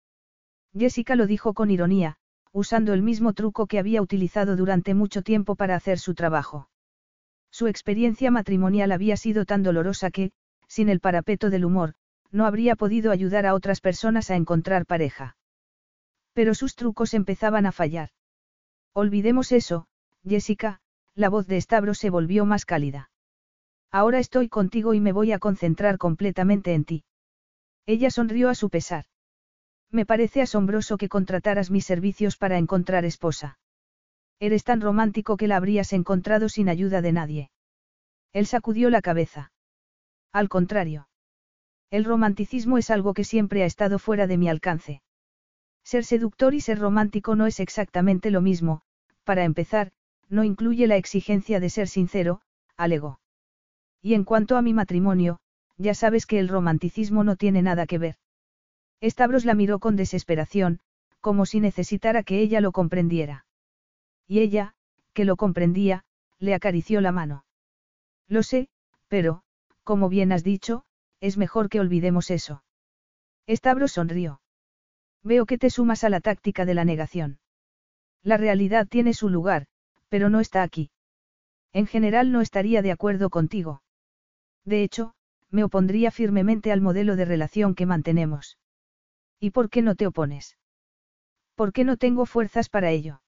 Jessica 0.78 1.16
lo 1.16 1.28
dijo 1.28 1.54
con 1.54 1.72
ironía, 1.72 2.18
usando 2.52 2.94
el 2.94 3.02
mismo 3.02 3.34
truco 3.34 3.68
que 3.68 3.80
había 3.80 4.02
utilizado 4.02 4.56
durante 4.56 4.94
mucho 4.94 5.22
tiempo 5.22 5.56
para 5.56 5.76
hacer 5.76 6.00
su 6.00 6.14
trabajo. 6.14 6.70
Su 7.52 7.68
experiencia 7.68 8.32
matrimonial 8.32 8.92
había 8.92 9.18
sido 9.18 9.46
tan 9.46 9.64
dolorosa 9.64 10.12
que, 10.12 10.32
sin 10.68 10.90
el 10.90 11.00
parapeto 11.00 11.50
del 11.50 11.66
humor, 11.66 11.94
no 12.32 12.46
habría 12.46 12.76
podido 12.76 13.12
ayudar 13.12 13.46
a 13.46 13.54
otras 13.54 13.82
personas 13.82 14.30
a 14.30 14.36
encontrar 14.36 14.86
pareja. 14.86 15.38
Pero 16.34 16.54
sus 16.54 16.76
trucos 16.76 17.14
empezaban 17.14 17.66
a 17.66 17.72
fallar. 17.72 18.10
Olvidemos 18.94 19.52
eso, 19.52 19.88
Jessica, 20.28 20.82
la 21.16 21.30
voz 21.30 21.48
de 21.48 21.58
Estabro 21.58 21.94
se 21.94 22.10
volvió 22.10 22.46
más 22.46 22.66
cálida. 22.66 23.10
Ahora 23.92 24.20
estoy 24.20 24.50
contigo 24.50 24.94
y 24.94 25.00
me 25.00 25.14
voy 25.14 25.32
a 25.32 25.40
concentrar 25.40 25.98
completamente 25.98 26.74
en 26.74 26.86
ti. 26.86 27.04
Ella 27.86 28.12
sonrió 28.12 28.50
a 28.50 28.56
su 28.56 28.70
pesar. 28.70 29.06
Me 29.90 30.06
parece 30.06 30.42
asombroso 30.42 30.98
que 30.98 31.10
contrataras 31.10 31.72
mis 31.72 31.86
servicios 31.86 32.36
para 32.38 32.58
encontrar 32.58 33.06
esposa. 33.06 33.58
Eres 34.40 34.64
tan 34.64 34.82
romántico 34.82 35.36
que 35.36 35.48
la 35.48 35.58
habrías 35.58 35.94
encontrado 35.94 36.50
sin 36.50 36.70
ayuda 36.70 37.02
de 37.02 37.12
nadie. 37.12 37.52
Él 38.34 38.46
sacudió 38.46 38.90
la 38.90 39.02
cabeza. 39.02 39.52
Al 40.32 40.48
contrario. 40.50 41.08
El 41.90 42.04
romanticismo 42.06 42.78
es 42.78 42.90
algo 42.90 43.14
que 43.14 43.24
siempre 43.24 43.64
ha 43.64 43.66
estado 43.66 43.98
fuera 43.98 44.28
de 44.28 44.38
mi 44.38 44.50
alcance. 44.50 45.02
Ser 45.84 46.04
seductor 46.04 46.54
y 46.54 46.62
ser 46.62 46.80
romántico 46.80 47.36
no 47.36 47.48
es 47.48 47.60
exactamente 47.60 48.30
lo 48.30 48.42
mismo, 48.42 48.82
para 49.24 49.44
empezar, 49.44 49.92
no 50.30 50.44
incluye 50.44 50.86
la 50.86 50.98
exigencia 50.98 51.60
de 51.60 51.70
ser 51.70 51.88
sincero, 51.88 52.42
alegó. 52.76 53.20
Y 54.02 54.14
en 54.14 54.24
cuanto 54.24 54.58
a 54.58 54.62
mi 54.62 54.74
matrimonio, 54.74 55.40
ya 55.78 55.96
sabes 55.96 56.26
que 56.26 56.40
el 56.40 56.50
romanticismo 56.50 57.24
no 57.24 57.38
tiene 57.38 57.62
nada 57.62 57.88
que 57.88 57.98
ver. 57.98 58.18
Stavros 59.02 59.46
la 59.46 59.56
miró 59.56 59.80
con 59.80 59.96
desesperación, 59.96 60.80
como 61.22 61.46
si 61.46 61.60
necesitara 61.60 62.22
que 62.22 62.40
ella 62.40 62.62
lo 62.62 62.72
comprendiera. 62.72 63.47
Y 64.28 64.40
ella, 64.40 64.76
que 65.14 65.26
lo 65.26 65.36
comprendía, 65.36 66.04
le 66.40 66.54
acarició 66.54 67.02
la 67.02 67.12
mano. 67.12 67.46
Lo 68.28 68.44
sé, 68.44 68.70
pero, 69.08 69.42
como 69.84 70.10
bien 70.10 70.32
has 70.32 70.44
dicho, 70.44 70.84
es 71.22 71.38
mejor 71.38 71.70
que 71.70 71.80
olvidemos 71.80 72.30
eso. 72.30 72.64
Stavros 73.50 73.94
sonrió. 73.94 74.42
Veo 75.24 75.46
que 75.46 75.58
te 75.58 75.70
sumas 75.70 76.04
a 76.04 76.10
la 76.10 76.20
táctica 76.20 76.66
de 76.66 76.74
la 76.74 76.86
negación. 76.86 77.40
La 78.22 78.38
realidad 78.38 78.88
tiene 78.88 79.14
su 79.14 79.30
lugar, 79.30 79.68
pero 80.10 80.30
no 80.30 80.40
está 80.40 80.64
aquí. 80.64 80.92
En 81.74 81.88
general 81.88 82.32
no 82.32 82.42
estaría 82.42 82.82
de 82.82 82.92
acuerdo 82.92 83.30
contigo. 83.30 83.82
De 84.66 84.84
hecho, 84.84 85.14
me 85.50 85.64
opondría 85.64 86.12
firmemente 86.12 86.72
al 86.72 86.82
modelo 86.82 87.16
de 87.16 87.26
relación 87.26 87.76
que 87.76 87.86
mantenemos. 87.86 88.58
¿Y 89.40 89.52
por 89.52 89.70
qué 89.70 89.82
no 89.82 89.96
te 89.96 90.08
opones? 90.08 90.58
¿Por 91.56 91.72
qué 91.72 91.84
no 91.84 91.98
tengo 91.98 92.26
fuerzas 92.26 92.70
para 92.70 92.92
ello? 92.92 93.22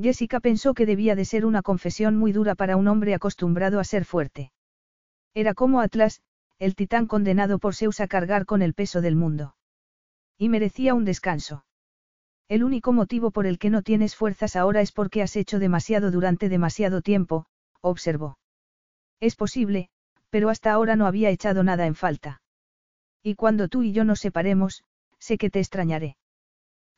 Jessica 0.00 0.38
pensó 0.40 0.74
que 0.74 0.86
debía 0.86 1.16
de 1.16 1.24
ser 1.24 1.44
una 1.44 1.62
confesión 1.62 2.16
muy 2.16 2.32
dura 2.32 2.54
para 2.54 2.76
un 2.76 2.86
hombre 2.86 3.14
acostumbrado 3.14 3.80
a 3.80 3.84
ser 3.84 4.04
fuerte. 4.04 4.52
Era 5.34 5.54
como 5.54 5.80
Atlas, 5.80 6.22
el 6.58 6.74
titán 6.74 7.06
condenado 7.06 7.58
por 7.58 7.74
Zeus 7.74 8.00
a 8.00 8.08
cargar 8.08 8.46
con 8.46 8.62
el 8.62 8.74
peso 8.74 9.00
del 9.00 9.16
mundo. 9.16 9.56
Y 10.36 10.48
merecía 10.48 10.94
un 10.94 11.04
descanso. 11.04 11.64
El 12.48 12.64
único 12.64 12.92
motivo 12.92 13.30
por 13.30 13.46
el 13.46 13.58
que 13.58 13.70
no 13.70 13.82
tienes 13.82 14.14
fuerzas 14.14 14.56
ahora 14.56 14.80
es 14.80 14.92
porque 14.92 15.22
has 15.22 15.36
hecho 15.36 15.58
demasiado 15.58 16.10
durante 16.10 16.48
demasiado 16.48 17.02
tiempo, 17.02 17.46
observó. 17.80 18.38
Es 19.20 19.34
posible, 19.34 19.90
pero 20.30 20.48
hasta 20.48 20.72
ahora 20.72 20.96
no 20.96 21.06
había 21.06 21.30
echado 21.30 21.64
nada 21.64 21.86
en 21.86 21.94
falta. 21.94 22.40
Y 23.22 23.34
cuando 23.34 23.68
tú 23.68 23.82
y 23.82 23.92
yo 23.92 24.04
nos 24.04 24.20
separemos, 24.20 24.84
sé 25.18 25.38
que 25.38 25.50
te 25.50 25.58
extrañaré. 25.58 26.16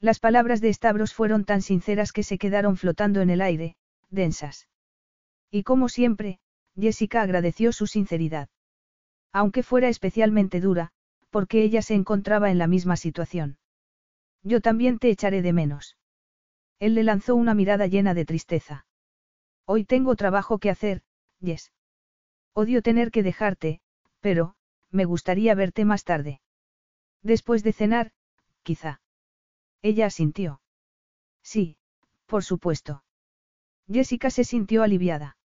Las 0.00 0.18
palabras 0.18 0.62
de 0.62 0.72
Stavros 0.72 1.12
fueron 1.12 1.44
tan 1.44 1.60
sinceras 1.60 2.12
que 2.12 2.22
se 2.22 2.38
quedaron 2.38 2.76
flotando 2.78 3.20
en 3.20 3.28
el 3.28 3.42
aire, 3.42 3.76
densas. 4.08 4.66
Y 5.50 5.62
como 5.62 5.88
siempre, 5.88 6.40
Jessica 6.74 7.20
agradeció 7.20 7.72
su 7.72 7.86
sinceridad. 7.86 8.48
Aunque 9.32 9.62
fuera 9.62 9.88
especialmente 9.88 10.60
dura, 10.60 10.92
porque 11.28 11.62
ella 11.62 11.82
se 11.82 11.94
encontraba 11.94 12.50
en 12.50 12.58
la 12.58 12.66
misma 12.66 12.96
situación. 12.96 13.58
Yo 14.42 14.60
también 14.60 14.98
te 14.98 15.10
echaré 15.10 15.42
de 15.42 15.52
menos. 15.52 15.98
Él 16.78 16.94
le 16.94 17.04
lanzó 17.04 17.34
una 17.36 17.54
mirada 17.54 17.86
llena 17.86 18.14
de 18.14 18.24
tristeza. 18.24 18.86
Hoy 19.66 19.84
tengo 19.84 20.16
trabajo 20.16 20.58
que 20.58 20.70
hacer, 20.70 21.02
Jess. 21.44 21.72
Odio 22.54 22.80
tener 22.80 23.10
que 23.10 23.22
dejarte, 23.22 23.80
pero, 24.20 24.54
me 24.90 25.04
gustaría 25.04 25.54
verte 25.54 25.84
más 25.84 26.04
tarde. 26.04 26.40
Después 27.22 27.62
de 27.62 27.74
cenar, 27.74 28.12
quizá. 28.62 29.00
Ella 29.82 30.06
asintió. 30.06 30.60
Sí, 31.42 31.76
por 32.26 32.44
supuesto. 32.44 33.02
Jessica 33.90 34.30
se 34.30 34.44
sintió 34.44 34.82
aliviada. 34.82 35.36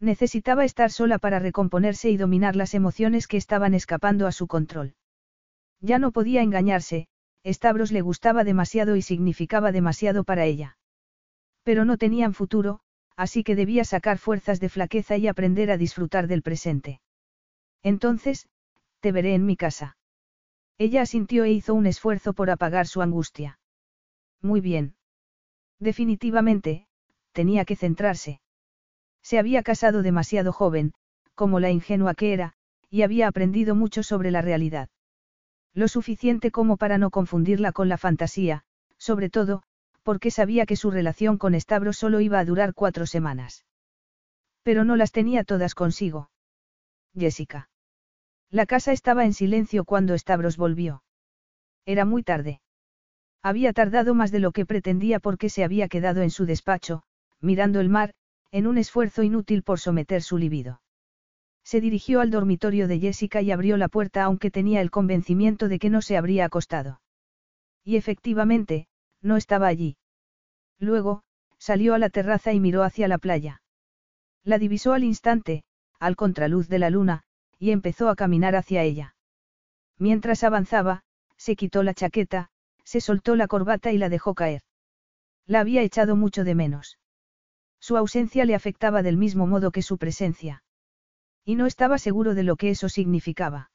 Necesitaba 0.00 0.64
estar 0.64 0.90
sola 0.90 1.18
para 1.18 1.38
recomponerse 1.38 2.10
y 2.10 2.16
dominar 2.16 2.56
las 2.56 2.74
emociones 2.74 3.28
que 3.28 3.36
estaban 3.36 3.72
escapando 3.72 4.26
a 4.26 4.32
su 4.32 4.46
control. 4.48 4.94
Ya 5.80 5.98
no 5.98 6.12
podía 6.12 6.42
engañarse, 6.42 7.08
Stavros 7.44 7.92
le 7.92 8.02
gustaba 8.02 8.44
demasiado 8.44 8.96
y 8.96 9.02
significaba 9.02 9.72
demasiado 9.72 10.24
para 10.24 10.44
ella. 10.44 10.76
Pero 11.62 11.84
no 11.84 11.98
tenían 11.98 12.34
futuro, 12.34 12.80
así 13.16 13.44
que 13.44 13.56
debía 13.56 13.84
sacar 13.84 14.18
fuerzas 14.18 14.60
de 14.60 14.68
flaqueza 14.68 15.16
y 15.16 15.28
aprender 15.28 15.70
a 15.70 15.76
disfrutar 15.76 16.26
del 16.26 16.42
presente. 16.42 17.00
Entonces, 17.82 18.48
te 19.00 19.12
veré 19.12 19.34
en 19.34 19.46
mi 19.46 19.56
casa. 19.56 19.96
Ella 20.78 21.02
asintió 21.02 21.44
e 21.44 21.52
hizo 21.52 21.74
un 21.74 21.86
esfuerzo 21.86 22.32
por 22.32 22.50
apagar 22.50 22.86
su 22.86 23.02
angustia. 23.02 23.58
Muy 24.40 24.60
bien. 24.60 24.96
Definitivamente, 25.78 26.86
tenía 27.32 27.64
que 27.64 27.76
centrarse. 27.76 28.40
Se 29.22 29.38
había 29.38 29.62
casado 29.62 30.02
demasiado 30.02 30.52
joven, 30.52 30.92
como 31.34 31.60
la 31.60 31.70
ingenua 31.70 32.14
que 32.14 32.32
era, 32.32 32.54
y 32.90 33.02
había 33.02 33.28
aprendido 33.28 33.74
mucho 33.74 34.02
sobre 34.02 34.30
la 34.30 34.42
realidad. 34.42 34.88
Lo 35.74 35.88
suficiente 35.88 36.50
como 36.50 36.76
para 36.76 36.98
no 36.98 37.10
confundirla 37.10 37.72
con 37.72 37.88
la 37.88 37.96
fantasía, 37.96 38.64
sobre 38.98 39.30
todo, 39.30 39.62
porque 40.02 40.30
sabía 40.30 40.66
que 40.66 40.76
su 40.76 40.90
relación 40.90 41.38
con 41.38 41.58
Stavros 41.58 41.96
solo 41.96 42.20
iba 42.20 42.38
a 42.38 42.44
durar 42.44 42.74
cuatro 42.74 43.06
semanas. 43.06 43.64
Pero 44.62 44.84
no 44.84 44.96
las 44.96 45.12
tenía 45.12 45.44
todas 45.44 45.74
consigo. 45.74 46.30
Jessica. 47.16 47.70
La 48.52 48.66
casa 48.66 48.92
estaba 48.92 49.24
en 49.24 49.32
silencio 49.32 49.86
cuando 49.86 50.16
Stavros 50.18 50.58
volvió. 50.58 51.02
Era 51.86 52.04
muy 52.04 52.22
tarde. 52.22 52.60
Había 53.42 53.72
tardado 53.72 54.14
más 54.14 54.30
de 54.30 54.40
lo 54.40 54.52
que 54.52 54.66
pretendía 54.66 55.20
porque 55.20 55.48
se 55.48 55.64
había 55.64 55.88
quedado 55.88 56.20
en 56.20 56.28
su 56.30 56.44
despacho, 56.44 57.02
mirando 57.40 57.80
el 57.80 57.88
mar, 57.88 58.12
en 58.50 58.66
un 58.66 58.76
esfuerzo 58.76 59.22
inútil 59.22 59.62
por 59.62 59.80
someter 59.80 60.20
su 60.20 60.36
libido. 60.36 60.82
Se 61.64 61.80
dirigió 61.80 62.20
al 62.20 62.30
dormitorio 62.30 62.88
de 62.88 63.00
Jessica 63.00 63.40
y 63.40 63.52
abrió 63.52 63.78
la 63.78 63.88
puerta 63.88 64.22
aunque 64.22 64.50
tenía 64.50 64.82
el 64.82 64.90
convencimiento 64.90 65.68
de 65.68 65.78
que 65.78 65.88
no 65.88 66.02
se 66.02 66.18
habría 66.18 66.44
acostado. 66.44 67.00
Y 67.82 67.96
efectivamente, 67.96 68.86
no 69.22 69.38
estaba 69.38 69.66
allí. 69.66 69.96
Luego, 70.78 71.22
salió 71.56 71.94
a 71.94 71.98
la 71.98 72.10
terraza 72.10 72.52
y 72.52 72.60
miró 72.60 72.82
hacia 72.82 73.08
la 73.08 73.16
playa. 73.16 73.62
La 74.44 74.58
divisó 74.58 74.92
al 74.92 75.04
instante, 75.04 75.64
al 75.98 76.16
contraluz 76.16 76.68
de 76.68 76.78
la 76.78 76.90
luna, 76.90 77.24
y 77.62 77.70
empezó 77.70 78.08
a 78.08 78.16
caminar 78.16 78.56
hacia 78.56 78.82
ella. 78.82 79.14
Mientras 79.96 80.42
avanzaba, 80.42 81.04
se 81.36 81.54
quitó 81.54 81.84
la 81.84 81.94
chaqueta, 81.94 82.50
se 82.82 83.00
soltó 83.00 83.36
la 83.36 83.46
corbata 83.46 83.92
y 83.92 83.98
la 83.98 84.08
dejó 84.08 84.34
caer. 84.34 84.62
La 85.46 85.60
había 85.60 85.82
echado 85.82 86.16
mucho 86.16 86.42
de 86.42 86.56
menos. 86.56 86.98
Su 87.78 87.96
ausencia 87.96 88.44
le 88.46 88.56
afectaba 88.56 89.04
del 89.04 89.16
mismo 89.16 89.46
modo 89.46 89.70
que 89.70 89.82
su 89.82 89.96
presencia. 89.96 90.64
Y 91.44 91.54
no 91.54 91.66
estaba 91.66 91.98
seguro 91.98 92.34
de 92.34 92.42
lo 92.42 92.56
que 92.56 92.70
eso 92.70 92.88
significaba. 92.88 93.70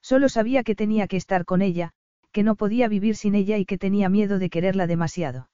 Solo 0.00 0.30
sabía 0.30 0.62
que 0.62 0.74
tenía 0.74 1.06
que 1.06 1.18
estar 1.18 1.44
con 1.44 1.60
ella, 1.60 1.92
que 2.30 2.42
no 2.42 2.54
podía 2.54 2.88
vivir 2.88 3.14
sin 3.14 3.34
ella 3.34 3.58
y 3.58 3.66
que 3.66 3.76
tenía 3.76 4.08
miedo 4.08 4.38
de 4.38 4.48
quererla 4.48 4.86
demasiado. 4.86 5.50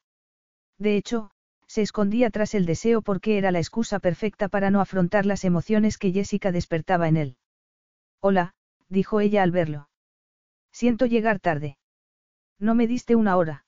De 0.78 0.96
hecho, 0.96 1.32
se 1.66 1.82
escondía 1.82 2.30
tras 2.30 2.54
el 2.54 2.66
deseo 2.66 3.02
porque 3.02 3.36
era 3.36 3.50
la 3.50 3.58
excusa 3.58 3.98
perfecta 3.98 4.46
para 4.48 4.70
no 4.70 4.80
afrontar 4.80 5.26
las 5.26 5.42
emociones 5.42 5.98
que 5.98 6.12
Jessica 6.12 6.52
despertaba 6.52 7.08
en 7.08 7.16
él. 7.16 7.36
Hola, 8.20 8.54
dijo 8.88 9.20
ella 9.20 9.42
al 9.42 9.52
verlo. 9.52 9.88
Siento 10.72 11.06
llegar 11.06 11.38
tarde. 11.38 11.78
No 12.58 12.74
me 12.74 12.86
diste 12.86 13.14
una 13.14 13.36
hora. 13.36 13.64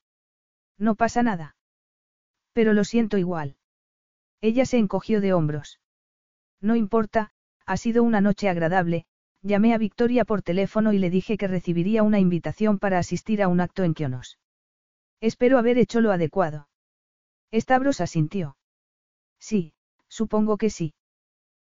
No 0.78 0.96
pasa 0.96 1.22
nada. 1.22 1.56
Pero 2.52 2.72
lo 2.72 2.84
siento 2.84 3.16
igual. 3.16 3.56
Ella 4.40 4.66
se 4.66 4.78
encogió 4.78 5.20
de 5.20 5.32
hombros. 5.32 5.80
No 6.60 6.74
importa, 6.74 7.32
ha 7.64 7.76
sido 7.76 8.02
una 8.02 8.20
noche 8.20 8.48
agradable, 8.48 9.06
llamé 9.42 9.72
a 9.72 9.78
Victoria 9.78 10.24
por 10.24 10.42
teléfono 10.42 10.92
y 10.92 10.98
le 10.98 11.10
dije 11.10 11.36
que 11.36 11.46
recibiría 11.46 12.02
una 12.02 12.18
invitación 12.18 12.78
para 12.78 12.98
asistir 12.98 13.42
a 13.42 13.48
un 13.48 13.60
acto 13.60 13.84
en 13.84 13.94
Kionos. 13.94 14.38
Espero 15.20 15.58
haber 15.58 15.78
hecho 15.78 16.00
lo 16.00 16.12
adecuado. 16.12 16.68
Stavros 17.52 18.00
asintió. 18.00 18.56
Sí, 19.38 19.74
supongo 20.08 20.56
que 20.56 20.70
sí. 20.70 20.94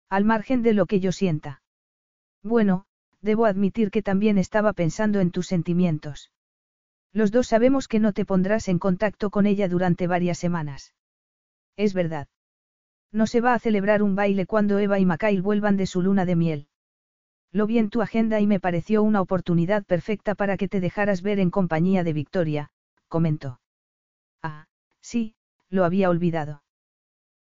Al 0.08 0.24
margen 0.24 0.62
de 0.62 0.74
lo 0.74 0.86
que 0.86 1.00
yo 1.00 1.12
sienta. 1.12 1.62
Bueno, 2.44 2.84
debo 3.22 3.46
admitir 3.46 3.90
que 3.90 4.02
también 4.02 4.36
estaba 4.36 4.74
pensando 4.74 5.20
en 5.20 5.30
tus 5.30 5.46
sentimientos. 5.46 6.30
Los 7.12 7.30
dos 7.30 7.46
sabemos 7.46 7.88
que 7.88 8.00
no 8.00 8.12
te 8.12 8.26
pondrás 8.26 8.68
en 8.68 8.78
contacto 8.78 9.30
con 9.30 9.46
ella 9.46 9.66
durante 9.66 10.06
varias 10.06 10.38
semanas. 10.38 10.94
Es 11.76 11.94
verdad. 11.94 12.28
No 13.12 13.26
se 13.26 13.40
va 13.40 13.54
a 13.54 13.58
celebrar 13.58 14.02
un 14.02 14.14
baile 14.14 14.44
cuando 14.44 14.78
Eva 14.78 14.98
y 14.98 15.06
Mikhail 15.06 15.40
vuelvan 15.40 15.76
de 15.76 15.86
su 15.86 16.02
luna 16.02 16.26
de 16.26 16.36
miel. 16.36 16.68
Lo 17.50 17.66
vi 17.66 17.78
en 17.78 17.88
tu 17.88 18.02
agenda 18.02 18.40
y 18.40 18.46
me 18.46 18.60
pareció 18.60 19.02
una 19.02 19.20
oportunidad 19.20 19.84
perfecta 19.84 20.34
para 20.34 20.56
que 20.56 20.68
te 20.68 20.80
dejaras 20.80 21.22
ver 21.22 21.38
en 21.38 21.50
compañía 21.50 22.04
de 22.04 22.12
Victoria, 22.12 22.70
comentó. 23.08 23.60
Ah, 24.42 24.66
sí, 25.00 25.36
lo 25.70 25.84
había 25.84 26.10
olvidado. 26.10 26.62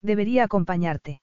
Debería 0.03 0.45
acompañarte. 0.45 1.23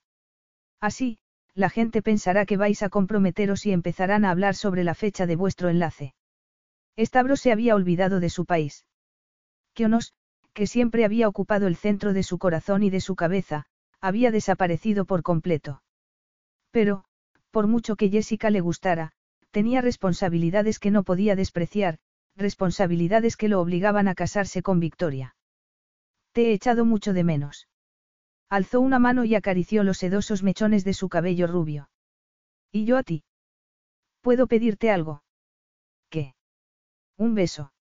Así, 0.80 1.18
la 1.58 1.70
gente 1.70 2.02
pensará 2.02 2.46
que 2.46 2.56
vais 2.56 2.84
a 2.84 2.88
comprometeros 2.88 3.66
y 3.66 3.72
empezarán 3.72 4.24
a 4.24 4.30
hablar 4.30 4.54
sobre 4.54 4.84
la 4.84 4.94
fecha 4.94 5.26
de 5.26 5.34
vuestro 5.34 5.68
enlace. 5.68 6.14
Stavros 6.96 7.40
se 7.40 7.50
había 7.50 7.74
olvidado 7.74 8.20
de 8.20 8.30
su 8.30 8.44
país. 8.44 8.86
Kionos, 9.72 10.14
que 10.52 10.68
siempre 10.68 11.04
había 11.04 11.26
ocupado 11.26 11.66
el 11.66 11.74
centro 11.74 12.12
de 12.12 12.22
su 12.22 12.38
corazón 12.38 12.84
y 12.84 12.90
de 12.90 13.00
su 13.00 13.16
cabeza, 13.16 13.64
había 14.00 14.30
desaparecido 14.30 15.04
por 15.04 15.24
completo. 15.24 15.82
Pero, 16.70 17.04
por 17.50 17.66
mucho 17.66 17.96
que 17.96 18.08
Jessica 18.08 18.50
le 18.50 18.60
gustara, 18.60 19.10
tenía 19.50 19.80
responsabilidades 19.80 20.78
que 20.78 20.92
no 20.92 21.02
podía 21.02 21.34
despreciar, 21.34 21.98
responsabilidades 22.36 23.36
que 23.36 23.48
lo 23.48 23.60
obligaban 23.60 24.06
a 24.06 24.14
casarse 24.14 24.62
con 24.62 24.78
Victoria. 24.78 25.34
Te 26.30 26.50
he 26.50 26.52
echado 26.52 26.84
mucho 26.84 27.12
de 27.12 27.24
menos. 27.24 27.67
Alzó 28.48 28.80
una 28.80 28.98
mano 28.98 29.24
y 29.24 29.34
acarició 29.34 29.84
los 29.84 29.98
sedosos 29.98 30.42
mechones 30.42 30.84
de 30.84 30.94
su 30.94 31.08
cabello 31.08 31.46
rubio. 31.46 31.90
¿Y 32.72 32.84
yo 32.84 32.96
a 32.96 33.02
ti? 33.02 33.24
¿Puedo 34.22 34.46
pedirte 34.46 34.90
algo? 34.90 35.22
¿Qué? 36.08 36.34
Un 37.16 37.34
beso. 37.34 37.72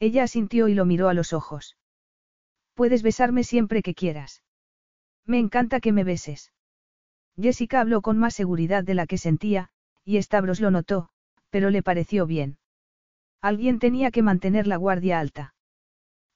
Ella 0.00 0.24
asintió 0.24 0.68
y 0.68 0.74
lo 0.74 0.84
miró 0.84 1.08
a 1.08 1.14
los 1.14 1.32
ojos. 1.32 1.76
Puedes 2.74 3.02
besarme 3.02 3.44
siempre 3.44 3.82
que 3.82 3.94
quieras. 3.94 4.42
Me 5.26 5.38
encanta 5.38 5.80
que 5.80 5.92
me 5.92 6.04
beses. 6.04 6.52
Jessica 7.40 7.80
habló 7.80 8.02
con 8.02 8.18
más 8.18 8.34
seguridad 8.34 8.84
de 8.84 8.94
la 8.94 9.06
que 9.06 9.18
sentía, 9.18 9.70
y 10.04 10.20
Stavros 10.20 10.60
lo 10.60 10.70
notó, 10.70 11.10
pero 11.50 11.70
le 11.70 11.82
pareció 11.82 12.26
bien. 12.26 12.58
Alguien 13.40 13.78
tenía 13.78 14.10
que 14.10 14.22
mantener 14.22 14.66
la 14.66 14.76
guardia 14.76 15.20
alta. 15.20 15.54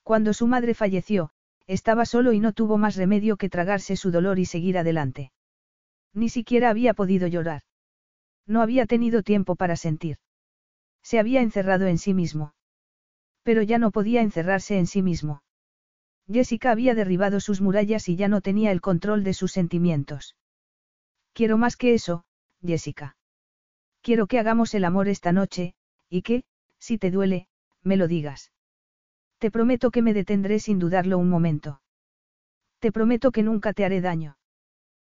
Cuando 0.03 0.33
su 0.33 0.47
madre 0.47 0.75
falleció, 0.75 1.31
estaba 1.67 2.05
solo 2.05 2.33
y 2.33 2.41
no 2.41 2.53
tuvo 2.53 2.79
más 2.79 2.97
remedio 2.97 3.37
que 3.37 3.49
tragarse 3.49 3.97
su 3.97 4.11
dolor 4.11 4.39
y 4.39 4.47
seguir 4.47 4.79
adelante. 4.79 5.33
Ni 6.13 6.29
siquiera 6.29 6.71
había 6.71 6.95
podido 6.95 7.27
llorar. 7.27 7.63
No 8.47 8.63
había 8.63 8.87
tenido 8.87 9.23
tiempo 9.23 9.57
para 9.57 9.77
sentir. 9.77 10.19
Se 11.03 11.19
había 11.19 11.41
encerrado 11.41 11.87
en 11.87 11.99
sí 11.99 12.15
mismo. 12.15 12.55
Pero 13.43 13.63
ya 13.63 13.79
no 13.79 13.91
podía 13.91 14.23
encerrarse 14.23 14.79
en 14.79 14.87
sí 14.87 15.03
mismo. 15.03 15.43
Jessica 16.31 16.71
había 16.71 16.95
derribado 16.95 17.41
sus 17.41 17.61
murallas 17.61 18.09
y 18.09 18.17
ya 18.17 18.29
no 18.29 18.41
tenía 18.41 18.73
el 18.73 18.81
control 18.81 19.23
de 19.23 19.35
sus 19.35 19.53
sentimientos. 19.53 20.37
Quiero 21.33 21.59
más 21.59 21.77
que 21.77 21.95
eso, 21.95 22.25
Jessica. 22.65 23.17
Quiero 24.01 24.27
que 24.27 24.39
hagamos 24.39 24.75
el 24.75 24.85
amor 24.85 25.09
esta 25.09 25.33
noche, 25.33 25.75
y 26.09 26.23
que, 26.23 26.45
si 26.79 26.99
te 26.99 27.11
duele, 27.11 27.49
me 27.83 27.97
lo 27.97 28.09
digas. 28.09 28.53
Te 29.39 29.51
prometo 29.51 29.91
que 29.91 30.03
me 30.03 30.15
detendré 30.15 30.59
sin 30.59 30.79
dudarlo 30.79 31.19
un 31.19 31.29
momento. 31.29 31.81
Te 32.79 32.93
prometo 32.93 33.33
que 33.33 33.43
nunca 33.43 33.73
te 33.73 33.85
haré 33.85 34.01
daño. 34.01 34.39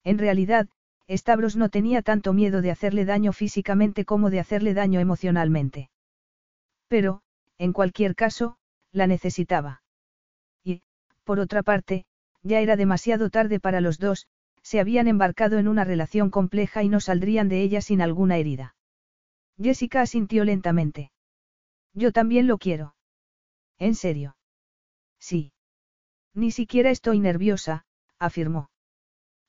En 0.05 0.19
realidad, 0.19 0.69
Stavros 1.09 1.57
no 1.57 1.69
tenía 1.69 2.03
tanto 2.03 2.33
miedo 2.33 2.63
de 2.63 2.71
hacerle 2.71 3.05
daño 3.05 3.33
físicamente 3.33 4.05
como 4.05 4.31
de 4.31 4.41
hacerle 4.41 4.75
daño 4.75 5.01
emocionalmente. 5.01 5.91
Pero, 6.89 7.23
en 7.59 7.73
cualquier 7.73 8.15
caso, 8.15 8.57
la 8.93 9.07
necesitaba. 9.07 9.83
Y, 10.65 10.83
por 11.25 11.41
otra 11.41 11.63
parte, 11.63 12.05
ya 12.43 12.61
era 12.61 12.77
demasiado 12.77 13.31
tarde 13.31 13.61
para 13.61 13.81
los 13.81 13.99
dos, 13.99 14.27
se 14.63 14.81
habían 14.81 15.09
embarcado 15.09 15.59
en 15.59 15.69
una 15.69 15.85
relación 15.85 16.31
compleja 16.31 16.83
y 16.83 16.89
no 16.89 17.01
saldrían 17.01 17.49
de 17.49 17.63
ella 17.63 17.81
sin 17.81 18.03
alguna 18.03 18.37
herida. 18.37 18.75
Jessica 19.59 20.03
asintió 20.03 20.45
lentamente. 20.45 21.11
Yo 21.93 22.13
también 22.13 22.47
lo 22.47 22.59
quiero. 22.59 22.95
¿En 23.81 23.95
serio? 23.95 24.37
Sí. 25.19 25.53
Ni 26.35 26.53
siquiera 26.53 26.91
estoy 26.91 27.19
nerviosa, 27.19 27.87
afirmó. 28.19 28.71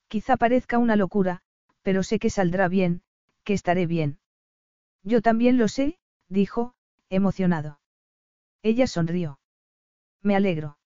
Quizá 0.08 0.36
parezca 0.36 0.78
una 0.78 0.96
locura, 0.96 1.42
pero 1.82 2.02
sé 2.02 2.18
que 2.18 2.30
saldrá 2.30 2.66
bien, 2.68 3.02
que 3.44 3.52
estaré 3.52 3.86
bien. 3.86 4.18
Yo 5.02 5.20
también 5.20 5.58
lo 5.58 5.68
sé, 5.68 5.98
dijo, 6.28 6.74
emocionado. 7.10 7.78
Ella 8.62 8.86
sonrió. 8.86 9.38
Me 10.22 10.34
alegro. 10.34 10.78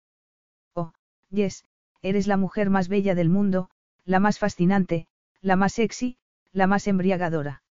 Oh, 0.74 0.92
Yes, 1.30 1.64
eres 2.02 2.26
la 2.26 2.36
mujer 2.36 2.68
más 2.68 2.88
bella 2.88 3.14
del 3.14 3.28
mundo, 3.28 3.70
la 4.04 4.18
más 4.18 4.38
fascinante, 4.40 5.06
la 5.40 5.54
más 5.54 5.74
sexy, 5.74 6.18
la 6.52 6.66
más 6.66 6.88
embriagadora. 6.88 7.62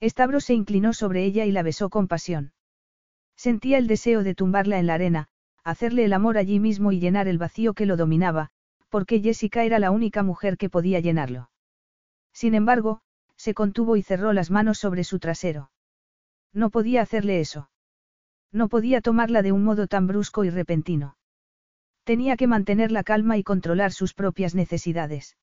Stavros 0.00 0.44
se 0.44 0.54
inclinó 0.54 0.92
sobre 0.92 1.24
ella 1.24 1.44
y 1.44 1.52
la 1.52 1.62
besó 1.62 1.90
con 1.90 2.06
pasión. 2.06 2.52
Sentía 3.36 3.78
el 3.78 3.86
deseo 3.86 4.22
de 4.22 4.34
tumbarla 4.34 4.78
en 4.78 4.86
la 4.86 4.94
arena, 4.94 5.28
hacerle 5.64 6.04
el 6.04 6.12
amor 6.12 6.38
allí 6.38 6.60
mismo 6.60 6.92
y 6.92 7.00
llenar 7.00 7.28
el 7.28 7.38
vacío 7.38 7.74
que 7.74 7.86
lo 7.86 7.96
dominaba, 7.96 8.50
porque 8.88 9.20
Jessica 9.20 9.64
era 9.64 9.78
la 9.78 9.90
única 9.90 10.22
mujer 10.22 10.56
que 10.56 10.70
podía 10.70 11.00
llenarlo. 11.00 11.50
Sin 12.32 12.54
embargo, 12.54 13.00
se 13.36 13.54
contuvo 13.54 13.96
y 13.96 14.02
cerró 14.02 14.32
las 14.32 14.50
manos 14.50 14.78
sobre 14.78 15.04
su 15.04 15.18
trasero. 15.18 15.70
No 16.52 16.70
podía 16.70 17.02
hacerle 17.02 17.40
eso. 17.40 17.70
No 18.52 18.68
podía 18.68 19.00
tomarla 19.00 19.42
de 19.42 19.52
un 19.52 19.64
modo 19.64 19.86
tan 19.86 20.06
brusco 20.06 20.44
y 20.44 20.50
repentino. 20.50 21.16
Tenía 22.04 22.36
que 22.36 22.46
mantener 22.46 22.92
la 22.92 23.04
calma 23.04 23.38
y 23.38 23.42
controlar 23.42 23.92
sus 23.92 24.12
propias 24.12 24.54
necesidades. 24.54 25.36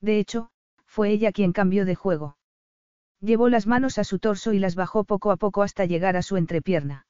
De 0.00 0.18
hecho, 0.18 0.50
fue 0.86 1.10
ella 1.10 1.32
quien 1.32 1.52
cambió 1.52 1.84
de 1.84 1.94
juego. 1.94 2.36
Llevó 3.24 3.48
las 3.48 3.66
manos 3.66 3.96
a 3.96 4.04
su 4.04 4.18
torso 4.18 4.52
y 4.52 4.58
las 4.58 4.74
bajó 4.74 5.04
poco 5.04 5.30
a 5.30 5.36
poco 5.36 5.62
hasta 5.62 5.86
llegar 5.86 6.14
a 6.14 6.20
su 6.20 6.36
entrepierna. 6.36 7.06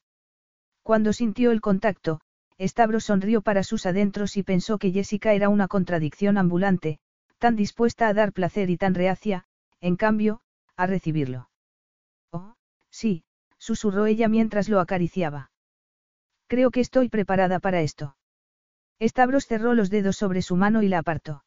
Cuando 0.85 1.13
sintió 1.13 1.51
el 1.51 1.61
contacto, 1.61 2.21
Stavros 2.57 3.03
sonrió 3.03 3.43
para 3.43 3.65
sus 3.65 3.85
adentros 3.85 4.37
y 4.37 4.45
pensó 4.45 4.79
que 4.79 4.93
Jessica 4.93 5.33
era 5.35 5.49
una 5.49 5.67
contradicción 5.67 6.39
ambulante, 6.39 7.01
tan 7.39 7.57
dispuesta 7.57 8.07
a 8.07 8.15
dar 8.15 8.33
placer 8.33 8.71
y 8.71 8.77
tan 8.77 8.95
reacia, 8.95 9.47
en 9.81 9.97
cambio, 9.97 10.41
a 10.77 10.87
recibirlo. 10.87 11.51
Oh, 12.31 12.55
sí, 12.91 13.25
susurró 13.59 14.07
ella 14.07 14.29
mientras 14.29 14.69
lo 14.69 14.79
acariciaba. 14.79 15.51
Creo 16.47 16.71
que 16.71 16.81
estoy 16.81 17.09
preparada 17.09 17.59
para 17.59 17.81
esto. 17.81 18.17
Stavros 19.01 19.47
cerró 19.47 19.75
los 19.75 19.91
dedos 19.91 20.17
sobre 20.17 20.43
su 20.43 20.55
mano 20.55 20.85
y 20.85 20.89
la 20.89 20.99
apartó. 20.99 21.45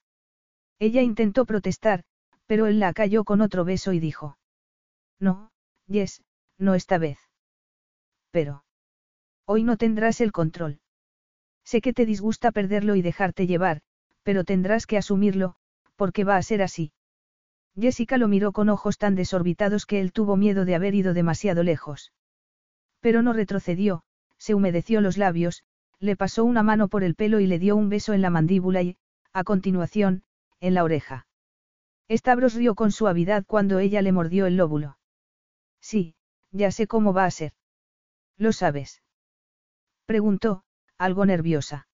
Ella 0.78 1.04
intentó 1.04 1.46
protestar, 1.46 2.04
pero 2.48 2.68
él 2.68 2.82
la 2.82 2.92
cayó 2.92 3.24
con 3.24 3.40
otro 3.40 3.64
beso 3.64 3.94
y 3.94 4.02
dijo. 4.02 4.37
No, 5.20 5.52
Yes, 5.88 6.22
no 6.58 6.76
esta 6.76 6.98
vez. 6.98 7.18
Pero. 8.32 8.64
Hoy 9.46 9.64
no 9.64 9.78
tendrás 9.78 10.20
el 10.20 10.32
control. 10.32 10.80
Sé 11.64 11.82
que 11.82 11.94
te 11.94 12.06
disgusta 12.06 12.52
perderlo 12.52 12.96
y 12.96 13.02
dejarte 13.02 13.48
llevar, 13.48 13.82
pero 14.24 14.44
tendrás 14.44 14.86
que 14.86 14.98
asumirlo, 14.98 15.56
porque 15.96 16.26
va 16.26 16.36
a 16.36 16.42
ser 16.42 16.62
así. 16.62 16.92
Jessica 17.80 18.18
lo 18.18 18.28
miró 18.28 18.52
con 18.52 18.70
ojos 18.70 18.98
tan 18.98 19.16
desorbitados 19.16 19.86
que 19.86 20.02
él 20.02 20.12
tuvo 20.12 20.36
miedo 20.36 20.66
de 20.66 20.76
haber 20.76 20.96
ido 20.96 21.14
demasiado 21.14 21.64
lejos. 21.64 22.12
Pero 23.00 23.22
no 23.22 23.32
retrocedió, 23.32 24.04
se 24.38 24.56
humedeció 24.56 25.00
los 25.00 25.18
labios, 25.18 25.64
le 26.00 26.16
pasó 26.16 26.44
una 26.44 26.64
mano 26.64 26.90
por 26.90 27.04
el 27.04 27.16
pelo 27.16 27.40
y 27.40 27.48
le 27.48 27.60
dio 27.60 27.76
un 27.76 27.90
beso 27.90 28.14
en 28.14 28.22
la 28.22 28.30
mandíbula 28.30 28.82
y, 28.82 28.98
a 29.32 29.44
continuación, 29.44 30.24
en 30.60 30.74
la 30.74 30.84
oreja. 30.84 31.28
Stavros 32.10 32.56
rió 32.56 32.76
con 32.76 32.92
suavidad 32.92 33.46
cuando 33.46 33.80
ella 33.80 34.02
le 34.02 34.12
mordió 34.12 34.46
el 34.46 34.58
lóbulo. 34.58 34.97
Sí, 35.82 36.16
ya 36.52 36.72
sé 36.72 36.88
cómo 36.88 37.14
va 37.14 37.26
a 37.26 37.32
ser. 37.32 37.54
¿Lo 38.38 38.52
sabes? 38.52 39.02
Preguntó, 40.06 40.64
algo 40.98 41.26
nerviosa. 41.26 41.88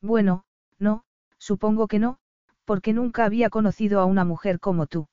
Bueno, 0.00 0.44
no, 0.78 1.04
supongo 1.38 1.86
que 1.88 1.98
no, 1.98 2.18
porque 2.64 2.92
nunca 2.92 3.24
había 3.24 3.50
conocido 3.50 4.00
a 4.00 4.04
una 4.04 4.24
mujer 4.24 4.60
como 4.60 4.86
tú. 4.86 5.08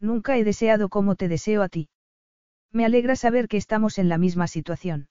Nunca 0.00 0.36
he 0.36 0.44
deseado 0.44 0.88
como 0.88 1.14
te 1.14 1.28
deseo 1.28 1.62
a 1.62 1.68
ti. 1.68 1.88
Me 2.72 2.84
alegra 2.84 3.16
saber 3.16 3.48
que 3.48 3.56
estamos 3.56 3.98
en 3.98 4.08
la 4.08 4.18
misma 4.18 4.46
situación. 4.46 5.08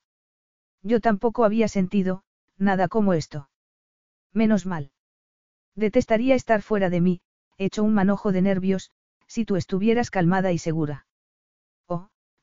Yo 0.82 1.02
tampoco 1.02 1.44
había 1.44 1.68
sentido, 1.68 2.24
nada 2.58 2.88
como 2.88 3.14
esto. 3.14 3.50
Menos 4.34 4.66
mal. 4.66 4.92
Detestaría 5.76 6.36
estar 6.36 6.62
fuera 6.62 6.90
de 6.90 7.02
mí, 7.02 7.22
hecho 7.58 7.84
un 7.84 7.94
manojo 7.94 8.32
de 8.32 8.42
nervios, 8.42 8.92
si 9.28 9.46
tú 9.46 9.56
estuvieras 9.56 10.10
calmada 10.10 10.52
y 10.52 10.58
segura. 10.58 11.06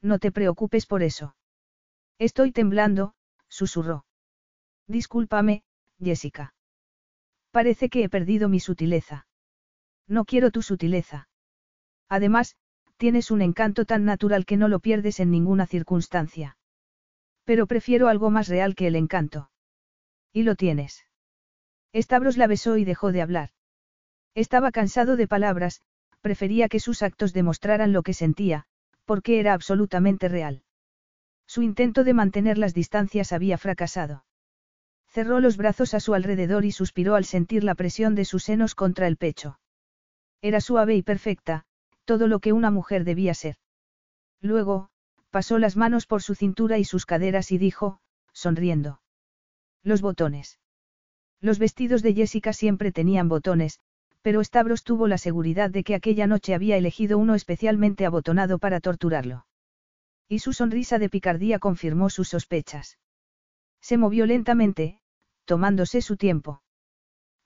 No 0.03 0.19
te 0.19 0.31
preocupes 0.33 0.87
por 0.87 1.03
eso. 1.03 1.37
Estoy 2.19 2.53
temblando, 2.53 3.15
susurró. 3.49 4.05
Discúlpame, 4.87 5.65
Jessica. 6.01 6.55
Parece 7.51 7.89
que 7.89 8.05
he 8.05 8.09
perdido 8.09 8.49
mi 8.49 8.61
sutileza. 8.61 9.27
No 10.07 10.25
quiero 10.25 10.51
tu 10.51 10.63
sutileza. 10.63 11.29
Además, 12.09 12.57
tienes 12.97 13.31
un 13.31 13.43
encanto 13.43 13.85
tan 13.85 14.05
natural 14.05 14.47
que 14.47 14.57
no 14.57 14.69
lo 14.69 14.81
pierdes 14.81 15.21
en 15.21 15.31
ninguna 15.31 15.67
circunstancia. 15.67 16.57
Pero 17.45 17.67
prefiero 17.67 18.09
algo 18.09 18.31
más 18.31 18.49
real 18.49 18.75
que 18.75 18.87
el 18.87 18.97
encanto. 18.97 19.51
Y 20.33 20.43
lo 20.43 20.55
tienes. 20.55 21.05
Stavros 21.95 22.37
la 22.37 22.47
besó 22.47 22.77
y 22.77 22.85
dejó 22.85 23.13
de 23.13 23.23
hablar. 23.23 23.51
Estaba 24.35 24.71
cansado 24.71 25.17
de 25.17 25.29
palabras, 25.29 25.81
prefería 26.21 26.69
que 26.69 26.81
sus 26.81 27.03
actos 27.03 27.33
demostraran 27.33 27.93
lo 27.93 28.03
que 28.03 28.13
sentía, 28.13 28.67
porque 29.07 29.41
era 29.41 29.55
absolutamente 29.55 30.29
real. 30.29 30.63
Su 31.47 31.63
intento 31.63 32.05
de 32.05 32.13
mantener 32.13 32.59
las 32.59 32.75
distancias 32.75 33.33
había 33.33 33.57
fracasado. 33.57 34.25
Cerró 35.09 35.41
los 35.41 35.57
brazos 35.57 35.95
a 35.95 36.01
su 36.01 36.13
alrededor 36.13 36.65
y 36.65 36.73
suspiró 36.73 37.15
al 37.15 37.25
sentir 37.25 37.65
la 37.65 37.75
presión 37.75 38.15
de 38.15 38.25
sus 38.25 38.45
senos 38.45 38.75
contra 38.75 39.07
el 39.07 39.17
pecho. 39.17 39.59
Era 40.43 40.61
suave 40.61 40.95
y 40.97 41.03
perfecta, 41.03 41.65
todo 42.05 42.29
lo 42.29 42.41
que 42.41 42.53
una 42.53 42.71
mujer 42.71 43.05
debía 43.05 43.33
ser. 43.33 43.57
Luego, 44.41 44.91
pasó 45.31 45.59
las 45.59 45.77
manos 45.77 46.07
por 46.07 46.23
su 46.23 46.35
cintura 46.35 46.79
y 46.79 46.85
sus 46.85 47.07
caderas 47.07 47.53
y 47.53 47.59
dijo, 47.59 48.01
sonriendo. 48.33 49.01
Los 49.83 50.03
botones. 50.03 50.59
Los 51.41 51.59
vestidos 51.59 52.03
de 52.03 52.15
Jessica 52.15 52.53
siempre 52.53 52.93
tenían 52.93 53.29
botones, 53.29 53.81
pero 54.27 54.43
Stavros 54.43 54.83
tuvo 54.83 55.07
la 55.07 55.19
seguridad 55.19 55.71
de 55.71 55.85
que 55.85 55.95
aquella 55.95 56.27
noche 56.27 56.53
había 56.53 56.77
elegido 56.77 57.17
uno 57.17 57.37
especialmente 57.37 58.05
abotonado 58.05 58.59
para 58.59 58.81
torturarlo. 58.81 59.47
Y 60.29 60.41
su 60.41 60.53
sonrisa 60.53 60.99
de 60.99 61.09
picardía 61.09 61.61
confirmó 61.61 62.11
sus 62.11 62.31
sospechas. 62.31 62.99
Se 63.81 63.97
movió 63.97 64.27
lentamente, 64.27 64.99
tomándose 65.45 66.03
su 66.03 66.17
tiempo. 66.17 66.61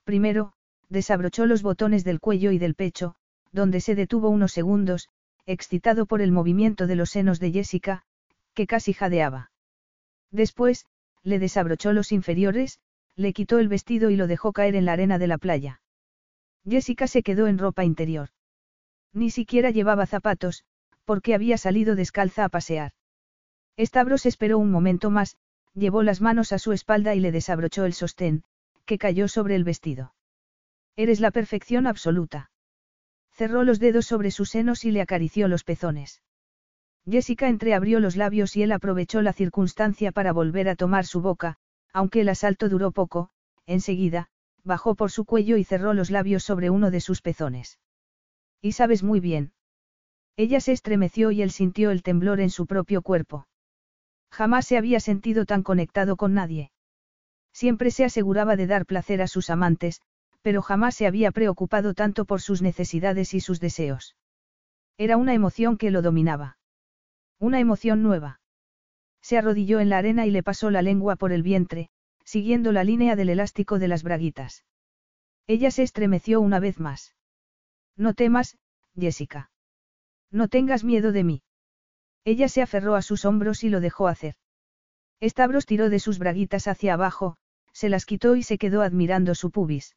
Primero, 0.05 0.55
desabrochó 0.89 1.45
los 1.45 1.61
botones 1.61 2.03
del 2.03 2.19
cuello 2.19 2.51
y 2.51 2.57
del 2.57 2.75
pecho, 2.75 3.15
donde 3.53 3.83
se 3.83 3.95
detuvo 3.95 4.31
unos 4.31 4.53
segundos, 4.53 5.11
excitado 5.45 6.07
por 6.07 6.23
el 6.23 6.33
movimiento 6.33 6.87
de 6.87 6.97
los 6.97 7.11
senos 7.11 7.41
de 7.41 7.53
Jessica, 7.53 8.05
que 8.55 8.67
casi 8.67 8.95
jadeaba. 8.95 9.53
Después, 10.31 10.87
le 11.23 11.39
desabrochó 11.39 11.93
los 11.93 12.11
inferiores, 12.11 12.81
le 13.17 13.35
quitó 13.35 13.59
el 13.59 13.69
vestido 13.69 14.09
y 14.09 14.17
lo 14.17 14.27
dejó 14.27 14.55
caer 14.55 14.77
en 14.77 14.87
la 14.87 14.95
arena 14.95 15.19
de 15.19 15.27
la 15.27 15.37
playa. 15.37 15.80
Jessica 16.69 17.07
se 17.07 17.23
quedó 17.23 17.47
en 17.47 17.59
ropa 17.59 17.85
interior. 17.85 18.31
Ni 19.13 19.31
siquiera 19.31 19.71
llevaba 19.71 20.07
zapatos, 20.07 20.65
porque 21.05 21.35
había 21.35 21.59
salido 21.59 21.97
descalza 21.97 22.45
a 22.45 22.49
pasear. 22.49 22.93
Stavros 23.79 24.27
esperó 24.27 24.59
un 24.59 24.71
momento 24.71 25.11
más, 25.11 25.37
llevó 25.75 26.03
las 26.03 26.21
manos 26.21 26.53
a 26.53 26.59
su 26.59 26.73
espalda 26.73 27.15
y 27.15 27.21
le 27.21 27.33
desabrochó 27.33 27.85
el 27.85 27.95
sostén, 27.95 28.45
que 28.85 28.99
cayó 28.99 29.29
sobre 29.29 29.55
el 29.55 29.65
vestido. 29.65 30.15
Eres 30.97 31.21
la 31.21 31.31
perfección 31.31 31.87
absoluta. 31.87 32.51
Cerró 33.33 33.65
los 33.65 33.79
dedos 33.79 34.07
sobre 34.07 34.31
sus 34.31 34.51
senos 34.51 34.85
y 34.85 34.91
le 34.91 35.01
acarició 35.01 35.49
los 35.49 35.65
pezones. 35.65 36.23
Jessica 37.09 37.49
entreabrió 37.49 38.01
los 38.01 38.17
labios 38.17 38.57
y 38.57 38.63
él 38.63 38.73
aprovechó 38.73 39.23
la 39.23 39.33
circunstancia 39.33 40.13
para 40.13 40.33
volver 40.33 40.69
a 40.69 40.77
tomar 40.77 41.07
su 41.07 41.23
boca, 41.23 41.57
aunque 41.93 42.21
el 42.21 42.29
asalto 42.29 42.69
duró 42.69 42.93
poco, 42.93 43.31
enseguida, 43.67 44.29
bajó 44.65 44.95
por 44.95 45.11
su 45.11 45.25
cuello 45.25 45.57
y 45.57 45.65
cerró 45.65 45.95
los 45.95 46.11
labios 46.11 46.45
sobre 46.45 46.71
uno 46.71 46.91
de 46.91 47.01
sus 47.01 47.23
pezones. 47.23 47.79
Y 48.61 48.73
sabes 48.73 49.03
muy 49.03 49.21
bien. 49.21 49.53
Ella 50.37 50.61
se 50.61 50.73
estremeció 50.73 51.31
y 51.31 51.43
él 51.43 51.51
sintió 51.51 51.91
el 51.91 52.03
temblor 52.03 52.41
en 52.41 52.51
su 52.51 52.67
propio 52.67 53.03
cuerpo. 53.03 53.47
Jamás 54.31 54.67
se 54.67 54.77
había 54.77 55.01
sentido 55.01 55.45
tan 55.45 55.63
conectado 55.63 56.17
con 56.17 56.35
nadie. 56.35 56.71
Siempre 57.53 57.91
se 57.91 58.05
aseguraba 58.05 58.57
de 58.57 58.67
dar 58.67 58.87
placer 58.87 59.23
a 59.23 59.27
sus 59.27 59.51
amantes, 59.51 60.01
pero 60.43 60.63
jamás 60.63 60.95
se 60.95 61.07
había 61.07 61.31
preocupado 61.33 61.95
tanto 61.95 62.25
por 62.25 62.41
sus 62.41 62.63
necesidades 62.63 63.35
y 63.35 63.41
sus 63.41 63.61
deseos. 63.61 64.17
Era 64.97 65.17
una 65.17 65.35
emoción 65.35 65.77
que 65.77 65.91
lo 65.91 66.03
dominaba. 66.03 66.59
Una 67.39 67.61
emoción 67.61 68.03
nueva. 68.03 68.41
Se 69.23 69.37
arrodilló 69.37 69.81
en 69.81 69.89
la 69.89 69.99
arena 69.99 70.27
y 70.27 70.31
le 70.31 70.43
pasó 70.43 70.71
la 70.71 70.83
lengua 70.83 71.17
por 71.17 71.33
el 71.33 71.43
vientre, 71.43 71.91
siguiendo 72.31 72.71
la 72.71 72.85
línea 72.85 73.17
del 73.17 73.29
elástico 73.29 73.81
de 73.81 73.89
las 73.89 74.05
braguitas. 74.05 74.65
Ella 75.49 75.73
se 75.73 75.83
estremeció 75.83 76.41
una 76.41 76.61
vez 76.61 76.79
más. 76.79 77.17
No 77.97 78.15
temas, 78.15 78.57
Jessica. 78.95 79.51
No 80.31 80.47
tengas 80.47 80.85
miedo 80.85 81.11
de 81.11 81.25
mí. 81.25 81.43
Ella 82.25 82.49
se 82.49 82.63
aferró 82.63 82.95
a 82.95 83.03
sus 83.03 83.25
hombros 83.25 83.65
y 83.65 83.69
lo 83.69 83.81
dejó 83.81 84.07
hacer. 84.07 84.37
Stavros 85.21 85.67
tiró 85.67 85.91
de 85.91 85.99
sus 85.99 86.21
braguitas 86.21 86.69
hacia 86.69 86.95
abajo, 86.95 87.37
se 87.73 87.89
las 87.89 88.07
quitó 88.07 88.37
y 88.37 88.45
se 88.45 88.59
quedó 88.59 88.83
admirando 88.83 89.35
su 89.35 89.51
pubis. 89.51 89.97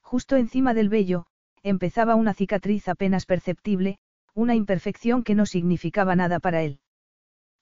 Justo 0.00 0.34
encima 0.34 0.74
del 0.74 0.88
vello, 0.88 1.26
empezaba 1.62 2.16
una 2.16 2.34
cicatriz 2.34 2.88
apenas 2.88 3.26
perceptible, 3.26 3.98
una 4.34 4.56
imperfección 4.56 5.22
que 5.22 5.36
no 5.36 5.46
significaba 5.46 6.16
nada 6.16 6.40
para 6.40 6.64
él. 6.64 6.80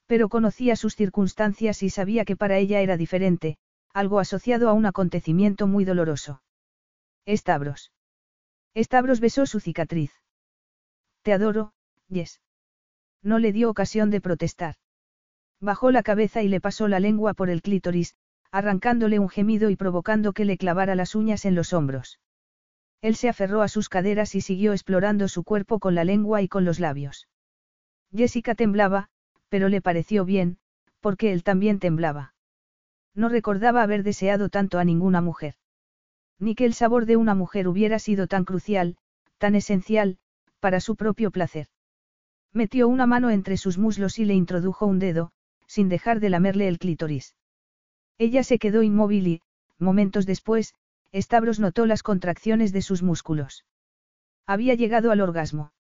Pero 0.07 0.31
conocía 0.31 0.77
sus 0.77 0.97
circunstancias 0.97 1.83
y 1.83 1.91
sabía 1.91 2.25
que 2.25 2.37
para 2.37 2.57
ella 2.57 2.81
era 2.81 2.97
diferente, 2.97 3.59
algo 3.93 4.21
asociado 4.21 4.69
a 4.69 4.73
un 4.73 4.87
acontecimiento 4.87 5.67
muy 5.67 5.85
doloroso. 5.85 6.43
Stavros. 7.27 7.93
Stavros 8.77 9.21
besó 9.21 9.47
su 9.47 9.61
cicatriz. 9.61 10.13
Te 11.23 11.33
adoro, 11.33 11.73
Yes. 12.09 12.41
No 13.23 13.39
le 13.39 13.53
dio 13.53 13.71
ocasión 13.71 14.11
de 14.11 14.21
protestar. 14.21 14.75
Bajó 15.61 15.91
la 15.91 16.03
cabeza 16.03 16.43
y 16.43 16.49
le 16.49 16.61
pasó 16.61 16.89
la 16.89 17.01
lengua 17.01 17.35
por 17.35 17.49
el 17.49 17.63
clítoris, 17.63 18.17
arrancándole 18.51 19.19
un 19.19 19.29
gemido 19.29 19.71
y 19.71 19.77
provocando 19.77 20.33
que 20.33 20.45
le 20.45 20.59
clavara 20.59 20.95
las 20.95 21.15
uñas 21.15 21.45
en 21.45 21.55
los 21.55 21.73
hombros. 21.73 22.21
Él 23.01 23.17
se 23.17 23.29
aferró 23.29 23.63
a 23.63 23.69
sus 23.69 23.89
caderas 23.89 24.35
y 24.35 24.41
siguió 24.41 24.73
explorando 24.73 25.29
su 25.29 25.43
cuerpo 25.45 25.79
con 25.79 25.95
la 25.95 26.05
lengua 26.05 26.43
y 26.43 26.49
con 26.49 26.65
los 26.65 26.81
labios. 26.81 27.29
Jessica 28.15 28.55
temblaba, 28.55 29.09
pero 29.49 29.69
le 29.69 29.81
pareció 29.81 30.25
bien, 30.25 30.59
porque 31.01 31.33
él 31.33 31.43
también 31.43 31.79
temblaba. 31.79 32.35
No 33.15 33.29
recordaba 33.29 33.83
haber 33.83 34.03
deseado 34.03 34.49
tanto 34.49 34.79
a 34.79 34.85
ninguna 34.85 35.21
mujer. 35.21 35.55
Ni 36.39 36.55
que 36.55 36.65
el 36.65 36.75
sabor 36.75 37.07
de 37.07 37.17
una 37.17 37.35
mujer 37.35 37.69
hubiera 37.69 37.99
sido 37.99 38.27
tan 38.27 38.45
crucial, 38.45 38.97
tan 39.39 39.55
esencial, 39.55 40.19
para 40.61 40.81
su 40.81 40.97
propio 40.97 41.31
placer. 41.31 41.69
Metió 42.53 42.89
una 42.89 43.07
mano 43.07 43.31
entre 43.31 43.57
sus 43.57 43.79
muslos 43.79 44.19
y 44.19 44.25
le 44.25 44.35
introdujo 44.35 44.87
un 44.87 44.99
dedo, 44.99 45.33
sin 45.67 45.89
dejar 45.89 46.21
de 46.21 46.31
lamerle 46.31 46.69
el 46.69 46.79
clítoris. 46.79 47.35
Ella 48.19 48.45
se 48.45 48.59
quedó 48.59 48.83
inmóvil 48.83 49.27
y, 49.27 49.43
momentos 49.79 50.27
después, 50.27 50.75
Stavros 51.15 51.61
notó 51.61 51.87
las 51.87 52.03
contracciones 52.03 52.73
de 52.73 52.83
sus 52.83 53.03
músculos. 53.03 53.65
Había 54.47 54.75
llegado 54.75 55.11
al 55.11 55.21
orgasmo. 55.21 55.73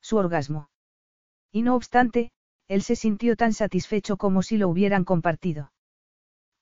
Su 0.00 0.16
orgasmo. 0.16 0.70
Y 1.52 1.62
no 1.62 1.74
obstante, 1.74 2.30
él 2.68 2.82
se 2.82 2.96
sintió 2.96 3.36
tan 3.36 3.52
satisfecho 3.52 4.16
como 4.16 4.42
si 4.42 4.56
lo 4.58 4.68
hubieran 4.68 5.04
compartido. 5.04 5.72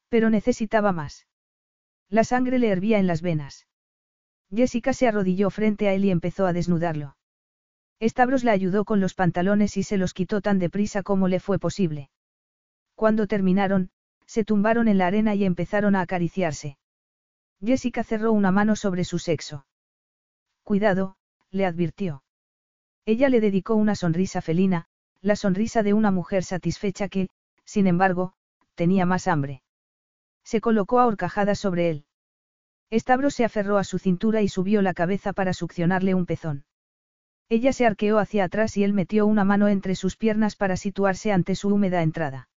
Pero 0.09 0.31
necesitaba 0.31 0.93
más. 0.93 1.27
La 2.09 2.25
sangre 2.25 2.59
le 2.59 2.69
hervía 2.69 2.99
en 2.99 3.07
las 3.07 3.23
venas. 3.23 3.67
Jessica 4.55 4.93
se 4.93 5.09
arrodilló 5.09 5.51
frente 5.51 5.89
a 5.89 5.95
él 5.95 6.05
y 6.05 6.11
empezó 6.11 6.47
a 6.47 6.53
desnudarlo. 6.53 7.17
Stavros 8.01 8.45
la 8.45 8.53
ayudó 8.53 8.85
con 8.85 9.01
los 9.01 9.15
pantalones 9.15 9.77
y 9.77 9.83
se 9.83 9.97
los 9.97 10.15
quitó 10.15 10.41
tan 10.41 10.59
deprisa 10.59 11.03
como 11.03 11.29
le 11.29 11.41
fue 11.41 11.59
posible. 11.59 12.11
Cuando 12.95 13.27
terminaron, 13.27 13.91
se 14.27 14.45
tumbaron 14.45 14.89
en 14.89 14.99
la 14.99 15.07
arena 15.07 15.35
y 15.35 15.45
empezaron 15.45 15.97
a 15.97 16.03
acariciarse. 16.03 16.79
Jessica 17.65 18.05
cerró 18.05 18.33
una 18.33 18.51
mano 18.51 18.77
sobre 18.77 19.05
su 19.05 19.19
sexo. 19.19 19.67
Cuidado, 20.63 21.17
le 21.51 21.65
advirtió. 21.65 22.23
Ella 23.07 23.29
le 23.29 23.41
dedicó 23.41 23.75
una 23.75 23.95
sonrisa 23.95 24.43
felina, 24.43 24.87
la 25.23 25.37
sonrisa 25.37 25.83
de 25.83 25.95
una 25.95 26.11
mujer 26.11 26.45
satisfecha 26.45 27.09
que, 27.09 27.29
sin 27.65 27.87
embargo, 27.87 28.35
tenía 28.75 29.07
más 29.07 29.27
hambre. 29.27 29.63
Se 30.47 30.61
colocó 30.61 31.01
a 31.01 31.07
horcajadas 31.07 31.59
sobre 31.59 31.91
él. 31.91 32.05
Stavros 32.93 33.35
se 33.35 33.45
aferró 33.45 33.79
a 33.79 33.85
su 33.85 33.99
cintura 33.99 34.43
y 34.43 34.49
subió 34.49 34.81
la 34.81 34.95
cabeza 34.95 35.33
para 35.33 35.53
succionarle 35.53 36.15
un 36.15 36.25
pezón. 36.25 36.65
Ella 37.49 37.73
se 37.73 37.85
arqueó 37.85 38.19
hacia 38.19 38.45
atrás 38.45 38.77
y 38.77 38.85
él 38.85 38.93
metió 38.93 39.27
una 39.27 39.45
mano 39.45 39.67
entre 39.67 39.97
sus 39.97 40.17
piernas 40.17 40.55
para 40.55 40.77
situarse 40.77 41.33
ante 41.33 41.57
su 41.57 41.69
húmeda 41.69 42.01
entrada. 42.03 42.49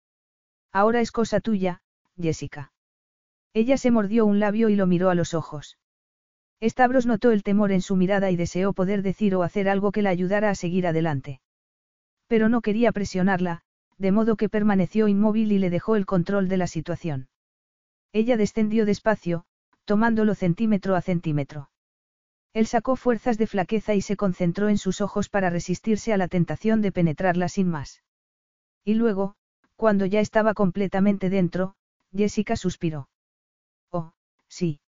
Ahora 0.70 1.00
es 1.00 1.10
cosa 1.10 1.41
tuya, 1.41 1.81
Jessica. 2.20 2.73
Ella 3.55 3.78
se 3.78 3.91
mordió 3.91 4.26
un 4.26 4.39
labio 4.39 4.68
y 4.68 4.76
lo 4.76 4.86
miró 4.86 5.08
a 5.08 5.15
los 5.15 5.33
ojos. 5.33 5.78
Stavros 6.62 7.07
notó 7.07 7.31
el 7.31 7.42
temor 7.42 7.73
en 7.73 7.81
su 7.81 7.97
mirada 7.97 8.31
y 8.31 8.36
deseó 8.36 8.75
poder 8.75 9.00
decir 9.00 9.34
o 9.34 9.42
hacer 9.42 9.67
algo 9.67 9.92
que 9.92 10.02
la 10.02 10.10
ayudara 10.10 10.50
a 10.50 10.55
seguir 10.55 10.86
adelante. 10.86 11.41
Pero 12.26 12.50
no 12.50 12.60
quería 12.60 12.92
presionarla, 12.92 13.62
de 13.97 14.12
modo 14.12 14.36
que 14.36 14.50
permaneció 14.50 15.08
inmóvil 15.08 15.52
y 15.52 15.58
le 15.58 15.70
dejó 15.70 15.97
el 15.97 16.05
control 16.05 16.49
de 16.49 16.58
la 16.58 16.67
situación. 16.67 17.28
Ella 18.12 18.36
descendió 18.36 18.86
despacio, 18.86 19.44
tomándolo 19.84 20.34
centímetro 20.34 20.96
a 20.96 21.02
centímetro. 21.02 21.70
Él 22.54 22.66
sacó 22.66 22.96
fuerzas 22.96 23.38
de 23.38 23.46
flaqueza 23.46 23.94
y 23.94 24.00
se 24.00 24.16
concentró 24.16 24.68
en 24.68 24.78
sus 24.78 25.00
ojos 25.00 25.28
para 25.28 25.50
resistirse 25.50 26.12
a 26.12 26.16
la 26.16 26.28
tentación 26.28 26.80
de 26.80 26.92
penetrarla 26.92 27.48
sin 27.48 27.68
más. 27.68 28.02
Y 28.84 28.94
luego, 28.94 29.34
cuando 29.76 30.06
ya 30.06 30.20
estaba 30.20 30.54
completamente 30.54 31.30
dentro, 31.30 31.76
Jessica 32.12 32.56
suspiró. 32.56 33.08
Oh, 33.90 34.12
sí. 34.48 34.80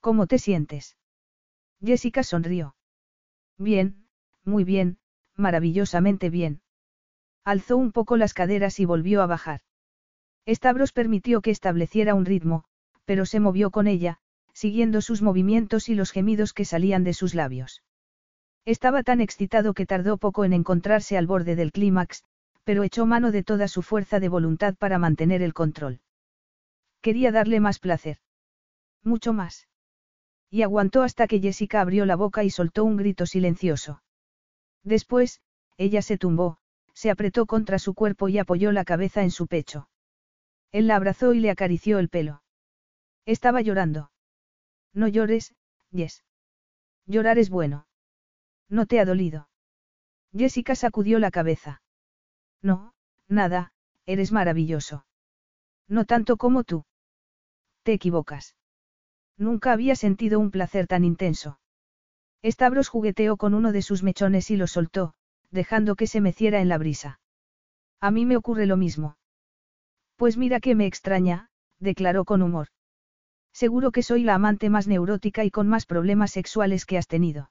¿Cómo 0.00 0.26
te 0.26 0.38
sientes? 0.38 0.96
Jessica 1.80 2.22
sonrió. 2.22 2.74
Bien, 3.58 4.08
muy 4.44 4.64
bien, 4.64 4.98
maravillosamente 5.36 6.30
bien. 6.30 6.62
Alzó 7.44 7.76
un 7.76 7.92
poco 7.92 8.16
las 8.16 8.34
caderas 8.34 8.80
y 8.80 8.84
volvió 8.84 9.22
a 9.22 9.26
bajar. 9.26 9.60
Stavros 10.48 10.92
permitió 10.92 11.40
que 11.40 11.50
estableciera 11.50 12.14
un 12.14 12.24
ritmo, 12.24 12.64
pero 13.04 13.26
se 13.26 13.40
movió 13.40 13.70
con 13.70 13.86
ella, 13.86 14.18
siguiendo 14.52 15.00
sus 15.00 15.22
movimientos 15.22 15.88
y 15.88 15.94
los 15.94 16.10
gemidos 16.10 16.52
que 16.52 16.64
salían 16.64 17.04
de 17.04 17.14
sus 17.14 17.34
labios. 17.34 17.82
Estaba 18.64 19.02
tan 19.02 19.20
excitado 19.20 19.74
que 19.74 19.86
tardó 19.86 20.18
poco 20.18 20.44
en 20.44 20.52
encontrarse 20.52 21.16
al 21.16 21.26
borde 21.26 21.56
del 21.56 21.72
clímax, 21.72 22.24
pero 22.64 22.84
echó 22.84 23.06
mano 23.06 23.32
de 23.32 23.42
toda 23.42 23.66
su 23.68 23.82
fuerza 23.82 24.20
de 24.20 24.28
voluntad 24.28 24.74
para 24.76 24.98
mantener 24.98 25.42
el 25.42 25.52
control. 25.52 26.00
Quería 27.00 27.32
darle 27.32 27.58
más 27.58 27.78
placer. 27.80 28.18
Mucho 29.02 29.32
más. 29.32 29.66
Y 30.48 30.62
aguantó 30.62 31.02
hasta 31.02 31.26
que 31.26 31.40
Jessica 31.40 31.80
abrió 31.80 32.06
la 32.06 32.14
boca 32.14 32.44
y 32.44 32.50
soltó 32.50 32.84
un 32.84 32.96
grito 32.96 33.26
silencioso. 33.26 34.02
Después, 34.84 35.40
ella 35.76 36.02
se 36.02 36.18
tumbó, 36.18 36.58
se 36.94 37.10
apretó 37.10 37.46
contra 37.46 37.78
su 37.78 37.94
cuerpo 37.94 38.28
y 38.28 38.38
apoyó 38.38 38.70
la 38.70 38.84
cabeza 38.84 39.22
en 39.22 39.30
su 39.30 39.46
pecho. 39.48 39.88
Él 40.72 40.86
la 40.86 40.96
abrazó 40.96 41.34
y 41.34 41.40
le 41.40 41.50
acarició 41.50 41.98
el 41.98 42.08
pelo. 42.08 42.42
Estaba 43.26 43.60
llorando. 43.60 44.10
No 44.94 45.06
llores, 45.06 45.54
Jess. 45.92 46.24
Llorar 47.06 47.38
es 47.38 47.50
bueno. 47.50 47.86
¿No 48.68 48.86
te 48.86 48.98
ha 48.98 49.04
dolido? 49.04 49.48
Jessica 50.34 50.74
sacudió 50.74 51.18
la 51.18 51.30
cabeza. 51.30 51.82
No, 52.62 52.94
nada, 53.28 53.72
eres 54.06 54.32
maravilloso. 54.32 55.04
No 55.88 56.06
tanto 56.06 56.36
como 56.36 56.64
tú. 56.64 56.84
Te 57.82 57.92
equivocas. 57.92 58.56
Nunca 59.36 59.72
había 59.72 59.94
sentido 59.94 60.40
un 60.40 60.50
placer 60.50 60.86
tan 60.86 61.04
intenso. 61.04 61.58
Stavros 62.42 62.88
jugueteó 62.88 63.36
con 63.36 63.54
uno 63.54 63.72
de 63.72 63.82
sus 63.82 64.02
mechones 64.02 64.50
y 64.50 64.56
lo 64.56 64.66
soltó, 64.66 65.14
dejando 65.50 65.96
que 65.96 66.06
se 66.06 66.20
meciera 66.20 66.60
en 66.60 66.68
la 66.68 66.78
brisa. 66.78 67.20
A 68.00 68.10
mí 68.10 68.24
me 68.26 68.36
ocurre 68.36 68.66
lo 68.66 68.76
mismo. 68.76 69.16
Pues 70.22 70.36
mira 70.36 70.60
que 70.60 70.76
me 70.76 70.86
extraña, 70.86 71.48
declaró 71.80 72.24
con 72.24 72.42
humor. 72.42 72.68
Seguro 73.52 73.90
que 73.90 74.04
soy 74.04 74.22
la 74.22 74.36
amante 74.36 74.70
más 74.70 74.86
neurótica 74.86 75.42
y 75.42 75.50
con 75.50 75.66
más 75.66 75.84
problemas 75.84 76.30
sexuales 76.30 76.86
que 76.86 76.96
has 76.96 77.08
tenido. 77.08 77.50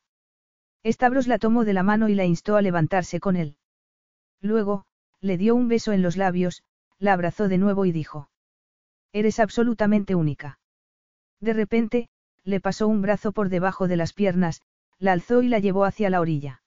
Stavros 0.85 1.27
la 1.27 1.37
tomó 1.37 1.65
de 1.65 1.73
la 1.73 1.83
mano 1.83 2.07
y 2.07 2.15
la 2.15 2.23
instó 2.23 2.55
a 2.55 2.61
levantarse 2.61 3.19
con 3.19 3.35
él. 3.35 3.57
Luego, 4.39 4.85
le 5.19 5.37
dio 5.37 5.53
un 5.53 5.67
beso 5.67 5.91
en 5.91 6.01
los 6.01 6.15
labios, 6.15 6.63
la 6.97 7.11
abrazó 7.11 7.49
de 7.49 7.57
nuevo 7.57 7.83
y 7.83 7.91
dijo. 7.91 8.29
Eres 9.11 9.41
absolutamente 9.41 10.15
única. 10.15 10.57
De 11.41 11.51
repente, 11.51 12.07
le 12.45 12.61
pasó 12.61 12.87
un 12.87 13.01
brazo 13.01 13.33
por 13.33 13.49
debajo 13.49 13.89
de 13.89 13.97
las 13.97 14.13
piernas, 14.13 14.61
la 14.97 15.11
alzó 15.11 15.41
y 15.41 15.49
la 15.49 15.59
llevó 15.59 15.83
hacia 15.83 16.09
la 16.09 16.21
orilla. 16.21 16.63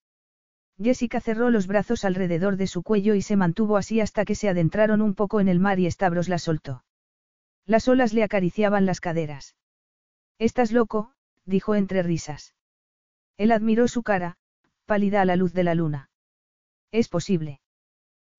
Jessica 0.82 1.20
cerró 1.20 1.50
los 1.50 1.66
brazos 1.66 2.04
alrededor 2.04 2.56
de 2.56 2.66
su 2.66 2.82
cuello 2.82 3.14
y 3.14 3.22
se 3.22 3.36
mantuvo 3.36 3.76
así 3.76 4.00
hasta 4.00 4.24
que 4.24 4.34
se 4.34 4.48
adentraron 4.48 5.00
un 5.00 5.14
poco 5.14 5.40
en 5.40 5.48
el 5.48 5.60
mar 5.60 5.78
y 5.78 5.90
Stavros 5.90 6.28
la 6.28 6.38
soltó. 6.38 6.84
Las 7.64 7.88
olas 7.88 8.12
le 8.12 8.24
acariciaban 8.24 8.84
las 8.84 9.00
caderas. 9.00 9.56
Estás 10.38 10.72
loco, 10.72 11.12
dijo 11.44 11.74
entre 11.74 12.02
risas. 12.02 12.54
Él 13.36 13.52
admiró 13.52 13.88
su 13.88 14.02
cara, 14.02 14.36
pálida 14.84 15.20
a 15.22 15.24
la 15.24 15.36
luz 15.36 15.52
de 15.52 15.64
la 15.64 15.74
luna. 15.74 16.10
Es 16.90 17.08
posible. 17.08 17.60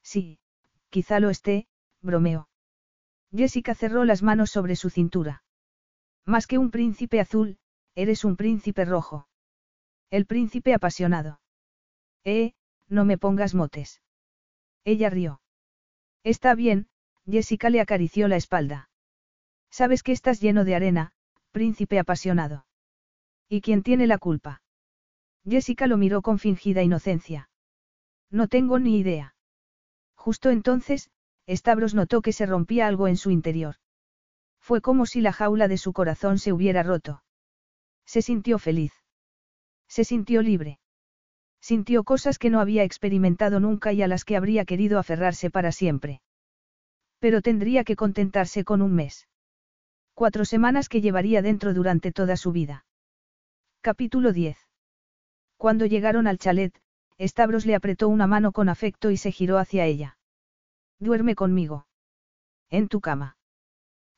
Sí, 0.03 0.39
quizá 0.89 1.19
lo 1.19 1.29
esté, 1.29 1.67
bromeó. 2.01 2.49
Jessica 3.31 3.75
cerró 3.75 4.05
las 4.05 4.23
manos 4.23 4.51
sobre 4.51 4.75
su 4.75 4.89
cintura. 4.89 5.43
Más 6.25 6.47
que 6.47 6.57
un 6.57 6.71
príncipe 6.71 7.19
azul, 7.19 7.57
eres 7.95 8.23
un 8.23 8.35
príncipe 8.35 8.85
rojo. 8.85 9.27
El 10.09 10.25
príncipe 10.25 10.73
apasionado. 10.73 11.39
Eh, 12.25 12.53
no 12.89 13.05
me 13.05 13.17
pongas 13.17 13.53
motes. 13.53 14.01
Ella 14.83 15.09
rió. 15.09 15.41
Está 16.23 16.55
bien, 16.55 16.87
Jessica 17.29 17.69
le 17.69 17.79
acarició 17.79 18.27
la 18.27 18.35
espalda. 18.35 18.89
Sabes 19.69 20.03
que 20.03 20.11
estás 20.11 20.41
lleno 20.41 20.65
de 20.65 20.75
arena, 20.75 21.11
príncipe 21.51 21.99
apasionado. 21.99 22.65
¿Y 23.47 23.61
quién 23.61 23.83
tiene 23.83 24.07
la 24.07 24.17
culpa? 24.17 24.61
Jessica 25.47 25.85
lo 25.85 25.97
miró 25.97 26.21
con 26.21 26.39
fingida 26.39 26.81
inocencia. 26.81 27.49
No 28.31 28.47
tengo 28.47 28.79
ni 28.79 28.97
idea. 28.97 29.35
Justo 30.15 30.49
entonces, 30.49 31.11
Stavros 31.47 31.93
notó 31.93 32.21
que 32.21 32.33
se 32.33 32.47
rompía 32.47 32.87
algo 32.87 33.07
en 33.07 33.17
su 33.17 33.29
interior. 33.29 33.75
Fue 34.59 34.81
como 34.81 35.05
si 35.05 35.21
la 35.21 35.31
jaula 35.31 35.67
de 35.67 35.77
su 35.77 35.93
corazón 35.93 36.39
se 36.39 36.51
hubiera 36.51 36.81
roto. 36.81 37.23
Se 38.05 38.23
sintió 38.23 38.57
feliz. 38.57 38.93
Se 39.87 40.03
sintió 40.03 40.41
libre. 40.41 40.79
Sintió 41.65 42.03
cosas 42.03 42.37
que 42.37 42.51
no 42.51 42.59
había 42.59 42.83
experimentado 42.83 43.59
nunca 43.59 43.91
y 43.91 44.03
a 44.03 44.07
las 44.07 44.23
que 44.23 44.37
habría 44.37 44.65
querido 44.65 44.99
aferrarse 44.99 45.49
para 45.49 45.71
siempre. 45.71 46.21
Pero 47.17 47.41
tendría 47.41 47.83
que 47.83 47.95
contentarse 47.95 48.63
con 48.63 48.83
un 48.83 48.93
mes. 48.93 49.27
Cuatro 50.13 50.45
semanas 50.45 50.89
que 50.89 51.01
llevaría 51.01 51.41
dentro 51.41 51.73
durante 51.73 52.11
toda 52.11 52.37
su 52.37 52.51
vida. 52.51 52.85
Capítulo 53.81 54.31
10. 54.31 54.59
Cuando 55.57 55.87
llegaron 55.87 56.27
al 56.27 56.37
chalet, 56.37 56.79
Stavros 57.19 57.65
le 57.65 57.73
apretó 57.73 58.09
una 58.09 58.27
mano 58.27 58.51
con 58.51 58.69
afecto 58.69 59.09
y 59.09 59.17
se 59.17 59.31
giró 59.31 59.57
hacia 59.57 59.87
ella. 59.87 60.19
Duerme 60.99 61.33
conmigo. 61.33 61.87
En 62.69 62.89
tu 62.89 63.01
cama. 63.01 63.37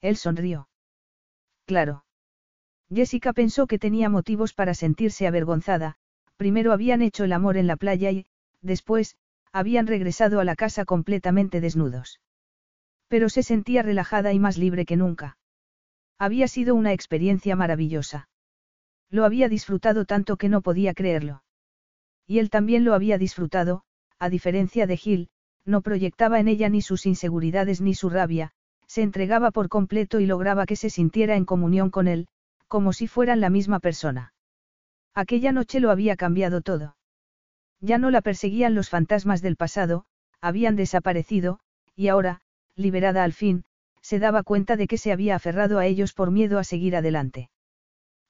Él 0.02 0.18
sonrió. 0.18 0.68
Claro. 1.66 2.04
Jessica 2.94 3.32
pensó 3.32 3.68
que 3.68 3.80
tenía 3.80 4.10
motivos 4.10 4.54
para 4.54 4.74
sentirse 4.74 5.28
avergonzada, 5.28 5.98
primero 6.38 6.72
habían 6.72 7.02
hecho 7.02 7.24
el 7.24 7.34
amor 7.34 7.58
en 7.58 7.68
la 7.68 7.76
playa 7.76 8.12
y, 8.12 8.26
después, 8.62 9.18
habían 9.52 9.88
regresado 9.88 10.40
a 10.40 10.44
la 10.44 10.56
casa 10.56 10.86
completamente 10.86 11.62
desnudos. 11.62 12.22
Pero 13.08 13.30
se 13.30 13.44
sentía 13.44 13.82
relajada 13.82 14.34
y 14.34 14.40
más 14.40 14.58
libre 14.58 14.86
que 14.86 14.98
nunca. 14.98 15.38
Había 16.18 16.48
sido 16.48 16.76
una 16.76 16.94
experiencia 16.94 17.56
maravillosa. 17.56 18.30
Lo 19.10 19.26
había 19.26 19.50
disfrutado 19.50 20.06
tanto 20.06 20.38
que 20.38 20.50
no 20.50 20.62
podía 20.62 20.94
creerlo. 20.94 21.44
Y 22.26 22.40
él 22.40 22.50
también 22.50 22.84
lo 22.84 22.94
había 22.94 23.18
disfrutado, 23.18 23.84
a 24.20 24.30
diferencia 24.30 24.88
de 24.88 24.98
Gil, 24.98 25.30
no 25.64 25.82
proyectaba 25.82 26.40
en 26.40 26.48
ella 26.48 26.70
ni 26.70 26.82
sus 26.82 27.06
inseguridades 27.06 27.82
ni 27.82 27.94
su 27.94 28.10
rabia, 28.10 28.52
se 28.88 29.02
entregaba 29.02 29.52
por 29.52 29.70
completo 29.70 30.20
y 30.20 30.26
lograba 30.26 30.66
que 30.66 30.76
se 30.76 30.90
sintiera 30.90 31.36
en 31.36 31.46
comunión 31.46 31.90
con 31.90 32.08
él, 32.08 32.28
como 32.68 32.94
si 32.94 33.08
fueran 33.08 33.42
la 33.42 33.50
misma 33.50 33.80
persona. 33.80 34.34
Aquella 35.18 35.52
noche 35.52 35.80
lo 35.80 35.90
había 35.90 36.16
cambiado 36.16 36.62
todo. 36.62 36.96
Ya 37.82 37.98
no 37.98 38.12
la 38.12 38.22
perseguían 38.22 38.76
los 38.76 38.92
fantasmas 38.92 39.42
del 39.42 39.56
pasado, 39.56 40.06
habían 40.42 40.76
desaparecido, 40.76 41.60
y 41.96 42.10
ahora, 42.10 42.42
liberada 42.76 43.24
al 43.24 43.34
fin, 43.34 43.66
se 44.00 44.20
daba 44.20 44.44
cuenta 44.44 44.76
de 44.76 44.86
que 44.86 45.00
se 45.00 45.12
había 45.12 45.36
aferrado 45.36 45.80
a 45.80 45.88
ellos 45.88 46.14
por 46.14 46.30
miedo 46.30 46.60
a 46.60 46.64
seguir 46.64 46.96
adelante. 46.96 47.50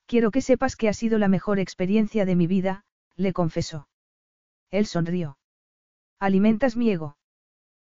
Quiero 0.05 0.31
que 0.31 0.39
sepas 0.39 0.77
que 0.77 0.87
ha 0.87 0.93
sido 0.93 1.17
la 1.17 1.27
mejor 1.27 1.59
experiencia 1.59 2.23
de 2.23 2.37
mi 2.37 2.47
vida, 2.47 2.85
le 3.17 3.33
confesó. 3.33 3.89
Él 4.71 4.85
sonrió. 4.85 5.37
Alimentas 6.19 6.77
mi 6.77 6.89
ego. 6.89 7.17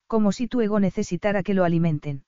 Como 0.06 0.34
si 0.34 0.50
tu 0.50 0.60
ego 0.60 0.82
necesitara 0.82 1.44
que 1.44 1.53
lo 1.53 1.64
alimenten. 1.64 2.26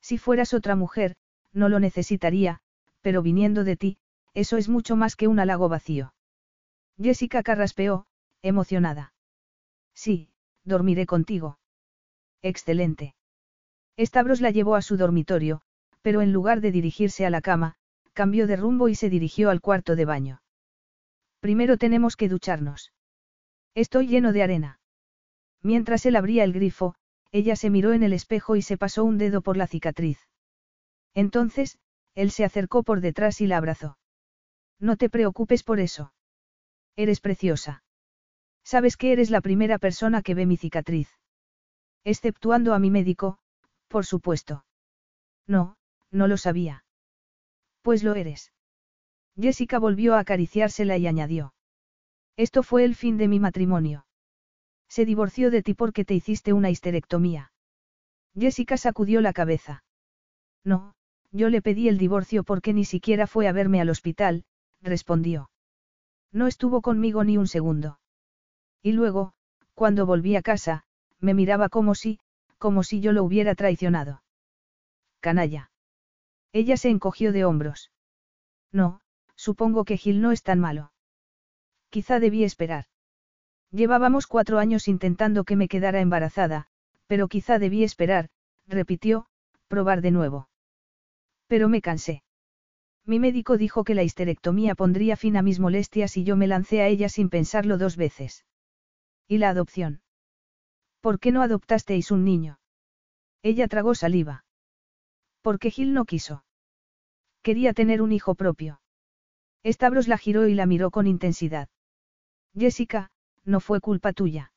Si 0.00 0.16
fueras 0.16 0.54
otra 0.54 0.76
mujer, 0.76 1.16
no 1.52 1.68
lo 1.68 1.78
necesitaría, 1.78 2.62
pero 3.02 3.20
viniendo 3.20 3.64
de 3.64 3.76
ti, 3.76 3.98
eso 4.34 4.56
es 4.56 4.68
mucho 4.68 4.96
más 4.96 5.16
que 5.16 5.28
un 5.28 5.38
halago 5.38 5.68
vacío. 5.68 6.14
Jessica 7.00 7.42
carraspeó, 7.42 8.06
emocionada. 8.42 9.14
Sí, 9.94 10.28
dormiré 10.64 11.06
contigo. 11.06 11.58
Excelente. 12.42 13.14
Stavros 13.98 14.40
la 14.40 14.50
llevó 14.50 14.74
a 14.74 14.82
su 14.82 14.96
dormitorio, 14.96 15.62
pero 16.02 16.20
en 16.20 16.32
lugar 16.32 16.60
de 16.60 16.72
dirigirse 16.72 17.24
a 17.24 17.30
la 17.30 17.40
cama, 17.40 17.76
cambió 18.12 18.46
de 18.46 18.56
rumbo 18.56 18.88
y 18.88 18.94
se 18.94 19.08
dirigió 19.08 19.50
al 19.50 19.60
cuarto 19.60 19.96
de 19.96 20.04
baño. 20.04 20.42
Primero 21.40 21.78
tenemos 21.78 22.16
que 22.16 22.28
ducharnos. 22.28 22.92
Estoy 23.74 24.08
lleno 24.08 24.32
de 24.32 24.42
arena. 24.42 24.80
Mientras 25.62 26.06
él 26.06 26.16
abría 26.16 26.44
el 26.44 26.52
grifo, 26.52 26.94
ella 27.32 27.56
se 27.56 27.70
miró 27.70 27.92
en 27.92 28.02
el 28.02 28.12
espejo 28.12 28.56
y 28.56 28.62
se 28.62 28.76
pasó 28.76 29.04
un 29.04 29.18
dedo 29.18 29.42
por 29.42 29.56
la 29.56 29.66
cicatriz. 29.66 30.18
Entonces, 31.14 31.78
él 32.14 32.30
se 32.30 32.44
acercó 32.44 32.82
por 32.82 33.00
detrás 33.00 33.40
y 33.40 33.46
la 33.46 33.56
abrazó. 33.56 33.96
No 34.84 34.98
te 34.98 35.08
preocupes 35.08 35.62
por 35.62 35.80
eso. 35.80 36.12
Eres 36.94 37.20
preciosa. 37.20 37.82
Sabes 38.62 38.98
que 38.98 39.12
eres 39.12 39.30
la 39.30 39.40
primera 39.40 39.78
persona 39.78 40.20
que 40.20 40.34
ve 40.34 40.44
mi 40.44 40.58
cicatriz. 40.58 41.08
Exceptuando 42.04 42.74
a 42.74 42.78
mi 42.78 42.90
médico, 42.90 43.38
por 43.88 44.04
supuesto. 44.04 44.66
No, 45.46 45.78
no 46.10 46.28
lo 46.28 46.36
sabía. 46.36 46.84
Pues 47.80 48.04
lo 48.04 48.14
eres. 48.14 48.52
Jessica 49.40 49.78
volvió 49.78 50.16
a 50.16 50.18
acariciársela 50.18 50.98
y 50.98 51.06
añadió. 51.06 51.54
Esto 52.36 52.62
fue 52.62 52.84
el 52.84 52.94
fin 52.94 53.16
de 53.16 53.28
mi 53.28 53.40
matrimonio. 53.40 54.04
Se 54.90 55.06
divorció 55.06 55.50
de 55.50 55.62
ti 55.62 55.72
porque 55.72 56.04
te 56.04 56.12
hiciste 56.12 56.52
una 56.52 56.68
histerectomía. 56.68 57.52
Jessica 58.38 58.76
sacudió 58.76 59.22
la 59.22 59.32
cabeza. 59.32 59.82
No, 60.62 60.94
yo 61.30 61.48
le 61.48 61.62
pedí 61.62 61.88
el 61.88 61.96
divorcio 61.96 62.44
porque 62.44 62.74
ni 62.74 62.84
siquiera 62.84 63.26
fue 63.26 63.48
a 63.48 63.52
verme 63.52 63.80
al 63.80 63.88
hospital, 63.88 64.44
respondió. 64.84 65.50
No 66.30 66.46
estuvo 66.46 66.82
conmigo 66.82 67.24
ni 67.24 67.36
un 67.36 67.48
segundo. 67.48 67.98
Y 68.82 68.92
luego, 68.92 69.32
cuando 69.74 70.06
volví 70.06 70.36
a 70.36 70.42
casa, 70.42 70.84
me 71.18 71.34
miraba 71.34 71.68
como 71.68 71.94
si, 71.94 72.20
como 72.58 72.82
si 72.82 73.00
yo 73.00 73.12
lo 73.12 73.24
hubiera 73.24 73.54
traicionado. 73.54 74.22
Canalla. 75.20 75.70
Ella 76.52 76.76
se 76.76 76.90
encogió 76.90 77.32
de 77.32 77.44
hombros. 77.44 77.90
No, 78.70 79.00
supongo 79.34 79.84
que 79.84 79.96
Gil 79.96 80.20
no 80.20 80.32
es 80.32 80.42
tan 80.42 80.60
malo. 80.60 80.92
Quizá 81.90 82.20
debí 82.20 82.44
esperar. 82.44 82.84
Llevábamos 83.70 84.26
cuatro 84.26 84.58
años 84.58 84.86
intentando 84.86 85.44
que 85.44 85.56
me 85.56 85.68
quedara 85.68 86.00
embarazada, 86.00 86.66
pero 87.06 87.28
quizá 87.28 87.58
debí 87.58 87.84
esperar, 87.84 88.28
repitió, 88.66 89.26
probar 89.68 90.00
de 90.00 90.10
nuevo. 90.10 90.48
Pero 91.46 91.68
me 91.68 91.80
cansé. 91.80 92.22
Mi 93.06 93.18
médico 93.18 93.58
dijo 93.58 93.84
que 93.84 93.94
la 93.94 94.02
histerectomía 94.02 94.74
pondría 94.74 95.16
fin 95.16 95.36
a 95.36 95.42
mis 95.42 95.60
molestias 95.60 96.16
y 96.16 96.24
yo 96.24 96.36
me 96.36 96.46
lancé 96.46 96.80
a 96.80 96.88
ella 96.88 97.08
sin 97.08 97.28
pensarlo 97.28 97.76
dos 97.76 97.96
veces. 97.96 98.46
¿Y 99.28 99.38
la 99.38 99.50
adopción? 99.50 100.00
¿Por 101.00 101.20
qué 101.20 101.30
no 101.30 101.42
adoptasteis 101.42 102.10
un 102.10 102.24
niño? 102.24 102.58
Ella 103.42 103.68
tragó 103.68 103.94
saliva. 103.94 104.46
Porque 105.42 105.70
Gil 105.70 105.92
no 105.92 106.06
quiso. 106.06 106.44
Quería 107.42 107.74
tener 107.74 108.00
un 108.00 108.10
hijo 108.10 108.34
propio. 108.34 108.80
Stavros 109.66 110.08
la 110.08 110.16
giró 110.16 110.48
y 110.48 110.54
la 110.54 110.64
miró 110.64 110.90
con 110.90 111.06
intensidad. 111.06 111.68
Jessica, 112.56 113.10
no 113.44 113.60
fue 113.60 113.80
culpa 113.80 114.14
tuya. 114.14 114.52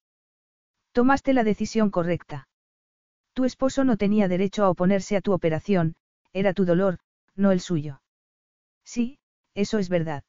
Tomaste 0.93 1.33
la 1.33 1.43
decisión 1.43 1.89
correcta. 1.89 2.47
Tu 3.33 3.43
esposo 3.43 3.83
no 3.83 3.97
tenía 3.97 4.29
derecho 4.29 4.63
a 4.63 4.69
oponerse 4.69 5.17
a 5.17 5.21
tu 5.21 5.33
operación, 5.33 5.95
era 6.31 6.53
tu 6.53 6.63
dolor, 6.63 6.99
no 7.35 7.51
el 7.51 7.59
suyo. 7.59 8.01
Sí, 8.87 9.19
eso 9.53 9.79
es 9.79 9.89
verdad. 9.89 10.23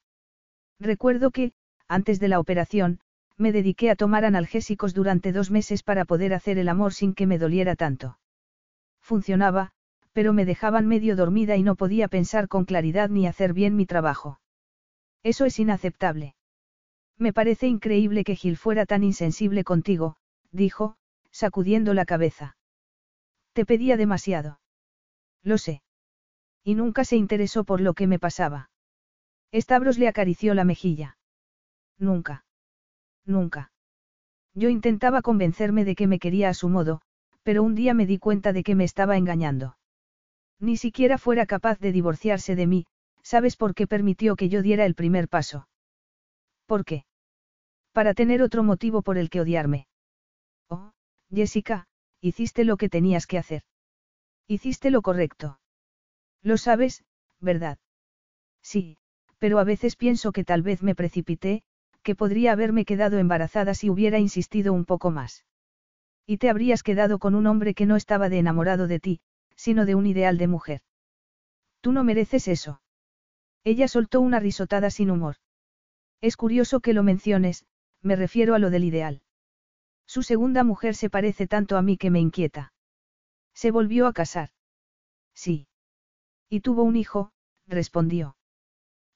Recuerdo 0.81 1.31
que, 1.31 1.53
antes 1.87 2.19
de 2.19 2.27
la 2.27 2.39
operación, 2.39 2.99
me 3.37 3.53
dediqué 3.53 3.89
a 3.89 3.95
tomar 3.95 4.25
analgésicos 4.25 4.93
durante 4.93 5.31
dos 5.31 5.49
meses 5.49 5.81
para 5.81 6.03
poder 6.03 6.33
hacer 6.33 6.57
el 6.57 6.67
amor 6.67 6.93
sin 6.93 7.13
que 7.13 7.25
me 7.25 7.37
doliera 7.37 7.77
tanto. 7.77 8.19
Funcionaba, 9.01 9.71
pero 10.11 10.33
me 10.33 10.43
dejaban 10.43 10.87
medio 10.87 11.15
dormida 11.15 11.55
y 11.55 11.63
no 11.63 11.75
podía 11.75 12.09
pensar 12.09 12.49
con 12.49 12.65
claridad 12.65 13.09
ni 13.09 13.27
hacer 13.27 13.53
bien 13.53 13.77
mi 13.77 13.85
trabajo. 13.85 14.41
Eso 15.23 15.45
es 15.45 15.57
inaceptable. 15.57 16.35
Me 17.17 17.31
parece 17.31 17.67
increíble 17.67 18.25
que 18.25 18.35
Gil 18.35 18.57
fuera 18.57 18.85
tan 18.85 19.03
insensible 19.03 19.63
contigo, 19.63 20.17
dijo, 20.51 20.97
sacudiendo 21.31 21.93
la 21.93 22.03
cabeza. 22.03 22.57
Te 23.53 23.65
pedía 23.65 23.95
demasiado. 23.95 24.59
Lo 25.43 25.57
sé. 25.57 25.81
Y 26.63 26.75
nunca 26.75 27.03
se 27.03 27.15
interesó 27.15 27.63
por 27.63 27.81
lo 27.81 27.93
que 27.93 28.07
me 28.07 28.19
pasaba. 28.19 28.69
Stavros 29.53 29.97
le 29.97 30.07
acarició 30.07 30.53
la 30.53 30.63
mejilla. 30.63 31.17
Nunca. 31.97 32.45
Nunca. 33.25 33.71
Yo 34.53 34.69
intentaba 34.69 35.21
convencerme 35.21 35.85
de 35.85 35.95
que 35.95 36.07
me 36.07 36.19
quería 36.19 36.49
a 36.49 36.53
su 36.53 36.69
modo, 36.69 37.01
pero 37.43 37.63
un 37.63 37.75
día 37.75 37.93
me 37.93 38.05
di 38.05 38.17
cuenta 38.17 38.53
de 38.53 38.63
que 38.63 38.75
me 38.75 38.83
estaba 38.83 39.17
engañando. 39.17 39.77
Ni 40.59 40.77
siquiera 40.77 41.17
fuera 41.17 41.45
capaz 41.45 41.79
de 41.79 41.91
divorciarse 41.91 42.55
de 42.55 42.67
mí, 42.67 42.85
¿sabes 43.23 43.55
por 43.55 43.73
qué 43.73 43.87
permitió 43.87 44.35
que 44.35 44.49
yo 44.49 44.61
diera 44.61 44.85
el 44.85 44.95
primer 44.95 45.29
paso? 45.29 45.67
¿Por 46.65 46.85
qué? 46.85 47.05
Para 47.93 48.13
tener 48.13 48.41
otro 48.41 48.63
motivo 48.63 49.01
por 49.01 49.17
el 49.17 49.29
que 49.29 49.41
odiarme. 49.41 49.87
Oh, 50.69 50.91
Jessica, 51.33 51.87
hiciste 52.21 52.63
lo 52.63 52.77
que 52.77 52.89
tenías 52.89 53.25
que 53.25 53.37
hacer. 53.37 53.63
Hiciste 54.47 54.91
lo 54.91 55.01
correcto. 55.01 55.58
Lo 56.41 56.57
sabes, 56.57 57.03
¿verdad? 57.39 57.77
Sí, 58.61 58.97
pero 59.37 59.59
a 59.59 59.63
veces 59.63 59.95
pienso 59.95 60.31
que 60.31 60.43
tal 60.43 60.61
vez 60.61 60.83
me 60.83 60.95
precipité, 60.95 61.63
que 62.03 62.15
podría 62.15 62.51
haberme 62.51 62.85
quedado 62.85 63.17
embarazada 63.17 63.73
si 63.73 63.89
hubiera 63.89 64.19
insistido 64.19 64.73
un 64.73 64.85
poco 64.85 65.11
más. 65.11 65.45
Y 66.25 66.37
te 66.37 66.49
habrías 66.49 66.83
quedado 66.83 67.19
con 67.19 67.35
un 67.35 67.47
hombre 67.47 67.73
que 67.73 67.85
no 67.85 67.95
estaba 67.95 68.29
de 68.29 68.39
enamorado 68.39 68.87
de 68.87 68.99
ti, 68.99 69.21
sino 69.55 69.85
de 69.85 69.95
un 69.95 70.05
ideal 70.05 70.37
de 70.37 70.47
mujer. 70.47 70.81
Tú 71.81 71.91
no 71.91 72.03
mereces 72.03 72.47
eso. 72.47 72.81
Ella 73.63 73.87
soltó 73.87 74.21
una 74.21 74.39
risotada 74.39 74.89
sin 74.89 75.11
humor. 75.11 75.35
Es 76.21 76.37
curioso 76.37 76.79
que 76.81 76.93
lo 76.93 77.03
menciones, 77.03 77.65
me 78.01 78.15
refiero 78.15 78.55
a 78.55 78.59
lo 78.59 78.69
del 78.69 78.83
ideal. 78.83 79.21
Su 80.05 80.23
segunda 80.23 80.63
mujer 80.63 80.95
se 80.95 81.09
parece 81.09 81.47
tanto 81.47 81.77
a 81.77 81.81
mí 81.81 81.97
que 81.97 82.09
me 82.09 82.19
inquieta. 82.19 82.73
Se 83.53 83.71
volvió 83.71 84.07
a 84.07 84.13
casar. 84.13 84.49
Sí. 85.33 85.68
Y 86.49 86.61
tuvo 86.61 86.83
un 86.83 86.95
hijo, 86.95 87.31
respondió. 87.67 88.35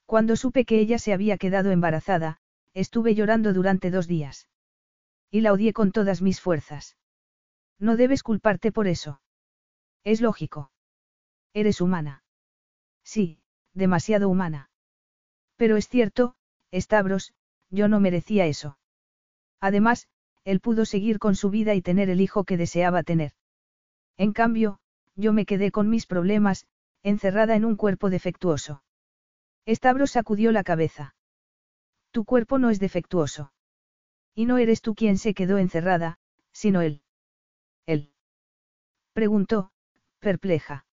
Cuando 0.06 0.36
supe 0.36 0.66
que 0.66 0.80
ella 0.80 1.00
se 1.00 1.14
había 1.14 1.38
quedado 1.38 1.72
embarazada, 1.72 2.40
estuve 2.74 3.16
llorando 3.16 3.54
durante 3.54 3.90
dos 3.92 4.08
días. 4.08 4.48
Y 5.32 5.42
la 5.42 5.52
odié 5.52 5.74
con 5.74 5.92
todas 5.92 6.22
mis 6.22 6.40
fuerzas. 6.40 6.96
No 7.80 7.98
debes 7.98 8.22
culparte 8.22 8.72
por 8.72 8.88
eso. 8.88 9.22
Es 10.04 10.22
lógico. 10.22 10.72
Eres 11.54 11.82
humana. 11.82 12.24
Sí, 13.04 13.40
demasiado 13.74 14.30
humana. 14.30 14.70
Pero 15.56 15.78
es 15.78 15.88
cierto, 15.88 16.36
Stavros, 16.74 17.34
yo 17.70 17.88
no 17.88 18.00
merecía 18.00 18.46
eso. 18.46 18.78
Además, 19.60 20.08
él 20.44 20.60
pudo 20.60 20.86
seguir 20.86 21.20
con 21.20 21.36
su 21.36 21.50
vida 21.50 21.74
y 21.74 21.82
tener 21.82 22.10
el 22.10 22.22
hijo 22.22 22.44
que 22.44 22.58
deseaba 22.58 23.04
tener. 23.04 23.32
En 24.18 24.34
cambio, 24.34 24.80
yo 25.16 25.34
me 25.34 25.46
quedé 25.46 25.72
con 25.72 25.90
mis 25.90 26.06
problemas, 26.06 26.68
encerrada 27.04 27.56
en 27.56 27.66
un 27.66 27.76
cuerpo 27.76 28.10
defectuoso. 28.10 28.84
Stavros 29.68 30.12
sacudió 30.12 30.52
la 30.52 30.64
cabeza. 30.64 31.16
Tu 32.12 32.26
cuerpo 32.26 32.60
no 32.60 32.70
es 32.70 32.80
defectuoso. 32.80 33.54
Y 34.36 34.46
no 34.46 34.58
eres 34.58 34.82
tú 34.82 34.96
quien 34.96 35.18
se 35.18 35.34
quedó 35.34 35.58
encerrada, 35.58 36.18
sino 36.52 36.82
él. 36.82 37.02
Él. 37.86 38.14
Preguntó, 39.14 39.72
perpleja. 40.20 40.86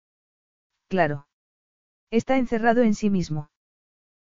Claro. 0.88 1.28
Está 2.12 2.38
encerrado 2.38 2.82
en 2.82 2.96
sí 2.96 3.10
mismo. 3.10 3.52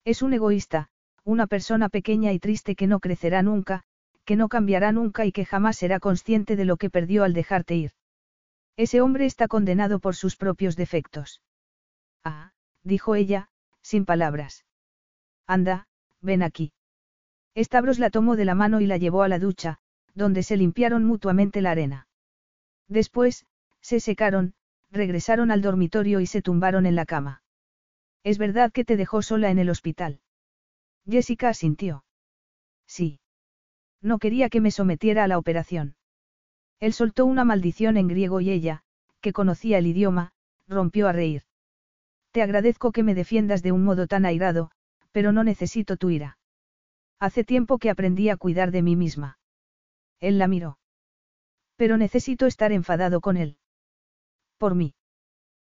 Es 0.05 0.23
un 0.23 0.33
egoísta, 0.35 0.91
una 1.25 1.47
persona 1.47 1.89
pequeña 1.89 2.33
y 2.33 2.39
triste 2.39 2.77
que 2.77 2.87
no 2.87 3.01
crecerá 3.01 3.43
nunca, 3.43 3.83
que 4.25 4.37
no 4.37 4.49
cambiará 4.49 4.93
nunca 4.93 5.25
y 5.25 5.33
que 5.33 5.45
jamás 5.45 5.77
será 5.77 5.99
consciente 6.01 6.57
de 6.57 6.65
lo 6.65 6.77
que 6.77 6.91
perdió 6.91 7.25
al 7.25 7.33
dejarte 7.33 7.75
ir. 7.75 7.93
Ese 8.77 9.01
hombre 9.01 9.27
está 9.27 9.49
condenado 9.49 9.99
por 9.99 10.15
sus 10.15 10.37
propios 10.37 10.77
defectos. 10.77 11.43
Ah, 12.25 12.53
dijo 12.83 13.15
ella, 13.15 13.49
sin 13.83 14.05
palabras. 14.05 14.65
Anda, 15.47 15.87
ven 16.21 16.43
aquí. 16.43 16.73
Stavros 17.57 17.99
la 17.99 18.11
tomó 18.11 18.37
de 18.37 18.45
la 18.45 18.55
mano 18.55 18.81
y 18.81 18.87
la 18.87 18.97
llevó 18.97 19.23
a 19.23 19.29
la 19.29 19.39
ducha, 19.39 19.79
donde 20.15 20.43
se 20.43 20.57
limpiaron 20.57 21.05
mutuamente 21.05 21.61
la 21.61 21.73
arena. 21.73 22.09
Después, 22.89 23.47
se 23.81 24.01
secaron, 24.01 24.55
regresaron 24.91 25.51
al 25.51 25.63
dormitorio 25.63 26.21
y 26.21 26.27
se 26.27 26.43
tumbaron 26.43 26.87
en 26.87 26.95
la 26.95 27.07
cama. 27.07 27.43
¿Es 28.23 28.39
verdad 28.39 28.71
que 28.73 28.85
te 28.85 28.97
dejó 28.97 29.23
sola 29.23 29.51
en 29.51 29.59
el 29.59 29.71
hospital? 29.71 30.21
Jessica 31.09 31.49
asintió. 31.49 32.05
Sí. 32.87 33.21
No 34.03 34.19
quería 34.19 34.49
que 34.49 34.61
me 34.61 34.71
sometiera 34.71 35.25
a 35.25 35.29
la 35.29 35.39
operación. 35.39 35.97
Él 36.81 36.93
soltó 36.93 37.27
una 37.27 37.45
maldición 37.45 37.97
en 37.97 38.09
griego 38.09 38.41
y 38.41 38.51
ella, 38.51 38.83
que 39.21 39.33
conocía 39.33 39.79
el 39.79 39.87
idioma, 39.87 40.33
rompió 40.67 41.09
a 41.09 41.13
reír. 41.13 41.45
Te 42.33 42.43
agradezco 42.43 42.93
que 42.93 43.03
me 43.03 43.15
defiendas 43.15 43.63
de 43.63 43.73
un 43.73 43.85
modo 43.85 44.07
tan 44.07 44.25
airado, 44.25 44.71
pero 45.13 45.33
no 45.33 45.45
necesito 45.45 45.97
tu 45.97 46.11
ira. 46.11 46.39
Hace 47.19 47.45
tiempo 47.45 47.79
que 47.79 47.91
aprendí 47.91 48.29
a 48.29 48.37
cuidar 48.37 48.71
de 48.71 48.83
mí 48.83 48.97
misma. 48.97 49.39
Él 50.21 50.39
la 50.39 50.49
miró. 50.49 50.79
Pero 51.77 51.97
necesito 51.97 52.47
estar 52.47 52.73
enfadado 52.73 53.21
con 53.21 53.37
él. 53.37 53.59
Por 54.59 54.75
mí. 54.75 54.95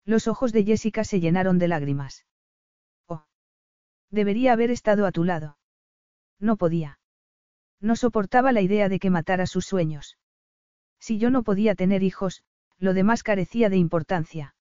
Los 0.05 0.27
ojos 0.27 0.51
de 0.51 0.63
Jessica 0.63 1.03
se 1.03 1.19
llenaron 1.19 1.59
de 1.59 1.67
lágrimas. 1.67 2.25
Oh. 3.07 3.25
Debería 4.09 4.53
haber 4.53 4.71
estado 4.71 5.05
a 5.05 5.11
tu 5.11 5.23
lado. 5.23 5.57
No 6.39 6.57
podía. 6.57 6.99
No 7.79 7.95
soportaba 7.95 8.51
la 8.51 8.61
idea 8.61 8.89
de 8.89 8.99
que 8.99 9.09
matara 9.09 9.45
sus 9.45 9.65
sueños. 9.65 10.17
Si 10.99 11.17
yo 11.17 11.29
no 11.29 11.43
podía 11.43 11.75
tener 11.75 12.03
hijos, 12.03 12.43
lo 12.77 12.93
demás 12.93 13.23
carecía 13.23 13.69
de 13.69 13.77
importancia. 13.77 14.55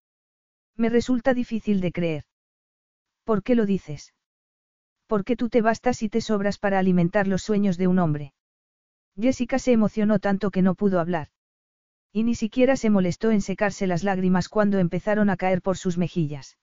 Me 0.78 0.88
resulta 0.88 1.34
difícil 1.34 1.80
de 1.80 1.90
creer. 1.90 2.24
¿Por 3.24 3.42
qué 3.42 3.56
lo 3.56 3.66
dices? 3.66 4.14
Porque 5.08 5.34
tú 5.34 5.48
te 5.48 5.60
bastas 5.60 6.02
y 6.04 6.08
te 6.08 6.20
sobras 6.20 6.56
para 6.58 6.78
alimentar 6.78 7.26
los 7.26 7.42
sueños 7.42 7.76
de 7.78 7.88
un 7.88 7.98
hombre. 7.98 8.32
Jessica 9.20 9.58
se 9.58 9.72
emocionó 9.72 10.20
tanto 10.20 10.52
que 10.52 10.62
no 10.62 10.76
pudo 10.76 11.00
hablar. 11.00 11.28
Y 12.12 12.22
ni 12.22 12.36
siquiera 12.36 12.76
se 12.76 12.90
molestó 12.90 13.32
en 13.32 13.40
secarse 13.40 13.88
las 13.88 14.04
lágrimas 14.04 14.48
cuando 14.48 14.78
empezaron 14.78 15.30
a 15.30 15.36
caer 15.36 15.62
por 15.62 15.76
sus 15.76 15.98
mejillas. 15.98 16.56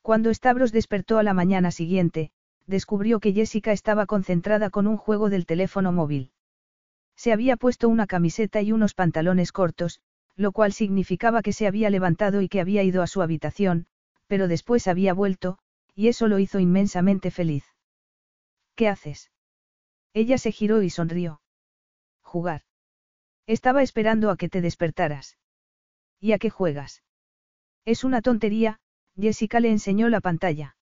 Cuando 0.00 0.32
Stavros 0.32 0.72
despertó 0.72 1.18
a 1.18 1.22
la 1.22 1.34
mañana 1.34 1.70
siguiente, 1.70 2.30
descubrió 2.66 3.20
que 3.20 3.34
Jessica 3.34 3.72
estaba 3.72 4.06
concentrada 4.06 4.70
con 4.70 4.86
un 4.86 4.96
juego 4.96 5.28
del 5.28 5.44
teléfono 5.44 5.92
móvil. 5.92 6.32
Se 7.16 7.32
había 7.32 7.56
puesto 7.56 7.88
una 7.88 8.06
camiseta 8.06 8.62
y 8.62 8.72
unos 8.72 8.94
pantalones 8.94 9.52
cortos, 9.52 10.00
lo 10.36 10.52
cual 10.52 10.72
significaba 10.72 11.42
que 11.42 11.52
se 11.52 11.66
había 11.66 11.90
levantado 11.90 12.42
y 12.42 12.48
que 12.48 12.60
había 12.60 12.82
ido 12.82 13.02
a 13.02 13.06
su 13.06 13.22
habitación, 13.22 13.86
pero 14.26 14.48
después 14.48 14.86
había 14.86 15.14
vuelto, 15.14 15.58
y 15.94 16.08
eso 16.08 16.28
lo 16.28 16.38
hizo 16.38 16.60
inmensamente 16.60 17.30
feliz. 17.30 17.64
¿Qué 18.74 18.88
haces? 18.88 19.30
Ella 20.12 20.38
se 20.38 20.52
giró 20.52 20.82
y 20.82 20.90
sonrió. 20.90 21.40
Jugar. 22.20 22.62
Estaba 23.46 23.82
esperando 23.82 24.30
a 24.30 24.36
que 24.36 24.48
te 24.48 24.60
despertaras. 24.60 25.38
¿Y 26.20 26.32
a 26.32 26.38
qué 26.38 26.50
juegas? 26.50 27.02
Es 27.84 28.04
una 28.04 28.20
tontería, 28.20 28.80
Jessica 29.18 29.60
le 29.60 29.70
enseñó 29.70 30.08
la 30.08 30.20
pantalla. 30.20 30.76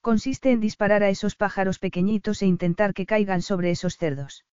Consiste 0.00 0.50
en 0.50 0.60
disparar 0.60 1.02
a 1.02 1.08
esos 1.08 1.36
pájaros 1.36 1.78
pequeñitos 1.78 2.42
e 2.42 2.46
intentar 2.46 2.92
que 2.92 3.06
caigan 3.06 3.42
sobre 3.42 3.70
esos 3.70 3.96
cerdos. 3.96 4.44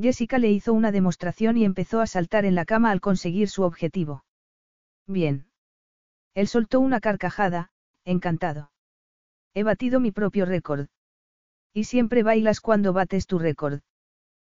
Jessica 0.00 0.38
le 0.38 0.50
hizo 0.50 0.72
una 0.72 0.90
demostración 0.90 1.56
y 1.56 1.64
empezó 1.64 2.00
a 2.00 2.06
saltar 2.06 2.44
en 2.44 2.54
la 2.54 2.64
cama 2.64 2.90
al 2.90 3.00
conseguir 3.00 3.48
su 3.48 3.62
objetivo. 3.62 4.24
Bien. 5.06 5.46
Él 6.34 6.48
soltó 6.48 6.80
una 6.80 7.00
carcajada, 7.00 7.70
encantado. 8.04 8.72
He 9.54 9.62
batido 9.62 10.00
mi 10.00 10.10
propio 10.10 10.46
récord. 10.46 10.88
Y 11.72 11.84
siempre 11.84 12.22
bailas 12.22 12.60
cuando 12.60 12.92
bates 12.92 13.26
tu 13.26 13.38
récord. 13.38 13.82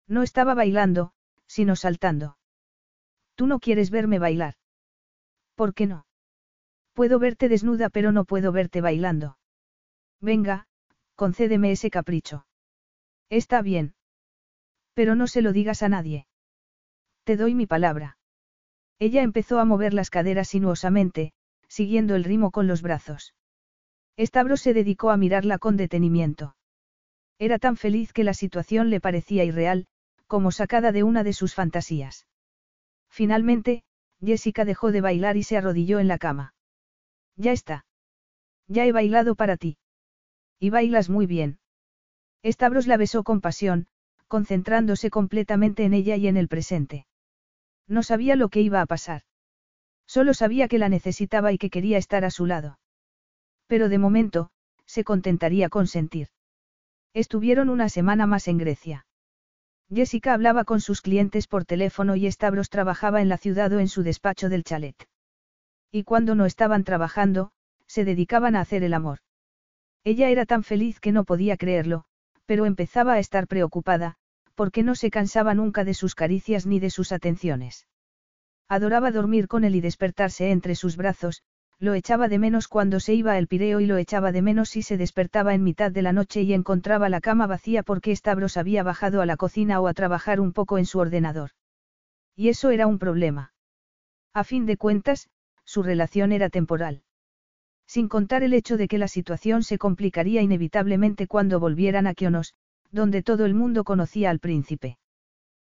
No 0.07 0.23
estaba 0.23 0.53
bailando, 0.53 1.11
sino 1.47 1.75
saltando. 1.75 2.37
Tú 3.35 3.47
no 3.47 3.59
quieres 3.59 3.89
verme 3.89 4.19
bailar. 4.19 4.55
¿Por 5.55 5.73
qué 5.73 5.87
no? 5.87 6.05
Puedo 6.93 7.19
verte 7.19 7.49
desnuda 7.49 7.89
pero 7.89 8.13
no 8.13 8.23
puedo 8.23 8.53
verte 8.53 8.79
bailando. 8.79 9.37
Venga, 10.21 10.67
concédeme 11.15 11.71
ese 11.71 11.89
capricho. 11.89 12.45
Está 13.29 13.61
bien. 13.61 13.94
Pero 14.95 15.13
no 15.13 15.27
se 15.27 15.43
lo 15.43 15.53
digas 15.53 15.83
a 15.83 15.89
nadie. 15.89 16.25
Te 17.25 17.37
doy 17.37 17.53
mi 17.53 17.67
palabra. 17.67 18.17
Ella 18.97 19.21
empezó 19.21 19.59
a 19.59 19.65
mover 19.65 19.93
las 19.93 20.09
caderas 20.09 20.47
sinuosamente, 20.47 21.33
siguiendo 21.67 22.15
el 22.15 22.23
ritmo 22.23 22.49
con 22.49 22.65
los 22.65 22.81
brazos. 22.81 23.35
Estabro 24.17 24.57
se 24.57 24.73
dedicó 24.73 25.11
a 25.11 25.17
mirarla 25.17 25.59
con 25.59 25.75
detenimiento. 25.75 26.55
Era 27.37 27.59
tan 27.59 27.75
feliz 27.75 28.13
que 28.13 28.23
la 28.23 28.33
situación 28.33 28.89
le 28.89 29.01
parecía 29.01 29.43
irreal, 29.43 29.87
como 30.27 30.51
sacada 30.51 30.91
de 30.91 31.03
una 31.03 31.23
de 31.23 31.33
sus 31.33 31.53
fantasías. 31.53 32.25
Finalmente, 33.09 33.83
Jessica 34.23 34.63
dejó 34.63 34.91
de 34.91 35.01
bailar 35.01 35.35
y 35.35 35.43
se 35.43 35.57
arrodilló 35.57 35.99
en 35.99 36.07
la 36.07 36.17
cama. 36.17 36.53
Ya 37.35 37.51
está. 37.51 37.85
Ya 38.67 38.85
he 38.85 38.93
bailado 38.93 39.35
para 39.35 39.57
ti. 39.57 39.77
Y 40.59 40.69
bailas 40.69 41.09
muy 41.09 41.25
bien. 41.25 41.59
Stavros 42.45 42.87
la 42.87 42.95
besó 42.95 43.23
con 43.23 43.41
pasión, 43.41 43.87
concentrándose 44.27 45.09
completamente 45.09 45.83
en 45.83 45.93
ella 45.93 46.15
y 46.15 46.27
en 46.27 46.37
el 46.37 46.47
presente. 46.47 47.05
No 47.87 48.03
sabía 48.03 48.35
lo 48.35 48.49
que 48.49 48.61
iba 48.61 48.81
a 48.81 48.85
pasar. 48.85 49.21
Solo 50.07 50.33
sabía 50.33 50.67
que 50.67 50.79
la 50.79 50.89
necesitaba 50.89 51.51
y 51.51 51.57
que 51.57 51.69
quería 51.69 51.97
estar 51.97 52.25
a 52.25 52.31
su 52.31 52.45
lado. 52.45 52.79
Pero 53.67 53.89
de 53.89 53.97
momento, 53.97 54.49
se 54.85 55.03
contentaría 55.03 55.69
con 55.69 55.87
sentir. 55.87 56.29
Estuvieron 57.13 57.69
una 57.69 57.89
semana 57.89 58.27
más 58.27 58.47
en 58.47 58.57
Grecia. 58.57 59.05
Jessica 59.93 60.33
hablaba 60.33 60.63
con 60.63 60.81
sus 60.81 61.01
clientes 61.01 61.47
por 61.47 61.65
teléfono 61.65 62.15
y 62.15 62.31
Stavros 62.31 62.69
trabajaba 62.69 63.21
en 63.21 63.29
la 63.29 63.37
ciudad 63.37 63.71
o 63.73 63.79
en 63.79 63.87
su 63.87 64.03
despacho 64.03 64.49
del 64.49 64.63
chalet. 64.63 64.95
Y 65.91 66.03
cuando 66.03 66.35
no 66.35 66.45
estaban 66.45 66.83
trabajando, 66.83 67.51
se 67.87 68.03
dedicaban 68.03 68.55
a 68.55 68.61
hacer 68.61 68.83
el 68.83 68.93
amor. 68.93 69.19
Ella 70.03 70.29
era 70.29 70.45
tan 70.45 70.63
feliz 70.63 70.99
que 70.99 71.11
no 71.11 71.23
podía 71.23 71.55
creerlo, 71.57 72.05
pero 72.45 72.65
empezaba 72.65 73.13
a 73.13 73.19
estar 73.19 73.47
preocupada, 73.47 74.15
porque 74.55 74.83
no 74.83 74.95
se 74.95 75.09
cansaba 75.09 75.53
nunca 75.53 75.83
de 75.83 75.93
sus 75.93 76.15
caricias 76.15 76.65
ni 76.65 76.79
de 76.79 76.89
sus 76.89 77.11
atenciones. 77.11 77.87
Adoraba 78.67 79.11
dormir 79.11 79.47
con 79.47 79.63
él 79.63 79.75
y 79.75 79.81
despertarse 79.81 80.51
entre 80.51 80.75
sus 80.75 80.97
brazos, 80.97 81.43
lo 81.77 81.93
echaba 81.93 82.29
de 82.29 82.39
menos 82.39 82.67
cuando 82.67 82.99
se 82.99 83.13
iba 83.13 83.33
al 83.33 83.47
Pireo 83.47 83.81
y 83.81 83.85
lo 83.85 83.97
echaba 83.97 84.31
de 84.31 84.41
menos 84.41 84.69
si 84.69 84.81
se 84.81 84.97
despertaba 84.97 85.53
en 85.53 85.63
mitad 85.63 85.91
de 85.91 86.01
la 86.01 86.13
noche 86.13 86.41
y 86.41 86.53
encontraba 86.53 87.09
la 87.09 87.19
cama 87.19 87.47
vacía 87.47 87.83
porque 87.83 88.15
Stavros 88.15 88.55
había 88.57 88.81
bajado 88.81 89.21
a 89.21 89.25
la 89.25 89.35
cocina 89.35 89.81
o 89.81 89.87
a 89.87 89.93
trabajar 89.93 90.39
un 90.39 90.53
poco 90.53 90.77
en 90.77 90.85
su 90.85 90.99
ordenador. 90.99 91.51
Y 92.35 92.49
eso 92.49 92.69
era 92.69 92.87
un 92.87 92.97
problema. 92.97 93.53
A 94.33 94.43
fin 94.43 94.65
de 94.65 94.77
cuentas, 94.77 95.29
su 95.65 95.83
relación 95.83 96.31
era 96.31 96.49
temporal. 96.49 97.03
Sin 97.87 98.07
contar 98.07 98.43
el 98.43 98.53
hecho 98.53 98.77
de 98.77 98.87
que 98.87 98.97
la 98.97 99.07
situación 99.07 99.63
se 99.63 99.77
complicaría 99.77 100.41
inevitablemente 100.41 101.27
cuando 101.27 101.59
volvieran 101.59 102.07
a 102.07 102.13
Kionos, 102.13 102.53
donde 102.91 103.23
todo 103.23 103.45
el 103.45 103.53
mundo 103.53 103.83
conocía 103.83 104.29
al 104.29 104.39
príncipe. 104.39 104.97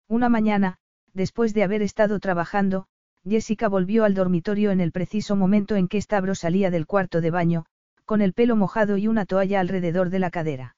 Una 0.08 0.30
mañana, 0.30 0.78
después 1.14 1.54
de 1.54 1.64
haber 1.64 1.82
estado 1.82 2.20
trabajando, 2.20 2.88
Jessica 3.28 3.70
volvió 3.70 4.04
al 4.04 4.14
dormitorio 4.14 4.72
en 4.72 4.82
el 4.82 4.92
preciso 4.92 5.36
momento 5.36 5.76
en 5.76 5.88
que 5.88 6.02
Stavros 6.02 6.40
salía 6.40 6.70
del 6.70 6.86
cuarto 6.86 7.22
de 7.22 7.32
baño, 7.32 7.66
con 8.06 8.22
el 8.22 8.34
pelo 8.34 8.56
mojado 8.56 8.98
y 8.98 9.08
una 9.08 9.26
toalla 9.26 9.60
alrededor 9.60 10.10
de 10.10 10.20
la 10.20 10.30
cadera. 10.30 10.76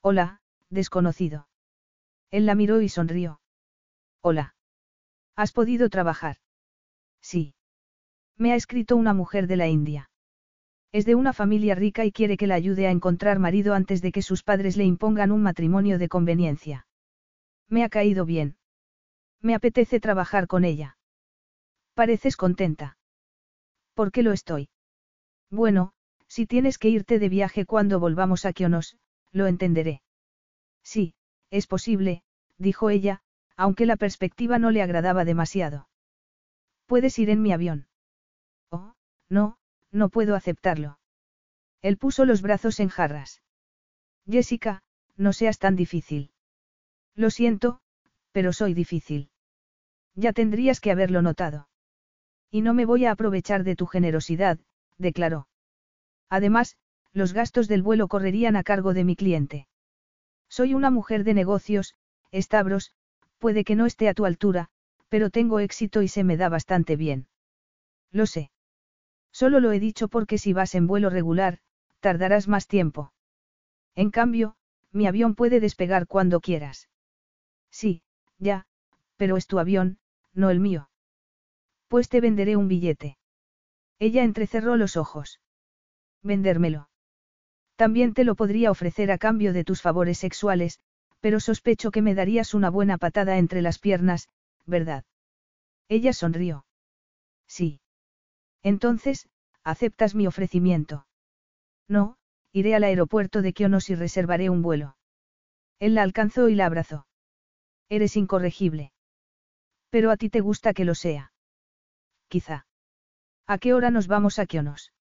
Hola, 0.00 0.40
desconocido. 0.70 1.48
Él 2.30 2.46
la 2.46 2.54
miró 2.54 2.80
y 2.80 2.88
sonrió. 2.88 3.40
Hola. 4.22 4.54
¿Has 5.36 5.52
podido 5.52 5.88
trabajar? 5.88 6.36
Sí. 7.20 7.54
Me 8.36 8.52
ha 8.52 8.56
escrito 8.56 8.96
una 8.96 9.14
mujer 9.14 9.46
de 9.46 9.56
la 9.56 9.68
India. 9.68 10.10
Es 10.90 11.04
de 11.04 11.14
una 11.14 11.32
familia 11.32 11.74
rica 11.74 12.04
y 12.04 12.12
quiere 12.12 12.36
que 12.36 12.46
la 12.46 12.54
ayude 12.54 12.86
a 12.86 12.90
encontrar 12.90 13.38
marido 13.38 13.74
antes 13.74 14.00
de 14.00 14.10
que 14.10 14.22
sus 14.22 14.42
padres 14.42 14.76
le 14.76 14.84
impongan 14.84 15.32
un 15.32 15.42
matrimonio 15.42 15.98
de 15.98 16.08
conveniencia. 16.08 16.86
Me 17.68 17.84
ha 17.84 17.88
caído 17.88 18.24
bien. 18.24 18.56
Me 19.42 19.54
apetece 19.54 20.00
trabajar 20.00 20.46
con 20.46 20.64
ella. 20.64 20.96
Pareces 21.94 22.36
contenta. 22.36 22.96
¿Por 23.94 24.12
qué 24.12 24.22
lo 24.22 24.32
estoy? 24.32 24.70
Bueno, 25.50 25.92
si 26.26 26.46
tienes 26.46 26.78
que 26.78 26.88
irte 26.88 27.18
de 27.18 27.28
viaje 27.28 27.66
cuando 27.66 28.00
volvamos 28.00 28.46
a 28.46 28.52
Kionos, 28.52 28.96
lo 29.32 29.46
entenderé. 29.46 30.02
Sí, 30.82 31.14
es 31.50 31.66
posible, 31.66 32.22
dijo 32.56 32.88
ella, 32.88 33.20
aunque 33.56 33.86
la 33.86 33.96
perspectiva 33.96 34.58
no 34.58 34.70
le 34.70 34.82
agradaba 34.82 35.24
demasiado. 35.24 35.88
Puedes 36.86 37.18
ir 37.18 37.28
en 37.28 37.42
mi 37.42 37.52
avión. 37.52 37.88
Oh, 38.70 38.94
no, 39.28 39.58
no 39.90 40.08
puedo 40.08 40.34
aceptarlo. 40.34 40.98
Él 41.82 41.96
puso 41.96 42.24
los 42.24 42.42
brazos 42.42 42.80
en 42.80 42.88
jarras. 42.88 43.42
Jessica, 44.28 44.82
no 45.16 45.32
seas 45.32 45.58
tan 45.58 45.76
difícil. 45.76 46.32
Lo 47.14 47.30
siento, 47.30 47.80
pero 48.32 48.52
soy 48.52 48.74
difícil. 48.74 49.30
Ya 50.14 50.32
tendrías 50.32 50.80
que 50.80 50.90
haberlo 50.90 51.22
notado. 51.22 51.68
Y 52.50 52.62
no 52.62 52.74
me 52.74 52.86
voy 52.86 53.04
a 53.04 53.12
aprovechar 53.12 53.64
de 53.64 53.76
tu 53.76 53.86
generosidad, 53.86 54.58
declaró. 54.96 55.48
Además, 56.28 56.76
los 57.12 57.32
gastos 57.32 57.68
del 57.68 57.82
vuelo 57.82 58.08
correrían 58.08 58.56
a 58.56 58.62
cargo 58.62 58.94
de 58.94 59.04
mi 59.04 59.16
cliente. 59.16 59.68
Soy 60.48 60.74
una 60.74 60.90
mujer 60.90 61.24
de 61.24 61.34
negocios, 61.34 61.94
Stavros, 62.32 62.92
puede 63.38 63.64
que 63.64 63.76
no 63.76 63.86
esté 63.86 64.08
a 64.08 64.14
tu 64.14 64.24
altura, 64.26 64.68
pero 65.08 65.30
tengo 65.30 65.60
éxito 65.60 66.02
y 66.02 66.08
se 66.08 66.24
me 66.24 66.36
da 66.36 66.48
bastante 66.48 66.96
bien. 66.96 67.28
Lo 68.10 68.26
sé. 68.26 68.50
Solo 69.40 69.60
lo 69.60 69.70
he 69.70 69.78
dicho 69.78 70.08
porque 70.08 70.36
si 70.36 70.52
vas 70.52 70.74
en 70.74 70.88
vuelo 70.88 71.10
regular, 71.10 71.58
tardarás 72.00 72.48
más 72.48 72.66
tiempo. 72.66 73.12
En 73.94 74.10
cambio, 74.10 74.56
mi 74.90 75.06
avión 75.06 75.36
puede 75.36 75.60
despegar 75.60 76.08
cuando 76.08 76.40
quieras. 76.40 76.88
Sí, 77.70 78.02
ya, 78.38 78.66
pero 79.16 79.36
es 79.36 79.46
tu 79.46 79.60
avión, 79.60 80.00
no 80.34 80.50
el 80.50 80.58
mío. 80.58 80.90
Pues 81.86 82.08
te 82.08 82.20
venderé 82.20 82.56
un 82.56 82.66
billete. 82.66 83.16
Ella 84.00 84.24
entrecerró 84.24 84.74
los 84.74 84.96
ojos. 84.96 85.40
Vendérmelo. 86.20 86.90
También 87.76 88.14
te 88.14 88.24
lo 88.24 88.34
podría 88.34 88.72
ofrecer 88.72 89.12
a 89.12 89.18
cambio 89.18 89.52
de 89.52 89.62
tus 89.62 89.82
favores 89.82 90.18
sexuales, 90.18 90.80
pero 91.20 91.38
sospecho 91.38 91.92
que 91.92 92.02
me 92.02 92.16
darías 92.16 92.54
una 92.54 92.70
buena 92.70 92.98
patada 92.98 93.38
entre 93.38 93.62
las 93.62 93.78
piernas, 93.78 94.28
¿verdad? 94.66 95.04
Ella 95.88 96.12
sonrió. 96.12 96.66
Sí. 97.46 97.80
Entonces, 98.62 99.28
¿aceptas 99.64 100.14
mi 100.14 100.26
ofrecimiento? 100.26 101.06
No, 101.88 102.16
iré 102.52 102.74
al 102.74 102.84
aeropuerto 102.84 103.42
de 103.42 103.52
Kionos 103.52 103.90
y 103.90 103.94
reservaré 103.94 104.50
un 104.50 104.62
vuelo. 104.62 104.96
Él 105.78 105.94
la 105.94 106.02
alcanzó 106.02 106.48
y 106.48 106.54
la 106.54 106.66
abrazó. 106.66 107.06
Eres 107.88 108.16
incorregible. 108.16 108.92
Pero 109.90 110.10
a 110.10 110.16
ti 110.16 110.28
te 110.28 110.40
gusta 110.40 110.74
que 110.74 110.84
lo 110.84 110.94
sea 110.94 111.32
quizá. 112.28 112.66
¿A 113.46 113.58
qué 113.58 113.74
hora 113.74 113.90
nos 113.90 114.06
vamos 114.06 114.38
a 114.38 114.46
Kionos? 114.46 114.92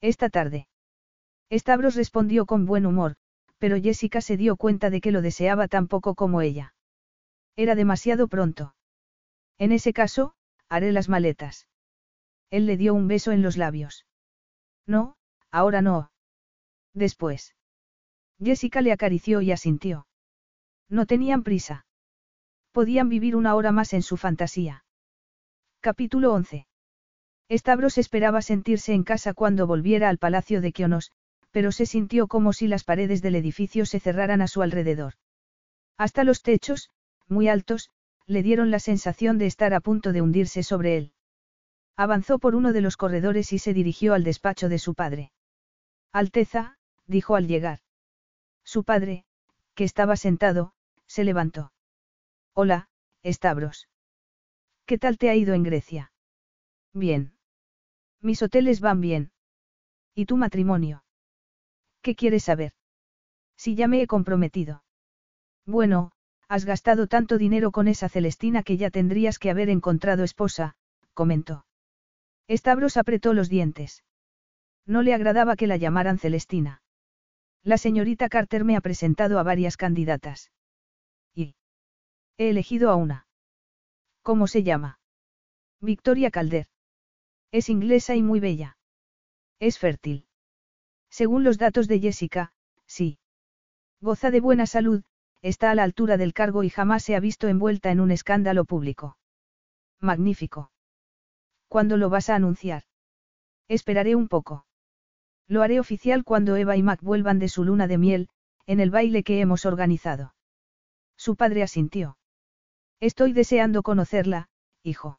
Esta 0.00 0.30
tarde. 0.30 0.68
Stavros 1.50 1.96
respondió 1.96 2.46
con 2.46 2.64
buen 2.64 2.86
humor, 2.86 3.16
pero 3.58 3.76
Jessica 3.80 4.20
se 4.20 4.36
dio 4.36 4.56
cuenta 4.56 4.90
de 4.90 5.00
que 5.00 5.12
lo 5.12 5.20
deseaba 5.20 5.68
tan 5.68 5.88
poco 5.88 6.14
como 6.14 6.40
ella. 6.40 6.74
Era 7.56 7.74
demasiado 7.74 8.28
pronto. 8.28 8.74
En 9.58 9.72
ese 9.72 9.92
caso, 9.92 10.34
haré 10.68 10.92
las 10.92 11.08
maletas. 11.08 11.66
Él 12.50 12.66
le 12.66 12.76
dio 12.76 12.94
un 12.94 13.08
beso 13.08 13.32
en 13.32 13.42
los 13.42 13.56
labios. 13.56 14.06
No, 14.86 15.16
ahora 15.50 15.82
no. 15.82 16.10
Después. 16.92 17.54
Jessica 18.42 18.80
le 18.80 18.92
acarició 18.92 19.40
y 19.40 19.52
asintió. 19.52 20.06
No 20.88 21.06
tenían 21.06 21.42
prisa. 21.42 21.86
Podían 22.72 23.08
vivir 23.08 23.36
una 23.36 23.54
hora 23.54 23.72
más 23.72 23.92
en 23.92 24.02
su 24.02 24.16
fantasía. 24.16 24.84
Capítulo 25.80 26.32
11. 26.32 26.66
Stavros 27.50 27.98
esperaba 27.98 28.42
sentirse 28.42 28.92
en 28.94 29.04
casa 29.04 29.34
cuando 29.34 29.66
volviera 29.66 30.08
al 30.08 30.18
palacio 30.18 30.60
de 30.60 30.72
Kionos, 30.72 31.12
pero 31.50 31.72
se 31.72 31.86
sintió 31.86 32.26
como 32.26 32.52
si 32.52 32.66
las 32.66 32.84
paredes 32.84 33.22
del 33.22 33.36
edificio 33.36 33.86
se 33.86 34.00
cerraran 34.00 34.42
a 34.42 34.48
su 34.48 34.62
alrededor. 34.62 35.14
Hasta 35.96 36.24
los 36.24 36.42
techos, 36.42 36.90
muy 37.28 37.48
altos, 37.48 37.90
le 38.26 38.42
dieron 38.42 38.70
la 38.70 38.80
sensación 38.80 39.38
de 39.38 39.46
estar 39.46 39.74
a 39.74 39.80
punto 39.80 40.12
de 40.12 40.22
hundirse 40.22 40.62
sobre 40.62 40.96
él. 40.96 41.13
Avanzó 41.96 42.38
por 42.38 42.54
uno 42.54 42.72
de 42.72 42.80
los 42.80 42.96
corredores 42.96 43.52
y 43.52 43.58
se 43.58 43.72
dirigió 43.72 44.14
al 44.14 44.24
despacho 44.24 44.68
de 44.68 44.78
su 44.78 44.94
padre. 44.94 45.32
Alteza, 46.12 46.76
dijo 47.06 47.36
al 47.36 47.46
llegar. 47.46 47.80
Su 48.64 48.84
padre, 48.84 49.24
que 49.74 49.84
estaba 49.84 50.16
sentado, 50.16 50.72
se 51.06 51.24
levantó. 51.24 51.72
Hola, 52.52 52.88
Stavros. 53.24 53.88
¿Qué 54.86 54.98
tal 54.98 55.18
te 55.18 55.30
ha 55.30 55.34
ido 55.34 55.54
en 55.54 55.62
Grecia? 55.62 56.12
Bien. 56.92 57.34
Mis 58.20 58.42
hoteles 58.42 58.80
van 58.80 59.00
bien. 59.00 59.32
¿Y 60.14 60.26
tu 60.26 60.36
matrimonio? 60.36 61.04
¿Qué 62.02 62.14
quieres 62.14 62.44
saber? 62.44 62.72
Si 63.56 63.74
ya 63.74 63.88
me 63.88 64.02
he 64.02 64.06
comprometido. 64.06 64.84
Bueno, 65.64 66.12
has 66.48 66.64
gastado 66.64 67.06
tanto 67.06 67.38
dinero 67.38 67.70
con 67.70 67.88
esa 67.88 68.08
Celestina 68.08 68.62
que 68.62 68.76
ya 68.76 68.90
tendrías 68.90 69.38
que 69.38 69.50
haber 69.50 69.70
encontrado 69.70 70.24
esposa, 70.24 70.76
comentó. 71.14 71.64
Stavros 72.48 72.96
apretó 72.96 73.32
los 73.32 73.48
dientes. 73.48 74.04
No 74.86 75.02
le 75.02 75.14
agradaba 75.14 75.56
que 75.56 75.66
la 75.66 75.76
llamaran 75.76 76.18
Celestina. 76.18 76.82
La 77.62 77.78
señorita 77.78 78.28
Carter 78.28 78.64
me 78.64 78.76
ha 78.76 78.80
presentado 78.80 79.38
a 79.38 79.42
varias 79.42 79.76
candidatas. 79.76 80.50
Y. 81.34 81.54
He 82.36 82.50
elegido 82.50 82.90
a 82.90 82.96
una. 82.96 83.26
¿Cómo 84.22 84.46
se 84.46 84.62
llama? 84.62 84.98
Victoria 85.80 86.30
Calder. 86.30 86.66
Es 87.50 87.68
inglesa 87.68 88.14
y 88.14 88.22
muy 88.22 88.40
bella. 88.40 88.76
Es 89.58 89.78
fértil. 89.78 90.26
Según 91.08 91.44
los 91.44 91.56
datos 91.56 91.88
de 91.88 92.00
Jessica, 92.00 92.52
sí. 92.86 93.18
Goza 94.00 94.30
de 94.30 94.40
buena 94.40 94.66
salud, 94.66 95.04
está 95.40 95.70
a 95.70 95.74
la 95.74 95.84
altura 95.84 96.16
del 96.16 96.34
cargo 96.34 96.64
y 96.64 96.70
jamás 96.70 97.04
se 97.04 97.16
ha 97.16 97.20
visto 97.20 97.48
envuelta 97.48 97.90
en 97.90 98.00
un 98.00 98.10
escándalo 98.10 98.64
público. 98.64 99.16
Magnífico. 100.00 100.72
¿Cuándo 101.74 101.96
lo 101.96 102.08
vas 102.08 102.30
a 102.30 102.36
anunciar? 102.36 102.84
Esperaré 103.66 104.14
un 104.14 104.28
poco. 104.28 104.64
Lo 105.48 105.60
haré 105.60 105.80
oficial 105.80 106.22
cuando 106.22 106.54
Eva 106.54 106.76
y 106.76 106.84
Mac 106.84 107.02
vuelvan 107.02 107.40
de 107.40 107.48
su 107.48 107.64
luna 107.64 107.88
de 107.88 107.98
miel, 107.98 108.28
en 108.66 108.78
el 108.78 108.92
baile 108.92 109.24
que 109.24 109.40
hemos 109.40 109.66
organizado. 109.66 110.36
Su 111.16 111.34
padre 111.34 111.64
asintió. 111.64 112.16
Estoy 113.00 113.32
deseando 113.32 113.82
conocerla, 113.82 114.50
hijo. 114.84 115.18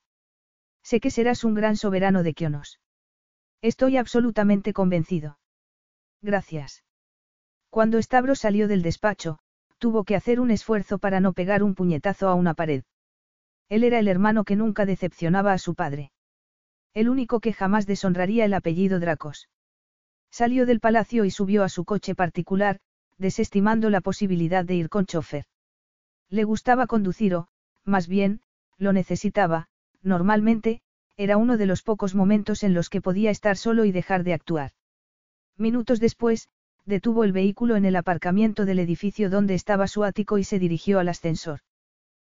Sé 0.81 1.01
que 1.01 1.11
serás 1.11 1.43
un 1.43 1.55
gran 1.55 1.75
soberano 1.75 2.23
de 2.23 2.33
Kionos. 2.33 2.79
Estoy 3.61 3.97
absolutamente 3.97 4.71
convencido. 4.71 5.37
Gracias. 6.21 6.85
Cuando 7.69 8.01
Stavros 8.01 8.39
salió 8.39 8.69
del 8.69 8.81
despacho, 8.81 9.39
tuvo 9.77 10.05
que 10.05 10.15
hacer 10.15 10.39
un 10.39 10.51
esfuerzo 10.51 10.99
para 10.99 11.19
no 11.19 11.33
pegar 11.33 11.63
un 11.63 11.75
puñetazo 11.75 12.29
a 12.29 12.33
una 12.33 12.53
pared. 12.53 12.85
Él 13.67 13.83
era 13.83 13.99
el 13.99 14.07
hermano 14.07 14.45
que 14.45 14.55
nunca 14.55 14.85
decepcionaba 14.85 15.51
a 15.51 15.57
su 15.57 15.75
padre. 15.75 16.13
El 16.95 17.09
único 17.09 17.41
que 17.41 17.51
jamás 17.51 17.85
deshonraría 17.85 18.45
el 18.45 18.53
apellido 18.53 19.01
Dracos. 19.01 19.49
Salió 20.31 20.65
del 20.65 20.79
palacio 20.79 21.25
y 21.25 21.29
subió 21.29 21.63
a 21.63 21.69
su 21.69 21.83
coche 21.83 22.15
particular, 22.15 22.79
desestimando 23.17 23.89
la 23.89 23.99
posibilidad 23.99 24.63
de 24.63 24.75
ir 24.75 24.89
con 24.89 25.05
chofer. 25.05 25.45
Le 26.29 26.45
gustaba 26.45 26.87
conducir 26.87 27.35
o, 27.35 27.49
más 27.83 28.07
bien, 28.07 28.39
lo 28.77 28.93
necesitaba, 28.93 29.67
normalmente, 30.01 30.81
era 31.17 31.35
uno 31.35 31.57
de 31.57 31.65
los 31.65 31.81
pocos 31.81 32.15
momentos 32.15 32.63
en 32.63 32.73
los 32.73 32.89
que 32.89 33.01
podía 33.01 33.29
estar 33.29 33.57
solo 33.57 33.83
y 33.83 33.91
dejar 33.91 34.23
de 34.23 34.33
actuar. 34.33 34.71
Minutos 35.57 35.99
después, 35.99 36.47
detuvo 36.85 37.25
el 37.25 37.33
vehículo 37.33 37.75
en 37.75 37.83
el 37.83 37.97
aparcamiento 37.97 38.63
del 38.65 38.79
edificio 38.79 39.29
donde 39.29 39.53
estaba 39.53 39.87
su 39.87 40.05
ático 40.05 40.37
y 40.37 40.45
se 40.45 40.59
dirigió 40.59 40.99
al 40.99 41.09
ascensor. 41.09 41.59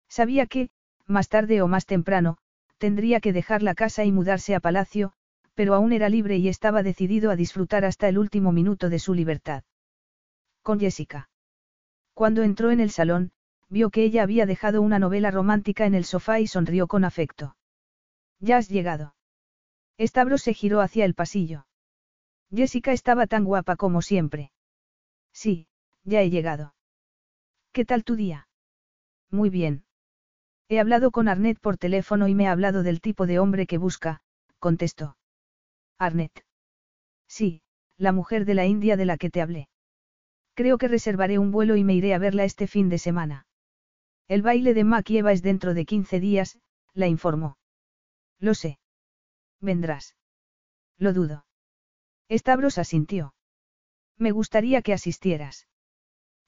Sabía 0.10 0.48
que, 0.48 0.70
más 1.06 1.30
tarde 1.30 1.62
o 1.62 1.68
más 1.68 1.86
temprano, 1.86 2.38
tendría 2.80 3.20
que 3.20 3.34
dejar 3.34 3.62
la 3.62 3.76
casa 3.76 4.04
y 4.06 4.12
mudarse 4.12 4.56
a 4.56 4.60
palacio, 4.60 5.14
pero 5.54 5.76
aún 5.76 5.94
era 5.94 6.10
libre 6.10 6.38
y 6.38 6.48
estaba 6.48 6.82
decidido 6.82 7.30
a 7.30 7.36
disfrutar 7.36 7.86
hasta 7.86 8.08
el 8.08 8.18
último 8.18 8.52
minuto 8.52 8.90
de 8.90 8.98
su 8.98 9.14
libertad. 9.14 9.64
Con 10.64 10.80
Jessica. 10.80 11.30
Cuando 12.14 12.42
entró 12.42 12.72
en 12.72 12.80
el 12.80 12.90
salón, 12.90 13.32
vio 13.70 13.90
que 13.90 14.04
ella 14.04 14.24
había 14.24 14.46
dejado 14.46 14.82
una 14.82 15.00
novela 15.00 15.32
romántica 15.32 15.86
en 15.86 15.94
el 15.94 16.06
sofá 16.06 16.40
y 16.40 16.48
sonrió 16.48 16.88
con 16.88 17.04
afecto. 17.04 17.56
Ya 18.40 18.58
has 18.58 18.70
llegado. 18.70 19.16
Stavros 20.00 20.42
se 20.42 20.54
giró 20.54 20.82
hacia 20.82 21.06
el 21.06 21.14
pasillo. 21.14 21.68
Jessica 22.52 22.94
estaba 22.94 23.28
tan 23.28 23.44
guapa 23.44 23.76
como 23.76 24.02
siempre. 24.02 24.52
Sí, 25.34 25.68
ya 26.04 26.22
he 26.22 26.30
llegado. 26.30 26.74
¿Qué 27.74 27.86
tal 27.86 28.04
tu 28.04 28.16
día? 28.16 28.48
Muy 29.30 29.50
bien. 29.50 29.84
He 30.70 30.80
hablado 30.80 31.10
con 31.10 31.28
Arnett 31.28 31.60
por 31.60 31.78
teléfono 31.78 32.28
y 32.28 32.36
me 32.36 32.48
ha 32.48 32.52
hablado 32.52 32.84
del 32.84 33.02
tipo 33.02 33.26
de 33.26 33.40
hombre 33.40 33.66
que 33.66 33.80
busca, 33.80 34.22
contestó. 34.60 35.18
Arnett. 35.98 36.46
Sí, 37.28 37.64
la 37.98 38.12
mujer 38.12 38.46
de 38.46 38.54
la 38.54 38.68
India 38.68 38.96
de 38.96 39.06
la 39.06 39.18
que 39.18 39.32
te 39.32 39.42
hablé. 39.42 39.68
Creo 40.54 40.78
que 40.78 40.88
reservaré 40.88 41.40
un 41.40 41.52
vuelo 41.52 41.76
y 41.76 41.84
me 41.84 41.96
iré 41.96 42.14
a 42.14 42.20
verla 42.20 42.44
este 42.44 42.68
fin 42.68 42.88
de 42.88 43.00
semana. 43.00 43.48
El 44.28 44.44
baile 44.44 44.76
de 44.76 44.84
Makieva 44.84 45.32
es 45.32 45.42
dentro 45.42 45.74
de 45.74 45.86
15 45.86 46.20
días, 46.20 46.60
la 46.94 47.08
informó. 47.08 47.58
Lo 48.40 48.54
sé. 48.54 48.78
Vendrás. 49.60 50.16
Lo 51.00 51.14
dudo. 51.14 51.46
Stavros 52.32 52.78
asintió. 52.78 53.34
Me 54.18 54.32
gustaría 54.32 54.84
que 54.84 54.94
asistieras. 54.94 55.68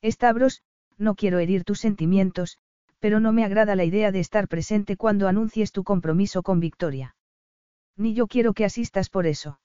Stavros, 0.03 0.61
no 0.97 1.15
quiero 1.15 1.39
herir 1.39 1.63
tus 1.63 1.79
sentimientos, 1.79 2.59
pero 3.01 3.19
no 3.19 3.33
me 3.33 3.43
agrada 3.43 3.75
la 3.75 3.83
idea 3.83 4.11
de 4.11 4.19
estar 4.19 4.47
presente 4.47 4.95
cuando 4.95 5.27
anuncies 5.27 5.71
tu 5.71 5.83
compromiso 5.83 6.43
con 6.43 6.59
Victoria. 6.59 7.15
Ni 7.97 8.13
yo 8.13 8.27
quiero 8.27 8.53
que 8.53 8.63
asistas 8.63 9.09
por 9.09 9.25
eso. 9.25 9.59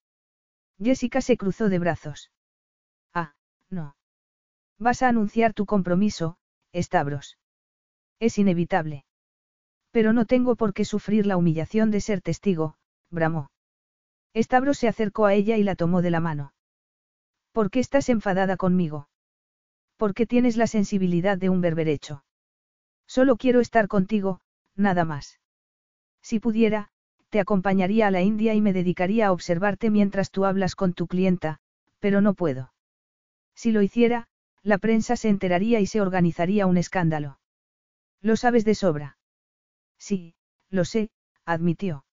Jessica 0.83 1.21
se 1.21 1.37
cruzó 1.37 1.69
de 1.69 1.79
brazos. 1.79 2.33
Ah, 3.13 3.35
no. 3.69 3.95
Vas 4.79 5.03
a 5.03 5.09
anunciar 5.09 5.53
tu 5.53 5.67
compromiso, 5.67 6.39
Stavros. 6.75 7.39
Es 8.21 8.39
inevitable. 8.39 9.05
Pero 9.91 10.15
no 10.15 10.25
tengo 10.25 10.57
por 10.57 10.73
qué 10.73 10.87
sufrir 10.87 11.27
la 11.27 11.37
humillación 11.37 11.91
de 11.91 12.01
ser 12.01 12.23
testigo, 12.23 12.77
bramó. 13.11 13.51
Stavros 14.35 14.79
se 14.79 14.89
acercó 14.89 15.27
a 15.27 15.35
ella 15.35 15.59
y 15.59 15.63
la 15.63 15.77
tomó 15.77 16.01
de 16.01 16.11
la 16.11 16.21
mano. 16.21 16.55
¿Por 17.53 17.71
qué 17.71 17.81
estás 17.81 18.09
enfadada 18.09 18.57
conmigo? 18.57 19.09
¿Por 19.99 20.15
qué 20.15 20.27
tienes 20.27 20.57
la 20.57 20.67
sensibilidad 20.67 21.37
de 21.37 21.51
un 21.51 21.61
berberecho? 21.61 22.26
Solo 23.07 23.37
quiero 23.37 23.61
estar 23.61 23.89
contigo, 23.89 24.41
nada 24.75 25.05
más. 25.05 25.41
Si 26.23 26.41
pudiera, 26.41 26.89
te 27.31 27.41
acompañaría 27.41 28.07
a 28.07 28.11
la 28.11 28.23
India 28.23 28.55
y 28.55 28.61
me 28.61 28.73
dedicaría 28.73 29.29
a 29.29 29.33
observarte 29.33 29.91
mientras 29.91 30.31
tú 30.31 30.45
hablas 30.45 30.75
con 30.75 30.93
tu 30.93 31.07
clienta, 31.07 31.59
pero 31.99 32.21
no 32.21 32.35
puedo. 32.35 32.73
Si 33.55 33.73
lo 33.73 33.83
hiciera, 33.83 34.29
la 34.63 34.79
prensa 34.79 35.17
se 35.17 35.29
enteraría 35.29 35.81
y 35.81 35.87
se 35.87 36.01
organizaría 36.01 36.67
un 36.67 36.77
escándalo. 36.77 37.39
Lo 38.21 38.37
sabes 38.37 38.65
de 38.65 38.75
sobra. 38.75 39.19
Sí, 39.99 40.35
lo 40.71 40.85
sé, 40.85 41.11
admitió. 41.45 42.05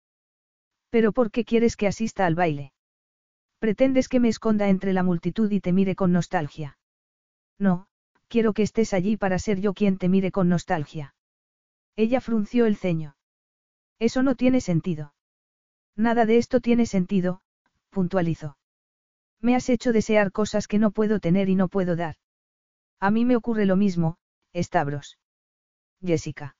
Pero 0.89 1.11
¿por 1.11 1.31
qué 1.31 1.43
quieres 1.43 1.75
que 1.75 1.87
asista 1.87 2.25
al 2.25 2.35
baile? 2.35 2.71
¿Pretendes 3.59 4.09
que 4.09 4.19
me 4.19 4.29
esconda 4.29 4.69
entre 4.69 4.93
la 4.93 5.03
multitud 5.03 5.51
y 5.51 5.59
te 5.59 5.73
mire 5.73 5.95
con 5.95 6.11
nostalgia? 6.11 6.77
No, 7.57 7.87
quiero 8.33 8.53
que 8.53 8.63
estés 8.63 8.95
allí 8.95 9.15
para 9.15 9.37
ser 9.37 9.61
yo 9.61 9.75
quien 9.75 9.99
te 9.99 10.09
mire 10.09 10.31
con 10.31 10.49
nostalgia. 10.49 11.13
Ella 11.95 12.19
frunció 12.19 12.65
el 12.65 12.77
ceño. 12.77 13.15
Eso 13.99 14.23
no 14.23 14.33
tiene 14.33 14.59
sentido. 14.59 15.13
Nada 15.95 16.25
de 16.25 16.37
esto 16.39 16.59
tiene 16.59 16.87
sentido, 16.87 17.41
puntualizó. 17.91 18.57
Me 19.39 19.55
has 19.55 19.69
hecho 19.69 19.93
desear 19.93 20.31
cosas 20.31 20.67
que 20.67 20.79
no 20.79 20.89
puedo 20.89 21.19
tener 21.19 21.47
y 21.47 21.53
no 21.53 21.67
puedo 21.67 21.95
dar. 21.95 22.15
A 22.99 23.11
mí 23.11 23.23
me 23.23 23.35
ocurre 23.35 23.67
lo 23.67 23.75
mismo, 23.75 24.17
Stavros. 24.55 25.19
Jessica. 26.01 26.55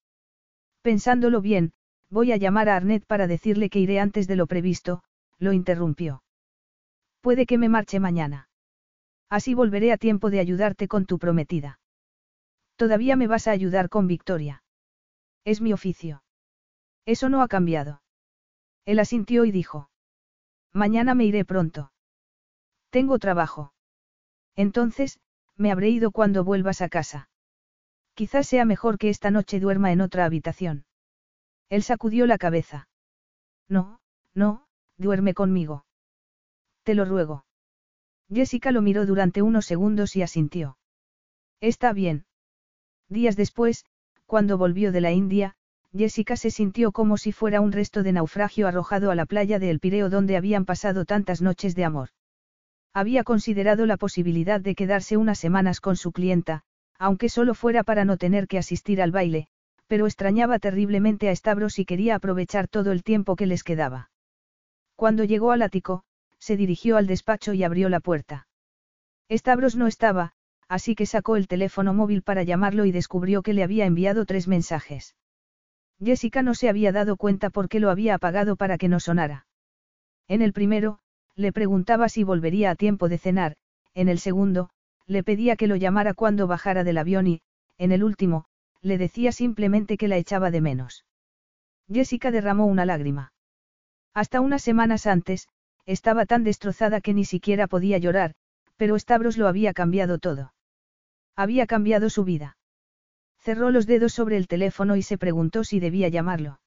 Pensándolo 0.83 1.41
bien, 1.41 1.73
voy 2.07 2.33
a 2.33 2.37
llamar 2.37 2.69
a 2.69 2.75
Arnett 2.75 3.03
para 3.07 3.25
decirle 3.25 3.71
que 3.71 3.79
iré 3.79 3.99
antes 3.99 4.27
de 4.27 4.35
lo 4.35 4.45
previsto, 4.45 5.01
lo 5.39 5.53
interrumpió. 5.53 6.21
Puede 7.21 7.47
que 7.47 7.57
me 7.57 7.67
marche 7.67 7.99
mañana. 7.99 8.47
Así 9.37 9.55
volveré 9.55 9.91
a 9.91 9.97
tiempo 9.97 10.29
de 10.29 10.39
ayudarte 10.39 10.87
con 10.87 11.07
tu 11.07 11.17
prometida. 11.17 11.79
Todavía 12.75 13.15
me 13.15 13.25
vas 13.25 13.47
a 13.47 13.51
ayudar 13.51 13.89
con 13.89 14.05
Victoria. 14.05 14.63
Es 15.43 15.59
mi 15.59 15.73
oficio. 15.73 16.23
Eso 17.07 17.29
no 17.29 17.41
ha 17.41 17.47
cambiado. 17.47 18.03
Él 18.85 18.99
asintió 18.99 19.43
y 19.45 19.51
dijo. 19.51 19.89
Mañana 20.71 21.15
me 21.15 21.25
iré 21.25 21.45
pronto. 21.45 21.91
Tengo 22.91 23.17
trabajo. 23.17 23.73
Entonces, 24.55 25.19
me 25.55 25.71
habré 25.71 25.89
ido 25.89 26.11
cuando 26.11 26.43
vuelvas 26.43 26.83
a 26.83 26.89
casa. 26.89 27.27
Quizás 28.13 28.45
sea 28.45 28.65
mejor 28.65 28.99
que 28.99 29.09
esta 29.09 29.31
noche 29.31 29.59
duerma 29.59 29.91
en 29.91 30.01
otra 30.01 30.25
habitación. 30.25 30.85
Él 31.69 31.81
sacudió 31.81 32.27
la 32.27 32.37
cabeza. 32.37 32.87
No, 33.67 33.99
no, 34.35 34.67
duerme 34.97 35.33
conmigo. 35.33 35.87
Te 36.83 36.93
lo 36.93 37.03
ruego. 37.03 37.45
Jessica 38.33 38.71
lo 38.71 38.81
miró 38.81 39.05
durante 39.05 39.41
unos 39.41 39.65
segundos 39.65 40.15
y 40.15 40.21
asintió. 40.21 40.77
Está 41.61 41.93
bien. 41.93 42.25
Días 43.09 43.35
después, 43.35 43.85
cuando 44.25 44.57
volvió 44.57 44.91
de 44.91 45.01
la 45.01 45.11
India, 45.11 45.55
Jessica 45.95 46.35
se 46.35 46.49
sintió 46.49 46.91
como 46.91 47.17
si 47.17 47.31
fuera 47.31 47.61
un 47.61 47.71
resto 47.71 48.01
de 48.01 48.13
naufragio 48.13 48.67
arrojado 48.67 49.11
a 49.11 49.15
la 49.15 49.27
playa 49.27 49.59
de 49.59 49.69
El 49.69 49.79
Pireo 49.79 50.09
donde 50.09 50.35
habían 50.35 50.65
pasado 50.65 51.05
tantas 51.05 51.41
noches 51.41 51.75
de 51.75 51.85
amor. 51.85 52.09
Había 52.93 53.23
considerado 53.23 53.85
la 53.85 53.97
posibilidad 53.97 54.59
de 54.59 54.75
quedarse 54.75 55.17
unas 55.17 55.37
semanas 55.37 55.79
con 55.79 55.95
su 55.95 56.11
clienta, 56.11 56.63
aunque 56.97 57.29
solo 57.29 57.53
fuera 57.53 57.83
para 57.83 58.05
no 58.05 58.17
tener 58.17 58.47
que 58.47 58.57
asistir 58.57 59.01
al 59.01 59.11
baile, 59.11 59.47
pero 59.87 60.07
extrañaba 60.07 60.57
terriblemente 60.57 61.29
a 61.29 61.35
Stavros 61.35 61.77
y 61.77 61.85
quería 61.85 62.15
aprovechar 62.15 62.67
todo 62.67 62.91
el 62.91 63.03
tiempo 63.03 63.35
que 63.35 63.45
les 63.45 63.63
quedaba. 63.63 64.09
Cuando 64.95 65.23
llegó 65.23 65.51
al 65.51 65.61
ático, 65.61 66.03
se 66.43 66.57
dirigió 66.57 66.97
al 66.97 67.07
despacho 67.07 67.53
y 67.53 67.63
abrió 67.63 67.88
la 67.88 68.01
puerta. 68.01 68.47
Stavros 69.31 69.77
no 69.77 69.88
estaba, 69.88 70.33
así 70.67 70.93
que 70.93 71.05
sacó 71.05 71.38
el 71.38 71.47
teléfono 71.47 71.93
móvil 71.93 72.22
para 72.22 72.43
llamarlo 72.43 72.83
y 72.83 72.91
descubrió 72.91 73.41
que 73.43 73.53
le 73.53 73.63
había 73.63 73.85
enviado 73.85 74.25
tres 74.25 74.49
mensajes. 74.49 75.15
Jessica 76.03 76.41
no 76.41 76.53
se 76.53 76.67
había 76.67 76.91
dado 76.91 77.15
cuenta 77.15 77.49
por 77.49 77.69
qué 77.69 77.80
lo 77.80 77.89
había 77.89 78.15
apagado 78.15 78.57
para 78.57 78.77
que 78.77 78.89
no 78.89 78.99
sonara. 78.99 79.47
En 80.27 80.41
el 80.41 80.51
primero, 80.51 80.99
le 81.38 81.53
preguntaba 81.53 82.09
si 82.09 82.25
volvería 82.25 82.72
a 82.72 82.75
tiempo 82.75 83.07
de 83.07 83.19
cenar, 83.19 83.55
en 83.93 84.09
el 84.09 84.19
segundo, 84.19 84.69
le 85.07 85.23
pedía 85.23 85.55
que 85.55 85.67
lo 85.67 85.77
llamara 85.77 86.13
cuando 86.13 86.45
bajara 86.45 86.83
del 86.83 86.97
avión 86.97 87.27
y, 87.27 87.41
en 87.77 87.93
el 87.93 88.03
último, 88.03 88.45
le 88.81 88.97
decía 88.97 89.31
simplemente 89.31 89.95
que 89.95 90.09
la 90.09 90.17
echaba 90.17 90.51
de 90.51 90.59
menos. 90.59 91.05
Jessica 91.88 92.31
derramó 92.31 92.65
una 92.65 92.85
lágrima. 92.85 93.31
Hasta 94.13 94.41
unas 94.41 94.61
semanas 94.61 95.07
antes, 95.07 95.47
estaba 95.85 96.25
tan 96.25 96.43
destrozada 96.43 97.01
que 97.01 97.13
ni 97.13 97.25
siquiera 97.25 97.67
podía 97.67 97.97
llorar, 97.97 98.35
pero 98.77 98.97
Stavros 98.97 99.37
lo 99.37 99.47
había 99.47 99.73
cambiado 99.73 100.17
todo. 100.17 100.53
Había 101.35 101.67
cambiado 101.67 102.09
su 102.09 102.23
vida. 102.23 102.57
Cerró 103.39 103.71
los 103.71 103.85
dedos 103.85 104.13
sobre 104.13 104.37
el 104.37 104.47
teléfono 104.47 104.95
y 104.95 105.01
se 105.01 105.17
preguntó 105.17 105.63
si 105.63 105.79
debía 105.79 106.07
llamarlo. 106.07 106.59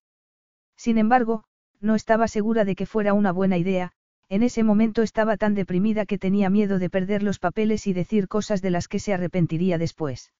Sin 0.76 0.98
embargo, 0.98 1.44
no 1.80 1.94
estaba 1.94 2.28
segura 2.28 2.64
de 2.64 2.74
que 2.74 2.86
fuera 2.86 3.14
una 3.14 3.32
buena 3.32 3.56
idea, 3.56 3.92
en 4.28 4.42
ese 4.42 4.62
momento 4.64 5.02
estaba 5.02 5.36
tan 5.36 5.54
deprimida 5.54 6.04
que 6.04 6.18
tenía 6.18 6.50
miedo 6.50 6.78
de 6.78 6.90
perder 6.90 7.22
los 7.22 7.38
papeles 7.38 7.86
y 7.86 7.92
decir 7.92 8.28
cosas 8.28 8.60
de 8.60 8.70
las 8.70 8.88
que 8.88 8.98
se 8.98 9.14
arrepentiría 9.14 9.78
después. 9.78 10.32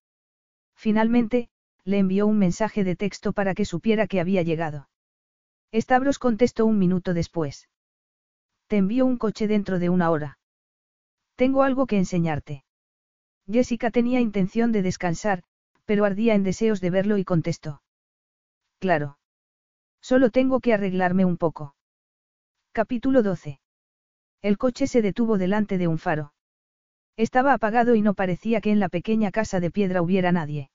Finalmente, 0.74 1.48
le 1.84 1.98
envió 1.98 2.26
un 2.26 2.38
mensaje 2.38 2.84
de 2.84 2.96
texto 2.96 3.32
para 3.32 3.55
que 3.55 3.64
supiera 3.64 4.06
que 4.06 4.20
había 4.20 4.42
llegado. 4.42 4.88
Stavros 5.72 6.18
contestó 6.18 6.66
un 6.66 6.78
minuto 6.78 7.14
después. 7.14 7.68
Te 8.68 8.76
envío 8.76 9.06
un 9.06 9.16
coche 9.16 9.46
dentro 9.46 9.78
de 9.78 9.88
una 9.88 10.10
hora. 10.10 10.38
Tengo 11.36 11.62
algo 11.62 11.86
que 11.86 11.98
enseñarte. 11.98 12.64
Jessica 13.50 13.90
tenía 13.90 14.20
intención 14.20 14.72
de 14.72 14.82
descansar, 14.82 15.42
pero 15.84 16.04
ardía 16.04 16.34
en 16.34 16.42
deseos 16.42 16.80
de 16.80 16.90
verlo 16.90 17.16
y 17.18 17.24
contestó. 17.24 17.82
Claro. 18.80 19.18
Solo 20.00 20.30
tengo 20.30 20.60
que 20.60 20.74
arreglarme 20.74 21.24
un 21.24 21.36
poco. 21.36 21.74
Capítulo 22.72 23.22
12. 23.22 23.60
El 24.42 24.58
coche 24.58 24.86
se 24.86 25.00
detuvo 25.00 25.38
delante 25.38 25.78
de 25.78 25.88
un 25.88 25.98
faro. 25.98 26.32
Estaba 27.16 27.54
apagado 27.54 27.94
y 27.94 28.02
no 28.02 28.14
parecía 28.14 28.60
que 28.60 28.70
en 28.70 28.80
la 28.80 28.88
pequeña 28.88 29.30
casa 29.30 29.60
de 29.60 29.70
piedra 29.70 30.02
hubiera 30.02 30.32
nadie. 30.32 30.70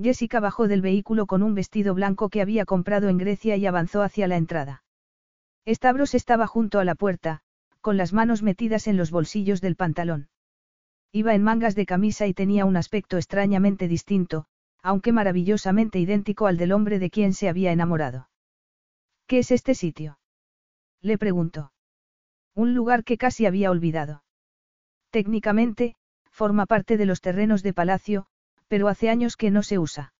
Jessica 0.00 0.40
bajó 0.40 0.66
del 0.66 0.80
vehículo 0.80 1.26
con 1.26 1.42
un 1.42 1.54
vestido 1.54 1.92
blanco 1.92 2.30
que 2.30 2.40
había 2.40 2.64
comprado 2.64 3.08
en 3.08 3.18
Grecia 3.18 3.56
y 3.56 3.66
avanzó 3.66 4.02
hacia 4.02 4.26
la 4.28 4.36
entrada. 4.36 4.82
Stavros 5.72 6.14
estaba 6.14 6.46
junto 6.46 6.80
a 6.80 6.84
la 6.84 6.96
puerta, 6.96 7.42
con 7.80 7.96
las 7.96 8.12
manos 8.12 8.42
metidas 8.42 8.88
en 8.88 8.96
los 8.96 9.10
bolsillos 9.10 9.60
del 9.60 9.76
pantalón. 9.76 10.28
Iba 11.12 11.34
en 11.34 11.42
mangas 11.42 11.74
de 11.74 11.86
camisa 11.86 12.26
y 12.26 12.34
tenía 12.34 12.64
un 12.64 12.76
aspecto 12.76 13.16
extrañamente 13.16 13.86
distinto, 13.86 14.46
aunque 14.82 15.12
maravillosamente 15.12 15.98
idéntico 15.98 16.46
al 16.46 16.56
del 16.56 16.72
hombre 16.72 16.98
de 16.98 17.10
quien 17.10 17.34
se 17.34 17.48
había 17.48 17.72
enamorado. 17.72 18.28
¿Qué 19.26 19.38
es 19.38 19.50
este 19.50 19.74
sitio? 19.74 20.18
Le 21.00 21.18
preguntó. 21.18 21.72
Un 22.54 22.74
lugar 22.74 23.04
que 23.04 23.16
casi 23.16 23.46
había 23.46 23.70
olvidado. 23.70 24.24
Técnicamente, 25.10 25.96
forma 26.30 26.66
parte 26.66 26.96
de 26.96 27.06
los 27.06 27.20
terrenos 27.20 27.62
de 27.62 27.72
palacio, 27.72 28.26
pero 28.68 28.88
hace 28.88 29.08
años 29.08 29.36
que 29.36 29.50
no 29.50 29.62
se 29.62 29.78
usa. 29.78 30.14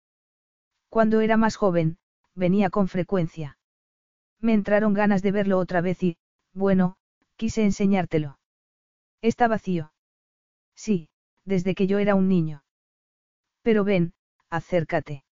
Cuando 0.89 1.21
era 1.21 1.37
más 1.37 1.57
joven, 1.57 1.99
venía 2.35 2.71
con 2.71 2.89
frecuencia. 2.89 3.59
Me 4.41 4.55
entraron 4.55 4.95
ganas 4.95 5.23
de 5.23 5.33
verlo 5.33 5.59
otra 5.59 5.81
vez 5.81 6.03
y, 6.03 6.17
bueno, 6.53 6.97
quise 7.37 7.65
enseñártelo. 7.65 8.39
Está 9.23 9.49
vacío. 9.49 9.93
Sí, 10.75 11.11
desde 11.45 11.75
que 11.75 11.87
yo 11.87 11.99
era 11.99 12.15
un 12.15 12.29
niño. 12.29 12.65
Pero 13.63 13.85
ven, 13.85 14.15
acércate. 14.49 15.25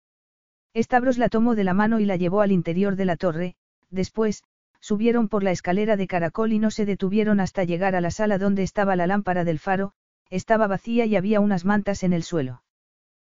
Stavros 0.76 1.18
la 1.18 1.28
tomó 1.28 1.54
de 1.54 1.64
la 1.64 1.74
mano 1.74 2.00
y 2.00 2.04
la 2.04 2.16
llevó 2.16 2.42
al 2.42 2.52
interior 2.52 2.96
de 2.96 3.04
la 3.06 3.16
torre, 3.16 3.56
después, 3.90 4.44
subieron 4.80 5.28
por 5.28 5.42
la 5.42 5.50
escalera 5.50 5.96
de 5.96 6.06
caracol 6.06 6.52
y 6.52 6.58
no 6.58 6.70
se 6.70 6.84
detuvieron 6.84 7.40
hasta 7.40 7.64
llegar 7.64 7.96
a 7.96 8.00
la 8.00 8.10
sala 8.10 8.38
donde 8.38 8.62
estaba 8.62 8.94
la 8.94 9.06
lámpara 9.06 9.44
del 9.44 9.58
faro, 9.58 9.92
estaba 10.30 10.66
vacía 10.66 11.06
y 11.06 11.16
había 11.16 11.40
unas 11.40 11.64
mantas 11.64 12.02
en 12.02 12.12
el 12.12 12.22
suelo. 12.22 12.62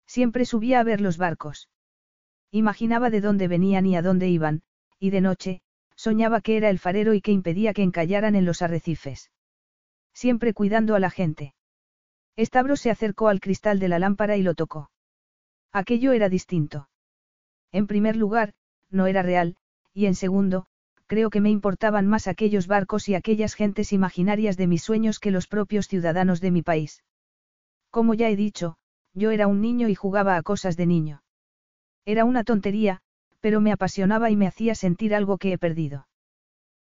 Siempre 0.08 0.46
subía 0.46 0.80
a 0.80 0.84
ver 0.84 1.02
los 1.02 1.18
barcos. 1.18 1.70
Imaginaba 2.52 3.12
de 3.12 3.22
dónde 3.22 3.48
venían 3.48 3.86
y 3.86 3.96
a 3.96 4.02
dónde 4.02 4.28
iban, 4.28 4.64
y 5.00 5.10
de 5.10 5.22
noche, 5.22 5.62
soñaba 5.96 6.42
que 6.42 6.58
era 6.58 6.70
el 6.70 6.80
farero 6.80 7.14
y 7.14 7.22
que 7.22 7.32
impedía 7.32 7.74
que 7.74 7.84
encallaran 7.84 8.36
en 8.36 8.46
los 8.46 8.62
arrecifes. 8.62 9.32
Siempre 10.14 10.54
cuidando 10.54 10.96
a 10.96 11.00
la 11.00 11.10
gente. 11.10 11.54
Stavros 12.38 12.80
se 12.80 12.92
acercó 12.92 13.28
al 13.28 13.40
cristal 13.40 13.80
de 13.80 13.90
la 13.90 14.00
lámpara 14.00 14.38
y 14.38 14.44
lo 14.44 14.54
tocó. 14.54 14.92
Aquello 15.72 16.14
era 16.14 16.30
distinto. 16.30 16.90
En 17.72 17.86
primer 17.88 18.16
lugar, 18.16 18.54
no 18.90 19.08
era 19.08 19.22
real, 19.22 19.56
y 19.94 20.06
en 20.06 20.16
segundo, 20.16 20.66
creo 21.06 21.30
que 21.30 21.42
me 21.42 21.50
importaban 21.50 22.08
más 22.08 22.28
aquellos 22.28 22.68
barcos 22.68 23.10
y 23.10 23.16
aquellas 23.16 23.56
gentes 23.56 23.92
imaginarias 23.94 24.58
de 24.58 24.68
mis 24.68 24.84
sueños 24.84 25.20
que 25.20 25.32
los 25.32 25.48
propios 25.48 25.88
ciudadanos 25.88 26.40
de 26.40 26.52
mi 26.52 26.62
país. 26.62 27.04
Como 27.90 28.14
ya 28.14 28.30
he 28.30 28.36
dicho, 28.36 28.78
yo 29.14 29.32
era 29.32 29.48
un 29.48 29.62
niño 29.62 29.90
y 29.90 29.96
jugaba 29.96 30.36
a 30.38 30.44
cosas 30.44 30.78
de 30.78 30.86
niño. 30.86 31.24
Era 32.06 32.26
una 32.26 32.44
tontería, 32.44 33.02
pero 33.40 33.62
me 33.62 33.72
apasionaba 33.72 34.30
y 34.30 34.36
me 34.36 34.48
hacía 34.48 34.76
sentir 34.76 35.16
algo 35.16 35.38
que 35.38 35.54
he 35.54 35.58
perdido. 35.58 36.08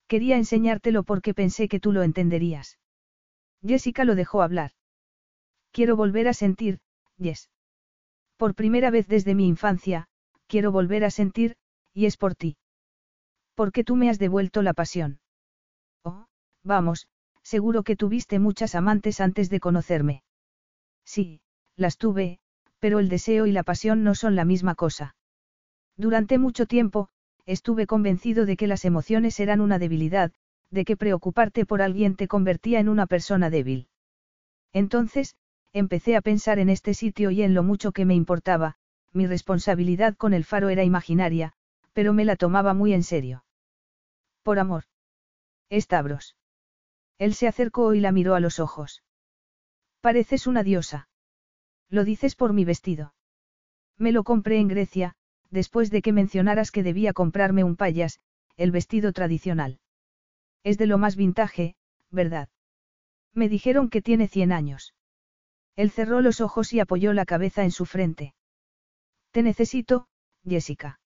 Quería 0.07 0.37
enseñártelo 0.37 1.05
porque 1.05 1.35
pensé 1.35 1.69
que 1.69 1.81
tú 1.81 1.93
lo 1.93 2.03
entenderías. 2.03 2.79
Jessica 3.67 4.05
lo 4.05 4.15
dejó 4.15 4.43
hablar. 4.43 4.73
Quiero 5.71 5.97
volver 5.97 6.29
a 6.29 6.35
sentir, 6.35 6.81
Yes. 7.19 7.51
Por 8.37 8.55
primera 8.55 8.91
vez 8.91 9.07
desde 9.07 9.35
mi 9.35 9.47
infancia, 9.47 10.09
quiero 10.47 10.73
volver 10.73 11.05
a 11.05 11.11
sentir, 11.11 11.57
y 11.95 12.07
es 12.07 12.17
por 12.17 12.35
ti. 12.35 12.57
Porque 13.55 13.85
tú 13.85 13.97
me 13.97 14.11
has 14.11 14.19
devuelto 14.19 14.63
la 14.63 14.75
pasión. 14.75 15.21
Oh, 16.03 16.27
vamos, 16.65 17.07
seguro 17.43 17.85
que 17.85 17.97
tuviste 17.97 18.39
muchas 18.39 18.75
amantes 18.75 19.21
antes 19.21 19.51
de 19.51 19.61
conocerme. 19.61 20.25
Sí, 21.05 21.41
las 21.77 21.97
tuve, 21.97 22.41
pero 22.81 22.99
el 22.99 23.09
deseo 23.09 23.47
y 23.47 23.53
la 23.53 23.63
pasión 23.63 24.03
no 24.03 24.15
son 24.15 24.35
la 24.35 24.45
misma 24.45 24.75
cosa. 24.75 25.15
Durante 25.97 26.39
mucho 26.39 26.67
tiempo, 26.67 27.09
estuve 27.47 27.87
convencido 27.87 28.47
de 28.47 28.57
que 28.57 28.67
las 28.67 28.85
emociones 28.85 29.39
eran 29.41 29.61
una 29.61 29.79
debilidad, 29.79 30.33
de 30.71 30.85
que 30.85 30.97
preocuparte 30.97 31.67
por 31.67 31.83
alguien 31.83 32.17
te 32.17 32.29
convertía 32.29 32.81
en 32.81 32.89
una 32.89 33.07
persona 33.07 33.51
débil. 33.51 33.89
Entonces, 34.73 35.37
empecé 35.73 36.17
a 36.17 36.23
pensar 36.23 36.59
en 36.59 36.71
este 36.71 36.95
sitio 36.95 37.31
y 37.31 37.43
en 37.43 37.55
lo 37.55 37.63
mucho 37.63 37.93
que 37.93 38.05
me 38.05 38.15
importaba, 38.15 38.77
mi 39.13 39.27
responsabilidad 39.27 40.17
con 40.17 40.33
el 40.33 40.45
faro 40.45 40.71
era 40.71 40.85
imaginaria, 40.85 41.53
pero 41.93 42.15
me 42.15 42.25
la 42.25 42.37
tomaba 42.37 42.73
muy 42.75 42.95
en 42.95 43.03
serio. 43.03 43.45
Por 44.43 44.59
amor. 44.59 44.85
Estabros. 45.69 46.37
Él 47.19 47.35
se 47.35 47.47
acercó 47.47 47.95
y 47.95 48.01
la 48.01 48.13
miró 48.13 48.35
a 48.35 48.41
los 48.41 48.59
ojos. 48.59 49.03
Pareces 50.01 50.47
una 50.47 50.63
diosa. 50.63 51.09
Lo 51.89 52.05
dices 52.05 52.35
por 52.35 52.53
mi 52.53 52.65
vestido. 52.65 53.15
Me 53.99 54.13
lo 54.13 54.25
compré 54.25 54.59
en 54.59 54.69
Grecia, 54.69 55.15
después 55.53 55.91
de 55.91 56.03
que 56.03 56.13
mencionaras 56.13 56.71
que 56.71 56.83
debía 56.83 57.13
comprarme 57.13 57.63
un 57.63 57.77
payas, 57.77 58.19
el 58.57 58.73
vestido 58.73 59.13
tradicional. 59.13 59.79
Es 60.65 60.79
de 60.79 60.87
lo 60.87 60.99
más 60.99 61.15
vintage, 61.15 61.77
¿verdad? 62.11 62.49
Me 63.35 63.49
dijeron 63.49 63.91
que 63.91 64.03
tiene 64.03 64.29
cien 64.29 64.51
años. 64.51 64.95
Él 65.77 65.91
cerró 65.91 66.21
los 66.21 66.41
ojos 66.41 66.73
y 66.73 66.81
apoyó 66.81 67.13
la 67.13 67.27
cabeza 67.27 67.65
en 67.65 67.71
su 67.71 67.87
frente. 67.87 68.35
Te 69.31 69.43
necesito, 69.43 70.09
Jessica. 70.45 71.01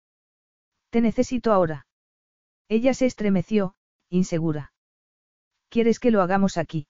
Te 0.91 1.01
necesito 1.01 1.53
ahora. 1.53 1.87
Ella 2.69 2.95
se 2.95 3.07
estremeció, 3.07 3.75
insegura. 4.11 4.73
¿Quieres 5.69 5.99
que 5.99 6.11
lo 6.11 6.23
hagamos 6.23 6.57
aquí? 6.57 6.87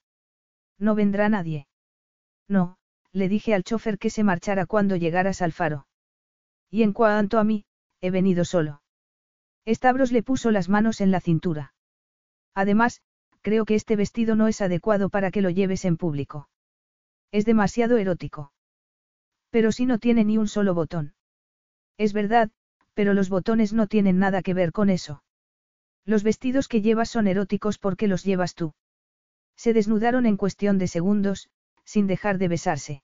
No 0.79 0.95
vendrá 0.95 1.29
nadie. 1.29 1.67
No, 2.49 2.77
le 3.13 3.29
dije 3.29 3.55
al 3.55 3.65
chofer 3.65 3.99
que 3.99 4.11
se 4.11 4.25
marchara 4.25 4.67
cuando 4.67 4.97
llegaras 4.97 5.41
al 5.41 5.53
faro. 5.53 5.87
Y 6.71 6.83
en 6.83 6.93
cuanto 6.93 7.39
a 7.39 7.45
mí, 7.45 7.65
he 8.01 8.11
venido 8.11 8.45
solo. 8.45 8.83
Stavros 9.67 10.13
le 10.13 10.23
puso 10.23 10.51
las 10.51 10.69
manos 10.69 11.01
en 11.01 11.11
la 11.11 11.21
cintura. 11.21 11.75
Además, 12.55 13.03
creo 13.43 13.65
que 13.65 13.75
este 13.75 13.97
vestido 13.97 14.37
no 14.37 14.49
es 14.49 14.61
adecuado 14.61 15.09
para 15.09 15.31
que 15.31 15.43
lo 15.43 15.51
lleves 15.51 15.85
en 15.85 15.97
público. 15.97 16.49
Es 17.33 17.45
demasiado 17.45 17.97
erótico. 17.97 18.53
Pero 19.51 19.73
si 19.73 19.87
no 19.87 19.99
tiene 19.99 20.25
ni 20.25 20.39
un 20.39 20.49
solo 20.49 20.75
botón. 20.75 21.15
Es 21.99 22.13
verdad, 22.13 22.51
pero 22.95 23.15
los 23.15 23.29
botones 23.29 23.73
no 23.73 23.87
tienen 23.87 24.19
nada 24.19 24.43
que 24.43 24.55
ver 24.55 24.73
con 24.73 24.91
eso. 24.91 25.23
Los 26.05 26.23
vestidos 26.23 26.69
que 26.69 26.83
llevas 26.83 27.11
son 27.11 27.27
eróticos 27.27 27.79
porque 27.79 28.09
los 28.09 28.25
llevas 28.25 28.55
tú. 28.55 28.75
Se 29.57 29.73
desnudaron 29.73 30.27
en 30.27 30.37
cuestión 30.37 30.79
de 30.79 30.89
segundos, 30.89 31.49
sin 31.85 32.07
dejar 32.07 32.39
de 32.39 32.49
besarse. 32.49 33.03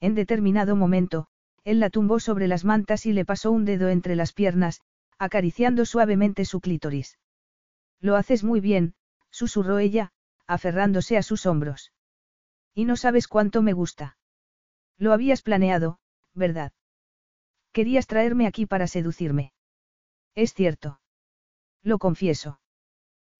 En 0.00 0.14
determinado 0.14 0.76
momento, 0.76 1.28
él 1.64 1.80
la 1.80 1.90
tumbó 1.90 2.20
sobre 2.20 2.48
las 2.48 2.64
mantas 2.64 3.06
y 3.06 3.12
le 3.12 3.24
pasó 3.24 3.50
un 3.50 3.64
dedo 3.64 3.88
entre 3.88 4.16
las 4.16 4.32
piernas, 4.32 4.80
acariciando 5.18 5.84
suavemente 5.84 6.44
su 6.44 6.60
clítoris. 6.60 7.18
Lo 8.00 8.16
haces 8.16 8.42
muy 8.42 8.60
bien, 8.60 8.94
susurró 9.30 9.78
ella, 9.78 10.12
aferrándose 10.46 11.16
a 11.16 11.22
sus 11.22 11.46
hombros. 11.46 11.92
Y 12.74 12.84
no 12.84 12.96
sabes 12.96 13.28
cuánto 13.28 13.62
me 13.62 13.72
gusta. 13.72 14.16
Lo 14.98 15.12
habías 15.12 15.42
planeado, 15.42 15.98
¿verdad? 16.34 16.72
Querías 17.72 18.06
traerme 18.06 18.46
aquí 18.46 18.66
para 18.66 18.86
seducirme. 18.86 19.52
Es 20.34 20.54
cierto. 20.54 21.00
Lo 21.82 21.98
confieso. 21.98 22.60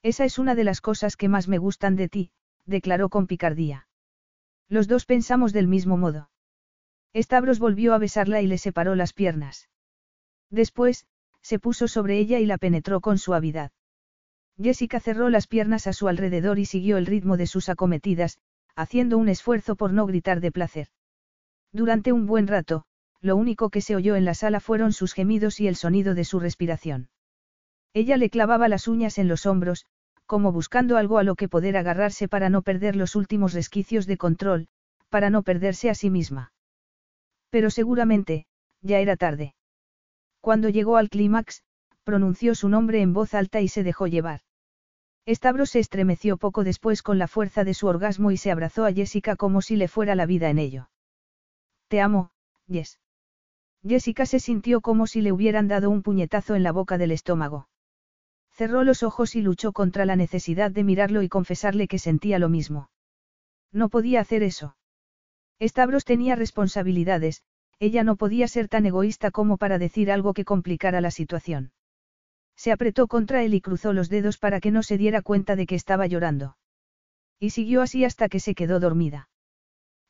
Esa 0.02 0.24
es 0.24 0.38
una 0.38 0.54
de 0.54 0.64
las 0.64 0.80
cosas 0.80 1.16
que 1.16 1.28
más 1.28 1.48
me 1.48 1.58
gustan 1.58 1.96
de 1.96 2.08
ti, 2.08 2.32
declaró 2.66 3.08
con 3.08 3.26
picardía. 3.26 3.86
Los 4.68 4.88
dos 4.88 5.04
pensamos 5.04 5.52
del 5.52 5.68
mismo 5.68 5.96
modo. 5.96 6.30
Stavros 7.14 7.58
volvió 7.58 7.94
a 7.94 7.98
besarla 7.98 8.40
y 8.40 8.46
le 8.46 8.58
separó 8.58 8.94
las 8.94 9.12
piernas. 9.12 9.68
Después, 10.50 11.06
se 11.42 11.58
puso 11.58 11.88
sobre 11.88 12.18
ella 12.18 12.38
y 12.38 12.46
la 12.46 12.58
penetró 12.58 13.00
con 13.00 13.18
suavidad. 13.18 13.72
Jessica 14.60 15.00
cerró 15.00 15.28
las 15.28 15.46
piernas 15.46 15.86
a 15.86 15.92
su 15.92 16.08
alrededor 16.08 16.58
y 16.58 16.66
siguió 16.66 16.96
el 16.96 17.06
ritmo 17.06 17.36
de 17.36 17.46
sus 17.46 17.68
acometidas, 17.68 18.38
haciendo 18.76 19.18
un 19.18 19.28
esfuerzo 19.28 19.76
por 19.76 19.92
no 19.92 20.06
gritar 20.06 20.40
de 20.40 20.52
placer. 20.52 20.88
Durante 21.72 22.12
un 22.12 22.26
buen 22.26 22.46
rato, 22.46 22.84
lo 23.20 23.36
único 23.36 23.70
que 23.70 23.80
se 23.80 23.96
oyó 23.96 24.16
en 24.16 24.24
la 24.24 24.34
sala 24.34 24.60
fueron 24.60 24.92
sus 24.92 25.12
gemidos 25.12 25.60
y 25.60 25.68
el 25.68 25.76
sonido 25.76 26.14
de 26.14 26.24
su 26.24 26.40
respiración. 26.40 27.08
Ella 27.94 28.16
le 28.16 28.30
clavaba 28.30 28.68
las 28.68 28.88
uñas 28.88 29.18
en 29.18 29.28
los 29.28 29.46
hombros, 29.46 29.86
como 30.26 30.52
buscando 30.52 30.96
algo 30.96 31.18
a 31.18 31.24
lo 31.24 31.34
que 31.34 31.48
poder 31.48 31.76
agarrarse 31.76 32.28
para 32.28 32.48
no 32.48 32.62
perder 32.62 32.96
los 32.96 33.16
últimos 33.16 33.52
resquicios 33.52 34.06
de 34.06 34.16
control, 34.16 34.68
para 35.08 35.30
no 35.30 35.42
perderse 35.42 35.90
a 35.90 35.94
sí 35.94 36.08
misma. 36.08 36.52
Pero 37.52 37.68
seguramente, 37.68 38.46
ya 38.80 38.98
era 39.00 39.14
tarde. 39.16 39.54
Cuando 40.40 40.70
llegó 40.70 40.96
al 40.96 41.10
clímax, 41.10 41.62
pronunció 42.02 42.54
su 42.54 42.70
nombre 42.70 43.02
en 43.02 43.12
voz 43.12 43.34
alta 43.34 43.60
y 43.60 43.68
se 43.68 43.82
dejó 43.82 44.06
llevar. 44.06 44.40
Stavros 45.28 45.68
se 45.68 45.78
estremeció 45.78 46.38
poco 46.38 46.64
después 46.64 47.02
con 47.02 47.18
la 47.18 47.28
fuerza 47.28 47.62
de 47.62 47.74
su 47.74 47.88
orgasmo 47.88 48.30
y 48.30 48.38
se 48.38 48.50
abrazó 48.50 48.86
a 48.86 48.92
Jessica 48.92 49.36
como 49.36 49.60
si 49.60 49.76
le 49.76 49.86
fuera 49.86 50.14
la 50.14 50.24
vida 50.24 50.48
en 50.48 50.58
ello. 50.58 50.88
Te 51.88 52.00
amo, 52.00 52.30
Jess. 52.68 52.98
Jessica 53.86 54.24
se 54.24 54.40
sintió 54.40 54.80
como 54.80 55.06
si 55.06 55.20
le 55.20 55.30
hubieran 55.30 55.68
dado 55.68 55.90
un 55.90 56.02
puñetazo 56.02 56.54
en 56.54 56.62
la 56.62 56.72
boca 56.72 56.96
del 56.96 57.10
estómago. 57.10 57.68
Cerró 58.50 58.82
los 58.82 59.02
ojos 59.02 59.36
y 59.36 59.42
luchó 59.42 59.72
contra 59.72 60.06
la 60.06 60.16
necesidad 60.16 60.70
de 60.70 60.84
mirarlo 60.84 61.20
y 61.20 61.28
confesarle 61.28 61.86
que 61.86 61.98
sentía 61.98 62.38
lo 62.38 62.48
mismo. 62.48 62.88
No 63.72 63.90
podía 63.90 64.22
hacer 64.22 64.42
eso. 64.42 64.74
Stavros 65.62 66.04
tenía 66.04 66.34
responsabilidades, 66.34 67.42
ella 67.78 68.04
no 68.04 68.16
podía 68.16 68.48
ser 68.48 68.68
tan 68.68 68.86
egoísta 68.86 69.30
como 69.30 69.56
para 69.56 69.78
decir 69.78 70.10
algo 70.10 70.34
que 70.34 70.44
complicara 70.44 71.00
la 71.00 71.10
situación. 71.10 71.72
Se 72.56 72.72
apretó 72.72 73.06
contra 73.06 73.42
él 73.42 73.54
y 73.54 73.60
cruzó 73.60 73.92
los 73.92 74.08
dedos 74.08 74.38
para 74.38 74.60
que 74.60 74.70
no 74.70 74.82
se 74.82 74.98
diera 74.98 75.22
cuenta 75.22 75.56
de 75.56 75.66
que 75.66 75.74
estaba 75.74 76.06
llorando. 76.06 76.56
Y 77.38 77.50
siguió 77.50 77.82
así 77.82 78.04
hasta 78.04 78.28
que 78.28 78.40
se 78.40 78.54
quedó 78.54 78.78
dormida. 78.78 79.28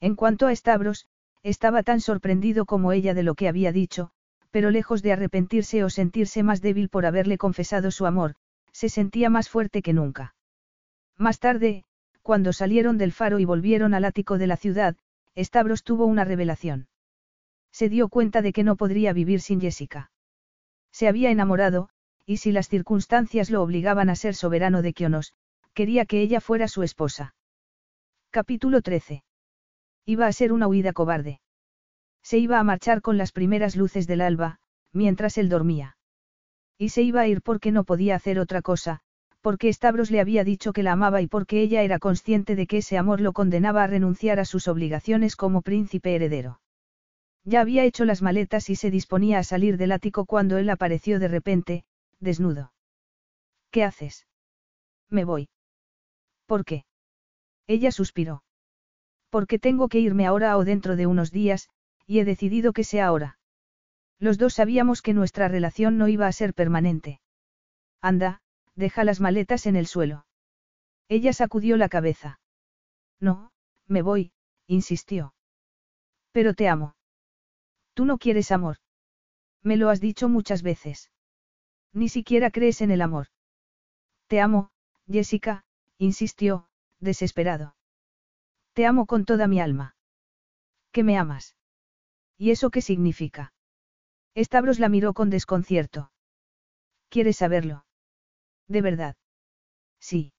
En 0.01 0.17
cuanto 0.17 0.47
a 0.47 0.55
Stavros, 0.55 1.07
estaba 1.43 1.83
tan 1.83 2.01
sorprendido 2.01 2.67
como 2.67 2.93
ella 2.93 3.15
de 3.15 3.23
lo 3.23 3.35
que 3.35 3.49
había 3.49 3.73
dicho, 3.73 4.11
pero 4.51 4.71
lejos 4.71 5.03
de 5.03 5.13
arrepentirse 5.13 5.83
o 5.85 5.91
sentirse 5.91 6.43
más 6.43 6.61
débil 6.61 6.89
por 6.89 7.07
haberle 7.07 7.39
confesado 7.39 7.91
su 7.91 8.07
amor, 8.07 8.35
se 8.73 8.89
sentía 8.89 9.31
más 9.31 9.49
fuerte 9.49 9.83
que 9.83 9.93
nunca. 9.93 10.35
Más 11.17 11.39
tarde, 11.39 11.85
cuando 12.23 12.53
salieron 12.53 12.99
del 12.99 13.13
faro 13.13 13.39
y 13.39 13.45
volvieron 13.45 13.95
al 13.95 14.05
ático 14.05 14.39
de 14.39 14.47
la 14.47 14.57
ciudad, 14.57 14.97
Stavros 15.37 15.83
tuvo 15.83 16.07
una 16.07 16.25
revelación. 16.25 16.89
Se 17.73 17.89
dio 17.89 18.09
cuenta 18.09 18.43
de 18.43 18.53
que 18.53 18.65
no 18.65 18.77
podría 18.77 19.13
vivir 19.13 19.41
sin 19.41 19.61
Jessica. 19.61 20.11
Se 20.93 21.09
había 21.09 21.31
enamorado, 21.31 21.89
y 22.27 22.37
si 22.37 22.53
las 22.53 22.69
circunstancias 22.69 23.51
lo 23.51 23.63
obligaban 23.63 24.11
a 24.11 24.15
ser 24.15 24.35
soberano 24.35 24.83
de 24.83 24.93
Kionos, 24.93 25.35
quería 25.75 26.05
que 26.05 26.21
ella 26.21 26.41
fuera 26.41 26.69
su 26.69 26.83
esposa. 26.83 27.35
Capítulo 28.31 28.83
13. 28.83 29.25
Iba 30.05 30.27
a 30.27 30.33
ser 30.33 30.53
una 30.53 30.69
huida 30.69 30.93
cobarde. 30.93 31.41
Se 32.23 32.39
iba 32.39 32.59
a 32.59 32.65
marchar 32.65 33.03
con 33.03 33.19
las 33.19 33.33
primeras 33.33 33.75
luces 33.77 34.07
del 34.07 34.21
alba, 34.21 34.61
mientras 34.93 35.39
él 35.39 35.49
dormía. 35.49 35.97
Y 36.79 36.91
se 36.91 37.03
iba 37.03 37.23
a 37.23 37.27
ir 37.27 37.43
porque 37.43 37.73
no 37.73 37.85
podía 37.85 38.17
hacer 38.17 38.39
otra 38.39 38.63
cosa, 38.63 39.01
porque 39.43 39.73
Stavros 39.73 40.11
le 40.11 40.21
había 40.21 40.45
dicho 40.45 40.73
que 40.73 40.85
la 40.85 40.93
amaba 40.93 41.21
y 41.21 41.27
porque 41.27 41.61
ella 41.61 41.83
era 41.83 41.99
consciente 41.99 42.55
de 42.55 42.67
que 42.67 42.79
ese 42.79 42.97
amor 42.97 43.21
lo 43.21 43.33
condenaba 43.33 43.83
a 43.83 43.89
renunciar 43.89 44.39
a 44.39 44.45
sus 44.45 44.69
obligaciones 44.69 45.37
como 45.37 45.63
príncipe 45.63 46.15
heredero. 46.15 46.61
Ya 47.45 47.61
había 47.61 47.85
hecho 47.85 48.05
las 48.05 48.23
maletas 48.23 48.71
y 48.71 48.77
se 48.77 48.93
disponía 48.93 49.41
a 49.41 49.45
salir 49.45 49.77
del 49.77 49.91
ático 49.91 50.27
cuando 50.27 50.59
él 50.59 50.71
apareció 50.71 51.19
de 51.19 51.27
repente, 51.27 51.85
desnudo. 52.21 52.73
¿Qué 53.73 53.83
haces? 53.83 54.29
Me 55.11 55.25
voy. 55.25 55.49
¿Por 56.47 56.65
qué? 56.65 56.85
Ella 57.67 57.91
suspiró. 57.91 58.45
Porque 59.29 59.59
tengo 59.59 59.89
que 59.89 59.99
irme 59.99 60.27
ahora 60.27 60.57
o 60.57 60.65
dentro 60.65 60.95
de 60.95 61.07
unos 61.07 61.33
días, 61.33 61.69
y 62.07 62.21
he 62.21 62.25
decidido 62.25 62.73
que 62.73 62.85
sea 62.85 63.07
ahora. 63.07 63.39
Los 64.21 64.39
dos 64.39 64.55
sabíamos 64.55 65.03
que 65.03 65.15
nuestra 65.15 65.49
relación 65.49 65.99
no 65.99 66.07
iba 66.07 66.29
a 66.29 66.33
ser 66.33 66.55
permanente. 66.55 67.21
Anda, 68.01 68.42
deja 68.75 69.05
las 69.05 69.21
maletas 69.21 69.67
en 69.67 69.77
el 69.77 69.87
suelo. 69.87 70.27
Ella 71.09 71.33
sacudió 71.33 71.77
la 71.77 71.89
cabeza. 71.89 72.41
No, 73.21 73.53
me 73.87 74.03
voy, 74.03 74.33
insistió. 74.67 75.35
Pero 76.33 76.55
te 76.55 76.69
amo. 76.69 76.97
Tú 77.95 78.05
no 78.05 78.19
quieres 78.19 78.51
amor. 78.51 78.79
Me 79.63 79.77
lo 79.77 79.91
has 79.91 80.01
dicho 80.01 80.29
muchas 80.29 80.63
veces. 80.63 81.11
Ni 81.93 82.09
siquiera 82.09 82.51
crees 82.51 82.81
en 82.81 82.91
el 82.91 83.03
amor. 83.03 83.29
Te 84.27 84.41
amo, 84.41 84.71
Jessica, 85.07 85.65
insistió, 85.99 86.69
desesperado. 87.01 87.77
Te 88.73 88.87
amo 88.87 89.07
con 89.07 89.27
toda 89.27 89.47
mi 89.47 89.61
alma. 89.61 89.95
¿Qué 90.91 91.03
me 91.03 91.19
amas? 91.19 91.57
¿Y 92.39 92.51
eso 92.51 92.71
qué 92.71 92.81
significa? 92.81 93.53
Stavros 94.35 94.79
la 94.79 94.89
miró 94.89 95.13
con 95.13 95.29
desconcierto. 95.29 96.11
¿Quieres 97.11 97.37
saberlo? 97.37 97.85
¿De 98.69 98.83
verdad? 98.83 99.17
Sí. 100.01 100.33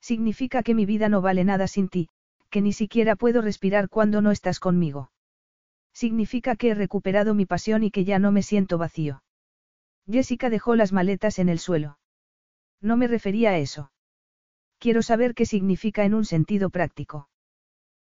Significa 0.00 0.62
que 0.62 0.74
mi 0.74 0.86
vida 0.86 1.08
no 1.08 1.20
vale 1.20 1.44
nada 1.44 1.66
sin 1.66 1.88
ti, 1.88 2.08
que 2.50 2.60
ni 2.60 2.72
siquiera 2.72 3.16
puedo 3.16 3.42
respirar 3.42 3.88
cuando 3.88 4.22
no 4.22 4.30
estás 4.30 4.60
conmigo. 4.60 5.10
Significa 5.92 6.56
que 6.56 6.70
he 6.70 6.74
recuperado 6.74 7.34
mi 7.34 7.44
pasión 7.46 7.82
y 7.82 7.90
que 7.90 8.04
ya 8.04 8.18
no 8.18 8.32
me 8.32 8.42
siento 8.42 8.78
vacío. 8.78 9.22
Jessica 10.10 10.48
dejó 10.48 10.76
las 10.76 10.92
maletas 10.92 11.38
en 11.38 11.48
el 11.48 11.58
suelo. 11.58 11.98
No 12.80 12.96
me 12.96 13.08
refería 13.08 13.50
a 13.50 13.58
eso. 13.58 13.90
Quiero 14.78 15.02
saber 15.02 15.34
qué 15.34 15.44
significa 15.44 16.04
en 16.04 16.14
un 16.14 16.24
sentido 16.24 16.70
práctico. 16.70 17.28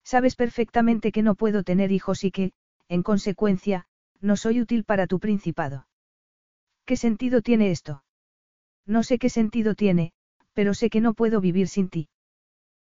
Sabes 0.03 0.35
perfectamente 0.35 1.11
que 1.11 1.21
no 1.21 1.35
puedo 1.35 1.63
tener 1.63 1.91
hijos 1.91 2.23
y 2.23 2.31
que, 2.31 2.53
en 2.87 3.03
consecuencia, 3.03 3.85
no 4.19 4.37
soy 4.37 4.61
útil 4.61 4.83
para 4.83 5.05
tu 5.05 5.19
principado. 5.19 5.87
¿Qué 6.85 6.95
sentido 6.95 7.41
tiene 7.41 7.71
esto? 7.71 8.03
No 8.91 9.03
sé 9.03 9.19
qué 9.19 9.29
sentido 9.29 9.73
tiene, 9.73 10.11
pero 10.51 10.73
sé 10.73 10.89
que 10.89 10.99
no 10.99 11.13
puedo 11.13 11.39
vivir 11.39 11.69
sin 11.69 11.87
ti. 11.87 12.09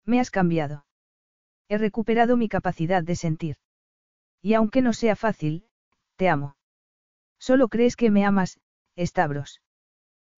Me 0.06 0.20
has 0.20 0.30
cambiado. 0.30 0.86
He 1.68 1.80
recuperado 1.80 2.38
mi 2.38 2.48
capacidad 2.48 3.02
de 3.02 3.16
sentir. 3.16 3.56
Y 4.40 4.54
aunque 4.54 4.84
no 4.84 4.94
sea 4.94 5.16
fácil, 5.16 5.66
te 6.16 6.30
amo. 6.30 6.58
Solo 7.40 7.70
crees 7.70 7.96
que 7.96 8.12
me 8.12 8.24
amas, 8.24 8.60
Stavros. 8.96 9.64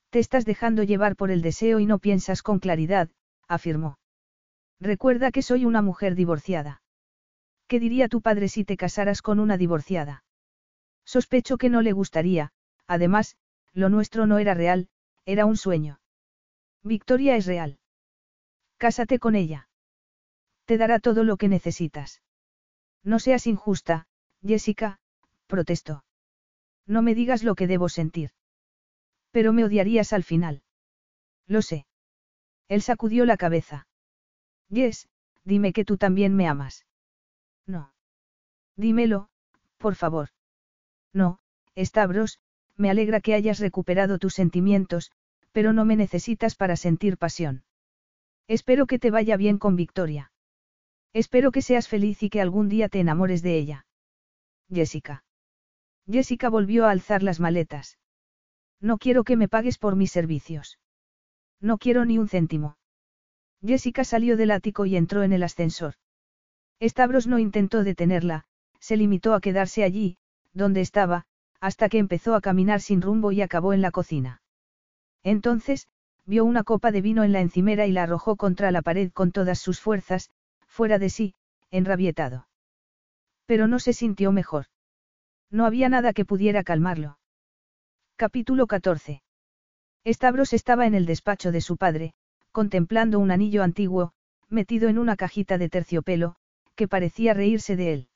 Te 0.09 0.19
estás 0.19 0.45
dejando 0.45 0.83
llevar 0.83 1.17
por 1.17 1.31
el 1.31 1.41
deseo 1.41 1.81
y 1.81 1.85
no 1.85 1.99
piensas 1.99 2.43
con 2.43 2.59
claridad, 2.59 3.09
afirmó. 3.49 3.99
Recuerda 4.79 5.31
que 5.33 5.41
soy 5.41 5.65
una 5.65 5.81
mujer 5.81 6.15
divorciada. 6.15 6.81
¿Qué 7.67 7.81
diría 7.81 8.07
tu 8.07 8.21
padre 8.21 8.47
si 8.47 8.63
te 8.63 8.77
casaras 8.77 9.21
con 9.21 9.41
una 9.41 9.57
divorciada? 9.57 10.23
Sospecho 11.03 11.57
que 11.57 11.69
no 11.69 11.81
le 11.81 11.91
gustaría, 11.91 12.53
además, 12.87 13.35
lo 13.73 13.89
nuestro 13.89 14.27
no 14.27 14.37
era 14.37 14.53
real, 14.53 14.87
era 15.27 15.45
un 15.45 15.57
sueño. 15.57 15.99
Victoria 16.83 17.35
es 17.35 17.45
real. 17.45 17.79
Cásate 18.77 19.19
con 19.19 19.35
ella. 19.35 19.67
Te 20.63 20.77
dará 20.77 20.99
todo 20.99 21.25
lo 21.25 21.35
que 21.35 21.49
necesitas. 21.49 22.21
No 23.03 23.19
seas 23.19 23.45
injusta, 23.45 24.07
Jessica, 24.41 24.99
protestó. 25.45 26.05
No 26.85 27.01
me 27.01 27.13
digas 27.13 27.43
lo 27.43 27.55
que 27.55 27.67
debo 27.67 27.89
sentir. 27.89 28.31
Pero 29.31 29.51
me 29.51 29.65
odiarías 29.65 30.13
al 30.13 30.23
final. 30.23 30.63
Lo 31.45 31.61
sé. 31.61 31.85
Él 32.69 32.81
sacudió 32.81 33.25
la 33.25 33.35
cabeza. 33.35 33.87
Jess, 34.71 35.09
dime 35.43 35.73
que 35.73 35.83
tú 35.83 35.97
también 35.97 36.35
me 36.35 36.47
amas. 36.47 36.85
No. 37.65 37.93
Dímelo, 38.77 39.29
por 39.77 39.95
favor. 39.95 40.29
No, 41.11 41.39
Stavros, 41.75 42.39
me 42.77 42.89
alegra 42.89 43.19
que 43.19 43.33
hayas 43.33 43.59
recuperado 43.59 44.19
tus 44.19 44.35
sentimientos, 44.35 45.11
pero 45.57 45.73
no 45.73 45.85
me 45.85 45.95
necesitas 45.95 46.53
para 46.53 46.75
sentir 46.75 47.17
pasión. 47.17 47.63
Espero 48.47 48.85
que 48.85 48.99
te 48.99 49.09
vaya 49.09 49.37
bien 49.37 49.57
con 49.57 49.75
Victoria. 49.75 50.31
Espero 51.13 51.51
que 51.51 51.63
seas 51.63 51.87
feliz 51.87 52.21
y 52.21 52.29
que 52.29 52.41
algún 52.41 52.69
día 52.69 52.89
te 52.89 52.99
enamores 52.99 53.41
de 53.41 53.57
ella. 53.57 53.87
Jessica. 54.71 55.23
Jessica 56.07 56.49
volvió 56.49 56.85
a 56.85 56.91
alzar 56.91 57.23
las 57.23 57.39
maletas. 57.39 57.97
No 58.79 58.99
quiero 58.99 59.23
que 59.23 59.35
me 59.35 59.47
pagues 59.47 59.79
por 59.79 59.95
mis 59.95 60.11
servicios. 60.11 60.77
No 61.59 61.79
quiero 61.79 62.05
ni 62.05 62.19
un 62.19 62.29
céntimo. 62.29 62.77
Jessica 63.65 64.03
salió 64.03 64.37
del 64.37 64.51
ático 64.51 64.85
y 64.85 64.95
entró 64.95 65.23
en 65.23 65.33
el 65.33 65.41
ascensor. 65.41 65.95
Stavros 66.79 67.25
no 67.25 67.39
intentó 67.39 67.83
detenerla, 67.83 68.43
se 68.79 68.95
limitó 68.95 69.33
a 69.33 69.41
quedarse 69.41 69.83
allí, 69.83 70.19
donde 70.53 70.81
estaba, 70.81 71.25
hasta 71.59 71.89
que 71.89 71.97
empezó 71.97 72.35
a 72.35 72.41
caminar 72.41 72.79
sin 72.79 73.01
rumbo 73.01 73.31
y 73.31 73.41
acabó 73.41 73.73
en 73.73 73.81
la 73.81 73.89
cocina. 73.89 74.39
Entonces, 75.27 75.89
vio 76.25 76.45
una 76.45 76.63
copa 76.63 76.89
de 76.93 77.01
vino 77.01 77.25
en 77.25 77.33
la 77.33 77.41
encimera 77.41 77.85
y 77.85 77.91
la 77.91 78.03
arrojó 78.03 78.37
contra 78.37 78.71
la 78.71 78.81
pared 78.81 79.11
con 79.11 79.33
todas 79.33 79.59
sus 79.59 79.81
fuerzas, 79.81 80.29
fuera 80.67 80.99
de 80.99 81.09
sí, 81.09 81.33
enrabietado. 81.69 82.47
Pero 83.45 83.67
no 83.67 83.79
se 83.79 83.91
sintió 83.91 84.31
mejor. 84.31 84.67
No 85.51 85.65
había 85.65 85.89
nada 85.89 86.13
que 86.13 86.23
pudiera 86.23 86.63
calmarlo. 86.63 87.19
Capítulo 88.15 88.67
14. 88.67 89.21
Stavros 90.05 90.53
estaba 90.53 90.87
en 90.87 90.95
el 90.95 91.05
despacho 91.05 91.51
de 91.51 91.59
su 91.59 91.75
padre, 91.75 92.13
contemplando 92.53 93.19
un 93.19 93.29
anillo 93.29 93.63
antiguo, 93.63 94.13
metido 94.47 94.87
en 94.87 94.97
una 94.97 95.17
cajita 95.17 95.57
de 95.57 95.67
terciopelo, 95.67 96.37
que 96.75 96.87
parecía 96.87 97.33
reírse 97.33 97.75
de 97.75 97.91
él. 97.91 98.07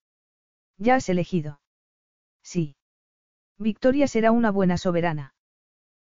¿Ya 0.77 0.95
has 0.95 1.09
elegido? 1.09 1.59
Sí. 2.41 2.77
Victoria 3.57 4.07
será 4.07 4.31
una 4.31 4.49
buena 4.49 4.77
soberana. 4.77 5.33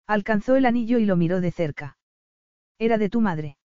Alcanzó 0.08 0.56
el 0.56 0.66
anillo 0.66 1.00
y 1.00 1.06
lo 1.06 1.16
miró 1.16 1.42
de 1.42 1.52
cerca. 1.52 1.98
Era 2.78 2.98
de 2.98 3.10
tu 3.10 3.22
madre. 3.22 3.58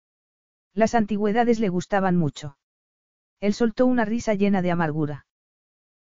Las 0.75 0.95
antigüedades 0.95 1.59
le 1.59 1.69
gustaban 1.69 2.17
mucho. 2.17 2.59
Él 3.41 3.55
soltó 3.55 3.87
una 3.87 4.05
risa 4.05 4.35
llena 4.35 4.63
de 4.63 4.71
amargura. 4.71 5.27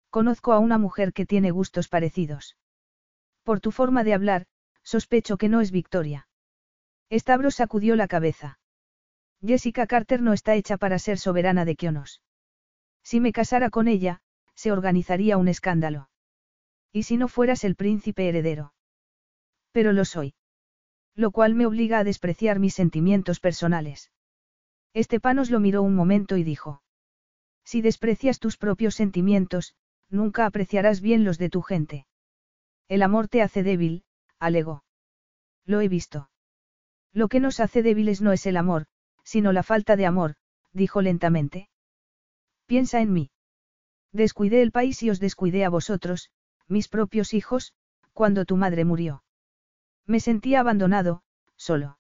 Conozco 0.10 0.54
a 0.54 0.60
una 0.60 0.78
mujer 0.78 1.14
que 1.14 1.26
tiene 1.26 1.52
gustos 1.52 1.88
parecidos. 1.88 2.58
Por 3.44 3.60
tu 3.60 3.72
forma 3.72 4.04
de 4.04 4.14
hablar, 4.14 4.48
Sospecho 4.84 5.38
que 5.38 5.50
no 5.50 5.60
es 5.60 5.72
Victoria. 5.72 6.30
Stavros 7.12 7.56
sacudió 7.56 7.98
la 7.98 8.08
cabeza. 8.08 8.58
Jessica 9.46 9.86
Carter 9.86 10.22
no 10.22 10.32
está 10.32 10.56
hecha 10.56 10.78
para 10.78 10.98
ser 10.98 11.20
soberana 11.20 11.66
de 11.66 11.76
Kionos. 11.76 12.22
Si 13.04 13.20
me 13.20 13.34
casara 13.34 13.70
con 13.70 13.90
ella, 13.90 14.22
se 14.56 14.72
organizaría 14.72 15.38
un 15.38 15.50
escándalo. 15.50 16.10
¿Y 16.94 17.04
si 17.04 17.18
no 17.18 17.28
fueras 17.28 17.66
el 17.66 17.76
príncipe 17.76 18.30
heredero? 18.30 18.74
Pero 19.78 19.94
lo 19.94 20.06
soy. 20.06 20.34
Lo 21.14 21.30
cual 21.30 21.54
me 21.54 21.68
obliga 21.68 22.00
a 22.00 22.04
despreciar 22.04 22.58
mis 22.58 22.74
sentimientos 22.74 23.40
personales. 23.40 24.12
Estepanos 24.96 25.52
lo 25.52 25.60
miró 25.60 25.84
un 25.84 25.94
momento 25.94 26.36
y 26.36 26.44
dijo. 26.44 26.82
Si 27.64 27.84
desprecias 27.84 28.40
tus 28.40 28.58
propios 28.58 28.96
sentimientos, 28.96 29.76
nunca 30.10 30.48
apreciarás 30.48 31.00
bien 31.00 31.24
los 31.24 31.38
de 31.38 31.52
tu 31.52 31.62
gente. 31.62 32.08
El 32.88 33.04
amor 33.04 33.28
te 33.28 33.44
hace 33.44 33.62
débil, 33.62 34.04
alegó. 34.40 34.84
Lo 35.64 35.80
he 35.80 35.90
visto. 35.90 36.32
Lo 37.14 37.28
que 37.28 37.40
nos 37.40 37.60
hace 37.60 37.84
débiles 37.84 38.20
no 38.20 38.32
es 38.32 38.48
el 38.48 38.58
amor, 38.58 38.88
sino 39.24 39.54
la 39.54 39.62
falta 39.62 39.96
de 39.96 40.08
amor, 40.08 40.38
dijo 40.74 41.04
lentamente. 41.04 41.70
Piensa 42.66 43.00
en 43.00 43.14
mí. 43.14 43.30
Descuidé 44.12 44.64
el 44.64 44.72
país 44.72 45.04
y 45.04 45.12
os 45.12 45.20
descuidé 45.20 45.66
a 45.66 45.70
vosotros, 45.70 46.32
mis 46.68 46.88
propios 46.88 47.36
hijos, 47.36 47.76
cuando 48.14 48.44
tu 48.44 48.58
madre 48.58 48.84
murió. 48.84 49.22
Me 50.08 50.20
sentía 50.22 50.62
abandonado, 50.62 51.22
solo. 51.58 52.00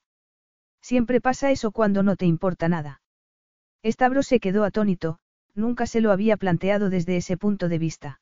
Siempre 0.81 1.19
pasa 1.19 1.51
eso 1.51 1.71
cuando 1.71 2.03
no 2.03 2.15
te 2.15 2.25
importa 2.25 2.69
nada. 2.69 3.01
Estabro 3.83 4.23
se 4.23 4.39
quedó 4.39 4.63
atónito, 4.63 5.19
nunca 5.53 5.85
se 5.85 5.99
lo 5.99 6.11
había 6.11 6.37
planteado 6.37 6.89
desde 6.89 7.17
ese 7.17 7.35
punto 7.35 7.67
de 7.67 7.77
vista. 7.77 8.21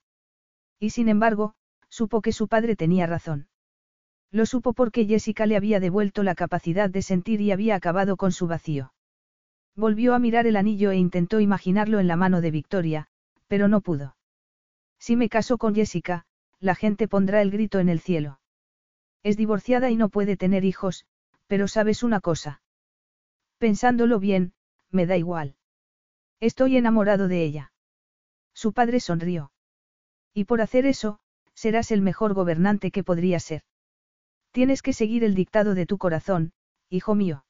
Y 0.80 0.90
sin 0.90 1.08
embargo, 1.08 1.54
supo 1.90 2.22
que 2.22 2.32
su 2.32 2.48
padre 2.48 2.76
tenía 2.76 3.06
razón. 3.06 3.48
Lo 4.32 4.46
supo 4.46 4.74
porque 4.74 5.06
Jessica 5.06 5.46
le 5.46 5.56
había 5.56 5.80
devuelto 5.80 6.24
la 6.24 6.36
capacidad 6.36 6.90
de 6.90 7.02
sentir 7.02 7.40
y 7.40 7.52
había 7.52 7.76
acabado 7.76 8.18
con 8.18 8.32
su 8.32 8.48
vacío. 8.48 8.92
Volvió 9.76 10.14
a 10.14 10.20
mirar 10.20 10.48
el 10.48 10.56
anillo 10.56 10.92
e 10.92 10.98
intentó 10.98 11.40
imaginarlo 11.40 12.00
en 12.00 12.08
la 12.08 12.16
mano 12.16 12.42
de 12.42 12.52
Victoria, 12.52 13.08
pero 13.48 13.68
no 13.68 13.82
pudo. 13.82 14.16
Si 14.98 15.16
me 15.16 15.30
caso 15.30 15.58
con 15.58 15.76
Jessica, 15.76 16.26
la 16.60 16.76
gente 16.76 17.08
pondrá 17.08 17.42
el 17.42 17.52
grito 17.52 17.80
en 17.80 17.90
el 17.90 18.00
cielo. 18.00 18.40
Es 19.26 19.38
divorciada 19.38 19.90
y 19.90 19.96
no 19.96 20.10
puede 20.10 20.38
tener 20.38 20.64
hijos, 20.64 21.08
pero 21.48 21.68
sabes 21.68 22.04
una 22.04 22.22
cosa. 22.22 22.62
Pensándolo 23.58 24.20
bien, 24.20 24.54
me 24.92 25.08
da 25.08 25.18
igual. 25.18 25.56
Estoy 26.40 26.78
enamorado 26.78 27.28
de 27.28 27.44
ella. 27.44 27.74
Su 28.54 28.72
padre 28.72 29.00
sonrió. 29.00 29.52
Y 30.32 30.44
por 30.46 30.62
hacer 30.62 30.86
eso, 30.86 31.18
serás 31.56 31.90
el 31.90 32.04
mejor 32.04 32.36
gobernante 32.36 32.92
que 32.92 33.04
podría 33.04 33.40
ser. 33.40 33.64
Tienes 34.52 34.84
que 34.84 34.94
seguir 34.94 35.24
el 35.24 35.34
dictado 35.34 35.74
de 35.74 35.88
tu 35.88 35.98
corazón, 35.98 36.54
hijo 36.90 37.16
mío. 37.16 37.48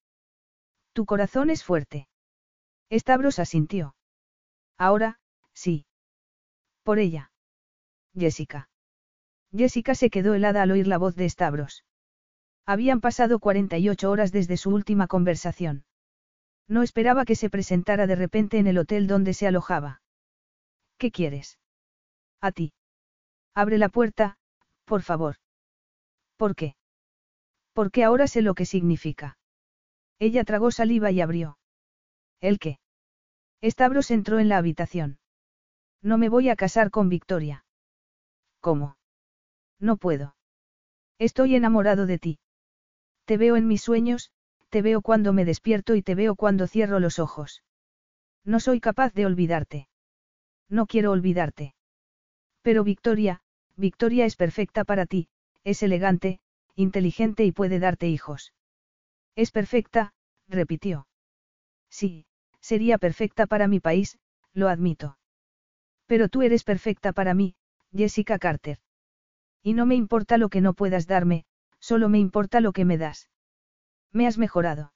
Tu 0.94 1.06
corazón 1.06 1.50
es 1.50 1.66
fuerte. 1.66 2.08
Stavros 2.90 3.38
asintió. 3.38 3.98
Ahora, 4.78 5.20
sí. 5.54 5.86
Por 6.84 7.00
ella. 7.00 7.34
Jessica. 8.18 8.70
Jessica 9.56 9.96
se 9.96 10.10
quedó 10.10 10.34
helada 10.34 10.62
al 10.62 10.72
oír 10.72 10.88
la 10.88 10.98
voz 10.98 11.16
de 11.16 11.30
Stavros. 11.30 11.86
Habían 12.66 13.00
pasado 13.00 13.40
48 13.40 14.10
horas 14.10 14.32
desde 14.32 14.58
su 14.58 14.72
última 14.72 15.08
conversación. 15.08 15.86
No 16.68 16.82
esperaba 16.82 17.26
que 17.26 17.36
se 17.36 17.50
presentara 17.50 18.08
de 18.08 18.16
repente 18.16 18.58
en 18.58 18.68
el 18.68 18.78
hotel 18.80 19.08
donde 19.08 19.34
se 19.34 19.48
alojaba. 19.48 20.02
¿Qué 20.98 21.12
quieres? 21.12 21.60
A 22.42 22.52
ti. 22.52 22.74
Abre 23.54 23.78
la 23.78 23.90
puerta, 23.90 24.38
por 24.84 25.04
favor. 25.04 25.36
¿Por 26.38 26.56
qué? 26.56 26.76
Porque 27.74 28.04
ahora 28.04 28.28
sé 28.28 28.42
lo 28.42 28.56
que 28.56 28.66
significa. 28.66 29.38
Ella 30.20 30.44
tragó 30.44 30.72
saliva 30.72 31.12
y 31.12 31.22
abrió. 31.22 31.58
¿El 32.42 32.58
qué? 32.58 32.80
Stavros 33.64 34.12
entró 34.12 34.40
en 34.40 34.50
la 34.50 34.58
habitación. 34.58 35.20
No 36.02 36.18
me 36.18 36.30
voy 36.30 36.50
a 36.50 36.56
casar 36.56 36.90
con 36.92 37.10
Victoria. 37.10 37.66
¿Cómo? 38.60 38.98
No 39.80 39.98
puedo. 39.98 40.36
Estoy 41.20 41.56
enamorado 41.56 42.06
de 42.06 42.20
ti. 42.20 42.40
Te 43.26 43.38
veo 43.38 43.56
en 43.56 43.68
mis 43.68 43.82
sueños, 43.82 44.32
te 44.70 44.82
veo 44.82 45.02
cuando 45.02 45.34
me 45.34 45.46
despierto 45.46 45.96
y 45.96 46.02
te 46.02 46.16
veo 46.16 46.36
cuando 46.36 46.68
cierro 46.68 47.00
los 47.00 47.20
ojos. 47.20 47.64
No 48.44 48.60
soy 48.60 48.80
capaz 48.80 49.14
de 49.14 49.26
olvidarte. 49.26 49.88
No 50.70 50.86
quiero 50.86 51.12
olvidarte. 51.12 51.76
Pero 52.62 52.84
Victoria, 52.84 53.42
Victoria 53.76 54.26
es 54.26 54.36
perfecta 54.36 54.84
para 54.84 55.06
ti, 55.06 55.30
es 55.64 55.84
elegante, 55.84 56.40
inteligente 56.76 57.46
y 57.46 57.52
puede 57.52 57.80
darte 57.80 58.08
hijos. 58.08 58.54
Es 59.36 59.52
perfecta, 59.52 60.14
repitió. 60.48 61.08
Sí, 61.90 62.26
sería 62.60 62.98
perfecta 62.98 63.48
para 63.48 63.68
mi 63.68 63.80
país, 63.80 64.18
lo 64.54 64.70
admito. 64.70 65.18
Pero 66.06 66.30
tú 66.30 66.42
eres 66.42 66.64
perfecta 66.64 67.14
para 67.14 67.34
mí, 67.34 67.56
Jessica 67.94 68.40
Carter. 68.40 68.80
Y 69.66 69.74
no 69.74 69.88
me 69.88 69.96
importa 69.96 70.38
lo 70.38 70.50
que 70.50 70.62
no 70.62 70.76
puedas 70.76 71.08
darme, 71.08 71.44
solo 71.80 72.08
me 72.08 72.20
importa 72.20 72.62
lo 72.62 72.72
que 72.72 72.86
me 72.86 73.00
das. 73.00 73.32
Me 74.12 74.28
has 74.28 74.38
mejorado. 74.38 74.94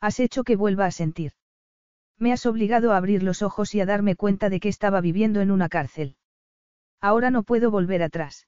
Has 0.00 0.20
hecho 0.20 0.44
que 0.44 0.54
vuelva 0.54 0.86
a 0.86 0.92
sentir. 0.92 1.32
Me 2.16 2.32
has 2.32 2.46
obligado 2.46 2.92
a 2.92 2.96
abrir 2.96 3.24
los 3.24 3.42
ojos 3.42 3.74
y 3.74 3.80
a 3.80 3.86
darme 3.86 4.14
cuenta 4.14 4.48
de 4.48 4.60
que 4.60 4.68
estaba 4.68 5.00
viviendo 5.00 5.40
en 5.40 5.50
una 5.50 5.68
cárcel. 5.68 6.14
Ahora 7.00 7.32
no 7.32 7.42
puedo 7.42 7.72
volver 7.72 8.04
atrás. 8.04 8.46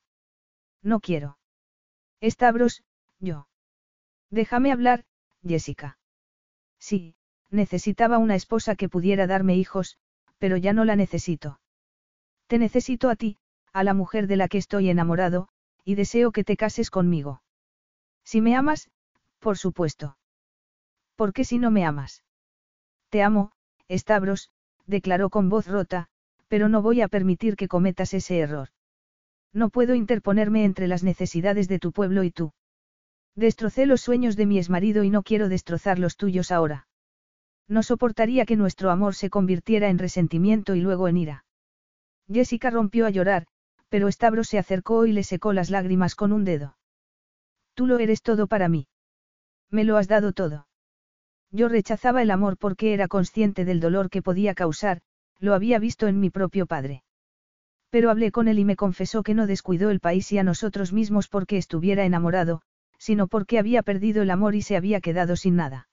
No 0.81 1.01
quiero. 1.01 1.39
Stavros, 2.23 2.85
yo. 3.19 3.49
Déjame 4.31 4.71
hablar, 4.71 5.05
Jessica. 5.45 5.99
Sí, 6.79 7.17
necesitaba 7.51 8.19
una 8.19 8.37
esposa 8.37 8.77
que 8.77 8.89
pudiera 8.89 9.27
darme 9.27 9.57
hijos, 9.57 9.99
pero 10.39 10.57
ya 10.57 10.73
no 10.73 10.85
la 10.85 10.95
necesito. 10.95 11.59
Te 12.47 12.61
necesito 12.61 13.11
a 13.11 13.17
ti, 13.17 13.39
a 13.73 13.85
la 13.85 13.95
mujer 13.95 14.27
de 14.27 14.37
la 14.37 14.49
que 14.49 14.59
estoy 14.59 14.91
enamorado, 14.91 15.49
y 15.85 15.95
deseo 15.95 16.33
que 16.33 16.45
te 16.45 16.57
cases 16.57 16.91
conmigo. 16.91 17.43
Si 18.25 18.41
me 18.41 18.55
amas, 18.55 18.91
por 19.39 19.59
supuesto. 19.59 20.17
¿Por 21.17 21.33
qué 21.33 21.45
si 21.45 21.59
no 21.59 21.71
me 21.71 21.85
amas? 21.85 22.25
Te 23.11 23.23
amo, 23.23 23.53
Stavros, 23.91 24.51
declaró 24.87 25.31
con 25.31 25.49
voz 25.49 25.67
rota, 25.67 26.09
pero 26.49 26.69
no 26.69 26.83
voy 26.83 27.01
a 27.01 27.09
permitir 27.09 27.57
que 27.57 27.69
cometas 27.69 28.15
ese 28.15 28.39
error. 28.39 28.69
No 29.53 29.71
puedo 29.71 29.95
interponerme 29.95 30.65
entre 30.65 30.89
las 30.89 31.03
necesidades 31.03 31.69
de 31.69 31.79
tu 31.79 31.93
pueblo 31.93 32.23
y 32.23 32.31
tú. 32.31 32.53
Destrocé 33.35 33.87
los 33.87 34.01
sueños 34.01 34.37
de 34.37 34.47
mi 34.47 34.59
exmarido 34.59 35.05
y 35.05 35.11
no 35.11 35.23
quiero 35.23 35.49
destrozar 35.49 35.99
los 35.99 36.17
tuyos 36.17 36.51
ahora. 36.51 36.87
No 37.69 37.83
soportaría 37.83 38.45
que 38.45 38.57
nuestro 38.57 38.91
amor 38.91 39.15
se 39.15 39.31
convirtiera 39.31 39.89
en 39.89 39.99
resentimiento 39.99 40.75
y 40.75 40.81
luego 40.81 41.09
en 41.09 41.17
ira. 41.17 41.45
Jessica 42.31 42.71
rompió 42.71 43.07
a 43.07 43.11
llorar, 43.11 43.47
pero 43.93 44.11
Stavros 44.11 44.49
se 44.49 44.59
acercó 44.59 45.05
y 45.05 45.13
le 45.13 45.23
secó 45.23 45.53
las 45.53 45.69
lágrimas 45.69 46.15
con 46.15 46.33
un 46.33 46.45
dedo. 46.45 46.79
Tú 47.75 47.87
lo 47.87 47.99
eres 47.99 48.23
todo 48.23 48.47
para 48.47 48.67
mí. 48.67 48.87
Me 49.71 49.85
lo 49.85 49.99
has 49.99 50.09
dado 50.09 50.33
todo. 50.33 50.67
Yo 51.51 51.69
rechazaba 51.69 52.23
el 52.23 52.31
amor 52.31 52.57
porque 52.57 52.95
era 52.95 53.07
consciente 53.07 53.67
del 53.67 53.81
dolor 53.81 54.09
que 54.09 54.23
podía 54.23 54.55
causar, 54.55 55.03
lo 55.41 55.53
había 55.53 55.79
visto 55.79 56.07
en 56.07 56.21
mi 56.21 56.31
propio 56.31 56.65
padre. 56.65 57.03
Pero 57.91 58.09
hablé 58.09 58.33
con 58.33 58.49
él 58.49 58.59
y 58.59 58.65
me 58.65 58.77
confesó 58.77 59.23
que 59.23 59.35
no 59.35 59.47
descuidó 59.47 59.91
el 59.91 60.01
país 60.01 60.33
y 60.33 60.39
a 60.39 60.43
nosotros 60.43 60.95
mismos 60.95 61.29
porque 61.29 61.59
estuviera 61.59 62.07
enamorado, 62.07 62.63
sino 62.97 63.27
porque 63.27 63.59
había 63.59 63.83
perdido 63.83 64.23
el 64.23 64.31
amor 64.31 64.55
y 64.55 64.63
se 64.63 64.79
había 64.79 65.03
quedado 65.03 65.37
sin 65.37 65.57
nada. 65.57 65.91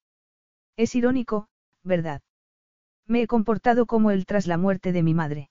Es 0.78 0.96
irónico, 0.96 1.50
¿verdad? 1.84 2.22
Me 3.08 3.24
he 3.24 3.28
comportado 3.28 3.86
como 3.86 4.12
él 4.12 4.26
tras 4.26 4.48
la 4.48 4.58
muerte 4.58 4.94
de 4.94 5.04
mi 5.04 5.14
madre. 5.14 5.49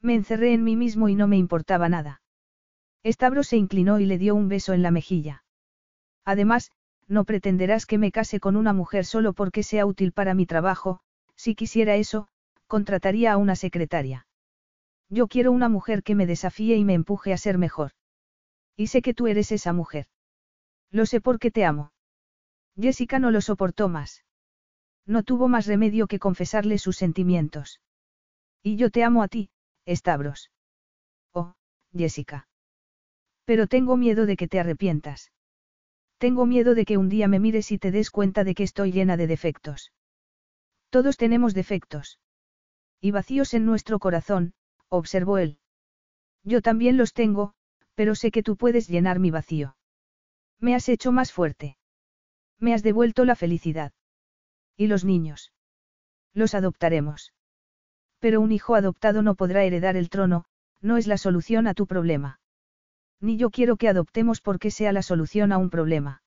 Me 0.00 0.14
encerré 0.14 0.52
en 0.52 0.64
mí 0.64 0.76
mismo 0.76 1.08
y 1.08 1.14
no 1.14 1.26
me 1.26 1.36
importaba 1.36 1.88
nada. 1.88 2.22
Estabro 3.02 3.42
se 3.42 3.56
inclinó 3.56 4.00
y 4.00 4.06
le 4.06 4.18
dio 4.18 4.34
un 4.34 4.48
beso 4.48 4.72
en 4.72 4.82
la 4.82 4.90
mejilla. 4.90 5.44
Además, 6.24 6.70
no 7.06 7.24
pretenderás 7.24 7.86
que 7.86 7.98
me 7.98 8.12
case 8.12 8.38
con 8.38 8.56
una 8.56 8.72
mujer 8.72 9.04
solo 9.04 9.32
porque 9.32 9.62
sea 9.62 9.86
útil 9.86 10.12
para 10.12 10.34
mi 10.34 10.46
trabajo, 10.46 11.00
si 11.36 11.54
quisiera 11.54 11.96
eso, 11.96 12.28
contrataría 12.66 13.32
a 13.32 13.38
una 13.38 13.56
secretaria. 13.56 14.26
Yo 15.08 15.26
quiero 15.26 15.52
una 15.52 15.68
mujer 15.68 16.02
que 16.02 16.14
me 16.14 16.26
desafíe 16.26 16.76
y 16.76 16.84
me 16.84 16.94
empuje 16.94 17.32
a 17.32 17.38
ser 17.38 17.56
mejor. 17.56 17.92
Y 18.76 18.88
sé 18.88 19.00
que 19.00 19.14
tú 19.14 19.26
eres 19.26 19.52
esa 19.52 19.72
mujer. 19.72 20.06
Lo 20.90 21.06
sé 21.06 21.20
porque 21.20 21.50
te 21.50 21.64
amo. 21.64 21.92
Jessica 22.76 23.18
no 23.18 23.30
lo 23.30 23.40
soportó 23.40 23.88
más. 23.88 24.24
No 25.06 25.22
tuvo 25.22 25.48
más 25.48 25.66
remedio 25.66 26.06
que 26.06 26.18
confesarle 26.18 26.78
sus 26.78 26.96
sentimientos. 26.96 27.80
Y 28.62 28.76
yo 28.76 28.90
te 28.90 29.02
amo 29.02 29.22
a 29.22 29.28
ti, 29.28 29.50
Stavros. 29.88 30.50
Oh, 31.32 31.54
Jessica. 31.96 32.48
Pero 33.44 33.66
tengo 33.66 33.96
miedo 33.96 34.26
de 34.26 34.36
que 34.36 34.48
te 34.48 34.60
arrepientas. 34.60 35.32
Tengo 36.18 36.46
miedo 36.46 36.74
de 36.74 36.84
que 36.84 36.98
un 36.98 37.08
día 37.08 37.28
me 37.28 37.38
mires 37.38 37.72
y 37.72 37.78
te 37.78 37.90
des 37.90 38.10
cuenta 38.10 38.44
de 38.44 38.54
que 38.54 38.64
estoy 38.64 38.92
llena 38.92 39.16
de 39.16 39.26
defectos. 39.26 39.92
Todos 40.90 41.16
tenemos 41.16 41.54
defectos. 41.54 42.18
Y 43.00 43.12
vacíos 43.12 43.54
en 43.54 43.64
nuestro 43.64 43.98
corazón, 43.98 44.52
observó 44.88 45.38
él. 45.38 45.58
Yo 46.42 46.60
también 46.60 46.96
los 46.96 47.12
tengo, 47.12 47.54
pero 47.94 48.14
sé 48.14 48.30
que 48.30 48.42
tú 48.42 48.56
puedes 48.56 48.88
llenar 48.88 49.18
mi 49.20 49.30
vacío. 49.30 49.76
Me 50.58 50.74
has 50.74 50.88
hecho 50.88 51.12
más 51.12 51.32
fuerte. 51.32 51.76
Me 52.58 52.74
has 52.74 52.82
devuelto 52.82 53.24
la 53.24 53.36
felicidad. 53.36 53.92
¿Y 54.76 54.88
los 54.88 55.04
niños? 55.04 55.52
Los 56.34 56.54
adoptaremos. 56.54 57.32
Pero 58.18 58.40
un 58.40 58.52
hijo 58.52 58.74
adoptado 58.74 59.22
no 59.22 59.34
podrá 59.34 59.64
heredar 59.64 59.96
el 59.96 60.10
trono, 60.10 60.44
no 60.80 60.96
es 60.96 61.06
la 61.06 61.18
solución 61.18 61.66
a 61.66 61.74
tu 61.74 61.86
problema. 61.86 62.40
Ni 63.20 63.36
yo 63.36 63.50
quiero 63.50 63.76
que 63.76 63.88
adoptemos 63.88 64.40
porque 64.40 64.70
sea 64.70 64.92
la 64.92 65.02
solución 65.02 65.52
a 65.52 65.58
un 65.58 65.70
problema. 65.70 66.22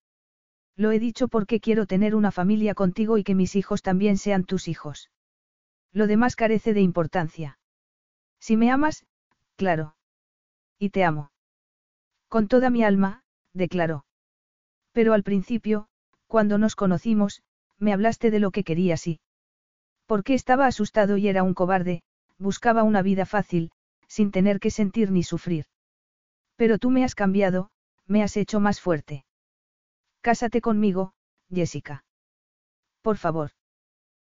Lo 0.76 0.92
he 0.92 1.00
dicho 1.00 1.28
porque 1.28 1.60
quiero 1.60 1.86
tener 1.86 2.16
una 2.16 2.32
familia 2.32 2.74
contigo 2.74 3.18
y 3.18 3.24
que 3.24 3.36
mis 3.36 3.56
hijos 3.56 3.82
también 3.82 4.18
sean 4.18 4.44
tus 4.44 4.68
hijos. 4.68 5.10
Lo 5.94 6.08
demás 6.08 6.36
carece 6.36 6.74
de 6.74 6.82
importancia. 6.82 7.60
Si 8.40 8.58
me 8.58 8.72
amas, 8.72 9.06
claro. 9.56 9.96
Y 10.80 10.90
te 10.90 11.04
amo. 11.04 11.32
Con 12.28 12.48
toda 12.48 12.70
mi 12.70 12.84
alma, 12.84 13.24
declaró. 13.54 14.06
Pero 14.94 15.14
al 15.14 15.24
principio, 15.24 15.88
cuando 16.28 16.58
nos 16.58 16.76
conocimos, 16.76 17.44
me 17.78 17.94
hablaste 17.94 18.32
de 18.32 18.40
lo 18.40 18.52
que 18.52 18.64
querías 18.64 19.06
y... 19.08 19.20
Porque 20.12 20.34
estaba 20.34 20.68
asustado 20.68 21.16
y 21.16 21.30
era 21.30 21.42
un 21.42 21.54
cobarde, 21.54 22.04
buscaba 22.38 22.84
una 22.84 23.02
vida 23.02 23.26
fácil, 23.26 23.72
sin 24.10 24.32
tener 24.32 24.60
que 24.60 24.70
sentir 24.70 25.10
ni 25.10 25.24
sufrir. 25.24 25.68
Pero 26.58 26.80
tú 26.80 26.90
me 26.90 27.06
has 27.06 27.16
cambiado, 27.16 27.70
me 28.08 28.22
has 28.22 28.36
hecho 28.36 28.60
más 28.60 28.82
fuerte. 28.82 29.24
Cásate 30.20 30.60
conmigo, 30.60 31.14
Jessica. 31.50 32.04
Por 33.02 33.16
favor. 33.16 33.52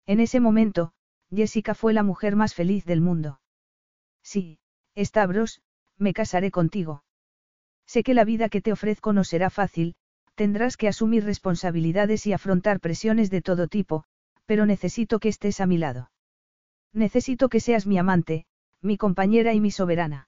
En 0.05 0.19
ese 0.19 0.39
momento, 0.39 0.93
Jessica 1.31 1.73
fue 1.73 1.93
la 1.93 2.03
mujer 2.03 2.35
más 2.35 2.53
feliz 2.53 2.85
del 2.85 3.01
mundo. 3.01 3.41
Sí, 4.21 4.59
Stavros, 4.95 5.63
me 5.97 6.13
casaré 6.13 6.51
contigo. 6.51 7.03
Sé 7.87 8.03
que 8.03 8.13
la 8.13 8.23
vida 8.23 8.49
que 8.49 8.61
te 8.61 8.71
ofrezco 8.71 9.13
no 9.13 9.23
será 9.23 9.49
fácil, 9.49 9.95
tendrás 10.35 10.77
que 10.77 10.87
asumir 10.87 11.23
responsabilidades 11.23 12.27
y 12.27 12.33
afrontar 12.33 12.79
presiones 12.81 13.31
de 13.31 13.41
todo 13.41 13.67
tipo, 13.67 14.05
pero 14.51 14.65
necesito 14.65 15.21
que 15.21 15.29
estés 15.29 15.61
a 15.61 15.65
mi 15.65 15.77
lado. 15.77 16.11
Necesito 16.91 17.47
que 17.47 17.61
seas 17.61 17.87
mi 17.87 17.97
amante, 17.97 18.45
mi 18.81 18.97
compañera 18.97 19.53
y 19.53 19.61
mi 19.61 19.71
soberana. 19.71 20.27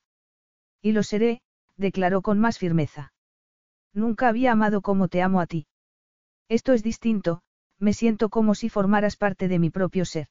Y 0.81 0.93
lo 0.93 1.03
seré, 1.03 1.41
declaró 1.75 2.21
con 2.21 2.39
más 2.39 2.57
firmeza. 2.57 3.11
Nunca 3.91 4.29
había 4.29 4.53
amado 4.53 4.81
como 4.81 5.09
te 5.09 5.21
amo 5.21 5.41
a 5.41 5.45
ti. 5.45 5.67
Esto 6.47 6.71
es 6.71 6.83
distinto, 6.83 7.41
me 7.79 7.91
siento 7.91 8.29
como 8.29 8.55
si 8.55 8.69
formaras 8.69 9.17
parte 9.17 9.49
de 9.49 9.59
mi 9.59 9.69
propio 9.69 10.05
ser. 10.05 10.29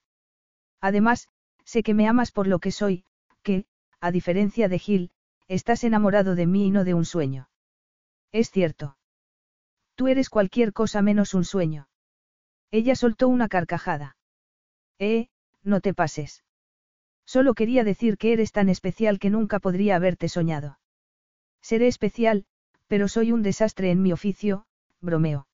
Además, 0.81 1.29
sé 1.67 1.83
que 1.83 1.93
me 1.93 2.09
amas 2.09 2.33
por 2.33 2.47
lo 2.47 2.61
que 2.61 2.71
soy, 2.71 3.05
que, 3.43 3.67
a 4.01 4.11
diferencia 4.11 4.71
de 4.71 4.79
Gil, 4.79 5.11
estás 5.49 5.85
enamorado 5.85 6.35
de 6.35 6.47
mí 6.47 6.69
y 6.69 6.71
no 6.71 6.85
de 6.85 6.95
un 6.95 7.05
sueño. 7.05 7.51
Es 8.33 8.51
cierto. 8.51 8.97
Tú 9.97 10.09
eres 10.09 10.31
cualquier 10.31 10.73
cosa 10.73 11.03
menos 11.03 11.35
un 11.35 11.45
sueño. 11.45 11.89
Ella 12.73 12.97
soltó 12.97 13.29
una 13.29 13.49
carcajada. 13.49 14.17
Eh, 14.99 15.29
no 15.63 15.81
te 15.81 15.93
pases. 15.93 16.43
Solo 17.27 17.55
quería 17.55 17.85
decir 17.85 18.17
que 18.17 18.33
eres 18.33 18.51
tan 18.51 18.71
especial 18.71 19.19
que 19.19 19.31
nunca 19.31 19.61
podría 19.61 19.95
haberte 19.95 20.29
soñado. 20.29 20.79
Seré 21.61 21.87
especial, 21.87 22.47
pero 22.89 23.09
soy 23.09 23.31
un 23.31 23.43
desastre 23.43 23.91
en 23.91 24.03
mi 24.03 24.13
oficio, 24.13 24.67
bromeo. 25.01 25.47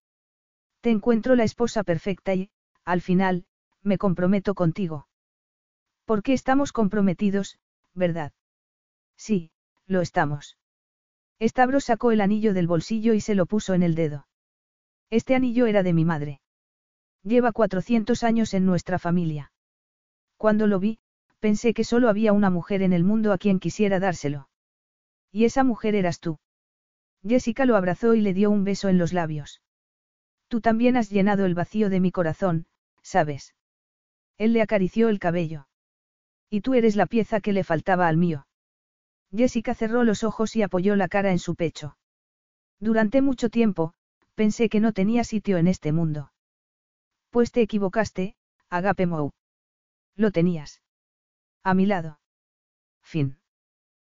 Te 0.81 0.91
encuentro 0.91 1.35
la 1.35 1.43
esposa 1.43 1.83
perfecta 1.83 2.35
y, 2.35 2.51
al 2.85 3.01
final, 3.01 3.47
me 3.83 3.99
comprometo 3.99 4.55
contigo. 4.55 5.09
Porque 6.05 6.33
estamos 6.33 6.73
comprometidos, 6.73 7.59
¿verdad? 7.95 8.33
Sí, 9.17 9.51
lo 9.87 10.03
estamos. 10.03 10.57
Estabro 11.41 11.81
sacó 11.81 12.13
el 12.13 12.21
anillo 12.21 12.55
del 12.55 12.69
bolsillo 12.69 13.13
y 13.13 13.21
se 13.21 13.35
lo 13.35 13.47
puso 13.47 13.75
en 13.75 13.83
el 13.83 13.97
dedo. 13.97 14.29
Este 15.11 15.35
anillo 15.35 15.67
era 15.67 15.83
de 15.83 15.93
mi 15.93 16.05
madre. 16.05 16.41
Lleva 17.23 17.53
400 17.53 18.23
años 18.23 18.55
en 18.55 18.65
nuestra 18.65 18.99
familia. 18.99 19.53
Cuando 20.37 20.67
lo 20.67 20.79
vi, 20.79 20.99
pensé 21.41 21.75
que 21.75 21.85
solo 21.85 22.09
había 22.09 22.33
una 22.33 22.51
mujer 22.51 22.83
en 22.83 22.93
el 22.93 23.05
mundo 23.05 23.33
a 23.33 23.39
quien 23.39 23.61
quisiera 23.61 24.01
dárselo. 24.01 24.49
Y 25.33 25.45
esa 25.45 25.65
mujer 25.65 25.95
eras 25.95 26.21
tú. 26.21 26.39
Jessica 27.27 27.65
lo 27.65 27.77
abrazó 27.77 28.15
y 28.15 28.21
le 28.21 28.35
dio 28.35 28.51
un 28.51 28.65
beso 28.65 28.89
en 28.89 28.99
los 28.99 29.13
labios. 29.13 29.61
Tú 30.49 30.61
también 30.61 30.97
has 30.97 31.11
llenado 31.11 31.45
el 31.45 31.55
vacío 31.55 31.91
de 31.91 32.01
mi 32.01 32.11
corazón, 32.11 32.67
¿sabes? 33.03 33.55
Él 34.39 34.53
le 34.53 34.63
acarició 34.63 35.09
el 35.09 35.19
cabello. 35.19 35.67
Y 36.49 36.63
tú 36.63 36.75
eres 36.75 36.97
la 36.97 37.07
pieza 37.07 37.41
que 37.41 37.53
le 37.53 37.65
faltaba 37.65 38.09
al 38.09 38.17
mío. 38.17 38.47
Jessica 39.37 39.75
cerró 39.75 40.05
los 40.05 40.25
ojos 40.25 40.57
y 40.57 40.63
apoyó 40.63 40.97
la 40.97 41.09
cara 41.09 41.33
en 41.33 41.39
su 41.39 41.55
pecho. 41.55 41.99
Durante 42.81 43.21
mucho 43.21 43.51
tiempo, 43.51 43.93
pensé 44.35 44.69
que 44.69 44.81
no 44.81 44.93
tenía 44.93 45.25
sitio 45.25 45.59
en 45.59 45.67
este 45.67 45.93
mundo. 45.93 46.31
Pues 47.39 47.53
te 47.53 47.63
equivocaste, 47.63 48.35
Agape 48.69 49.07
Mou. 49.07 49.31
Lo 50.17 50.33
tenías. 50.33 50.83
A 51.63 51.73
mi 51.73 51.87
lado. 51.87 52.19
Fin. 53.01 53.39